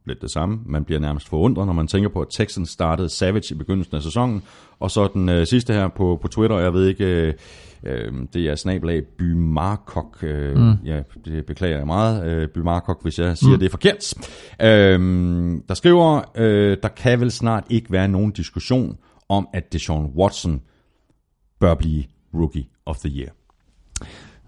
lidt 0.06 0.23
det 0.23 0.31
samme. 0.31 0.61
Man 0.66 0.85
bliver 0.85 1.01
nærmest 1.01 1.28
forundret, 1.28 1.66
når 1.66 1.73
man 1.73 1.86
tænker 1.86 2.09
på, 2.09 2.20
at 2.20 2.28
Texans 2.31 2.70
startede 2.70 3.09
Savage 3.09 3.55
i 3.55 3.59
begyndelsen 3.59 3.97
af 3.97 4.02
sæsonen. 4.02 4.43
Og 4.81 4.90
så 4.90 5.09
den 5.15 5.28
øh, 5.28 5.47
sidste 5.47 5.73
her 5.73 5.89
på, 5.89 6.19
på 6.23 6.28
Twitter, 6.28 6.59
jeg 6.59 6.74
ved 6.74 6.89
ikke, 6.89 7.05
øh, 7.05 7.35
øh, 7.86 8.12
det 8.32 8.47
er 8.47 8.55
snabelag 8.55 9.02
By 9.19 9.32
Markok. 9.32 10.19
Øh, 10.23 10.56
mm. 10.56 10.73
Ja, 10.85 11.02
det 11.24 11.47
beklager 11.47 11.77
jeg 11.77 11.86
meget, 11.86 12.27
øh, 12.27 12.48
By 12.48 12.59
Markok, 12.59 13.02
hvis 13.02 13.19
jeg 13.19 13.39
siger 13.39 13.52
mm. 13.52 13.59
det 13.59 13.66
er 13.66 13.70
forkert. 13.70 14.15
Øh, 14.62 15.01
der 15.69 15.74
skriver, 15.74 16.23
øh, 16.35 16.77
der 16.82 16.89
kan 16.89 17.20
vel 17.20 17.31
snart 17.31 17.65
ikke 17.70 17.93
være 17.93 18.09
nogen 18.09 18.32
diskussion 18.32 18.97
om, 19.28 19.48
at 19.52 19.73
Deshaun 19.73 20.12
Watson 20.16 20.62
bør 21.61 21.74
blive 21.74 22.05
Rookie 22.35 22.66
of 22.86 22.97
the 22.98 23.09
Year. 23.19 23.31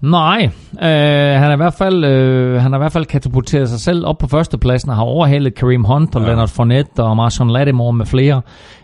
Nej, 0.01 0.51
øh, 0.83 1.41
han 1.41 1.43
har 1.43 1.53
i 1.53 1.57
hvert 1.57 1.75
fald 1.75 2.05
øh, 2.05 2.63
han 2.63 2.73
har 2.73 2.79
i 2.79 2.83
hvert 2.83 2.93
fald 2.93 3.07
katapulteret 3.07 3.69
sig 3.69 3.81
selv 3.81 4.07
op 4.07 4.19
på 4.19 4.27
førstepladsen 4.27 4.91
og 4.91 4.97
har 4.97 5.03
overhalet 5.03 5.55
Kareem 5.55 5.85
Hunt 5.85 6.17
og 6.17 6.23
ja. 6.23 6.27
Leonard 6.27 6.49
Fournette 6.49 7.01
og 7.03 7.17
Marshawn 7.17 7.51
Lattimore 7.51 7.93
med 7.93 8.07
flere. 8.07 8.43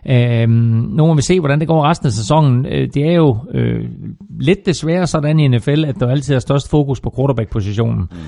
Øh, 0.09 0.48
nu 0.48 1.06
må 1.06 1.14
vi 1.14 1.22
se, 1.22 1.40
hvordan 1.40 1.60
det 1.60 1.68
går 1.68 1.84
resten 1.84 2.06
af 2.06 2.12
sæsonen. 2.12 2.66
Øh, 2.66 2.89
det 2.94 3.09
er 3.09 3.12
jo 3.12 3.36
øh, 3.55 3.84
lidt 4.40 4.66
desværre 4.66 5.06
sådan 5.06 5.39
i 5.39 5.48
NFL, 5.48 5.84
at 5.84 6.01
der 6.01 6.09
altid 6.09 6.34
er 6.34 6.39
størst 6.39 6.70
fokus 6.70 7.01
på 7.01 7.14
quarterback-positionen. 7.16 8.09
Mm. 8.10 8.18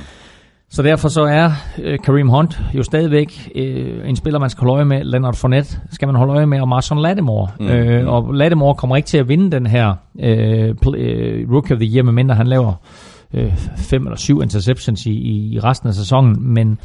Så 0.75 0.83
derfor 0.83 1.09
så 1.09 1.23
er 1.23 1.51
øh, 1.83 1.99
Kareem 2.05 2.29
Hunt 2.29 2.61
jo 2.75 2.83
stadigvæk 2.83 3.53
øh, 3.55 4.09
en 4.09 4.17
spiller, 4.17 4.41
man 4.41 4.51
skal 4.51 4.61
holde 4.61 4.75
øje 4.75 4.85
med. 4.85 5.05
Leonard 5.05 5.35
Fournette 5.35 5.81
skal 5.91 6.09
man 6.09 6.17
holde 6.17 6.33
øje 6.33 6.47
med, 6.47 6.61
og 6.61 6.69
Marshawn 6.69 7.03
Lattimore. 7.03 7.49
Mm. 7.61 7.67
Øh, 7.67 8.09
og 8.09 8.35
Lattimore 8.35 8.75
kommer 8.75 8.97
ikke 8.97 9.07
til 9.07 9.19
at 9.19 9.29
vinde 9.29 9.51
den 9.51 9.67
her 9.67 9.95
øh, 10.21 10.75
pl- 10.87 10.97
øh, 10.97 11.53
Rookie 11.53 11.75
of 11.75 11.81
the 11.81 11.95
Year, 11.95 12.05
medmindre 12.05 12.35
han 12.35 12.47
laver 12.47 12.73
øh, 13.35 13.57
fem 13.77 14.07
eller 14.07 14.17
syv 14.17 14.43
interceptions 14.43 15.07
i, 15.07 15.13
i 15.55 15.61
resten 15.65 15.89
af 15.89 15.95
sæsonen. 15.95 16.55
Men 16.55 16.79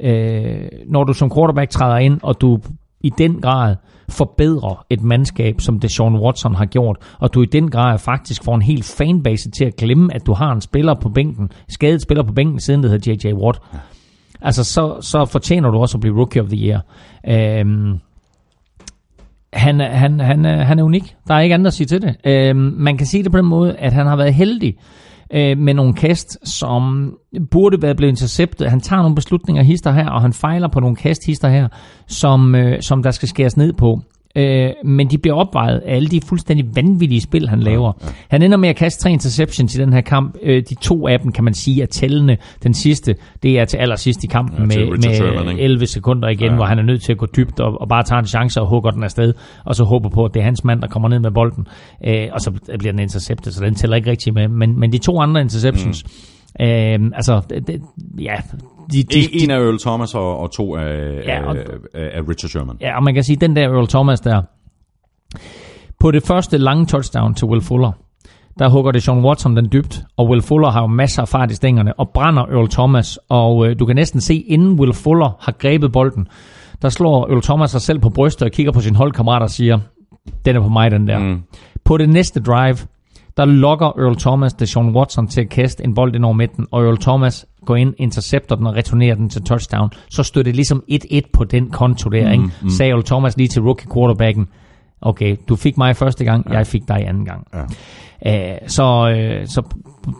øh, 0.00 0.68
når 0.86 1.04
du 1.04 1.12
som 1.12 1.30
quarterback 1.34 1.70
træder 1.70 1.98
ind, 1.98 2.20
og 2.22 2.40
du 2.40 2.58
i 3.00 3.10
den 3.18 3.40
grad 3.40 3.76
forbedrer 4.08 4.84
et 4.90 5.02
mandskab, 5.02 5.60
som 5.60 5.80
Deshaun 5.80 6.16
Watson 6.16 6.54
har 6.54 6.66
gjort, 6.66 6.96
og 7.18 7.34
du 7.34 7.42
i 7.42 7.46
den 7.46 7.70
grad 7.70 7.98
faktisk 7.98 8.44
får 8.44 8.54
en 8.54 8.62
hel 8.62 8.82
fanbase 8.82 9.50
til 9.50 9.64
at 9.64 9.76
glemme, 9.76 10.14
at 10.14 10.26
du 10.26 10.32
har 10.32 10.52
en 10.52 10.60
spiller 10.60 10.94
på 10.94 11.08
bænken, 11.08 11.50
skadet 11.68 12.02
spiller 12.02 12.24
på 12.24 12.32
bænken, 12.32 12.60
siden 12.60 12.82
det 12.82 12.90
hedder 12.90 13.12
J.J. 13.12 13.34
Watt. 13.34 13.60
Altså, 14.40 14.64
så, 14.64 15.00
så 15.00 15.24
fortjener 15.24 15.70
du 15.70 15.78
også 15.78 15.96
at 15.96 16.00
blive 16.00 16.16
Rookie 16.16 16.42
of 16.42 16.48
the 16.48 16.68
Year. 16.68 16.80
Øhm, 17.28 17.98
han, 19.52 19.80
han, 19.80 20.20
han, 20.20 20.44
han 20.44 20.78
er 20.78 20.82
unik. 20.82 21.16
Der 21.28 21.34
er 21.34 21.40
ikke 21.40 21.54
andet 21.54 21.66
at 21.66 21.74
sige 21.74 21.86
til 21.86 22.02
det. 22.02 22.16
Øhm, 22.24 22.74
man 22.76 22.96
kan 22.96 23.06
sige 23.06 23.22
det 23.22 23.32
på 23.32 23.38
den 23.38 23.46
måde, 23.46 23.76
at 23.76 23.92
han 23.92 24.06
har 24.06 24.16
været 24.16 24.34
heldig 24.34 24.76
øh, 25.30 25.58
med 25.58 25.74
nogle 25.74 25.94
kast, 25.94 26.48
som 26.48 27.14
burde 27.50 27.82
være 27.82 27.94
blevet 27.94 28.12
interceptet. 28.12 28.70
Han 28.70 28.80
tager 28.80 29.02
nogle 29.02 29.14
beslutninger 29.14 29.62
hister 29.62 29.92
her, 29.92 30.08
og 30.10 30.22
han 30.22 30.32
fejler 30.32 30.68
på 30.68 30.80
nogle 30.80 30.96
kast 30.96 31.26
hister 31.26 31.48
her, 31.48 31.68
som, 32.06 32.54
øh, 32.54 32.82
som 32.82 33.02
der 33.02 33.10
skal 33.10 33.28
skæres 33.28 33.56
ned 33.56 33.72
på. 33.72 34.00
Øh, 34.36 34.70
men 34.84 35.10
de 35.10 35.18
bliver 35.18 35.34
opvejet 35.34 35.78
af 35.78 35.96
alle 35.96 36.08
de 36.08 36.20
fuldstændig 36.20 36.76
vanvittige 36.76 37.20
spil, 37.20 37.48
han 37.48 37.60
laver. 37.60 37.92
Ja, 38.00 38.06
ja. 38.06 38.12
Han 38.28 38.42
ender 38.42 38.56
med 38.56 38.68
at 38.68 38.76
kaste 38.76 39.02
tre 39.02 39.12
interceptions 39.12 39.74
i 39.74 39.78
den 39.78 39.92
her 39.92 40.00
kamp. 40.00 40.36
Øh, 40.42 40.62
de 40.68 40.74
to 40.74 41.08
af 41.08 41.20
dem, 41.20 41.32
kan 41.32 41.44
man 41.44 41.54
sige, 41.54 41.82
er 41.82 41.86
tællende. 41.86 42.36
Den 42.62 42.74
sidste, 42.74 43.14
det 43.42 43.58
er 43.58 43.64
til 43.64 43.76
allersidst 43.76 44.24
i 44.24 44.26
kampen 44.26 44.58
Ja, 44.58 44.64
med, 44.64 44.86
med 44.86 45.50
ikke? 45.50 45.62
11 45.62 45.86
sekunder 45.86 46.28
igen, 46.28 46.50
ja. 46.50 46.54
hvor 46.54 46.64
han 46.64 46.78
er 46.78 46.82
nødt 46.82 47.02
til 47.02 47.12
at 47.12 47.18
gå 47.18 47.26
dybt 47.36 47.60
og, 47.60 47.80
og 47.80 47.88
bare 47.88 48.02
tage 48.02 48.18
en 48.18 48.26
chance 48.26 48.60
og 48.60 48.66
hugger 48.66 48.90
den 48.90 49.04
afsted, 49.04 49.34
og 49.64 49.74
så 49.74 49.84
håber 49.84 50.08
på, 50.08 50.24
at 50.24 50.34
det 50.34 50.40
er 50.40 50.44
hans 50.44 50.64
mand, 50.64 50.80
der 50.80 50.88
kommer 50.88 51.08
ned 51.08 51.18
med 51.18 51.30
bolden. 51.30 51.66
Øh, 52.06 52.28
og 52.32 52.40
så 52.40 52.50
bliver 52.78 52.92
den 52.92 53.00
interceptet, 53.00 53.54
så 53.54 53.64
den 53.64 53.74
tæller 53.74 53.96
ikke 53.96 54.10
rigtig 54.10 54.34
med. 54.34 54.48
Men, 54.48 54.80
men 54.80 54.92
de 54.92 54.98
to 54.98 55.20
andre 55.20 55.40
interceptions, 55.40 56.04
mm. 56.04 56.66
øh, 56.66 57.10
altså, 57.14 57.40
det, 57.50 57.66
det, 57.66 57.82
ja, 58.20 58.34
de, 58.92 59.02
de, 59.02 59.18
En, 59.18 59.42
en 59.42 59.50
af 59.50 59.58
Earl 59.58 59.78
Thomas 59.78 60.14
og, 60.14 60.38
og 60.38 60.50
to 60.52 60.76
af, 60.76 61.20
Ja, 61.26 61.44
og- 61.48 61.56
af, 61.94 62.10
af, 62.14 62.20
Richard 62.28 62.48
Sherman. 62.48 62.76
Ja, 62.80 62.96
og 62.96 63.02
man 63.02 63.14
kan 63.14 63.24
sige, 63.24 63.36
den 63.36 63.56
der 63.56 63.62
Earl 63.68 63.86
Thomas 63.88 64.20
der, 64.20 64.42
på 66.00 66.10
det 66.10 66.22
første 66.26 66.58
lange 66.58 66.86
touchdown 66.86 67.34
til 67.34 67.46
Will 67.46 67.62
Fuller, 67.62 67.92
der 68.58 68.68
hugger 68.68 68.92
det 68.92 69.02
Sean 69.02 69.24
Watson 69.24 69.56
den 69.56 69.68
dybt, 69.72 70.02
og 70.16 70.28
Will 70.28 70.42
Fuller 70.42 70.70
har 70.70 70.80
jo 70.80 70.86
masser 70.86 71.22
af 71.22 71.28
fart 71.28 71.50
i 71.50 71.54
stængerne, 71.54 72.00
og 72.00 72.10
brænder 72.14 72.42
Earl 72.42 72.68
Thomas, 72.68 73.18
og 73.28 73.66
øh, 73.68 73.78
du 73.78 73.86
kan 73.86 73.96
næsten 73.96 74.20
se, 74.20 74.34
inden 74.34 74.80
Will 74.80 74.92
Fuller 74.92 75.36
har 75.40 75.52
grebet 75.52 75.92
bolden, 75.92 76.28
der 76.82 76.88
slår 76.88 77.28
Earl 77.30 77.42
Thomas 77.42 77.70
sig 77.70 77.80
selv 77.80 77.98
på 77.98 78.10
brystet 78.10 78.42
og 78.46 78.52
kigger 78.52 78.72
på 78.72 78.80
sin 78.80 78.94
holdkammerat 78.94 79.42
og 79.42 79.50
siger, 79.50 79.78
den 80.44 80.56
er 80.56 80.60
på 80.60 80.68
mig, 80.68 80.90
den 80.90 81.06
der. 81.08 81.18
Mm. 81.18 81.42
På 81.84 81.96
det 81.96 82.08
næste 82.08 82.40
drive, 82.40 82.76
der 83.36 83.44
lokker 83.44 83.86
Earl 83.86 84.16
Thomas 84.16 84.52
Deshaun 84.54 84.96
Watson 84.96 85.26
til 85.28 85.40
at 85.40 85.48
kaste 85.48 85.84
en 85.84 85.94
bold 85.94 86.14
ind 86.14 86.24
over 86.24 86.34
midten, 86.34 86.66
og 86.70 86.84
Earl 86.84 86.98
Thomas 86.98 87.46
går 87.64 87.76
ind, 87.76 87.94
intercepter 87.98 88.56
den 88.56 88.66
og 88.66 88.74
returnerer 88.74 89.14
den 89.14 89.28
til 89.28 89.42
touchdown. 89.42 89.90
Så 90.10 90.22
stod 90.22 90.44
det 90.44 90.54
ligesom 90.54 90.84
1-1 90.90 91.20
på 91.32 91.44
den 91.44 91.70
konto 91.70 92.10
der, 92.10 92.32
ikke? 92.32 92.44
Mm. 92.44 92.68
Earl 92.80 93.04
Thomas 93.04 93.36
lige 93.36 93.48
til 93.48 93.62
rookie 93.62 93.88
quarterbacken, 93.94 94.48
okay, 95.00 95.36
du 95.48 95.56
fik 95.56 95.78
mig 95.78 95.96
første 95.96 96.24
gang, 96.24 96.46
ja. 96.50 96.56
jeg 96.56 96.66
fik 96.66 96.88
dig 96.88 97.08
anden 97.08 97.24
gang. 97.24 97.46
Ja. 97.54 97.64
Uh, 98.26 98.58
så, 98.66 98.82
uh, 99.42 99.46
så 99.46 99.62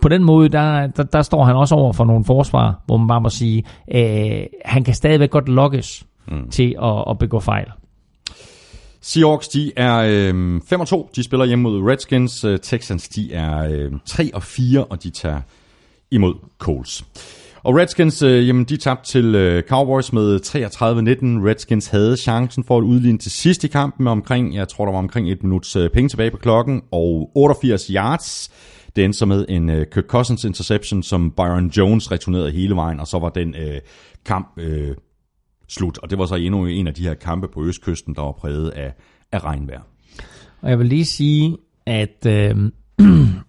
på 0.03 0.09
den 0.09 0.25
måde, 0.25 0.49
der, 0.49 0.87
der, 0.87 1.03
der 1.03 1.23
står 1.23 1.45
han 1.45 1.57
også 1.57 1.75
over 1.75 1.93
for 1.93 2.05
nogle 2.05 2.25
forsvar, 2.25 2.83
hvor 2.87 2.97
man 2.97 3.09
bare 3.09 3.21
må 3.21 3.29
sige, 3.29 3.65
uh, 3.95 4.01
han 4.65 4.85
kan 4.85 4.95
stadigvæk 4.95 5.31
godt 5.31 5.49
lokkes 5.49 6.07
mm. 6.29 6.51
til 6.51 6.77
at, 6.83 7.05
at 7.11 7.19
begå 7.19 7.41
fejl. 7.41 7.67
Seahawks, 9.01 9.49
de 9.49 9.73
er 9.77 9.97
øh, 9.97 10.61
5 10.67 10.81
og 10.81 10.89
2. 10.89 11.11
De 11.17 11.25
spiller 11.25 11.47
hjemme 11.47 11.63
mod 11.63 11.91
Redskins. 11.91 12.45
Øh, 12.45 12.59
Texans, 12.59 13.09
de 13.09 13.33
er 13.33 13.59
øh, 13.71 13.93
3 14.07 14.31
og 14.35 14.43
4, 14.43 14.85
og 14.85 15.03
de 15.03 15.11
tager 15.11 15.41
imod 16.11 16.35
Coles. 16.59 17.05
Og 17.63 17.77
Redskins, 17.77 18.23
øh, 18.23 18.49
jamen, 18.49 18.65
de 18.65 18.77
tabte 18.77 19.11
til 19.11 19.35
øh, 19.35 19.63
Cowboys 19.63 20.13
med 20.13 20.41
33-19. 20.41 21.49
Redskins 21.49 21.87
havde 21.87 22.17
chancen 22.17 22.65
for 22.65 22.79
at 22.79 22.83
udligne 22.83 23.19
til 23.19 23.31
sidst 23.31 23.65
i 23.65 23.69
kampen 23.69 24.05
med 24.05 24.13
omkring, 24.13 24.55
jeg 24.55 24.69
tror, 24.69 24.85
der 24.85 24.93
var 24.93 24.99
omkring 24.99 25.31
et 25.31 25.43
minuts 25.43 25.77
øh, 25.77 25.91
penge 25.91 26.09
tilbage 26.09 26.31
på 26.31 26.37
klokken, 26.37 26.83
og 26.93 27.31
88 27.35 27.87
yards. 27.87 28.51
Det 28.97 29.05
endte 29.05 29.19
så 29.19 29.27
med 29.27 29.47
en 29.49 29.71
øh, 29.71 29.87
Kirk 29.93 30.05
Cousins 30.05 30.45
interception, 30.45 31.03
som 31.03 31.31
Byron 31.31 31.67
Jones 31.69 32.13
returnerede 32.13 32.51
hele 32.51 32.77
vejen, 32.77 33.01
og 33.01 33.07
så 33.07 33.19
var 33.19 33.29
den 33.29 33.55
øh, 33.55 33.81
kamp 34.25 34.49
øh, 34.57 34.95
slut. 35.69 35.99
Og 35.99 36.11
det 36.11 36.19
var 36.19 36.27
så 36.27 36.35
endnu 36.35 36.67
en 36.67 36.87
af 36.87 36.95
de 36.95 37.03
her 37.03 37.15
kampe 37.15 37.49
på 37.49 37.65
Østkysten, 37.65 38.15
der 38.15 38.23
var 38.23 38.33
præget 38.33 38.71
af, 38.71 38.95
af 39.33 39.45
regnvejr. 39.45 39.81
Og 40.61 40.71
jeg 40.71 40.79
vil 40.79 40.87
lige 40.87 41.05
sige, 41.05 41.57
at 41.87 42.27
øh, 42.27 42.57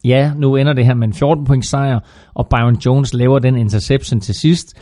ja, 0.04 0.32
nu 0.38 0.56
ender 0.56 0.74
det 0.74 0.86
her 0.86 0.94
med 0.94 1.08
en 1.08 1.14
14 1.14 1.46
point 1.46 1.66
sejr, 1.66 2.00
og 2.34 2.48
Byron 2.50 2.78
Jones 2.86 3.14
laver 3.14 3.40
den 3.40 3.58
interception 3.58 4.20
til 4.20 4.36
sidst, 4.36 4.80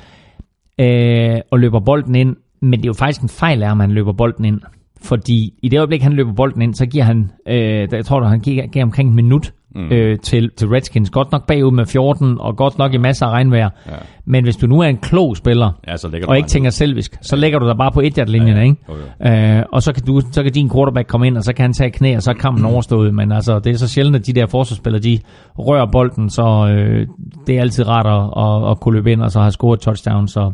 øh, 0.79 1.39
og 1.51 1.59
løber 1.59 1.79
bolden 1.79 2.15
ind. 2.15 2.35
Men 2.61 2.79
det 2.79 2.85
er 2.85 2.89
jo 2.89 2.93
faktisk 2.93 3.21
en 3.21 3.29
fejl 3.29 3.63
af, 3.63 3.71
at 3.71 3.77
man 3.77 3.91
løber 3.91 4.13
bolden 4.13 4.45
ind. 4.45 4.61
Fordi 5.01 5.53
i 5.63 5.69
det 5.69 5.77
øjeblik, 5.77 6.01
han 6.01 6.13
løber 6.13 6.33
bolden 6.33 6.61
ind, 6.61 6.73
så 6.73 6.85
giver 6.85 7.03
han, 7.03 7.31
øh, 7.47 7.87
jeg 7.91 8.05
tror, 8.05 8.23
han 8.23 8.39
giver, 8.39 8.67
giver 8.67 8.85
omkring 8.85 9.09
en 9.09 9.15
minut 9.15 9.53
mm. 9.75 9.91
øh, 9.91 10.19
til, 10.19 10.51
til 10.57 10.67
Redskins. 10.67 11.09
Godt 11.09 11.31
nok 11.31 11.47
bagud 11.47 11.71
med 11.71 11.85
14, 11.85 12.37
og 12.39 12.57
godt 12.57 12.77
nok 12.77 12.93
i 12.93 12.97
masser 12.97 13.25
af 13.25 13.29
regnvejr. 13.31 13.69
Ja. 13.87 13.91
Men 14.25 14.43
hvis 14.43 14.55
du 14.55 14.67
nu 14.67 14.79
er 14.79 14.87
en 14.87 14.97
klog 14.97 15.37
spiller, 15.37 15.71
Ja, 15.87 15.97
så 15.97 16.23
og 16.27 16.37
ikke 16.37 16.49
tænker 16.49 16.69
selvisk, 16.69 17.17
så 17.21 17.35
lægger 17.35 17.59
du 17.59 17.67
dig 17.67 17.77
bare 17.77 17.91
på 17.91 18.01
et 18.01 18.29
linjen 18.29 18.47
Ja, 18.47 18.53
ja, 18.53 18.59
ja. 18.59 19.45
ikke? 19.45 19.57
Øh, 19.59 19.63
og 19.71 19.83
så 19.83 19.93
kan, 19.93 20.03
du, 20.03 20.21
så 20.31 20.43
kan 20.43 20.51
din 20.51 20.69
quarterback 20.69 21.07
komme 21.07 21.27
ind, 21.27 21.37
og 21.37 21.43
så 21.43 21.53
kan 21.53 21.63
han 21.63 21.73
tage 21.73 21.91
knæ, 21.91 22.15
og 22.15 22.23
så 22.23 22.31
er 22.31 22.35
kampen 22.35 22.65
overstået. 22.65 23.13
Men 23.13 23.31
altså, 23.31 23.59
det 23.59 23.71
er 23.73 23.77
så 23.77 23.87
sjældent, 23.87 24.15
at 24.15 24.27
de 24.27 24.33
der 24.33 24.45
forsvarsspillere, 24.45 25.01
de 25.01 25.19
rører 25.57 25.85
bolden, 25.91 26.29
så 26.29 26.67
øh, 26.71 27.07
det 27.47 27.57
er 27.57 27.61
altid 27.61 27.87
rart 27.87 28.05
at, 28.05 28.43
at, 28.43 28.71
at 28.71 28.79
kunne 28.79 28.95
løbe 28.95 29.11
ind, 29.11 29.21
og 29.21 29.31
så 29.31 29.39
have 29.39 29.51
scoret 29.51 29.77
et 29.77 29.81
touchdown. 29.81 30.27
Så 30.27 30.51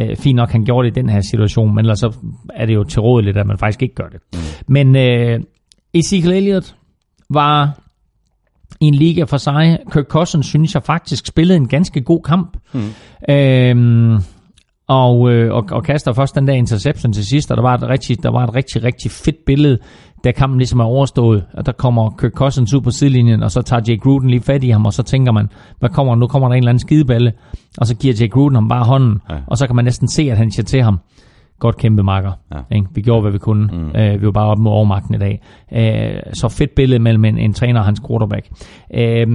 øh, 0.00 0.16
fint 0.16 0.36
nok, 0.36 0.50
han 0.50 0.64
gjorde 0.64 0.88
det 0.88 0.96
i 0.96 1.00
den 1.00 1.08
her 1.08 1.20
situation, 1.20 1.74
men 1.74 1.78
ellers 1.78 1.98
så 1.98 2.16
er 2.54 2.66
det 2.66 2.74
jo 2.74 2.84
tilrådeligt, 2.84 3.36
at 3.36 3.46
man 3.46 3.58
faktisk 3.58 3.82
ikke 3.82 3.94
gør 3.94 4.08
det. 4.08 4.20
Mm. 4.32 4.38
Men 4.68 4.96
øh, 4.96 5.40
Ezekiel 5.94 6.32
Elliott 6.32 6.74
var 7.30 7.78
i 8.80 8.84
en 8.86 8.94
liga 8.94 9.24
for 9.24 9.36
sig. 9.36 9.78
Kirk 9.92 10.04
Cousins 10.08 10.46
synes 10.46 10.74
jeg 10.74 10.82
faktisk 10.82 11.26
spillede 11.26 11.56
en 11.56 11.68
ganske 11.68 12.00
god 12.00 12.22
kamp. 12.22 12.56
Mm. 12.72 12.80
Øhm, 13.34 14.18
og, 14.88 15.32
øh, 15.32 15.54
og, 15.54 15.64
og 15.70 15.84
kaster 15.84 16.12
først 16.12 16.34
den 16.34 16.46
der 16.46 16.52
interception 16.54 17.12
til 17.12 17.26
sidst, 17.26 17.50
og 17.50 17.56
der 17.56 17.62
var 17.62 17.74
et 17.74 17.82
rigtig, 17.88 18.22
der 18.22 18.30
var 18.30 18.44
et 18.44 18.54
rigtig, 18.54 18.84
rigtig 18.84 19.10
fedt 19.10 19.36
billede, 19.46 19.78
da 20.24 20.32
kampen 20.32 20.58
ligesom 20.58 20.80
er 20.80 20.84
overstået, 20.84 21.44
og 21.54 21.66
der 21.66 21.72
kommer 21.72 22.10
Kirk 22.20 22.32
Cousins 22.32 22.74
ud 22.74 22.80
på 22.80 22.90
sidelinjen, 22.90 23.42
og 23.42 23.50
så 23.50 23.62
tager 23.62 23.82
Jake 23.88 24.00
Gruden 24.00 24.30
lige 24.30 24.42
fat 24.42 24.64
i 24.64 24.68
ham, 24.70 24.86
og 24.86 24.92
så 24.92 25.02
tænker 25.02 25.32
man, 25.32 25.48
hvad 25.78 25.90
kommer 25.90 26.14
nu 26.14 26.26
kommer 26.26 26.48
der 26.48 26.54
en 26.54 26.58
eller 26.58 26.70
anden 26.70 26.80
skideballe, 26.80 27.32
og 27.78 27.86
så 27.86 27.96
giver 27.96 28.14
Jake 28.20 28.30
Gruden 28.30 28.54
ham 28.54 28.68
bare 28.68 28.84
hånden, 28.84 29.20
Ja. 29.30 29.36
og 29.46 29.58
så 29.58 29.66
kan 29.66 29.76
man 29.76 29.84
næsten 29.84 30.08
se, 30.08 30.22
at 30.30 30.36
han 30.38 30.50
siger 30.50 30.64
til 30.64 30.82
ham, 30.82 30.98
godt 31.58 31.76
kæmpe 31.76 32.02
makker. 32.02 32.32
Ja. 32.54 32.76
Ikke? 32.76 32.86
Vi 32.94 33.02
gjorde, 33.02 33.22
hvad 33.22 33.32
vi 33.32 33.38
kunne. 33.38 33.68
Mm. 33.72 34.00
Øh, 34.00 34.20
vi 34.20 34.26
var 34.26 34.32
bare 34.32 34.46
oppe 34.46 34.62
med 34.62 34.70
overmagten 34.70 35.14
i 35.14 35.18
dag. 35.18 35.42
Øh, 35.72 36.20
så 36.32 36.48
fedt 36.48 36.74
billede 36.74 36.98
mellem 36.98 37.24
en, 37.24 37.38
en 37.38 37.52
træner 37.52 37.80
og 37.80 37.86
hans 37.86 38.00
quarterback. 38.08 38.48
Øh, 38.94 39.26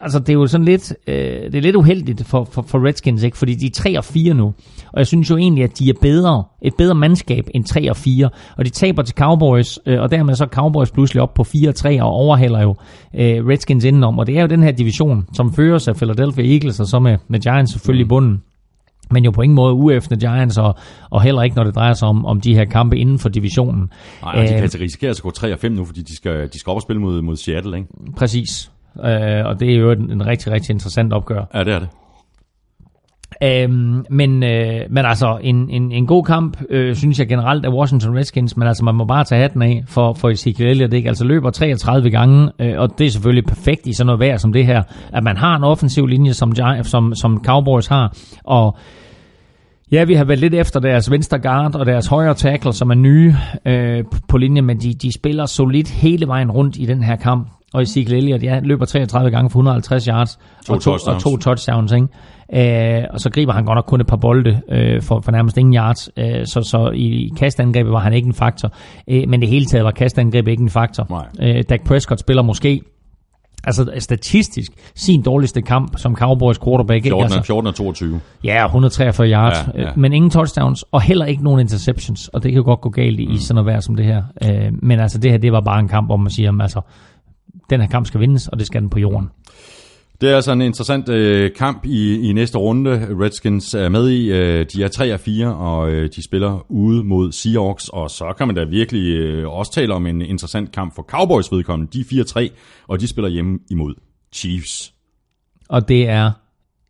altså, 0.00 0.18
det 0.18 0.28
er 0.28 0.32
jo 0.32 0.46
sådan 0.46 0.64
lidt, 0.64 0.94
øh, 1.06 1.16
det 1.16 1.54
er 1.54 1.60
lidt 1.60 1.76
uheldigt 1.76 2.26
for, 2.26 2.44
for, 2.44 2.62
for 2.62 2.86
Redskins, 2.86 3.22
ikke? 3.22 3.38
fordi 3.38 3.54
de 3.54 3.66
er 3.66 3.70
3 3.74 3.98
og 3.98 4.04
4 4.04 4.34
nu. 4.34 4.44
Og 4.92 4.98
jeg 4.98 5.06
synes 5.06 5.30
jo 5.30 5.36
egentlig, 5.36 5.64
at 5.64 5.78
de 5.78 5.88
er 5.88 5.94
bedre, 6.00 6.44
et 6.62 6.74
bedre 6.78 6.94
mandskab 6.94 7.48
end 7.54 7.64
3 7.64 7.90
og 7.90 7.96
4. 7.96 8.30
Og 8.56 8.64
de 8.64 8.70
taber 8.70 9.02
til 9.02 9.14
Cowboys, 9.14 9.78
øh, 9.86 10.00
og 10.00 10.10
dermed 10.10 10.34
så 10.34 10.44
er 10.44 10.48
Cowboys 10.48 10.90
pludselig 10.90 11.22
op 11.22 11.34
på 11.34 11.44
4 11.44 11.68
og 11.68 11.74
3 11.74 12.02
og 12.02 12.08
overhaler 12.08 12.62
jo 12.62 12.74
øh, 13.14 13.46
Redskins 13.46 13.84
indenom. 13.84 14.18
Og 14.18 14.26
det 14.26 14.38
er 14.38 14.40
jo 14.40 14.46
den 14.46 14.62
her 14.62 14.72
division, 14.72 15.26
som 15.32 15.52
føres 15.52 15.88
af 15.88 15.96
Philadelphia 15.96 16.52
Eagles, 16.52 16.80
og 16.80 16.86
så 16.86 16.98
med, 16.98 17.18
med 17.28 17.40
Giants 17.40 17.72
selvfølgelig 17.72 18.04
i 18.04 18.08
bunden 18.08 18.42
men 19.10 19.24
jo 19.24 19.30
på 19.30 19.42
ingen 19.42 19.56
måde 19.56 19.96
efter 19.96 20.16
Giants, 20.16 20.58
og, 20.58 20.74
og 21.10 21.22
heller 21.22 21.42
ikke, 21.42 21.56
når 21.56 21.64
det 21.64 21.74
drejer 21.74 21.92
sig 21.92 22.08
om, 22.08 22.26
om 22.26 22.40
de 22.40 22.54
her 22.54 22.64
kampe 22.64 22.98
inden 22.98 23.18
for 23.18 23.28
divisionen. 23.28 23.90
Nej, 24.22 24.34
de 24.34 24.42
Øh, 24.42 24.48
kan 24.48 24.58
altså 24.58 24.78
risikere 24.80 25.10
at 25.10 25.20
gå 25.22 25.30
3 25.30 25.52
og 25.52 25.58
5 25.58 25.72
nu, 25.72 25.84
fordi 25.84 26.02
de 26.02 26.16
skal, 26.16 26.48
de 26.52 26.58
skal 26.58 26.70
op 26.70 26.76
og 26.76 26.82
spille 26.82 27.02
mod, 27.02 27.22
mod 27.22 27.36
Seattle, 27.36 27.76
ikke? 27.76 27.88
Præcis. 28.16 28.70
Øh, 29.04 29.46
og 29.46 29.60
det 29.60 29.70
er 29.70 29.76
jo 29.76 29.90
en, 29.90 30.10
en 30.10 30.26
rigtig, 30.26 30.52
rigtig 30.52 30.70
interessant 30.70 31.12
opgør. 31.12 31.44
Ja, 31.54 31.64
det 31.64 31.74
er 31.74 31.78
det. 31.78 31.88
Øhm, 33.42 34.04
men, 34.10 34.42
øh, 34.42 34.80
men 34.90 35.04
altså, 35.04 35.38
en, 35.42 35.70
en, 35.70 35.92
en 35.92 36.06
god 36.06 36.24
kamp, 36.24 36.62
øh, 36.70 36.94
synes 36.94 37.18
jeg 37.18 37.28
generelt 37.28 37.64
af 37.64 37.70
Washington 37.70 38.16
Redskins, 38.16 38.56
men 38.56 38.68
altså, 38.68 38.84
man 38.84 38.94
må 38.94 39.04
bare 39.04 39.24
tage 39.24 39.40
hatten 39.40 39.62
af 39.62 39.82
for, 39.86 40.12
for 40.12 40.30
Ezekiel 40.30 40.68
Elliott, 40.68 40.92
ikke? 40.92 41.08
Altså 41.08 41.24
løber 41.24 41.50
33 41.50 42.10
gange, 42.10 42.50
øh, 42.58 42.74
og 42.78 42.98
det 42.98 43.06
er 43.06 43.10
selvfølgelig 43.10 43.44
perfekt 43.44 43.86
i 43.86 43.92
sådan 43.92 44.06
noget 44.06 44.20
vejr 44.20 44.36
som 44.36 44.52
det 44.52 44.66
her, 44.66 44.82
at 45.12 45.24
man 45.24 45.36
har 45.36 45.56
en 45.56 45.64
offensiv 45.64 46.06
linje, 46.06 46.32
som, 46.32 46.52
som, 46.82 47.14
som 47.14 47.44
Cowboys 47.44 47.86
har, 47.86 48.16
og 48.44 48.76
Ja, 49.92 50.04
vi 50.04 50.14
har 50.14 50.24
været 50.24 50.38
lidt 50.38 50.54
efter 50.54 50.80
deres 50.80 51.10
venstre 51.10 51.38
guard 51.38 51.74
og 51.74 51.86
deres 51.86 52.06
højre 52.06 52.34
tackle, 52.34 52.72
som 52.72 52.90
er 52.90 52.94
nye 52.94 53.34
øh, 53.66 54.04
på 54.28 54.38
linjen, 54.38 54.64
men 54.64 54.78
de, 54.78 54.94
de 54.94 55.12
spiller 55.14 55.46
solidt 55.46 55.90
hele 55.90 56.26
vejen 56.26 56.50
rundt 56.50 56.76
i 56.76 56.84
den 56.86 57.02
her 57.02 57.16
kamp. 57.16 57.48
Og 57.74 57.82
Ezekiel 57.82 58.14
Elliott, 58.16 58.42
ja, 58.42 58.60
løber 58.62 58.84
33 58.84 59.30
gange 59.30 59.50
for 59.50 59.58
150 59.58 60.04
yards 60.04 60.38
To 60.66 60.72
og, 60.72 60.80
to, 60.80 60.90
og 60.92 61.00
touchdowns. 61.00 61.22
to 61.22 61.36
touchdowns. 61.36 61.92
Ikke? 61.92 62.98
Øh, 62.98 63.04
og 63.10 63.20
så 63.20 63.30
griber 63.30 63.52
han 63.52 63.64
godt 63.64 63.76
nok 63.76 63.84
kun 63.86 64.00
et 64.00 64.06
par 64.06 64.16
bolde 64.16 64.60
øh, 64.68 65.02
for, 65.02 65.20
for 65.20 65.32
nærmest 65.32 65.56
ingen 65.58 65.74
yards. 65.74 66.10
Øh, 66.16 66.46
så, 66.46 66.62
så 66.62 66.90
i 66.94 67.30
kastangrebet 67.36 67.92
var 67.92 67.98
han 68.00 68.12
ikke 68.12 68.26
en 68.26 68.34
faktor. 68.34 68.70
Øh, 69.08 69.28
men 69.28 69.40
det 69.40 69.48
hele 69.48 69.66
taget 69.66 69.84
var 69.84 69.90
kastangrebet 69.90 70.50
ikke 70.50 70.62
en 70.62 70.70
faktor. 70.70 71.06
Nej. 71.40 71.56
Øh, 71.56 71.64
Dak 71.70 71.80
Prescott 71.84 72.20
spiller 72.20 72.42
måske 72.42 72.80
altså 73.66 73.92
statistisk 73.98 74.72
sin 74.94 75.22
dårligste 75.22 75.62
kamp 75.62 75.98
som 75.98 76.16
Cowboys 76.16 76.58
quarterback. 76.64 76.96
ikke? 76.96 77.08
14, 77.08 77.22
altså, 77.24 77.38
og- 77.38 77.44
14 77.46 77.66
og 77.68 77.74
22. 77.74 78.20
Ja, 78.44 78.64
143 78.66 79.28
yards, 79.30 79.56
Ja, 79.74 79.80
ja, 79.82 79.86
ja. 79.88 79.92
men 79.96 80.12
ingen 80.12 80.30
touchdowns, 80.30 80.84
og 80.92 81.02
heller 81.02 81.26
ikke 81.26 81.44
nogen 81.44 81.60
interceptions, 81.60 82.28
og 82.28 82.42
det 82.42 82.52
kan 82.52 82.56
jo 82.56 82.64
godt 82.64 82.80
gå 82.80 82.88
galt 82.90 83.20
i, 83.20 83.26
mm. 83.26 83.36
sådan 83.36 83.54
noget 83.54 83.66
vejr 83.66 83.80
som 83.80 83.96
det 83.96 84.04
her. 84.04 84.22
Øh, 84.44 84.72
men 84.82 85.00
altså, 85.00 85.18
det 85.18 85.30
her, 85.30 85.38
det 85.38 85.52
var 85.52 85.60
bare 85.60 85.80
en 85.80 85.88
kamp, 85.88 86.08
hvor 86.08 86.16
man 86.16 86.30
siger, 86.30 86.52
altså, 86.62 86.80
den 87.70 87.80
her 87.80 87.88
kamp 87.88 88.06
skal 88.06 88.20
vindes, 88.20 88.48
og 88.48 88.58
det 88.58 88.66
skal 88.66 88.80
den 88.80 88.90
på 88.90 88.98
jorden. 88.98 89.28
Det 90.20 90.30
er 90.30 90.36
altså 90.36 90.52
en 90.52 90.60
interessant 90.60 91.08
øh, 91.08 91.52
kamp 91.52 91.86
i, 91.86 92.28
i 92.28 92.32
næste 92.32 92.58
runde. 92.58 92.90
Redskins 93.20 93.74
er 93.74 93.88
med 93.88 94.08
i. 94.10 94.32
Øh, 94.32 94.66
de 94.74 94.82
er 94.84 94.88
3 94.88 95.14
og 95.14 95.20
4, 95.20 95.54
og 95.56 95.90
øh, 95.90 96.10
de 96.16 96.24
spiller 96.24 96.66
ude 96.68 97.04
mod 97.04 97.32
Seahawks. 97.32 97.88
Og 97.88 98.10
så 98.10 98.34
kan 98.38 98.46
man 98.46 98.56
da 98.56 98.64
virkelig 98.64 99.16
øh, 99.16 99.48
også 99.48 99.72
tale 99.72 99.94
om 99.94 100.06
en 100.06 100.22
interessant 100.22 100.72
kamp 100.72 100.94
for 100.94 101.02
Cowboys 101.02 101.52
vedkommende. 101.52 101.92
De 101.92 102.20
er 102.20 102.48
4-3, 102.50 102.54
og 102.88 103.00
de 103.00 103.08
spiller 103.08 103.28
hjemme 103.28 103.58
imod 103.70 103.94
Chiefs. 104.32 104.92
Og 105.68 105.88
det 105.88 106.08
er 106.08 106.30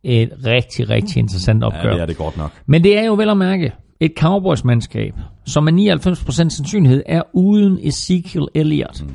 et 0.03 0.29
rigtig, 0.45 0.89
rigtig 0.89 1.17
interessant 1.17 1.63
opgør. 1.63 1.89
Ja, 1.89 1.93
det 1.93 2.01
er 2.01 2.05
det 2.05 2.17
godt 2.17 2.37
nok. 2.37 2.51
Men 2.65 2.83
det 2.83 2.97
er 2.97 3.05
jo 3.05 3.13
vel 3.13 3.29
at 3.29 3.37
mærke 3.37 3.73
et 3.99 4.11
Cowboys-mandskab, 4.17 5.13
som 5.45 5.63
med 5.63 5.73
99% 5.73 6.39
sandsynlighed 6.39 7.03
er 7.05 7.21
uden 7.33 7.79
Ezekiel 7.81 8.47
Elliott. 8.53 9.03
Mm. 9.03 9.09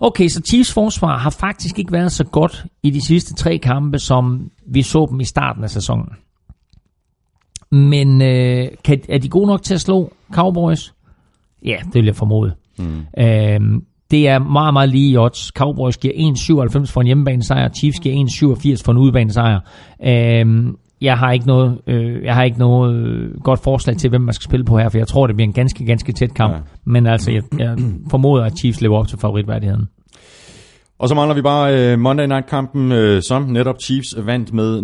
Okay, 0.00 0.28
så 0.28 0.40
Chiefs 0.48 0.72
forsvar 0.72 1.18
har 1.18 1.30
faktisk 1.30 1.78
ikke 1.78 1.92
været 1.92 2.12
så 2.12 2.24
godt 2.24 2.66
i 2.82 2.90
de 2.90 3.06
sidste 3.06 3.34
tre 3.34 3.58
kampe, 3.58 3.98
som 3.98 4.50
vi 4.66 4.82
så 4.82 5.06
dem 5.10 5.20
i 5.20 5.24
starten 5.24 5.64
af 5.64 5.70
sæsonen. 5.70 6.08
Men 7.70 8.22
øh, 8.22 8.68
kan, 8.84 9.00
er 9.08 9.18
de 9.18 9.28
gode 9.28 9.46
nok 9.46 9.62
til 9.62 9.74
at 9.74 9.80
slå 9.80 10.12
Cowboys? 10.32 10.94
Ja, 11.64 11.76
det 11.84 11.94
vil 11.94 12.04
jeg 12.04 12.16
formode. 12.16 12.54
Mm. 12.78 13.06
Øhm, 13.18 13.84
det 14.10 14.28
er 14.28 14.38
meget, 14.38 14.72
meget 14.72 14.88
lige 14.88 15.10
i 15.10 15.16
odds. 15.16 15.46
Cowboys 15.56 15.96
giver 15.96 16.14
1,97 16.14 16.92
for 16.92 17.00
en 17.00 17.06
hjemmebanesejr, 17.06 17.68
Chiefs 17.68 18.00
giver 18.00 18.24
1,87 18.76 18.82
for 18.84 18.92
en 18.92 18.98
udebanesejr. 18.98 19.60
Øhm, 20.06 20.76
jeg 21.00 21.18
har 21.18 21.32
ikke 21.32 21.46
noget, 21.46 21.80
øh, 21.86 22.24
jeg 22.24 22.34
har 22.34 22.42
ikke 22.42 22.58
noget 22.58 22.94
øh, 22.94 23.40
godt 23.40 23.60
forslag 23.60 23.96
til, 23.96 24.10
hvem 24.10 24.20
man 24.20 24.34
skal 24.34 24.44
spille 24.44 24.64
på 24.64 24.78
her, 24.78 24.88
for 24.88 24.98
jeg 24.98 25.08
tror, 25.08 25.26
det 25.26 25.36
bliver 25.36 25.48
en 25.48 25.52
ganske, 25.52 25.84
ganske 25.84 26.12
tæt 26.12 26.34
kamp. 26.34 26.54
Ja. 26.54 26.58
Men 26.84 27.06
altså, 27.06 27.30
jeg, 27.32 27.42
jeg 27.58 27.78
formoder, 28.10 28.44
at 28.44 28.58
Chiefs 28.58 28.80
lever 28.80 28.98
op 28.98 29.08
til 29.08 29.18
favoritværdigheden. 29.18 29.88
Og 30.98 31.08
så 31.08 31.14
mangler 31.14 31.34
vi 31.34 31.42
bare 31.42 31.92
øh, 31.92 31.98
Monday 31.98 32.26
Night-kampen, 32.26 32.92
øh, 32.92 33.22
som 33.22 33.42
netop 33.42 33.76
Chiefs 33.82 34.16
vandt 34.26 34.52
med 34.52 34.78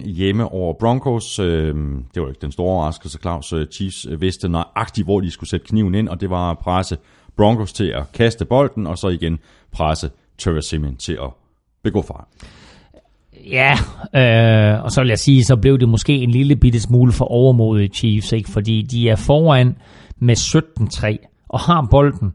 29-19 0.00 0.10
hjemme 0.10 0.48
over 0.48 0.74
Broncos. 0.80 1.38
Øh, 1.38 1.74
det 2.14 2.22
var 2.22 2.28
ikke 2.28 2.40
den 2.42 2.52
store 2.52 2.66
overraskelse, 2.66 3.18
Claus. 3.22 3.52
Øh, 3.52 3.66
Chiefs 3.66 4.06
øh, 4.10 4.20
vidste 4.20 4.48
nøjagtigt, 4.48 5.06
hvor 5.06 5.20
de 5.20 5.30
skulle 5.30 5.50
sætte 5.50 5.66
kniven 5.66 5.94
ind, 5.94 6.08
og 6.08 6.20
det 6.20 6.30
var 6.30 6.50
at 6.50 6.58
presse 6.58 6.96
Broncos 7.36 7.72
til 7.72 7.86
at 7.86 8.12
kaste 8.12 8.44
bolden, 8.44 8.86
og 8.86 8.98
så 8.98 9.08
igen 9.08 9.38
presse 9.72 10.10
Trevor 10.38 10.60
Simeon 10.60 10.96
til 10.96 11.12
at 11.12 11.30
begå 11.82 12.02
fejl. 12.02 12.24
Ja, 13.50 13.72
øh, 14.74 14.84
og 14.84 14.90
så 14.90 15.00
vil 15.00 15.08
jeg 15.08 15.18
sige, 15.18 15.44
så 15.44 15.56
blev 15.56 15.78
det 15.78 15.88
måske 15.88 16.12
en 16.12 16.30
lille 16.30 16.56
bitte 16.56 16.80
smule 16.80 17.12
for 17.12 17.24
overmodige 17.24 17.88
Chiefs, 17.88 18.32
ikke? 18.32 18.50
fordi 18.50 18.82
de 18.82 19.08
er 19.08 19.16
foran 19.16 19.76
med 20.20 20.36
17-3 20.36 21.46
og 21.48 21.60
har 21.60 21.88
bolden, 21.90 22.32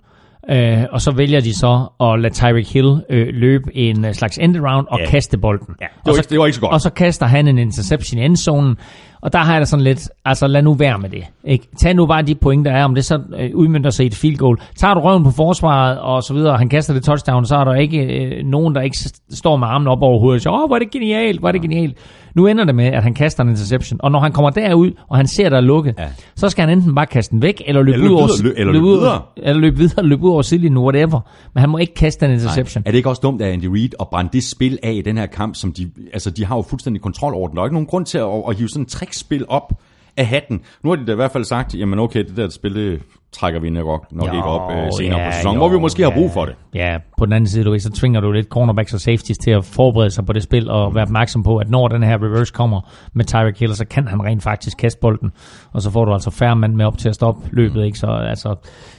øh, 0.52 0.84
og 0.92 1.02
så 1.02 1.12
vælger 1.12 1.40
de 1.42 1.58
så 1.60 1.88
at 2.02 2.20
lade 2.20 2.34
Tyreek 2.34 2.74
Hill 2.74 3.02
øh, 3.10 3.28
løbe 3.34 3.78
en 3.78 4.06
øh, 4.06 4.14
slags 4.14 4.38
end 4.38 4.58
around 4.58 4.88
og 4.90 5.00
Ja. 5.00 5.06
kaste 5.10 5.38
bolden. 5.38 5.76
Ja, 5.82 5.86
det 5.86 6.06
var, 6.06 6.12
og 6.12 6.16
så, 6.16 6.22
ikke, 6.22 6.30
det 6.30 6.40
var 6.40 6.46
ikke 6.46 6.56
så 6.56 6.62
godt. 6.62 6.74
Og 6.74 6.82
så 6.82 6.90
kaster 6.90 7.26
han 7.26 7.48
en 7.48 7.58
interception 7.58 8.22
i 8.22 8.26
endzonen, 8.26 8.78
og 9.22 9.34
der 9.34 9.40
har 9.40 9.54
jeg 9.54 9.62
da 9.62 9.66
sådan 9.66 9.84
lidt, 9.84 10.10
altså 10.26 10.48
lad 10.48 10.62
nu 10.62 10.74
være 10.74 10.98
med 10.98 11.10
det. 11.10 11.24
Ikke? 11.44 11.68
Tag 11.78 11.94
nu 11.94 12.06
bare 12.06 12.22
de 12.22 12.36
point, 12.36 12.66
der 12.66 12.72
er, 12.72 12.84
om 12.84 12.96
det 12.96 13.06
så 13.06 13.20
øh, 13.38 13.50
udmyndter 13.54 13.90
sig 13.90 14.04
i 14.04 14.08
et 14.08 14.16
field 14.16 14.38
goal. 14.38 14.58
Tager 14.76 14.94
du 14.94 15.00
røven 15.00 15.24
på 15.24 15.32
forsvaret 15.32 16.00
og 16.00 16.24
så 16.24 16.34
videre, 16.34 16.54
og 16.54 16.60
han 16.60 16.70
kaster 16.70 16.94
det 16.94 17.04
touchdown, 17.04 17.46
så 17.46 17.56
er 17.56 17.64
der 17.64 17.74
ikke 17.76 17.98
øh, 18.00 18.46
nogen, 18.46 18.76
der 18.76 18.82
ikke 18.82 18.98
står 19.30 19.58
med 19.58 19.68
armen 19.68 19.88
op 19.88 20.02
over 20.02 20.20
hovedet 20.20 20.38
og 20.38 20.42
siger, 20.42 20.54
åh, 20.54 20.68
hvor 20.68 20.76
er 20.76 20.80
det 20.80 20.92
genialt, 20.92 21.40
hvor 21.40 21.48
er 21.48 21.52
det 21.52 21.62
genialt. 21.62 21.98
Nu 22.40 22.48
ender 22.48 22.64
det 22.64 22.76
med, 22.76 22.86
at 22.86 23.04
han 23.04 23.14
kaster 23.14 23.44
en 23.44 23.50
interception, 23.50 24.00
og 24.04 24.12
når 24.12 24.20
han 24.20 24.32
kommer 24.32 24.50
derud, 24.50 24.92
og 25.08 25.18
han 25.18 25.28
ser, 25.28 25.50
der 25.50 25.58
er 25.58 25.62
lukket, 25.62 25.96
ja. 26.00 26.08
Så 26.36 26.50
skal 26.50 26.68
han 26.68 26.78
enten 26.78 26.96
bare 26.96 27.06
kaste 27.06 27.32
den 27.32 27.42
væk, 27.42 27.62
eller 27.66 27.82
løbe 27.82 27.94
Eller 27.94 28.10
ud 28.10 28.16
over, 28.16 28.28
videre, 28.42 28.60
eller 28.60 28.74
løbe 28.74 28.86
løbe 28.86 28.86
ud, 28.88 28.98
videre. 28.98 29.22
eller 29.38 29.62
løbe 29.62 29.78
videre, 29.78 30.06
løbe 30.06 30.24
ud 30.24 30.30
over 30.32 30.42
sidelinjen, 30.42 30.78
whatever. 30.78 31.20
Men 31.54 31.60
han 31.60 31.70
må 31.70 31.78
ikke 31.78 31.94
kaste 31.94 32.26
den 32.26 32.34
interception. 32.34 32.84
Er 32.86 32.92
det 32.92 32.98
ikke 32.98 33.10
også 33.10 33.20
dumt 33.20 33.42
af 33.42 33.54
Andy 33.54 33.66
Reid 33.66 33.90
at 34.00 34.08
brænde 34.08 34.30
det 34.34 34.44
spil 34.44 34.80
af 34.84 34.94
i 34.94 35.02
den 35.02 35.18
her 35.18 35.26
kamp, 35.26 35.56
som 35.56 35.72
de, 35.72 35.92
altså 36.14 36.30
de 36.30 36.46
har 36.46 36.56
jo 36.56 36.62
fuldstændig 36.62 37.02
kontrol 37.02 37.34
over 37.34 37.48
den. 37.48 37.56
Der 37.56 37.62
er 37.62 37.66
ikke 37.66 37.76
nogen 37.76 37.88
grund 37.88 38.06
til 38.06 38.18
at, 38.18 38.28
at 38.50 38.56
hive 38.58 38.70
sådan 38.70 38.84
et 38.84 38.88
trickspil 38.90 39.46
op 39.48 39.74
af 40.20 40.26
hatten. 40.26 40.62
Nu 40.84 40.90
har 40.90 40.96
de 40.96 41.06
da 41.06 41.12
i 41.12 41.16
hvert 41.16 41.32
fald 41.32 41.44
sagt, 41.44 41.76
jamen 41.76 42.00
okay, 42.00 42.24
det 42.24 42.38
der 42.38 42.50
spil, 42.50 42.76
det 42.76 43.02
trækker 43.32 43.60
vi 43.60 43.70
nok, 43.70 44.12
nok 44.12 44.28
Jo, 44.28 44.34
ikke 44.34 44.44
op 44.44 44.72
øh, 44.72 44.88
senere 44.98 45.20
ja, 45.20 45.28
på 45.28 45.32
sæsonen, 45.32 45.54
jo, 45.54 45.60
hvor 45.60 45.78
vi 45.78 45.82
måske 45.82 46.04
har 46.04 46.10
ja. 46.10 46.16
brug 46.16 46.32
for 46.32 46.46
det. 46.46 46.56
Ja, 46.74 46.98
på 47.18 47.26
den 47.26 47.34
anden 47.34 47.48
side, 47.48 47.64
du 47.64 47.72
ved, 47.72 47.80
så 47.80 47.92
tvinger 47.92 48.22
du 48.22 48.32
lidt 48.32 48.48
cornerbacks 48.48 48.94
og 48.94 49.00
safeties 49.00 49.38
til 49.38 49.52
at 49.52 49.66
forberede 49.66 50.12
sig 50.12 50.26
på 50.26 50.34
det 50.34 50.44
spil, 50.44 50.70
og 50.70 50.96
være 50.96 51.04
opmærksom 51.04 51.44
på, 51.44 51.58
at 51.58 51.70
når 51.70 51.88
den 51.88 52.04
her 52.04 52.24
reverse 52.24 52.54
kommer 52.54 52.82
med 53.14 53.26
Tyreek 53.26 53.60
Hill, 53.60 53.76
så 53.76 53.86
kan 53.86 54.08
han 54.08 54.24
rent 54.24 54.44
faktisk 54.44 54.78
kaste 54.78 55.00
bolden, 55.02 55.32
og 55.72 55.82
så 55.82 55.92
får 55.92 56.06
du 56.06 56.14
altså 56.14 56.32
færre 56.32 56.56
mand 56.56 56.76
med 56.76 56.86
op 56.86 56.98
til 56.98 57.10
at 57.10 57.16
stoppe 57.16 57.50
løbet, 57.52 57.86
ikke? 57.86 58.00
Så 58.00 58.08
altså, 58.08 58.56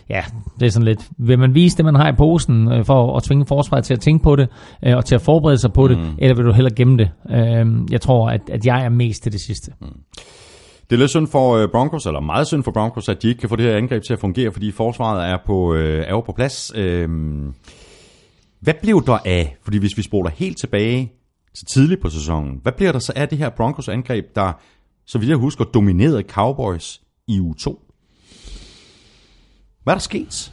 ja, 0.08 0.22
det 0.60 0.66
er 0.66 0.70
sådan 0.70 0.86
lidt, 0.86 1.08
vil 1.18 1.38
man 1.38 1.54
vise 1.54 1.76
det, 1.76 1.84
man 1.84 1.94
har 1.94 2.12
i 2.12 2.16
posen, 2.16 2.72
øh, 2.72 2.84
for 2.84 3.16
at 3.16 3.22
tvinge 3.22 3.46
forsvaret 3.46 3.84
til 3.84 3.94
at 3.94 4.00
tænke 4.00 4.22
på 4.22 4.36
det, 4.36 4.48
øh, 4.86 4.96
og 4.96 5.04
til 5.04 5.14
at 5.14 5.20
forberede 5.20 5.58
sig 5.58 5.72
på 5.72 5.88
det, 5.88 5.98
eller 6.18 6.36
vil 6.36 6.44
du 6.44 6.52
hellere 6.52 6.74
gemme 6.74 6.98
det? 6.98 7.10
Øh, 7.30 7.66
jeg 7.92 8.00
tror, 8.00 8.30
at, 8.30 8.40
at 8.52 8.66
jeg 8.66 8.84
er 8.84 8.88
mest 8.88 9.22
til 9.22 9.32
det 9.32 9.40
sidste. 9.40 9.72
Det 10.90 10.96
er 10.96 10.98
lidt 10.98 11.10
synd 11.10 11.26
for 11.26 11.56
øh, 11.56 11.68
Broncos, 11.68 12.06
eller 12.06 12.20
meget 12.20 12.46
synd 12.46 12.64
for 12.64 12.70
Broncos, 12.70 13.08
at 13.08 13.22
de 13.22 13.28
ikke 13.28 13.40
kan 13.40 13.48
få 13.48 13.56
det 13.56 13.64
her 13.64 13.76
angreb 13.76 14.02
til 14.02 14.12
at 14.12 14.18
fungere, 14.18 14.52
fordi 14.52 14.72
forsvaret 14.72 15.30
er, 15.30 15.38
på, 15.46 15.74
øh, 15.74 16.04
er 16.04 16.10
jo 16.10 16.20
på 16.20 16.32
plads. 16.32 16.72
Øhm, 16.74 17.54
hvad 18.60 18.74
blev 18.82 19.02
der 19.06 19.18
af, 19.24 19.56
fordi 19.62 19.78
hvis 19.78 19.96
vi 19.96 20.02
spoler 20.02 20.30
helt 20.30 20.58
tilbage 20.58 21.12
til 21.56 21.66
tidligt 21.66 22.02
på 22.02 22.10
sæsonen, 22.10 22.58
hvad 22.62 22.72
bliver 22.72 22.92
der 22.92 22.98
så 22.98 23.12
af 23.16 23.28
det 23.28 23.38
her 23.38 23.48
Broncos 23.48 23.88
angreb, 23.88 24.24
der, 24.34 24.52
så 25.06 25.18
vidt 25.18 25.28
jeg 25.28 25.36
husker, 25.36 25.64
dominerede 25.64 26.22
Cowboys 26.22 27.00
i 27.28 27.40
uge 27.40 27.54
2? 27.54 27.80
Hvad 29.82 29.92
er 29.92 29.96
der 29.96 30.00
sket? 30.00 30.52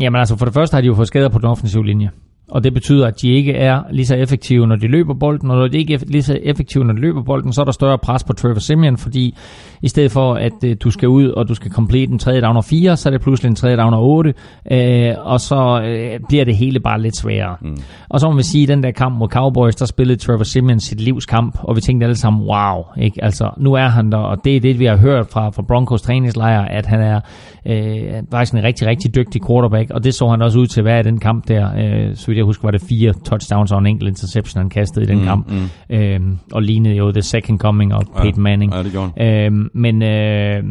Jamen 0.00 0.18
altså, 0.18 0.36
for 0.36 0.44
det 0.44 0.54
første 0.54 0.74
har 0.74 0.80
de 0.80 0.86
jo 0.86 0.94
fået 0.94 1.08
skader 1.08 1.28
på 1.28 1.38
den 1.38 1.46
offensive 1.46 1.86
linje. 1.86 2.10
Og 2.50 2.64
det 2.64 2.74
betyder, 2.74 3.06
at 3.06 3.20
de 3.22 3.28
ikke 3.28 3.52
er 3.52 3.82
lige 3.90 4.06
så 4.06 4.16
effektive, 4.16 4.66
når 4.66 4.76
de 4.76 4.86
løber 4.86 5.14
bolden, 5.14 5.50
og 5.50 5.56
når 5.56 5.68
de 5.68 5.78
ikke 5.78 5.94
er 5.94 5.98
lige 6.06 6.22
så 6.22 6.38
effektive, 6.42 6.84
når 6.84 6.92
de 6.94 7.00
løber 7.00 7.22
bolden, 7.22 7.52
så 7.52 7.60
er 7.60 7.64
der 7.64 7.72
større 7.72 7.98
pres 7.98 8.24
på 8.24 8.32
Trevor 8.32 8.58
Simeon, 8.58 8.96
fordi 8.96 9.34
i 9.82 9.88
stedet 9.88 10.12
for, 10.12 10.34
at 10.34 10.64
øh, 10.64 10.76
du 10.80 10.90
skal 10.90 11.08
ud, 11.08 11.28
og 11.28 11.48
du 11.48 11.54
skal 11.54 11.70
complete 11.70 12.12
en 12.12 12.18
tredje 12.18 12.40
down 12.40 12.56
og 12.56 12.64
fire, 12.64 12.96
så 12.96 13.08
er 13.08 13.10
det 13.10 13.20
pludselig 13.20 13.50
en 13.50 13.54
tredje 13.54 13.76
down 13.76 13.94
og 13.94 14.02
otte, 14.02 14.34
øh, 14.72 15.14
og 15.18 15.40
så 15.40 15.82
øh, 15.84 16.20
bliver 16.28 16.44
det 16.44 16.56
hele 16.56 16.80
bare 16.80 17.00
lidt 17.00 17.16
sværere. 17.16 17.56
Mm. 17.60 17.76
Og 18.08 18.20
så 18.20 18.30
må 18.30 18.36
vi 18.36 18.42
sige, 18.42 18.62
at 18.62 18.68
den 18.68 18.82
der 18.82 18.90
kamp 18.90 19.18
mod 19.18 19.28
Cowboys, 19.28 19.76
der 19.76 19.86
spillede 19.86 20.18
Trevor 20.18 20.42
Simeon 20.42 20.80
sit 20.80 21.00
livs 21.00 21.26
kamp, 21.26 21.58
og 21.62 21.76
vi 21.76 21.80
tænkte 21.80 22.04
alle 22.04 22.16
sammen, 22.16 22.42
wow, 22.42 22.84
ikke? 23.00 23.24
Altså, 23.24 23.50
nu 23.58 23.72
er 23.74 23.88
han 23.88 24.12
der, 24.12 24.18
og 24.18 24.44
det 24.44 24.56
er 24.56 24.60
det, 24.60 24.78
vi 24.78 24.84
har 24.84 24.96
hørt 24.96 25.26
fra, 25.32 25.50
fra 25.50 25.62
Broncos 25.62 26.02
træningslejr, 26.02 26.62
at 26.62 26.86
han 26.86 27.00
er 27.00 27.20
øh, 27.66 28.22
faktisk 28.30 28.54
en 28.54 28.62
rigtig, 28.62 28.86
rigtig 28.86 29.14
dygtig 29.14 29.46
quarterback, 29.46 29.90
og 29.90 30.04
det 30.04 30.14
så 30.14 30.28
han 30.28 30.42
også 30.42 30.58
ud 30.58 30.66
til 30.66 30.80
at 30.80 30.84
være 30.84 31.00
i 31.00 31.02
den 31.02 31.18
kamp 31.20 31.48
der. 31.48 31.70
Øh, 31.76 32.16
så 32.16 32.37
jeg 32.38 32.44
husker, 32.44 32.66
var 32.66 32.70
det 32.70 32.82
fire 32.88 33.12
touchdowns 33.24 33.72
og 33.72 33.78
en 33.78 33.86
enkelt 33.86 34.08
interception, 34.08 34.60
han 34.60 34.70
kastede 34.70 35.04
i 35.04 35.08
den 35.08 35.18
mm, 35.18 35.24
kamp, 35.24 35.50
mm. 35.50 35.96
Øh, 35.96 36.20
og 36.52 36.62
lignede 36.62 36.94
jo 36.94 37.12
The 37.12 37.22
Second 37.22 37.58
Coming 37.58 37.94
og 37.94 38.02
Peyton 38.16 38.42
Manning. 38.42 38.74
Ja, 38.74 38.82
det 38.82 38.92
gjorde 38.92 39.10
han. 39.16 39.52
Øh, 39.52 39.70
men 39.74 40.02
øh, 40.02 40.62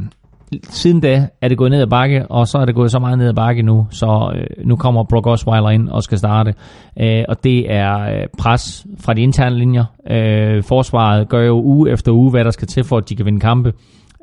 siden 0.64 1.00
da 1.00 1.28
er 1.42 1.48
det 1.48 1.58
gået 1.58 1.72
ned 1.72 1.82
ad 1.82 1.88
bakke, 1.88 2.28
og 2.28 2.48
så 2.48 2.58
er 2.58 2.66
det 2.66 2.76
gået 2.76 2.92
så 2.92 3.00
meget 3.00 3.18
ned 3.18 3.28
ad 3.28 3.34
bakke 3.34 3.62
nu, 3.62 3.88
så 3.90 4.32
øh, 4.36 4.68
nu 4.68 4.76
kommer 4.76 5.04
Brock 5.04 5.28
Osweiler 5.28 5.70
ind 5.70 5.90
og 5.90 6.04
skal 6.04 6.18
starte. 6.18 6.54
Øh, 7.00 7.24
og 7.30 7.44
det 7.44 7.72
er 7.74 8.00
øh, 8.00 8.28
pres 8.40 8.86
fra 9.00 9.14
de 9.14 9.22
interne 9.22 9.58
linjer. 9.58 9.86
Øh, 10.10 10.64
forsvaret 10.64 11.30
gør 11.30 11.46
jo 11.46 11.62
uge 11.62 11.92
efter 11.92 12.12
uge, 12.12 12.32
hvad 12.32 12.44
der 12.44 12.52
skal 12.52 12.68
til 12.68 12.84
for, 12.84 12.98
at 12.98 13.10
de 13.10 13.16
kan 13.16 13.26
vinde 13.26 13.40
kampe. 13.40 13.74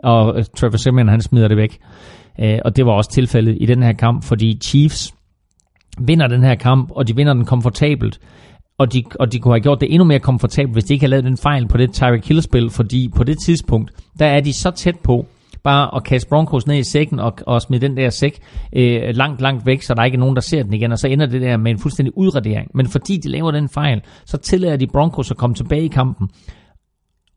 Og 0.02 0.38
øh, 0.38 0.44
Trevor 0.56 0.76
Simeon, 0.76 1.08
han 1.08 1.20
smider 1.20 1.48
det 1.48 1.56
væk. 1.56 1.78
Øh, 2.40 2.58
og 2.64 2.76
det 2.76 2.86
var 2.86 2.92
også 2.92 3.10
tilfældet 3.10 3.58
i 3.60 3.66
den 3.66 3.82
her 3.82 3.92
kamp, 3.92 4.24
fordi 4.24 4.58
Chiefs 4.64 5.14
vinder 5.98 6.26
den 6.26 6.42
her 6.42 6.54
kamp, 6.54 6.90
og 6.90 7.08
de 7.08 7.16
vinder 7.16 7.34
den 7.34 7.44
komfortabelt. 7.44 8.20
Og 8.78 8.92
de, 8.92 9.04
og 9.20 9.32
de 9.32 9.38
kunne 9.38 9.54
have 9.54 9.60
gjort 9.60 9.80
det 9.80 9.94
endnu 9.94 10.04
mere 10.04 10.18
komfortabelt, 10.18 10.72
hvis 10.72 10.84
de 10.84 10.94
ikke 10.94 11.02
havde 11.02 11.10
lavet 11.10 11.24
den 11.24 11.36
fejl 11.36 11.68
på 11.68 11.76
det 11.76 11.92
Tyreek 11.92 12.28
Hill-spil, 12.28 12.70
fordi 12.70 13.10
på 13.16 13.24
det 13.24 13.38
tidspunkt, 13.44 13.90
der 14.18 14.26
er 14.26 14.40
de 14.40 14.52
så 14.52 14.70
tæt 14.70 14.98
på, 14.98 15.26
bare 15.64 15.96
at 15.96 16.04
kaste 16.04 16.28
Broncos 16.28 16.66
ned 16.66 16.76
i 16.76 16.82
sækken 16.82 17.18
og, 17.18 17.32
og 17.46 17.62
smide 17.62 17.88
den 17.88 17.96
der 17.96 18.10
sæk 18.10 18.38
øh, 18.76 19.02
langt, 19.14 19.40
langt 19.40 19.66
væk, 19.66 19.82
så 19.82 19.94
der 19.94 20.04
ikke 20.04 20.16
er 20.16 20.20
nogen, 20.20 20.34
der 20.34 20.42
ser 20.42 20.62
den 20.62 20.72
igen, 20.72 20.92
og 20.92 20.98
så 20.98 21.08
ender 21.08 21.26
det 21.26 21.42
der 21.42 21.56
med 21.56 21.70
en 21.70 21.78
fuldstændig 21.78 22.18
udradering. 22.18 22.70
Men 22.74 22.86
fordi 22.88 23.16
de 23.16 23.28
laver 23.28 23.50
den 23.50 23.68
fejl, 23.68 24.02
så 24.24 24.36
tillader 24.36 24.76
de 24.76 24.86
Broncos 24.86 25.30
at 25.30 25.36
komme 25.36 25.54
tilbage 25.54 25.84
i 25.84 25.88
kampen. 25.88 26.28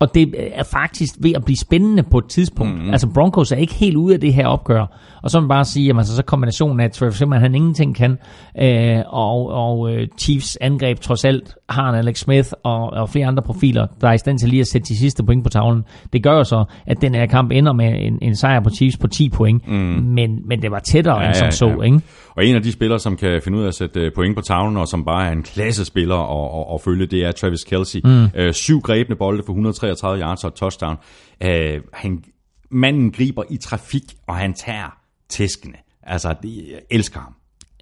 Og 0.00 0.14
det 0.14 0.34
er 0.54 0.62
faktisk 0.62 1.14
ved 1.20 1.32
at 1.36 1.44
blive 1.44 1.56
spændende 1.56 2.02
på 2.02 2.18
et 2.18 2.24
tidspunkt. 2.28 2.74
Mm-hmm. 2.74 2.90
Altså 2.90 3.08
Broncos 3.14 3.52
er 3.52 3.56
ikke 3.56 3.74
helt 3.74 3.96
ude 3.96 4.14
af 4.14 4.20
det 4.20 4.34
her 4.34 4.46
opgør. 4.46 4.86
Og 5.22 5.30
så 5.30 5.38
vil 5.38 5.42
man 5.42 5.48
bare 5.48 5.64
sige, 5.64 5.90
at 5.90 5.96
altså, 5.98 6.16
så 6.16 6.22
kombinationen 6.22 6.80
af, 6.80 6.84
at 6.84 6.92
Trevor 6.92 7.10
Simeon 7.10 7.40
han 7.40 7.54
ingenting 7.54 7.96
kan, 7.96 8.18
øh, 8.60 8.98
og, 9.06 9.48
og 9.48 9.92
øh, 9.92 10.08
Chiefs 10.18 10.58
angreb 10.60 11.00
trods 11.00 11.24
alt 11.24 11.54
har 11.68 11.88
en 11.88 11.94
Alex 11.94 12.18
Smith 12.18 12.48
og, 12.64 12.90
og 12.90 13.08
flere 13.08 13.26
andre 13.26 13.42
profiler, 13.42 13.86
der 14.00 14.08
er 14.08 14.12
i 14.12 14.18
stand 14.18 14.38
til 14.38 14.48
lige 14.48 14.60
at 14.60 14.66
sætte 14.66 14.88
de 14.88 14.98
sidste 14.98 15.24
point 15.24 15.44
på 15.44 15.50
tavlen. 15.50 15.84
Det 16.12 16.22
gør 16.22 16.32
jo 16.32 16.44
så, 16.44 16.64
at 16.86 17.00
den 17.00 17.14
her 17.14 17.26
kamp 17.26 17.52
ender 17.52 17.72
med 17.72 17.92
en, 17.98 18.18
en 18.22 18.36
sejr 18.36 18.60
på 18.60 18.70
Chiefs 18.70 18.96
på 18.96 19.06
10 19.06 19.28
point. 19.28 19.68
Mm. 19.68 19.74
Men, 20.04 20.48
men 20.48 20.62
det 20.62 20.70
var 20.70 20.78
tættere 20.78 21.20
ja, 21.20 21.26
end 21.26 21.34
som 21.34 21.50
så, 21.50 21.80
ikke? 21.80 22.00
Og 22.38 22.46
en 22.46 22.56
af 22.56 22.62
de 22.62 22.72
spillere, 22.72 22.98
som 22.98 23.16
kan 23.16 23.42
finde 23.44 23.58
ud 23.58 23.62
af 23.62 23.68
at 23.68 23.74
sætte 23.74 24.00
øh, 24.00 24.12
point 24.14 24.36
på 24.36 24.42
tavlen, 24.42 24.76
og 24.76 24.88
som 24.88 25.04
bare 25.04 25.28
er 25.28 25.32
en 25.32 25.42
klassespiller 25.42 26.16
at, 26.16 26.60
at, 26.60 26.74
at 26.74 26.80
følge, 26.80 27.06
det 27.06 27.24
er 27.24 27.32
Travis 27.32 27.64
Kelsey. 27.64 28.00
Mm. 28.04 28.24
Øh, 28.34 28.54
syv 28.54 28.80
grebne 28.80 29.16
bolde 29.16 29.42
for 29.46 29.52
133 29.52 30.20
yards 30.22 30.44
og 30.44 30.54
touchdown. 30.54 30.96
Øh, 31.42 31.80
han, 31.92 32.24
manden 32.70 33.12
griber 33.12 33.42
i 33.50 33.56
trafik, 33.56 34.02
og 34.26 34.36
han 34.36 34.54
tager 34.54 34.98
tæskene. 35.28 35.74
Altså, 36.02 36.34
det, 36.42 36.56
jeg 36.56 36.80
elsker 36.90 37.20
ham. 37.20 37.34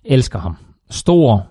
elsker 0.04 0.38
ham. 0.38 0.56
Stor, 0.90 1.46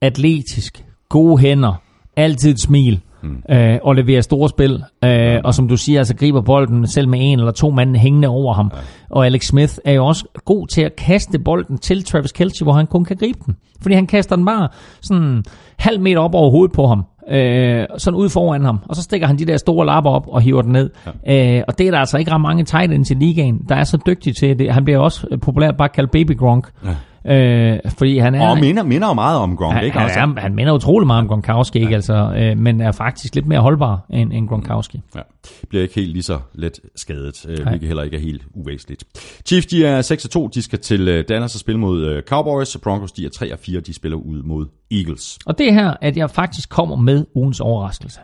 atletisk, 0.00 0.84
gode 1.08 1.38
hænder, 1.38 1.74
altid 2.16 2.50
et 2.50 2.60
smil, 2.60 3.00
mm. 3.22 3.42
øh, 3.50 3.78
og 3.82 3.94
leverer 3.94 4.20
store 4.20 4.48
spil. 4.48 4.82
Øh, 5.04 5.38
og 5.44 5.54
som 5.54 5.68
du 5.68 5.76
siger, 5.76 6.00
altså 6.00 6.16
griber 6.16 6.40
bolden 6.40 6.86
selv 6.86 7.08
med 7.08 7.18
en 7.22 7.38
eller 7.38 7.52
to 7.52 7.70
mand 7.70 7.96
hængende 7.96 8.28
over 8.28 8.54
ham. 8.54 8.70
Ja. 8.74 8.80
Og 9.10 9.26
Alex 9.26 9.46
Smith 9.46 9.74
er 9.84 9.92
jo 9.92 10.06
også 10.06 10.24
god 10.44 10.66
til 10.66 10.82
at 10.82 10.96
kaste 10.96 11.38
bolden 11.38 11.78
til 11.78 12.04
Travis 12.04 12.32
Kelce, 12.32 12.64
hvor 12.64 12.72
han 12.72 12.86
kun 12.86 13.04
kan 13.04 13.16
gribe 13.16 13.38
den. 13.46 13.56
Fordi 13.82 13.94
han 13.94 14.06
kaster 14.06 14.36
den 14.36 14.44
bare 14.44 14.68
sådan 15.00 15.44
halv 15.76 16.00
meter 16.00 16.20
op 16.20 16.34
over 16.34 16.50
hovedet 16.50 16.72
på 16.72 16.86
ham. 16.86 17.04
Øh, 17.30 17.86
sådan 17.98 18.18
ud 18.18 18.28
foran 18.28 18.64
ham, 18.64 18.78
og 18.88 18.96
så 18.96 19.02
stikker 19.02 19.26
han 19.26 19.38
de 19.38 19.44
der 19.44 19.56
store 19.56 19.86
lapper 19.86 20.10
op 20.10 20.28
og 20.28 20.40
hiver 20.40 20.62
den 20.62 20.72
ned. 20.72 20.90
Ja. 21.26 21.58
Øh, 21.58 21.64
og 21.68 21.78
det 21.78 21.86
er 21.86 21.90
der 21.90 21.98
altså 21.98 22.18
ikke 22.18 22.30
ret 22.30 22.40
mange 22.40 22.64
tight 22.64 22.92
ends 22.92 23.10
i 23.10 23.14
ligaen, 23.14 23.58
der 23.68 23.74
er 23.74 23.84
så 23.84 23.98
dygtige 24.06 24.34
til 24.34 24.58
det. 24.58 24.72
Han 24.72 24.84
bliver 24.84 24.98
også 24.98 25.26
populært 25.42 25.76
bare 25.76 25.88
kaldt 25.88 26.10
Baby 26.10 26.36
Gronk. 26.36 26.70
Ja. 26.84 26.94
Øh, 27.26 27.78
fordi 27.98 28.18
han 28.18 28.34
er... 28.34 28.48
Og 28.48 28.58
minder, 28.58 28.82
minder 28.82 29.08
jo 29.08 29.14
meget 29.14 29.38
om 29.38 29.56
Gronk, 29.56 29.74
Han, 29.74 29.84
ikke? 29.84 29.98
han, 29.98 30.06
også? 30.06 30.20
er, 30.20 30.40
han 30.40 30.54
minder 30.54 30.72
utrolig 30.72 31.06
meget 31.06 31.20
om 31.20 31.28
Gronkowski, 31.28 31.78
ikke? 31.78 31.94
Altså, 31.94 32.14
øh, 32.36 32.58
men 32.58 32.80
er 32.80 32.92
faktisk 32.92 33.34
lidt 33.34 33.46
mere 33.46 33.60
holdbar 33.60 34.06
end, 34.10 34.32
end 34.32 34.48
Gronkowski. 34.48 35.00
Ja. 35.14 35.20
Bliver 35.68 35.82
ikke 35.82 35.94
helt 35.94 36.12
lige 36.12 36.22
så 36.22 36.38
let 36.54 36.80
skadet, 36.96 37.46
øh, 37.48 37.66
hvilket 37.66 37.86
heller 37.86 38.02
ikke 38.02 38.16
er 38.16 38.20
helt 38.20 38.42
uvæsentligt. 38.54 39.04
Chiefs, 39.46 39.66
de 39.66 39.86
er 39.86 40.46
6-2, 40.46 40.50
de 40.54 40.62
skal 40.62 40.78
til 40.78 41.08
øh, 41.08 41.24
Dallas 41.28 41.54
og 41.54 41.60
spille 41.60 41.80
mod 41.80 42.06
øh, 42.06 42.22
Cowboys, 42.22 42.76
Broncos, 42.82 43.12
de 43.12 43.24
er 43.24 43.56
3-4, 43.76 43.80
de 43.80 43.94
spiller 43.94 44.18
ud 44.18 44.42
mod 44.42 44.66
Eagles. 44.90 45.38
Og 45.46 45.58
det 45.58 45.68
er 45.68 45.72
her, 45.72 45.94
at 46.00 46.16
jeg 46.16 46.30
faktisk 46.30 46.68
kommer 46.68 46.96
med 46.96 47.26
ugens 47.34 47.60
overraskelse. 47.60 48.20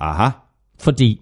Aha, 0.00 0.28
Fordi 0.78 1.20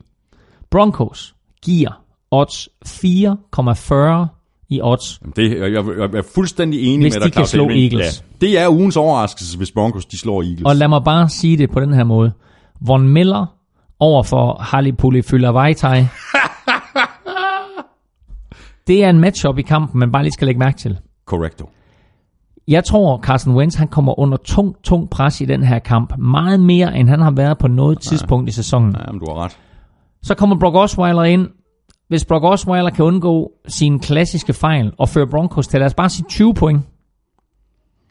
Broncos 0.70 1.34
giver 1.62 2.04
odds 2.30 2.68
4,40 2.86 4.33
i 4.74 4.80
odds. 4.82 5.20
Jamen, 5.22 5.32
det, 5.36 5.50
jeg, 5.50 5.72
jeg, 5.72 5.84
jeg 5.98 6.18
er 6.18 6.22
fuldstændig 6.34 6.80
enig 6.80 7.04
Hvis 7.04 7.14
med 7.14 7.20
dig, 7.20 7.32
Claus 7.32 7.48
slå 7.48 7.64
Elming. 7.64 7.82
Eagles. 7.82 8.24
Ja, 8.40 8.46
det 8.46 8.58
er 8.58 8.68
ugens 8.68 8.96
overraskelse, 8.96 9.56
hvis 9.56 9.70
Broncos 9.70 10.06
de 10.06 10.18
slår 10.18 10.42
Eagles. 10.42 10.62
Og 10.64 10.76
lad 10.76 10.88
mig 10.88 11.04
bare 11.04 11.28
sige 11.28 11.56
det 11.56 11.70
på 11.70 11.80
den 11.80 11.94
her 11.94 12.04
måde. 12.04 12.32
Von 12.80 13.08
Miller 13.08 13.46
over 14.00 14.22
for 14.22 14.62
Harley 14.62 14.92
Vejtai. 15.52 16.00
det 18.86 19.04
er 19.04 19.10
en 19.10 19.20
matchup 19.20 19.58
i 19.58 19.62
kampen, 19.62 19.98
man 19.98 20.12
bare 20.12 20.22
lige 20.22 20.32
skal 20.32 20.46
lægge 20.46 20.58
mærke 20.58 20.78
til. 20.78 20.98
Correcto. 21.26 21.68
Jeg 22.68 22.84
tror, 22.84 23.18
Carson 23.18 23.54
Wentz 23.54 23.76
han 23.76 23.88
kommer 23.88 24.18
under 24.18 24.36
tung, 24.36 24.76
tung 24.84 25.10
pres 25.10 25.40
i 25.40 25.44
den 25.44 25.62
her 25.62 25.78
kamp. 25.78 26.18
Meget 26.18 26.60
mere, 26.60 26.96
end 26.96 27.08
han 27.08 27.20
har 27.20 27.30
været 27.30 27.58
på 27.58 27.68
noget 27.68 28.00
tidspunkt 28.00 28.48
i 28.48 28.52
sæsonen. 28.52 28.96
Ja, 29.06 29.12
men 29.12 29.20
du 29.20 29.26
har 29.28 29.44
ret. 29.44 29.58
Så 30.22 30.34
kommer 30.34 30.58
Brock 30.58 30.76
Osweiler 30.76 31.22
ind. 31.22 31.48
Hvis 32.14 32.24
Brock 32.24 32.44
Osweiler 32.44 32.90
kan 32.90 33.04
undgå 33.04 33.52
sine 33.68 34.00
klassiske 34.00 34.52
fejl 34.52 34.92
og 34.98 35.08
føre 35.08 35.26
Broncos 35.26 35.68
til, 35.68 35.80
lad 35.80 35.86
os 35.86 35.94
bare 35.94 36.10
sige 36.10 36.26
20 36.28 36.54
point, 36.54 36.82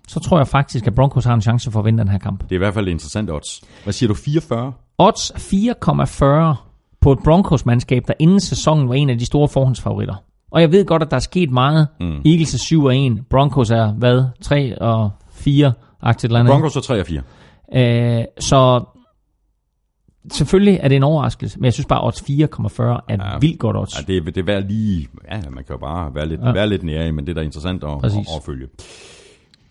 så 0.08 0.20
tror 0.20 0.38
jeg 0.38 0.48
faktisk, 0.48 0.88
at 0.88 0.96
Broncos 0.96 1.26
har 1.26 1.34
en 1.34 1.42
chance 1.42 1.72
for 1.72 1.80
at 1.80 1.86
vinde 1.86 2.00
den 2.00 2.08
her 2.08 2.18
kamp. 2.18 2.44
Det 2.44 2.52
er 2.52 2.56
i 2.56 2.58
hvert 2.58 2.74
fald 2.74 2.88
et 2.88 2.92
interessant 2.92 3.32
odds. 3.32 3.62
Hvad 3.84 3.94
siger 3.94 4.08
du, 4.08 4.14
44? 4.14 4.74
Odds 4.98 5.32
4,40 5.32 6.56
på 7.02 7.12
et 7.12 7.20
Broncos-mandskab, 7.24 8.04
der 8.08 8.14
inden 8.20 8.40
sæsonen 8.40 8.90
var 8.90 8.96
en 8.96 9.10
af 9.10 9.20
de 9.20 9.26
store 9.26 9.48
forhåndsfavoritter. 9.48 10.16
Og 10.52 10.62
jeg 10.62 10.72
ved 10.72 10.86
godt, 10.86 11.02
at 11.04 11.10
der 11.12 11.16
er 11.16 11.22
sket 11.22 11.52
meget. 11.52 11.88
Mm. 12.00 12.22
Eagles 12.26 12.54
er 12.54 12.58
7 12.58 12.84
og 12.84 12.98
1. 12.98 13.20
Broncos 13.30 13.72
er, 13.72 13.94
hvad, 13.94 14.24
3 14.42 14.82
og 14.82 15.10
4 15.32 15.74
aktivt 16.02 16.30
eller 16.30 16.40
andet. 16.40 16.52
Broncos 16.52 16.76
er 16.76 16.82
3 16.82 17.00
og 17.00 17.06
4. 17.06 18.20
Øh, 18.20 18.26
så 18.40 18.84
selvfølgelig 20.32 20.80
er 20.84 20.88
det 20.88 20.96
en 20.96 21.04
overraskelse, 21.04 21.60
men 21.60 21.66
jeg 21.66 21.74
synes 21.74 21.86
bare, 21.88 22.00
at 22.00 22.08
odds 22.08 22.22
4,40 22.22 22.84
er 22.84 23.02
ja. 23.10 23.38
Vildt 23.40 23.60
godt 23.60 23.78
odds. 23.78 23.96
Ja, 23.98 24.04
det, 24.14 24.18
er- 24.18 24.24
det 24.32 24.38
er 24.38 24.44
værd 24.44 24.68
lige... 24.68 25.08
Ja, 25.32 25.36
man 25.50 25.64
kan 25.64 25.74
jo 25.74 25.78
bare 25.78 26.16
være 26.16 26.26
lidt, 26.28 26.42
ja. 26.42 26.52
være 26.52 26.70
lidt 26.70 26.84
nære, 26.84 27.12
men 27.12 27.26
det 27.26 27.32
er 27.32 27.36
da 27.36 27.42
interessant 27.42 27.84
at, 27.84 27.90
at, 27.92 28.00
Præcis. 28.02 28.28
at 28.38 28.44
følge. 28.46 28.68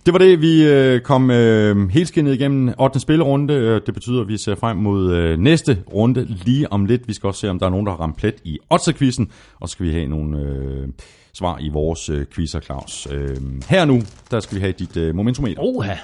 Det 0.06 0.12
var 0.12 0.18
det, 0.18 0.40
vi 0.40 0.64
øh, 0.68 1.00
kom 1.00 1.30
øh, 1.30 1.88
helt 1.90 2.08
skinnet 2.08 2.34
igennem 2.34 2.74
8. 2.78 3.00
spillerunde. 3.00 3.54
Øh, 3.54 3.80
Det 3.86 3.94
betyder, 3.94 4.20
at 4.20 4.28
vi 4.28 4.36
ser 4.36 4.54
frem 4.54 4.76
mod 4.76 5.12
øh, 5.12 5.38
næste 5.38 5.78
runde 5.94 6.24
lige 6.44 6.72
om 6.72 6.84
lidt. 6.84 7.08
Vi 7.08 7.12
skal 7.14 7.26
også 7.26 7.40
se, 7.40 7.50
om 7.50 7.58
der 7.58 7.66
er 7.66 7.70
nogen, 7.70 7.86
der 7.86 7.92
har 7.92 8.00
ramt 8.00 8.16
plet 8.16 8.34
i 8.44 8.58
8. 8.70 8.92
quizzen 8.92 9.30
og 9.60 9.68
så 9.68 9.72
skal 9.72 9.86
vi 9.86 9.92
have 9.92 10.06
nogle 10.06 10.38
øh, 10.38 10.88
svar 11.34 11.58
i 11.60 11.68
vores 11.68 12.08
øh, 12.08 12.26
quizzer, 12.34 12.60
Claus. 12.60 13.08
Øh, 13.12 13.36
her 13.68 13.84
nu, 13.84 14.02
der 14.30 14.40
skal 14.40 14.56
vi 14.56 14.60
have 14.60 14.72
dit 14.72 14.96
øh, 14.96 15.14
momentometer. 15.14 15.62
Oha. 15.62 15.94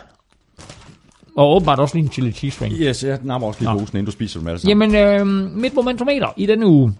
Og 1.39 1.57
åbenbart 1.57 1.79
også 1.79 1.95
lige 1.95 2.05
en 2.05 2.13
chili 2.13 2.33
cheese 2.33 2.65
ring. 2.65 2.75
Yes, 2.75 3.05
jeg 3.05 3.19
napper 3.23 3.49
også 3.49 3.61
lige 3.61 3.71
posen, 3.73 3.97
inden 3.97 4.05
du 4.05 4.11
spiser 4.11 4.41
dem 4.41 4.49
alle 4.49 4.59
sammen. 4.61 4.93
Jamen, 4.93 5.21
øh, 5.21 5.27
mit 5.57 5.75
momentometer 5.75 6.29
i 6.37 6.47
denne 6.47 6.67
uge 6.67 6.95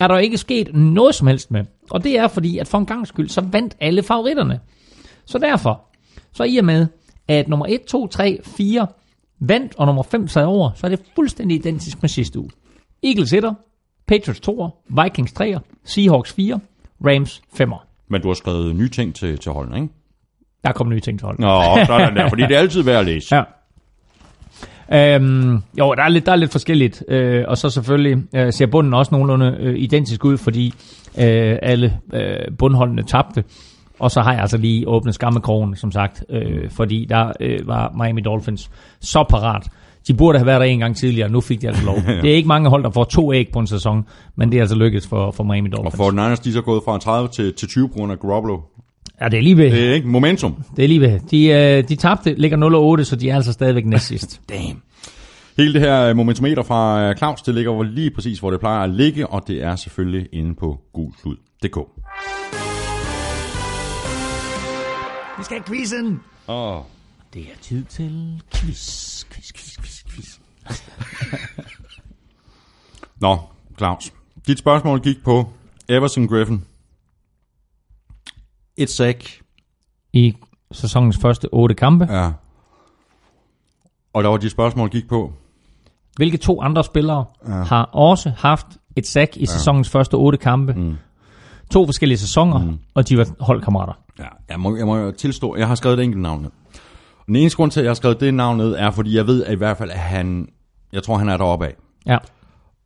er 0.00 0.08
der 0.08 0.18
ikke 0.18 0.38
sket 0.38 0.74
noget 0.74 1.14
som 1.14 1.26
helst 1.26 1.50
med. 1.50 1.64
Og 1.90 2.04
det 2.04 2.18
er 2.18 2.28
fordi, 2.28 2.58
at 2.58 2.68
for 2.68 2.78
en 2.78 2.86
gang 2.86 3.06
skyld, 3.06 3.28
så 3.28 3.40
vandt 3.40 3.76
alle 3.80 4.02
favoritterne. 4.02 4.60
Så 5.24 5.38
derfor, 5.38 5.80
så 6.32 6.44
i 6.44 6.56
og 6.56 6.64
med, 6.64 6.86
at 7.28 7.48
nummer 7.48 7.66
1, 7.66 7.82
2, 7.82 8.06
3, 8.06 8.40
4 8.44 8.86
vandt, 9.40 9.72
og 9.78 9.86
nummer 9.86 10.02
5 10.02 10.28
sad 10.28 10.44
over, 10.44 10.70
så 10.74 10.86
er 10.86 10.88
det 10.88 11.00
fuldstændig 11.14 11.54
identisk 11.54 12.02
med 12.02 12.08
sidste 12.08 12.38
uge. 12.38 12.50
Eagles 13.02 13.32
1'er, 13.32 13.52
Patriots 14.06 14.40
2'er, 14.48 15.02
Vikings 15.02 15.32
3'er, 15.40 15.58
Seahawks 15.84 16.32
4, 16.32 16.60
Rams 17.06 17.42
5'er. 17.60 17.86
Men 18.08 18.20
du 18.22 18.28
har 18.28 18.34
skrevet 18.34 18.76
nye 18.76 18.88
ting 18.88 19.14
til, 19.14 19.38
til 19.38 19.52
holdene, 19.52 19.76
ikke? 19.76 19.94
Der 20.64 20.72
kom 20.72 20.88
nye 20.88 21.00
ting 21.00 21.18
til 21.18 21.26
hold. 21.26 21.38
Nå, 21.38 21.84
sådan 21.86 22.16
der, 22.16 22.28
fordi 22.28 22.42
det 22.42 22.52
er 22.52 22.58
altid 22.58 22.82
værd 22.82 23.00
at 23.00 23.06
læse. 23.06 23.34
Ja. 23.36 23.42
Øhm, 24.92 25.52
jo, 25.78 25.94
der 25.94 26.02
er 26.02 26.08
lidt, 26.08 26.26
der 26.26 26.32
er 26.32 26.36
lidt 26.36 26.52
forskelligt, 26.52 27.04
øh, 27.08 27.44
og 27.48 27.58
så 27.58 27.70
selvfølgelig 27.70 28.24
øh, 28.34 28.52
ser 28.52 28.66
bunden 28.66 28.94
også 28.94 29.14
nogenlunde 29.14 29.56
øh, 29.60 29.74
identisk 29.78 30.24
ud, 30.24 30.36
fordi 30.38 30.74
øh, 31.18 31.58
alle 31.62 31.98
øh, 32.14 32.56
bundholdene 32.58 33.02
tabte. 33.02 33.44
Og 33.98 34.10
så 34.10 34.20
har 34.20 34.32
jeg 34.32 34.40
altså 34.40 34.56
lige 34.56 34.88
åbnet 34.88 35.14
skammekrogen, 35.14 35.76
som 35.76 35.92
sagt, 35.92 36.24
øh, 36.30 36.70
fordi 36.70 37.06
der 37.08 37.32
øh, 37.40 37.58
var 37.66 37.92
Miami 38.02 38.20
Dolphins 38.20 38.70
så 39.00 39.24
parat. 39.30 39.66
De 40.08 40.14
burde 40.14 40.38
have 40.38 40.46
været 40.46 40.60
der 40.60 40.66
en 40.66 40.78
gang 40.78 40.96
tidligere, 40.96 41.28
nu 41.28 41.40
fik 41.40 41.62
de 41.62 41.66
altså 41.68 41.84
lov. 41.84 41.96
Det 42.22 42.30
er 42.30 42.34
ikke 42.34 42.48
mange 42.48 42.70
hold, 42.70 42.82
der 42.84 42.90
får 42.90 43.04
to 43.04 43.32
æg 43.32 43.48
på 43.52 43.58
en 43.58 43.66
sæson, 43.66 44.04
men 44.36 44.50
det 44.52 44.56
er 44.56 44.62
altså 44.62 44.76
lykkedes 44.76 45.06
for, 45.06 45.30
for 45.30 45.44
Miami 45.44 45.68
Og 45.68 45.76
Dolphins. 45.76 45.96
for 45.96 46.10
Niners, 46.10 46.40
de 46.40 46.48
er 46.48 46.52
så 46.52 46.62
gået 46.62 46.82
fra 46.84 46.98
30 46.98 47.28
til, 47.28 47.54
til 47.54 47.68
20 47.68 47.88
på 47.88 47.94
grund 47.94 48.12
af 48.12 48.18
Garoppolo. 48.20 48.58
Ja, 49.20 49.28
det 49.28 49.38
er 49.38 49.42
lige 49.42 49.56
ved. 49.56 49.70
Det 49.70 49.88
er 49.88 49.94
ikke 49.94 50.08
momentum. 50.08 50.64
Det 50.76 50.84
er 50.84 50.88
lige 50.88 51.00
ved. 51.00 51.20
De, 51.30 51.46
øh, 51.46 51.88
de 51.88 51.96
tabte, 51.96 52.34
ligger 52.34 52.96
0-8, 53.00 53.04
så 53.04 53.16
de 53.16 53.30
er 53.30 53.36
altså 53.36 53.52
stadigvæk 53.52 53.86
næst 53.86 54.06
sidst. 54.06 54.40
Damn. 54.48 54.82
Hele 55.56 55.72
det 55.74 55.80
her 55.80 56.00
øh, 56.02 56.16
momentometer 56.16 56.62
fra 56.62 57.02
øh, 57.02 57.16
Claus, 57.16 57.42
det 57.42 57.54
ligger 57.54 57.82
lige 57.82 58.10
præcis, 58.10 58.38
hvor 58.38 58.50
det 58.50 58.60
plejer 58.60 58.80
at 58.84 58.90
ligge, 58.90 59.26
og 59.26 59.44
det 59.48 59.62
er 59.62 59.76
selvfølgelig 59.76 60.28
inde 60.32 60.54
på 60.54 60.78
gulklud.dk. 60.92 61.78
Vi 65.38 65.44
skal 65.44 65.56
have 65.56 65.64
quizzen! 65.66 66.20
Åh, 66.48 66.78
Det 67.34 67.42
er 67.42 67.56
tid 67.62 67.84
til 67.84 68.42
quiz, 68.54 69.24
quiz, 69.24 69.52
quiz, 69.52 69.76
quiz, 69.76 70.02
quiz. 70.08 70.38
Nå, 73.20 73.38
Claus. 73.78 74.12
Dit 74.46 74.58
spørgsmål 74.58 75.00
gik 75.00 75.24
på 75.24 75.48
Everson 75.88 76.28
Griffin. 76.28 76.64
Et 78.76 78.90
sack. 78.90 79.40
I 80.12 80.34
sæsonens 80.72 81.18
første 81.18 81.48
otte 81.52 81.74
kampe. 81.74 82.06
Ja. 82.10 82.30
Og 84.12 84.22
der 84.22 84.28
var 84.28 84.36
de 84.36 84.50
spørgsmål 84.50 84.90
gik 84.90 85.08
på. 85.08 85.32
Hvilke 86.16 86.36
to 86.36 86.62
andre 86.62 86.84
spillere 86.84 87.24
ja. 87.48 87.52
har 87.52 87.84
også 87.84 88.32
haft 88.36 88.66
et 88.96 89.06
sack 89.06 89.36
i 89.36 89.46
sæsonens 89.46 89.90
første 89.90 90.14
otte 90.14 90.38
kampe? 90.38 90.72
Mm. 90.72 90.96
To 91.70 91.86
forskellige 91.86 92.18
sæsoner, 92.18 92.58
mm. 92.58 92.78
og 92.94 93.08
de 93.08 93.18
var 93.18 93.26
holdkammerater. 93.40 93.92
Ja, 94.18 94.28
jeg 94.48 94.60
må, 94.60 94.76
jeg 94.76 94.86
må 94.86 94.96
jo 94.96 95.10
tilstå, 95.10 95.56
jeg 95.56 95.68
har 95.68 95.74
skrevet 95.74 95.98
et 95.98 96.04
enkelt 96.04 96.22
navn 96.22 96.42
ned. 96.42 96.50
Og 97.18 97.26
den 97.26 97.36
eneste 97.36 97.56
grund 97.56 97.70
til, 97.70 97.80
at 97.80 97.84
jeg 97.84 97.90
har 97.90 97.94
skrevet 97.94 98.20
det 98.20 98.34
navn 98.34 98.56
ned, 98.56 98.72
er, 98.72 98.90
fordi 98.90 99.16
jeg 99.16 99.26
ved 99.26 99.44
at 99.44 99.52
i 99.52 99.56
hvert 99.56 99.76
fald, 99.76 99.90
at 99.90 99.98
han, 99.98 100.48
jeg 100.92 101.02
tror, 101.02 101.16
han 101.16 101.28
er 101.28 101.36
deroppe 101.36 101.66
af. 101.66 101.74
Ja. 102.06 102.18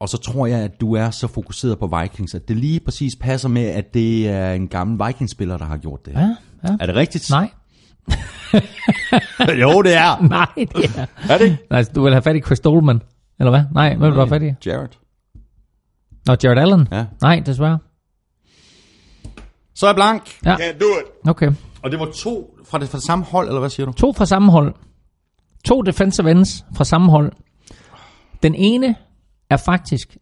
Og 0.00 0.08
så 0.08 0.16
tror 0.18 0.46
jeg, 0.46 0.58
at 0.60 0.80
du 0.80 0.94
er 0.94 1.10
så 1.10 1.26
fokuseret 1.26 1.78
på 1.78 1.86
Vikings, 2.00 2.34
at 2.34 2.48
det 2.48 2.56
lige 2.56 2.80
præcis 2.80 3.16
passer 3.20 3.48
med, 3.48 3.64
at 3.66 3.94
det 3.94 4.28
er 4.28 4.52
en 4.52 4.68
gammel 4.68 5.06
Vikings-spiller, 5.06 5.56
der 5.58 5.64
har 5.64 5.76
gjort 5.76 6.06
det. 6.06 6.12
Ja, 6.12 6.36
ja. 6.64 6.76
Er 6.80 6.86
det 6.86 6.94
rigtigt? 6.94 7.30
Nej. 7.30 7.50
jo, 9.62 9.82
det 9.82 9.94
er. 9.96 10.22
Nej, 10.38 10.46
det 10.56 10.84
er... 10.98 11.06
Er 11.28 11.38
det 11.38 11.44
ikke? 11.44 11.58
Nej, 11.70 11.84
du 11.94 12.02
vil 12.02 12.12
have 12.12 12.22
fat 12.22 12.36
i 12.36 12.40
Chris 12.40 12.60
Dolman, 12.60 13.02
eller 13.38 13.50
hvad? 13.50 13.62
Nej, 13.74 13.88
hvem 13.88 14.00
vil 14.00 14.10
du 14.10 14.16
have 14.16 14.28
fat 14.28 14.42
i? 14.42 14.68
Jared. 14.68 14.88
Nå, 16.26 16.36
Jared 16.44 16.58
Allen? 16.58 16.88
Ja. 16.92 17.04
Nej, 17.22 17.42
desværre. 17.46 17.78
Så 19.74 19.86
er 19.86 19.90
jeg 19.90 19.94
blank. 19.96 20.22
Ja, 20.44 20.54
Can't 20.54 20.78
do 20.78 20.84
it. 21.00 21.30
okay. 21.30 21.52
Og 21.82 21.90
det 21.90 22.00
var 22.00 22.06
to 22.14 22.54
fra 22.64 22.78
det, 22.78 22.88
fra 22.88 22.98
det 22.98 23.04
samme 23.06 23.24
hold, 23.24 23.46
eller 23.48 23.60
hvad 23.60 23.70
siger 23.70 23.86
du? 23.86 23.92
To 23.92 24.12
fra 24.12 24.26
samme 24.26 24.52
hold. 24.52 24.74
To 25.64 25.82
defensive 25.82 26.30
ends 26.30 26.64
fra 26.76 26.84
samme 26.84 27.10
hold. 27.10 27.32
Den 28.42 28.54
ene 28.54 28.94
er 29.50 29.56
faktisk 29.56 30.16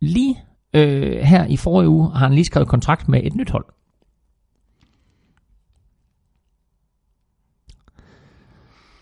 lige 0.00 0.36
øh, 0.74 1.16
her 1.20 1.44
i 1.44 1.56
forrige 1.56 1.88
uge, 1.88 2.10
har 2.12 2.18
han 2.18 2.34
lige 2.34 2.44
skrevet 2.44 2.68
kontrakt 2.68 3.08
med 3.08 3.20
et 3.24 3.34
nyt 3.34 3.50
hold. 3.50 3.64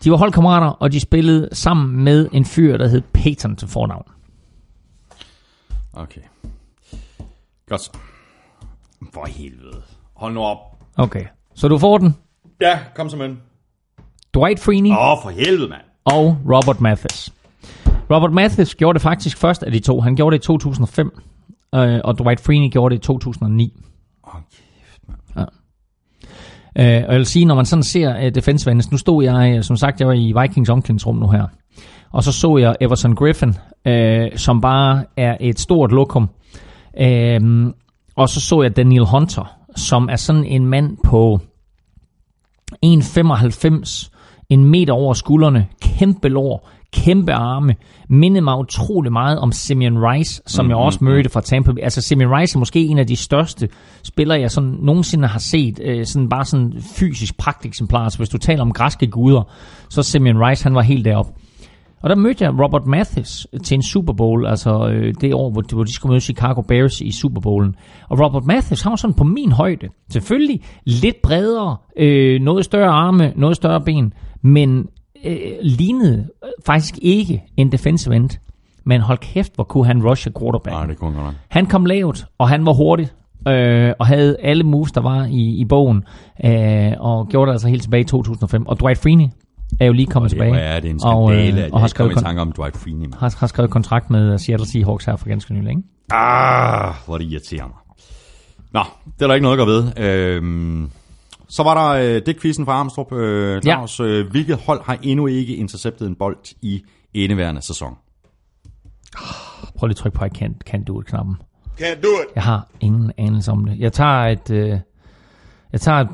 De 0.03 0.11
var 0.11 0.17
holdkammerater, 0.17 0.67
og 0.67 0.91
de 0.91 0.99
spillede 0.99 1.49
sammen 1.51 2.03
med 2.03 2.29
en 2.33 2.45
fyr, 2.45 2.77
der 2.77 2.87
hed 2.87 3.01
Peyton 3.13 3.55
til 3.55 3.67
fornavn. 3.67 4.05
Okay. 5.93 6.21
Godt 7.69 7.81
så. 7.81 7.91
For 9.13 9.25
helvede. 9.25 9.81
Hold 10.15 10.33
nu 10.33 10.41
op. 10.41 10.57
Okay, 10.97 11.25
så 11.53 11.67
du 11.67 11.77
får 11.77 11.97
den. 11.97 12.15
Ja, 12.61 12.79
kom 12.95 13.09
så 13.09 13.17
med 13.17 13.29
den. 13.29 13.41
Dwight 14.33 14.59
Freeney 14.59 14.89
Åh, 14.91 15.11
oh, 15.11 15.17
for 15.23 15.29
helvede, 15.29 15.69
mand. 15.69 15.81
og 16.05 16.37
Robert 16.45 16.81
Mathis. 16.81 17.33
Robert 18.11 18.33
Mathis 18.33 18.75
gjorde 18.75 18.93
det 18.93 19.01
faktisk 19.01 19.37
først 19.37 19.63
af 19.63 19.71
de 19.71 19.79
to. 19.79 20.01
Han 20.01 20.15
gjorde 20.15 20.37
det 20.37 20.43
i 20.43 20.45
2005, 20.47 21.11
øh, 21.75 21.99
og 22.03 22.19
Dwight 22.19 22.39
Freeney 22.39 22.69
gjorde 22.69 22.95
det 22.95 23.01
i 23.01 23.05
2009. 23.05 23.73
Åh, 24.27 24.33
kæft, 24.51 25.01
mand. 25.07 25.47
Øh, 26.75 27.03
og 27.07 27.11
jeg 27.11 27.17
vil 27.17 27.25
sige, 27.25 27.45
når 27.45 27.55
man 27.55 27.65
sådan 27.65 27.83
ser 27.83 28.25
uh, 28.25 28.31
defensive 28.35 28.71
ends, 28.71 28.91
nu 28.91 28.97
stod 28.97 29.23
jeg, 29.23 29.57
øh, 29.57 29.63
som 29.63 29.77
sagt, 29.77 29.99
jeg 29.99 30.07
var 30.07 30.13
i 30.13 30.33
Vikings 30.41 30.69
omklædningsrum 30.69 31.15
nu 31.15 31.29
her, 31.29 31.47
og 32.11 32.23
så 32.23 32.31
så 32.31 32.57
jeg 32.57 32.75
Everson 32.81 33.15
Griffin, 33.15 33.55
øh, 33.87 34.37
som 34.37 34.61
bare 34.61 35.05
er 35.17 35.37
et 35.39 35.59
stort 35.59 35.91
lokum. 35.91 36.29
Øh, 36.99 37.67
og 38.15 38.29
så 38.29 38.39
så 38.39 38.61
jeg 38.61 38.75
Daniel 38.75 39.05
Hunter, 39.05 39.57
som 39.75 40.09
er 40.11 40.15
sådan 40.15 40.45
en 40.45 40.65
mand 40.65 40.97
på 41.03 41.39
1,95, 42.85 44.09
en 44.49 44.65
meter 44.65 44.93
over 44.93 45.13
skuldrene, 45.13 45.67
kæmpe 45.81 46.29
lår, 46.29 46.69
kæmpe 46.93 47.33
arme, 47.33 47.75
mindede 48.09 48.43
mig 48.43 48.57
utrolig 48.59 49.11
meget 49.11 49.39
om 49.39 49.51
Simeon 49.51 49.97
Rice, 49.97 50.41
som 50.45 50.65
mm, 50.65 50.69
jeg 50.69 50.77
også 50.77 50.99
mødte 51.01 51.29
fra 51.29 51.41
Tampa 51.41 51.71
Bay. 51.71 51.81
Altså 51.81 52.01
Simeon 52.01 52.31
Rice 52.31 52.57
er 52.57 52.59
måske 52.59 52.79
en 52.79 52.97
af 52.97 53.07
de 53.07 53.15
største 53.15 53.69
spillere, 54.03 54.39
jeg 54.39 54.51
sådan 54.51 54.77
nogensinde 54.81 55.27
har 55.27 55.39
set, 55.39 55.79
øh, 55.83 56.05
sådan 56.05 56.29
bare 56.29 56.45
sådan 56.45 56.73
fysisk 56.95 57.37
pragteksemplar. 57.37 58.09
Så 58.09 58.17
hvis 58.17 58.29
du 58.29 58.37
taler 58.37 58.61
om 58.61 58.71
græske 58.71 59.07
guder, 59.07 59.43
så 59.89 60.03
Simeon 60.03 60.37
Rice, 60.37 60.63
han 60.63 60.75
var 60.75 60.81
helt 60.81 61.05
deroppe. 61.05 61.31
Og 62.03 62.09
der 62.09 62.15
mødte 62.15 62.43
jeg 62.43 62.59
Robert 62.59 62.87
Mathis 62.87 63.47
til 63.63 63.75
en 63.75 63.81
Super 63.81 64.13
Bowl, 64.13 64.45
altså 64.45 64.87
øh, 64.87 65.13
det 65.21 65.33
år, 65.33 65.51
hvor, 65.51 65.63
hvor 65.73 65.83
de 65.83 65.93
skulle 65.93 66.11
møde 66.11 66.21
Chicago 66.21 66.61
Bears 66.61 67.01
i 67.01 67.11
Super 67.11 67.41
Bowlen. 67.41 67.75
Og 68.09 68.19
Robert 68.19 68.45
Mathis, 68.45 68.81
han 68.81 68.89
var 68.89 68.95
sådan 68.95 69.13
på 69.13 69.23
min 69.23 69.51
højde. 69.51 69.87
Selvfølgelig 70.09 70.61
lidt 70.85 71.21
bredere, 71.23 71.77
øh, 71.97 72.41
noget 72.41 72.65
større 72.65 72.89
arme, 72.89 73.33
noget 73.35 73.55
større 73.55 73.81
ben, 73.81 74.13
men 74.41 74.85
øh, 75.25 75.37
lignede 75.61 76.27
faktisk 76.65 76.99
ikke 77.01 77.43
en 77.57 77.71
defensive 77.71 78.15
end. 78.15 78.29
Men 78.85 79.01
hold 79.01 79.17
kæft, 79.17 79.55
hvor 79.55 79.63
kunne 79.63 79.85
han 79.85 80.03
rushe 80.07 80.31
quarterback. 80.39 80.73
Nej, 80.75 80.85
det 80.85 80.97
kunne 80.97 81.19
han. 81.19 81.33
Han 81.49 81.65
kom 81.65 81.85
lavt, 81.85 82.25
og 82.37 82.49
han 82.49 82.65
var 82.65 82.73
hurtig, 82.73 83.07
øh, 83.47 83.93
og 83.99 84.07
havde 84.07 84.37
alle 84.39 84.63
moves, 84.63 84.91
der 84.91 85.01
var 85.01 85.25
i, 85.25 85.41
i 85.61 85.65
bogen, 85.65 86.03
øh, 86.45 86.91
og 86.99 87.27
gjorde 87.29 87.47
det 87.49 87.53
altså 87.53 87.67
helt 87.67 87.81
tilbage 87.83 88.01
i 88.01 88.05
2005. 88.05 88.67
Og 88.67 88.79
Dwight 88.79 88.99
Freeney 89.01 89.25
er 89.79 89.85
jo 89.85 89.93
lige 89.93 90.05
kommet 90.05 90.31
Det 90.31 90.37
tilbage. 90.39 90.59
er 90.61 90.79
det 90.79 90.89
en 90.89 90.99
og, 91.03 91.29
skandale, 91.29 91.51
øh, 91.51 91.57
at 91.57 91.63
jeg 91.63 91.73
og 91.73 91.79
har 91.79 91.87
skrevet, 91.87 92.11
i 92.11 92.23
tanke 92.23 92.41
om 92.41 92.51
Dwight 92.51 92.77
Freeney. 92.77 93.05
har, 93.19 93.35
har 93.39 93.47
skrevet 93.47 93.71
kontrakt 93.71 94.09
med 94.09 94.37
Seattle 94.37 94.67
Seahawks 94.67 95.05
her 95.05 95.15
for 95.15 95.27
ganske 95.27 95.53
nylig, 95.53 95.69
ikke? 95.69 95.81
Ah, 96.11 96.93
hvor 97.05 97.17
det 97.17 97.25
irriterer 97.25 97.63
mig. 97.67 97.75
Nå, 98.73 98.81
det 99.05 99.21
er 99.21 99.27
der 99.27 99.33
ikke 99.33 99.43
noget 99.43 99.59
at 99.59 99.67
gøre 99.67 99.75
ved. 99.75 100.05
Øhm, 100.37 100.89
så 101.53 101.63
var 101.63 101.73
der 101.73 102.15
øh, 102.15 102.21
det 102.25 102.41
quizzen 102.41 102.65
fra 102.65 102.71
Armstrong. 102.71 103.13
Øh, 103.13 103.61
Claus, 103.61 103.99
ja. 103.99 104.05
øh, 104.05 104.31
hvilket 104.31 104.57
hold 104.57 104.83
har 104.83 104.97
endnu 105.01 105.27
ikke 105.27 105.55
interceptet 105.55 106.07
en 106.07 106.15
bold 106.15 106.37
i 106.61 106.83
indeværende 107.13 107.61
sæson? 107.61 107.97
Prøv 109.15 109.71
prøv 109.77 109.87
lige 109.87 109.93
at 109.93 109.97
trykke 109.97 110.17
på 110.17 110.25
I 110.25 110.27
can't, 110.27 110.69
can't 110.69 110.83
do 110.83 111.01
it-knappen. 111.01 111.35
Can't 111.81 112.01
do 112.01 112.07
it. 112.07 112.35
Jeg 112.35 112.43
har 112.43 112.67
ingen 112.79 113.11
anelse 113.17 113.51
om 113.51 113.65
det. 113.65 113.79
Jeg 113.79 113.93
tager 113.93 114.25
et... 114.25 114.49
Øh, 114.51 114.79
jeg 115.71 115.81
tager 115.81 115.99
et 115.99 116.07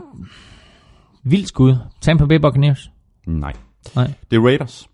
vildt 1.24 1.48
skud. 1.48 1.76
Tampa 2.02 2.26
Bay 2.26 2.36
Buccaneers. 2.36 2.92
Nej. 3.28 3.54
Nej. 3.96 4.14
Det 4.32 4.38
er 4.38 4.42
Raiders. 4.42 4.90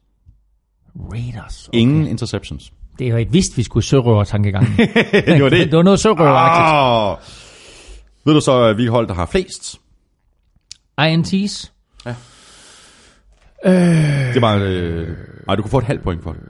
Raiders. 0.95 1.67
Okay. 1.67 1.79
Ingen 1.79 2.07
interceptions. 2.07 2.73
Det 2.99 3.07
er 3.07 3.11
jo 3.11 3.17
et 3.17 3.33
vist, 3.33 3.57
vi 3.57 3.63
skulle 3.63 3.83
sørøver 3.83 4.23
tankegang. 4.23 4.67
det 4.77 5.43
var 5.43 5.49
det. 5.49 5.71
det 5.71 5.77
var 5.77 5.83
noget 5.83 5.99
sørøveragtigt. 5.99 6.65
Ah. 6.65 8.25
Ved 8.25 8.33
du 8.33 8.41
så, 8.41 8.73
hvilket 8.73 8.91
hold, 8.91 9.07
der 9.07 9.13
har 9.13 9.25
flest? 9.25 9.79
INT's. 11.01 11.71
Det 14.33 14.41
var... 14.41 14.55
Øh... 14.55 15.17
Ej, 15.47 15.55
du 15.55 15.61
kan 15.61 15.71
få 15.71 15.77
et 15.77 15.83
halvt 15.83 16.03
point 16.03 16.23
for 16.23 16.31
det. 16.31 16.41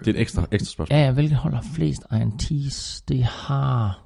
Det 0.00 0.06
er 0.06 0.10
et 0.14 0.20
ekstra, 0.20 0.46
ekstra 0.52 0.72
spørgsmål. 0.72 0.98
Ja, 0.98 1.04
ja, 1.04 1.12
hvilket 1.12 1.36
hold 1.38 1.54
har 1.54 1.64
flest 1.74 2.02
INT's? 2.12 3.04
Det 3.08 3.24
har... 3.24 4.00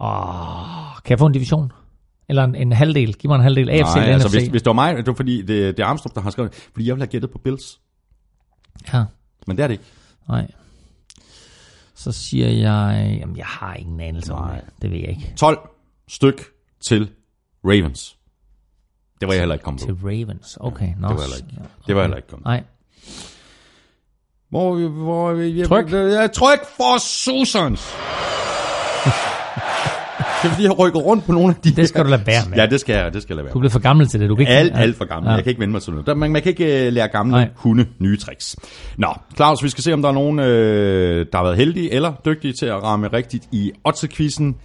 Åh, 0.00 1.02
kan 1.04 1.10
jeg 1.10 1.18
få 1.18 1.26
en 1.26 1.32
division? 1.32 1.72
Eller 2.28 2.44
en, 2.44 2.54
en 2.54 2.72
halvdel? 2.72 3.14
Giv 3.14 3.28
mig 3.30 3.36
en 3.36 3.42
halvdel. 3.42 3.70
AFC 3.70 3.94
Nej, 3.94 4.02
eller 4.02 4.14
altså 4.14 4.28
NFC? 4.28 4.34
hvis, 4.36 4.48
hvis 4.48 4.62
det 4.62 4.66
var 4.66 4.72
mig, 4.72 4.96
det 4.96 5.06
var 5.06 5.12
fordi, 5.14 5.42
det, 5.42 5.76
det 5.76 5.78
er 5.82 5.86
Armstrong, 5.86 6.14
der 6.14 6.20
har 6.20 6.30
skrevet 6.30 6.54
Fordi 6.72 6.86
jeg 6.86 6.94
ville 6.94 7.02
have 7.02 7.10
gættet 7.10 7.30
på 7.30 7.38
Bills. 7.38 7.80
Ja, 8.92 9.04
Men 9.46 9.56
det 9.56 9.62
er 9.62 9.66
det 9.66 9.74
ikke. 9.74 9.84
nej. 10.28 10.50
Så 11.94 12.12
siger 12.12 12.48
jeg... 12.48 13.16
Jamen, 13.20 13.36
jeg 13.36 13.46
har 13.46 13.74
ingen 13.74 14.00
anelse 14.00 14.34
om 14.34 14.50
det. 14.50 14.60
Det 14.82 14.90
ved 14.90 14.98
jeg 14.98 15.08
ikke. 15.08 15.32
12 15.36 15.58
styk 16.08 16.44
til 16.88 17.10
Ravens. 17.66 18.16
Det 19.20 19.28
var 19.28 19.34
jeg 19.34 19.40
heller 19.40 19.54
ikke 19.54 19.64
kommet 19.64 19.80
på. 19.80 19.86
Til 19.86 19.94
Ravens. 19.94 20.58
Okay, 20.60 20.88
nå. 20.98 21.08
Det 21.08 21.16
var 21.16 21.22
heller 21.22 21.36
ikke, 21.36 21.68
det 21.86 21.96
var 21.96 22.02
heller 22.02 22.16
ikke 22.16 22.28
kommet. 22.28 22.44
Nej. 22.44 22.62
Hvor, 24.50 24.88
hvor, 24.88 25.32
jeg, 25.32 25.68
Tryk. 25.68 25.92
Jeg, 25.92 26.12
jeg, 26.12 26.32
tryk 26.32 26.60
for 26.76 26.98
Susans. 26.98 27.80
det 30.42 30.48
er 30.48 30.52
fordi, 30.52 30.62
jeg 30.62 30.78
rundt 30.78 31.24
på 31.24 31.32
nogle 31.32 31.48
af 31.48 31.54
de 31.64 31.70
Det 31.70 31.88
skal 31.88 32.04
du 32.04 32.10
lade 32.10 32.26
være 32.26 32.48
med. 32.48 32.58
Ja, 32.58 32.66
det 32.66 32.80
skal 32.80 32.96
jeg, 32.96 33.14
det 33.14 33.22
skal 33.22 33.34
jeg 33.34 33.36
lade 33.36 33.44
være 33.44 33.54
Du 33.54 33.58
bliver 33.58 33.70
for 33.70 33.78
gammel 33.78 34.08
til 34.08 34.20
det. 34.20 34.28
Du 34.28 34.34
kan 34.34 34.42
ikke... 34.42 34.52
Alt, 34.52 34.72
alt 34.76 34.96
for 34.96 35.04
gammel. 35.04 35.30
Ja. 35.30 35.34
Jeg 35.34 35.44
kan 35.44 35.50
ikke 35.50 35.60
vende 35.60 35.72
mig 35.72 35.82
til 35.82 35.92
noget. 35.92 36.16
Man, 36.16 36.32
man 36.32 36.42
kan 36.42 36.50
ikke 36.50 36.86
uh, 36.86 36.92
lære 36.92 37.08
gamle 37.08 37.32
Nej. 37.32 37.48
Hunde 37.56 37.86
nye 37.98 38.18
tricks. 38.18 38.56
Nå, 38.96 39.14
Claus, 39.36 39.62
vi 39.62 39.68
skal 39.68 39.84
se, 39.84 39.92
om 39.92 40.02
der 40.02 40.08
er 40.08 40.12
nogen, 40.12 40.38
øh, 40.38 41.26
der 41.32 41.38
har 41.38 41.44
været 41.44 41.56
heldige 41.56 41.92
eller 41.92 42.12
dygtige 42.24 42.52
til 42.52 42.66
at 42.66 42.82
ramme 42.82 43.08
rigtigt 43.08 43.48
i 43.52 43.72
Otze-quizzen. 43.84 44.56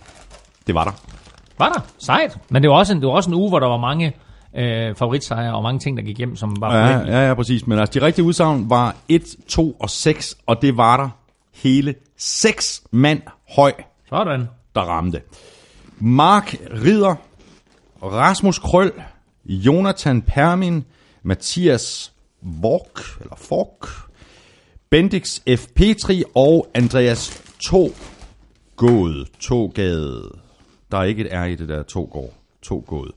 Det 0.67 0.75
var 0.75 0.83
der. 0.83 1.10
Var 1.57 1.69
der? 1.69 1.81
Sejt. 1.99 2.37
Men 2.49 2.61
det 2.61 2.69
var 2.69 2.75
også 2.77 2.93
en, 2.93 2.99
det 2.99 3.07
var 3.07 3.13
også 3.13 3.29
en 3.29 3.33
uge, 3.35 3.49
hvor 3.49 3.59
der 3.59 3.67
var 3.67 3.77
mange 3.77 4.13
øh, 4.57 4.95
favoritsejre 4.95 5.55
og 5.55 5.63
mange 5.63 5.79
ting, 5.79 5.97
der 5.97 6.03
gik 6.03 6.17
hjem, 6.17 6.35
som 6.35 6.61
var 6.61 6.75
Ja, 6.77 6.83
forventelige. 6.87 7.17
ja, 7.19 7.27
ja, 7.27 7.33
præcis. 7.33 7.67
Men 7.67 7.79
altså, 7.79 7.99
de 7.99 8.05
rigtige 8.05 8.25
udsagn 8.25 8.69
var 8.69 8.95
1, 9.09 9.35
2 9.47 9.71
og 9.79 9.89
6, 9.89 10.37
og 10.45 10.61
det 10.61 10.77
var 10.77 10.97
der 10.97 11.09
hele 11.53 11.95
6 12.17 12.83
mand 12.91 13.21
høj, 13.55 13.73
Sådan. 14.09 14.47
der 14.75 14.81
ramte. 14.81 15.21
Mark 15.99 16.55
Ridder, 16.85 17.15
Rasmus 18.03 18.59
Krøl, 18.59 18.91
Jonathan 19.45 20.21
Permin, 20.21 20.85
Mathias 21.23 22.11
Vork, 22.41 23.21
eller 23.21 23.35
Fork, 23.37 23.87
Bendix 24.89 25.39
F. 25.57 25.67
Petri 25.75 26.23
og 26.35 26.67
Andreas 26.75 27.43
Togåde. 27.63 29.25
Togade. 29.39 30.29
Der 30.91 30.97
er 30.97 31.03
ikke 31.03 31.22
et 31.26 31.34
R 31.34 31.45
i 31.45 31.55
det 31.55 31.69
der 31.69 31.84
to 31.84 32.09
går. 32.11 32.34
To 32.61 32.84
gået. 32.88 33.11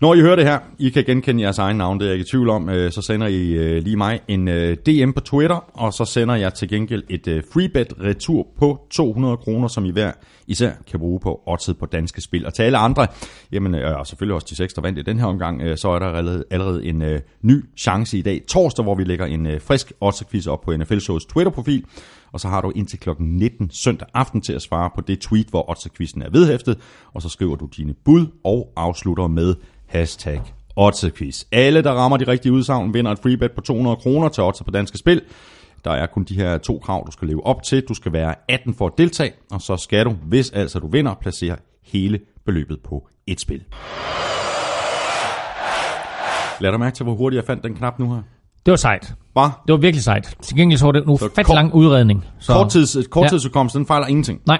Når 0.00 0.14
I 0.14 0.20
hører 0.20 0.36
det 0.36 0.44
her, 0.44 0.58
I 0.78 0.88
kan 0.88 1.04
genkende 1.04 1.42
jeres 1.42 1.58
egen 1.58 1.76
navn, 1.76 1.98
det 1.98 2.04
er 2.04 2.08
jeg 2.08 2.14
ikke 2.14 2.26
i 2.26 2.30
tvivl 2.30 2.48
om, 2.48 2.68
øh, 2.68 2.92
så 2.92 3.02
sender 3.02 3.26
I 3.26 3.52
øh, 3.52 3.82
lige 3.82 3.96
mig 3.96 4.20
en 4.28 4.48
øh, 4.48 4.76
DM 4.86 5.10
på 5.10 5.20
Twitter, 5.20 5.70
og 5.74 5.92
så 5.92 6.04
sender 6.04 6.34
jeg 6.34 6.54
til 6.54 6.68
gengæld 6.68 7.02
et 7.08 7.44
freebet 7.52 7.92
retur 8.00 8.46
på 8.58 8.86
200 8.90 9.36
kroner, 9.36 9.68
som 9.68 9.84
I 9.84 9.90
hver 9.90 10.12
især 10.46 10.72
kan 10.90 10.98
bruge 10.98 11.20
på 11.20 11.40
oddset 11.46 11.78
på 11.78 11.86
danske 11.86 12.20
spil. 12.20 12.46
Og 12.46 12.54
til 12.54 12.62
alle 12.62 12.78
andre, 12.78 13.06
jamen, 13.52 13.74
og 13.74 14.06
selvfølgelig 14.06 14.34
også 14.34 14.46
de 14.50 14.56
seks, 14.56 14.74
der 14.74 14.82
vandt 14.82 14.98
i 14.98 15.02
den 15.02 15.18
her 15.18 15.26
omgang, 15.26 15.78
så 15.78 15.88
er 15.88 15.98
der 15.98 16.42
allerede, 16.50 16.84
en 16.84 17.04
ny 17.42 17.64
chance 17.76 18.18
i 18.18 18.22
dag, 18.22 18.42
torsdag, 18.48 18.82
hvor 18.82 18.94
vi 18.94 19.04
lægger 19.04 19.26
en 19.26 19.60
frisk 19.60 19.92
oddset 20.00 20.48
op 20.48 20.60
på 20.60 20.76
NFL 20.76 20.98
Shows 20.98 21.24
Twitter-profil, 21.24 21.84
og 22.32 22.40
så 22.40 22.48
har 22.48 22.60
du 22.60 22.72
indtil 22.74 22.98
kl. 22.98 23.10
19 23.18 23.70
søndag 23.70 24.08
aften 24.14 24.40
til 24.40 24.52
at 24.52 24.62
svare 24.62 24.90
på 24.94 25.00
det 25.00 25.20
tweet, 25.20 25.46
hvor 25.46 25.70
Otterquizzen 25.70 26.22
er 26.22 26.30
vedhæftet, 26.30 26.78
og 27.14 27.22
så 27.22 27.28
skriver 27.28 27.56
du 27.56 27.66
dine 27.76 27.94
bud 28.04 28.26
og 28.44 28.72
afslutter 28.76 29.26
med 29.26 29.54
hashtag 29.86 30.42
Otterquiz. 30.76 31.44
Alle, 31.52 31.82
der 31.82 31.92
rammer 31.92 32.16
de 32.16 32.26
rigtige 32.26 32.52
udsagn, 32.52 32.94
vinder 32.94 33.10
et 33.12 33.18
freebet 33.18 33.52
på 33.52 33.60
200 33.60 33.96
kroner 33.96 34.28
til 34.28 34.42
Otter 34.42 34.64
på 34.64 34.70
Danske 34.70 34.98
Spil. 34.98 35.22
Der 35.84 35.90
er 35.90 36.06
kun 36.06 36.24
de 36.24 36.34
her 36.34 36.58
to 36.58 36.78
krav, 36.78 37.06
du 37.06 37.12
skal 37.12 37.28
leve 37.28 37.46
op 37.46 37.62
til. 37.62 37.82
Du 37.88 37.94
skal 37.94 38.12
være 38.12 38.34
18 38.48 38.74
for 38.74 38.86
at 38.86 38.92
deltage, 38.98 39.32
og 39.50 39.62
så 39.62 39.76
skal 39.76 40.04
du, 40.04 40.10
hvis 40.10 40.50
altså 40.50 40.78
du 40.78 40.86
vinder, 40.86 41.14
placere 41.14 41.56
hele 41.82 42.20
beløbet 42.46 42.80
på 42.84 43.08
et 43.26 43.40
spil. 43.40 43.64
Lad 46.60 46.70
dig 46.70 46.80
mærke 46.80 46.94
til, 46.94 47.04
hvor 47.04 47.14
hurtigt 47.14 47.36
jeg 47.36 47.46
fandt 47.46 47.64
den 47.64 47.74
knap 47.74 47.98
nu 47.98 48.14
her. 48.14 48.22
Det 48.66 48.70
var 48.72 48.76
sejt. 48.76 49.14
Bare 49.34 49.52
Det 49.66 49.72
var 49.72 49.78
virkelig 49.78 50.02
sejt. 50.04 50.34
Til 50.42 50.56
gengæld 50.56 50.78
så 50.78 50.84
var 50.86 50.92
det 50.92 51.20
fat 51.36 51.46
kort- 51.46 51.54
lang 51.54 51.74
udredning. 51.74 52.24
Så, 52.38 52.52
korttids, 52.52 52.96
korttidsudkommelse, 53.10 53.78
den 53.78 53.86
fejler 53.86 54.06
ingenting. 54.06 54.40
Nej. 54.46 54.58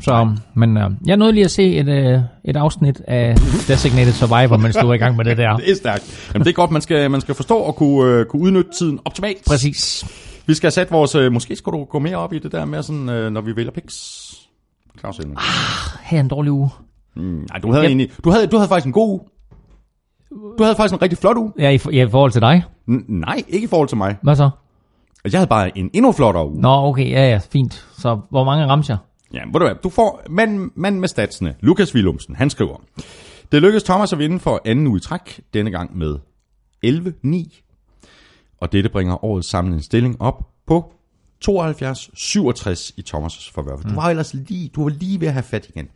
Så, 0.00 0.30
men 0.54 0.76
øh, 0.76 0.90
jeg 1.06 1.16
nåede 1.16 1.32
lige 1.32 1.44
at 1.44 1.50
se 1.50 1.76
et, 1.76 1.88
øh, 1.88 2.20
et 2.44 2.56
afsnit 2.56 3.00
af 3.08 3.34
Designated 3.68 4.12
Survivor, 4.12 4.56
mens 4.56 4.76
du 4.76 4.86
var 4.86 4.94
i 4.94 4.98
gang 4.98 5.16
med 5.16 5.24
det 5.24 5.36
der. 5.38 5.56
Det 5.56 5.70
er 5.70 5.74
stærkt. 5.76 6.30
Jamen, 6.34 6.44
det 6.44 6.50
er 6.50 6.54
godt, 6.54 6.70
man 6.70 6.82
skal, 6.82 7.10
man 7.10 7.20
skal 7.20 7.34
forstå 7.34 7.56
og 7.56 7.76
kunne, 7.76 8.10
øh, 8.12 8.26
kunne 8.26 8.42
udnytte 8.42 8.70
tiden 8.78 8.98
optimalt. 9.04 9.44
Præcis. 9.46 10.04
Vi 10.46 10.54
skal 10.54 10.72
sat 10.72 10.90
vores... 10.90 11.14
Øh, 11.14 11.32
måske 11.32 11.56
skulle 11.56 11.78
du 11.78 11.84
gå 11.84 11.98
mere 11.98 12.16
op 12.16 12.32
i 12.32 12.38
det 12.38 12.52
der 12.52 12.64
med, 12.64 12.82
sådan, 12.82 13.08
øh, 13.08 13.32
når 13.32 13.40
vi 13.40 13.56
vælger 13.56 13.70
picks. 13.72 14.30
Claus 15.00 15.18
Elming. 15.18 15.38
Her 16.02 16.18
er 16.18 16.22
en 16.22 16.28
dårlig 16.28 16.52
uge. 16.52 16.70
Nej, 17.16 17.58
du 17.62 17.72
havde, 17.72 17.84
Yep. 17.84 17.88
egentlig, 17.88 18.10
du, 18.24 18.30
havde, 18.30 18.46
du 18.46 18.56
havde 18.56 18.68
faktisk 18.68 18.86
en 18.86 18.92
god 18.92 19.08
uge. 19.08 19.20
Du 20.30 20.62
havde 20.62 20.76
faktisk 20.76 20.94
en 20.94 21.02
rigtig 21.02 21.18
flot 21.18 21.36
uge. 21.36 21.52
Ja, 21.58 21.70
i, 21.70 21.78
ja, 21.92 22.06
i 22.06 22.10
forhold 22.10 22.32
til 22.32 22.40
dig. 22.40 22.64
N- 22.88 23.04
nej, 23.08 23.42
ikke 23.48 23.64
i 23.64 23.68
forhold 23.68 23.88
til 23.88 23.96
mig. 23.96 24.16
Hvad 24.22 24.36
så? 24.36 24.50
Jeg 25.24 25.38
havde 25.38 25.48
bare 25.48 25.78
en 25.78 25.90
endnu 25.92 26.12
flottere 26.12 26.48
uge. 26.48 26.60
Nå, 26.60 26.68
okay, 26.68 27.10
ja, 27.10 27.28
ja, 27.30 27.40
fint. 27.52 27.86
Så 27.98 28.20
hvor 28.30 28.44
mange 28.44 28.66
ramte 28.66 28.90
jeg? 28.92 28.98
Ja, 29.32 29.40
ved 29.44 29.52
du 29.52 29.58
hvad, 29.58 29.74
du 29.82 29.88
får 29.90 30.22
mand, 30.30 30.70
mand 30.74 30.98
med 30.98 31.08
statsene. 31.08 31.54
Lukas 31.60 31.94
Willumsen, 31.94 32.36
han 32.36 32.50
skriver. 32.50 32.76
Det 33.52 33.62
lykkedes 33.62 33.82
Thomas 33.82 34.12
at 34.12 34.18
vinde 34.18 34.38
for 34.40 34.60
anden 34.64 34.86
uge 34.86 34.96
i 34.96 35.00
træk, 35.00 35.40
denne 35.54 35.70
gang 35.70 35.98
med 35.98 36.18
11-9. 36.86 38.56
Og 38.60 38.72
dette 38.72 38.88
bringer 38.90 39.24
årets 39.24 39.48
samlede 39.48 39.82
stilling 39.82 40.22
op 40.22 40.46
på 40.66 40.92
72-67 41.48 41.50
i 42.96 43.04
Thomas' 43.08 43.52
forvør. 43.54 43.76
Du 43.76 43.94
var 43.94 44.10
ellers 44.10 44.34
lige, 44.34 44.68
du 44.74 44.82
var 44.82 44.90
lige 44.90 45.20
ved 45.20 45.26
at 45.26 45.32
have 45.32 45.42
fat 45.42 45.68
igen. 45.68 45.88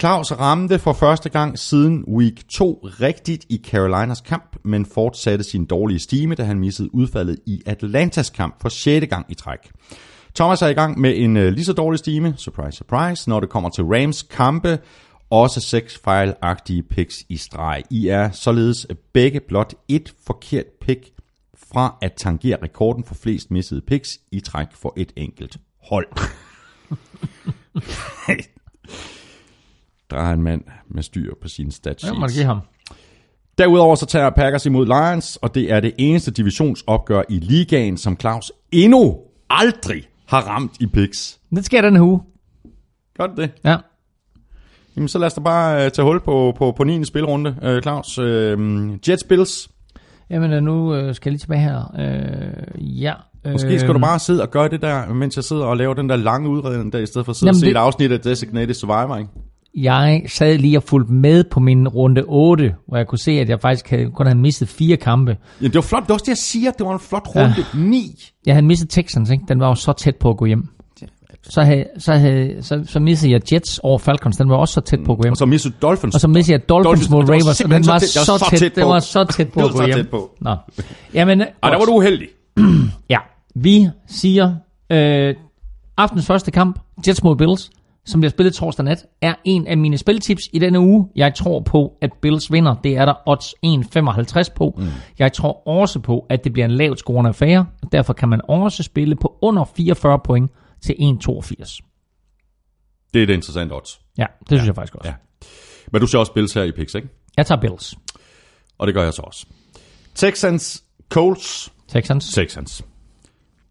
Claus 0.00 0.32
ramte 0.32 0.78
for 0.78 0.92
første 0.92 1.28
gang 1.28 1.58
siden 1.58 2.04
week 2.08 2.48
2 2.48 2.88
rigtigt 3.00 3.46
i 3.48 3.62
Carolinas 3.66 4.20
kamp, 4.20 4.56
men 4.64 4.86
fortsatte 4.86 5.44
sin 5.44 5.64
dårlige 5.64 5.98
stime, 5.98 6.34
da 6.34 6.44
han 6.44 6.58
missede 6.58 6.94
udfaldet 6.94 7.38
i 7.46 7.62
Atlantas 7.66 8.30
kamp 8.30 8.62
for 8.62 8.68
6. 8.68 9.06
gang 9.10 9.26
i 9.28 9.34
træk. 9.34 9.58
Thomas 10.34 10.62
er 10.62 10.68
i 10.68 10.72
gang 10.72 11.00
med 11.00 11.16
en 11.16 11.36
øh, 11.36 11.52
lige 11.52 11.64
så 11.64 11.72
dårlig 11.72 11.98
stime, 11.98 12.34
surprise, 12.36 12.76
surprise, 12.76 13.28
når 13.28 13.40
det 13.40 13.48
kommer 13.48 13.70
til 13.70 13.84
Rams 13.84 14.22
kampe. 14.22 14.78
Også 15.30 15.60
seks 15.60 15.98
fejlagtige 16.04 16.82
picks 16.82 17.24
i 17.28 17.36
streg. 17.36 17.82
I 17.90 18.08
er 18.08 18.30
således 18.30 18.86
begge 19.12 19.40
blot 19.48 19.74
et 19.88 20.14
forkert 20.26 20.66
pick 20.80 21.12
fra 21.72 21.98
at 22.02 22.12
tangere 22.12 22.56
rekorden 22.62 23.04
for 23.04 23.14
flest 23.14 23.50
missede 23.50 23.80
picks 23.80 24.18
i 24.32 24.40
træk 24.40 24.66
for 24.74 24.94
et 24.96 25.12
enkelt 25.16 25.56
hold. 25.88 26.08
Der 30.12 30.18
er 30.18 30.32
en 30.32 30.42
mand 30.42 30.62
med 30.90 31.02
styr 31.02 31.34
på 31.42 31.48
sine 31.48 31.72
stats. 31.72 32.04
Jeg 32.04 32.14
må 32.14 32.26
give 32.26 32.44
ham. 32.44 32.58
Derudover 33.58 33.94
så 33.94 34.06
tager 34.06 34.30
Packers 34.30 34.66
imod 34.66 34.86
Lions, 34.86 35.36
og 35.36 35.54
det 35.54 35.72
er 35.72 35.80
det 35.80 35.92
eneste 35.98 36.30
divisionsopgør 36.30 37.22
i 37.28 37.38
ligaen, 37.38 37.96
som 37.96 38.16
Claus 38.20 38.52
endnu 38.72 39.16
aldrig 39.50 40.02
har 40.28 40.40
ramt 40.40 40.72
i 40.80 40.86
picks. 40.86 41.38
Det 41.56 41.64
sker 41.64 41.80
den 41.80 41.96
uge. 41.96 42.20
Gør 43.18 43.26
det 43.26 43.36
det? 43.36 43.50
Ja. 43.64 43.76
Jamen, 44.96 45.08
så 45.08 45.18
lad 45.18 45.26
os 45.26 45.34
da 45.34 45.40
bare 45.40 45.84
øh, 45.84 45.90
tage 45.90 46.06
hul 46.06 46.20
på, 46.20 46.54
på, 46.58 46.72
på 46.76 46.84
9. 46.84 47.04
spilrunde, 47.04 47.56
øh, 47.62 47.82
Claus. 47.82 48.18
Øh, 48.18 48.58
Jets 49.08 49.24
Bills. 49.24 49.68
Jamen, 50.30 50.52
øh, 50.52 50.62
nu 50.62 50.94
øh, 50.94 51.14
skal 51.14 51.30
jeg 51.30 51.32
lige 51.32 51.40
tilbage 51.40 51.60
her. 51.60 51.94
Øh, 51.98 53.02
ja. 53.02 53.14
Øh, 53.46 53.52
Måske 53.52 53.78
skal 53.78 53.94
du 53.94 53.98
bare 53.98 54.18
sidde 54.18 54.42
og 54.42 54.50
gøre 54.50 54.68
det 54.68 54.82
der, 54.82 55.12
mens 55.12 55.36
jeg 55.36 55.44
sidder 55.44 55.64
og 55.64 55.76
laver 55.76 55.94
den 55.94 56.08
der 56.08 56.16
lange 56.16 56.48
udredning 56.48 56.92
der, 56.92 56.98
i 56.98 57.06
stedet 57.06 57.24
for 57.24 57.30
at 57.32 57.36
sidde 57.36 57.48
Jamen, 57.48 57.56
og 57.56 57.60
se 57.60 57.66
det- 57.66 57.70
et 57.72 57.76
afsnit 57.76 58.12
af 58.12 58.20
Designated 58.20 58.74
Survivor, 58.74 59.16
ikke? 59.16 59.30
Jeg 59.76 60.22
sad 60.28 60.58
lige 60.58 60.76
og 60.78 60.82
fulgte 60.82 61.12
med 61.12 61.44
på 61.44 61.60
min 61.60 61.88
runde 61.88 62.22
8, 62.26 62.74
hvor 62.88 62.96
jeg 62.96 63.06
kunne 63.06 63.18
se, 63.18 63.30
at 63.32 63.48
jeg 63.48 63.60
faktisk 63.60 63.92
kun 64.14 64.26
havde 64.26 64.38
misset 64.38 64.68
fire 64.68 64.96
kampe. 64.96 65.36
Ja, 65.60 65.66
det 65.66 65.74
var 65.74 65.80
flot. 65.80 66.02
Det 66.02 66.08
var 66.08 66.14
også 66.14 66.22
det, 66.24 66.28
jeg 66.28 66.36
siger. 66.38 66.70
Det 66.70 66.86
var 66.86 66.92
en 66.92 67.00
flot 67.00 67.28
runde. 67.36 67.54
Ja. 67.74 67.78
9. 67.80 68.30
Jeg 68.46 68.54
havde 68.54 68.66
misset 68.66 68.90
Texans, 68.90 69.30
ikke? 69.30 69.44
Den 69.48 69.60
var 69.60 69.68
jo 69.68 69.74
så 69.74 69.92
tæt 69.92 70.16
på 70.16 70.30
at 70.30 70.36
gå 70.36 70.44
hjem. 70.46 70.68
Så, 71.42 71.62
havde, 71.62 71.84
så, 71.98 72.12
havde, 72.12 72.56
så, 72.60 72.84
så 72.86 73.00
missede 73.00 73.32
jeg 73.32 73.52
Jets 73.52 73.78
over 73.78 73.98
Falcons. 73.98 74.36
Den 74.36 74.48
var 74.48 74.56
også 74.56 74.74
så 74.74 74.80
tæt 74.80 74.98
på 75.04 75.12
at 75.12 75.18
gå 75.18 75.22
hjem. 75.24 75.30
Og 75.32 75.36
så 75.36 75.46
missede 75.46 75.74
Dolphins. 75.82 76.14
Og 76.14 76.20
så 76.20 76.28
missede 76.28 76.52
jeg 76.52 76.68
Dolphins 76.68 77.10
mod 77.10 77.28
Ravens, 77.28 77.60
og 77.60 77.70
den 77.70 77.86
var 77.86 77.98
så 77.98 78.48
tæt, 78.50 78.74
den 78.76 78.82
på. 78.82 78.88
var 78.88 78.98
så 79.00 79.24
tæt 79.24 79.48
på 79.52 79.60
Det 79.60 79.66
at 79.68 79.72
var 79.74 79.80
gå 79.80 79.86
hjem. 79.86 79.96
tæt 79.96 80.08
på. 80.08 80.30
Nå. 80.40 80.56
Jamen, 81.14 81.40
Ej, 81.40 81.70
der 81.70 81.78
var 81.78 81.84
du 81.84 81.92
uheldig. 81.92 82.28
Ja, 83.10 83.18
vi 83.54 83.88
siger 84.08 84.54
Øh, 84.92 85.34
aftens 85.96 86.26
første 86.26 86.50
kamp, 86.50 86.78
Jets 87.08 87.22
mod 87.22 87.36
Bills, 87.36 87.70
som 88.06 88.20
bliver 88.20 88.30
spillet 88.30 88.54
torsdag 88.54 88.84
nat, 88.84 89.06
er 89.20 89.34
en 89.44 89.66
af 89.66 89.78
mine 89.78 89.98
spiltips 89.98 90.42
i 90.52 90.58
denne 90.58 90.80
uge. 90.80 91.08
Jeg 91.16 91.34
tror 91.34 91.60
på, 91.60 91.98
at 92.00 92.10
Bills 92.22 92.52
vinder. 92.52 92.74
Det 92.74 92.96
er 92.96 93.04
der 93.04 93.14
odds 93.26 93.54
1,55 94.48 94.54
på. 94.54 94.74
Mm. 94.78 94.86
Jeg 95.18 95.32
tror 95.32 95.68
også 95.68 96.00
på, 96.00 96.26
at 96.30 96.44
det 96.44 96.52
bliver 96.52 96.64
en 96.64 96.70
lavt 96.70 96.98
scorende 96.98 97.28
affære. 97.28 97.66
og 97.82 97.92
Derfor 97.92 98.12
kan 98.12 98.28
man 98.28 98.40
også 98.48 98.82
spille 98.82 99.16
på 99.16 99.38
under 99.42 99.64
44 99.76 100.18
point 100.24 100.50
til 100.80 100.92
1,82. 100.92 101.78
Det 103.14 103.18
er 103.18 103.22
et 103.22 103.30
interessant 103.30 103.72
odds. 103.72 104.00
Ja, 104.18 104.26
det 104.40 104.48
synes 104.48 104.62
ja. 104.62 104.66
jeg 104.66 104.74
faktisk 104.74 104.94
også. 104.94 105.08
Ja. 105.08 105.14
Men 105.92 106.00
du 106.00 106.06
ser 106.06 106.18
også 106.18 106.32
Bills 106.32 106.54
her 106.54 106.62
i 106.62 106.72
picks, 106.72 106.94
ikke? 106.94 107.08
Jeg 107.36 107.46
tager 107.46 107.60
Bills. 107.60 107.94
Og 108.78 108.86
det 108.86 108.94
gør 108.94 109.02
jeg 109.02 109.12
så 109.12 109.22
også. 109.22 109.46
Texans, 110.14 110.84
Colts, 111.08 111.72
Texans. 111.88 112.32
Texans. 112.32 112.84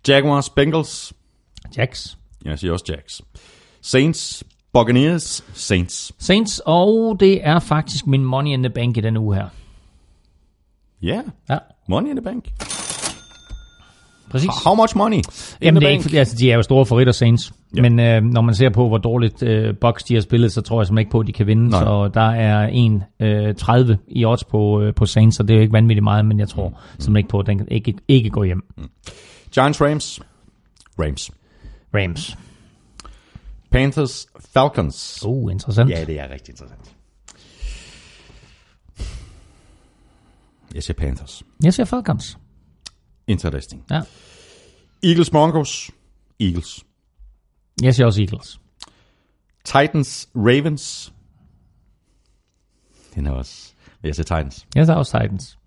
Jaguars, 0.07 0.49
Bengals. 0.49 1.13
Jacks. 1.77 2.17
Jeg 2.45 2.59
siger 2.59 2.73
også 2.73 2.85
Jacks. 2.89 3.21
Saints, 3.81 4.43
Buccaneers, 4.73 5.43
Saints. 5.53 6.11
Saints, 6.19 6.61
og 6.65 7.17
det 7.19 7.39
er 7.47 7.59
faktisk 7.59 8.07
min 8.07 8.25
money 8.25 8.51
in 8.51 8.63
the 8.63 8.69
bank 8.69 8.97
i 8.97 9.01
denne 9.01 9.19
uge 9.19 9.35
her. 9.35 9.47
Ja, 11.01 11.07
yeah. 11.07 11.23
Ja, 11.49 11.57
money 11.89 12.09
in 12.09 12.15
the 12.15 12.23
bank. 12.23 12.45
præcis. 14.31 14.49
How 14.65 14.75
much 14.75 14.97
money? 14.97 15.17
In 15.17 15.23
Jamen, 15.61 15.81
the 15.81 15.87
det 15.87 15.93
er 15.93 15.97
bank? 15.97 16.05
ikke, 16.05 16.19
altså, 16.19 16.35
de 16.39 16.51
er 16.51 16.55
jo 16.55 16.61
store 16.61 16.85
favoritter, 16.85 17.13
Saints. 17.13 17.53
Ja. 17.75 17.81
Men 17.81 17.99
øh, 17.99 18.23
når 18.23 18.41
man 18.41 18.55
ser 18.55 18.69
på, 18.69 18.87
hvor 18.87 18.97
dårligt 18.97 19.43
øh, 19.43 19.75
Bucks 19.81 20.03
de 20.03 20.13
har 20.13 20.21
spillet, 20.21 20.51
så 20.51 20.61
tror 20.61 20.81
jeg 20.81 20.87
simpelthen 20.87 21.01
ikke 21.01 21.11
på, 21.11 21.19
at 21.19 21.27
de 21.27 21.33
kan 21.33 21.47
vinde. 21.47 21.69
Nej. 21.69 21.79
Så 21.83 22.07
der 22.13 22.29
er 22.29 22.67
en 22.67 23.03
øh, 23.19 23.55
30 23.55 23.97
i 24.07 24.25
odds 24.25 24.43
på, 24.43 24.81
øh, 24.81 24.93
på 24.93 25.05
Saints, 25.05 25.37
så 25.37 25.43
det 25.43 25.49
er 25.51 25.55
jo 25.55 25.61
ikke 25.61 25.73
vanvittigt 25.73 26.03
meget, 26.03 26.25
men 26.25 26.39
jeg 26.39 26.49
tror 26.49 26.67
Mm. 26.69 26.75
simpelthen 26.89 27.17
ikke 27.17 27.29
på, 27.29 27.39
at 27.39 27.47
den 27.47 27.67
ikke, 27.71 27.93
ikke 28.07 28.29
gå 28.29 28.43
hjem. 28.43 28.63
Giants, 29.53 29.81
Rams. 29.81 30.19
Rams. 30.99 31.31
Rams. 31.95 32.37
Panthers, 33.71 34.27
Falcons. 34.39 35.25
Uh, 35.25 35.51
interessant. 35.51 35.89
Ja, 35.89 36.05
det 36.05 36.19
er 36.19 36.29
rigtig 36.29 36.49
interessant. 36.51 36.95
Jeg 40.73 40.83
siger 40.83 40.93
Panthers. 40.97 41.43
Jeg 41.63 41.73
ser 41.73 41.85
Falcons. 41.85 42.37
Interesting. 43.27 43.85
Ja. 43.89 44.01
Eagles, 45.03 45.29
Broncos. 45.29 45.91
Eagles. 46.39 46.85
Jeg 47.81 47.95
ser 47.95 48.05
også 48.05 48.21
Eagles. 48.21 48.59
Titans, 49.63 50.29
Ravens. 50.35 51.13
Den 53.15 53.25
er 53.25 53.31
også... 53.31 53.73
Jeg 54.03 54.15
siger 54.15 54.23
Titans. 54.23 54.67
Jeg 54.75 54.85
tager 54.85 54.97
også 54.99 55.19
Titans. 55.21 55.57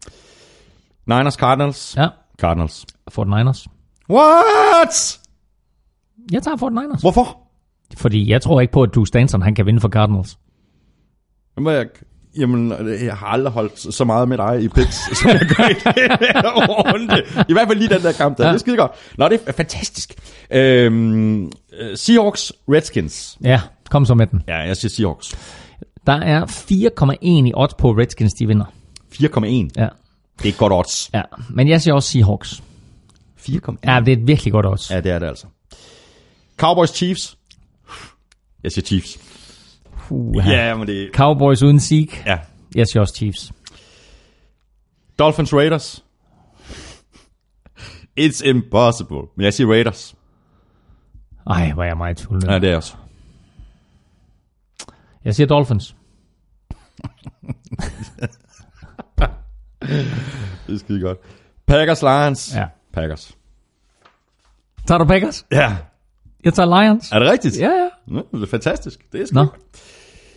Niners, 1.07 1.35
Cardinals. 1.35 1.97
Ja, 1.97 2.09
Cardinals. 2.39 2.87
49ers. 3.11 3.67
What? 4.11 5.21
Jeg 6.33 6.43
tager 6.43 6.57
49ers. 6.57 7.01
Hvorfor? 7.01 7.44
Fordi 7.97 8.31
jeg 8.31 8.43
tror 8.43 8.61
ikke 8.61 8.73
på, 8.73 8.83
at 8.83 8.95
du 8.95 9.05
Stanton 9.05 9.43
han 9.43 9.55
kan 9.55 9.67
vinde 9.67 9.81
for 9.81 9.89
Cardinals. 9.89 10.39
Jamen, 11.57 11.75
jeg, 11.75 11.87
jamen, 12.39 12.73
jeg 13.05 13.17
har 13.17 13.27
aldrig 13.27 13.53
holdt 13.53 13.95
så 13.95 14.05
meget 14.05 14.29
med 14.29 14.39
dig 14.39 14.63
i 14.63 14.69
picks, 14.69 14.97
som 15.21 15.31
jeg 15.31 15.41
gør 15.41 15.69
i 15.69 15.75
runde. 16.69 17.23
I 17.49 17.53
hvert 17.53 17.69
fald 17.69 17.79
lige 17.79 17.95
den 17.95 18.03
der 18.03 18.13
kamp 18.13 18.39
der. 18.39 18.45
Ja. 18.45 18.49
Ja. 18.49 18.53
Det 18.53 18.59
er 18.59 18.61
skide 18.61 18.77
godt. 18.77 18.93
Nå, 19.19 19.29
det 19.29 19.41
er 19.47 19.53
fantastisk. 19.53 20.15
Øhm, 20.51 21.45
øh, 21.45 21.51
Seahawks, 21.97 22.53
Redskins. 22.69 23.39
Ja, 23.45 23.61
kom 23.91 24.05
så 24.07 24.15
med 24.15 24.27
den. 24.27 24.43
Ja, 24.49 24.57
jeg 24.57 24.77
siger 24.77 24.91
Seahawks. 24.91 25.37
Der 26.07 26.13
er 26.13 26.47
4,1 26.47 27.17
i 27.23 27.53
odds 27.55 27.75
på 27.75 27.91
Redskins, 27.91 28.33
de 28.33 28.47
vinder. 28.47 28.65
4,1. 29.15 29.25
Ja. 29.77 29.89
Det 30.39 30.45
er 30.45 30.49
et 30.49 30.57
godt 30.59 30.73
odds. 30.73 31.11
ja. 31.15 31.23
Men 31.51 31.69
jeg 31.69 31.83
siger 31.83 31.95
også 31.95 32.09
Seahawks. 32.11 32.63
4,1. 33.41 33.75
Ja, 33.87 34.01
det 34.01 34.13
er 34.13 34.17
et 34.17 34.27
virkelig 34.27 34.53
godt 34.53 34.67
odds. 34.67 34.91
Ja, 34.91 35.01
det 35.01 35.13
er 35.13 35.19
det 35.19 35.27
altså. 35.27 35.47
Cowboys, 36.57 36.91
Chiefs. 36.91 37.37
Jeg 38.65 38.73
siger 38.73 38.85
Chiefs. 38.85 39.19
Puha. 39.97 40.51
Ja, 40.51 40.77
men 40.77 40.87
det... 40.87 41.11
Cowboys 41.15 41.63
uden 41.63 41.81
Zeke. 41.81 42.23
Ja. 42.27 42.39
Jeg 42.75 42.87
siger 42.87 43.01
også 43.01 43.15
Chiefs. 43.15 43.53
Dolphins, 45.19 45.55
Raiders. 45.55 46.05
It's 48.21 48.49
impossible. 48.49 49.23
Men 49.37 49.45
jeg 49.45 49.55
siger 49.55 49.71
Raiders. 49.71 50.15
Ej, 51.47 51.73
hvor 51.73 51.83
er 51.83 51.87
jeg 51.87 51.97
meget 51.97 52.17
tvivl. 52.17 52.43
Ja, 52.47 52.59
det 52.59 52.71
er 52.71 52.77
også. 52.77 52.95
Jeg 55.25 55.35
siger 55.35 55.47
Dolphins. 55.47 55.97
Det 60.67 60.75
er 60.75 60.79
skide 60.79 61.01
godt. 61.01 61.19
Packers, 61.67 62.03
Lions. 62.03 62.55
Ja. 62.57 62.67
Packers. 62.93 63.37
Tager 64.87 64.99
du 64.99 65.05
Packers? 65.05 65.47
Ja. 65.53 65.77
Jeg 66.45 66.55
tager 66.55 66.83
Lions. 66.83 67.13
Er 67.13 67.19
det 67.19 67.31
rigtigt? 67.31 67.59
Ja, 67.59 67.71
ja. 67.71 67.84
Nå, 68.07 68.23
det 68.33 68.43
er 68.43 68.47
fantastisk. 68.47 69.01
Det 69.13 69.21
er 69.21 69.25
Nå. 69.33 69.41
godt. 69.41 69.51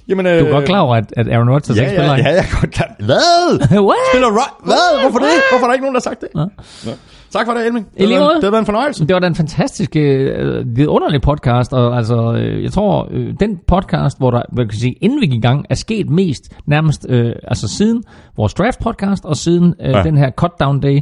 Jamen, 0.09 0.25
øh, 0.25 0.39
Du 0.39 0.45
er 0.45 0.51
godt 0.51 0.65
klar 0.65 0.79
over, 0.79 0.95
at, 0.95 1.13
at 1.17 1.27
Aaron 1.27 1.49
Rodgers 1.49 1.77
Ja, 1.77 1.81
ikke 1.81 1.93
ja, 1.93 1.97
spiller. 1.97 2.29
ja, 2.29 2.35
jeg 2.35 2.37
er 2.37 2.59
godt 2.61 2.71
klar. 2.71 2.95
Hvad? 2.99 3.59
What? 3.89 3.97
Spiller 4.11 4.27
Ro- 4.27 4.65
Hvad? 4.65 5.01
Hvorfor 5.01 5.19
det? 5.19 5.27
Hvorfor 5.51 5.65
er 5.65 5.69
der 5.69 5.73
ikke 5.73 5.83
nogen, 5.85 5.95
der 5.95 5.99
har 5.99 6.09
sagt 6.09 6.21
det? 6.21 6.29
Nå. 6.35 6.41
Nå. 6.85 6.91
Tak 7.31 7.45
for 7.45 7.53
det, 7.53 7.65
Elming. 7.65 7.87
Det 7.97 8.09
været- 8.09 8.41
det 8.41 8.51
været 8.51 8.59
en 8.59 8.65
fornøjelse. 8.65 9.07
Det 9.07 9.13
var 9.13 9.19
da 9.19 9.27
en 9.27 9.35
fantastisk, 9.35 9.95
øh, 9.95 10.65
vidunderlig 10.75 11.21
podcast, 11.21 11.73
og 11.73 11.97
altså, 11.97 12.33
øh, 12.33 12.63
jeg 12.63 12.71
tror, 12.71 13.07
øh, 13.11 13.33
den 13.39 13.59
podcast, 13.67 14.17
hvor 14.17 14.31
der, 14.31 14.41
hvad 14.51 14.65
kan 14.65 14.79
sige, 14.79 14.93
inden 15.01 15.21
vi 15.21 15.25
gik 15.25 15.37
i 15.37 15.41
gang, 15.47 15.65
er 15.69 15.75
sket 15.75 16.09
mest 16.09 16.51
nærmest, 16.65 17.05
øh, 17.09 17.31
altså 17.43 17.67
siden 17.67 18.03
vores 18.37 18.53
draft 18.53 18.79
podcast, 18.79 19.25
og 19.25 19.37
siden 19.37 19.73
øh, 19.81 19.89
Ja. 19.89 19.97
ja. 19.97 20.03
den 20.03 20.17
her 20.17 20.31
cut 20.31 20.51
down 20.59 20.79
day, 20.79 20.99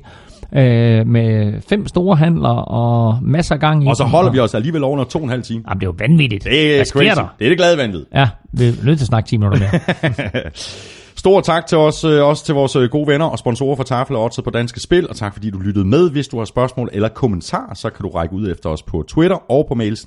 øh, 0.54 1.08
med 1.08 1.62
fem 1.70 1.88
store 1.88 2.16
handler 2.16 2.50
og 2.50 3.18
masser 3.22 3.56
af 3.56 3.62
gang 3.62 3.84
i 3.84 3.88
Og 3.88 3.96
så 3.96 4.04
holder 4.04 4.32
vi 4.32 4.40
os 4.40 4.54
alligevel 4.54 4.84
over 4.84 5.04
to 5.04 5.20
og 5.20 5.24
en 5.24 5.30
halv 5.30 5.44
time. 5.44 5.64
Jamen, 5.68 5.80
det 5.80 5.86
er 5.86 5.90
jo 5.90 5.96
vanvittigt. 6.00 6.44
Det 6.44 6.72
er 6.72 6.76
Hvad 6.76 6.86
sker 6.86 7.00
crazy. 7.00 7.20
der? 7.20 7.36
Det 7.40 7.46
er 7.46 7.50
det 7.50 7.58
glade 7.58 7.78
vanvid. 7.78 8.06
Ja, 8.14 8.30
vi 8.52 8.66
er 8.66 8.72
nødt 8.86 8.98
til 8.98 9.04
at 9.04 9.08
snakke 9.08 9.28
10 9.28 9.38
minutter 9.38 9.60
mere. 9.60 10.42
Stor 11.18 11.42
tak 11.42 11.68
til 11.68 11.78
os, 11.78 12.04
øh, 12.04 12.24
også 12.24 12.46
til 12.46 12.56
vores 12.56 12.76
øh, 12.76 12.90
gode 12.90 13.08
venner 13.08 13.26
og 13.26 13.40
sponsorer 13.40 13.76
for 13.76 13.84
Tafel 13.84 14.16
og 14.16 14.32
på 14.44 14.50
Danske 14.50 14.80
Spil, 14.80 15.10
og 15.10 15.16
tak 15.16 15.34
fordi 15.34 15.50
du 15.50 15.60
lyttede 15.60 15.86
med. 15.86 16.12
Hvis 16.12 16.28
du 16.28 16.38
har 16.38 16.46
spørgsmål 16.46 16.90
eller 16.94 17.10
kommentarer, 17.10 17.74
så 17.74 17.90
kan 17.90 18.04
du 18.04 18.10
række 18.10 18.34
ud 18.36 18.52
efter 18.52 18.70
os 18.70 18.84
på 18.84 19.06
Twitter 19.08 19.52
og 19.52 19.66
på 19.68 19.76
mail 19.76 19.98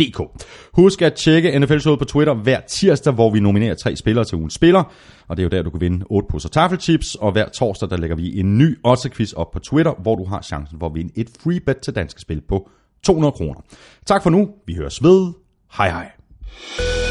nflshowet.dk. 0.00 0.44
Husk 0.72 1.02
at 1.02 1.14
tjekke 1.14 1.58
NFL-showet 1.58 1.98
på 1.98 2.04
Twitter 2.04 2.34
hver 2.34 2.60
tirsdag, 2.60 3.12
hvor 3.12 3.30
vi 3.30 3.40
nominerer 3.40 3.74
tre 3.74 3.96
spillere 3.96 4.24
til 4.24 4.38
ugens 4.38 4.54
spiller, 4.54 4.82
og 5.28 5.36
det 5.36 5.42
er 5.42 5.44
jo 5.44 5.48
der, 5.50 5.62
du 5.62 5.70
kan 5.70 5.80
vinde 5.80 6.04
8 6.10 6.28
poser 6.30 6.48
taffelchips. 6.48 7.14
og 7.14 7.32
hver 7.32 7.48
torsdag, 7.48 7.90
der 7.90 7.96
lægger 7.96 8.16
vi 8.16 8.40
en 8.40 8.58
ny 8.58 8.78
odds 8.84 9.32
op 9.32 9.50
på 9.50 9.58
Twitter, 9.58 9.92
hvor 10.02 10.16
du 10.16 10.24
har 10.24 10.42
chancen 10.42 10.78
for 10.78 10.86
at 10.86 10.94
vinde 10.94 11.12
et 11.14 11.30
free 11.40 11.60
bet 11.60 11.76
til 11.76 11.94
Danske 11.94 12.20
Spil 12.20 12.40
på 12.48 12.68
200 13.02 13.32
kroner. 13.32 13.60
Tak 14.06 14.22
for 14.22 14.30
nu. 14.30 14.48
Vi 14.66 14.74
høres 14.74 15.02
ved. 15.02 15.32
Hej 15.76 15.90
hej. 15.90 17.03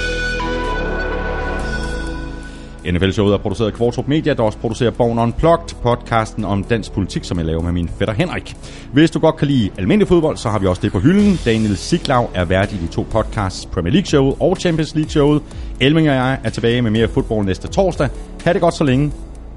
NFL-showet 2.92 3.34
er 3.34 3.38
produceret 3.38 3.68
af 3.68 3.74
Kvartrup 3.74 4.08
Media, 4.08 4.34
der 4.34 4.44
også 4.44 4.58
producerer 4.58 4.92
Born 4.92 5.20
Unplugged, 5.20 5.76
podcasten 5.82 6.45
om 6.45 6.64
dansk 6.64 6.92
politik, 6.92 7.24
som 7.24 7.38
jeg 7.38 7.45
laver 7.45 7.62
med 7.62 7.72
min 7.72 7.90
fætter 8.00 8.14
Henrik. 8.14 8.56
Hvis 8.94 9.12
du 9.12 9.20
godt 9.20 9.38
kan 9.38 9.48
lide 9.48 9.70
almindelig 9.78 10.08
fodbold, 10.08 10.38
så 10.38 10.50
har 10.50 10.60
vi 10.60 10.68
også 10.68 10.82
det 10.82 10.92
på 10.92 11.00
hylden. 11.00 11.40
Daniel 11.45 11.78
Siglau 11.78 12.30
er 12.34 12.45
vært 12.45 12.72
i 12.72 12.78
de 12.78 12.88
to 12.88 13.06
podcasts, 13.12 13.66
Premier 13.66 13.94
League-showet 13.94 14.36
og 14.40 14.58
Champions 14.58 14.95
League-showet. 14.95 15.42
Elming 15.80 16.10
og 16.10 16.16
jeg 16.16 16.38
er 16.44 16.50
tilbage 16.50 16.82
med 16.82 16.92
mere 16.92 17.08
fodbold 17.08 17.45
næste 17.45 17.68
torsdag. 17.68 18.10
Ha' 18.44 18.53
det 18.53 18.62
godt 18.62 18.74
så 18.74 18.84
længe. 18.84 19.12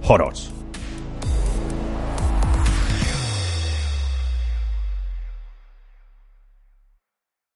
Hot 0.05 0.21
odds. 0.21 0.56